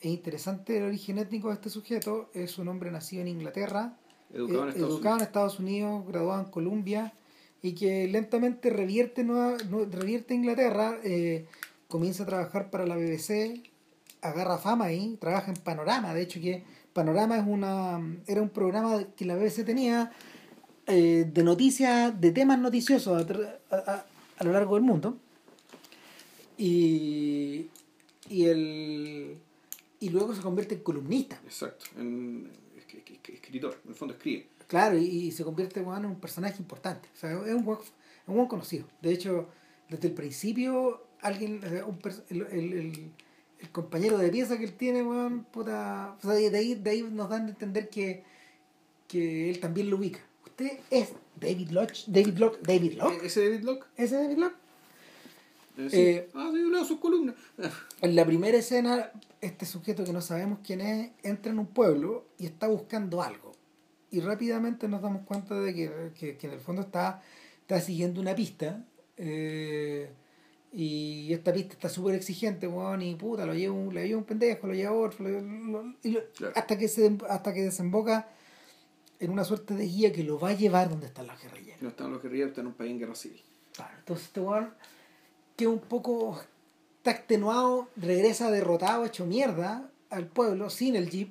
es 0.00 0.06
interesante 0.06 0.76
el 0.78 0.84
origen 0.84 1.18
étnico 1.18 1.48
de 1.48 1.54
este 1.54 1.70
sujeto. 1.70 2.30
Es 2.34 2.58
un 2.58 2.68
hombre 2.68 2.90
nacido 2.90 3.22
en 3.22 3.28
Inglaterra, 3.28 3.96
educado 4.32 4.62
en, 4.62 4.68
eh, 4.68 4.72
Estados, 4.72 4.94
educado 4.94 5.14
Unidos. 5.14 5.20
en 5.20 5.26
Estados 5.26 5.58
Unidos, 5.58 6.06
graduado 6.06 6.44
en 6.44 6.50
Columbia 6.50 7.12
y 7.62 7.72
que 7.72 8.06
lentamente 8.06 8.70
revierte, 8.70 9.24
nueva, 9.24 9.56
revierte 9.90 10.34
Inglaterra, 10.34 10.98
eh, 11.02 11.46
comienza 11.88 12.22
a 12.22 12.26
trabajar 12.26 12.70
para 12.70 12.86
la 12.86 12.96
BBC, 12.96 13.62
agarra 14.20 14.58
fama 14.58 14.86
ahí, 14.86 15.16
trabaja 15.20 15.50
en 15.50 15.56
Panorama, 15.56 16.14
de 16.14 16.22
hecho 16.22 16.40
que 16.40 16.62
Panorama 16.98 17.38
es 17.38 17.46
una 17.46 18.00
era 18.26 18.42
un 18.42 18.48
programa 18.48 19.04
que 19.16 19.24
la 19.24 19.36
BBC 19.36 19.64
tenía 19.64 20.10
eh, 20.88 21.30
de 21.32 21.44
noticias, 21.44 22.20
de 22.20 22.32
temas 22.32 22.58
noticiosos 22.58 23.24
a, 23.70 23.76
a, 23.76 24.04
a, 24.36 24.44
lo 24.44 24.50
largo 24.50 24.74
del 24.74 24.82
mundo. 24.82 25.16
Y, 26.56 27.66
y, 28.28 28.46
el, 28.46 29.38
y 30.00 30.08
luego 30.08 30.34
se 30.34 30.42
convierte 30.42 30.74
en 30.74 30.80
columnista. 30.80 31.40
Exacto, 31.44 31.84
en 31.96 32.50
escritor, 33.32 33.78
en 33.84 33.90
el 33.90 33.94
fondo 33.94 34.14
escribe. 34.14 34.48
Claro, 34.66 34.98
y, 34.98 35.04
y 35.04 35.30
se 35.30 35.44
convierte 35.44 35.80
bueno, 35.80 36.08
en 36.08 36.14
un 36.14 36.20
personaje 36.20 36.56
importante. 36.58 37.08
O 37.14 37.16
sea, 37.16 37.30
es 37.30 37.54
un 37.54 37.64
buen, 37.64 37.78
un 38.26 38.34
buen 38.34 38.48
conocido. 38.48 38.88
De 39.00 39.12
hecho, 39.12 39.46
desde 39.88 40.08
el 40.08 40.14
principio, 40.14 41.06
alguien, 41.20 41.60
un, 41.86 42.00
el, 42.30 42.42
el, 42.50 42.72
el 42.72 43.12
el 43.60 43.70
compañero 43.70 44.18
de 44.18 44.30
pieza 44.30 44.58
que 44.58 44.64
él 44.64 44.72
tiene, 44.72 45.02
weón, 45.02 45.44
puta. 45.44 46.16
O 46.22 46.26
sea, 46.26 46.34
de 46.34 46.56
ahí, 46.56 46.74
de 46.74 46.90
ahí 46.90 47.02
nos 47.02 47.28
dan 47.28 47.46
a 47.46 47.48
entender 47.50 47.88
que, 47.88 48.22
que 49.06 49.50
él 49.50 49.60
también 49.60 49.90
lo 49.90 49.96
ubica. 49.96 50.20
¿Usted 50.44 50.78
es 50.90 51.12
David 51.40 51.70
Locke? 51.70 52.04
David 52.06 52.38
Locke, 52.38 52.58
David 52.62 52.92
Locke. 52.94 53.26
¿Ese 53.26 53.44
David 53.44 53.64
Locke? 53.64 53.86
¿Ese 53.96 54.16
David 54.16 54.38
Locke? 54.38 54.56
Eh, 55.78 56.28
ah, 56.34 56.50
sí, 56.52 56.58
leo 56.58 56.84
sus 56.84 56.98
columnas. 56.98 57.36
en 58.00 58.16
la 58.16 58.26
primera 58.26 58.58
escena, 58.58 59.12
este 59.40 59.64
sujeto 59.64 60.04
que 60.04 60.12
no 60.12 60.20
sabemos 60.20 60.58
quién 60.64 60.80
es, 60.80 61.10
entra 61.22 61.52
en 61.52 61.60
un 61.60 61.66
pueblo 61.66 62.26
y 62.38 62.46
está 62.46 62.66
buscando 62.66 63.22
algo. 63.22 63.52
Y 64.10 64.20
rápidamente 64.20 64.88
nos 64.88 65.02
damos 65.02 65.22
cuenta 65.24 65.54
de 65.60 65.74
que, 65.74 66.12
que, 66.18 66.36
que 66.36 66.46
en 66.46 66.54
el 66.54 66.60
fondo 66.60 66.82
está, 66.82 67.22
está 67.60 67.80
siguiendo 67.80 68.20
una 68.20 68.34
pista. 68.34 68.84
Eh, 69.16 70.10
y 70.72 71.32
esta 71.32 71.52
pista 71.52 71.72
está 71.74 71.88
súper 71.88 72.14
exigente, 72.14 72.66
weón, 72.66 73.02
y 73.02 73.14
puta, 73.14 73.46
lo 73.46 73.54
lleva 73.54 73.74
un, 73.74 73.94
le 73.94 74.06
lleva 74.06 74.18
un 74.18 74.24
pendejo, 74.24 74.66
lo 74.66 74.74
lleva 74.74 74.92
otro, 74.92 75.28
lo, 75.28 75.40
lo, 75.40 75.94
y 76.02 76.10
lo, 76.10 76.20
claro. 76.36 76.52
hasta, 76.56 76.76
que 76.76 76.88
se, 76.88 77.16
hasta 77.28 77.54
que 77.54 77.62
desemboca 77.62 78.28
en 79.20 79.30
una 79.30 79.44
suerte 79.44 79.74
de 79.74 79.86
guía 79.86 80.12
que 80.12 80.22
lo 80.22 80.38
va 80.38 80.50
a 80.50 80.54
llevar 80.54 80.90
donde 80.90 81.06
están 81.06 81.26
los 81.26 81.40
guerrilleros. 81.42 81.82
No 81.82 81.88
están 81.88 82.12
los 82.12 82.22
guerrilleros, 82.22 82.50
están 82.50 82.64
en 82.64 82.68
un 82.68 82.74
país 82.74 82.90
en 82.90 82.98
guerra 82.98 83.14
civil. 83.14 83.42
Claro, 83.74 83.94
entonces 83.98 84.26
este 84.26 84.40
weón 84.40 84.74
que 85.56 85.66
un 85.66 85.80
poco 85.80 86.40
está 86.98 87.10
extenuado, 87.10 87.88
regresa 87.96 88.50
derrotado, 88.50 89.04
hecho 89.04 89.26
mierda 89.26 89.90
al 90.10 90.26
pueblo, 90.26 90.70
sin 90.70 90.94
el 90.94 91.10
jeep, 91.10 91.30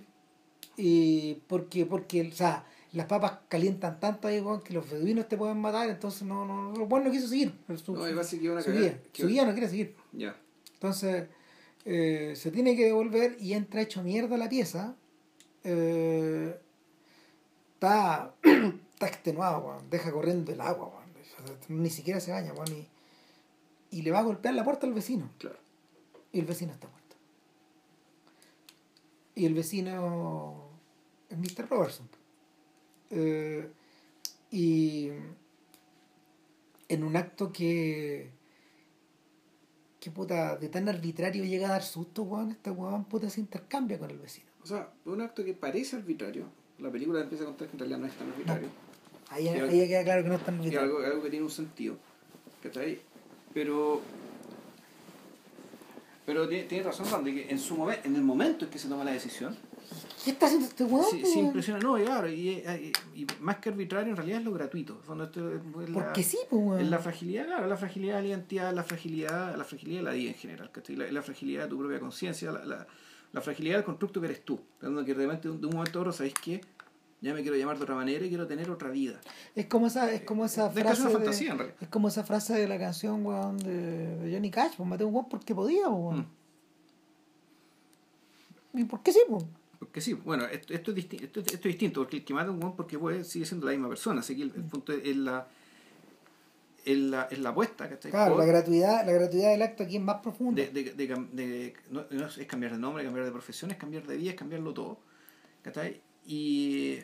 y 0.75 1.35
porque, 1.47 1.85
porque, 1.85 2.27
o 2.27 2.31
sea, 2.31 2.65
las 2.93 3.05
papas 3.05 3.33
calientan 3.49 3.99
tanto 3.99 4.27
ahí, 4.27 4.43
que 4.63 4.73
los 4.73 4.89
beduinos 4.89 5.27
te 5.27 5.37
pueden 5.37 5.59
matar, 5.59 5.89
entonces 5.89 6.23
no, 6.23 6.45
no, 6.45 6.71
no, 6.71 6.85
bueno, 6.85 7.07
no 7.07 7.11
quiso 7.11 7.27
seguir. 7.27 7.53
Su, 7.83 7.93
no, 7.93 8.07
iba 8.07 8.21
a 8.21 8.23
seguir 8.23 8.51
una 8.51 8.61
su 8.61 8.71
guía, 8.71 8.99
su 9.13 9.27
guía 9.27 9.45
no 9.45 9.51
quiere 9.51 9.69
seguir. 9.69 9.95
Ya. 10.13 10.19
Yeah. 10.19 10.37
Entonces, 10.73 11.27
eh, 11.85 12.33
se 12.35 12.51
tiene 12.51 12.75
que 12.75 12.85
devolver 12.85 13.37
y 13.39 13.53
entra 13.53 13.81
hecho 13.81 14.03
mierda 14.03 14.37
la 14.37 14.47
pieza. 14.47 14.95
Eh, 15.63 16.57
está, 17.73 18.33
está 18.43 19.07
extenuado, 19.07 19.59
weón, 19.59 19.89
deja 19.89 20.11
corriendo 20.11 20.51
el 20.51 20.61
agua, 20.61 20.87
weón. 20.87 21.07
Ni 21.69 21.89
siquiera 21.89 22.19
se 22.19 22.31
baña, 22.31 22.53
weón, 22.53 22.71
y, 22.73 23.97
y 23.97 24.01
le 24.01 24.11
va 24.11 24.19
a 24.19 24.23
golpear 24.23 24.53
la 24.53 24.63
puerta 24.63 24.87
al 24.87 24.93
vecino. 24.93 25.29
Claro. 25.37 25.57
Y 26.31 26.39
el 26.39 26.45
vecino 26.45 26.71
está 26.73 26.87
muerto. 26.87 27.15
Y 29.35 29.45
el 29.45 29.53
vecino 29.53 30.69
es 31.29 31.37
Mr. 31.37 31.69
Robertson. 31.69 32.07
Eh, 33.09 33.69
y 34.51 35.09
en 36.89 37.03
un 37.03 37.15
acto 37.15 37.51
que 37.51 38.31
que 39.99 40.11
puta 40.11 40.55
de 40.57 40.69
tan 40.69 40.87
arbitrario 40.87 41.43
llega 41.43 41.67
a 41.67 41.71
dar 41.71 41.83
susto 41.83 42.23
weón, 42.23 42.51
este 42.51 42.69
weón 42.69 43.05
puta 43.05 43.29
se 43.29 43.41
intercambia 43.41 43.97
con 43.97 44.11
el 44.11 44.19
vecino 44.19 44.47
o 44.63 44.65
sea 44.65 44.93
un 45.05 45.21
acto 45.21 45.43
que 45.43 45.53
parece 45.53 45.95
arbitrario 45.95 46.45
la 46.79 46.91
película 46.91 47.21
empieza 47.21 47.43
a 47.43 47.47
contar 47.47 47.67
que 47.67 47.73
en 47.73 47.79
realidad 47.79 47.99
no 47.99 48.05
es 48.05 48.13
tan 48.13 48.29
arbitrario 48.29 48.67
no. 48.67 48.73
ahí, 49.35 49.47
ahí 49.47 49.59
algo, 49.59 49.69
queda 49.69 50.03
claro 50.03 50.23
que 50.23 50.29
no 50.29 50.35
es 50.35 50.45
tan 50.45 50.55
arbitrario 50.59 50.97
algo, 50.97 51.05
algo 51.05 51.23
que 51.23 51.29
tiene 51.29 51.45
un 51.45 51.51
sentido 51.51 51.97
¿cachai? 52.61 53.01
pero 53.53 54.01
pero 56.25 56.47
tiene, 56.47 56.65
tiene 56.65 56.83
razón 56.83 57.07
Randy 57.09 57.33
que 57.33 57.49
en 57.49 57.59
su 57.59 57.75
momento 57.75 58.07
en 58.07 58.15
el 58.15 58.21
momento 58.21 58.65
en 58.65 58.71
que 58.71 58.79
se 58.79 58.87
toma 58.87 59.03
la 59.03 59.11
decisión 59.11 59.57
¿Qué 60.27 60.31
está 60.31 60.47
haciendo 60.47 60.67
este 60.67 60.83
weón? 60.83 61.05
Sí, 61.09 61.23
sí, 61.25 61.39
impresiona. 61.39 61.79
No, 61.79 61.97
y 61.97 62.03
claro, 62.03 62.27
y, 62.27 62.49
y, 62.49 62.91
y, 63.15 63.27
más 63.39 63.59
que 63.59 63.69
arbitrario, 63.69 64.09
en 64.09 64.17
realidad 64.17 64.39
es 64.39 64.45
lo 64.45 64.51
gratuito. 64.51 65.01
Cuando 65.05 65.23
esto 65.23 65.53
es 65.53 65.89
la, 65.89 66.03
Porque 66.03 66.21
sí, 66.21 66.37
pues, 66.49 66.61
weón. 66.61 66.81
Es 66.81 66.89
la 66.89 66.99
fragilidad, 66.99 67.45
claro, 67.45 67.65
la 67.65 67.77
fragilidad 67.77 68.17
de 68.17 68.21
la 68.23 68.27
identidad, 68.27 68.73
la 68.73 68.83
fragilidad, 68.83 69.55
la 69.55 69.63
fragilidad 69.63 69.99
de 69.99 70.03
la 70.03 70.11
vida 70.11 70.31
en 70.31 70.35
general, 70.35 70.69
la, 70.73 71.11
la 71.13 71.21
fragilidad 71.21 71.63
de 71.63 71.69
tu 71.69 71.77
propia 71.77 72.01
conciencia, 72.01 72.51
la, 72.51 72.65
la, 72.65 72.87
la, 73.31 73.41
fragilidad 73.41 73.77
del 73.77 73.85
constructo 73.85 74.19
que 74.19 74.27
eres 74.27 74.43
tú. 74.43 74.59
Cuando 74.81 75.05
que 75.05 75.13
de 75.13 75.25
repente 75.25 75.47
de 75.47 75.65
un 75.65 75.73
momento 75.73 75.97
a 75.97 76.01
otro 76.01 76.11
sabéis 76.11 76.33
que 76.33 76.59
ya 77.21 77.33
me 77.33 77.41
quiero 77.41 77.55
llamar 77.55 77.77
de 77.77 77.83
otra 77.83 77.95
manera 77.95 78.25
y 78.25 78.27
quiero 78.27 78.47
tener 78.47 78.69
otra 78.69 78.89
vida. 78.89 79.21
Es 79.55 79.67
como 79.67 79.87
esa, 79.87 80.11
es 80.11 80.23
como 80.23 80.43
esa 80.43 80.67
de 80.67 80.81
frase. 80.81 81.03
Es, 81.03 81.07
una 81.07 81.09
fantasía, 81.11 81.51
en 81.51 81.57
realidad. 81.57 81.77
es 81.79 81.87
como 81.87 82.09
esa 82.09 82.25
frase 82.25 82.53
de 82.53 82.67
la 82.67 82.77
canción, 82.77 83.25
weón, 83.25 83.59
de, 83.59 84.17
de 84.17 84.33
Johnny 84.33 84.51
Cash, 84.51 84.73
pues 84.75 84.89
maté 84.89 85.05
un 85.05 85.13
weón 85.13 85.29
porque 85.29 85.55
podía, 85.55 85.87
weón. 85.87 86.27
Mm. 88.73 88.79
¿Y 88.79 88.83
por 88.83 89.01
qué 89.01 89.13
sí? 89.13 89.21
Po? 89.29 89.47
Porque 89.79 90.01
sí, 90.01 90.13
bueno, 90.13 90.45
esto, 90.45 90.73
esto, 90.73 90.91
es, 90.91 90.97
esto, 90.97 91.39
esto 91.39 91.53
es 91.53 91.61
distinto, 91.63 92.01
porque 92.01 92.17
el 92.17 92.25
que 92.25 92.33
mata 92.33 92.49
a 92.49 92.51
un 92.51 92.75
porque 92.75 92.97
puede 92.97 93.23
sigue 93.23 93.45
siendo 93.45 93.65
la 93.67 93.73
misma 93.73 93.89
persona, 93.89 94.21
así 94.21 94.35
que 94.35 94.43
el, 94.43 94.51
el 94.55 94.63
punto 94.63 94.91
es 94.93 95.15
la, 95.15 95.47
es 96.85 96.97
la, 96.97 97.23
es 97.29 97.39
la 97.39 97.49
apuesta, 97.49 97.89
¿cachai? 97.89 98.11
Claro, 98.11 98.35
Por- 98.35 98.39
la 98.43 98.45
gratuidad, 98.51 99.05
la 99.05 99.11
gratuidad 99.11 99.51
del 99.51 99.61
acto 99.61 99.83
aquí 99.83 99.97
es 99.97 100.01
más 100.01 100.21
profunda. 100.21 100.61
de, 100.63 100.71
de, 100.71 100.93
de, 100.93 101.73
no, 101.91 102.05
no 102.09 102.25
es 102.27 102.37
cambiar 102.47 102.71
de 102.73 102.77
nombre, 102.79 103.03
cambiar 103.03 103.25
de 103.25 103.31
profesión, 103.31 103.71
es 103.71 103.77
cambiar 103.77 104.07
de 104.07 104.17
vida, 104.17 104.31
es 104.31 104.35
cambiarlo 104.37 104.73
todo. 104.73 104.97
¿cachai? 105.61 106.01
Y 106.25 106.99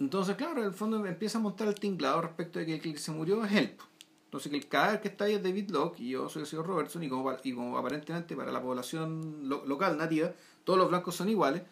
entonces, 0.00 0.36
claro, 0.36 0.58
en 0.60 0.66
el 0.66 0.72
fondo 0.74 1.04
empieza 1.06 1.38
a 1.38 1.40
montar 1.40 1.68
el 1.68 1.74
tinglado 1.74 2.20
respecto 2.22 2.58
de 2.58 2.66
que 2.66 2.74
el 2.74 2.80
que 2.80 2.98
se 2.98 3.12
murió 3.12 3.44
es 3.44 3.52
él. 3.52 3.76
Entonces, 4.26 4.50
que 4.50 4.58
el 4.58 4.68
cadáver 4.68 5.00
que 5.00 5.08
está 5.08 5.24
ahí 5.24 5.34
es 5.34 5.42
David 5.42 5.70
Locke 5.70 6.00
y 6.00 6.10
yo 6.10 6.28
soy 6.28 6.42
el 6.42 6.48
señor 6.48 6.66
Robertson, 6.66 7.02
y 7.02 7.08
como, 7.08 7.34
y 7.42 7.52
como 7.54 7.78
aparentemente 7.78 8.36
para 8.36 8.52
la 8.52 8.60
población 8.60 9.48
lo- 9.48 9.64
local, 9.64 9.96
nativa, 9.96 10.32
todos 10.64 10.78
los 10.78 10.88
blancos 10.88 11.14
son 11.14 11.28
iguales, 11.30 11.62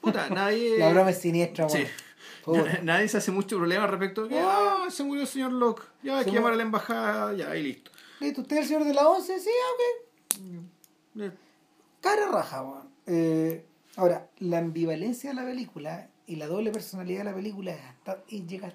puta, 0.00 0.28
nadie. 0.30 0.78
La 0.78 0.90
broma 0.90 1.10
es 1.10 1.18
siniestra, 1.18 1.68
Sí. 1.68 1.78
weón. 1.78 2.64
Puta. 2.64 2.78
Nadie 2.82 3.06
se 3.08 3.18
hace 3.18 3.30
mucho 3.30 3.58
problema 3.58 3.86
respecto 3.86 4.22
de 4.22 4.30
que 4.30 4.40
ah, 4.40 4.86
se 4.88 5.04
murió 5.04 5.22
el 5.22 5.28
señor 5.28 5.52
Locke, 5.52 5.82
ya 6.02 6.18
hay 6.20 6.24
que 6.24 6.30
llamar 6.32 6.54
a 6.54 6.56
la 6.56 6.62
embajada, 6.62 7.34
ya, 7.34 7.54
y 7.54 7.62
listo. 7.62 7.90
¿Listo? 8.18 8.40
¿Usted 8.40 8.56
es 8.56 8.62
el 8.62 8.68
señor 8.68 8.84
de 8.84 8.94
la 8.94 9.06
once? 9.08 9.38
Sí, 9.38 9.50
ok. 10.30 11.20
Eh, 11.20 11.30
Cara 12.00 12.28
raja, 12.30 12.62
weón. 12.62 12.88
Eh, 13.06 13.64
ahora, 13.96 14.26
la 14.38 14.58
ambivalencia 14.58 15.30
de 15.30 15.36
la 15.36 15.44
película 15.44 16.08
y 16.26 16.36
la 16.36 16.46
doble 16.46 16.70
personalidad 16.70 17.20
de 17.20 17.24
la 17.24 17.34
película 17.34 17.72
es 17.72 17.80
hasta- 17.82 18.22
y 18.28 18.46
llega, 18.46 18.72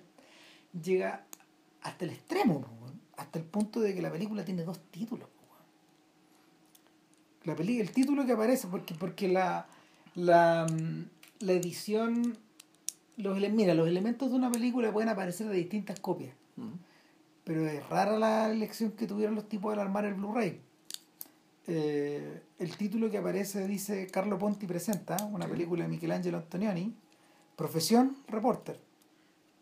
llega 0.84 1.26
hasta 1.82 2.06
el 2.06 2.12
extremo, 2.12 2.66
weón. 2.82 3.02
hasta 3.18 3.40
el 3.40 3.46
punto 3.46 3.80
de 3.80 3.96
que 3.96 4.02
la 4.02 4.12
película 4.12 4.46
tiene 4.46 4.64
dos 4.64 4.80
títulos. 4.92 5.28
weón. 5.50 5.64
La 7.46 7.56
peli 7.56 7.80
el 7.80 7.92
título 7.92 8.26
que 8.26 8.34
aparece, 8.34 8.68
porque, 8.68 8.94
porque 8.94 9.28
la, 9.28 9.66
la, 10.16 10.68
mm, 10.70 11.04
la 11.40 11.52
edición, 11.54 12.38
los, 13.18 13.38
mira, 13.52 13.74
los 13.74 13.88
elementos 13.88 14.30
de 14.32 14.36
una 14.38 14.52
película 14.52 14.92
pueden 14.92 15.10
aparecer 15.10 15.48
de 15.48 15.56
distintas 15.56 16.00
copias. 16.00 16.34
mm. 16.58 16.72
Pero 17.44 17.68
es 17.68 17.88
rara 17.90 18.18
la 18.18 18.52
elección 18.52 18.92
que 18.94 19.06
tuvieron 19.06 19.36
los 19.36 19.48
tipos 19.48 19.72
al 19.72 19.80
armar 19.80 20.06
el 20.06 20.16
Blu-ray. 20.16 20.60
Eh, 21.68 22.42
el 22.60 22.78
título 22.78 23.10
que 23.10 23.18
aparece 23.18 23.68
dice 23.68 24.08
Carlo 24.08 24.38
Ponti 24.38 24.66
presenta, 24.68 25.18
una 25.32 25.46
Sí. 25.46 25.52
película 25.52 25.84
de 25.84 25.90
Michelangelo 25.90 26.38
Antonioni, 26.38 26.94
Profesión 27.56 28.18
Reporter. 28.28 28.80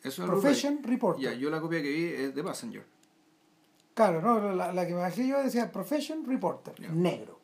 Eso 0.03 0.25
Profession. 0.25 0.79
Reporter. 0.83 1.23
Ya, 1.23 1.33
yo 1.33 1.49
la 1.49 1.61
copia 1.61 1.81
que 1.81 1.89
vi 1.89 2.03
es 2.05 2.35
de 2.35 2.43
Passenger. 2.43 2.85
Claro, 3.93 4.21
no, 4.21 4.53
la, 4.53 4.73
la 4.73 4.87
que 4.87 4.93
me 4.93 4.99
bajé 5.01 5.27
yo 5.27 5.41
decía 5.43 5.71
Profession 5.71 6.25
Reporter, 6.25 6.73
Ya. 6.81 6.89
negro. 6.89 7.39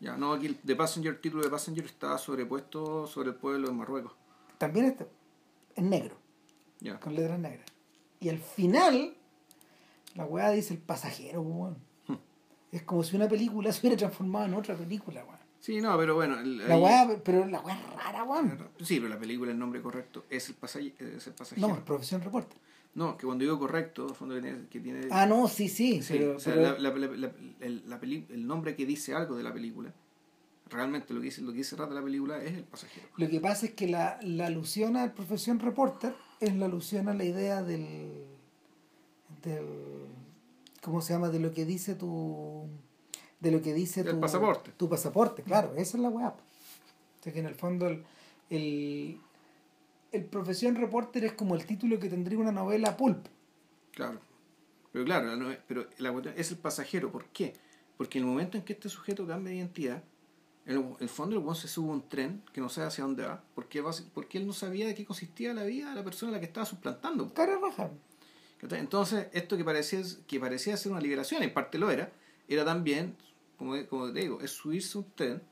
Ya, 0.00 0.16
no, 0.16 0.32
aquí 0.32 0.46
el 0.46 0.58
de 0.62 0.76
Passenger, 0.76 1.12
el 1.14 1.20
título 1.20 1.42
de 1.42 1.50
Passenger 1.50 1.84
está 1.84 2.16
sobrepuesto 2.18 3.06
sobre 3.06 3.30
el 3.30 3.34
pueblo 3.36 3.68
de 3.68 3.74
Marruecos. 3.74 4.12
También 4.58 4.86
este 4.86 5.06
es 5.76 5.84
negro, 5.84 6.16
Ya. 6.80 6.98
con 6.98 7.14
letras 7.14 7.38
negras. 7.38 7.66
Y 8.18 8.28
al 8.30 8.38
final, 8.38 9.14
la 10.14 10.24
weá 10.24 10.50
dice 10.50 10.74
el 10.74 10.80
pasajero, 10.80 11.42
weón. 11.42 11.76
Hmm. 12.06 12.16
Es 12.72 12.82
como 12.82 13.02
si 13.02 13.16
una 13.16 13.28
película 13.28 13.72
se 13.72 13.80
hubiera 13.80 13.96
transformado 13.96 14.46
en 14.46 14.54
otra 14.54 14.74
película, 14.74 15.22
weón. 15.24 15.38
Sí, 15.60 15.80
no, 15.82 15.96
pero 15.98 16.14
bueno. 16.14 16.38
el- 16.40 16.66
La 16.66 16.74
ahí- 16.74 16.80
weá, 16.82 17.20
pero 17.22 17.44
la 17.46 17.60
weá 17.60 17.76
es 17.78 17.92
rara, 18.02 18.24
weón. 18.24 18.58
Sí, 18.82 18.96
pero 19.00 19.10
la 19.10 19.18
película, 19.18 19.50
el 19.52 19.58
nombre 19.58 19.82
correcto 19.82 20.24
es 20.30 20.48
el, 20.48 20.54
pasaje- 20.54 20.94
es 20.98 21.26
el 21.26 21.34
pasajero. 21.34 21.68
No, 21.68 21.84
Profesión 21.84 22.22
Reporter. 22.22 22.58
No, 22.94 23.16
que 23.16 23.24
cuando 23.26 23.42
digo 23.44 23.58
correcto, 23.58 24.02
en 24.04 24.08
el 24.10 24.14
fondo 24.16 24.34
que 24.34 24.40
tiene. 24.42 24.66
Que 24.68 24.80
tiene 24.80 25.08
Ah, 25.10 25.24
no, 25.26 25.46
sí, 25.48 25.68
sí, 25.68 26.02
sí, 26.02 26.14
pero, 26.18 26.36
o 26.36 26.40
sea, 26.40 26.54
pero- 26.54 26.78
la- 26.78 26.90
la- 26.90 27.32
el, 27.60 27.82
peli- 28.00 28.26
el 28.30 28.46
nombre 28.46 28.74
que 28.74 28.84
dice 28.84 29.14
algo 29.14 29.36
de 29.36 29.44
la 29.44 29.52
película, 29.52 29.92
realmente 30.68 31.14
lo 31.14 31.20
que 31.20 31.26
dice, 31.26 31.40
lo 31.42 31.52
que 31.52 31.58
dice 31.58 31.76
trata 31.76 31.94
la 31.94 32.02
película 32.02 32.42
es 32.42 32.52
el 32.54 32.64
pasajero. 32.64 33.06
lo 33.16 33.28
que 33.28 33.40
pasa 33.40 33.66
es 33.66 33.72
que 33.74 33.86
la, 33.88 34.18
la 34.22 34.46
alusión 34.46 34.96
al 34.96 35.12
Profesión 35.12 35.58
Reporter 35.60 36.14
es 36.40 36.54
la 36.56 36.66
alusión 36.66 37.08
a 37.08 37.14
la 37.14 37.24
idea 37.24 37.62
del, 37.62 38.24
del 39.42 39.64
¿cómo 40.82 41.00
se 41.00 41.12
llama? 41.12 41.28
de 41.28 41.38
lo 41.40 41.52
que 41.52 41.64
dice 41.64 41.94
tu 41.94 42.66
de 43.40 43.50
lo 43.50 43.62
que 43.62 43.72
dice 43.72 44.02
Del 44.02 44.14
tu 44.16 44.20
pasaporte. 44.20 44.70
tu 44.76 44.88
pasaporte, 44.88 45.42
claro, 45.42 45.72
esa 45.76 45.96
es 45.96 46.02
la 46.02 46.08
weá. 46.10 46.28
O 46.28 47.22
sea 47.22 47.32
que 47.32 47.38
en 47.38 47.46
el 47.46 47.54
fondo 47.54 47.86
el, 47.86 48.04
el, 48.50 49.18
el 50.12 50.24
Profesión 50.24 50.74
Reporter 50.74 51.24
es 51.24 51.32
como 51.32 51.54
el 51.54 51.64
título 51.66 51.98
que 51.98 52.08
tendría 52.08 52.38
una 52.38 52.52
novela 52.52 52.96
pulp. 52.96 53.26
Claro. 53.92 54.20
Pero 54.92 55.04
claro, 55.04 55.36
no 55.36 55.54
pero 55.68 55.86
la 55.98 56.10
cuestión 56.12 56.34
es 56.36 56.50
el 56.50 56.58
pasajero. 56.58 57.12
¿Por 57.12 57.26
qué? 57.26 57.54
Porque 57.96 58.18
en 58.18 58.24
el 58.24 58.30
momento 58.30 58.56
en 58.56 58.64
que 58.64 58.72
este 58.72 58.88
sujeto 58.88 59.26
cambia 59.26 59.50
de 59.50 59.58
identidad, 59.58 60.02
en 60.66 60.76
el, 60.76 60.84
el 61.00 61.08
fondo 61.08 61.36
el 61.36 61.42
weón 61.42 61.56
se 61.56 61.68
sube 61.68 61.90
a 61.90 61.92
un 61.92 62.08
tren 62.08 62.42
que 62.52 62.60
no 62.60 62.68
sabe 62.68 62.88
hacia 62.88 63.04
dónde 63.04 63.24
va, 63.24 63.42
porque, 63.54 63.80
va, 63.80 63.92
porque 64.14 64.38
él 64.38 64.46
no 64.46 64.52
sabía 64.52 64.86
de 64.86 64.94
qué 64.94 65.04
consistía 65.04 65.54
la 65.54 65.64
vida 65.64 65.90
de 65.90 65.96
la 65.96 66.04
persona 66.04 66.30
a 66.30 66.34
la 66.34 66.40
que 66.40 66.46
estaba 66.46 66.66
suplantando. 66.66 67.32
Cara. 67.32 67.58
Entonces, 68.72 69.28
esto 69.32 69.56
que 69.56 69.64
parecía, 69.64 70.02
que 70.26 70.38
parecía 70.38 70.76
ser 70.76 70.92
una 70.92 71.00
liberación, 71.00 71.42
en 71.42 71.52
parte 71.52 71.78
lo 71.78 71.90
era, 71.90 72.12
era 72.46 72.64
también, 72.64 73.16
como, 73.56 73.74
como 73.86 74.12
te 74.12 74.20
digo, 74.20 74.40
es 74.40 74.50
subirse 74.50 74.98
a 74.98 75.00
un 75.00 75.06
tren 75.14 75.42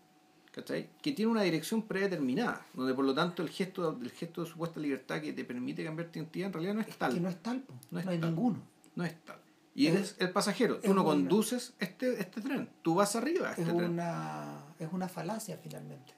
¿cachai? 0.59 0.90
que 1.02 1.12
tiene 1.12 1.30
una 1.30 1.43
dirección 1.43 1.82
predeterminada, 1.82 2.66
donde 2.74 2.94
por 2.94 3.05
lo 3.05 3.14
tanto 3.14 3.43
el 3.43 3.48
gesto, 3.51 3.97
el 4.02 4.10
gesto 4.10 4.43
de 4.43 4.51
supuesta 4.51 4.80
libertad 4.80 5.20
que 5.20 5.32
te 5.32 5.44
permite 5.44 5.85
cambiar 5.85 6.09
tu 6.09 6.18
identidad 6.18 6.47
en 6.48 6.52
realidad 6.52 6.74
no 6.74 6.80
es 6.80 6.97
tal. 6.98 7.14
Que 7.14 7.20
no 7.20 7.28
es 7.28 7.43
tal, 7.43 7.60
po. 7.60 7.72
No 7.74 7.80
no, 7.93 8.01
es 8.01 8.06
hay 8.06 8.18
tal. 8.18 8.30
ninguno. 8.30 8.59
No 8.97 9.05
es 9.05 9.14
tal. 9.24 9.39
Y 9.74 9.86
Es- 9.86 9.94
eres 9.94 10.16
el 10.18 10.30
pasajero. 10.30 10.80
Tú 10.80 10.89
no 10.93 11.02
una- 11.02 11.10
conduces 11.10 11.74
este, 11.78 12.20
este 12.20 12.40
tren. 12.40 12.68
Tú 12.82 12.97
vas 12.97 13.14
arriba 13.14 13.48
a 13.48 13.51
este 13.52 13.62
es 13.62 13.68
tren. 13.68 13.90
una 13.93 14.64
es 14.78 14.89
una 14.93 15.09
falacia 15.09 15.56
finalmente 15.59 16.14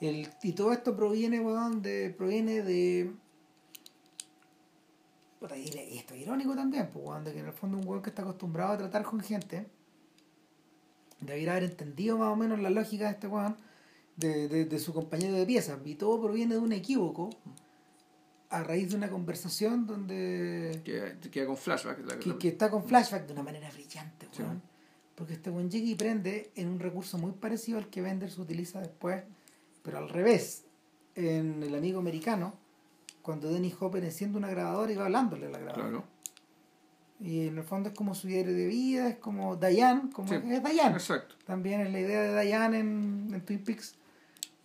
el, 0.00 0.28
y 0.42 0.52
todo 0.52 0.72
esto 0.72 0.94
proviene 0.96 1.40
weón, 1.40 1.80
de 1.82 2.14
proviene 2.16 2.62
de 2.62 3.12
y 5.54 5.78
y 5.94 5.98
esto 5.98 6.14
es 6.14 6.20
irónico 6.22 6.54
también 6.56 6.90
pues, 6.92 7.04
weón, 7.06 7.24
de 7.24 7.32
que 7.32 7.40
en 7.40 7.46
el 7.46 7.52
fondo 7.52 7.78
un 7.78 7.86
weón 7.86 8.02
que 8.02 8.10
está 8.10 8.22
acostumbrado 8.22 8.72
a 8.72 8.78
tratar 8.78 9.04
con 9.04 9.20
gente 9.20 9.66
debiera 11.20 11.52
haber 11.52 11.64
entendido 11.64 12.18
más 12.18 12.32
o 12.32 12.36
menos 12.36 12.58
la 12.60 12.70
lógica 12.70 13.04
de 13.06 13.12
este 13.12 13.26
weón 13.28 13.56
de, 14.16 14.48
de, 14.48 14.64
de 14.64 14.78
su 14.78 14.92
compañero 14.94 15.34
de 15.36 15.44
piezas 15.46 15.78
y 15.84 15.94
todo 15.94 16.20
proviene 16.22 16.54
de 16.54 16.60
un 16.60 16.72
equívoco 16.72 17.30
a 18.48 18.62
raíz 18.62 18.90
de 18.90 18.96
una 18.96 19.10
conversación 19.10 19.86
donde 19.86 20.80
Que, 20.84 21.16
que 21.30 21.44
con 21.46 21.56
flashback. 21.56 21.98
la- 22.06 22.38
que, 22.38 22.48
está 22.48 22.70
con 22.70 22.84
flashback 22.84 23.26
de 23.26 23.32
una 23.32 23.42
manera 23.42 23.68
brillante, 23.70 24.28
Sí. 24.32 24.42
weón. 24.42 24.62
Porque 25.14 25.32
este 25.32 25.48
buen 25.50 25.68
y 25.72 25.94
prende 25.94 26.50
en 26.56 26.68
un 26.68 26.78
recurso 26.78 27.16
muy 27.18 27.32
parecido 27.32 27.78
al 27.78 27.88
que 27.88 28.02
Bender 28.02 28.30
utiliza 28.38 28.80
después, 28.80 29.24
pero 29.82 29.98
al 29.98 30.08
revés. 30.10 30.64
En 31.14 31.62
El 31.62 31.74
Amigo 31.74 31.98
Americano, 31.98 32.52
cuando 33.22 33.50
Dennis 33.50 33.74
Hopper 33.80 34.04
enciende 34.04 34.36
una 34.36 34.48
grabadora 34.50 34.92
y 34.92 34.96
va 34.96 35.06
hablándole 35.06 35.46
a 35.46 35.50
la 35.50 35.58
grabadora. 35.58 35.88
Claro. 35.88 36.04
Y 37.18 37.46
en 37.48 37.56
el 37.56 37.64
fondo 37.64 37.88
es 37.88 37.94
como 37.94 38.14
su 38.14 38.28
diario 38.28 38.52
de 38.54 38.66
vida, 38.66 39.08
es 39.08 39.16
como 39.16 39.56
Diane, 39.56 40.10
como 40.12 40.28
Sí. 40.28 40.34
es 40.34 40.62
Diane. 40.62 40.92
Exacto. 40.96 41.34
También 41.46 41.80
es 41.80 41.90
la 41.90 42.00
idea 42.00 42.20
de 42.22 42.42
Diane 42.44 42.78
en, 42.80 43.30
en 43.32 43.40
Twin 43.40 43.64
Peaks. 43.64 43.94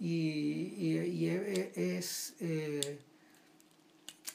Y, 0.01 0.73
y, 0.77 0.97
y 0.97 1.29
es, 1.75 2.33
eh, 2.39 2.99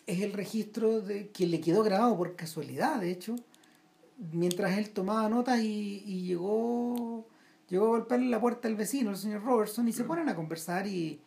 es 0.06 0.20
el 0.22 0.32
registro 0.32 1.00
de 1.00 1.30
que 1.30 1.46
le 1.46 1.60
quedó 1.60 1.82
grabado 1.82 2.16
por 2.16 2.36
casualidad, 2.36 3.00
de 3.00 3.10
hecho, 3.10 3.34
mientras 4.32 4.78
él 4.78 4.90
tomaba 4.90 5.28
notas 5.28 5.60
y, 5.60 6.04
y 6.06 6.22
llegó, 6.22 7.26
llegó 7.68 7.86
a 7.86 7.88
golpearle 7.88 8.28
la 8.28 8.40
puerta 8.40 8.68
al 8.68 8.76
vecino, 8.76 9.10
el 9.10 9.16
señor 9.16 9.42
Robertson, 9.42 9.88
y 9.88 9.92
se 9.92 10.04
ponen 10.04 10.28
a 10.28 10.36
conversar 10.36 10.86
y, 10.86 11.20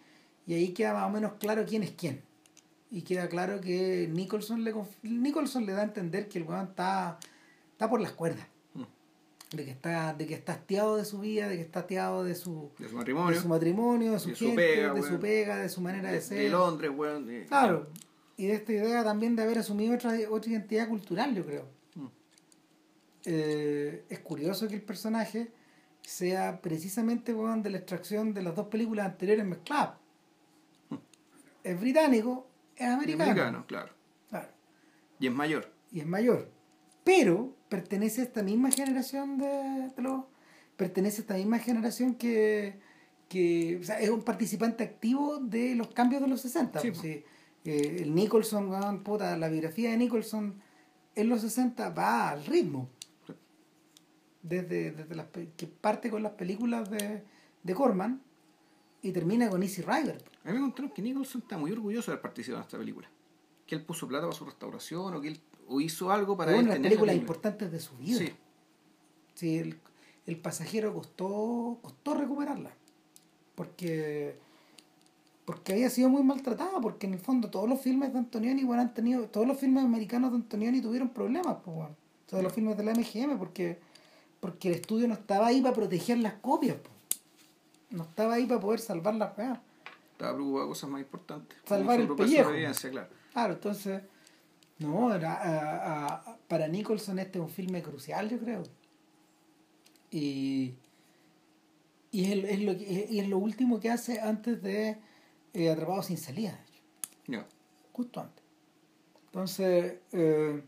y 0.47 0.53
ahí 0.53 0.69
queda 0.69 0.93
más 0.93 1.07
o 1.07 1.09
menos 1.09 1.33
claro 1.33 1.65
quién 1.65 1.83
es 1.83 1.91
quién. 1.91 2.21
Y 2.91 3.01
queda 3.01 3.27
claro 3.27 3.61
que 3.61 4.09
Nicholson 4.11 4.63
le, 4.63 4.73
Nicholson 5.03 5.65
le 5.65 5.73
da 5.73 5.81
a 5.81 5.83
entender 5.83 6.27
que 6.27 6.39
el 6.39 6.45
weón 6.45 6.69
está, 6.69 7.19
está 7.73 7.89
por 7.89 8.01
las 8.01 8.13
cuerdas. 8.13 8.47
De 9.51 9.65
que 9.65 9.71
está 9.71 10.13
de 10.13 10.27
que 10.27 10.33
está 10.35 10.53
hastiado 10.53 10.97
de 10.97 11.05
su 11.05 11.19
vida 11.19 11.47
de 11.47 11.55
que 11.55 11.61
está 11.63 11.79
hastiado 11.79 12.23
de 12.23 12.35
su 12.35 12.71
De 12.77 12.85
su 12.85 12.91
de 12.91 12.97
matrimonio. 12.97 13.41
su 13.41 13.47
matrimonio 13.47 14.11
de 14.13 14.19
su 14.19 14.29
de 14.29 14.35
su 14.35 14.45
gente 14.45 14.55
pega, 14.61 14.93
de 14.93 14.99
weón. 15.01 15.13
su 15.13 15.19
pega 15.19 15.55
de 15.57 15.69
su 15.69 15.81
manera 15.81 16.09
de, 16.09 16.15
de, 16.15 16.21
ser 16.21 16.37
de 16.37 16.49
Londres, 16.49 16.91
weón. 16.95 17.25
de- 17.25 17.45
claro 17.45 17.87
y 18.37 18.45
de 18.47 18.53
esta 18.53 18.71
idea 18.73 19.03
también 19.03 19.35
de 19.35 19.41
haber 19.43 19.57
asumido 19.57 19.95
otra 19.95 20.13
otra 20.29 20.51
identidad 20.51 20.87
cultural 20.87 21.33
yo 21.35 21.45
creo 21.45 21.65
Mm. 21.95 22.05
Eh, 23.25 24.05
es 24.09 24.19
curioso 24.19 24.67
que 24.67 24.75
el 24.75 24.81
personaje 24.83 25.51
sea 26.01 26.61
precisamente 26.61 27.33
weón, 27.33 27.61
de 27.63 27.71
la 27.71 27.77
extracción 27.79 28.33
de 28.33 28.43
las 28.43 28.55
dos 28.55 28.67
películas 28.67 29.05
anteriores 29.07 29.45
mezcladas 29.45 29.97
es 31.63 31.79
británico 31.79 32.47
es 32.75 32.87
de 32.87 32.93
americano, 32.93 33.23
americano, 33.31 33.65
claro. 33.67 33.93
Claro. 34.29 34.47
Y 35.19 35.27
es 35.27 35.33
mayor. 35.33 35.69
y 35.91 35.99
es 35.99 36.05
mayor. 36.07 36.49
Pero 37.03 37.53
pertenece 37.69 38.21
a 38.21 38.23
esta 38.25 38.43
misma 38.43 38.71
generación 38.71 39.37
de, 39.37 39.91
de 39.95 40.01
los. 40.01 40.25
Pertenece 40.75 41.17
a 41.17 41.21
esta 41.21 41.35
misma 41.35 41.59
generación 41.59 42.15
que. 42.15 42.79
que 43.29 43.77
o 43.81 43.83
sea, 43.83 43.99
es 43.99 44.09
un 44.09 44.23
participante 44.23 44.83
activo 44.83 45.37
de 45.37 45.75
los 45.75 45.89
cambios 45.89 46.21
de 46.21 46.27
los 46.27 46.41
60. 46.41 46.79
Sí, 46.79 46.89
pues, 46.89 47.01
sí. 47.01 47.23
Eh, 47.65 47.97
el 48.01 48.15
Nicholson, 48.15 48.69
weón, 48.69 49.03
puta, 49.03 49.37
la 49.37 49.49
biografía 49.49 49.91
de 49.91 49.97
Nicholson 49.97 50.55
en 51.15 51.29
los 51.29 51.41
60 51.41 51.89
va 51.91 52.29
al 52.29 52.45
ritmo. 52.45 52.89
Desde, 54.41 54.91
desde 54.91 55.15
las 55.15 55.27
que 55.27 55.67
parte 55.67 56.09
con 56.09 56.23
las 56.23 56.31
películas 56.31 56.89
de, 56.89 57.23
de 57.61 57.75
Corman 57.75 58.21
y 59.01 59.11
termina 59.11 59.49
con 59.49 59.61
Easy 59.63 59.81
Rider. 59.81 60.23
A 60.45 60.47
mí 60.47 60.53
me 60.53 60.61
contaron 60.61 60.91
que 60.91 61.01
Nicholson 61.01 61.41
está 61.41 61.57
muy 61.57 61.71
orgulloso 61.71 62.09
de 62.09 62.13
haber 62.13 62.21
participado 62.21 62.61
en 62.61 62.65
esta 62.65 62.77
película. 62.77 63.09
Que 63.67 63.75
él 63.75 63.85
puso 63.85 64.07
plata 64.07 64.25
para 64.25 64.37
su 64.37 64.45
restauración 64.45 65.13
o 65.13 65.21
que 65.21 65.27
él 65.27 65.41
o 65.69 65.79
hizo 65.81 66.11
algo 66.11 66.35
para 66.35 66.51
de 66.51 66.57
las 66.57 66.65
películas 66.65 66.89
película. 66.89 67.13
importantes 67.13 67.71
de 67.71 67.79
su 67.79 67.95
vida. 67.97 68.17
Sí, 68.17 68.33
Sí, 69.35 69.57
el, 69.57 69.79
el 70.25 70.35
pasajero 70.37 70.93
costó, 70.93 71.77
costó 71.81 72.13
recuperarla. 72.13 72.71
Porque, 73.55 74.37
porque 75.45 75.71
había 75.73 75.89
sido 75.89 76.09
muy 76.09 76.23
maltratada, 76.23 76.81
porque 76.81 77.07
en 77.07 77.13
el 77.13 77.19
fondo 77.19 77.49
todos 77.49 77.69
los 77.69 77.79
filmes 77.79 78.11
de 78.11 78.19
Antonioni, 78.19 78.65
bueno, 78.65 78.81
han 78.81 78.93
tenido, 78.93 79.27
todos 79.27 79.47
los 79.47 79.57
filmes 79.57 79.85
americanos 79.85 80.31
de 80.31 80.37
Antonioni 80.37 80.81
tuvieron 80.81 81.09
problemas, 81.09 81.57
pues 81.63 81.75
bueno. 81.75 81.95
Todos 82.27 82.43
los 82.43 82.51
filmes 82.51 82.77
de 82.77 82.83
la 82.83 82.93
MGM, 82.93 83.37
porque, 83.37 83.79
porque 84.41 84.67
el 84.67 84.75
estudio 84.75 85.07
no 85.07 85.13
estaba 85.13 85.47
ahí 85.47 85.61
para 85.61 85.73
proteger 85.73 86.17
las 86.17 86.33
copias, 86.33 86.75
pues. 86.75 86.93
No 87.91 88.03
estaba 88.03 88.33
ahí 88.35 88.45
para 88.45 88.59
poder 88.59 88.81
salvar 88.81 89.15
las 89.15 89.37
weas. 89.37 89.57
estaba 90.11 90.33
preocupado 90.33 90.63
de 90.65 90.69
cosas 90.69 90.89
más 90.89 91.01
importantes. 91.01 91.57
Salvar 91.65 91.99
el 91.99 92.13
pellejo. 92.13 92.51
claro. 92.91 93.07
Claro, 93.31 93.53
entonces, 93.53 94.01
no, 94.79 95.13
era, 95.13 95.33
a- 95.35 96.07
a- 96.07 96.37
para 96.47 96.67
Nicholson 96.67 97.19
este 97.19 97.37
es 97.39 97.43
un 97.43 97.49
filme 97.49 97.81
crucial, 97.81 98.29
yo 98.29 98.39
creo. 98.39 98.63
Y, 100.11 100.73
y 102.11 102.31
es, 102.31 102.61
lo, 102.61 102.71
y 102.73 103.19
es 103.19 103.27
lo 103.27 103.37
último 103.37 103.79
que 103.79 103.91
hace 103.91 104.19
antes 104.19 104.61
de 104.63 104.97
eh, 105.53 105.69
Atrapado 105.69 106.01
sin 106.01 106.17
salida, 106.17 106.59
de 107.27 107.37
hecho, 107.37 107.45
justo 107.93 108.21
antes. 108.21 108.43
Entonces, 109.27 109.95
eh, 110.11 110.63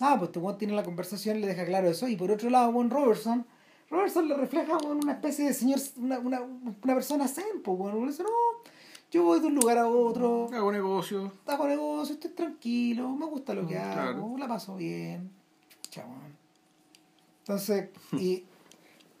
ah, 0.00 0.16
pues 0.18 0.28
este 0.28 0.38
weón 0.40 0.58
tiene 0.58 0.74
la 0.74 0.82
conversación, 0.82 1.40
le 1.40 1.46
deja 1.46 1.64
claro 1.64 1.88
eso. 1.88 2.06
Y 2.08 2.16
por 2.16 2.30
otro 2.30 2.50
lado, 2.50 2.70
Juan 2.72 2.90
Robertson, 2.90 3.46
Robertson 3.88 4.28
le 4.28 4.36
refleja 4.36 4.76
una 4.78 5.12
especie 5.12 5.46
de 5.46 5.54
señor, 5.54 5.78
una, 5.96 6.18
una, 6.18 6.42
una 6.42 6.94
persona 6.94 7.28
zen, 7.28 7.62
pues, 7.62 7.78
weón. 7.78 8.00
Le 8.04 8.10
dice, 8.10 8.22
no, 8.22 8.28
yo 9.14 9.22
voy 9.22 9.38
de 9.40 9.46
un 9.46 9.54
lugar 9.54 9.78
a 9.78 9.86
otro 9.88 10.48
Hago 10.52 10.72
negocio. 10.72 11.32
hago 11.46 11.68
negocio, 11.68 12.14
estoy 12.14 12.32
tranquilo, 12.32 13.08
me 13.14 13.26
gusta 13.26 13.54
lo 13.54 13.66
que 13.66 13.76
Mm, 13.76 13.78
hago, 13.78 13.92
claro. 13.92 14.38
la 14.38 14.48
paso 14.48 14.74
bien. 14.76 15.30
Chabón. 15.90 16.34
Entonces, 17.40 17.90
y, 18.18 18.42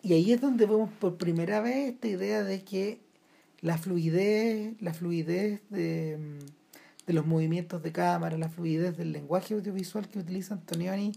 y 0.02 0.12
ahí 0.14 0.32
es 0.32 0.40
donde 0.40 0.66
vemos 0.66 0.90
por 0.98 1.16
primera 1.16 1.60
vez 1.60 1.92
esta 1.92 2.08
idea 2.08 2.42
de 2.42 2.64
que 2.64 3.00
la 3.60 3.78
fluidez, 3.78 4.74
la 4.82 4.92
fluidez 4.94 5.60
de, 5.70 6.18
de 7.06 7.12
los 7.12 7.24
movimientos 7.26 7.82
de 7.82 7.92
cámara, 7.92 8.36
la 8.36 8.48
fluidez 8.48 8.96
del 8.96 9.12
lenguaje 9.12 9.54
audiovisual 9.54 10.08
que 10.08 10.18
utiliza 10.18 10.54
Antonioni 10.54 11.12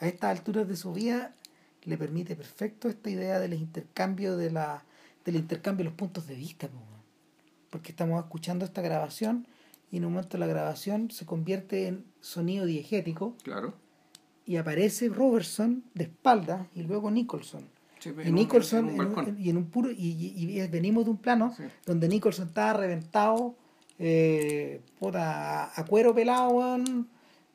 a 0.00 0.08
estas 0.08 0.36
alturas 0.36 0.66
de 0.66 0.76
su 0.76 0.92
vida 0.92 1.34
le 1.84 1.96
permite 1.96 2.34
perfecto 2.34 2.88
esta 2.88 3.08
idea 3.08 3.38
del 3.38 3.54
intercambio 3.54 4.36
de 4.36 4.50
la 4.50 4.82
del 5.24 5.36
intercambio 5.36 5.84
de 5.84 5.90
los 5.90 5.96
puntos 5.98 6.26
de 6.26 6.34
vista 6.34 6.66
po. 6.68 6.80
Porque 7.76 7.92
estamos 7.92 8.18
escuchando 8.24 8.64
esta 8.64 8.80
grabación 8.80 9.46
y 9.92 9.98
en 9.98 10.06
un 10.06 10.14
momento 10.14 10.38
la 10.38 10.46
grabación 10.46 11.10
se 11.10 11.26
convierte 11.26 11.88
en 11.88 12.04
sonido 12.22 12.64
diegético 12.64 13.34
Claro. 13.42 13.74
y 14.46 14.56
aparece 14.56 15.10
Robertson 15.10 15.84
de 15.92 16.04
espaldas 16.04 16.66
y 16.74 16.84
luego 16.84 17.10
Nicholson 17.10 17.64
Sí, 17.98 18.12
y 18.24 18.32
Nicholson 18.32 18.88
en 18.88 18.94
un 18.94 19.00
en 19.02 19.06
un- 19.08 19.14
balcón. 19.14 19.36
y 19.38 19.50
en 19.50 19.56
un 19.58 19.66
puro 19.66 19.90
y, 19.90 19.94
y- 19.96 20.58
y 20.58 20.66
venimos 20.68 21.04
de 21.04 21.10
un 21.10 21.16
plano 21.18 21.52
Sí. 21.54 21.64
donde 21.84 22.08
Nicholson 22.08 22.48
estaba 22.48 22.72
reventado 22.72 23.54
eh, 23.98 24.80
puta, 24.98 25.78
a, 25.78 25.84
cuero 25.84 26.14
pelado 26.14 26.78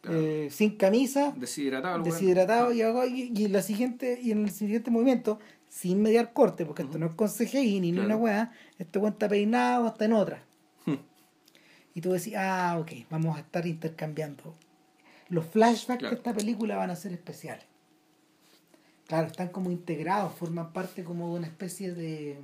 Claro. 0.02 0.18
eh, 0.20 0.50
sin 0.52 0.76
camisa 0.78 1.34
Deshidratado. 1.36 2.04
deshidratado 2.04 2.72
y, 2.74 2.82
hago- 2.84 3.06
y, 3.08 3.32
y 3.36 3.48
la 3.48 3.62
siguiente 3.64 4.20
y 4.22 4.32
en 4.32 4.46
el 4.46 4.52
siguiente 4.52 4.90
movimiento 4.92 5.40
sin 5.72 6.02
mediar 6.02 6.34
corte 6.34 6.66
porque 6.66 6.84
esto 6.84 6.98
no 7.00 7.06
es 7.06 7.14
con 7.16 7.30
CGI 7.30 7.80
ni, 7.80 7.94
ni 7.94 8.00
una 8.00 8.18
weá 8.18 8.52
este 8.78 9.00
weón 9.00 9.14
está 9.14 9.30
peinado 9.30 9.88
hasta 9.88 10.04
en 10.04 10.12
otra. 10.14 10.44
Hmm. 10.86 10.96
y 11.96 12.02
tú 12.02 12.12
decís 12.12 12.34
ah 12.36 12.78
ok 12.82 12.92
vamos 13.10 13.38
a 13.38 13.40
estar 13.40 13.66
intercambiando 13.66 14.54
los 15.30 15.46
flashbacks 15.46 16.00
Claro. 16.00 16.10
de 16.16 16.18
esta 16.18 16.34
película 16.34 16.76
van 16.76 16.90
a 16.92 16.96
ser 16.98 17.14
especiales. 17.14 17.64
Claro 19.08 19.28
están 19.28 19.48
como 19.48 19.72
integrados 19.72 20.34
forman 20.36 20.74
parte 20.74 21.06
como 21.06 21.32
de 21.32 21.40
una 21.40 21.48
especie 21.48 21.94
de 21.94 22.38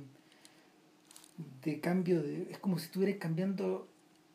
de 1.64 1.80
cambio 1.80 2.22
de 2.22 2.48
es 2.50 2.58
como 2.58 2.78
si 2.78 2.86
estuvieras 2.86 3.18
cambiando 3.20 3.88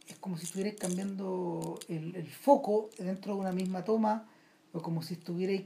es 0.08 0.18
como 0.20 0.38
si 0.38 0.46
estuvierais 0.46 0.78
cambiando 0.80 1.80
el, 1.88 2.16
el 2.16 2.28
foco 2.30 2.90
dentro 3.00 3.34
de 3.34 3.40
una 3.42 3.52
misma 3.54 3.84
toma 3.84 4.28
o 4.72 4.82
como 4.82 5.02
si 5.02 5.16
estuvierais 5.16 5.64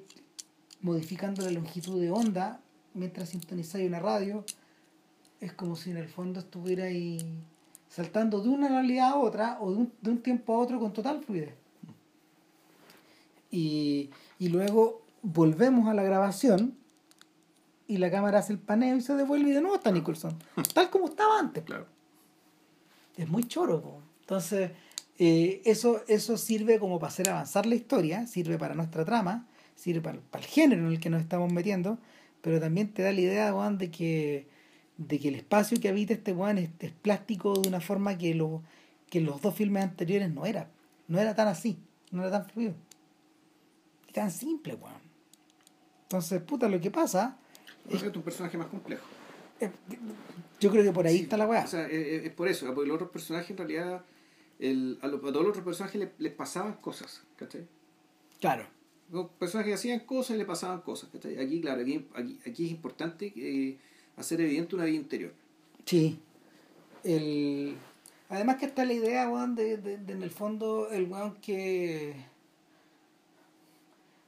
modificando 0.82 1.44
la 1.44 1.52
longitud 1.52 2.00
de 2.00 2.10
onda 2.12 2.62
mientras 2.98 3.30
sintonizáis 3.30 3.88
una 3.88 4.00
radio 4.00 4.44
es 5.40 5.54
como 5.54 5.76
si 5.76 5.92
en 5.92 5.98
el 5.98 6.08
fondo 6.08 6.40
estuvierais 6.40 7.24
saltando 7.90 8.42
de 8.42 8.50
una 8.50 8.68
realidad 8.68 9.10
a 9.10 9.16
otra 9.18 9.58
o 9.62 9.72
de 9.72 9.78
un, 9.78 9.94
de 10.02 10.12
un 10.12 10.18
tiempo 10.22 10.54
a 10.54 10.58
otro 10.60 10.80
con 10.80 10.92
total 10.94 11.24
fluidez 11.24 11.54
y, 13.52 14.10
y 14.40 14.50
luego 14.50 15.02
volvemos 15.22 15.88
a 15.88 15.94
la 15.94 16.04
grabación 16.04 16.76
y 17.88 17.98
la 17.98 18.12
cámara 18.12 18.40
hace 18.40 18.54
el 18.54 18.60
paneo 18.60 18.98
y 18.98 19.02
se 19.02 19.16
devuelve 19.16 19.50
y 19.50 19.54
de 19.54 19.62
nuevo 19.62 19.78
está 19.78 19.92
Nicholson 19.92 20.38
tal 20.74 20.90
como 20.90 21.08
estaba 21.08 21.40
antes 21.40 21.64
Claro. 21.64 21.86
es 23.16 23.28
muy 23.30 23.44
choro. 23.46 23.82
po. 23.82 24.02
Entonces, 24.22 24.72
eh, 25.20 25.62
eso, 25.66 26.02
eso 26.08 26.38
sirve 26.38 26.80
como 26.80 27.00
para 27.00 27.12
hacer 27.12 27.30
avanzar 27.30 27.66
la 27.66 27.76
historia, 27.76 28.28
sirve 28.28 28.58
para 28.58 28.76
nuestra 28.76 29.06
trama, 29.06 29.48
sirve 29.76 30.02
para, 30.02 30.20
para 30.20 30.44
el 30.44 30.50
género 30.50 30.86
en 30.86 30.92
el 30.92 31.00
que 31.00 31.10
nos 31.10 31.22
estamos 31.22 31.52
metiendo, 31.52 31.98
pero 32.48 32.62
también 32.62 32.94
te 32.94 33.02
da 33.04 33.12
la 33.12 33.20
idea, 33.20 33.52
Juan, 33.52 33.78
de 33.78 33.92
que, 33.92 34.48
de 34.96 35.20
que 35.20 35.28
el 35.28 35.36
espacio 35.36 35.82
que 35.82 35.90
habita 35.90 36.14
este 36.14 36.34
Juan 36.34 36.58
es, 36.58 36.70
es 36.80 36.94
plástico 36.94 37.60
de 37.60 37.68
una 37.68 37.82
forma 37.82 38.18
que, 38.18 38.34
lo, 38.34 38.62
que 39.10 39.20
los 39.20 39.42
dos 39.42 39.54
filmes 39.54 39.84
anteriores 39.84 40.32
no 40.34 40.46
era. 40.46 40.70
No 41.10 41.20
era 41.20 41.36
tan 41.36 41.50
así, 41.50 41.78
no 42.10 42.22
era 42.22 42.32
tan 42.32 42.50
fluido. 42.50 42.74
Y 44.08 44.14
tan 44.14 44.32
simple, 44.32 44.78
Juan. 44.80 44.96
Entonces, 46.04 46.42
puta, 46.42 46.70
lo 46.70 46.80
que 46.80 46.90
pasa, 46.90 47.38
es 47.90 48.02
un 48.02 48.22
personaje 48.22 48.58
más 48.58 48.68
complejo. 48.68 49.04
yo 50.62 50.72
creo 50.72 50.84
que 50.86 50.92
por 50.94 51.06
ahí 51.06 51.18
Sí, 51.18 51.24
está 51.24 51.36
la 51.36 51.48
weá. 51.48 51.66
O 51.66 51.68
sea, 51.68 51.86
es, 51.86 52.24
es 52.28 52.32
por 52.32 52.48
eso, 52.48 52.74
porque 52.74 52.88
los 52.88 52.96
otros 52.96 53.10
personajes 53.12 53.52
en 53.52 53.58
realidad, 53.58 54.06
el, 54.58 55.00
a, 55.02 55.08
los- 55.08 55.20
a 55.20 55.34
todos 55.34 55.42
los 55.42 55.50
otros 55.50 55.66
personajes 55.66 56.00
les, 56.00 56.10
les 56.18 56.32
pasaban 56.32 56.76
cosas, 56.76 57.24
¿cachai? 57.36 57.68
claro. 58.40 58.64
Los 59.12 59.28
personajes 59.40 59.76
hacían 59.76 60.02
cosas 60.02 60.36
y 60.36 60.40
le 60.40 60.46
pasaban 60.46 60.82
cosas, 60.82 61.10
¿cachai? 61.12 61.40
Aquí, 61.40 61.62
claro, 61.62 61.82
aquí, 61.82 62.06
aquí, 62.14 62.40
aquí 62.46 62.66
es 62.66 62.72
importante 62.72 63.32
eh, 63.36 63.78
hacer 64.18 64.42
evidente 64.42 64.76
una 64.76 64.86
vida 64.86 64.98
interior. 64.98 65.34
Sí. 65.86 66.20
El... 67.04 67.78
Además 68.30 68.58
que 68.58 68.66
está 68.66 68.84
la 68.84 68.92
idea, 68.94 69.30
weón, 69.30 69.56
de, 69.56 69.78
de, 69.78 69.98
de 69.98 70.14
en 70.14 70.24
el 70.24 70.32
fondo, 70.32 70.90
el 70.92 71.06
weón 71.10 71.36
que... 71.36 72.16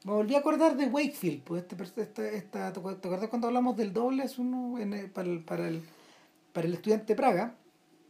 Me 0.06 0.14
volví 0.14 0.33
a 0.35 0.40
acordar 0.40 0.77
de 0.77 0.85
Wakefield, 0.85 1.41
pues 1.43 1.66
este, 1.77 2.01
esta, 2.01 2.30
esta, 2.30 2.72
¿te 2.72 2.80
acuer- 2.80 3.01
te 3.01 3.08
acuerdas 3.09 3.27
cuando 3.30 3.48
hablamos 3.48 3.75
del 3.75 3.91
doble? 3.91 4.24
Es 4.24 4.40
uno 4.40 4.80
en 4.80 4.93
el- 4.93 5.09
para, 5.11 5.27
el, 5.27 5.43
para, 5.43 5.67
el, 5.67 5.82
para 6.53 6.67
el 6.67 6.74
estudiante 6.75 7.08
de 7.08 7.16
Praga. 7.17 7.56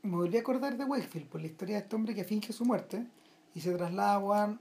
Me 0.04 0.16
volví 0.16 0.38
a 0.38 0.42
acordar 0.42 0.78
de 0.78 0.86
Wakefield, 0.86 1.28
por 1.28 1.42
la 1.42 1.48
historia 1.48 1.78
de 1.78 1.82
este 1.82 1.96
hombre 1.96 2.14
que 2.14 2.24
finge 2.24 2.54
su 2.54 2.64
muerte 2.64 3.04
y 3.56 3.62
se 3.62 3.74
traslada, 3.74 4.20
weón, 4.20 4.60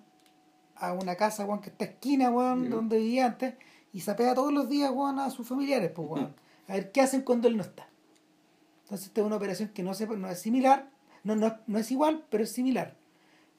a 0.79 0.93
una 0.93 1.17
casa, 1.17 1.45
weón, 1.45 1.61
que 1.61 1.71
está 1.71 1.85
esquina, 1.85 2.31
weón, 2.31 2.71
donde 2.71 2.99
vivía 2.99 3.27
antes 3.27 3.55
y 3.93 4.01
sapea 4.01 4.35
todos 4.35 4.53
los 4.53 4.69
días, 4.69 4.91
weón, 4.91 5.19
a 5.19 5.31
sus 5.31 5.47
familiares, 5.47 5.91
pues, 5.95 6.09
weón. 6.09 6.35
A 6.67 6.75
ver 6.75 6.93
qué 6.93 7.01
hacen 7.01 7.23
cuando 7.23 7.49
él 7.49 7.57
no 7.57 7.63
está. 7.63 7.89
Entonces, 8.85 9.09
esta 9.09 9.21
es 9.21 9.27
una 9.27 9.37
operación 9.37 9.71
que 9.71 9.83
no, 9.83 9.95
se, 9.95 10.07
no 10.07 10.29
es 10.29 10.41
similar, 10.41 10.91
no, 11.25 11.37
no, 11.37 11.57
no 11.67 11.79
es 11.79 11.91
igual, 11.91 12.25
pero 12.31 12.45
es 12.45 12.53
similar. 12.53 12.97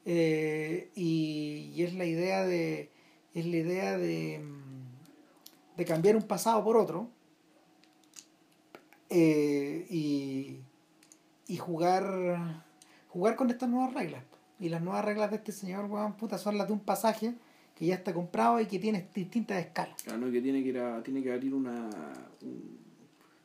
Eh, 0.05 0.91
y, 0.95 1.71
y 1.75 1.83
es 1.83 1.93
la 1.93 2.05
idea 2.05 2.43
de 2.45 2.91
es 3.33 3.45
la 3.45 3.57
idea 3.57 3.97
de, 3.97 4.39
mm, 4.39 5.77
de 5.77 5.85
cambiar 5.85 6.15
un 6.15 6.23
pasado 6.23 6.63
por 6.63 6.77
otro 6.77 7.09
eh, 9.09 9.85
y, 9.89 10.59
y 11.47 11.57
jugar 11.57 12.63
jugar 13.09 13.35
con 13.35 13.49
estas 13.49 13.69
nuevas 13.69 13.93
reglas. 13.93 14.23
Y 14.59 14.69
las 14.69 14.81
nuevas 14.81 15.05
reglas 15.05 15.29
de 15.31 15.37
este 15.37 15.51
señor, 15.51 15.85
weón, 15.85 16.13
puta, 16.13 16.37
son 16.37 16.57
las 16.57 16.67
de 16.67 16.73
un 16.73 16.79
pasaje 16.81 17.33
que 17.75 17.85
ya 17.85 17.95
está 17.95 18.13
comprado 18.13 18.59
y 18.59 18.65
que 18.65 18.77
tiene 18.79 19.07
distintas 19.13 19.59
escalas. 19.65 20.01
Claro, 20.03 20.19
¿no? 20.19 20.31
que 20.31 20.41
tiene 20.41 20.61
que 20.63 20.69
ir 20.69 20.79
a, 20.79 21.01
tiene 21.01 21.23
que 21.23 21.31
abrir 21.31 21.53
una, 21.53 21.89
un, 22.41 22.77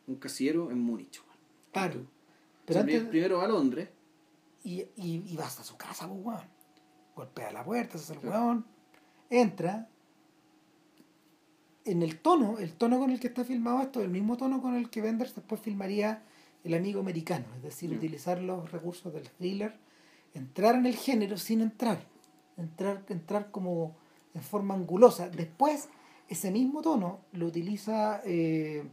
un 0.09 0.15
casillero 0.17 0.71
en 0.73 0.81
Múnich. 0.81 1.21
weón. 1.21 1.39
Claro. 1.73 2.01
Pero 2.67 2.81
antes, 2.81 3.03
primero 3.05 3.39
va 3.39 3.45
a 3.45 3.49
Londres, 3.49 3.89
y, 4.65 4.81
y, 4.97 5.23
y 5.29 5.37
va 5.37 5.45
hasta 5.47 5.63
su 5.63 5.77
casa, 5.77 6.09
pues, 6.09 6.21
weón. 6.25 6.55
Golpea 7.15 7.53
la 7.53 7.63
puerta, 7.65 7.97
se 7.97 8.05
hace 8.05 8.15
el 8.15 8.21
Claro. 8.21 8.45
weón, 8.45 8.65
entra. 9.31 9.89
En 11.85 12.03
el 12.03 12.19
tono, 12.19 12.59
el 12.59 12.73
tono 12.73 12.99
con 12.99 13.11
el 13.11 13.21
que 13.21 13.27
está 13.27 13.45
filmado 13.45 13.83
esto, 13.83 14.01
el 14.01 14.09
mismo 14.09 14.37
tono 14.39 14.63
con 14.63 14.75
el 14.75 14.89
que 14.89 15.03
Wenders 15.03 15.35
después 15.35 15.61
filmaría 15.61 16.23
El 16.65 16.73
amigo 16.73 16.99
americano, 17.01 17.45
es 17.57 17.63
decir, 17.63 17.93
utilizar 17.93 18.41
los 18.41 18.73
recursos 18.73 19.13
del 19.13 19.29
thriller, 19.29 19.77
entrar 20.35 20.75
en 20.75 20.87
el 20.87 20.97
género 20.97 21.39
sin 21.39 21.61
entrar, 21.61 22.05
entrar, 22.57 23.05
entrar 23.09 23.51
como 23.51 23.97
en 24.35 24.43
forma 24.43 24.75
angulosa. 24.75 25.29
Después, 25.29 25.89
ese 26.29 26.51
mismo 26.51 26.83
tono 26.83 27.21
lo 27.33 27.47
utiliza 27.47 28.21
eh, 28.25 28.85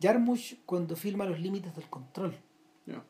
Jarmusch 0.00 0.56
cuando 0.66 0.96
filma 0.96 1.24
Los 1.24 1.38
límites 1.40 1.74
del 1.76 1.88
control 1.88 2.34
ya. 2.86 3.02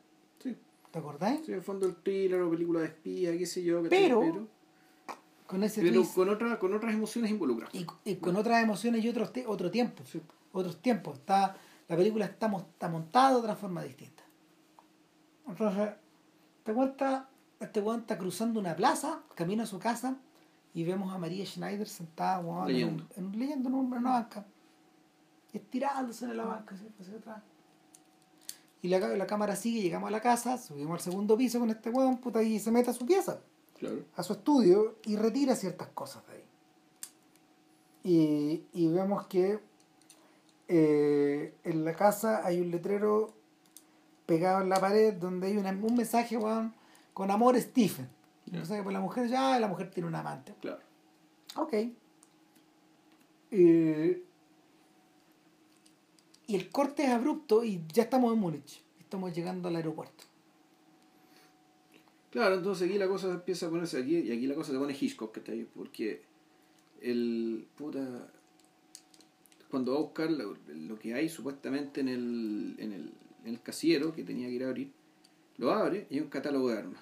¿Te 0.91 1.01
acordás? 1.01 1.41
Sí, 1.45 1.51
en 1.51 1.59
el 1.59 1.63
fondo 1.65 1.87
el 1.87 1.97
thriller 1.97 2.41
o 2.43 2.51
película 2.51 2.79
de 2.79 2.87
espía, 2.87 3.37
qué 3.37 3.47
sé 3.47 3.65
yo. 3.65 3.83
¿cachai? 3.83 4.03
Pero, 4.05 4.47
Con 5.45 5.65
ese 5.65 5.83
pero 5.83 5.95
twist 5.95 6.15
con, 6.15 6.29
otra, 6.29 6.57
con 6.57 6.73
otras 6.73 6.95
emociones 6.95 7.33
involucradas. 7.33 7.75
y, 7.75 7.85
y 8.05 8.15
con 8.17 8.37
otras 8.37 8.63
emociones 8.63 9.05
y 9.05 9.09
otros 9.09 9.33
otro 9.47 9.73
tiempo. 9.73 10.05
Otros 10.53 10.81
tiempos. 10.81 11.19
Está, 11.19 11.57
la 11.89 11.97
película 11.97 12.27
está, 12.27 12.47
está 12.47 12.89
montada 12.89 13.31
de 13.31 13.37
otra 13.37 13.57
forma 13.57 13.83
distinta. 13.83 14.23
Entonces, 15.49 15.91
te 16.63 16.73
cuenta, 16.73 17.29
este 17.65 17.81
weón 17.81 18.01
está 18.01 18.17
cruzando 18.19 18.61
una 18.61 18.75
plaza, 18.77 19.21
camino 19.35 19.63
a 19.63 19.67
su 19.67 19.79
casa, 19.79 20.17
y 20.75 20.85
vemos 20.85 21.13
a 21.13 21.19
María 21.19 21.45
Schneider 21.47 21.89
sentada 21.89 22.41
weón, 22.41 22.57
en 22.59 22.63
un- 22.63 22.69
Leyendo. 22.69 23.07
en, 23.17 23.39
leyendo 23.39 23.69
en, 23.69 23.75
un- 23.75 23.87
en 23.93 23.99
una 23.99 24.11
banca. 24.11 24.45
Estirándose 25.53 26.25
en 26.25 26.37
la 26.37 26.45
banca, 26.45 26.75
así, 26.75 26.87
hacia 27.01 27.17
atrás. 27.17 27.43
Y 28.83 28.89
la, 28.89 29.27
cámara 29.27 29.57
sigue, 29.57 29.81
llegamos 29.81 30.09
a 30.09 30.11
la 30.11 30.21
casa, 30.21 30.59
subimos 30.59 30.95
al 30.95 31.01
segundo 31.01 31.37
piso 31.37 31.59
con 31.61 31.71
este 31.71 31.91
weón, 31.91 32.19
puta, 32.19 32.43
y 32.43 32.59
se 32.59 32.71
mete 32.71 32.91
a 32.91 32.93
su 32.93 33.07
pieza 33.07 33.39
Claro. 33.79 34.05
a 34.17 34.23
su 34.23 34.35
estudio 34.35 34.97
y 35.05 35.17
retira 35.17 35.55
ciertas 35.57 35.89
cosas 35.89 36.23
de 36.27 36.33
ahí. 36.35 36.45
Y, 38.05 38.63
y 38.75 38.89
vemos 38.89 39.27
que 39.27 39.59
eh, 40.69 41.55
en 41.65 41.85
la 41.85 41.95
casa 41.95 42.45
hay 42.45 42.61
un 42.61 42.71
letrero 42.71 43.33
pegado 44.27 44.63
en 44.63 44.69
la 44.69 44.81
pared 44.81 45.15
donde 45.15 45.47
hay 45.49 45.57
una- 45.57 45.71
un 45.71 45.95
mensaje 45.97 46.37
weón, 46.37 46.75
con 47.15 47.31
amor 47.31 47.59
Stephen. 47.59 48.09
Ya. 48.47 48.59
mensaje 48.59 48.83
por 48.83 48.93
la 48.93 49.01
mujer, 49.01 49.29
ya 49.29 49.59
la 49.59 49.69
mujer 49.69 49.91
tiene 49.91 50.09
un 50.09 50.15
amante. 50.15 50.55
Claro. 50.61 50.81
Ok. 51.57 51.73
Eh, 53.51 54.23
y 56.47 56.55
el 56.55 56.71
corte 56.71 57.05
es 57.05 57.11
abrupto 57.11 57.65
y 57.65 57.81
ya 57.91 58.03
estamos 58.03 58.35
en 58.35 58.39
Múnich. 58.39 58.83
Estamos 59.01 59.33
llegando 59.33 59.69
al 59.69 59.77
aeropuerto. 59.77 60.25
Claro, 62.31 62.57
entonces 62.57 62.89
aquí 62.89 62.99
la 62.99 63.09
cosa 63.09 63.31
empieza 63.31 63.67
a 63.67 63.71
ponerse 63.71 63.99
aquí 63.99 64.19
y 64.19 64.33
aquí 64.33 64.47
la 64.47 64.55
cosa 64.55 64.73
se 64.73 64.79
pone 64.79 64.97
Hitchcock, 65.01 65.33
que 65.33 65.41
está 65.41 65.53
ahí, 65.53 65.67
porque 65.75 66.23
el 67.01 67.67
puta 67.77 68.29
cuando 69.71 69.93
va 69.93 69.99
a 69.99 70.03
buscar 70.03 70.31
lo, 70.31 70.57
lo 70.69 70.99
que 70.99 71.15
hay 71.15 71.29
supuestamente 71.29 72.01
en 72.01 72.09
el, 72.09 72.75
en 72.79 72.93
el 72.93 73.13
en 73.45 73.55
el 73.55 73.61
casillero 73.61 74.13
que 74.13 74.25
tenía 74.25 74.49
que 74.49 74.55
ir 74.55 74.65
a 74.65 74.69
abrir, 74.69 74.91
lo 75.59 75.73
abre 75.73 76.07
y 76.11 76.15
hay 76.17 76.21
un 76.21 76.29
catálogo 76.29 76.71
de 76.71 76.79
armas. 76.79 77.01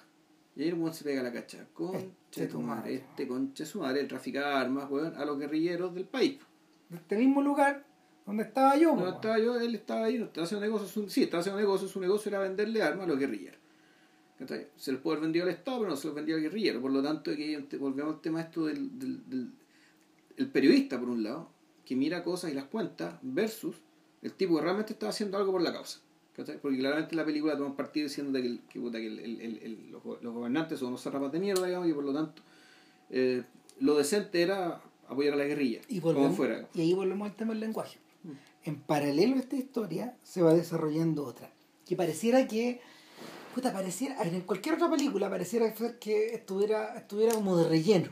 Y 0.55 0.63
ahí 0.63 0.69
el 0.69 0.75
weón 0.75 0.93
se 0.93 1.03
pega 1.03 1.23
la 1.23 1.31
cacha. 1.33 1.65
Concha 1.73 1.99
Este 2.29 2.47
tu 2.47 2.61
madre, 2.61 2.93
este 2.95 3.27
concha 3.27 3.65
su 3.65 3.79
madre, 3.79 4.01
el 4.01 4.07
traficaba 4.07 4.59
armas, 4.59 4.89
weón, 4.89 5.15
a 5.15 5.25
los 5.25 5.39
guerrilleros 5.39 5.93
del 5.95 6.05
país. 6.05 6.39
De 6.89 6.97
este 6.97 7.15
mismo 7.17 7.41
lugar 7.41 7.85
donde 8.25 8.43
estaba 8.43 8.77
yo. 8.77 8.95
No 8.95 9.09
estaba 9.09 9.39
yo, 9.39 9.59
él 9.59 9.73
estaba 9.75 10.05
ahí, 10.05 10.17
no 10.19 10.25
estaba 10.25 10.45
haciendo 10.45 10.65
negocio, 10.65 10.87
su- 10.87 11.09
sí, 11.09 11.23
estaba 11.23 11.41
haciendo 11.41 11.59
negocio, 11.59 11.87
su 11.87 11.99
negocio 11.99 12.29
era 12.29 12.39
venderle 12.39 12.81
armas 12.83 13.05
a 13.05 13.07
los 13.09 13.17
guerrilleros. 13.19 13.59
¿Cachai? 14.37 14.67
Se 14.75 14.91
los 14.91 15.01
puede 15.01 15.17
haber 15.17 15.27
vendido 15.27 15.45
al 15.45 15.51
Estado, 15.51 15.79
pero 15.79 15.89
no 15.91 15.95
se 15.97 16.07
los 16.07 16.15
vendía 16.15 16.35
al 16.35 16.41
guerrillero. 16.41 16.81
Por 16.81 16.91
lo 16.91 17.01
tanto, 17.03 17.31
aquí 17.31 17.55
volvemos 17.79 18.15
al 18.15 18.21
tema 18.21 18.41
esto 18.41 18.65
del, 18.65 18.97
del, 18.99 19.29
del- 19.29 19.51
el 20.37 20.47
periodista, 20.49 20.99
por 20.99 21.09
un 21.09 21.23
lado, 21.23 21.49
que 21.85 21.95
mira 21.95 22.23
cosas 22.23 22.51
y 22.51 22.53
las 22.55 22.65
cuenta, 22.65 23.19
versus 23.21 23.75
el 24.21 24.33
tipo 24.33 24.55
que 24.55 24.61
realmente 24.61 24.93
estaba 24.93 25.09
haciendo 25.11 25.37
algo 25.37 25.51
por 25.51 25.61
la 25.61 25.71
causa. 25.73 25.99
¿Cachai? 26.35 26.59
Porque 26.59 26.77
claramente 26.77 27.11
en 27.11 27.17
la 27.17 27.25
película 27.25 27.55
toman 27.57 27.75
partido 27.75 28.07
diciendo 28.07 28.39
que, 28.41 28.59
que, 28.69 28.79
puta, 28.79 28.97
que 28.99 29.07
el- 29.07 29.19
el- 29.19 29.41
el- 29.41 29.57
el- 29.63 29.91
los, 29.91 30.03
los 30.21 30.33
gobernantes 30.33 30.79
son 30.79 30.89
unos 30.89 31.01
zarrapas 31.03 31.31
de 31.31 31.39
mierda, 31.39 31.65
digamos, 31.65 31.87
y 31.89 31.93
por 31.93 32.03
lo 32.03 32.13
tanto 32.13 32.41
eh, 33.09 33.43
lo 33.79 33.95
decente 33.95 34.41
era 34.41 34.81
apoyar 35.07 35.33
a 35.33 35.37
la 35.37 35.43
guerrilla, 35.45 35.81
Y, 35.87 35.99
como 35.99 36.13
volvemos- 36.15 36.37
fuera. 36.37 36.61
Mm. 36.61 36.77
y 36.77 36.81
ahí 36.81 36.93
volvemos 36.93 37.29
al 37.29 37.35
tema 37.35 37.51
del 37.51 37.59
lenguaje. 37.59 37.99
En 38.65 38.79
paralelo 38.79 39.35
a 39.35 39.39
esta 39.39 39.57
historia 39.57 40.15
se 40.23 40.41
va 40.41 40.53
desarrollando 40.53 41.25
otra. 41.25 41.51
Que 41.85 41.97
pareciera 41.97 42.47
que. 42.47 42.79
Puta, 43.53 43.73
pareciera. 43.73 44.23
En 44.23 44.39
cualquier 44.41 44.75
otra 44.75 44.89
película 44.89 45.29
pareciera 45.29 45.73
que 45.73 46.27
estuviera, 46.33 46.97
estuviera 46.97 47.33
como 47.35 47.57
de 47.57 47.67
relleno. 47.67 48.09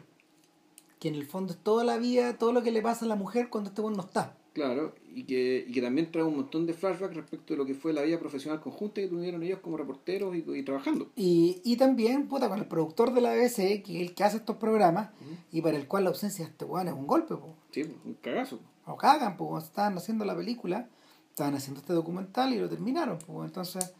Que 0.99 1.07
en 1.07 1.15
el 1.15 1.25
fondo 1.25 1.53
es 1.53 1.59
toda 1.63 1.85
la 1.85 1.97
vida, 1.97 2.37
todo 2.37 2.51
lo 2.51 2.61
que 2.63 2.71
le 2.71 2.81
pasa 2.81 3.05
a 3.05 3.07
la 3.07 3.15
mujer 3.15 3.47
cuando 3.49 3.69
este 3.69 3.81
no 3.81 4.01
está. 4.01 4.37
Claro, 4.53 4.93
y 5.13 5.23
que, 5.23 5.65
y 5.65 5.71
que 5.71 5.81
también 5.81 6.11
trae 6.11 6.25
un 6.25 6.35
montón 6.35 6.65
de 6.65 6.73
flashbacks 6.73 7.15
respecto 7.15 7.53
de 7.53 7.57
lo 7.57 7.65
que 7.65 7.73
fue 7.73 7.93
la 7.93 8.01
vida 8.01 8.19
profesional 8.19 8.59
conjunta 8.59 8.99
que 8.99 9.07
tuvieron 9.07 9.41
ellos 9.43 9.59
como 9.59 9.77
reporteros 9.77 10.35
y, 10.35 10.43
y 10.45 10.63
trabajando. 10.63 11.09
Y, 11.15 11.61
y 11.63 11.77
también, 11.77 12.27
puta, 12.27 12.49
con 12.49 12.59
el 12.59 12.65
productor 12.65 13.13
de 13.13 13.21
la 13.21 13.33
BBC, 13.33 13.81
que 13.81 13.95
es 13.95 14.09
el 14.09 14.13
que 14.13 14.23
hace 14.25 14.37
estos 14.37 14.57
programas, 14.57 15.11
y 15.53 15.61
para 15.61 15.77
el 15.77 15.87
cual 15.87 16.03
la 16.03 16.09
ausencia 16.09 16.43
de 16.43 16.51
este 16.51 16.65
weón 16.65 16.89
es 16.89 16.93
un 16.93 17.07
golpe, 17.07 17.35
po. 17.35 17.55
Sí, 17.71 17.83
un 18.03 18.15
cagazo. 18.15 18.59
o 18.85 18.97
cagan, 18.97 19.37
pues 19.37 19.63
estaban 19.63 19.97
haciendo 19.97 20.25
la 20.25 20.35
película, 20.35 20.89
estaban 21.29 21.55
haciendo 21.55 21.79
este 21.79 21.93
documental 21.93 22.53
y 22.53 22.59
lo 22.59 22.67
terminaron, 22.67 23.19
pues 23.19 23.47
entonces 23.47 23.93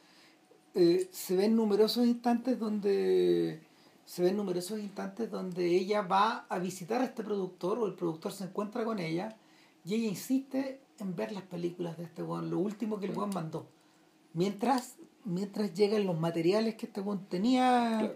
eh, 0.76 1.08
se 1.12 1.36
ven 1.38 1.56
numerosos 1.56 2.06
instantes 2.06 2.60
donde 2.60 3.62
se 4.06 4.24
ven 4.24 4.36
numerosos 4.36 4.80
instantes 4.80 5.32
donde 5.32 5.66
ella 5.66 6.02
va 6.02 6.46
a 6.50 6.60
visitar 6.60 7.00
a 7.00 7.06
este 7.06 7.24
productor 7.24 7.80
o 7.80 7.86
el 7.86 7.94
productor 7.94 8.34
se 8.34 8.44
encuentra 8.44 8.84
con 8.84 9.00
ella 9.00 9.38
y 9.86 9.96
ella 9.96 10.08
insiste 10.10 10.82
en 11.00 11.16
ver 11.16 11.32
las 11.32 11.44
películas 11.44 11.98
de 11.98 12.04
este 12.04 12.22
weón, 12.24 12.50
lo 12.50 12.60
último 12.60 13.00
que 13.00 13.08
el 13.08 13.18
weón 13.18 13.32
mandó. 13.34 13.66
Mientras, 14.34 14.96
mientras 15.26 15.74
llegan 15.74 16.06
los 16.06 16.20
materiales 16.20 16.76
que 16.76 16.86
este 16.86 17.02
weón 17.02 17.26
tenía 17.26 17.98
Claro. 18.00 18.16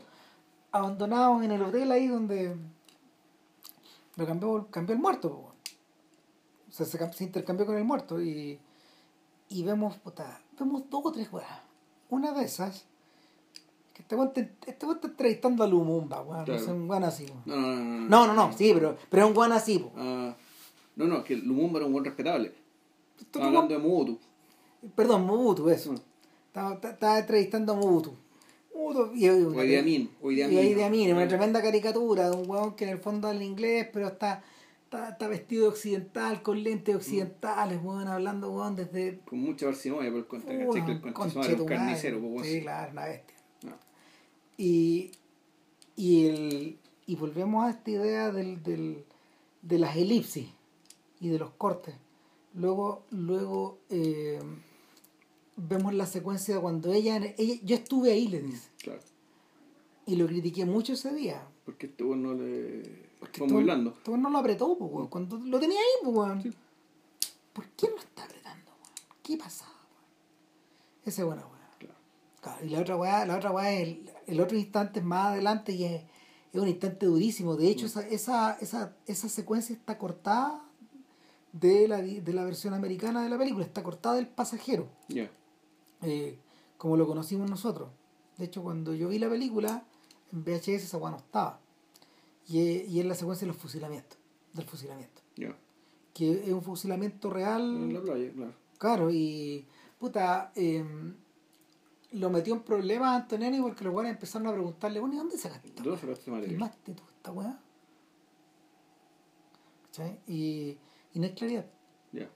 abandonados 0.72 1.44
en 1.44 1.52
el 1.52 1.62
hotel 1.64 1.92
ahí 1.92 2.08
donde 2.08 2.56
lo 4.16 4.26
cambió, 4.26 4.68
cambió 4.70 4.96
el 4.96 5.02
muerto, 5.02 5.28
weón. 5.30 5.56
O 6.70 6.72
sea, 6.72 6.86
se, 6.86 7.14
se 7.14 7.24
intercambió 7.24 7.66
con 7.66 7.78
el 7.78 7.84
muerto 7.86 8.22
y, 8.22 8.60
y 9.50 9.64
vemos, 9.64 9.98
puta, 9.98 10.42
vemos 10.60 10.84
dos 10.90 11.02
o 11.06 11.12
tres 11.12 11.32
weas. 11.32 11.50
Una 12.10 12.32
de 12.34 12.44
esas, 12.46 12.86
que 13.94 14.02
este 14.04 14.16
weón, 14.16 14.32
te- 14.34 14.54
este 14.68 14.86
weón 14.86 14.98
está 14.98 15.08
entrevistando 15.08 15.64
a 15.64 15.68
Lumumba, 15.68 16.22
weón. 16.22 16.46
Claro. 16.46 16.60
No 16.60 16.66
sé, 16.66 16.72
un 16.72 16.90
weón 16.90 17.04
así, 17.04 17.26
weón. 17.46 18.10
No, 18.10 18.28
no, 18.28 18.34
no. 18.34 18.54
Sí, 18.54 18.72
pero, 18.74 18.96
pero 19.10 19.24
es 19.26 19.32
un 19.32 19.38
weón 19.38 19.52
así. 19.54 19.86
Ah, 19.98 20.36
no, 20.96 21.06
no, 21.06 21.24
que 21.24 21.36
Lumumba 21.36 21.80
era 21.80 21.86
un 21.88 21.94
buen 21.94 22.06
respetable. 22.06 22.52
Estaba 23.20 23.48
hablando 23.48 23.74
de 23.74 23.80
Mobutu. 23.80 24.20
Perdón, 24.96 25.26
Mobutu, 25.26 25.70
eso. 25.70 25.94
Mm. 25.94 25.98
Estaba, 26.48 26.74
estaba- 26.76 27.20
entrevistando 27.20 27.74
a 27.74 27.76
Mobutu. 27.76 28.14
Mobutu 28.74 29.12
y, 29.16 29.30
O 29.30 29.64
Idi 29.64 29.76
Amin. 29.78 30.10
O 30.22 30.32
Idi 30.32 30.42
Y 30.42 30.82
Amin. 30.82 31.12
una 31.14 31.24
Ah. 31.24 31.28
tremenda 31.28 31.62
caricatura 31.62 32.30
de 32.30 32.36
un 32.36 32.50
huevón 32.50 32.76
que 32.76 32.84
en 32.86 32.92
el 32.92 32.98
fondo 33.00 33.28
habla 33.28 33.44
inglés, 33.44 33.88
pero 33.92 34.08
está, 34.08 34.44
está, 34.84 35.10
está 35.10 35.28
vestido 35.28 35.70
occidental, 35.70 36.42
con 36.42 36.62
lentes 36.62 36.96
occidentales, 36.96 37.78
huevón, 37.82 38.08
hablando 38.08 38.70
desde. 38.76 39.20
Con 39.26 39.40
mucha 39.40 39.66
parsimonia 39.68 40.10
por 40.12 40.20
el 40.20 40.28
contra, 40.28 40.54
Uy, 40.54 40.66
¿cachai? 40.66 40.86
Que 40.86 40.92
el 41.54 41.62
un 41.62 41.68
carnicero, 41.68 42.20
pues, 42.20 42.46
Sí, 42.48 42.52
weón. 42.54 42.64
claro, 42.64 42.92
una 42.92 43.06
bestia. 43.06 43.36
No. 43.64 43.72
Y, 44.58 45.12
y, 45.96 46.28
el, 46.28 46.78
y 47.08 47.16
volvemos 47.16 47.66
a 47.66 47.70
esta 47.72 47.92
idea 47.92 48.32
del, 48.32 48.62
del, 48.64 49.04
de 49.62 49.80
las 49.80 49.96
elipsis 49.96 50.48
y 51.20 51.30
de 51.30 51.40
los 51.40 51.52
cortes. 51.52 51.96
Luego, 52.54 53.04
luego 53.12 53.80
eh, 53.90 54.40
vemos 55.58 55.94
la 55.94 56.06
secuencia 56.06 56.60
cuando 56.60 56.92
ella, 56.94 57.18
ella. 57.38 57.60
Yo 57.64 57.76
estuve 57.76 58.12
ahí, 58.12 58.28
le 58.28 58.42
dice. 58.42 58.70
Claro. 58.82 59.02
Y 60.06 60.16
lo 60.16 60.28
critiqué 60.28 60.66
mucho 60.66 60.94
ese 60.94 61.14
día. 61.14 61.48
Porque 61.66 61.88
este 61.88 62.04
no 62.04 62.34
le. 62.34 63.06
Porque 63.20 63.40
Fue 63.40 63.48
muy 63.48 63.64
blando. 63.64 63.98
no 64.08 64.30
lo 64.30 64.38
apretó, 64.38 64.78
pues, 64.78 64.92
weón. 64.92 65.08
Cuando 65.08 65.38
lo 65.38 65.60
tenía 65.60 65.80
ahí, 65.80 66.04
pues, 66.04 66.16
weón. 66.16 66.44
Sí. 66.44 66.54
¿Por 67.54 67.68
qué 67.70 67.90
no 67.90 67.98
está 67.98 68.24
apretando, 68.24 68.72
weón? 68.72 68.94
¿Qué 69.24 69.38
pasaba, 69.38 69.72
weón? 69.72 71.04
Esa 71.06 71.22
es 71.22 71.26
buena 71.26 71.42
weón. 71.42 71.56
Claro. 71.80 71.96
Claro, 72.42 72.66
y 72.66 72.70
la 72.70 72.80
otra 72.80 72.96
weá, 72.96 73.26
la 73.26 73.38
otra 73.38 73.52
weá 73.52 73.74
es 73.74 73.88
el, 73.88 74.10
el 74.28 74.40
otro 74.40 74.58
instante 74.58 75.00
es 75.00 75.06
más 75.06 75.28
adelante 75.28 75.72
y 75.74 75.84
es, 75.84 76.04
es 76.54 76.62
un 76.62 76.68
instante 76.68 77.06
durísimo. 77.06 77.56
De 77.56 77.68
hecho, 77.68 77.86
esa, 77.88 78.08
esa, 78.08 78.54
esa, 78.62 78.96
esa 79.08 79.30
secuencia 79.30 79.76
está 79.76 79.98
cortada 79.98 80.65
de 81.60 81.88
la, 81.88 82.02
de 82.02 82.34
la 82.34 82.44
versión 82.44 82.74
americana 82.74 83.24
de 83.24 83.30
la 83.30 83.38
película, 83.38 83.66
está 83.66 83.82
cortada 83.82 84.16
del 84.16 84.28
pasajero, 84.28 84.90
eh, 86.02 86.38
como 86.78 86.98
lo 86.98 87.08
conocimos 87.08 87.50
nosotros. 87.50 87.90
De 88.38 88.46
hecho, 88.46 88.62
cuando 88.62 88.94
yo 88.94 89.08
vi 89.08 89.20
la 89.20 89.30
película, 89.30 89.86
en 90.34 90.44
VHS 90.44 90.68
esa 90.68 91.00
no 91.00 91.16
estaba. 91.16 91.60
Y 92.48 92.60
es, 92.60 92.90
y 92.90 93.00
es 93.00 93.06
la 93.06 93.16
secuencia 93.16 93.48
de 93.48 93.54
los 93.54 93.62
fusilamientos, 93.62 94.18
del 94.54 94.66
fusilamiento. 94.66 95.22
Que 96.14 96.44
es 96.46 96.52
un 96.52 96.62
fusilamiento 96.62 97.30
real. 97.30 97.62
En 97.62 97.94
la 97.94 98.02
playa, 98.02 98.32
claro. 98.32 98.54
Claro, 98.78 99.10
y 99.12 99.66
puta, 99.98 100.52
eh, 100.56 100.84
lo 102.12 102.30
metió 102.30 102.54
en 102.54 102.62
problemas 102.62 103.08
a 103.10 103.16
Antonioni 103.16 103.62
porque 103.62 103.84
los 103.84 103.94
weones 103.94 104.14
empezaron 104.14 104.48
a 104.48 104.52
preguntarle, 104.52 105.00
bueno, 105.00 105.16
¿y 105.16 105.18
dónde 105.18 105.38
sacaste 105.38 105.70
esta 105.70 105.84
dónde 105.84 106.00
sacaste 106.00 106.32
material? 106.32 106.52
¿Filmaste 106.52 106.94
tú 106.94 107.04
esta 107.16 107.32
weá? 107.32 107.60
¿Cachai? 109.86 110.20
Y, 110.28 110.78
y 111.16 111.20
no 111.20 111.26
hay 111.26 111.34
claridad. 111.34 111.66
Ya. 112.12 112.30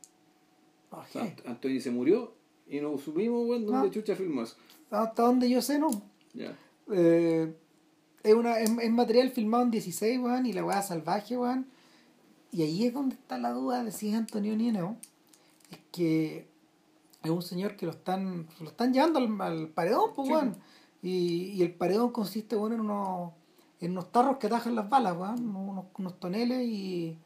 Ah, 0.91 1.03
O 1.08 1.11
sea, 1.11 1.24
je. 1.25 1.35
Ant- 1.35 1.48
Antonio 1.48 1.80
se 1.82 1.91
murió 1.91 2.33
y 2.67 2.80
no 2.80 2.98
supimos, 2.98 3.48
weón, 3.48 3.66
dónde 3.67 3.88
No. 3.88 3.93
chucha 3.93 4.16
filmó 4.16 4.41
eso. 4.41 4.56
Hasta 4.90 5.22
donde 5.24 5.48
yo 5.49 5.61
sé, 5.61 5.77
no. 5.77 5.90
Ya. 6.33 6.58
Eh, 6.91 7.53
es, 8.24 8.33
una, 8.33 8.59
es, 8.59 8.72
es 8.72 8.91
material 8.91 9.30
filmado 9.30 9.64
en 9.64 9.72
16, 9.72 10.19
weón, 10.19 10.45
y 10.48 10.53
la 10.53 10.66
weá 10.66 10.82
salvaje, 10.82 11.38
weón. 11.38 11.67
Y 12.51 12.64
ahí 12.64 12.85
es 12.85 12.93
donde 12.95 13.14
está 13.16 13.38
la 13.38 13.51
duda 13.51 13.83
de 13.83 13.91
si 13.91 14.09
es 14.09 14.16
Antonioni 14.16 14.69
o 14.69 14.74
no. 14.74 14.98
Es 15.69 15.77
que 15.91 16.48
es 17.24 17.30
un 17.30 17.41
señor 17.43 17.75
que 17.75 17.85
lo 17.85 17.91
están, 17.91 18.48
lo 18.59 18.69
están 18.69 18.91
llevando 18.93 19.19
al, 19.19 19.40
al 19.41 19.67
paredón, 19.69 20.11
pues, 20.16 20.27
Sí. 20.27 20.33
weón. 20.33 20.56
Y, 21.03 21.51
y 21.51 21.61
el 21.61 21.74
paredón 21.75 22.11
consiste 22.11 22.56
bueno, 22.56 22.75
en, 22.75 22.82
unos, 22.82 23.32
en 23.80 23.91
unos 23.91 24.11
tarros 24.11 24.38
que 24.38 24.48
tajan 24.49 24.74
las 24.75 24.90
balas, 24.90 25.16
weón, 25.16 25.56
unos, 25.56 25.85
unos 25.98 26.19
toneles 26.19 26.67
y, 26.67 27.17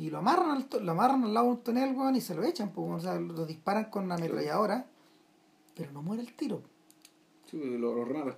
y 0.00 0.10
lo 0.10 0.18
amarran 0.18 0.50
al, 0.50 0.84
lo 0.84 0.92
amarran 0.92 1.24
al 1.24 1.34
lado 1.34 1.46
de 1.46 1.52
un 1.52 1.60
tonel, 1.62 1.94
weón, 1.94 2.16
y 2.16 2.20
se 2.20 2.34
lo 2.34 2.42
echan, 2.42 2.70
pues, 2.72 2.88
o 2.90 3.00
sea, 3.00 3.20
lo 3.20 3.44
disparan 3.44 3.86
con 3.90 4.04
una 4.04 4.14
ametralladora, 4.14 4.86
pero 5.76 5.92
no 5.92 6.02
muere 6.02 6.22
el 6.22 6.32
tiro. 6.34 6.62
Sí, 7.50 7.58
lo, 7.78 7.94
lo 7.94 8.04
rematan. 8.04 8.36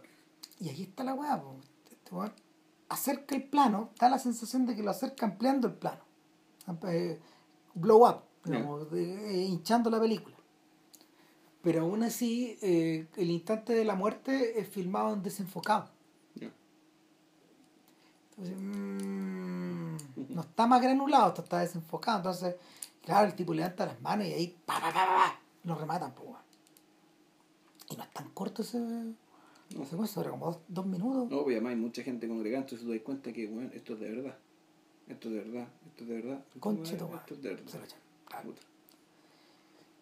Y 0.60 0.68
aquí 0.70 0.82
está 0.84 1.05
la 1.05 1.15
weá, 1.15 1.41
po. 1.41 1.55
Este 1.91 2.15
weón 2.15 2.32
acerca 2.89 3.34
el 3.36 3.44
plano, 3.44 3.91
da 3.99 4.08
la 4.10 4.18
sensación 4.18 4.66
de 4.66 4.74
que 4.76 4.82
lo 4.82 4.91
acerca 4.91 5.24
ampliando 5.26 5.66
el 5.68 5.74
plano. 5.74 6.02
Eh, 6.89 7.18
blow 7.74 8.07
up, 8.08 8.23
digamos, 8.44 8.91
de- 8.91 9.31
eh, 9.31 9.44
hinchando 9.44 9.89
la 9.89 9.99
película. 10.00 10.36
Pero 11.62 11.82
aún 11.82 12.02
así, 12.02 12.58
eh, 12.60 13.07
el 13.16 13.31
instante 13.31 13.73
de 13.73 13.84
la 13.84 13.94
muerte 13.94 14.58
es 14.60 14.68
filmado 14.68 15.12
en 15.15 15.23
desenfocado. 15.23 15.89
Ya. 16.34 16.50
Entonces, 18.36 18.57
mm, 18.60 19.42
no 20.33 20.43
está 20.43 20.67
más 20.67 20.83
granulado, 20.83 21.28
esto 21.28 21.43
está 21.43 21.61
desenfocado. 21.61 22.19
Entonces, 22.19 22.57
claro, 23.05 23.27
el 23.27 23.35
tipo 23.35 23.55
levanta 23.55 23.86
las 23.86 24.01
manos 24.01 24.27
y 24.27 24.33
ahí 24.33 24.57
pa, 24.65 24.81
pa, 24.81 24.93
pa, 24.93 25.07
pa, 25.07 25.07
pa, 25.07 25.41
lo 25.65 25.75
rematan, 25.75 26.12
pues. 26.15 26.31
Y 27.91 27.97
no 27.97 28.02
es 28.02 28.11
tan 28.12 28.28
corto 28.31 28.62
ese. 28.62 28.78
No 28.78 29.86
sé, 29.86 30.07
sobre 30.07 30.31
como 30.31 30.47
dos, 30.47 30.59
dos 30.69 30.86
minutos. 30.86 31.31
No, 31.31 31.44
pues 31.44 31.55
además 31.55 31.70
hay 31.70 31.77
mucha 31.77 32.02
gente 32.02 32.28
congregando, 32.28 32.67
entonces 32.67 32.86
te 32.86 32.94
das 32.94 33.02
cuenta 33.02 33.33
que, 33.33 33.47
bueno, 33.47 33.70
esto 33.73 33.94
es 33.94 34.01
de 34.01 34.11
verdad. 34.11 34.36
Esto 35.09 35.28
es 35.28 35.35
de 35.35 35.41
verdad, 35.41 35.69
esto 35.86 36.05
es 36.05 36.09
de 36.09 36.15
verdad. 36.15 36.44
Tu 36.52 36.59
weón, 36.69 36.83
esto 36.83 37.35
es 37.35 37.43
de 37.43 37.49
verdad. 37.51 37.89
Claro. 38.27 38.55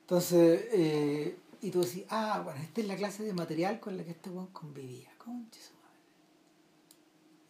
Entonces, 0.03 0.69
eh, 0.73 1.39
y 1.63 1.71
tú 1.71 1.83
decís, 1.83 2.05
ah, 2.11 2.41
bueno, 2.45 2.61
esta 2.61 2.81
es 2.81 2.87
la 2.87 2.97
clase 2.97 3.23
de 3.23 3.33
material 3.33 3.81
con 3.81 3.97
la 3.97 4.05
que 4.05 4.11
este 4.11 4.31
weón 4.31 4.49
convivía. 4.49 5.11
Conche 5.19 5.61
su 5.61 5.75
madre. 5.75 5.99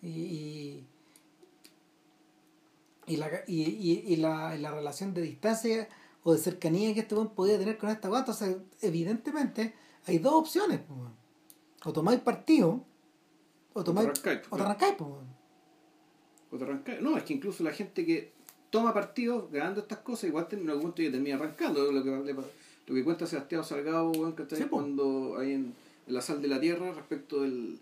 Y, 0.02 0.08
y, 0.08 0.86
y 3.10 3.16
la, 3.16 3.28
y, 3.46 3.62
y- 3.62 4.04
y 4.12 4.16
la, 4.16 4.54
y 4.56 4.60
la 4.60 4.70
relación 4.72 5.12
de 5.14 5.22
distancia 5.22 5.88
o 6.22 6.32
de 6.32 6.38
cercanía 6.38 6.92
que 6.94 7.00
este 7.00 7.14
weón 7.14 7.30
podía 7.30 7.58
tener 7.58 7.76
con 7.78 7.90
esta 7.90 8.08
weón. 8.08 8.20
Entonces, 8.20 8.56
evidentemente, 8.82 9.74
hay 10.06 10.18
dos 10.18 10.34
opciones. 10.34 10.80
O 11.84 11.92
tomáis 11.92 12.20
partido, 12.20 12.84
o 13.72 13.84
tomáis. 13.84 14.08
O 14.50 14.56
te 14.56 14.62
arrancáis. 14.62 14.94
O 16.50 16.56
te 16.58 16.64
arrancáis. 16.64 17.00
No, 17.00 17.16
es 17.16 17.22
que 17.24 17.32
incluso 17.34 17.62
la 17.64 17.72
gente 17.72 18.04
que 18.04 18.32
toma 18.70 18.92
partidos 18.92 19.50
grabando 19.50 19.80
estas 19.80 19.98
cosas, 19.98 20.24
igual 20.24 20.46
en 20.50 20.58
algún 20.68 20.82
momento 20.82 21.02
ya 21.02 21.10
termina 21.10 21.36
arrancando. 21.36 21.90
Lo 21.90 22.02
que, 22.04 22.32
lo 22.34 22.94
que 22.94 23.04
cuenta 23.04 23.26
Sebastián 23.26 23.64
Salgado, 23.64 24.10
weón, 24.10 24.34
que 24.36 24.42
está 24.42 24.56
ahí 24.56 24.62
Sí, 24.62 24.68
cuando 24.68 25.36
hay 25.38 25.52
en, 25.52 25.74
en 26.06 26.14
la 26.14 26.20
sal 26.20 26.42
de 26.42 26.48
la 26.48 26.60
tierra 26.60 26.92
respecto 26.92 27.42
del. 27.42 27.78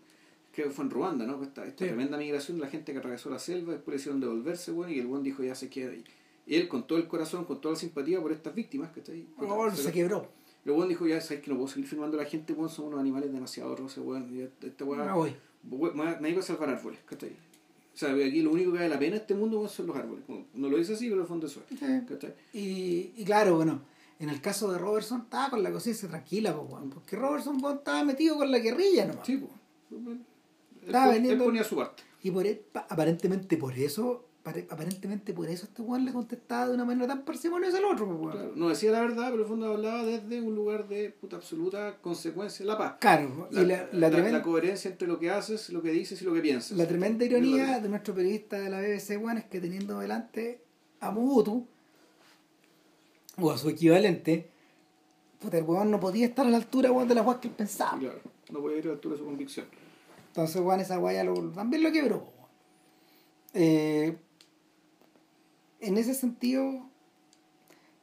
Creo 0.58 0.70
que 0.70 0.74
fue 0.74 0.84
en 0.86 0.90
Ruanda, 0.90 1.24
¿no? 1.24 1.40
Esta, 1.40 1.64
esta 1.64 1.84
Sí. 1.84 1.88
tremenda 1.90 2.18
migración, 2.18 2.58
la 2.58 2.66
gente 2.66 2.90
que 2.90 2.98
atravesó 2.98 3.30
la 3.30 3.38
selva, 3.38 3.74
después 3.74 3.94
le 3.94 4.00
hicieron 4.00 4.20
devolverse, 4.20 4.72
weón, 4.72 4.90
y 4.92 4.98
el 4.98 5.06
weón 5.06 5.22
dijo 5.22 5.44
ya 5.44 5.54
se 5.54 5.68
queda 5.70 5.92
ahí. 5.92 6.02
Y 6.48 6.56
él, 6.56 6.66
con 6.66 6.84
todo 6.84 6.98
el 6.98 7.06
corazón, 7.06 7.44
con 7.44 7.60
toda 7.60 7.74
la 7.74 7.78
simpatía 7.78 8.20
por 8.20 8.32
estas 8.32 8.52
víctimas, 8.56 8.90
que 8.90 8.98
está 8.98 9.12
ahí. 9.12 9.28
Oh, 9.38 9.70
se 9.70 9.92
quebró. 9.92 10.26
El 10.64 10.72
weón 10.72 10.88
dijo, 10.88 11.06
ya 11.06 11.20
sabes 11.20 11.44
que 11.44 11.50
no 11.52 11.56
puedo 11.58 11.68
seguir 11.68 11.86
filmando 11.86 12.18
a 12.18 12.24
la 12.24 12.28
gente, 12.28 12.54
weón, 12.54 12.70
son 12.70 12.86
unos 12.86 12.98
animales 12.98 13.32
demasiado 13.32 13.76
roces, 13.76 14.02
weón. 14.04 14.34
y 14.36 14.40
Esta 14.40 14.66
esta 14.66 14.84
weá- 14.84 15.04
Me 15.06 15.12
voy. 15.12 15.36
Me 16.20 16.28
digo 16.28 16.40
a 16.40 16.42
salvar 16.42 16.70
árboles, 16.70 16.98
¿cachai? 17.06 17.30
O 17.94 17.96
sea, 17.96 18.10
aquí 18.14 18.42
lo 18.42 18.50
único 18.50 18.72
que 18.72 18.78
vale 18.78 18.88
la 18.88 18.98
pena 18.98 19.14
en 19.14 19.22
este 19.22 19.34
mundo 19.36 19.58
weón, 19.58 19.68
son 19.70 19.86
los 19.86 19.96
árboles. 19.96 20.24
No 20.54 20.68
lo 20.68 20.76
dice 20.76 20.94
así, 20.94 21.04
pero 21.04 21.18
en 21.18 21.22
el 21.22 21.28
fondo 21.28 21.46
eso 21.46 21.62
es. 21.70 21.78
Sí. 21.78 22.28
Y, 22.52 23.12
y 23.16 23.24
claro, 23.24 23.54
bueno, 23.54 23.82
en 24.18 24.28
el 24.28 24.40
caso 24.40 24.72
de 24.72 24.78
Robertson 24.78 25.20
estaba 25.20 25.50
con 25.50 25.62
la 25.62 25.70
conciencia 25.70 26.08
tranquila, 26.08 26.52
pues, 26.56 26.68
weón, 26.72 26.90
porque 26.90 27.14
Robertson 27.14 27.62
weón, 27.62 27.76
estaba 27.78 28.02
metido 28.02 28.36
con 28.36 28.50
la 28.50 28.58
guerrilla 28.58 29.06
nomás. 29.06 29.24
Sí, 29.24 29.36
pues. 29.36 29.52
Él, 30.88 30.94
Estaba 30.94 31.06
pon- 31.06 31.14
vendiendo- 31.14 31.44
él 31.44 31.48
ponía 31.50 31.64
su 31.64 31.76
parte. 31.76 32.02
Y 32.22 32.30
por 32.30 32.46
pa- 32.72 32.86
aparentemente 32.88 33.56
por 33.56 33.74
eso, 33.78 34.24
pare- 34.42 34.66
aparentemente 34.70 35.32
por 35.34 35.48
eso 35.48 35.66
este 35.66 35.82
weón 35.82 36.04
le 36.04 36.12
contestaba 36.12 36.68
de 36.68 36.74
una 36.74 36.84
manera 36.84 37.06
tan 37.06 37.22
parsimoniosa 37.24 37.76
al 37.78 37.84
otro, 37.84 38.06
pues, 38.06 38.18
weón. 38.18 38.32
Claro, 38.32 38.52
no 38.56 38.68
decía 38.70 38.90
la 38.90 39.00
verdad, 39.02 39.24
pero 39.30 39.34
en 39.34 39.40
el 39.42 39.46
fondo 39.46 39.72
hablaba 39.72 40.04
desde 40.04 40.40
un 40.40 40.54
lugar 40.54 40.88
de 40.88 41.10
puta 41.10 41.36
absoluta 41.36 41.96
consecuencia, 42.00 42.64
la 42.66 42.76
paz. 42.78 42.94
Claro, 43.00 43.48
La, 43.50 43.60
y 43.62 43.66
la, 43.66 43.88
la 43.92 43.98
la- 44.00 44.10
tremenda, 44.10 44.38
la 44.38 44.44
coherencia 44.44 44.90
entre 44.90 45.06
lo 45.06 45.18
que 45.18 45.30
haces, 45.30 45.70
lo 45.70 45.82
que 45.82 45.90
dices 45.92 46.20
y 46.22 46.24
lo 46.24 46.32
que 46.34 46.40
piensas. 46.40 46.76
la 46.76 46.88
tremenda 46.88 47.24
ironía 47.24 47.78
de 47.80 47.88
nuestro 47.88 48.14
periodista 48.14 48.58
de 48.58 48.70
la 48.70 48.80
BBC, 48.80 49.16
weón, 49.18 49.38
es 49.38 49.44
que 49.44 49.60
teniendo 49.60 49.98
delante 50.00 50.60
a 51.00 51.10
Mobutu, 51.10 51.66
o 53.40 53.50
a 53.52 53.58
su 53.58 53.68
equivalente, 53.68 54.48
puta, 55.40 55.58
el 55.58 55.64
weón 55.64 55.90
no 55.90 56.00
podía 56.00 56.26
estar 56.26 56.46
a 56.46 56.50
la 56.50 56.56
altura, 56.56 56.90
weón, 56.90 57.06
de 57.06 57.14
la 57.14 57.22
weón 57.22 57.38
que 57.40 57.48
él 57.48 57.54
pensaba. 57.54 57.96
Claro, 57.98 58.18
no 58.50 58.60
voy 58.60 58.74
a 58.74 58.76
ir 58.78 58.84
a 58.84 58.88
la 58.88 58.92
altura 58.94 59.12
de 59.14 59.18
su 59.20 59.24
convicción. 59.24 59.66
Entonces, 60.38 60.62
weón, 60.62 60.78
esa 60.78 60.98
guaya 60.98 61.24
lo, 61.24 61.50
también 61.50 61.82
lo 61.82 61.90
quebró. 61.90 62.32
Eh, 63.54 64.16
en 65.80 65.98
ese 65.98 66.14
sentido, 66.14 66.88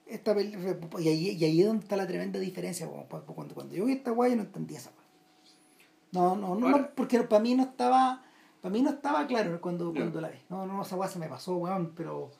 esta 0.06 0.36
y 0.42 1.08
ahí, 1.08 1.30
y 1.30 1.46
ahí 1.46 1.62
es 1.62 1.68
donde 1.68 1.84
está 1.84 1.96
la 1.96 2.06
tremenda 2.06 2.38
diferencia. 2.38 2.90
weón. 2.90 3.06
Cuando, 3.08 3.56
cuando, 3.56 3.74
yo 3.74 3.86
vi 3.86 3.94
esta 3.94 4.12
guaya 4.12 4.36
no 4.36 4.42
entendía 4.42 4.80
esa. 4.80 4.92
No, 6.12 6.36
no, 6.36 6.56
no, 6.56 6.72
no, 6.72 6.90
porque 6.94 7.22
para 7.22 7.42
mí 7.42 7.56
no 7.56 7.64
estaba, 7.64 8.22
para 8.60 8.74
mí 8.74 8.82
no 8.82 8.90
estaba 8.90 9.26
claro 9.28 9.62
cuando, 9.62 9.94
cuando 9.94 10.20
la 10.20 10.28
vi. 10.28 10.40
No, 10.50 10.66
no, 10.66 10.82
esa 10.82 10.98
guaya 10.98 11.14
se 11.14 11.20
me 11.20 11.30
pasó, 11.30 11.56
weón, 11.56 11.94
pero 11.96 12.32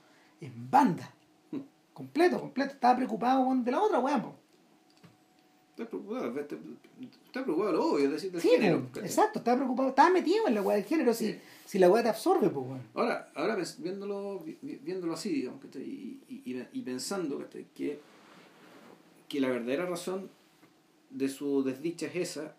en 0.42 0.70
banda. 0.70 1.10
Hmm. 1.52 1.62
Completo, 1.94 2.42
completo. 2.42 2.74
Estaba 2.74 2.98
preocupado, 2.98 3.44
weón, 3.44 3.64
de 3.64 3.72
la 3.72 3.82
otra, 3.82 4.00
weón. 4.00 4.34
Po. 5.76 5.84
Estás 5.84 5.88
preocupado, 5.90 6.40
estás 6.40 7.44
preocupado 7.44 7.72
lo 7.74 7.86
obvio, 7.86 8.06
es 8.06 8.12
decir, 8.12 8.32
del 8.32 8.42
Sí, 8.42 8.50
género. 8.50 8.88
¿cachai? 8.94 9.06
exacto, 9.06 9.40
estaba 9.40 9.58
preocupado, 9.58 9.90
estaba 9.90 10.10
metido 10.10 10.48
en 10.48 10.56
la 10.56 10.62
weá 10.62 10.78
del 10.78 10.86
género, 10.86 11.14
si, 11.14 11.38
si 11.66 11.80
la 11.80 11.90
weá 11.90 12.04
te 12.04 12.10
absorbe, 12.10 12.50
pues, 12.50 12.66
weón. 12.66 12.82
Ahora, 12.94 13.32
ahora 13.36 13.58
viéndolo, 13.80 14.40
vi- 14.40 14.58
vi- 14.62 14.80
viéndolo 14.82 15.14
así, 15.14 15.30
digamos, 15.30 15.62
¿cachai? 15.62 15.82
y, 15.84 16.22
y, 16.30 16.52
y- 16.54 16.68
y 16.74 16.82
pensando 16.82 17.40
¿cachai? 17.40 17.66
que, 17.76 18.00
que 19.28 19.40
la 19.42 19.50
verdadera 19.50 19.86
razón 19.86 20.30
de 21.10 21.28
su 21.30 21.64
desdicha 21.64 22.08
es 22.08 22.16
esa, 22.16 22.56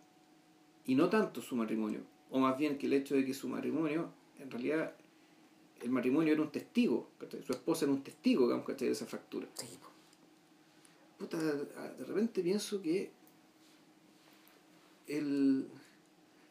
y 0.85 0.95
no 0.95 1.09
tanto 1.09 1.41
su 1.43 1.57
matrimonio, 1.57 2.01
o 2.31 2.39
más 2.39 2.57
bien 2.59 2.77
que 2.79 2.87
el 2.87 2.93
hecho 2.93 3.15
de 3.15 3.25
que 3.25 3.35
su 3.35 3.49
matrimonio, 3.49 4.11
en 4.39 4.51
realidad, 4.51 4.95
el 5.83 5.91
matrimonio 5.91 6.33
era 6.33 6.43
un 6.43 6.51
testigo, 6.51 7.09
su 7.47 7.53
esposa 7.53 7.85
era 7.87 7.93
un 7.93 8.03
testigo, 8.03 8.47
digamos, 8.47 8.67
de 8.77 8.91
esa 8.91 9.07
fractura. 9.07 9.47
Sí, 9.55 9.67
po. 9.81 9.89
Puta, 11.19 11.39
de 11.39 12.05
repente 12.05 12.43
pienso 12.43 12.81
que 12.83 13.11
el, 15.09 15.67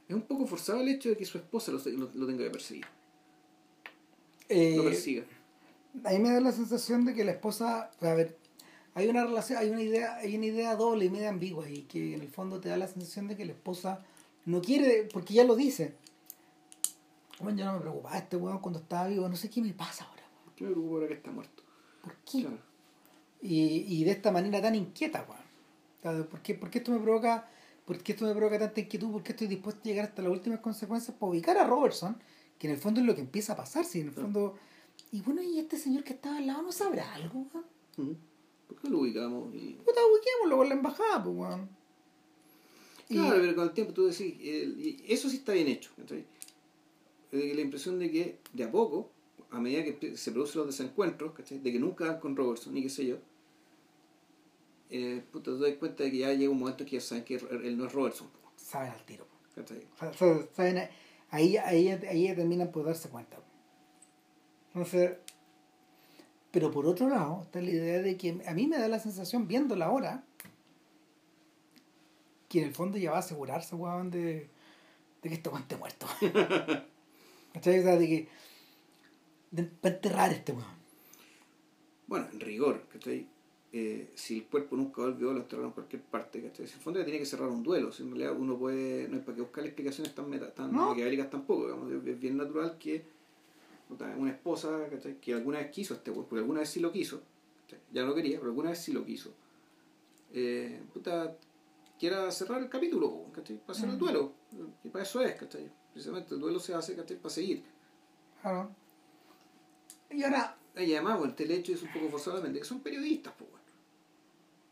es 0.08 0.16
un 0.16 0.22
poco 0.24 0.48
forzado 0.48 0.82
el 0.82 0.90
hecho 0.90 1.10
de 1.10 1.18
que 1.18 1.26
su 1.26 1.38
esposa 1.38 1.72
lo, 1.72 1.80
lo- 1.80 2.12
lo 2.14 2.28
tenga 2.28 2.44
que 2.44 2.50
perseguir, 2.50 2.86
Eh, 4.50 4.76
lo 4.78 4.84
persiga. 4.86 5.24
a 6.04 6.10
mí 6.12 6.20
me 6.20 6.32
da 6.32 6.40
la 6.40 6.52
sensación 6.52 7.06
de 7.06 7.14
que 7.14 7.24
la 7.26 7.32
esposa, 7.34 7.92
a 8.02 8.14
ver, 8.14 8.38
hay 8.96 9.08
una 9.10 9.24
relación, 9.26 9.60
hay 9.60 9.70
una 9.70 9.82
idea, 9.82 10.16
hay 10.16 10.36
una 10.38 10.46
idea 10.46 10.76
doble 10.76 11.06
y 11.06 11.10
media 11.10 11.30
ambigua 11.30 11.70
y 11.70 11.84
que 11.84 12.14
en 12.16 12.22
el 12.22 12.30
fondo 12.30 12.60
te 12.60 12.70
da 12.70 12.78
la 12.78 12.88
sensación 12.88 13.28
de 13.28 13.36
que 13.36 13.46
la 13.46 13.52
esposa 13.52 14.04
no 14.46 14.62
quiere, 14.62 15.08
porque 15.12 15.34
ya 15.34 15.44
lo 15.44 15.56
dice. 15.56 15.96
Bueno, 17.42 17.60
yo 17.60 17.66
no 17.66 17.74
me 17.74 17.82
preocupaba 17.82 18.18
este 18.18 18.38
weón 18.38 18.60
cuando 18.60 18.80
estaba 18.80 19.08
vivo, 19.10 19.28
no 19.28 19.36
sé 19.36 19.50
qué 19.50 19.62
me 19.62 19.74
pasa 19.74 20.06
ahora, 20.06 20.24
weón. 20.46 20.56
Yo 20.58 20.66
me 20.68 20.72
preocupo 20.72 20.96
ahora 20.96 21.08
que 21.10 21.14
está 21.16 21.32
muerto. 21.32 21.64
¿Por 22.02 22.16
qué? 22.18 22.42
Claro. 22.42 22.58
Y, 23.48 23.86
y 23.88 24.04
de 24.04 24.12
esta 24.12 24.32
manera 24.32 24.62
tan 24.62 24.76
inquieta, 24.76 25.26
weón. 25.30 26.26
¿Por 26.28 26.42
qué, 26.42 26.56
por 26.56 26.70
qué 26.70 26.80
esto 26.80 26.92
me 26.92 27.00
provoca, 27.00 27.48
por 27.86 27.98
qué 28.02 28.12
esto 28.14 28.26
me 28.26 28.34
provoca 28.34 28.60
tanta 28.60 28.80
inquietud? 28.80 29.12
¿Por 29.12 29.24
qué 29.24 29.32
estoy 29.32 29.48
dispuesto 29.48 29.82
a 29.84 29.86
llegar 29.86 30.06
hasta 30.06 30.22
las 30.22 30.32
últimas 30.32 30.60
consecuencias 30.60 31.16
para 31.18 31.32
ubicar 31.32 31.58
a 31.58 31.66
Robertson? 31.66 32.16
Que 32.60 32.68
en 32.68 32.74
el 32.74 32.80
fondo 32.80 33.00
es 33.02 33.06
lo 33.06 33.16
que 33.16 33.22
empieza 33.22 33.54
a 33.54 33.56
pasar, 33.56 33.86
si 33.86 34.00
en 34.02 34.08
el 34.08 34.14
fondo. 34.14 34.56
Y 35.12 35.22
bueno, 35.22 35.42
y 35.42 35.60
este 35.60 35.78
señor 35.78 36.04
que 36.04 36.14
estaba 36.14 36.38
al 36.38 36.48
lado 36.48 36.62
no 36.64 36.72
sabrá 36.72 37.14
algo, 37.14 37.46
weón. 37.54 37.66
Ujú. 37.98 38.18
¿Por 38.68 38.78
qué 38.82 38.90
lo 38.90 39.00
ubicamos? 39.00 39.54
Y... 39.56 39.74
Puta, 39.86 40.00
ubiquémoslo 40.12 40.58
con 40.58 40.70
la 40.70 40.76
embajada, 40.76 41.24
pues, 41.24 41.36
weón. 41.36 41.70
Y- 43.10 43.16
Claro, 43.16 43.38
pero 43.42 43.56
con 43.56 43.64
el 43.66 43.74
tiempo 43.74 43.94
tú 43.94 44.06
decís, 44.08 44.34
y 44.40 45.04
eso 45.08 45.30
sí 45.30 45.38
está 45.38 45.54
bien 45.54 45.68
hecho. 45.68 45.92
Eh, 47.32 47.54
La 47.56 47.62
impresión 47.62 48.00
de 48.00 48.10
que 48.12 48.40
de 48.54 48.64
a 48.64 48.72
poco, 48.72 49.12
a 49.52 49.60
medida 49.60 49.84
que 49.84 50.18
se 50.18 50.32
producen 50.32 50.60
los 50.60 50.68
desencuentros, 50.68 51.34
¿cachai? 51.34 51.60
de 51.60 51.72
que 51.72 51.80
nunca 51.80 52.06
dan 52.06 52.20
con 52.20 52.36
Robertson, 52.36 52.74
ni 52.74 52.82
qué 52.82 52.90
sé 52.90 53.06
yo, 53.06 53.18
eh, 54.90 55.24
puta, 55.32 55.52
te 55.52 55.58
das 55.58 55.78
cuenta 55.78 56.04
de 56.04 56.12
que 56.12 56.18
ya 56.18 56.34
llega 56.34 56.52
un 56.52 56.60
momento 56.60 56.86
que 56.86 56.92
ya 56.92 57.02
saben 57.02 57.24
que 57.24 57.36
él 57.36 57.78
no 57.78 57.86
es 57.86 57.94
Robertson. 57.94 58.30
Saben 58.56 58.92
al 58.92 59.04
tiro. 59.06 59.28
saben, 60.56 60.90
ahí, 61.30 61.58
ahí, 61.58 61.90
ahí 61.90 62.28
ya 62.28 62.36
terminan 62.36 62.72
por 62.72 62.86
darse 62.86 63.10
cuenta. 63.10 63.38
Entonces, 64.74 65.14
pero 66.52 66.72
por 66.72 66.86
otro 66.86 67.10
lado, 67.10 67.42
está 67.44 67.62
la 67.62 67.70
idea 67.70 68.02
de 68.02 68.18
que 68.18 68.42
a 68.46 68.54
mí 68.54 68.68
me 68.68 68.78
da 68.78 68.88
la 68.88 69.00
sensación, 69.00 69.48
viéndola 69.48 69.86
ahora, 69.86 70.24
que 72.48 72.60
en 72.60 72.68
el 72.68 72.74
fondo 72.74 72.98
ya 72.98 73.12
va 73.12 73.18
a 73.18 73.20
asegurarse, 73.20 73.76
weón, 73.76 74.12
de, 74.12 74.50
de 75.22 75.30
que 75.30 75.36
este 75.36 75.50
weón 75.50 75.64
esté 75.64 75.76
muerto. 75.76 76.08
¿Cachai? 77.54 77.80
O 77.80 77.84
sea, 77.84 77.98
de 77.98 78.08
que. 78.08 78.28
De, 79.52 79.64
para 79.64 79.96
enterrar 79.96 80.32
este 80.32 80.52
weón. 80.52 80.76
Bueno, 82.08 82.28
en 82.32 82.40
rigor, 82.40 82.86
¿cachai? 82.92 83.28
Eh, 83.78 84.10
si 84.16 84.38
el 84.38 84.46
cuerpo 84.46 84.78
nunca 84.78 85.02
volvió, 85.02 85.34
lo 85.34 85.40
enterraron 85.42 85.72
en 85.72 85.74
cualquier 85.74 86.02
parte, 86.02 86.42
¿cachai? 86.42 86.66
Si 86.66 86.72
en 86.74 86.78
el 86.78 86.84
fondo 86.84 87.00
ya 87.00 87.06
tiene 87.06 87.20
que 87.20 87.26
cerrar 87.26 87.50
un 87.50 87.62
duelo, 87.62 87.92
si 87.92 88.04
en 88.04 88.12
realidad 88.12 88.34
uno 88.40 88.58
puede, 88.58 89.10
no 89.10 89.16
hay 89.18 89.22
para 89.22 89.36
qué 89.36 89.42
buscar 89.42 89.66
explicaciones 89.66 90.16
tan, 90.16 90.30
meta, 90.30 90.50
tan 90.54 90.72
No. 90.72 90.96
tampoco, 91.30 91.66
digamos, 91.66 91.92
es- 91.92 92.08
es 92.08 92.20
bien 92.20 92.38
natural 92.38 92.78
que 92.80 93.04
una 94.18 94.32
esposa, 94.32 94.88
¿cachai? 94.90 95.20
Que 95.20 95.34
alguna 95.34 95.60
vez 95.60 95.72
quiso 95.72 95.94
a 95.94 95.98
este 95.98 96.10
weón, 96.10 96.26
porque 96.26 96.40
alguna 96.40 96.62
vez 96.62 96.70
sí 96.70 96.80
lo 96.80 96.90
quiso, 96.92 97.22
¿cachai? 97.64 97.80
ya 97.92 98.04
no 98.04 98.10
lo 98.10 98.16
quería, 98.16 98.38
pero 98.38 98.50
alguna 98.52 98.70
vez 98.70 98.80
sí 98.80 98.94
lo 98.94 99.04
quiso, 99.06 99.34
eh, 100.34 100.82
puta, 100.94 101.36
quiera 102.00 102.32
cerrar 102.32 102.62
el 102.62 102.70
capítulo, 102.70 103.26
¿cachai? 103.34 103.58
Para 103.58 103.78
hacer 103.78 103.90
el 103.90 103.96
Mm. 103.96 104.00
duelo, 104.00 104.34
y 104.86 104.90
para 104.90 105.04
eso 105.04 105.22
es, 105.22 105.36
¿cachai? 105.36 105.70
Precisamente 105.92 106.34
el 106.34 106.40
duelo 106.40 106.60
se 106.62 106.74
hace, 106.74 106.96
¿cachai? 106.96 107.18
Para 107.18 107.30
seguir. 107.34 107.64
Claro. 108.42 108.72
Y 110.10 110.24
ahora, 110.24 110.58
Y 110.78 110.92
además, 110.94 111.20
bueno, 111.20 111.34
el 111.38 111.52
hecho 111.52 111.72
es 111.72 111.82
un 111.84 111.88
poco 111.94 112.10
forzadamente 112.10 112.60
que 112.60 112.66
son 112.66 112.82
periodistas, 112.82 113.34
pues. 113.40 113.50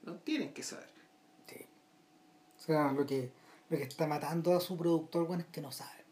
No 0.03 0.15
tienen 0.15 0.53
que 0.53 0.63
saber. 0.63 0.89
Sí. 1.47 1.65
O 2.57 2.59
sea, 2.59 2.91
lo 2.91 3.05
que, 3.05 3.31
lo 3.69 3.77
que 3.77 3.83
está 3.83 4.05
matando 4.07 4.55
a 4.55 4.59
su 4.59 4.77
productor, 4.77 5.25
bueno, 5.27 5.43
es 5.43 5.49
que 5.49 5.61
no 5.61 5.71
sabe. 5.71 6.03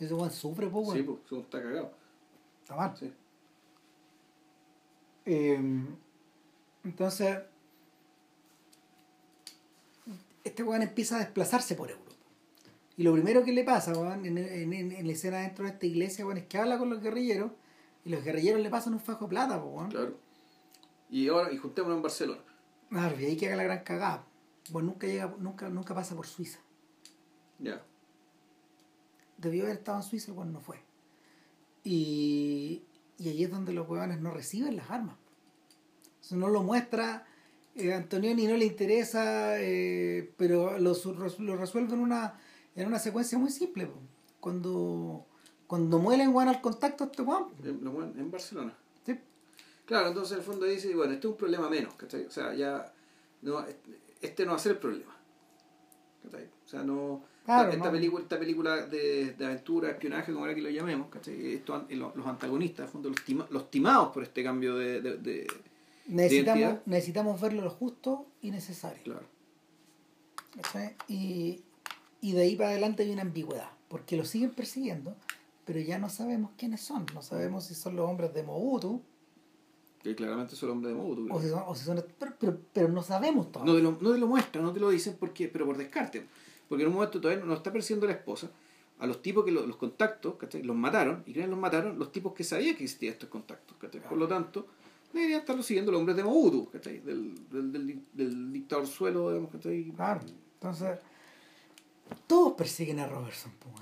Ese 0.00 0.12
weón 0.14 0.30
sufre, 0.30 0.68
pues, 0.68 0.88
Sí, 0.92 1.02
bueno. 1.02 1.20
pues, 1.28 1.42
está 1.42 1.62
cagado. 1.62 1.92
Está 2.62 2.76
mal. 2.76 2.96
Sí. 2.96 3.12
Eh, 5.26 5.60
entonces, 6.84 7.38
este 10.44 10.62
weón 10.62 10.82
empieza 10.82 11.16
a 11.16 11.18
desplazarse 11.20 11.74
por 11.74 11.90
Europa. 11.90 12.12
Y 12.96 13.02
lo 13.02 13.12
primero 13.12 13.44
que 13.44 13.52
le 13.52 13.64
pasa, 13.64 13.92
weón, 13.92 14.24
en, 14.24 14.38
en, 14.38 14.72
en- 14.72 14.92
en 14.92 15.06
la 15.06 15.12
escena 15.12 15.38
dentro 15.38 15.64
de 15.64 15.72
esta 15.72 15.86
iglesia, 15.86 16.24
weón, 16.24 16.38
es 16.38 16.46
que 16.46 16.58
habla 16.58 16.78
con 16.78 16.88
los 16.88 17.00
guerrilleros 17.02 17.52
y 18.04 18.10
los 18.10 18.24
guerrilleros 18.24 18.60
le 18.62 18.70
pasan 18.70 18.94
un 18.94 19.00
fajo 19.00 19.24
de 19.26 19.28
plata, 19.30 19.60
pues, 19.60 19.74
weón. 19.74 19.90
Claro. 19.90 20.16
Y 21.10 21.28
ahora, 21.28 21.52
y 21.52 21.56
juntémonos 21.58 21.96
en 21.98 22.02
Barcelona. 22.02 22.42
Claro, 22.90 23.20
y 23.20 23.24
ahí 23.24 23.36
que 23.36 23.46
haga 23.46 23.56
la 23.56 23.64
gran 23.64 23.84
cagada. 23.84 24.26
Bueno, 24.70 24.88
nunca 24.90 25.06
llega, 25.06 25.34
nunca, 25.38 25.68
nunca 25.68 25.94
pasa 25.94 26.14
por 26.14 26.26
Suiza. 26.26 26.58
Ya. 27.58 27.82
Debió 29.38 29.64
haber 29.64 29.76
estado 29.76 29.98
en 29.98 30.02
Suiza, 30.02 30.30
el 30.30 30.38
weón 30.38 30.52
no 30.52 30.60
fue. 30.60 30.78
Y, 31.84 32.82
y 33.18 33.28
ahí 33.28 33.44
es 33.44 33.50
donde 33.50 33.72
los 33.72 33.88
huevones 33.88 34.20
no 34.20 34.30
reciben 34.30 34.76
las 34.76 34.90
armas. 34.90 35.16
Eso 36.20 36.36
no 36.36 36.48
lo 36.48 36.62
muestra, 36.62 37.26
eh, 37.76 37.92
Antonioni 37.92 38.46
no 38.46 38.56
le 38.56 38.64
interesa, 38.64 39.60
eh, 39.60 40.32
pero 40.36 40.78
lo, 40.78 40.94
lo 40.94 41.56
resuelve 41.56 41.94
en 41.94 42.00
una, 42.00 42.40
en 42.74 42.86
una 42.88 42.98
secuencia 42.98 43.38
muy 43.38 43.50
simple. 43.50 43.86
po. 43.86 43.98
Cuando, 44.40 45.26
cuando 45.66 45.98
muelen 45.98 46.34
weón 46.34 46.48
al 46.48 46.60
contacto 46.60 47.04
este. 47.04 47.22
En, 47.22 47.84
bueno, 47.84 48.12
en 48.16 48.30
Barcelona. 48.30 48.76
Claro, 49.86 50.08
entonces 50.08 50.32
en 50.32 50.38
el 50.38 50.44
fondo 50.44 50.66
dice, 50.66 50.94
bueno, 50.94 51.12
este 51.14 51.26
es 51.26 51.30
un 51.30 51.36
problema 51.38 51.70
menos, 51.70 51.94
¿cachai? 51.94 52.24
O 52.26 52.30
sea, 52.30 52.52
ya, 52.54 52.92
no, 53.42 53.64
este 54.20 54.44
no 54.44 54.50
va 54.50 54.56
a 54.56 54.60
ser 54.60 54.72
el 54.72 54.78
problema. 54.78 55.16
¿cachai? 56.24 56.44
O 56.44 56.68
sea, 56.68 56.82
no... 56.82 57.22
Claro, 57.44 57.70
esta, 57.70 57.84
no. 57.84 57.92
película, 57.92 58.22
esta 58.24 58.38
película 58.40 58.86
de, 58.86 59.34
de 59.34 59.46
aventura, 59.46 59.90
espionaje, 59.90 60.32
como 60.32 60.44
era 60.46 60.54
que 60.56 60.60
lo 60.62 60.70
llamemos, 60.70 61.08
¿cachai? 61.08 61.54
Esto, 61.54 61.86
los, 61.90 62.16
los 62.16 62.26
antagonistas, 62.26 62.80
en 62.80 62.84
el 62.86 62.90
fondo, 62.90 63.08
los, 63.10 63.18
tima- 63.24 63.46
los 63.50 63.70
timados 63.70 64.12
por 64.12 64.24
este 64.24 64.42
cambio 64.42 64.74
de... 64.76 65.00
de, 65.00 65.16
de- 65.18 65.46
Necesitamos, 66.08 66.78
necesitamos 66.86 67.40
verlo 67.40 67.62
lo 67.62 67.70
justo 67.70 68.26
y 68.42 68.50
necesario. 68.50 69.02
claro. 69.04 69.26
¿cachai? 70.56 70.96
Y, 71.08 71.62
y 72.20 72.32
de 72.32 72.42
ahí 72.42 72.56
para 72.56 72.70
adelante 72.70 73.02
hay 73.04 73.10
una 73.12 73.22
ambigüedad, 73.22 73.70
porque 73.88 74.16
lo 74.16 74.24
siguen 74.24 74.50
persiguiendo, 74.50 75.14
pero 75.64 75.78
ya 75.80 75.98
no 75.98 76.08
sabemos 76.08 76.50
quiénes 76.56 76.80
son. 76.80 77.06
No 77.14 77.22
sabemos 77.22 77.64
si 77.66 77.74
son 77.74 77.94
los 77.96 78.08
hombres 78.08 78.32
de 78.34 78.42
Mobutu 78.42 79.02
Que 80.06 80.14
claramente 80.14 80.54
es 80.54 80.62
el 80.62 80.70
hombre 80.70 80.90
de 80.90 80.94
Mobutu. 80.96 81.26
o 81.34 81.40
si 81.42 81.48
son, 81.48 81.62
o 81.66 81.74
si 81.74 81.84
son 81.84 82.04
pero, 82.18 82.32
pero, 82.38 82.58
pero 82.72 82.88
no 82.88 83.02
sabemos 83.02 83.50
todo. 83.50 83.64
No 83.64 83.74
te, 83.74 83.82
lo, 83.82 83.98
no 84.00 84.12
te 84.12 84.18
lo 84.18 84.26
muestran, 84.28 84.64
no 84.64 84.72
te 84.72 84.78
lo 84.78 84.90
dicen 84.90 85.16
porque, 85.18 85.48
pero 85.48 85.66
por 85.66 85.76
descarte. 85.76 86.24
Porque 86.68 86.82
en 86.84 86.88
un 86.90 86.94
momento 86.94 87.20
todavía 87.20 87.44
no 87.44 87.54
está 87.54 87.72
persiguiendo 87.72 88.06
la 88.06 88.12
esposa. 88.12 88.48
A 89.00 89.06
los 89.06 89.20
tipos 89.20 89.44
que 89.44 89.50
lo- 89.50 89.66
los 89.66 89.76
contactos, 89.76 90.36
¿cachai? 90.36 90.62
Los 90.62 90.76
mataron. 90.76 91.24
¿Y 91.26 91.32
quiénes 91.32 91.50
los 91.50 91.58
mataron? 91.58 91.98
Los 91.98 92.12
tipos 92.12 92.32
que 92.34 92.44
sabían 92.44 92.76
que 92.76 92.84
existían 92.84 93.14
estos 93.14 93.28
contactos, 93.28 93.76
¿cachai? 93.78 94.00
Por 94.08 94.16
lo 94.16 94.28
tanto, 94.28 94.66
deberían 95.12 95.40
estarlo 95.40 95.62
siguiendo 95.64 95.90
los 95.90 95.98
hombres 95.98 96.16
de 96.16 96.22
Mobutu, 96.22 96.70
¿cachai? 96.70 97.00
Del, 97.00 97.34
del, 97.50 97.72
del, 97.72 98.00
del 98.12 98.52
dictador 98.52 98.86
suelo, 98.86 99.28
digamos, 99.30 99.50
¿cachai? 99.50 99.90
Claro. 99.90 100.20
Entonces, 100.54 100.98
todos 102.28 102.52
persiguen 102.54 103.00
a 103.00 103.06
Robertson, 103.08 103.52
pues. 103.58 103.74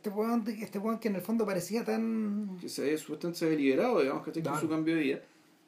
Este 0.00 0.08
weón, 0.08 0.42
este 0.48 0.78
weón 0.78 0.98
que 0.98 1.08
en 1.08 1.16
el 1.16 1.20
fondo 1.20 1.44
parecía 1.44 1.84
tan. 1.84 2.56
Que 2.58 2.70
se 2.70 2.80
había, 2.80 2.96
supuestamente 2.96 3.38
se 3.38 3.44
había 3.44 3.58
liberado, 3.58 4.00
digamos, 4.00 4.24
¿cachai? 4.24 4.42
Con 4.42 4.58
su 4.58 4.66
cambio 4.66 4.94
de 4.94 5.00
vida. 5.02 5.20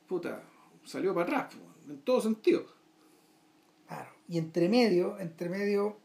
Puta, 0.08 0.42
salió 0.86 1.12
para 1.12 1.26
atrás, 1.26 1.54
en 1.86 1.98
todo 1.98 2.22
sentido. 2.22 2.64
Claro. 3.86 4.08
Y 4.28 4.38
entre 4.38 4.70
medio, 4.70 5.18
entre 5.18 5.50
medio, 5.50 5.98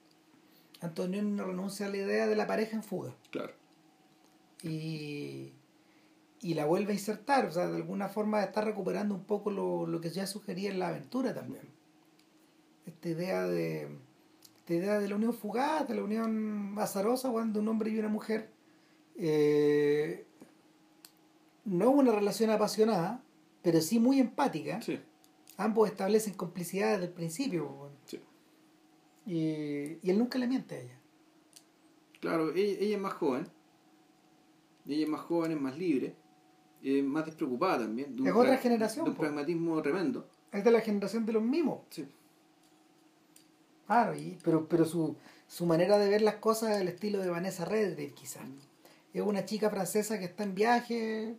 Antonio 0.81 1.23
no 1.23 1.45
renuncia 1.45 1.85
a 1.85 1.89
la 1.89 1.95
idea 1.95 2.27
de 2.27 2.35
la 2.35 2.47
pareja 2.47 2.75
en 2.75 2.83
fuga. 2.83 3.15
Claro. 3.31 3.53
y, 4.61 5.53
y 6.41 6.53
la 6.53 6.65
vuelve 6.65 6.91
a 6.91 6.95
insertar, 6.95 7.45
o 7.45 7.51
sea, 7.51 7.67
de 7.67 7.77
alguna 7.77 8.09
forma 8.09 8.43
está 8.43 8.59
recuperando 8.59 9.15
un 9.15 9.23
poco 9.23 9.51
lo, 9.51 9.87
lo 9.87 10.01
que 10.01 10.09
ya 10.09 10.27
sugería 10.27 10.69
en 10.69 10.79
la 10.79 10.89
aventura 10.89 11.33
también. 11.33 11.63
Esta 12.85 13.07
idea 13.07 13.47
de 13.47 13.87
esta 14.67 14.75
idea 14.75 14.99
de 14.99 15.07
la 15.07 15.15
unión 15.15 15.33
fugaz, 15.33 15.87
de 15.87 15.95
la 15.95 16.03
unión 16.03 16.75
azarosa 16.77 17.29
cuando 17.31 17.61
un 17.61 17.69
hombre 17.69 17.89
y 17.89 17.97
una 17.99 18.09
mujer 18.09 18.49
eh, 19.15 20.25
no 21.63 21.89
una 21.91 22.11
relación 22.11 22.49
apasionada, 22.49 23.23
pero 23.61 23.79
sí 23.79 23.97
muy 23.97 24.19
empática. 24.19 24.81
Sí, 24.81 24.99
Ambos 25.55 25.89
establecen 25.89 26.33
complicidad 26.33 26.91
desde 26.91 27.05
el 27.05 27.13
principio. 27.13 27.91
sí. 28.05 28.19
Y, 29.25 29.99
y 30.05 30.09
él 30.09 30.19
nunca 30.19 30.37
le 30.37 30.47
miente 30.47 30.75
a 30.75 30.79
ella. 30.79 30.99
Claro, 32.19 32.53
ella, 32.53 32.77
ella 32.79 32.95
es 32.97 33.01
más 33.01 33.13
joven. 33.13 33.47
Ella 34.85 35.03
es 35.03 35.09
más 35.09 35.21
joven, 35.21 35.51
es 35.53 35.61
más 35.61 35.77
libre. 35.77 36.13
Es 36.83 37.03
más 37.05 37.25
despreocupada 37.25 37.79
también. 37.79 38.15
de 38.17 38.29
Es 38.29 38.35
otra 38.35 38.57
generación, 38.57 39.05
De 39.05 39.11
un 39.11 39.17
pragmatismo 39.17 39.81
tremendo. 39.81 40.27
Es 40.51 40.63
de 40.63 40.71
la 40.71 40.81
generación 40.81 41.25
de 41.25 41.33
los 41.33 41.43
mimos. 41.43 41.79
Sí. 41.89 42.05
Claro, 43.87 44.15
y, 44.15 44.37
pero, 44.43 44.67
pero 44.67 44.85
su, 44.85 45.15
su 45.47 45.65
manera 45.65 45.97
de 45.97 46.09
ver 46.09 46.21
las 46.21 46.35
cosas 46.35 46.71
es 46.75 46.81
el 46.81 46.89
estilo 46.89 47.19
de 47.19 47.29
Vanessa 47.29 47.65
Redgrave, 47.65 48.13
quizás. 48.13 48.43
Es 49.13 49.21
una 49.21 49.45
chica 49.45 49.69
francesa 49.69 50.19
que 50.19 50.25
está 50.25 50.43
en 50.43 50.53
viaje 50.53 51.35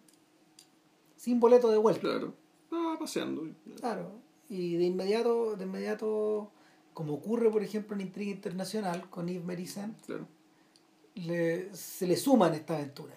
sin 1.16 1.38
boleto 1.40 1.70
de 1.70 1.76
vuelta. 1.76 2.00
Claro. 2.00 2.34
Ah, 2.72 2.96
paseando. 2.98 3.46
Claro. 3.78 4.10
Y 4.48 4.76
de 4.76 4.84
inmediato, 4.84 5.56
de 5.56 5.64
inmediato, 5.64 6.50
como 6.94 7.14
ocurre, 7.14 7.50
por 7.50 7.62
ejemplo, 7.62 7.94
en 7.94 8.00
Intriga 8.02 8.30
Internacional 8.32 9.08
con 9.10 9.28
Yves 9.28 9.44
Merissan, 9.44 9.94
Claro. 10.06 10.26
le, 11.14 11.74
se 11.74 12.06
le 12.06 12.16
suman 12.16 12.54
esta 12.54 12.76
aventura. 12.76 13.14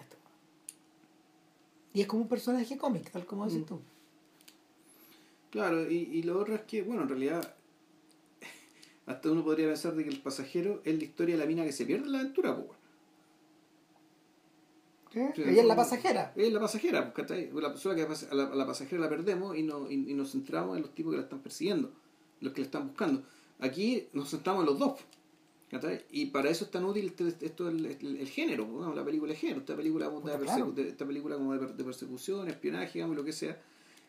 Y 1.94 2.00
es 2.00 2.06
como 2.06 2.22
un 2.22 2.28
personaje 2.28 2.76
cómic, 2.78 3.10
tal 3.10 3.26
como 3.26 3.44
dices 3.46 3.62
Mm. 3.62 3.64
tú. 3.66 3.80
Claro, 5.50 5.90
y, 5.90 5.96
y 5.96 6.22
lo 6.22 6.38
otro 6.40 6.54
es 6.54 6.62
que, 6.62 6.82
bueno, 6.82 7.02
en 7.02 7.08
realidad, 7.10 7.54
hasta 9.06 9.30
uno 9.30 9.42
podría 9.44 9.66
pensar 9.68 9.94
de 9.94 10.04
que 10.04 10.10
el 10.10 10.20
pasajero 10.20 10.80
es 10.84 10.96
la 10.96 11.04
historia 11.04 11.34
de 11.36 11.40
la 11.40 11.46
mina 11.46 11.64
que 11.64 11.72
se 11.72 11.84
pierde 11.86 12.06
en 12.06 12.12
la 12.12 12.20
aventura, 12.20 12.56
pues. 12.56 12.78
¿Sí? 15.12 15.20
Sí, 15.34 15.42
Ella 15.42 15.60
es 15.62 15.66
la 15.66 15.76
pasajera. 15.76 16.32
Es 16.36 16.52
la 16.52 16.60
pasajera, 16.60 17.12
pues. 17.12 17.28
La 17.54 17.68
persona 17.70 17.94
que 17.94 18.02
a 18.02 18.34
la, 18.34 18.44
a 18.44 18.54
la 18.54 18.66
pasajera 18.66 19.02
la 19.02 19.08
perdemos 19.08 19.56
y, 19.56 19.62
no, 19.62 19.90
y, 19.90 19.94
y 20.10 20.14
nos 20.14 20.32
centramos 20.32 20.76
en 20.76 20.82
los 20.82 20.94
tipos 20.94 21.12
que 21.12 21.18
la 21.18 21.24
están 21.24 21.40
persiguiendo, 21.40 21.90
los 22.40 22.52
que 22.52 22.60
la 22.60 22.64
están 22.66 22.86
buscando. 22.88 23.22
Aquí 23.58 24.08
nos 24.14 24.30
centramos 24.30 24.62
en 24.62 24.66
los 24.66 24.78
dos. 24.78 25.00
Y 26.10 26.26
para 26.26 26.50
eso 26.50 26.66
es 26.66 26.70
tan 26.70 26.84
útil 26.84 27.06
este- 27.16 27.46
esto 27.46 27.68
el, 27.68 27.86
el, 27.86 28.16
el 28.18 28.28
género, 28.28 28.66
¿no? 28.66 28.94
la 28.94 29.04
película 29.04 29.32
de 29.32 29.38
género, 29.38 29.60
esta 29.60 29.74
película, 29.74 30.08
de 30.10 30.38
claro. 30.38 30.74
esta 30.76 31.06
película 31.06 31.36
como 31.36 31.56
de, 31.56 31.66
de 31.66 31.84
persecución, 31.84 32.48
espionaje, 32.48 32.90
digamos, 32.94 33.16
lo 33.16 33.24
que 33.24 33.32
sea. 33.32 33.58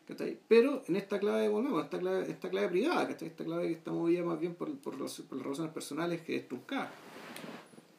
¿Cachai? 0.08 0.40
Pero 0.48 0.84
en 0.88 0.96
esta 0.96 1.20
clave, 1.20 1.48
volvemos, 1.50 1.84
esta 1.84 2.00
clave, 2.00 2.30
esta 2.30 2.50
clave 2.50 2.70
privada, 2.70 3.08
¿cachai? 3.08 3.28
esta 3.30 3.44
clave 3.44 3.68
que 3.68 3.74
está 3.74 3.92
movida 3.92 4.24
más 4.24 4.40
bien 4.40 4.56
por, 4.56 4.76
por, 4.80 5.00
las, 5.00 5.22
por 5.22 5.38
las 5.38 5.48
razones 5.48 5.72
personales 5.72 6.22
que 6.22 6.36
es 6.36 6.48
truncada. 6.48 6.92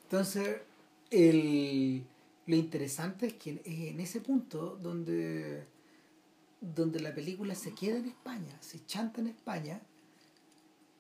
Entonces, 0.05 0.58
el, 1.10 2.05
lo 2.47 2.57
interesante 2.57 3.26
es 3.26 3.34
que 3.34 3.50
en, 3.50 3.60
en 3.65 4.00
ese 4.00 4.20
punto 4.20 4.78
donde, 4.83 5.66
donde 6.60 7.00
la 7.00 7.15
película 7.15 7.55
se 7.55 7.74
queda 7.74 7.99
en 7.99 8.07
España, 8.07 8.57
se 8.60 8.84
chanta 8.86 9.20
en 9.20 9.28
España 9.28 9.81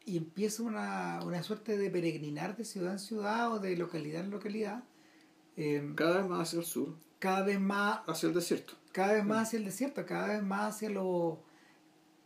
y 0.06 0.16
empieza 0.16 0.62
una, 0.62 1.20
una 1.24 1.42
suerte 1.42 1.78
de 1.78 1.90
peregrinar 1.90 2.56
de 2.56 2.64
ciudad 2.64 2.92
en 2.92 2.98
ciudad 2.98 3.52
o 3.52 3.58
de 3.58 3.76
localidad 3.76 4.24
en 4.24 4.30
localidad, 4.30 4.84
eh, 5.56 5.92
Cada 5.94 6.18
vez 6.18 6.28
más 6.28 6.48
hacia 6.48 6.58
el 6.58 6.64
sur, 6.64 6.94
cada 7.18 7.42
vez 7.42 7.60
más 7.60 8.00
hacia 8.06 8.28
el 8.28 8.34
desierto. 8.34 8.74
Cada 8.94 9.12
vez 9.14 9.24
más 9.24 9.48
hacia 9.48 9.58
el 9.58 9.64
desierto, 9.64 10.06
cada 10.06 10.28
vez 10.28 10.42
más 10.42 10.76
hacia 10.76 10.88
lo 10.88 11.40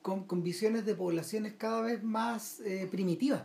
con, 0.02 0.24
con 0.24 0.42
visiones 0.42 0.84
de 0.86 0.94
poblaciones 0.94 1.54
cada 1.58 1.80
vez 1.80 2.02
más 2.02 2.60
eh, 2.60 2.86
primitivas. 2.90 3.42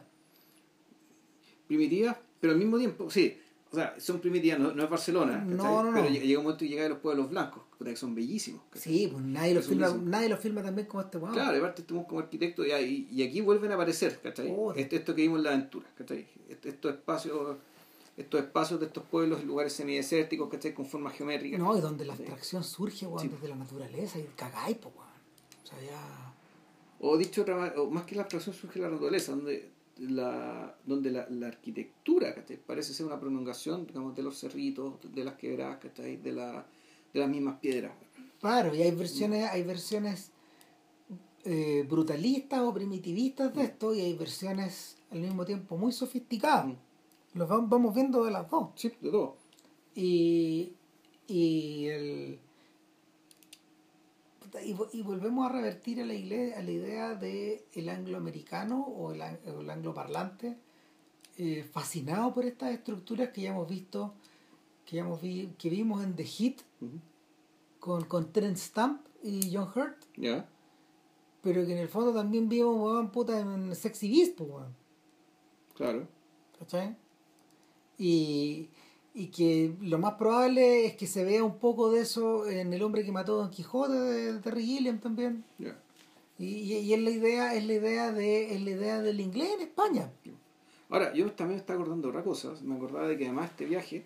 primitivas, 1.68 2.18
pero 2.40 2.54
al 2.54 2.60
mismo 2.60 2.78
tiempo, 2.78 3.10
sí, 3.10 3.38
o 3.72 3.76
sea, 3.76 3.96
son 4.00 4.20
primitivas, 4.20 4.60
no, 4.60 4.74
no 4.74 4.84
es 4.84 4.90
Barcelona. 4.90 5.44
No, 5.44 5.84
no, 5.84 5.92
pero 5.94 6.10
llega 6.10 6.38
un 6.40 6.44
momento 6.46 6.60
que 6.64 6.70
llega 6.70 6.86
a 6.86 6.90
los 6.90 7.00
pueblos 7.00 7.30
blancos, 7.30 7.64
que 7.84 7.96
son 7.96 8.14
bellísimos. 8.14 8.62
¿cachai? 8.70 8.82
Sí, 8.94 9.08
pues 9.12 9.24
nadie 9.24 9.54
lo, 9.56 9.60
Eso 9.62 9.70
filma, 9.70 9.90
nadie 10.04 10.30
lo 10.30 10.38
filma 10.38 10.62
también 10.62 10.88
como 10.88 11.02
este 11.02 11.18
weón. 11.18 11.34
Claro, 11.34 11.56
y 11.56 11.60
aparte 11.60 11.82
estuvimos 11.82 12.08
como 12.08 12.20
arquitectos 12.20 12.68
y, 12.68 12.72
y, 12.72 13.08
y 13.12 13.24
aquí 13.24 13.42
vuelven 13.42 13.72
a 13.72 13.76
aparecer, 13.76 14.20
¿cachai? 14.22 14.54
Esto, 14.76 14.96
esto 14.96 15.16
que 15.16 15.22
vimos 15.24 15.40
en 15.40 15.44
la 15.46 15.50
aventura, 15.52 15.88
¿cachai? 15.98 16.28
Est- 16.50 16.66
Estos 16.66 16.94
espacios, 16.94 17.58
estos 18.16 18.42
espacios 18.42 18.80
de 18.80 18.86
estos 18.88 19.04
pueblos 19.06 19.44
lugares 19.44 19.74
semidesérticos, 19.74 20.50
¿cachai? 20.50 20.74
Con 20.74 20.86
formas 20.86 21.14
geométricas. 21.14 21.60
No, 21.60 21.76
y 21.76 21.82
donde 21.82 22.06
la 22.06 22.14
abstracción 22.14 22.64
surge, 22.64 23.08
weón, 23.08 23.20
Sí. 23.20 23.28
desde 23.28 23.48
la 23.48 23.56
naturaleza 23.56 24.20
y 24.20 24.24
cagáis, 24.36 24.78
weón. 24.84 25.08
O 25.64 25.68
sea, 25.68 25.82
ya. 25.82 26.34
O 27.00 27.18
dicho 27.18 27.42
otra 27.42 27.74
o 27.78 27.90
más 27.90 28.04
que 28.06 28.16
la 28.16 28.22
abstracción 28.22 28.56
surge 28.56 28.80
la 28.80 28.90
naturaleza, 28.90 29.32
donde 29.32 29.72
la, 29.98 30.76
donde 30.86 31.12
la, 31.12 31.28
la 31.30 31.48
arquitectura 31.48 32.34
¿cachai? 32.34 32.58
parece 32.58 32.94
ser 32.94 33.06
una 33.06 33.20
prolongación 33.20 33.86
digamos, 33.86 34.16
de 34.16 34.24
los 34.24 34.40
cerritos, 34.40 34.96
de 35.14 35.24
las 35.24 35.36
quebradas, 35.36 35.78
¿cachai? 35.80 36.18
de, 36.18 36.32
la, 36.32 36.66
de 37.14 37.20
las 37.20 37.30
mismas 37.30 37.60
piedras. 37.60 37.92
Claro, 38.40 38.74
y 38.76 38.82
hay 38.82 38.92
versiones, 38.92 39.50
hay 39.50 39.64
versiones 39.64 40.32
eh, 41.46 41.86
brutalistas 41.90 42.62
o 42.62 42.74
primitivistas 42.74 43.54
de 43.54 43.64
esto, 43.64 43.94
y 43.94 44.00
hay 44.02 44.14
versiones 44.16 44.98
al 45.12 45.20
mismo 45.20 45.46
tiempo 45.46 45.78
muy 45.78 45.92
sofisticadas. 45.92 46.74
Los 47.34 47.50
vam- 47.50 47.68
vamos 47.70 47.94
viendo 47.96 48.24
de 48.24 48.32
las 48.32 48.50
dos. 48.50 48.70
Sí, 48.76 48.90
de 49.02 49.10
todo. 49.12 49.38
Y, 49.96 50.74
y, 51.28 51.88
el, 51.88 52.40
y, 54.66 54.74
vo- 54.74 54.90
y 54.92 55.02
volvemos 55.02 55.46
a 55.50 55.52
revertir 55.54 56.02
a 56.02 56.06
la, 56.06 56.14
igle- 56.14 56.54
a 56.56 56.62
la 56.62 56.72
idea 56.72 57.16
de 57.16 57.66
el 57.74 57.90
angloamericano 57.90 58.82
o 58.84 59.12
el, 59.14 59.22
el 59.22 59.70
angloparlante 59.70 60.58
eh, 61.38 61.64
fascinado 61.72 62.34
por 62.34 62.46
estas 62.46 62.72
estructuras 62.72 63.30
que 63.30 63.42
ya 63.42 63.50
hemos 63.52 63.68
visto, 63.68 64.14
que 64.86 64.98
ya 64.98 65.02
hemos 65.04 65.22
vi, 65.22 65.54
que 65.58 65.70
vimos 65.70 66.04
en 66.04 66.16
The 66.16 66.24
Hit 66.26 66.62
con, 67.80 68.04
con 68.06 68.32
Terence 68.32 68.66
Stamp 68.68 69.02
y 69.24 69.52
John 69.56 69.70
Hurt, 69.76 69.98
¿Ya? 70.18 70.48
pero 71.42 71.66
que 71.66 71.74
en 71.74 71.80
el 71.80 71.88
fondo 71.90 72.14
también 72.14 72.48
vimos 72.50 72.76
weón, 72.80 73.10
puta, 73.10 73.40
en 73.40 73.76
Sexy 73.76 74.10
Beast, 74.12 74.38
pues, 74.38 74.50
weón. 74.50 74.76
Claro. 75.76 76.08
¿cachai? 76.60 76.96
Y, 77.98 78.70
y 79.14 79.28
que 79.28 79.74
lo 79.82 80.00
más 80.00 80.14
probable 80.16 80.86
es 80.86 80.96
que 80.96 81.08
se 81.08 81.24
vea 81.24 81.44
un 81.44 81.60
poco 81.60 81.92
de 81.92 82.02
eso 82.02 82.48
en 82.48 82.74
El 82.74 82.82
hombre 82.82 83.06
que 83.06 83.12
mató 83.12 83.34
a 83.34 83.44
Don 83.44 83.52
Quijote 83.52 83.94
de 83.94 84.40
Terry 84.40 84.66
Gilliam 84.66 85.00
también. 85.00 85.44
Ya. 85.60 85.80
Y, 86.40 86.46
y, 86.46 86.78
y 86.80 86.94
es 86.94 87.00
la 87.00 87.12
idea, 87.12 87.54
es 87.54 87.66
la 87.66 87.74
idea 87.74 88.12
de, 88.12 88.56
es 88.56 88.62
la 88.62 88.70
idea 88.72 89.02
del 89.02 89.20
inglés 89.20 89.52
en 89.56 89.62
España. 89.62 90.12
Ahora, 90.90 91.14
yo 91.14 91.32
también 91.32 91.58
me 91.58 91.62
estaba 91.62 91.80
acordando 91.80 92.08
de 92.08 92.12
otra 92.12 92.24
cosa. 92.24 92.54
Me 92.64 92.76
acordaba 92.76 93.08
de 93.08 93.18
que 93.18 93.26
además 93.26 93.52
este 93.52 93.66
viaje, 93.66 94.06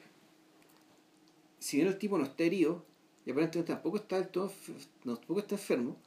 si 1.59 1.77
bien 1.77 1.87
el 1.87 1.97
tipo 1.97 2.17
no 2.17 2.25
está 2.25 2.43
herido, 2.43 2.85
y 3.25 3.31
aparentemente 3.31 3.73
tampoco 3.73 3.97
está 3.97 4.17
del 4.17 4.29
todo, 4.29 4.51
tampoco 5.03 5.39
está 5.39 5.55
enfermo, 5.55 5.97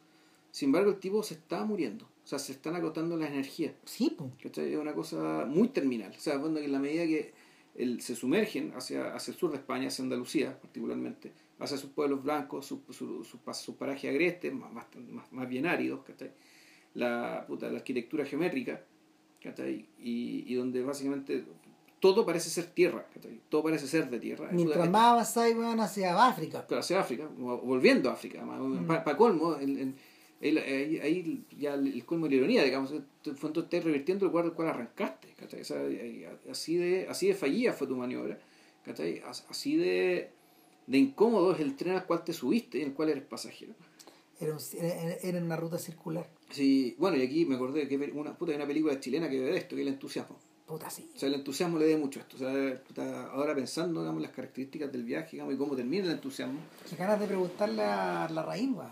sin 0.51 0.69
embargo 0.69 0.91
el 0.91 0.99
tipo 0.99 1.23
se 1.23 1.35
está 1.35 1.65
muriendo. 1.65 2.05
O 2.05 2.27
sea, 2.31 2.39
se 2.39 2.53
están 2.53 2.77
agotando 2.77 3.17
las 3.17 3.31
energías. 3.31 3.75
Sí, 3.85 4.17
pues. 4.17 4.31
Es 4.57 4.77
una 4.77 4.95
cosa 4.95 5.45
muy 5.47 5.69
terminal. 5.69 6.13
O 6.17 6.21
sea, 6.21 6.39
cuando 6.39 6.61
en 6.61 6.71
la 6.71 6.79
medida 6.79 7.05
que 7.05 7.33
el- 7.83 8.01
se 8.01 8.15
sumergen 8.15 8.73
hacia, 8.77 9.15
hacia 9.15 9.33
el 9.33 9.39
sur 9.39 9.51
de 9.51 9.57
España, 9.59 9.89
hacia 9.89 10.03
Andalucía 10.05 10.59
particularmente, 10.61 11.33
hacia 11.59 11.77
sus 11.77 11.91
pueblos 11.91 12.23
blancos, 12.23 12.67
sus 12.67 12.81
su, 12.97 13.25
su, 13.25 13.39
pa- 13.39 13.55
sus 13.55 13.75
parajes 13.77 14.11
agrestes, 14.11 14.53
más, 14.53 14.73
más, 14.73 14.87
más, 15.33 15.49
bien 15.49 15.67
áridos, 15.67 16.01
¿cachai? 16.07 16.31
La, 16.95 17.45
puta, 17.47 17.69
la 17.71 17.79
arquitectura 17.79 18.25
geométrica, 18.25 18.81
¿cachai? 19.43 19.87
Y, 20.03 20.45
y 20.47 20.55
donde 20.55 20.83
básicamente 20.83 21.45
todo 22.01 22.25
parece 22.25 22.49
ser 22.51 22.67
tierra, 22.67 23.07
¿cachai? 23.15 23.39
Todo 23.49 23.63
parece 23.65 23.87
ser 23.87 24.09
de 24.11 24.19
tierra. 24.19 24.49
Mientras 24.53 24.89
más 24.91 25.13
avanzáis, 25.13 25.55
weón, 25.57 25.79
hacia 25.81 26.27
África. 26.27 26.67
hacia 26.71 27.01
África, 27.01 27.29
volviendo 27.37 28.09
a 28.11 28.15
África, 28.15 28.43
Mm. 28.45 28.87
para 28.87 29.17
colmo, 29.17 29.57
en- 29.59 29.79
en- 29.79 29.97
ahí, 30.41 30.99
ahí 31.03 31.45
ya 31.59 31.75
el, 31.75 32.05
colmo 32.05 32.27
de 32.27 32.31
la 32.33 32.37
ironía, 32.39 32.65
digamos, 32.65 32.93
en 32.93 33.37
fondo 33.37 33.61
estás 33.63 33.85
revirtiendo 33.85 34.25
el 34.25 34.31
lugar 34.31 34.47
del 34.47 34.55
cual 34.55 34.69
arrancaste. 34.69 35.29
O 35.45 35.65
sea, 35.65 35.83
así, 36.51 36.77
de, 36.77 37.07
así 37.09 37.29
de 37.29 37.35
fallida 37.35 37.73
fue 37.73 37.87
tu 37.87 37.97
maniobra, 37.97 38.39
¿cachai? 38.85 39.23
As- 39.27 39.45
Así 39.49 39.77
de, 39.77 40.31
de 40.87 40.99
incómodo 40.99 41.53
es 41.55 41.61
el 41.61 41.77
tren 41.77 41.95
al 41.95 42.07
cual 42.07 42.25
te 42.25 42.33
subiste 42.33 42.79
y 42.79 42.83
en 42.83 42.89
el 42.89 42.95
cual 42.95 43.11
eres 43.11 43.25
pasajero. 43.25 43.75
Era, 44.41 44.57
era, 44.79 45.15
era 45.23 45.39
una 45.39 45.57
ruta 45.57 45.79
circular. 45.79 46.27
Sí, 46.51 46.95
bueno, 46.99 47.19
y 47.19 47.23
aquí 47.23 47.45
me 47.45 47.57
acordé 47.57 47.87
que 47.87 47.97
una, 47.97 48.37
puta, 48.37 48.53
hay 48.53 48.57
una 48.57 48.67
película 48.67 48.99
chilena 48.99 49.29
que 49.29 49.39
ve 49.39 49.53
de 49.53 49.59
esto, 49.59 49.77
que 49.77 49.83
es 49.83 49.87
el 49.89 49.93
entusiasmo. 49.93 50.39
Puta, 50.67 50.89
sí. 50.89 51.11
O 51.15 51.19
sea, 51.19 51.29
el 51.29 51.35
entusiasmo 51.35 51.79
le 51.79 51.87
dé 51.87 51.97
mucho 51.97 52.21
a 52.21 52.23
esto. 52.23 52.37
O 52.37 52.39
sea, 52.39 52.83
puta, 52.83 53.27
ahora 53.33 53.55
pensando, 53.55 54.01
digamos, 54.01 54.23
las 54.23 54.31
características 54.31 54.91
del 54.91 55.05
viaje, 55.05 55.33
digamos, 55.33 55.53
y 55.55 55.59
cómo 55.59 55.77
termina 55.77 56.05
el 56.07 56.13
entusiasmo. 56.13 56.61
Qué 56.89 56.97
ganas 56.97 57.21
de 57.21 57.27
preguntarle 57.27 57.83
a 57.83 58.29
la 58.31 58.43
raíz, 58.43 58.71
weón. 58.71 58.89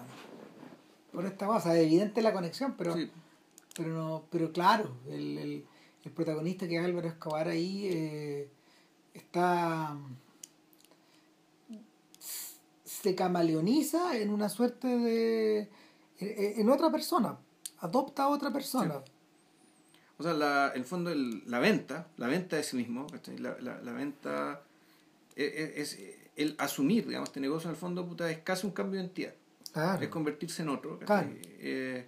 Por 1.12 1.24
esta 1.26 1.46
cosa, 1.46 1.74
es 1.76 1.84
evidente 1.86 2.22
la 2.22 2.32
conexión, 2.32 2.74
pero, 2.76 2.94
Sí. 2.94 3.10
pero 3.76 3.88
no, 3.90 4.24
pero 4.30 4.52
claro, 4.52 4.94
el, 5.08 5.38
el, 5.38 5.66
el 6.04 6.12
protagonista 6.12 6.68
que 6.68 6.76
es 6.78 6.84
Álvaro 6.84 7.08
Escobar 7.08 7.48
ahí 7.48 7.86
eh, 7.88 8.48
está 9.14 9.96
se 12.84 13.14
camaleoniza 13.14 14.16
en 14.16 14.30
una 14.30 14.48
suerte 14.48 14.86
de 14.88 15.58
en, 16.18 16.60
en 16.60 16.70
otra 16.70 16.90
persona, 16.90 17.38
adopta 17.78 18.24
a 18.24 18.28
otra 18.28 18.52
persona. 18.52 19.02
O 20.18 20.22
sea, 20.22 20.32
la, 20.32 20.72
el 20.74 20.84
fondo, 20.84 21.10
el- 21.10 21.42
la 21.48 21.60
venta, 21.60 22.08
la 22.16 22.26
venta 22.26 22.56
de 22.56 22.64
sí 22.64 22.76
mismo. 22.76 23.06
La, 23.38 23.56
la, 23.60 23.80
la 23.80 23.92
venta 23.92 24.62
es 25.36 25.96
el 26.34 26.56
asumir, 26.58 27.06
digamos, 27.06 27.28
este 27.28 27.38
negocio 27.40 27.68
en 27.70 27.74
el 27.76 27.80
fondo, 27.80 28.04
puta, 28.04 28.28
es 28.30 28.38
casi 28.38 28.66
un 28.66 28.72
cambio 28.72 28.98
de 28.98 29.04
identidad. 29.06 29.34
Claro. 29.72 30.02
Es 30.02 30.08
convertirse 30.08 30.62
en 30.62 30.68
otro. 30.68 30.98
Eh, 31.60 32.06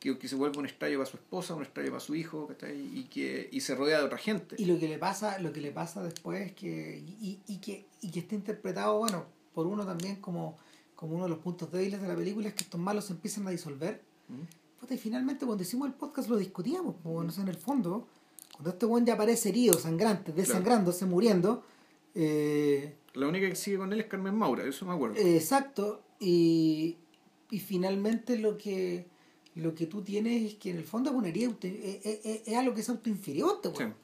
que, 0.00 0.18
que 0.18 0.28
se 0.28 0.36
vuelve 0.36 0.58
un 0.58 0.66
extraño 0.66 0.98
para 0.98 1.10
su 1.10 1.16
esposa, 1.16 1.54
un 1.54 1.62
extraño 1.62 1.88
para 1.90 2.00
su 2.00 2.14
hijo, 2.14 2.46
¿cachai? 2.48 2.78
Y 2.98 3.04
que 3.04 3.48
y 3.50 3.60
se 3.60 3.74
rodea 3.74 3.98
de 3.98 4.04
otra 4.04 4.18
gente. 4.18 4.56
Y 4.58 4.66
lo 4.66 4.78
que 4.78 4.88
le 4.88 4.98
pasa, 4.98 5.38
lo 5.38 5.52
que 5.52 5.60
le 5.60 5.70
pasa 5.70 6.02
después 6.02 6.42
es 6.42 6.52
que, 6.52 7.02
y, 7.20 7.40
y 7.46 7.58
que, 7.58 7.86
y 8.02 8.10
que 8.10 8.20
está 8.20 8.34
interpretado, 8.34 8.98
bueno, 8.98 9.24
por 9.54 9.66
uno 9.66 9.86
también 9.86 10.16
como, 10.16 10.58
como 10.94 11.14
uno 11.14 11.24
de 11.24 11.30
los 11.30 11.38
puntos 11.38 11.70
débiles 11.72 12.02
de 12.02 12.08
la 12.08 12.16
película, 12.16 12.48
es 12.48 12.54
que 12.54 12.64
estos 12.64 12.80
malos 12.80 13.06
se 13.06 13.12
empiezan 13.14 13.46
a 13.46 13.50
disolver. 13.50 14.02
¿Mm? 14.28 14.92
Y 14.92 14.98
finalmente 14.98 15.46
cuando 15.46 15.62
hicimos 15.62 15.88
el 15.88 15.94
podcast 15.94 16.28
lo 16.28 16.36
discutíamos, 16.36 16.96
bueno, 17.02 17.32
en 17.40 17.48
el 17.48 17.56
fondo, 17.56 18.06
cuando 18.52 18.70
este 18.70 18.84
buen 18.84 19.06
ya 19.06 19.14
aparece 19.14 19.48
herido, 19.48 19.78
sangrante, 19.78 20.32
desangrándose, 20.32 21.06
muriendo, 21.06 21.64
eh, 22.14 22.94
La 23.14 23.26
única 23.26 23.48
que 23.48 23.56
sigue 23.56 23.78
con 23.78 23.92
él 23.92 24.00
es 24.00 24.06
Carmen 24.06 24.34
Maura, 24.34 24.62
eso 24.64 24.84
me 24.84 24.92
acuerdo. 24.92 25.16
eh, 25.16 25.36
exacto, 25.36 26.02
y, 26.20 26.96
y 27.50 27.58
finalmente 27.60 28.38
lo 28.38 28.56
que 28.56 29.06
lo 29.56 29.72
que 29.74 29.86
tú 29.86 30.02
tienes 30.02 30.42
es 30.42 30.54
que 30.58 30.70
en 30.70 30.78
el 30.78 30.84
fondo 30.84 31.10
es 31.10 31.16
una 31.16 31.28
herida, 31.28 31.52
es, 31.62 32.04
es- 32.04 32.42
es 32.48 32.56
algo 32.56 32.74
que 32.74 32.80
es 32.80 32.88
autoinferior, 32.88 33.54
este 33.56 33.68
Sí. 33.70 33.74
weón. 33.78 33.94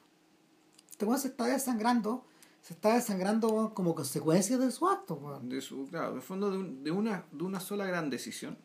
Este 0.89 1.05
weón 1.05 1.19
se 1.19 1.27
está 1.27 1.45
desangrando, 1.45 2.23
se 2.61 2.73
está 2.73 2.93
desangrando 2.95 3.73
como 3.73 3.93
consecuencia 3.93 4.57
de 4.57 4.71
su 4.71 4.87
acto, 4.87 5.15
weón. 5.15 5.49
De 5.49 5.59
su, 5.59 5.87
claro, 5.87 6.15
de 6.15 6.21
fondo 6.21 6.51
de, 6.51 6.57
un- 6.57 6.83
de 6.85 6.91
una, 6.91 7.25
de 7.33 7.43
una 7.43 7.59
sola 7.59 7.85
gran 7.85 8.09
decisión. 8.09 8.57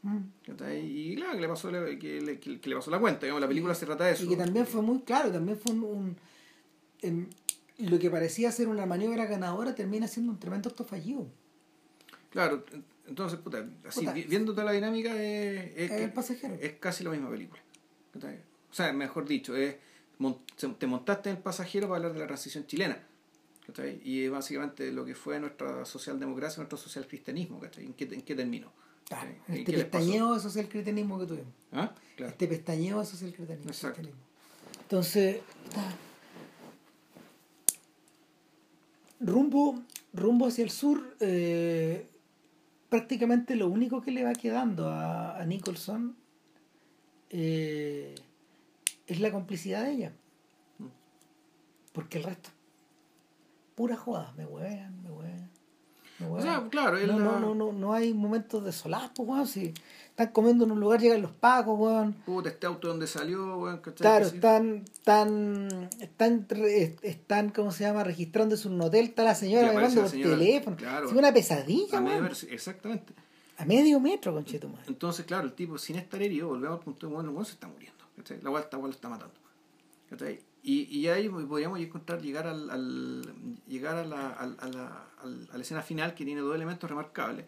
Mm. 0.00 0.18
Y 0.80 1.16
claro, 1.16 1.34
que 1.34 1.40
le 1.42 1.48
pasó, 1.48 1.70
la- 1.70 1.98
que 1.98 2.20
le, 2.22 2.40
que, 2.40 2.58
que 2.58 2.70
le 2.70 2.76
pasó 2.76 2.90
la 2.90 3.00
cuenta. 3.00 3.26
Digamos, 3.26 3.42
la 3.42 3.48
película 3.48 3.74
se 3.74 3.84
trata 3.84 4.04
de 4.06 4.12
eso. 4.12 4.24
Y 4.24 4.28
que 4.28 4.36
también 4.36 4.66
fue 4.66 4.80
muy 4.80 5.00
claro, 5.00 5.30
también 5.30 5.58
fue 5.58 5.72
un, 5.74 6.16
un- 7.02 7.28
lo 7.78 7.98
que 7.98 8.10
parecía 8.10 8.50
ser 8.50 8.68
una 8.68 8.86
maniobra 8.86 9.26
ganadora 9.26 9.74
termina 9.74 10.08
siendo 10.08 10.32
un 10.32 10.38
tremendo 10.38 10.68
acto 10.70 10.84
fallido. 10.84 11.26
Claro, 12.30 12.64
entonces, 13.06 13.38
puta, 13.40 13.66
así, 13.86 14.00
Puta. 14.00 14.12
vi- 14.12 14.24
viendo 14.24 14.52
toda 14.52 14.64
la 14.64 14.72
dinámica, 14.72 15.14
es, 15.22 15.72
es, 15.76 15.90
el 15.92 16.12
pasajero. 16.12 16.54
es 16.60 16.72
casi 16.74 17.02
la 17.04 17.10
misma 17.10 17.30
película. 17.30 17.60
O 18.70 18.74
sea, 18.74 18.92
mejor 18.92 19.26
dicho, 19.26 19.56
es, 19.56 19.76
te 20.78 20.86
montaste 20.86 21.30
en 21.30 21.36
el 21.36 21.42
pasajero 21.42 21.88
para 21.88 21.96
hablar 21.96 22.12
de 22.12 22.18
la 22.20 22.26
transición 22.26 22.66
chilena. 22.66 23.02
¿cachai? 23.66 24.00
Y 24.04 24.24
es 24.24 24.30
básicamente 24.30 24.90
lo 24.92 25.04
que 25.04 25.14
fue 25.14 25.38
nuestra 25.40 25.84
socialdemocracia, 25.84 26.58
nuestro 26.58 26.76
social 26.78 27.06
cristianismo. 27.06 27.60
¿cachai? 27.60 27.84
¿En 27.86 27.94
qué, 27.94 28.04
en 28.04 28.22
qué 28.22 28.34
terminó? 28.34 28.72
Claro, 29.08 29.30
¿cachai? 29.46 29.56
¿Y 29.56 29.60
este 29.60 29.72
pestañeo 29.72 30.34
de 30.34 30.40
social 30.40 30.68
cristianismo 30.68 31.18
que 31.18 31.26
tuvimos. 31.26 31.52
¿Ah? 31.72 31.94
Claro. 32.16 32.30
Este 32.32 32.46
pestañeo 32.46 33.00
de 33.00 33.06
social 33.06 33.32
cristianismo. 33.32 33.70
Exacto. 33.70 34.08
Entonces, 34.82 35.40
ah, 35.76 35.94
rumbo, 39.20 39.82
rumbo 40.12 40.46
hacia 40.46 40.64
el 40.64 40.70
sur, 40.70 41.16
eh, 41.20 42.06
prácticamente 42.88 43.54
lo 43.56 43.68
único 43.68 44.00
que 44.02 44.10
le 44.10 44.24
va 44.24 44.32
quedando 44.32 44.88
a, 44.90 45.36
a 45.38 45.44
Nicholson 45.44 46.16
eh, 47.30 48.14
es 49.06 49.20
la 49.20 49.30
complicidad 49.30 49.84
de 49.84 49.92
ella. 49.92 50.12
Mm. 50.78 50.86
Porque 51.92 52.18
el 52.18 52.24
resto, 52.24 52.50
pura 53.74 53.96
joda, 53.96 54.32
me 54.36 54.46
huevean, 54.46 55.02
me 55.02 55.10
huevean. 55.10 55.50
O 56.30 56.42
sea, 56.42 56.66
claro, 56.68 56.98
no, 57.06 57.18
la- 57.18 57.24
no, 57.24 57.38
no, 57.40 57.54
no, 57.54 57.72
no 57.72 57.92
hay 57.92 58.12
momentos 58.12 58.64
de 58.64 58.72
solapo, 58.72 59.22
weón. 59.22 59.46
Si 59.46 59.72
están 60.18 60.32
comiendo 60.32 60.64
en 60.64 60.72
un 60.72 60.80
lugar, 60.80 61.00
llegan 61.00 61.22
los 61.22 61.30
pacos, 61.30 61.78
weón. 61.78 62.12
Puta, 62.26 62.48
este 62.48 62.66
auto 62.66 62.88
donde 62.88 63.06
salió, 63.06 63.56
weón, 63.58 63.78
¿cachai? 63.78 63.98
Claro, 63.98 64.26
están, 64.26 64.84
están, 64.92 65.88
están, 66.00 66.46
están, 67.02 67.50
¿cómo 67.50 67.70
se 67.70 67.84
llama? 67.84 68.02
Registrándose 68.02 68.66
en 68.66 68.74
un 68.74 68.80
hotel, 68.80 69.04
está 69.06 69.22
la 69.22 69.36
señora 69.36 69.68
llamando 69.68 69.94
la 69.94 70.00
por 70.02 70.10
señora, 70.10 70.36
teléfono. 70.36 70.76
claro. 70.76 71.06
Es 71.08 71.12
una 71.14 71.32
pesadilla, 71.32 71.98
A 71.98 72.02
weón. 72.02 72.28
exactamente. 72.50 73.12
A 73.58 73.64
medio 73.64 74.00
metro, 74.00 74.32
conchetumadre. 74.34 74.84
Entonces, 74.88 75.24
claro, 75.24 75.44
el 75.46 75.52
tipo, 75.52 75.78
sin 75.78 75.96
estar 75.96 76.20
herido, 76.20 76.48
volvemos 76.48 76.78
al 76.78 76.84
punto 76.84 77.06
de 77.06 77.14
bueno, 77.14 77.30
weón 77.30 77.44
se 77.46 77.52
está 77.52 77.68
muriendo. 77.68 78.04
¿cachai? 78.16 78.40
La 78.42 78.50
vuelta 78.50 78.76
lo 78.76 78.88
está 78.90 79.08
matando. 79.08 79.34
¿cachai? 80.10 80.40
Y, 80.64 80.82
y 80.98 81.06
ahí 81.06 81.28
podríamos 81.28 81.78
encontrar, 81.78 82.20
llegar 82.20 82.46
al, 82.48 82.68
al- 82.70 83.56
llegar 83.68 83.96
a 83.96 84.04
la, 84.04 84.30
al- 84.30 84.56
a, 84.58 84.68
la, 84.68 85.04
al- 85.22 85.48
a 85.52 85.56
la 85.56 85.62
escena 85.62 85.82
final 85.82 86.14
que 86.14 86.24
tiene 86.24 86.40
dos 86.40 86.54
elementos 86.56 86.90
remarcables. 86.90 87.46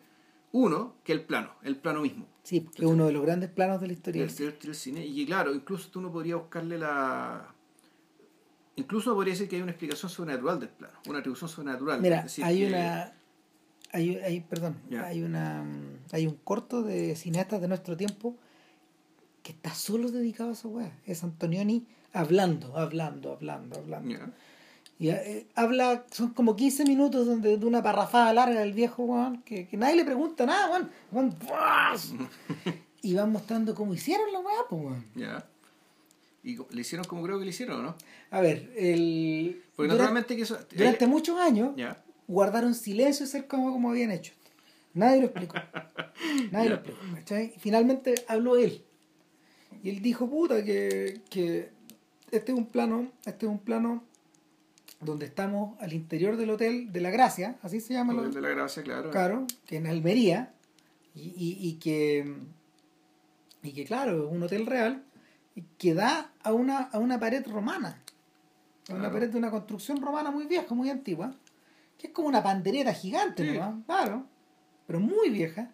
Uno, 0.52 0.94
que 1.04 1.12
el 1.12 1.22
plano, 1.22 1.50
el 1.62 1.76
plano 1.76 2.00
mismo. 2.02 2.26
Sí, 2.42 2.60
porque 2.60 2.82
es 2.84 2.88
uno 2.90 3.06
de 3.06 3.12
los 3.12 3.22
grandes 3.22 3.50
planos 3.50 3.80
de 3.80 3.86
la 3.86 3.92
historia. 3.92 4.22
del, 4.26 4.34
del- 4.34 4.58
del 4.58 4.74
cine. 4.74 5.06
Y 5.06 5.24
claro, 5.26 5.54
incluso 5.54 5.90
tú 5.90 6.00
no 6.00 6.10
podrías 6.10 6.38
buscarle 6.38 6.78
la. 6.78 7.54
Incluso 8.76 9.14
podría 9.14 9.34
decir 9.34 9.48
que 9.48 9.56
hay 9.56 9.62
una 9.62 9.72
explicación 9.72 10.10
sobrenatural 10.10 10.58
del 10.58 10.68
plano, 10.70 10.94
una 11.08 11.18
atribución 11.18 11.48
sobrenatural. 11.50 12.00
Mira, 12.00 12.22
decir, 12.22 12.44
hay 12.44 12.58
que- 12.60 12.66
una, 12.68 13.12
hay, 13.92 14.16
hay, 14.16 14.40
perdón, 14.40 14.76
hay 15.04 15.22
una, 15.22 15.64
hay 16.12 16.26
un 16.26 16.34
corto 16.36 16.82
de 16.82 17.14
cineastas 17.14 17.60
de 17.60 17.68
nuestro 17.68 17.96
tiempo 17.96 18.36
que 19.42 19.52
está 19.52 19.74
solo 19.74 20.10
dedicado 20.10 20.50
a 20.50 20.52
esa 20.54 20.68
weá. 20.68 20.98
Es 21.06 21.22
Antonioni 21.24 21.86
hablando, 22.12 22.76
hablando, 22.76 23.32
hablando, 23.32 23.78
hablando. 23.78 24.10
Ya. 24.10 24.32
Y 25.00 25.08
eh, 25.08 25.46
habla, 25.54 26.04
son 26.10 26.28
como 26.34 26.54
15 26.54 26.84
minutos 26.84 27.26
donde, 27.26 27.56
de 27.56 27.66
una 27.66 27.82
parrafada 27.82 28.34
larga 28.34 28.60
del 28.60 28.74
viejo 28.74 29.04
weón, 29.04 29.40
que, 29.44 29.66
que 29.66 29.78
nadie 29.78 29.96
le 29.96 30.04
pregunta 30.04 30.44
nada, 30.44 30.70
weón. 30.70 30.90
Weón, 31.10 31.34
y 33.02 33.14
van 33.14 33.32
mostrando 33.32 33.74
cómo 33.74 33.94
hicieron 33.94 34.30
la 34.30 34.40
weá, 34.40 34.58
pues 34.68 34.82
weón. 34.82 35.04
Ya. 35.14 35.46
Y 36.44 36.58
le 36.74 36.82
hicieron 36.82 37.06
como 37.06 37.22
creo 37.22 37.38
que 37.38 37.46
le 37.46 37.50
hicieron, 37.50 37.82
¿no? 37.82 37.94
A 38.30 38.42
ver, 38.42 38.70
el 38.76 39.62
Porque 39.74 39.90
durante, 39.90 40.02
naturalmente 40.02 40.36
que 40.36 40.42
eso. 40.42 40.58
durante 40.76 41.06
eh, 41.06 41.08
muchos 41.08 41.40
años 41.40 41.74
guardaron 42.28 42.74
silencio 42.74 43.24
acerca 43.24 43.56
como, 43.56 43.72
como 43.72 43.88
habían 43.88 44.10
hecho. 44.10 44.34
Nadie 44.92 45.20
lo 45.20 45.26
explicó. 45.28 45.54
Nadie 46.52 46.68
lo 46.68 46.74
explicó. 46.74 46.98
¿cachai? 47.14 47.54
Finalmente 47.58 48.16
habló 48.28 48.58
él. 48.58 48.84
Y 49.82 49.88
él 49.88 50.02
dijo, 50.02 50.28
puta, 50.28 50.62
que, 50.62 51.22
que 51.30 51.70
este 52.30 52.52
es 52.52 52.58
un 52.58 52.66
plano, 52.66 53.10
este 53.24 53.46
es 53.46 53.50
un 53.50 53.60
plano 53.60 54.04
donde 55.00 55.26
estamos 55.26 55.80
al 55.80 55.92
interior 55.92 56.36
del 56.36 56.50
hotel 56.50 56.92
de 56.92 57.00
la 57.00 57.10
Gracia, 57.10 57.58
así 57.62 57.80
se 57.80 57.94
llama 57.94 58.12
el 58.12 58.18
Hotel 58.20 58.34
de 58.34 58.40
la 58.42 58.48
gracia, 58.50 58.82
claro. 58.82 59.10
claro, 59.10 59.46
que 59.66 59.76
en 59.76 59.86
Almería, 59.86 60.52
y, 61.14 61.22
y, 61.36 61.56
y 61.68 61.74
que 61.74 62.34
y 63.62 63.72
que 63.72 63.84
claro, 63.84 64.26
es 64.26 64.32
un 64.32 64.42
hotel 64.42 64.66
real 64.66 65.02
que 65.78 65.92
da 65.94 66.32
a 66.42 66.52
una, 66.52 66.78
a 66.84 66.98
una 66.98 67.18
pared 67.20 67.46
romana. 67.46 68.00
A 68.88 68.92
una 68.92 69.00
Claro. 69.00 69.12
pared 69.14 69.30
de 69.30 69.36
una 69.38 69.50
construcción 69.50 70.00
romana 70.00 70.30
muy 70.30 70.46
vieja, 70.46 70.74
muy 70.74 70.88
antigua, 70.88 71.34
que 71.98 72.06
es 72.08 72.12
como 72.12 72.28
una 72.28 72.42
pandereta 72.42 72.94
gigante, 72.94 73.44
Sí. 73.50 73.58
¿no? 73.58 73.82
Claro, 73.86 74.24
pero 74.86 74.98
muy 75.00 75.28
vieja. 75.30 75.70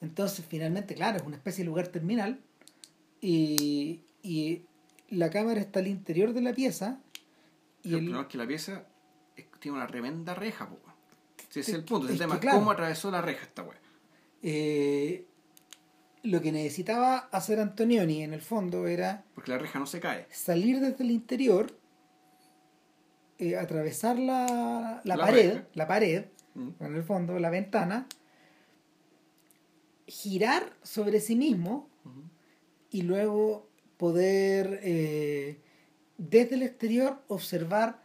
Entonces, 0.00 0.44
finalmente, 0.48 0.94
claro, 0.96 1.18
es 1.18 1.22
una 1.22 1.36
especie 1.36 1.62
de 1.62 1.68
lugar 1.70 1.88
terminal 1.88 2.40
y, 3.20 4.00
y 4.22 4.62
la 5.10 5.30
cámara 5.30 5.60
está 5.60 5.78
al 5.78 5.86
interior 5.86 6.32
de 6.32 6.40
la 6.42 6.52
pieza 6.52 6.98
y 7.82 7.88
el 7.90 7.94
el, 7.94 8.00
problema 8.04 8.22
es 8.22 8.28
que 8.28 8.38
la 8.38 8.46
pieza 8.46 8.84
es- 9.36 9.46
tiene 9.60 9.76
una 9.78 9.86
tremenda 9.86 10.34
reja, 10.34 10.68
po. 10.68 10.78
Si 11.48 11.60
ese 11.60 11.60
es 11.60 11.68
Es 11.68 11.74
el 11.74 11.84
punto, 11.84 12.06
que- 12.06 12.12
el 12.12 12.14
es 12.14 12.20
tema 12.20 12.34
es 12.34 12.40
claro. 12.40 12.58
cómo 12.58 12.70
atravesó 12.70 13.10
la 13.10 13.20
reja 13.22 13.44
esta 13.44 13.62
weá. 13.62 13.78
eh, 14.42 15.26
lo 16.24 16.40
que 16.40 16.52
necesitaba 16.52 17.16
hacer 17.32 17.58
Antonioni 17.60 18.22
en 18.22 18.32
el 18.34 18.40
fondo 18.42 18.86
era 18.86 19.24
Porque 19.34 19.50
la 19.50 19.58
reja 19.58 19.78
no 19.78 19.86
se 19.86 19.98
cae. 20.00 20.26
salir 20.30 20.78
desde 20.80 21.02
el 21.04 21.10
interior, 21.10 21.76
eh, 23.38 23.56
atravesar 23.56 24.18
la, 24.18 25.00
la 25.04 25.16
La 25.16 25.24
pared, 25.24 25.52
reja. 25.54 25.66
la 25.74 25.86
pared, 25.88 26.24
Mm. 26.54 26.68
en 26.80 26.94
el 26.96 27.02
fondo, 27.02 27.38
la 27.38 27.50
ventana, 27.50 28.06
girar 30.06 30.72
sobre 30.82 31.20
sí 31.20 31.36
mismo 31.36 31.88
y 32.90 33.02
luego 33.02 33.68
poder 33.96 34.80
eh, 34.82 35.58
desde 36.30 36.54
el 36.56 36.62
exterior 36.62 37.20
observar 37.28 38.00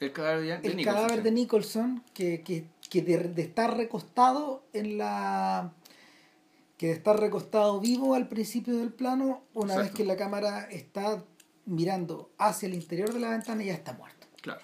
El 0.00 0.12
cadáver 0.12 0.60
de, 0.62 0.68
el 0.68 0.76
Nicholson, 0.76 0.84
cadáver 0.94 1.16
sí. 1.18 1.22
de 1.24 1.30
Nicholson 1.32 2.02
que, 2.14 2.42
que, 2.42 2.64
que 2.90 3.02
de, 3.02 3.18
de 3.18 3.42
estar 3.42 3.76
recostado 3.76 4.64
en 4.72 4.98
la 4.98 5.72
que 6.78 6.88
de 6.88 6.92
estar 6.92 7.18
recostado 7.18 7.80
vivo 7.80 8.14
al 8.14 8.28
principio 8.28 8.76
del 8.76 8.92
plano 8.92 9.42
una 9.54 9.76
vez 9.78 9.90
que 9.92 10.04
la 10.04 10.16
cámara 10.16 10.68
está 10.70 11.24
mirando 11.64 12.30
hacia 12.38 12.66
el 12.68 12.74
interior 12.74 13.12
de 13.14 13.20
la 13.20 13.30
ventana 13.30 13.62
ya 13.64 13.72
está 13.74 13.92
muerto 13.94 14.26
Claro. 14.42 14.60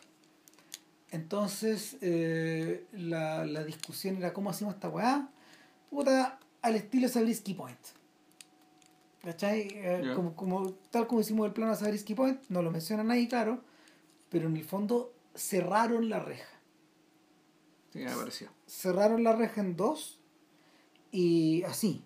entonces 1.11 1.97
eh, 2.03 2.85
la, 2.93 3.45
la 3.47 3.65
discusión 3.65 4.17
era 4.19 4.33
cómo 4.33 4.51
hacemos 4.51 4.75
esta 4.75 4.89
weá 4.91 5.29
puta 5.91 6.39
al 6.61 6.77
estilo 6.77 7.09
Sabrisky 7.09 7.55
Point 7.55 7.79
¿cachai? 9.23 9.69
Eh, 9.73 10.13
como, 10.15 10.35
como, 10.35 10.73
tal 10.91 11.07
como 11.07 11.21
hicimos 11.21 11.47
el 11.47 11.53
plano 11.53 11.73
de 11.73 11.79
Sabrisky 11.79 12.15
Point 12.15 12.41
no 12.49 12.63
lo 12.63 12.71
mencionan 12.71 13.11
ahí 13.11 13.29
claro 13.29 13.61
pero 14.29 14.49
en 14.49 14.57
el 14.57 14.65
fondo 14.65 15.13
cerraron 15.35 16.09
la 16.09 16.19
reja 16.21 16.49
Sí, 17.93 17.99
me 18.01 18.11
pareció. 18.15 18.49
cerraron 18.67 19.23
la 19.23 19.35
reja 19.37 19.61
en 19.61 19.77
dos 19.77 20.19
y 21.11 21.63
así 21.65 22.05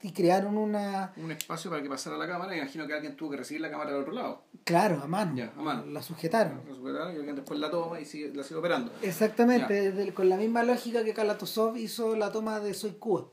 y 0.00 0.12
crearon 0.12 0.56
una 0.56 1.12
Un 1.16 1.32
espacio 1.32 1.70
para 1.70 1.82
que 1.82 1.88
pasara 1.88 2.16
la 2.16 2.26
cámara. 2.28 2.54
y 2.54 2.60
Imagino 2.60 2.86
que 2.86 2.94
alguien 2.94 3.16
tuvo 3.16 3.30
que 3.30 3.36
recibir 3.38 3.60
la 3.60 3.68
cámara 3.70 3.90
del 3.90 4.00
otro 4.02 4.12
lado. 4.12 4.44
claro 4.62 5.00
a 5.02 5.08
mano, 5.08 5.34
Ya, 5.36 5.52
a 5.56 5.60
mano. 5.60 5.86
la 5.86 6.02
sujetaron 6.02 6.62
La 6.68 6.74
superaron 6.74 7.12
y 7.14 7.16
alguien 7.16 7.34
después 7.34 7.58
la 7.58 7.68
toma 7.70 7.98
y 8.00 8.04
sigue, 8.04 8.32
la 8.32 8.44
sigue 8.44 8.60
operando. 8.60 8.92
exactamente 9.02 9.90
del- 9.92 10.14
con 10.14 10.28
la 10.28 10.36
misma 10.36 10.62
lógica 10.62 11.02
que 11.04 11.14
Kalatozov 11.14 11.76
hizo 11.78 12.14
la 12.14 12.30
toma 12.30 12.60
de 12.60 12.74
Soy 12.74 12.92
Cuba 12.92 13.26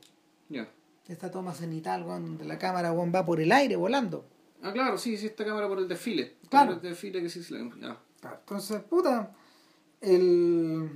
Ya. 0.48 0.68
Esta 1.08 1.30
toma 1.30 1.54
cenital 1.54 2.02
weón, 2.04 2.24
donde 2.24 2.44
la 2.44 2.58
cámara 2.58 2.92
weón, 2.92 3.12
va 3.14 3.24
por 3.24 3.40
el 3.40 3.52
aire 3.52 3.76
volando 3.76 4.26
Ah, 4.62 4.72
claro, 4.72 4.98
sí, 4.98 5.16
sí, 5.16 5.26
esta 5.26 5.44
cámara 5.44 5.68
por 5.68 5.78
el 5.78 5.86
desfile. 5.86 6.34
Claro. 6.48 6.74
Por 6.74 6.84
el 6.84 6.90
desfile 6.90 7.22
que 7.22 7.28
sí 7.28 7.42
se 7.42 7.54
la. 7.54 7.70
Ya. 7.80 8.00
entonces 8.40 8.82
puta 8.82 9.32
el 10.00 10.90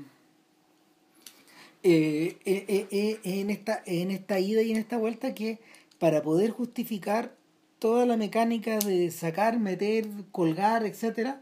eh, 1.82 2.36
eh, 2.44 2.64
eh, 2.68 2.88
eh, 2.90 3.20
en 3.22 3.50
esta 3.50 3.82
en 3.86 4.10
esta 4.10 4.40
ida 4.40 4.62
y 4.62 4.70
en 4.72 4.76
esta 4.76 4.96
vuelta 4.96 5.34
que 5.34 5.60
para 5.98 6.22
poder 6.22 6.50
justificar 6.50 7.36
toda 7.78 8.06
la 8.06 8.16
mecánica 8.16 8.78
de 8.78 9.10
sacar, 9.10 9.60
meter, 9.60 10.06
colgar, 10.32 10.84
etcétera, 10.84 11.40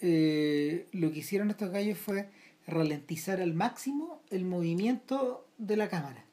eh, 0.00 0.86
lo 0.92 1.10
que 1.12 1.20
hicieron 1.20 1.50
estos 1.50 1.70
gallos 1.70 1.98
fue 1.98 2.28
ralentizar 2.66 3.40
al 3.40 3.54
máximo 3.54 4.20
el 4.30 4.44
movimiento 4.44 5.46
de 5.58 5.76
la 5.76 5.88
cámara. 5.88 6.25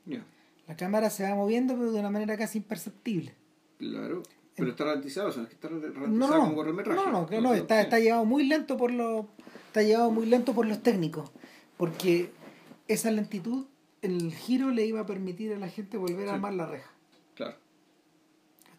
La 0.67 0.75
cámara 0.77 1.09
se 1.09 1.23
va 1.23 1.35
moviendo 1.35 1.75
pero 1.77 1.91
de 1.91 1.99
una 1.99 2.09
manera 2.09 2.37
casi 2.37 2.59
imperceptible. 2.59 3.35
Claro. 3.77 4.23
Pero 4.55 4.69
está 4.69 4.83
ralentizado, 4.85 5.29
o 5.29 5.31
sea, 5.31 5.43
es 5.43 5.49
que 5.49 5.55
está 5.55 5.67
ralentizado 5.67 6.07
No, 6.07 6.27
no, 6.27 6.33
como 6.35 6.49
no, 6.49 6.55
cortometraje. 6.55 6.99
no, 6.99 7.11
no, 7.11 7.25
que 7.25 7.41
no, 7.41 7.53
está, 7.53 7.81
está 7.81 7.99
llevado 7.99 8.23
muy 8.25 8.45
lento 8.45 8.77
por 8.77 8.91
los 8.91 9.25
está 9.67 9.81
llevado 9.81 10.11
muy 10.11 10.27
lento 10.27 10.53
por 10.53 10.67
los 10.67 10.83
técnicos, 10.83 11.31
porque 11.77 12.29
esa 12.87 13.09
lentitud, 13.09 13.65
el 14.03 14.31
giro 14.31 14.69
le 14.69 14.85
iba 14.85 14.99
a 14.99 15.05
permitir 15.07 15.51
a 15.53 15.57
la 15.57 15.67
gente 15.67 15.97
volver 15.97 16.27
a 16.27 16.31
Sí. 16.31 16.35
armar 16.35 16.53
la 16.53 16.67
reja. 16.67 16.91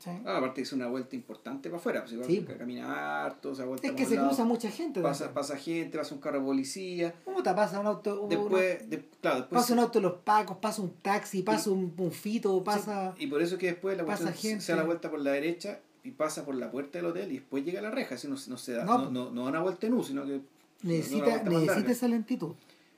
¿Cachai? 0.04 0.22
Ah, 0.26 0.38
aparte 0.38 0.60
hizo 0.60 0.76
una 0.76 0.86
vuelta 0.88 1.16
importante 1.16 1.68
para 1.68 1.78
afuera. 1.80 2.00
Pues, 2.02 2.12
igual 2.12 2.28
Sí. 2.28 2.44
camina 2.58 3.24
harto, 3.24 3.50
o 3.50 3.54
sea, 3.54 3.64
vuelta 3.64 3.86
es 3.88 3.94
que 3.94 4.04
se 4.04 4.16
lado, 4.16 4.28
cruza 4.28 4.44
mucha 4.44 4.70
gente. 4.70 5.00
Pasa, 5.00 5.32
pasa 5.32 5.56
gente, 5.56 5.96
pasa 5.98 6.14
un 6.14 6.20
carro 6.20 6.38
de 6.40 6.44
policía. 6.44 7.14
¿Cómo 7.24 7.42
te 7.42 7.52
pasa 7.54 7.80
un 7.80 7.86
auto? 7.86 8.26
Después, 8.28 8.88
de- 8.90 9.04
claro, 9.20 9.38
después. 9.40 9.60
pasa 9.62 9.72
un 9.72 9.78
auto 9.80 9.98
de 9.98 10.02
los 10.02 10.14
pacos, 10.22 10.56
pasa 10.58 10.82
un 10.82 10.90
taxi, 11.02 11.42
pasa 11.42 11.70
un, 11.70 11.92
un 11.96 12.12
fito, 12.12 12.62
pasa... 12.62 13.14
Y 13.18 13.26
por 13.26 13.40
eso 13.42 13.56
que 13.58 13.66
después 13.66 13.96
la 13.96 14.04
pasa 14.04 14.32
gente. 14.32 14.60
se 14.64 14.72
da 14.72 14.78
la 14.78 14.84
vuelta 14.84 15.10
por 15.10 15.20
la 15.20 15.30
derecha 15.32 15.80
y 16.02 16.10
pasa 16.10 16.44
por 16.44 16.54
la 16.54 16.70
puerta 16.70 16.98
del 16.98 17.06
hotel 17.06 17.30
y 17.32 17.38
después 17.38 17.64
llega 17.64 17.78
a 17.80 17.82
la 17.82 17.90
reja. 17.90 18.14
Así 18.16 18.28
no, 18.28 18.36
no 18.48 18.58
se 18.58 18.72
da, 18.72 18.84
No, 18.84 18.98
no, 18.98 19.10
no, 19.10 19.30
no 19.30 19.42
da 19.44 19.48
una 19.50 19.60
vuelta 19.60 19.86
en 19.86 19.94
U, 19.94 20.02
sino 20.04 20.24
que. 20.24 20.40
necesita, 20.82 21.42
necesita 21.44 21.92
esa 21.92 22.08
lentitud. 22.08 22.52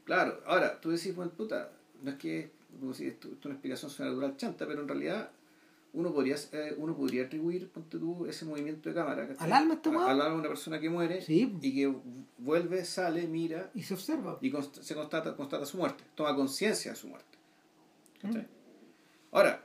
Claro, 0.04 0.40
ahora 0.46 0.80
tú 0.80 0.90
decís, 0.90 1.14
bueno, 1.14 1.30
puta, 1.32 1.70
no 2.02 2.10
es 2.10 2.16
que 2.16 2.50
como 2.80 2.92
si 2.94 3.06
esto, 3.06 3.28
esto 3.28 3.38
es 3.40 3.44
una 3.46 3.54
explicación 3.54 3.90
sobrenatural 3.90 4.36
chanta, 4.36 4.66
pero 4.66 4.82
en 4.82 4.88
realidad 4.88 5.30
uno 5.96 6.12
podría 6.12 6.36
eh, 6.52 6.74
uno 6.76 6.94
podría 6.96 7.24
atribuir, 7.24 7.68
ponte 7.70 7.98
tú, 7.98 8.26
ese 8.26 8.44
movimiento 8.44 8.88
de 8.88 8.94
cámara. 8.94 9.28
¿Al 9.38 9.52
alma 9.52 9.80
weón? 9.84 10.02
Al 10.04 10.20
alma 10.20 10.34
de 10.34 10.40
una 10.40 10.48
persona 10.48 10.78
que 10.78 10.88
muere 10.90 11.22
Sí. 11.22 11.56
y 11.60 11.74
que 11.74 11.92
vuelve, 12.38 12.84
sale, 12.84 13.26
mira 13.26 13.70
Y 13.74 13.82
se 13.82 13.94
observa. 13.94 14.38
y 14.40 14.52
const- 14.52 14.82
se 14.82 14.94
constata, 14.94 15.34
constata 15.34 15.64
su 15.66 15.78
muerte, 15.78 16.04
toma 16.14 16.36
conciencia 16.36 16.92
de 16.92 16.96
su 16.96 17.08
muerte. 17.08 17.36
Mm. 18.22 18.36
Ahora, 19.32 19.64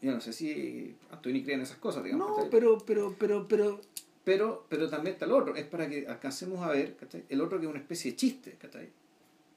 yo 0.00 0.12
no 0.12 0.20
sé 0.20 0.32
si 0.32 0.96
Anthony 1.10 1.42
cree 1.42 1.54
en 1.54 1.60
esas 1.62 1.78
cosas, 1.78 2.04
digamos. 2.04 2.28
No, 2.28 2.50
pero, 2.50 2.78
pero, 2.78 3.14
pero, 3.18 3.46
pero, 3.48 3.80
pero, 4.24 4.66
pero 4.68 4.88
también 4.88 5.14
está 5.14 5.24
el 5.26 5.32
otro, 5.32 5.54
es 5.56 5.66
para 5.66 5.88
que 5.88 6.06
alcancemos 6.06 6.62
a 6.64 6.70
ver 6.70 6.96
¿cachai? 6.96 7.24
el 7.28 7.40
otro 7.40 7.58
que 7.58 7.66
es 7.66 7.70
una 7.70 7.80
especie 7.80 8.12
de 8.12 8.16
chiste, 8.16 8.56
¿cachai? 8.60 8.90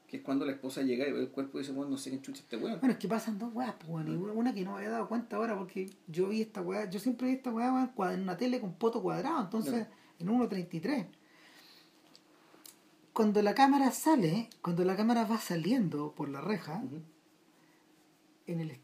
Que 0.08 0.16
es 0.16 0.22
cuando 0.22 0.44
la 0.46 0.52
esposa 0.52 0.80
llega 0.82 1.06
y 1.06 1.12
ve 1.12 1.20
el 1.20 1.28
cuerpo 1.28 1.58
y 1.58 1.60
dice, 1.60 1.72
bueno, 1.72 1.90
no 1.92 1.98
sé 1.98 2.10
qué 2.10 2.20
chucha 2.20 2.40
este 2.40 2.56
weón. 2.56 2.80
Bueno, 2.80 2.92
es 2.94 2.98
que 2.98 3.06
pasan 3.08 3.38
dos 3.38 3.52
weas, 3.54 3.74
pues, 3.74 3.88
weón, 3.90 4.08
y 4.08 4.16
una, 4.16 4.32
una 4.32 4.54
que 4.54 4.64
no 4.64 4.72
me 4.72 4.78
había 4.78 4.90
dado 4.90 5.06
cuenta 5.08 5.36
ahora 5.36 5.56
porque 5.56 5.90
yo 6.06 6.28
vi 6.28 6.40
esta 6.40 6.62
wea, 6.62 6.88
yo 6.88 6.98
siempre 6.98 7.28
vi 7.28 7.34
esta 7.34 7.52
cua- 7.52 8.14
en 8.14 8.22
una 8.22 8.36
tele 8.36 8.58
con 8.60 8.72
poto 8.74 9.02
cuadrado, 9.02 9.42
entonces 9.42 9.74
Ya. 9.86 9.90
en 10.18 10.28
1.33. 10.28 11.06
Cuando 13.12 13.42
la 13.42 13.54
cámara 13.54 13.90
sale, 13.90 14.48
cuando 14.62 14.84
la 14.84 14.96
cámara 14.96 15.24
va 15.24 15.38
saliendo 15.38 16.12
por 16.14 16.28
la 16.28 16.40
reja, 16.40 16.82
en 18.46 18.60
el 18.60 18.78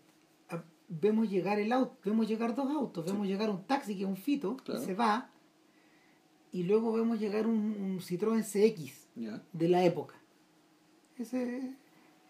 a- 0.50 0.62
vemos 0.88 1.30
llegar 1.30 1.58
el 1.58 1.72
auto, 1.72 1.96
vemos 2.04 2.28
llegar 2.28 2.54
dos 2.54 2.70
autos, 2.70 3.06
vemos 3.06 3.26
llegar 3.26 3.48
un 3.48 3.64
taxi 3.64 3.94
que 3.96 4.02
es 4.02 4.08
un 4.08 4.16
fito, 4.16 4.56
Claro. 4.58 4.80
que 4.80 4.86
se 4.86 4.94
va, 4.94 5.30
y 6.52 6.64
luego 6.64 6.92
vemos 6.92 7.18
llegar 7.20 7.46
un, 7.46 7.54
un 7.56 8.00
Citroën 8.00 8.42
CX 8.42 9.06
de 9.52 9.68
la 9.68 9.84
época. 9.84 10.16
Ese, 11.18 11.74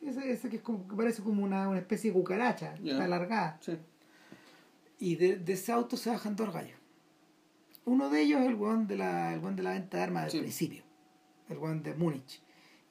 ese, 0.03 0.31
ese 0.33 0.49
que, 0.51 0.57
es 0.57 0.63
como, 0.63 0.87
que 0.87 0.95
parece 0.97 1.23
como 1.23 1.43
una, 1.43 1.69
una 1.69 1.79
especie 1.79 2.11
de 2.11 2.15
cucaracha, 2.19 2.75
está 2.75 3.05
alargada. 3.05 3.59
Sí. 3.61 3.79
Y 4.99 5.17
de, 5.17 5.37
de 5.37 5.53
ese 5.55 5.73
auto 5.73 5.97
se 5.97 6.11
bajan 6.11 6.37
dos 6.37 6.53
gallos. 6.53 6.79
Uno 7.87 8.09
de 8.11 8.23
ellos 8.23 8.41
es 8.41 8.47
el 8.49 8.55
weón 8.55 8.87
de 8.87 8.97
la, 8.97 9.35
el 9.35 9.57
de 9.57 9.63
la 9.63 9.71
venta 9.73 9.99
de 9.99 10.03
armas 10.03 10.23
del 10.25 10.31
Sí. 10.33 10.39
principio, 10.41 10.83
el 11.49 11.59
weón 11.59 11.83
de 11.83 11.95
Múnich. 11.95 12.41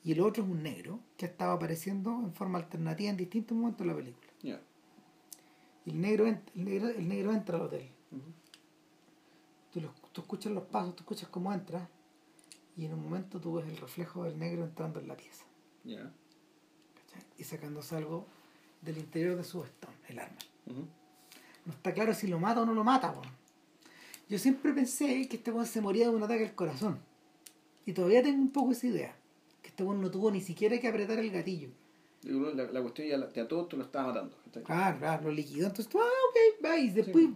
Y 0.04 0.12
el 0.12 0.20
otro 0.22 0.44
es 0.44 0.50
un 0.50 0.62
negro 0.64 1.00
que 1.18 1.26
estaba 1.26 1.54
apareciendo 1.54 2.12
en 2.24 2.34
forma 2.34 2.60
alternativa 2.60 3.10
en 3.10 3.18
distintos 3.18 3.58
momentos 3.58 3.86
de 3.88 3.92
la 3.94 3.98
película. 3.98 4.28
Y 5.86 5.90
el 5.92 6.00
negro, 6.02 6.28
el 6.28 6.40
negro, 6.56 6.90
el 6.90 7.08
negro 7.08 7.32
entra 7.34 7.56
al 7.58 7.64
hotel. 7.64 7.90
Tú, 9.72 9.82
lo- 9.82 9.94
tú 10.12 10.22
escuchas 10.22 10.52
los 10.52 10.64
pasos, 10.66 10.96
tú 10.96 11.04
escuchas 11.04 11.30
cómo 11.30 11.52
entra. 11.54 11.90
Y 12.78 12.86
en 12.86 12.94
un 12.94 13.04
momento 13.04 13.40
tú 13.40 13.54
ves 13.56 13.68
el 13.68 13.78
reflejo 13.78 14.24
del 14.24 14.38
negro 14.38 14.64
entrando 14.64 15.00
en 15.00 15.08
la 15.08 15.16
pieza. 15.16 15.46
¿Cachai? 15.84 17.24
Y 17.38 17.44
sacándose 17.44 17.96
algo 17.96 18.26
del 18.82 18.98
interior 18.98 19.36
de 19.38 19.44
su 19.44 19.60
bastón, 19.60 19.92
el 20.10 20.20
arma. 20.20 20.38
No 21.66 21.72
está 21.74 21.94
claro 21.94 22.14
si 22.14 22.28
lo 22.28 22.40
mata 22.40 22.62
o 22.62 22.66
no 22.66 22.74
lo 22.74 22.84
mata, 22.84 23.12
weón. 23.12 23.34
Yo 24.30 24.38
siempre 24.40 24.74
pensé 24.74 25.28
que 25.28 25.38
este 25.38 25.52
weón 25.52 25.66
se 25.68 25.82
moría 25.82 26.10
de 26.10 26.16
un 26.16 26.24
ataque 26.24 26.46
al 26.46 26.56
corazón. 26.56 27.00
Y 27.86 27.94
todavía 27.94 28.24
tengo 28.24 28.42
un 28.42 28.52
poco 28.52 28.72
esa 28.72 28.88
idea. 28.88 29.16
Que 29.62 29.70
este 29.70 29.84
weón 29.84 30.02
no 30.02 30.10
tuvo 30.12 30.32
ni 30.32 30.42
siquiera 30.42 30.78
que 30.80 30.88
apretar 30.88 31.20
el 31.20 31.32
gatillo. 31.32 31.70
La, 32.24 32.64
la 32.64 32.82
cuestión 32.82 33.08
ya 33.08 33.18
la- 33.18 33.28
de 33.28 33.42
a 33.42 33.48
todos 33.48 33.68
tú 33.70 33.78
lo 33.78 33.84
estaba 33.84 34.08
matando. 34.08 34.36
Claro, 34.64 34.98
claro, 35.00 35.24
lo 35.24 35.32
liquidó. 35.32 35.68
Entonces 35.68 35.88
tú, 35.90 36.00
ah, 36.02 36.04
ok, 36.06 36.66
va. 36.66 36.78
Y 36.78 36.90
después 36.90 37.28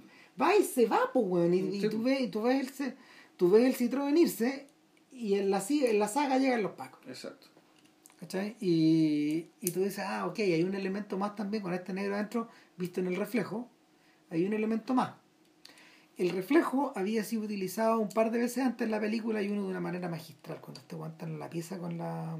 va 0.41 0.55
y 0.55 0.63
se 0.63 0.85
va, 0.85 1.09
pues, 1.11 1.25
weón. 1.27 1.53
Y, 1.53 1.57
y 1.59 1.81
Sí. 1.81 1.89
tú, 1.89 2.01
ves, 2.03 2.21
y 2.21 2.27
tú, 2.29 2.41
ves 2.43 2.79
el, 2.81 2.95
tú 3.35 3.49
ves 3.51 3.65
el 3.65 3.75
Citroën 3.75 4.05
venirse. 4.05 4.67
Y 5.11 5.33
en 5.35 5.49
la, 5.49 5.63
en 5.69 5.99
la 5.99 6.07
saga 6.07 6.37
llegan 6.37 6.63
los 6.63 6.71
pacos. 6.73 7.01
Exacto. 7.07 7.47
¿Cachai? 8.19 8.57
Y, 8.59 9.49
y 9.61 9.71
tú 9.71 9.81
dices, 9.81 9.99
ah, 9.99 10.25
ok, 10.25 10.39
hay 10.39 10.63
un 10.63 10.75
elemento 10.75 11.17
más 11.17 11.35
también 11.35 11.61
con 11.61 11.73
este 11.73 11.93
negro 11.93 12.15
adentro, 12.15 12.49
visto 12.77 12.99
en 12.99 13.07
el 13.07 13.15
reflejo. 13.15 13.69
Hay 14.29 14.45
un 14.45 14.53
elemento 14.53 14.93
más. 14.93 15.13
El 16.17 16.31
reflejo 16.31 16.93
había 16.95 17.23
sido 17.23 17.43
utilizado 17.43 17.99
un 17.99 18.09
par 18.09 18.31
de 18.31 18.39
veces 18.39 18.63
antes 18.65 18.85
en 18.85 18.91
la 18.91 18.99
película 18.99 19.41
y 19.43 19.49
uno 19.49 19.61
de 19.61 19.67
una 19.67 19.79
manera 19.79 20.09
magistral. 20.09 20.59
Cuando 20.61 20.81
este 20.81 20.95
weón 20.95 21.11
está 21.11 21.27
en 21.27 21.37
la 21.37 21.49
pieza 21.49 21.77
con 21.77 21.99
la. 21.99 22.37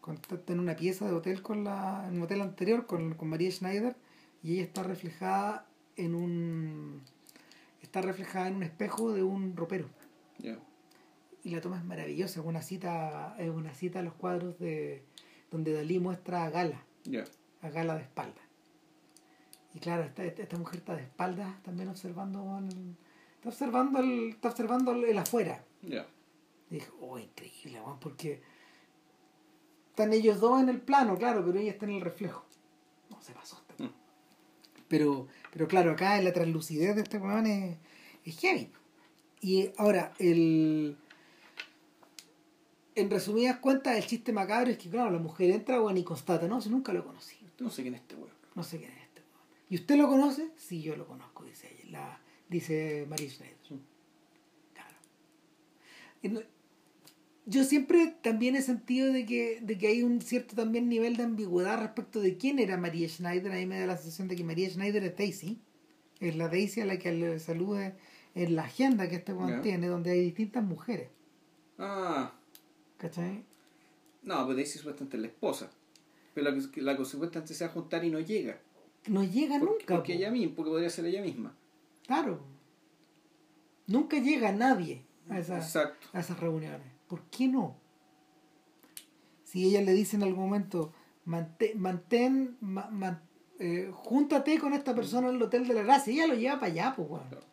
Cuando 0.00 0.22
en 0.46 0.58
una 0.58 0.74
pieza 0.74 1.06
de 1.06 1.12
hotel 1.12 1.42
con 1.42 1.64
la. 1.64 2.06
En 2.08 2.16
un 2.16 2.22
hotel 2.22 2.40
anterior 2.40 2.86
con, 2.86 3.12
con 3.14 3.28
María 3.28 3.50
Schneider 3.50 3.94
y 4.42 4.54
ella 4.54 4.62
está 4.62 4.82
reflejada 4.82 5.66
en 5.96 6.14
un. 6.14 7.02
Está 7.82 8.00
reflejada 8.00 8.48
en 8.48 8.56
un 8.56 8.62
espejo 8.62 9.12
de 9.12 9.22
un 9.22 9.54
ropero. 9.54 9.90
Y 11.48 11.52
la 11.52 11.62
toma 11.62 11.78
es 11.78 11.84
maravillosa, 11.84 12.40
es 12.40 12.46
una 12.46 12.60
cita, 12.60 13.34
es 13.38 13.48
una 13.48 13.72
cita 13.72 14.00
a 14.00 14.02
los 14.02 14.12
cuadros 14.12 14.58
de 14.58 15.02
donde 15.50 15.72
Dalí 15.72 15.98
muestra 15.98 16.44
a 16.44 16.50
Gala, 16.50 16.84
a 17.62 17.70
Gala 17.70 17.94
de 17.94 18.02
espalda. 18.02 18.42
Y 19.72 19.78
claro, 19.78 20.02
esta, 20.02 20.24
esta 20.24 20.58
mujer 20.58 20.80
está 20.80 20.94
de 20.94 21.04
espaldas 21.04 21.62
también 21.62 21.88
observando 21.88 22.58
el, 22.58 22.96
está 23.36 23.48
observando 23.48 23.98
el, 24.00 24.28
está 24.28 24.48
observando 24.50 24.92
el, 24.92 25.04
el 25.04 25.16
afuera. 25.16 25.64
Ya. 25.80 26.06
Y 26.70 26.74
dije, 26.74 26.90
oh, 27.00 27.18
increíble, 27.18 27.80
weón, 27.80 27.98
porque 27.98 28.42
están 29.88 30.12
ellos 30.12 30.40
dos 30.40 30.60
en 30.60 30.68
el 30.68 30.82
plano, 30.82 31.16
claro, 31.16 31.42
pero 31.46 31.58
ella 31.58 31.70
está 31.70 31.86
en 31.86 31.92
el 31.92 32.02
reflejo. 32.02 32.44
No, 33.08 33.22
se 33.22 33.32
pasó. 33.32 33.56
este 33.62 33.84
weón. 33.84 33.94
Mm. 33.94 34.82
Pero, 34.86 35.28
pero 35.50 35.66
claro, 35.66 35.92
acá 35.92 36.20
la 36.20 36.34
translucidez 36.34 36.94
de 36.94 37.02
este 37.02 37.16
weón 37.16 37.46
es, 37.46 37.78
es 38.26 38.38
heavy. 38.38 38.70
Y 39.40 39.70
ahora, 39.78 40.12
el... 40.18 40.98
En 42.98 43.10
resumidas 43.10 43.58
cuentas, 43.58 43.96
el 43.96 44.04
chiste 44.04 44.32
macabro 44.32 44.72
es 44.72 44.78
que, 44.78 44.90
claro, 44.90 45.10
la 45.10 45.20
mujer 45.20 45.50
entra 45.50 45.80
weón, 45.80 45.96
y 45.96 46.02
constata, 46.02 46.48
no, 46.48 46.60
si 46.60 46.68
nunca 46.68 46.92
lo 46.92 47.04
conocí. 47.04 47.36
No 47.60 47.70
sé 47.70 47.82
quién 47.82 47.94
es 47.94 48.00
este 48.00 48.16
weón. 48.16 48.32
No 48.56 48.64
sé 48.64 48.78
quién 48.78 48.90
es 48.90 49.02
este 49.04 49.20
weón. 49.20 49.46
¿Y 49.70 49.76
usted 49.76 49.96
lo 49.96 50.08
conoce? 50.08 50.50
Sí, 50.56 50.82
yo 50.82 50.96
lo 50.96 51.06
conozco, 51.06 51.44
dice 51.44 51.68
ella. 51.72 51.90
La, 51.92 52.20
dice 52.48 53.06
Marie 53.08 53.30
Schneider. 53.30 53.56
Sí. 53.68 53.80
Claro. 54.74 56.42
Yo 57.46 57.62
siempre 57.62 58.16
también 58.20 58.56
he 58.56 58.62
sentido 58.62 59.12
de 59.12 59.24
que, 59.24 59.60
de 59.62 59.78
que 59.78 59.86
hay 59.86 60.02
un 60.02 60.20
cierto 60.20 60.56
también 60.56 60.88
nivel 60.88 61.16
de 61.16 61.22
ambigüedad 61.22 61.78
respecto 61.78 62.20
de 62.20 62.36
quién 62.36 62.58
era 62.58 62.78
María 62.78 63.08
Schneider. 63.08 63.52
A 63.52 63.54
mí 63.54 63.66
me 63.66 63.78
da 63.78 63.86
la 63.86 63.96
sensación 63.96 64.26
de 64.26 64.34
que 64.34 64.42
María 64.42 64.68
Schneider 64.68 65.04
es 65.04 65.16
Daisy. 65.16 65.60
Es 66.18 66.34
la 66.34 66.48
Daisy 66.48 66.80
a 66.80 66.84
la 66.84 66.98
que 66.98 67.12
le 67.12 67.38
salude 67.38 67.94
en 68.34 68.56
la 68.56 68.64
agenda 68.64 69.08
que 69.08 69.14
este 69.14 69.32
weón 69.32 69.62
tiene, 69.62 69.86
donde 69.86 70.10
hay 70.10 70.20
distintas 70.20 70.64
mujeres. 70.64 71.10
Ah. 71.78 72.32
¿Cachai? 72.98 73.44
No, 74.22 74.44
pues 74.44 74.56
Daisy 74.56 74.78
supuestamente 74.78 75.16
es 75.16 75.20
la 75.22 75.28
esposa. 75.28 75.70
Pero 76.34 76.50
la 76.50 76.56
la 76.82 76.96
que 76.96 77.04
supuestamente 77.04 77.54
se 77.54 77.64
va 77.64 77.70
a 77.70 77.74
juntar 77.74 78.04
y 78.04 78.10
no 78.10 78.20
llega. 78.20 78.60
No 79.06 79.24
llega 79.24 79.58
Porque, 79.58 79.72
nunca. 79.80 79.94
porque 79.96 80.12
po. 80.14 80.18
ella 80.18 80.30
misma, 80.30 80.54
porque 80.56 80.70
podría 80.70 80.90
ser 80.90 81.06
ella 81.06 81.22
misma. 81.22 81.54
Claro. 82.06 82.40
Nunca 83.86 84.18
llega 84.18 84.52
nadie 84.52 85.02
a 85.30 85.38
esas, 85.38 85.64
Exacto. 85.64 86.08
a 86.12 86.20
esas 86.20 86.38
reuniones. 86.40 86.80
¿Por 87.06 87.22
qué 87.30 87.48
no? 87.48 87.76
Si 89.44 89.64
ella 89.64 89.80
le 89.82 89.92
dice 89.92 90.16
en 90.16 90.24
algún 90.24 90.44
momento, 90.44 90.92
mantén, 91.24 91.80
mantén 91.80 92.56
ma- 92.60 92.90
ma- 92.90 93.22
eh, 93.58 93.90
júntate 93.92 94.58
con 94.58 94.74
esta 94.74 94.94
persona 94.94 95.28
en 95.30 95.36
el 95.36 95.42
Hotel 95.42 95.66
de 95.66 95.74
la 95.74 95.82
Gracia, 95.82 96.12
ella 96.12 96.26
lo 96.26 96.34
lleva 96.34 96.60
para 96.60 96.72
allá, 96.72 96.94
pues. 96.96 97.08
Claro. 97.08 97.46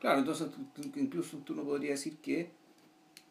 Claro, 0.00 0.18
entonces 0.20 0.48
tú- 0.74 0.82
incluso 0.98 1.38
tú 1.38 1.54
no 1.54 1.64
podrías 1.64 1.98
decir 1.98 2.16
que, 2.18 2.50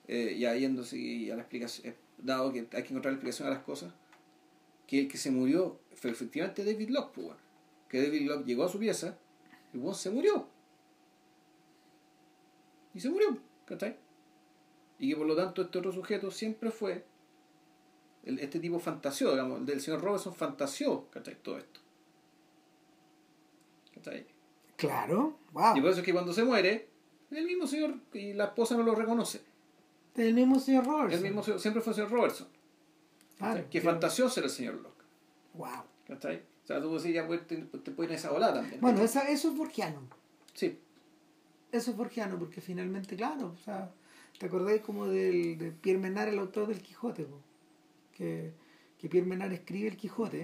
eh, 0.08 0.38
ya 0.40 0.56
yéndose 0.56 0.98
y 0.98 1.30
a 1.32 1.36
la 1.36 1.42
explicación, 1.42 1.88
eh, 1.88 1.96
dado 2.18 2.52
que 2.54 2.60
hay 2.60 2.84
que 2.84 2.90
encontrar 2.90 3.06
la 3.14 3.18
explicación 3.18 3.48
a 3.48 3.52
las 3.52 3.64
cosas, 3.64 3.94
que 4.88 5.02
el 5.02 5.08
que 5.08 5.18
se 5.18 5.32
murió 5.32 5.80
fue 5.96 6.12
efectivamente 6.12 6.64
David 6.64 6.90
Locke, 6.90 7.14
pues, 7.16 7.38
que 7.90 8.02
David 8.02 8.28
Locke 8.28 8.46
llegó 8.46 8.64
a 8.66 8.70
su 8.70 8.80
pieza 8.80 9.18
y 9.74 9.78
weón 9.78 9.96
se 9.96 10.10
murió. 10.12 10.48
Y 12.94 13.00
se 13.00 13.10
murió, 13.10 13.38
¿cachai? 13.66 13.98
Y 15.00 15.10
que 15.10 15.16
por 15.18 15.26
lo 15.28 15.36
tanto 15.36 15.62
este 15.64 15.78
otro 15.80 15.92
sujeto 15.92 16.32
siempre 16.32 16.72
fue, 16.72 17.04
el- 18.24 18.40
este 18.40 18.60
tipo 18.60 18.80
fantaseó, 18.80 19.32
digamos, 19.32 19.60
el 19.60 19.66
del 19.66 19.82
señor 19.82 20.02
Robertson 20.02 20.34
fantaseó, 20.34 21.10
¿cachai? 21.10 21.36
Todo 21.42 21.58
esto. 21.58 21.80
¿Cachai? 23.94 24.26
Claro, 24.78 25.40
wow. 25.52 25.76
Y 25.76 25.82
por 25.82 25.90
eso 25.90 26.00
es 26.00 26.06
que 26.06 26.14
cuando 26.14 26.32
se 26.34 26.44
muere, 26.44 26.88
el 27.32 27.46
mismo 27.46 27.68
señor 27.68 27.96
y 28.14 28.34
la 28.34 28.46
esposa 28.46 28.78
no 28.78 28.84
lo 28.84 28.96
reconoce. 28.96 29.42
El 30.16 30.34
mismo 30.34 30.60
señor 30.60 30.86
Robertson. 30.86 31.26
El 31.26 31.34
mismo 31.34 31.60
siempre 31.60 31.82
fue 31.82 31.92
el 31.92 31.96
señor 31.96 32.12
Robertson. 32.12 32.48
Claro, 33.38 33.54
¿cachai? 33.56 33.70
que 33.70 33.80
que- 33.80 33.82
fantaseó 33.82 34.30
ser 34.30 34.46
el 34.46 34.50
señor 34.50 34.76
Locke. 34.76 35.04
Wow. 35.56 35.84
¿cachai? 36.08 36.38
O 36.64 36.68
sea, 36.68 36.82
tú 36.82 36.98
decís, 36.98 37.14
ya 37.14 37.28
pues, 37.28 37.46
te, 37.46 37.58
te 37.58 37.92
pones 37.92 38.20
esa 38.20 38.32
ola 38.32 38.54
también. 38.54 38.82
Bueno, 38.82 39.02
esa, 39.02 39.28
eso 39.30 39.50
es 39.52 39.58
borgiano. 39.58 40.02
Sí, 40.54 40.80
Eso 41.72 41.92
es 41.92 41.98
borgiano, 41.98 42.40
porque 42.40 42.62
finalmente, 42.62 43.16
claro, 43.18 43.54
o 43.54 43.58
sea, 43.64 43.92
¿te 44.40 44.46
acordás 44.46 44.80
como 44.80 45.06
del, 45.08 45.58
de 45.58 45.72
Pierre 45.72 46.00
Menard, 46.00 46.30
el 46.30 46.40
autor 46.40 46.68
del 46.68 46.82
Quijote? 46.82 47.26
po? 47.26 47.40
Que, 48.14 48.54
que 48.98 49.10
Pierre 49.10 49.28
Menard 49.28 49.52
escribe 49.52 49.90
el 49.90 49.98
Quijote, 49.98 50.44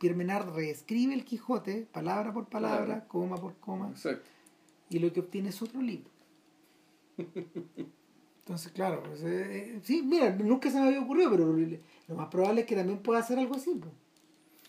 Pierre 0.00 0.16
Menard 0.16 0.52
reescribe 0.54 1.14
el 1.14 1.24
Quijote, 1.24 1.86
palabra 1.92 2.32
por 2.32 2.48
palabra, 2.48 2.80
Palabra. 2.80 3.08
coma 3.08 3.36
por 3.36 3.56
coma, 3.58 3.88
exacto. 3.90 4.28
y 4.90 4.98
lo 4.98 5.12
que 5.12 5.20
obtiene 5.20 5.48
es 5.50 5.62
otro 5.62 5.80
libro. 5.80 6.10
Entonces, 8.48 8.72
claro, 8.72 9.02
pues, 9.02 9.22
eh, 9.24 9.74
eh, 9.74 9.80
sí, 9.82 10.00
mira, 10.00 10.30
nunca 10.30 10.70
se 10.70 10.80
me 10.80 10.86
había 10.86 11.02
ocurrido, 11.02 11.30
pero 11.30 11.52
lo 11.52 12.14
más 12.14 12.28
probable 12.28 12.62
es 12.62 12.66
que 12.66 12.76
también 12.76 13.00
pueda 13.00 13.20
hacer 13.20 13.38
algo 13.38 13.54
así. 13.54 13.74
po. 13.74 13.88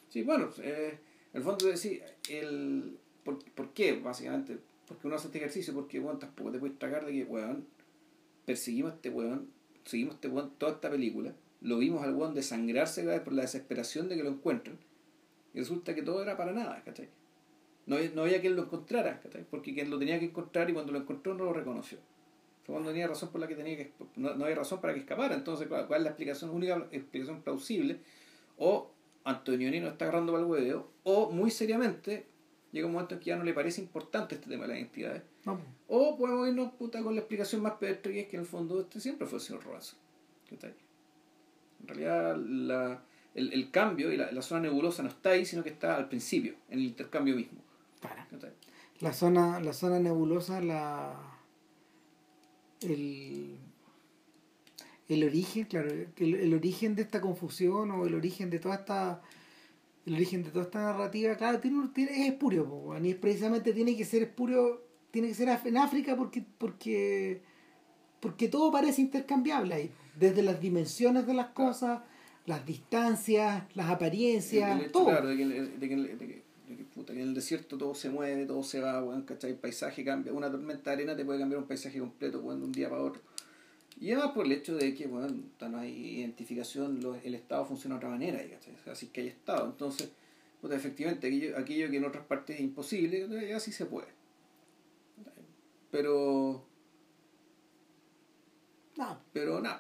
Sí, 0.09 0.22
bueno, 0.24 0.49
eh, 0.61 0.99
en 1.32 1.38
el 1.38 1.43
fondo 1.43 1.66
decir, 1.66 2.03
el, 2.30 2.98
¿por, 3.24 3.40
¿por 3.53 3.69
qué? 3.69 3.93
Básicamente, 3.93 4.58
porque 4.85 5.08
uno 5.08 5.16
hace 5.16 5.27
este 5.27 5.38
ejercicio, 5.38 5.74
porque 5.74 5.98
bueno, 6.01 6.19
tampoco 6.19 6.51
te 6.51 6.59
puedes 6.59 6.77
tragar 6.77 7.06
de 7.06 7.14
que, 7.14 7.24
weón, 7.24 7.67
perseguimos 8.45 8.91
a 8.91 8.95
este 8.95 9.11
weón, 9.11 9.48
seguimos 9.85 10.11
a 10.11 10.16
este 10.16 10.27
weón 10.27 10.51
toda 10.58 10.74
esta 10.74 10.90
película, 10.90 11.33
lo 11.61 11.77
vimos 11.77 12.03
al 12.03 12.14
weón 12.14 12.33
desangrarse 12.33 13.03
por 13.22 13.32
la 13.32 13.43
desesperación 13.43 14.09
de 14.09 14.17
que 14.17 14.24
lo 14.24 14.30
encuentren, 14.30 14.77
y 15.53 15.59
resulta 15.59 15.95
que 15.95 16.01
todo 16.01 16.22
era 16.22 16.35
para 16.35 16.51
nada, 16.51 16.83
¿cachai? 16.83 17.08
No, 17.85 17.95
no 18.14 18.24
había 18.24 18.41
quien 18.41 18.58
lo 18.58 18.64
encontrara, 18.64 19.22
¿cachai? 19.22 19.45
Porque 19.49 19.74
quien 19.74 19.90
lo 19.90 19.98
tenía 19.98 20.19
que 20.19 20.25
encontrar 20.25 20.69
y 20.69 20.74
cuando 20.74 20.91
lo 20.91 20.99
encontró 20.99 21.33
no 21.33 21.45
lo 21.45 21.53
reconoció. 21.53 21.98
Cuando 22.70 22.90
tenía 22.90 23.08
razón 23.08 23.30
por 23.30 23.42
la 23.42 23.48
que 23.48 23.56
tenía 23.56 23.78
que 23.78 23.92
no, 24.16 24.36
no 24.36 24.46
había 24.46 24.58
razón 24.58 24.80
para 24.82 24.94
que 24.94 25.00
escapara. 25.02 25.36
Entonces, 25.36 25.68
¿cuál, 25.68 25.84
es 25.84 26.02
la 26.02 26.10
explicación 26.10 26.52
única, 26.52 26.88
explicación 26.92 27.42
plausible? 27.42 28.00
O 28.58 28.92
Antonioni 29.24 29.80
no 29.80 29.88
está 29.88 30.06
agarrando 30.06 30.32
para 30.34 30.44
el 30.44 30.50
hueveo, 30.50 30.90
o 31.04 31.32
muy 31.32 31.52
seriamente 31.52 32.26
llega 32.72 32.88
un 32.88 32.94
momento 32.94 33.16
en 33.16 33.20
que 33.20 33.28
ya 33.28 33.36
no 33.36 33.44
le 33.44 33.54
parece 33.54 33.82
importante 33.82 34.36
este 34.36 34.50
tema 34.50 34.64
de 34.64 34.70
las 34.70 34.78
identidades. 34.78 35.24
No. 35.46 35.60
O 35.88 36.18
podemos 36.18 36.48
irnos 36.48 36.74
puta, 36.74 37.02
con 37.02 37.16
la 37.16 37.22
explicación 37.22 37.62
más 37.62 37.74
pedestre 37.74 38.14
que 38.14 38.20
es 38.22 38.28
que 38.28 38.36
en 38.38 38.42
el 38.42 38.48
fondo 38.48 38.82
este 38.82 39.00
siempre 39.00 39.28
fue 39.28 39.40
el 39.40 39.44
señor 39.44 39.64
Robinson. 39.64 39.98
¿Cachai? 40.50 40.74
En 41.82 41.88
realidad 41.88 42.38
la, 42.38 43.04
el, 43.34 43.54
el 43.54 43.72
cambio 43.72 44.12
y 44.12 44.18
la, 44.18 44.32
la 44.32 44.42
zona 44.42 44.62
nebulosa 44.62 45.02
no 45.04 45.10
está 45.10 45.32
ahí, 45.32 45.46
sino 45.46 45.64
que 45.64 45.70
está 45.70 45.96
al 45.96 46.10
principio, 46.10 46.56
en 46.70 46.80
el 46.80 46.86
intercambio 46.86 47.36
mismo. 47.36 47.62
para. 48.02 48.28
La 49.00 49.14
zona, 49.14 49.60
la 49.62 49.74
zona 49.74 50.00
nebulosa, 50.00 50.60
la 50.60 51.28
el, 52.82 53.58
el 55.08 55.24
origen, 55.24 55.66
claro, 55.66 55.90
el, 55.91 56.35
el 56.35 56.53
origen 56.53 56.95
de 56.95 57.01
esta 57.03 57.19
confusión 57.22 57.91
o 57.91 58.06
el 58.06 58.14
origen 58.16 58.49
de 58.49 58.59
toda 58.59 58.75
esta 58.75 59.22
el 60.06 60.16
origen 60.16 60.43
de 60.43 60.49
toda 60.49 60.64
esta 60.66 60.80
narrativa, 60.82 61.35
claro, 61.35 61.59
tiene, 61.59 61.88
tiene- 61.93 62.11
es 62.24 62.30
espurio, 62.32 62.67
po, 62.67 62.98
y 62.98 63.14
precisamente 63.14 63.74
tiene 63.74 63.95
que 63.95 64.06
ser 64.06 64.24
espurio, 64.24 64.82
tiene 65.11 65.27
que 65.27 65.33
ser 65.35 65.49
en 65.66 65.77
África 65.77 66.16
porque 66.16 66.43
porque 66.58 67.41
porque 68.19 68.48
todo 68.49 68.72
parece 68.72 69.01
intercambiable 69.01 69.74
ahí, 69.75 69.91
desde 70.17 70.41
las 70.41 70.59
dimensiones 70.59 71.25
de 71.27 71.33
las 71.33 71.48
cosas, 71.49 72.01
las 72.45 72.66
distancias, 72.66 73.64
las 73.75 73.90
apariencias, 73.90 74.72
El 74.77 74.82
hecho, 74.85 74.91
todo. 74.93 75.06
claro, 75.06 75.27
de 75.27 75.38
que, 75.38 75.45
de 75.45 75.90
que- 75.90 75.95
de 75.95 76.17
que- 76.17 76.25
de 76.25 76.43
en 76.70 77.18
el 77.20 77.34
desierto 77.34 77.78
todo 77.78 77.96
se 77.96 78.10
mueve, 78.10 78.46
todo 78.46 78.64
se 78.64 78.80
va, 78.80 79.04
weón, 79.04 79.24
¿cachai? 79.24 79.52
El 79.52 79.58
paisaje 79.58 80.04
cambia. 80.04 80.34
Una 80.34 80.52
tormenta 80.52 80.92
de 80.92 80.96
arena 80.98 81.16
te 81.16 81.26
puede 81.26 81.40
cambiar 81.40 81.62
un 81.62 81.68
paisaje 81.68 82.00
completo, 82.00 82.40
weón, 82.42 82.60
de 82.60 82.66
un 82.66 82.72
día 82.72 82.90
para 82.90 83.02
otro. 83.02 83.22
Y 84.00 84.12
además 84.12 84.32
por 84.34 84.46
el 84.46 84.52
hecho 84.54 84.76
de 84.76 84.94
que, 84.96 85.08
bueno, 85.08 85.28
no 85.62 85.78
hay 85.80 86.20
identificación, 86.20 87.02
lo- 87.02 87.16
el 87.16 87.36
Estado 87.36 87.66
funciona 87.66 87.96
de 87.96 87.98
otra 88.00 88.10
manera, 88.10 88.40
¿cachai? 88.50 88.76
Así 88.92 89.08
que 89.08 89.22
hay 89.22 89.28
Estado. 89.28 89.66
Entonces, 89.68 90.10
puta, 90.62 90.76
efectivamente, 90.76 91.28
aquello, 91.28 91.58
aquello 91.58 91.90
que 91.90 91.98
en 91.98 92.06
otras 92.06 92.26
partes 92.26 92.56
es 92.58 92.62
imposible, 92.62 93.28
eh, 93.50 93.54
así 93.54 93.72
se 93.72 93.86
puede. 93.86 94.08
Pero, 95.92 96.66
No, 98.98 99.18
pero 99.34 99.62
nada. 99.62 99.80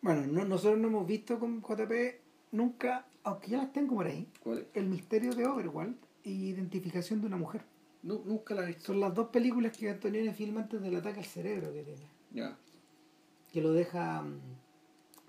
Bueno, 0.00 0.26
no- 0.26 0.44
nosotros 0.44 0.78
no 0.78 0.88
hemos 0.88 1.06
visto 1.06 1.38
con 1.38 1.60
JP 1.60 2.20
nunca, 2.52 3.06
aunque 3.28 3.50
ya 3.50 3.58
las 3.58 3.72
tengo 3.72 3.94
por 3.96 4.06
ahí. 4.06 4.26
El 4.74 4.86
misterio 4.86 5.32
de 5.34 5.46
Overwald 5.46 5.96
y 6.24 6.48
Identificación 6.48 7.20
de 7.20 7.26
una 7.26 7.36
mujer. 7.36 7.62
Nu- 8.02 8.22
nunca 8.24 8.54
la 8.54 8.62
he 8.64 8.66
visto. 8.68 8.84
Son 8.86 9.00
las 9.00 9.14
dos 9.14 9.28
películas 9.28 9.76
que 9.76 9.90
Antonioni 9.90 10.32
filma 10.32 10.60
antes 10.60 10.80
del 10.80 10.96
ataque 10.96 11.20
al 11.20 11.26
cerebro 11.26 11.72
que 11.72 11.82
tiene. 11.82 12.06
Ya. 12.32 12.56
Que 13.52 13.60
lo 13.62 13.72
deja 13.72 14.22
mm, 14.22 14.38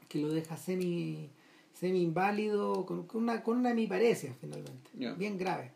que 0.08 0.20
lo 0.20 0.30
deja 0.30 0.58
semi 0.58 1.30
semi 1.74 2.02
inválido 2.02 2.86
con, 2.86 3.06
con 3.08 3.24
una 3.24 3.42
con 3.44 3.58
una 3.58 3.72
hemiparesia 3.72 4.34
finalmente, 4.42 4.90
Ya. 4.98 5.14
bien 5.14 5.38
grave. 5.38 5.72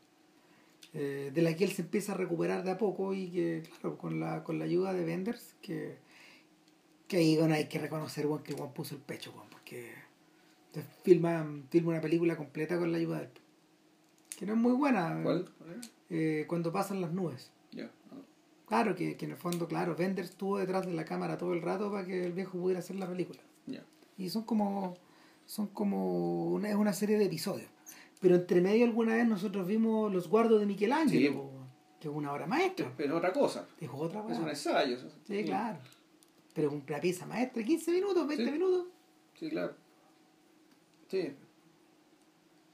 Eh, 0.94 1.32
de 1.34 1.42
la 1.42 1.56
que 1.56 1.64
él 1.64 1.72
se 1.72 1.82
empieza 1.84 2.12
a 2.12 2.16
recuperar 2.16 2.64
de 2.64 2.72
a 2.72 2.78
poco 2.78 3.14
y 3.16 3.30
que 3.32 3.64
claro, 3.80 3.98
con 3.98 4.20
la 4.20 4.44
con 4.44 4.60
la 4.60 4.66
ayuda 4.66 4.94
de 4.94 5.04
Benders 5.06 5.56
que 5.62 5.98
que 7.08 7.18
ahí 7.18 7.38
bueno, 7.38 7.56
hay 7.56 7.68
que 7.68 7.80
reconocer 7.80 8.28
bueno, 8.28 8.44
que 8.44 8.54
Juan 8.54 8.74
puso 8.74 8.94
el 8.96 9.02
pecho, 9.02 9.32
bueno, 9.32 9.48
porque 9.52 9.92
filma, 11.04 11.46
filma 11.70 11.90
una 11.92 12.02
película 12.02 12.36
completa 12.38 12.78
con 12.80 12.92
la 12.92 12.98
ayuda 12.98 13.20
de 13.20 13.24
él. 13.26 13.30
Que 14.38 14.46
no 14.46 14.54
es 14.54 14.60
muy 14.60 14.72
buena. 14.74 15.20
¿Cuál? 15.24 15.50
Eh, 16.10 16.46
cuando 16.48 16.72
pasan 16.72 17.02
las 17.02 17.12
nubes. 17.14 17.52
Claro, 18.66 18.96
que, 18.96 19.18
que 19.18 19.26
en 19.26 19.32
el 19.32 19.38
fondo, 19.38 19.68
claro, 19.68 19.96
Bender 19.96 20.26
estuvo 20.26 20.58
detrás 20.58 20.86
de 20.88 20.94
la 20.94 21.06
cámara 21.06 21.38
todo 21.38 21.54
el 21.54 21.62
rato 21.62 21.92
para 21.92 22.06
que 22.06 22.26
el 22.26 22.32
viejo 22.34 22.58
pudiera 22.58 22.80
hacer 22.80 22.96
la 22.96 23.08
película. 23.08 23.40
Y 24.18 24.30
son 24.30 24.44
como, 24.44 24.96
son 25.46 25.68
como 25.68 26.46
una, 26.54 26.70
es 26.70 26.76
una 26.76 26.94
serie 26.94 27.18
de 27.18 27.26
episodios. 27.26 27.68
Pero 28.22 28.36
entre 28.36 28.62
medio 28.62 28.86
alguna 28.86 29.16
vez 29.16 29.28
nosotros 29.28 29.68
vimos 29.68 30.12
Los 30.14 30.28
Guardos 30.30 30.60
de 30.60 30.66
Michelangelo, 30.66 31.32
Sí. 31.32 31.40
que 32.00 32.08
es 32.08 32.14
una 32.14 32.32
obra 32.32 32.48
maestra. 32.48 32.92
Pero 32.96 33.18
otra 33.18 33.34
cosa. 33.34 33.68
Dijo 33.80 33.98
otra 33.98 34.24
Es 34.30 34.38
un 34.40 34.48
ensayo. 34.50 34.96
eso. 34.96 35.10
Sí, 35.28 35.44
claro. 35.44 35.80
Pero 36.56 36.70
es 36.70 36.74
una 36.88 37.00
pieza 37.02 37.26
maestra, 37.26 37.64
15 37.64 37.92
minutos, 37.92 38.28
20 38.28 38.46
Sí. 38.46 38.52
minutos. 38.52 38.86
Sí, 39.40 39.50
claro. 39.50 39.74
Sí. 41.14 41.32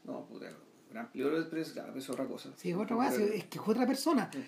No, 0.06 0.26
puta, 0.26 0.46
gran 0.90 1.10
pero 1.12 1.38
es, 1.38 1.72
claro, 1.74 1.94
es 1.94 2.10
otra 2.10 2.26
cosa. 2.26 2.54
Sí, 2.56 2.70
es 2.70 2.78
otra 2.78 2.96
Pero- 2.98 3.26
es 3.34 3.44
que 3.44 3.58
es 3.58 3.68
otra 3.68 3.86
persona. 3.86 4.32
Sí. 4.32 4.40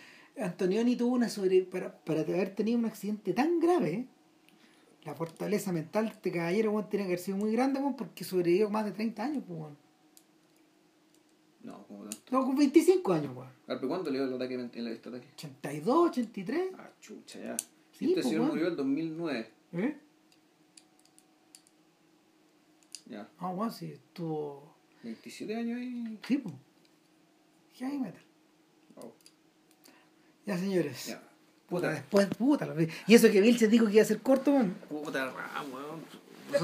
Antonioni 0.41 0.95
tuvo 0.95 1.13
una 1.15 1.27
sobre. 1.27 1.63
Para, 1.63 1.93
para 1.93 2.21
haber 2.21 2.55
tenido 2.55 2.79
un 2.79 2.85
accidente 2.85 3.33
tan 3.33 3.59
grave, 3.59 4.07
la 5.03 5.13
fortaleza 5.13 5.73
mental 5.73 6.05
de 6.05 6.11
este 6.11 6.31
caballero 6.31 6.71
weón, 6.71 6.87
tiene 6.89 7.03
que 7.03 7.09
haber 7.09 7.19
sido 7.19 7.35
muy 7.35 7.51
grande 7.51 7.81
weón, 7.81 7.97
porque 7.97 8.23
sobrevivió 8.23 8.69
más 8.69 8.85
de 8.85 8.91
30 8.91 9.23
años. 9.25 9.43
Pues, 9.45 9.59
weón. 9.59 9.77
No, 11.63 11.85
como 11.85 12.03
tanto. 12.03 12.17
No, 12.31 12.45
con 12.45 12.55
25 12.55 13.11
años, 13.11 13.35
¿pero 13.67 13.87
¿cuándo 13.89 14.09
le 14.09 14.19
dio 14.19 14.27
el 14.27 14.33
ataque 14.33 14.53
en 14.53 14.71
el 14.73 14.87
este 14.87 15.09
ataque? 15.09 15.27
82, 15.33 16.09
83. 16.11 16.71
Ah, 16.77 16.89
chucha, 17.01 17.39
ya. 17.39 17.57
Sí, 17.91 18.05
este 18.05 18.13
pues, 18.13 18.25
señor 18.25 18.39
bueno. 18.39 18.53
murió 18.53 18.67
en 18.69 18.75
2009. 18.77 19.51
¿Eh? 19.73 19.97
Ya. 23.11 23.27
Ah, 23.39 23.49
weón, 23.49 23.71
sí, 23.71 23.91
estuvo. 23.91 24.73
27 25.03 25.55
años 25.55 25.79
y. 25.81 26.17
Sí, 26.27 26.37
pues. 26.37 26.55
Heavy 27.75 27.97
metal. 27.99 28.21
Wow. 28.95 29.13
Ya, 30.45 30.57
señores. 30.57 31.05
Ya. 31.07 31.17
Puta, 31.67 31.87
Puta, 31.87 31.89
después, 31.91 32.27
puta. 32.37 32.65
la- 32.65 32.87
Y 33.07 33.15
eso 33.15 33.29
que 33.31 33.41
Vilches 33.41 33.69
dijo 33.69 33.85
que 33.87 33.93
iba 33.93 34.01
a 34.01 34.05
ser 34.05 34.21
corto, 34.21 34.51
weón. 34.51 34.73
puta, 34.89 35.33
weón. 35.71 36.01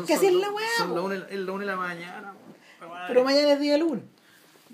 Así 0.04 0.14
es 0.28 0.34
la 0.34 0.52
weá, 0.52 0.68
Son 0.78 0.94
la 0.96 1.02
una, 1.02 1.16
la 1.16 1.52
una 1.52 1.62
de 1.62 1.66
la 1.72 1.76
mañana, 1.78 2.34
weón. 2.82 3.08
Pero 3.08 3.24
mañana 3.24 3.54
es 3.54 3.60
día 3.60 3.78
lunes. 3.78 4.04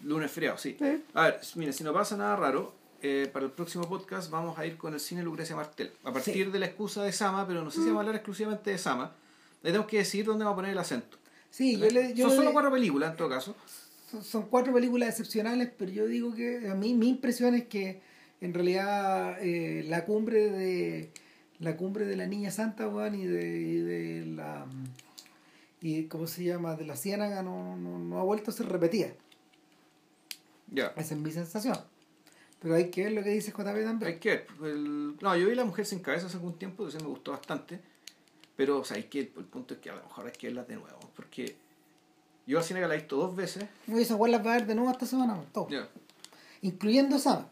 Lunes 0.03 0.31
feriado, 0.31 0.57
sí. 0.57 0.75
Sí. 0.79 1.03
A 1.13 1.23
ver, 1.25 1.39
mira, 1.55 1.71
si 1.71 1.83
no 1.83 1.93
pasa 1.93 2.17
nada 2.17 2.35
raro, 2.35 2.73
eh, 3.01 3.29
para 3.31 3.45
el 3.45 3.51
próximo 3.51 3.87
podcast 3.87 4.29
vamos 4.31 4.57
a 4.57 4.65
ir 4.65 4.75
con 4.77 4.93
el 4.93 4.99
cine 4.99 5.23
Lucrecia 5.23 5.55
Martel. 5.55 5.91
A 6.03 6.11
partir 6.11 6.33
Sí. 6.33 6.45
Mm. 6.45 6.51
de 6.51 6.59
la 6.59 6.65
excusa 6.65 7.03
de 7.03 7.11
Sama, 7.13 7.47
pero 7.47 7.63
no 7.63 7.69
sé 7.71 7.77
si 7.79 7.85
vamos 7.85 7.97
a 7.97 8.01
hablar 8.01 8.15
exclusivamente 8.15 8.69
de 8.71 8.77
Sama. 8.77 9.15
Le 9.61 9.69
tenemos 9.69 9.87
que 9.87 9.97
decidir 9.97 10.25
dónde 10.25 10.43
vamos 10.43 10.55
a 10.55 10.57
poner 10.57 10.71
el 10.71 10.77
acento. 10.77 11.17
Sí, 11.53 11.77
yo 11.77 11.87
le. 11.87 12.15
Yo 12.15 12.23
Son 12.25 12.31
le- 12.31 12.35
solo 12.37 12.51
cuatro 12.51 12.71
películas 12.71 13.11
en 13.11 13.17
todo 13.17 13.29
caso. 13.29 13.55
son, 14.09 14.23
son 14.23 14.47
cuatro 14.47 14.73
películas 14.73 15.09
excepcionales, 15.09 15.69
pero 15.77 15.91
yo 15.91 16.07
digo 16.07 16.33
que 16.33 16.67
a 16.67 16.73
mí 16.73 16.95
mi 16.95 17.09
impresión 17.09 17.53
es 17.53 17.65
que 17.65 18.01
en 18.41 18.55
realidad 18.55 19.37
eh, 19.39 19.85
la 19.87 20.03
cumbre 20.05 20.49
de 20.49 21.11
la 21.59 21.77
cumbre 21.77 22.05
de 22.07 22.15
la 22.15 22.25
niña 22.25 22.49
santa 22.49 22.87
weón, 22.87 23.13
y 23.13 23.25
de, 23.27 23.57
y 23.61 23.75
de 23.77 24.25
la 24.25 24.65
y 25.79 26.05
cómo 26.05 26.25
se 26.25 26.43
llama 26.43 26.75
de 26.75 26.85
la 26.85 26.95
ciénaga 26.95 27.43
no, 27.43 27.75
no, 27.77 27.99
no 27.99 28.17
ha 28.19 28.23
vuelto 28.23 28.49
a 28.49 28.53
ser 28.53 28.67
repetida 28.67 29.09
Ya. 30.71 30.87
esa 30.97 31.13
es 31.13 31.19
mi 31.19 31.31
sensación 31.31 31.77
pero 32.59 32.75
hay 32.75 32.89
que 32.89 33.03
ver 33.03 33.11
lo 33.13 33.23
que 33.23 33.29
dice 33.29 33.51
JP 33.51 33.67
Hay 33.67 33.83
también 33.83 34.19
que 34.19 34.29
ver. 34.29 34.47
el- 34.63 35.15
No, 35.21 35.35
yo 35.37 35.47
vi 35.49 35.55
La 35.55 35.65
Mujer 35.65 35.85
Sin 35.85 35.99
Cabeza 35.99 36.25
hace 36.27 36.37
algún 36.37 36.57
tiempo, 36.57 36.87
eso 36.87 36.97
me 37.01 37.07
gustó 37.07 37.31
bastante. 37.31 37.77
Pero, 38.55 38.79
o 38.79 38.85
sea, 38.85 38.95
hay 38.95 39.03
que, 39.03 39.19
el 39.19 39.27
punto 39.27 39.73
es 39.73 39.81
que 39.81 39.89
a 39.89 39.95
lo 39.95 40.03
mejor 40.03 40.27
hay 40.27 40.31
que 40.31 40.47
verlas 40.47 40.67
de 40.69 40.75
nuevo. 40.75 40.97
Porque 41.15 41.55
yo 42.45 42.57
al 42.57 42.63
cine 42.63 42.79
que 42.81 42.87
la 42.87 42.95
he 42.95 42.97
visto 42.97 43.15
dos 43.17 43.35
veces. 43.35 43.65
voy 43.87 44.03
a 44.03 44.05
igual 44.05 44.31
las 44.31 44.45
va 44.45 44.53
a 44.53 44.57
ver 44.57 44.67
de 44.67 44.75
nuevo 44.75 44.91
esta 44.91 45.05
semana 45.05 45.39
todo. 45.51 45.69
Ya. 45.69 45.87
incluyendo 46.61 47.17
Sama 47.19 47.47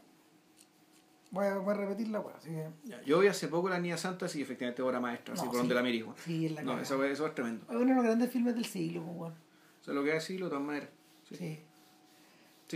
voy 1.31 1.45
a, 1.45 1.57
voy 1.57 1.73
a 1.73 1.77
repetir 1.77 2.09
la 2.09 2.19
weá, 2.19 2.35
así 2.37 2.49
que 2.49 3.05
Yo 3.05 3.19
vi 3.19 3.27
hace 3.27 3.47
poco 3.47 3.69
La 3.69 3.79
Niña 3.79 3.97
Santa, 3.97 4.27
sí, 4.27 4.41
efectivamente 4.41 4.81
obra 4.81 4.99
maestra, 4.99 5.33
así 5.33 5.45
por 5.45 5.53
sí. 5.53 5.57
donde 5.59 5.75
la 5.75 5.81
weón. 5.81 6.15
sí 6.23 6.45
es 6.45 6.51
la 6.51 6.61
No, 6.61 6.79
eso, 6.79 7.03
eso 7.03 7.25
es 7.25 7.35
tremendo. 7.35 7.65
es 7.69 7.75
uno 7.75 7.85
de 7.85 7.95
los 7.95 8.03
grandes 8.03 8.29
filmes 8.29 8.53
del 8.53 8.65
siglo 8.65 9.01
pues, 9.03 9.17
weón. 9.17 9.33
O 9.33 9.83
sea, 9.83 9.93
lo 9.93 10.03
que 10.03 10.11
a 10.11 10.15
decirlo 10.15 10.45
de 10.45 10.49
todas 10.51 10.65
maneras. 10.65 10.89
Sí, 11.27 11.35
sí. 11.37 11.59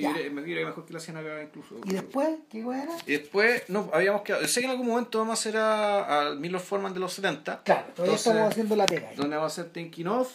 Yo 0.01 0.09
me 0.31 0.41
diría 0.41 0.65
mejor 0.65 0.85
que 0.85 0.93
la 0.93 0.99
Ciénaga 0.99 1.41
incluso. 1.41 1.75
y 1.85 1.93
después 1.93 2.39
¿qué 2.49 2.65
weá 2.65 2.83
era? 2.83 2.97
Y 3.05 3.11
después, 3.13 3.63
no, 3.69 3.89
habíamos 3.93 4.23
quedado. 4.23 4.45
Sé 4.47 4.61
que 4.61 4.65
en 4.65 4.71
algún 4.71 4.87
momento 4.87 5.19
vamos 5.19 5.39
a 5.39 5.39
hacer 5.39 5.57
a, 5.57 6.31
a 6.31 6.35
Milo 6.35 6.59
Forman 6.59 6.93
de 6.93 6.99
los 6.99 7.13
70. 7.13 7.63
Claro, 7.63 7.81
todavía 7.93 8.13
Entonces, 8.15 8.27
estamos 8.27 8.51
haciendo 8.51 8.75
la 8.75 8.85
pega. 8.85 9.13
Donde 9.15 9.35
vamos 9.35 9.57
a 9.57 9.61
hacer 9.61 9.71
Thinking 9.71 10.07
Of, 10.07 10.31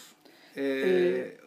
eh, 0.56 1.38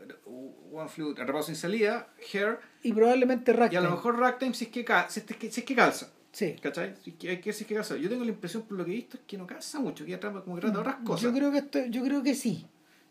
One 0.72 0.90
Flew, 0.90 1.12
Atrapado 1.12 1.44
sin 1.44 1.56
salida, 1.56 2.10
Hair, 2.34 2.60
Y 2.82 2.94
probablemente 2.94 3.52
y 3.52 3.54
a 3.54 3.58
Ragtime. 3.58 3.82
lo 3.84 3.92
mejor 3.92 4.18
Ragtime 4.20 4.54
si 4.54 4.66
es 4.66 4.72
que, 4.72 4.86
si 5.10 5.20
es 5.20 5.26
que, 5.26 5.52
si 5.52 5.60
es 5.62 5.66
que 5.66 5.76
calza. 5.76 6.12
Sí. 6.32 6.56
¿Cachai? 6.62 6.96
Si 7.04 7.12
es 7.12 7.16
que, 7.18 7.30
hay 7.30 7.38
que 7.40 7.50
ver 7.50 7.54
si 7.56 7.64
es 7.64 7.68
que 7.68 7.76
calza. 7.76 7.96
Yo 7.98 8.10
tengo 8.10 8.24
la 8.24 8.32
impresión, 8.32 8.64
por 8.64 8.78
lo 8.78 8.86
que 8.86 8.92
he 8.92 8.96
visto, 8.96 9.18
es 9.18 9.24
que 9.28 9.38
no 9.38 9.46
calza 9.46 9.80
mucho, 9.80 10.04
que 10.06 10.18
trata, 10.18 10.42
como 10.42 10.56
que 10.56 10.62
trata 10.62 10.74
de 10.76 10.82
otras 10.82 10.96
cosas. 11.06 11.22
Yo 11.22 11.34
creo 11.34 11.52
que 11.52 11.58
esto, 11.60 11.80
yo 11.86 12.04
creo 12.04 12.24
que 12.24 12.34
sí. 12.34 12.66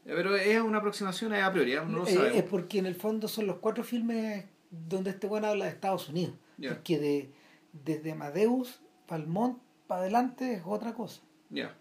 Pero 0.05 0.35
es 0.35 0.61
una 0.61 0.79
aproximación 0.79 1.33
a 1.33 1.53
priori, 1.53 1.75
¿eh? 1.75 1.81
no 1.87 1.99
lo 1.99 2.07
Eh, 2.09 2.15
sabemos. 2.15 2.37
es 2.39 2.43
porque 2.45 2.79
en 2.79 2.87
el 2.87 2.97
fondo 2.97 3.29
son 3.29 3.47
los 3.47 3.59
cuatro 3.59 3.85
filmes 3.85 4.45
donde 4.71 5.11
este 5.11 5.29
bueno 5.29 5.47
habla 5.47 5.67
de 5.67 5.71
Estados 5.71 6.09
Unidos. 6.09 6.35
Ya. 6.59 6.71
Porque 6.71 6.99
de, 6.99 7.31
desde 7.73 8.11
Amadeus, 8.11 8.81
Palmont, 9.07 9.59
para 9.87 10.01
adelante 10.01 10.55
es 10.55 10.63
otra 10.67 10.93
cosa. 10.93 11.21
Ya. 11.51 11.77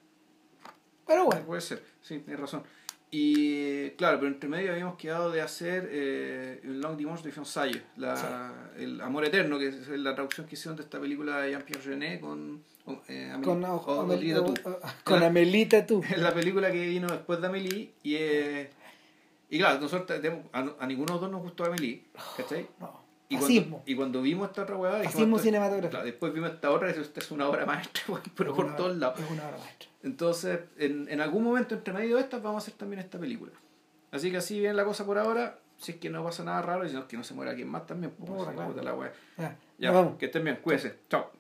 Pero 1.08 1.26
bueno, 1.26 1.44
Puede 1.46 1.62
ser, 1.62 1.84
sí, 2.02 2.20
tienes 2.20 2.40
razón. 2.40 2.64
Y 3.14 3.90
claro, 3.92 4.20
pero 4.20 4.32
entre 4.32 4.50
medio 4.50 4.72
habíamos 4.72 4.96
quedado 4.96 5.32
de 5.32 5.42
hacer 5.42 5.90
eh, 5.92 6.62
un 6.64 6.80
Long 6.80 6.96
Dimanche 6.96 7.24
de 7.24 7.32
Fiançailles, 7.34 7.82
la, 7.98 8.54
el 8.78 9.02
Amor 9.02 9.26
Eterno, 9.26 9.60
que 9.60 9.68
es 9.68 9.88
la 9.90 10.16
traducción 10.16 10.48
que 10.48 10.56
hicieron 10.56 10.78
de 10.78 10.84
esta 10.84 10.98
película 10.98 11.42
de 11.42 11.52
Jean-Pierre 11.52 11.82
René 11.84 12.20
con, 12.22 12.64
eh, 13.10 13.30
Amel- 13.34 13.44
Con, 13.44 13.64
o- 13.66 13.84
Amel- 14.04 14.16
Amelita 14.16 14.46
tú. 14.46 14.54
con 15.04 15.24
tú. 15.86 16.02
Es 16.10 16.18
la 16.22 16.34
película 16.34 16.72
que 16.72 16.88
vino 16.88 17.08
después 17.10 17.42
de 17.42 17.48
Amélie 17.48 17.92
y, 18.02 18.16
eh, 18.16 18.70
y 19.50 19.58
claro, 19.60 19.82
nosotros 19.82 20.22
a 20.54 20.88
ninguno 20.88 21.08
de 21.08 21.12
los 21.14 21.22
dos 21.22 21.32
nos 21.32 21.42
gustó 21.42 21.66
Amélie, 21.66 22.04
¿cachai? 22.38 22.66
No. 22.80 23.01
Y 23.32 23.38
cuando, 23.38 23.84
y 23.86 23.96
cuando 23.96 24.22
vimos 24.22 24.50
esta 24.50 24.64
otra 24.64 24.76
hueá, 24.78 25.04
Fascismo 25.04 25.40
cinematográfico. 25.40 25.90
claro, 25.92 26.06
después 26.06 26.34
vimos 26.34 26.52
esta 26.52 26.70
otra 26.72 26.88
y 26.88 26.90
dijimos, 26.90 27.08
esta 27.08 27.20
es 27.22 27.32
una 27.32 27.48
obra 27.48 27.66
maestra, 27.66 28.04
pero 28.36 28.54
por 28.54 28.76
todos 28.76 28.98
lados. 28.98 29.20
Es 29.20 29.30
una 29.32 29.48
obra 29.48 29.58
maestra. 29.58 29.90
Entonces, 30.04 30.60
en, 30.78 31.08
en 31.10 31.22
algún 31.22 31.44
momento 31.44 31.76
entre 31.76 31.94
medio 31.94 32.16
de 32.18 32.22
estas 32.24 32.42
vamos 32.42 32.64
a 32.64 32.66
hacer 32.66 32.74
también 32.76 33.00
esta 33.00 33.18
película. 33.20 33.52
Así 34.12 34.30
que 34.32 34.38
así 34.38 34.60
viene 34.60 34.74
la 34.74 34.84
cosa 34.84 35.06
por 35.06 35.18
ahora, 35.18 35.60
si 35.78 35.94
es 35.94 35.98
que 36.00 36.10
no 36.10 36.24
pasa 36.24 36.44
nada 36.44 36.62
raro, 36.62 36.86
y 36.86 36.90
si 36.90 36.96
no 36.96 37.02
es 37.02 37.06
que 37.08 37.16
no 37.18 37.24
se 37.24 37.34
muera 37.34 37.52
alguien 37.52 37.70
más 37.70 37.86
también. 37.88 38.12
pues, 38.12 38.30
si 38.30 38.52
claro. 38.54 38.68
puta 38.70 38.84
la 38.84 38.94
wea. 38.94 39.14
Ya, 39.38 39.56
Ya, 39.78 39.92
vamos. 39.92 40.18
que 40.18 40.26
estén 40.26 40.44
bien, 40.44 40.60
cuídense, 40.62 40.98
chao. 41.10 41.32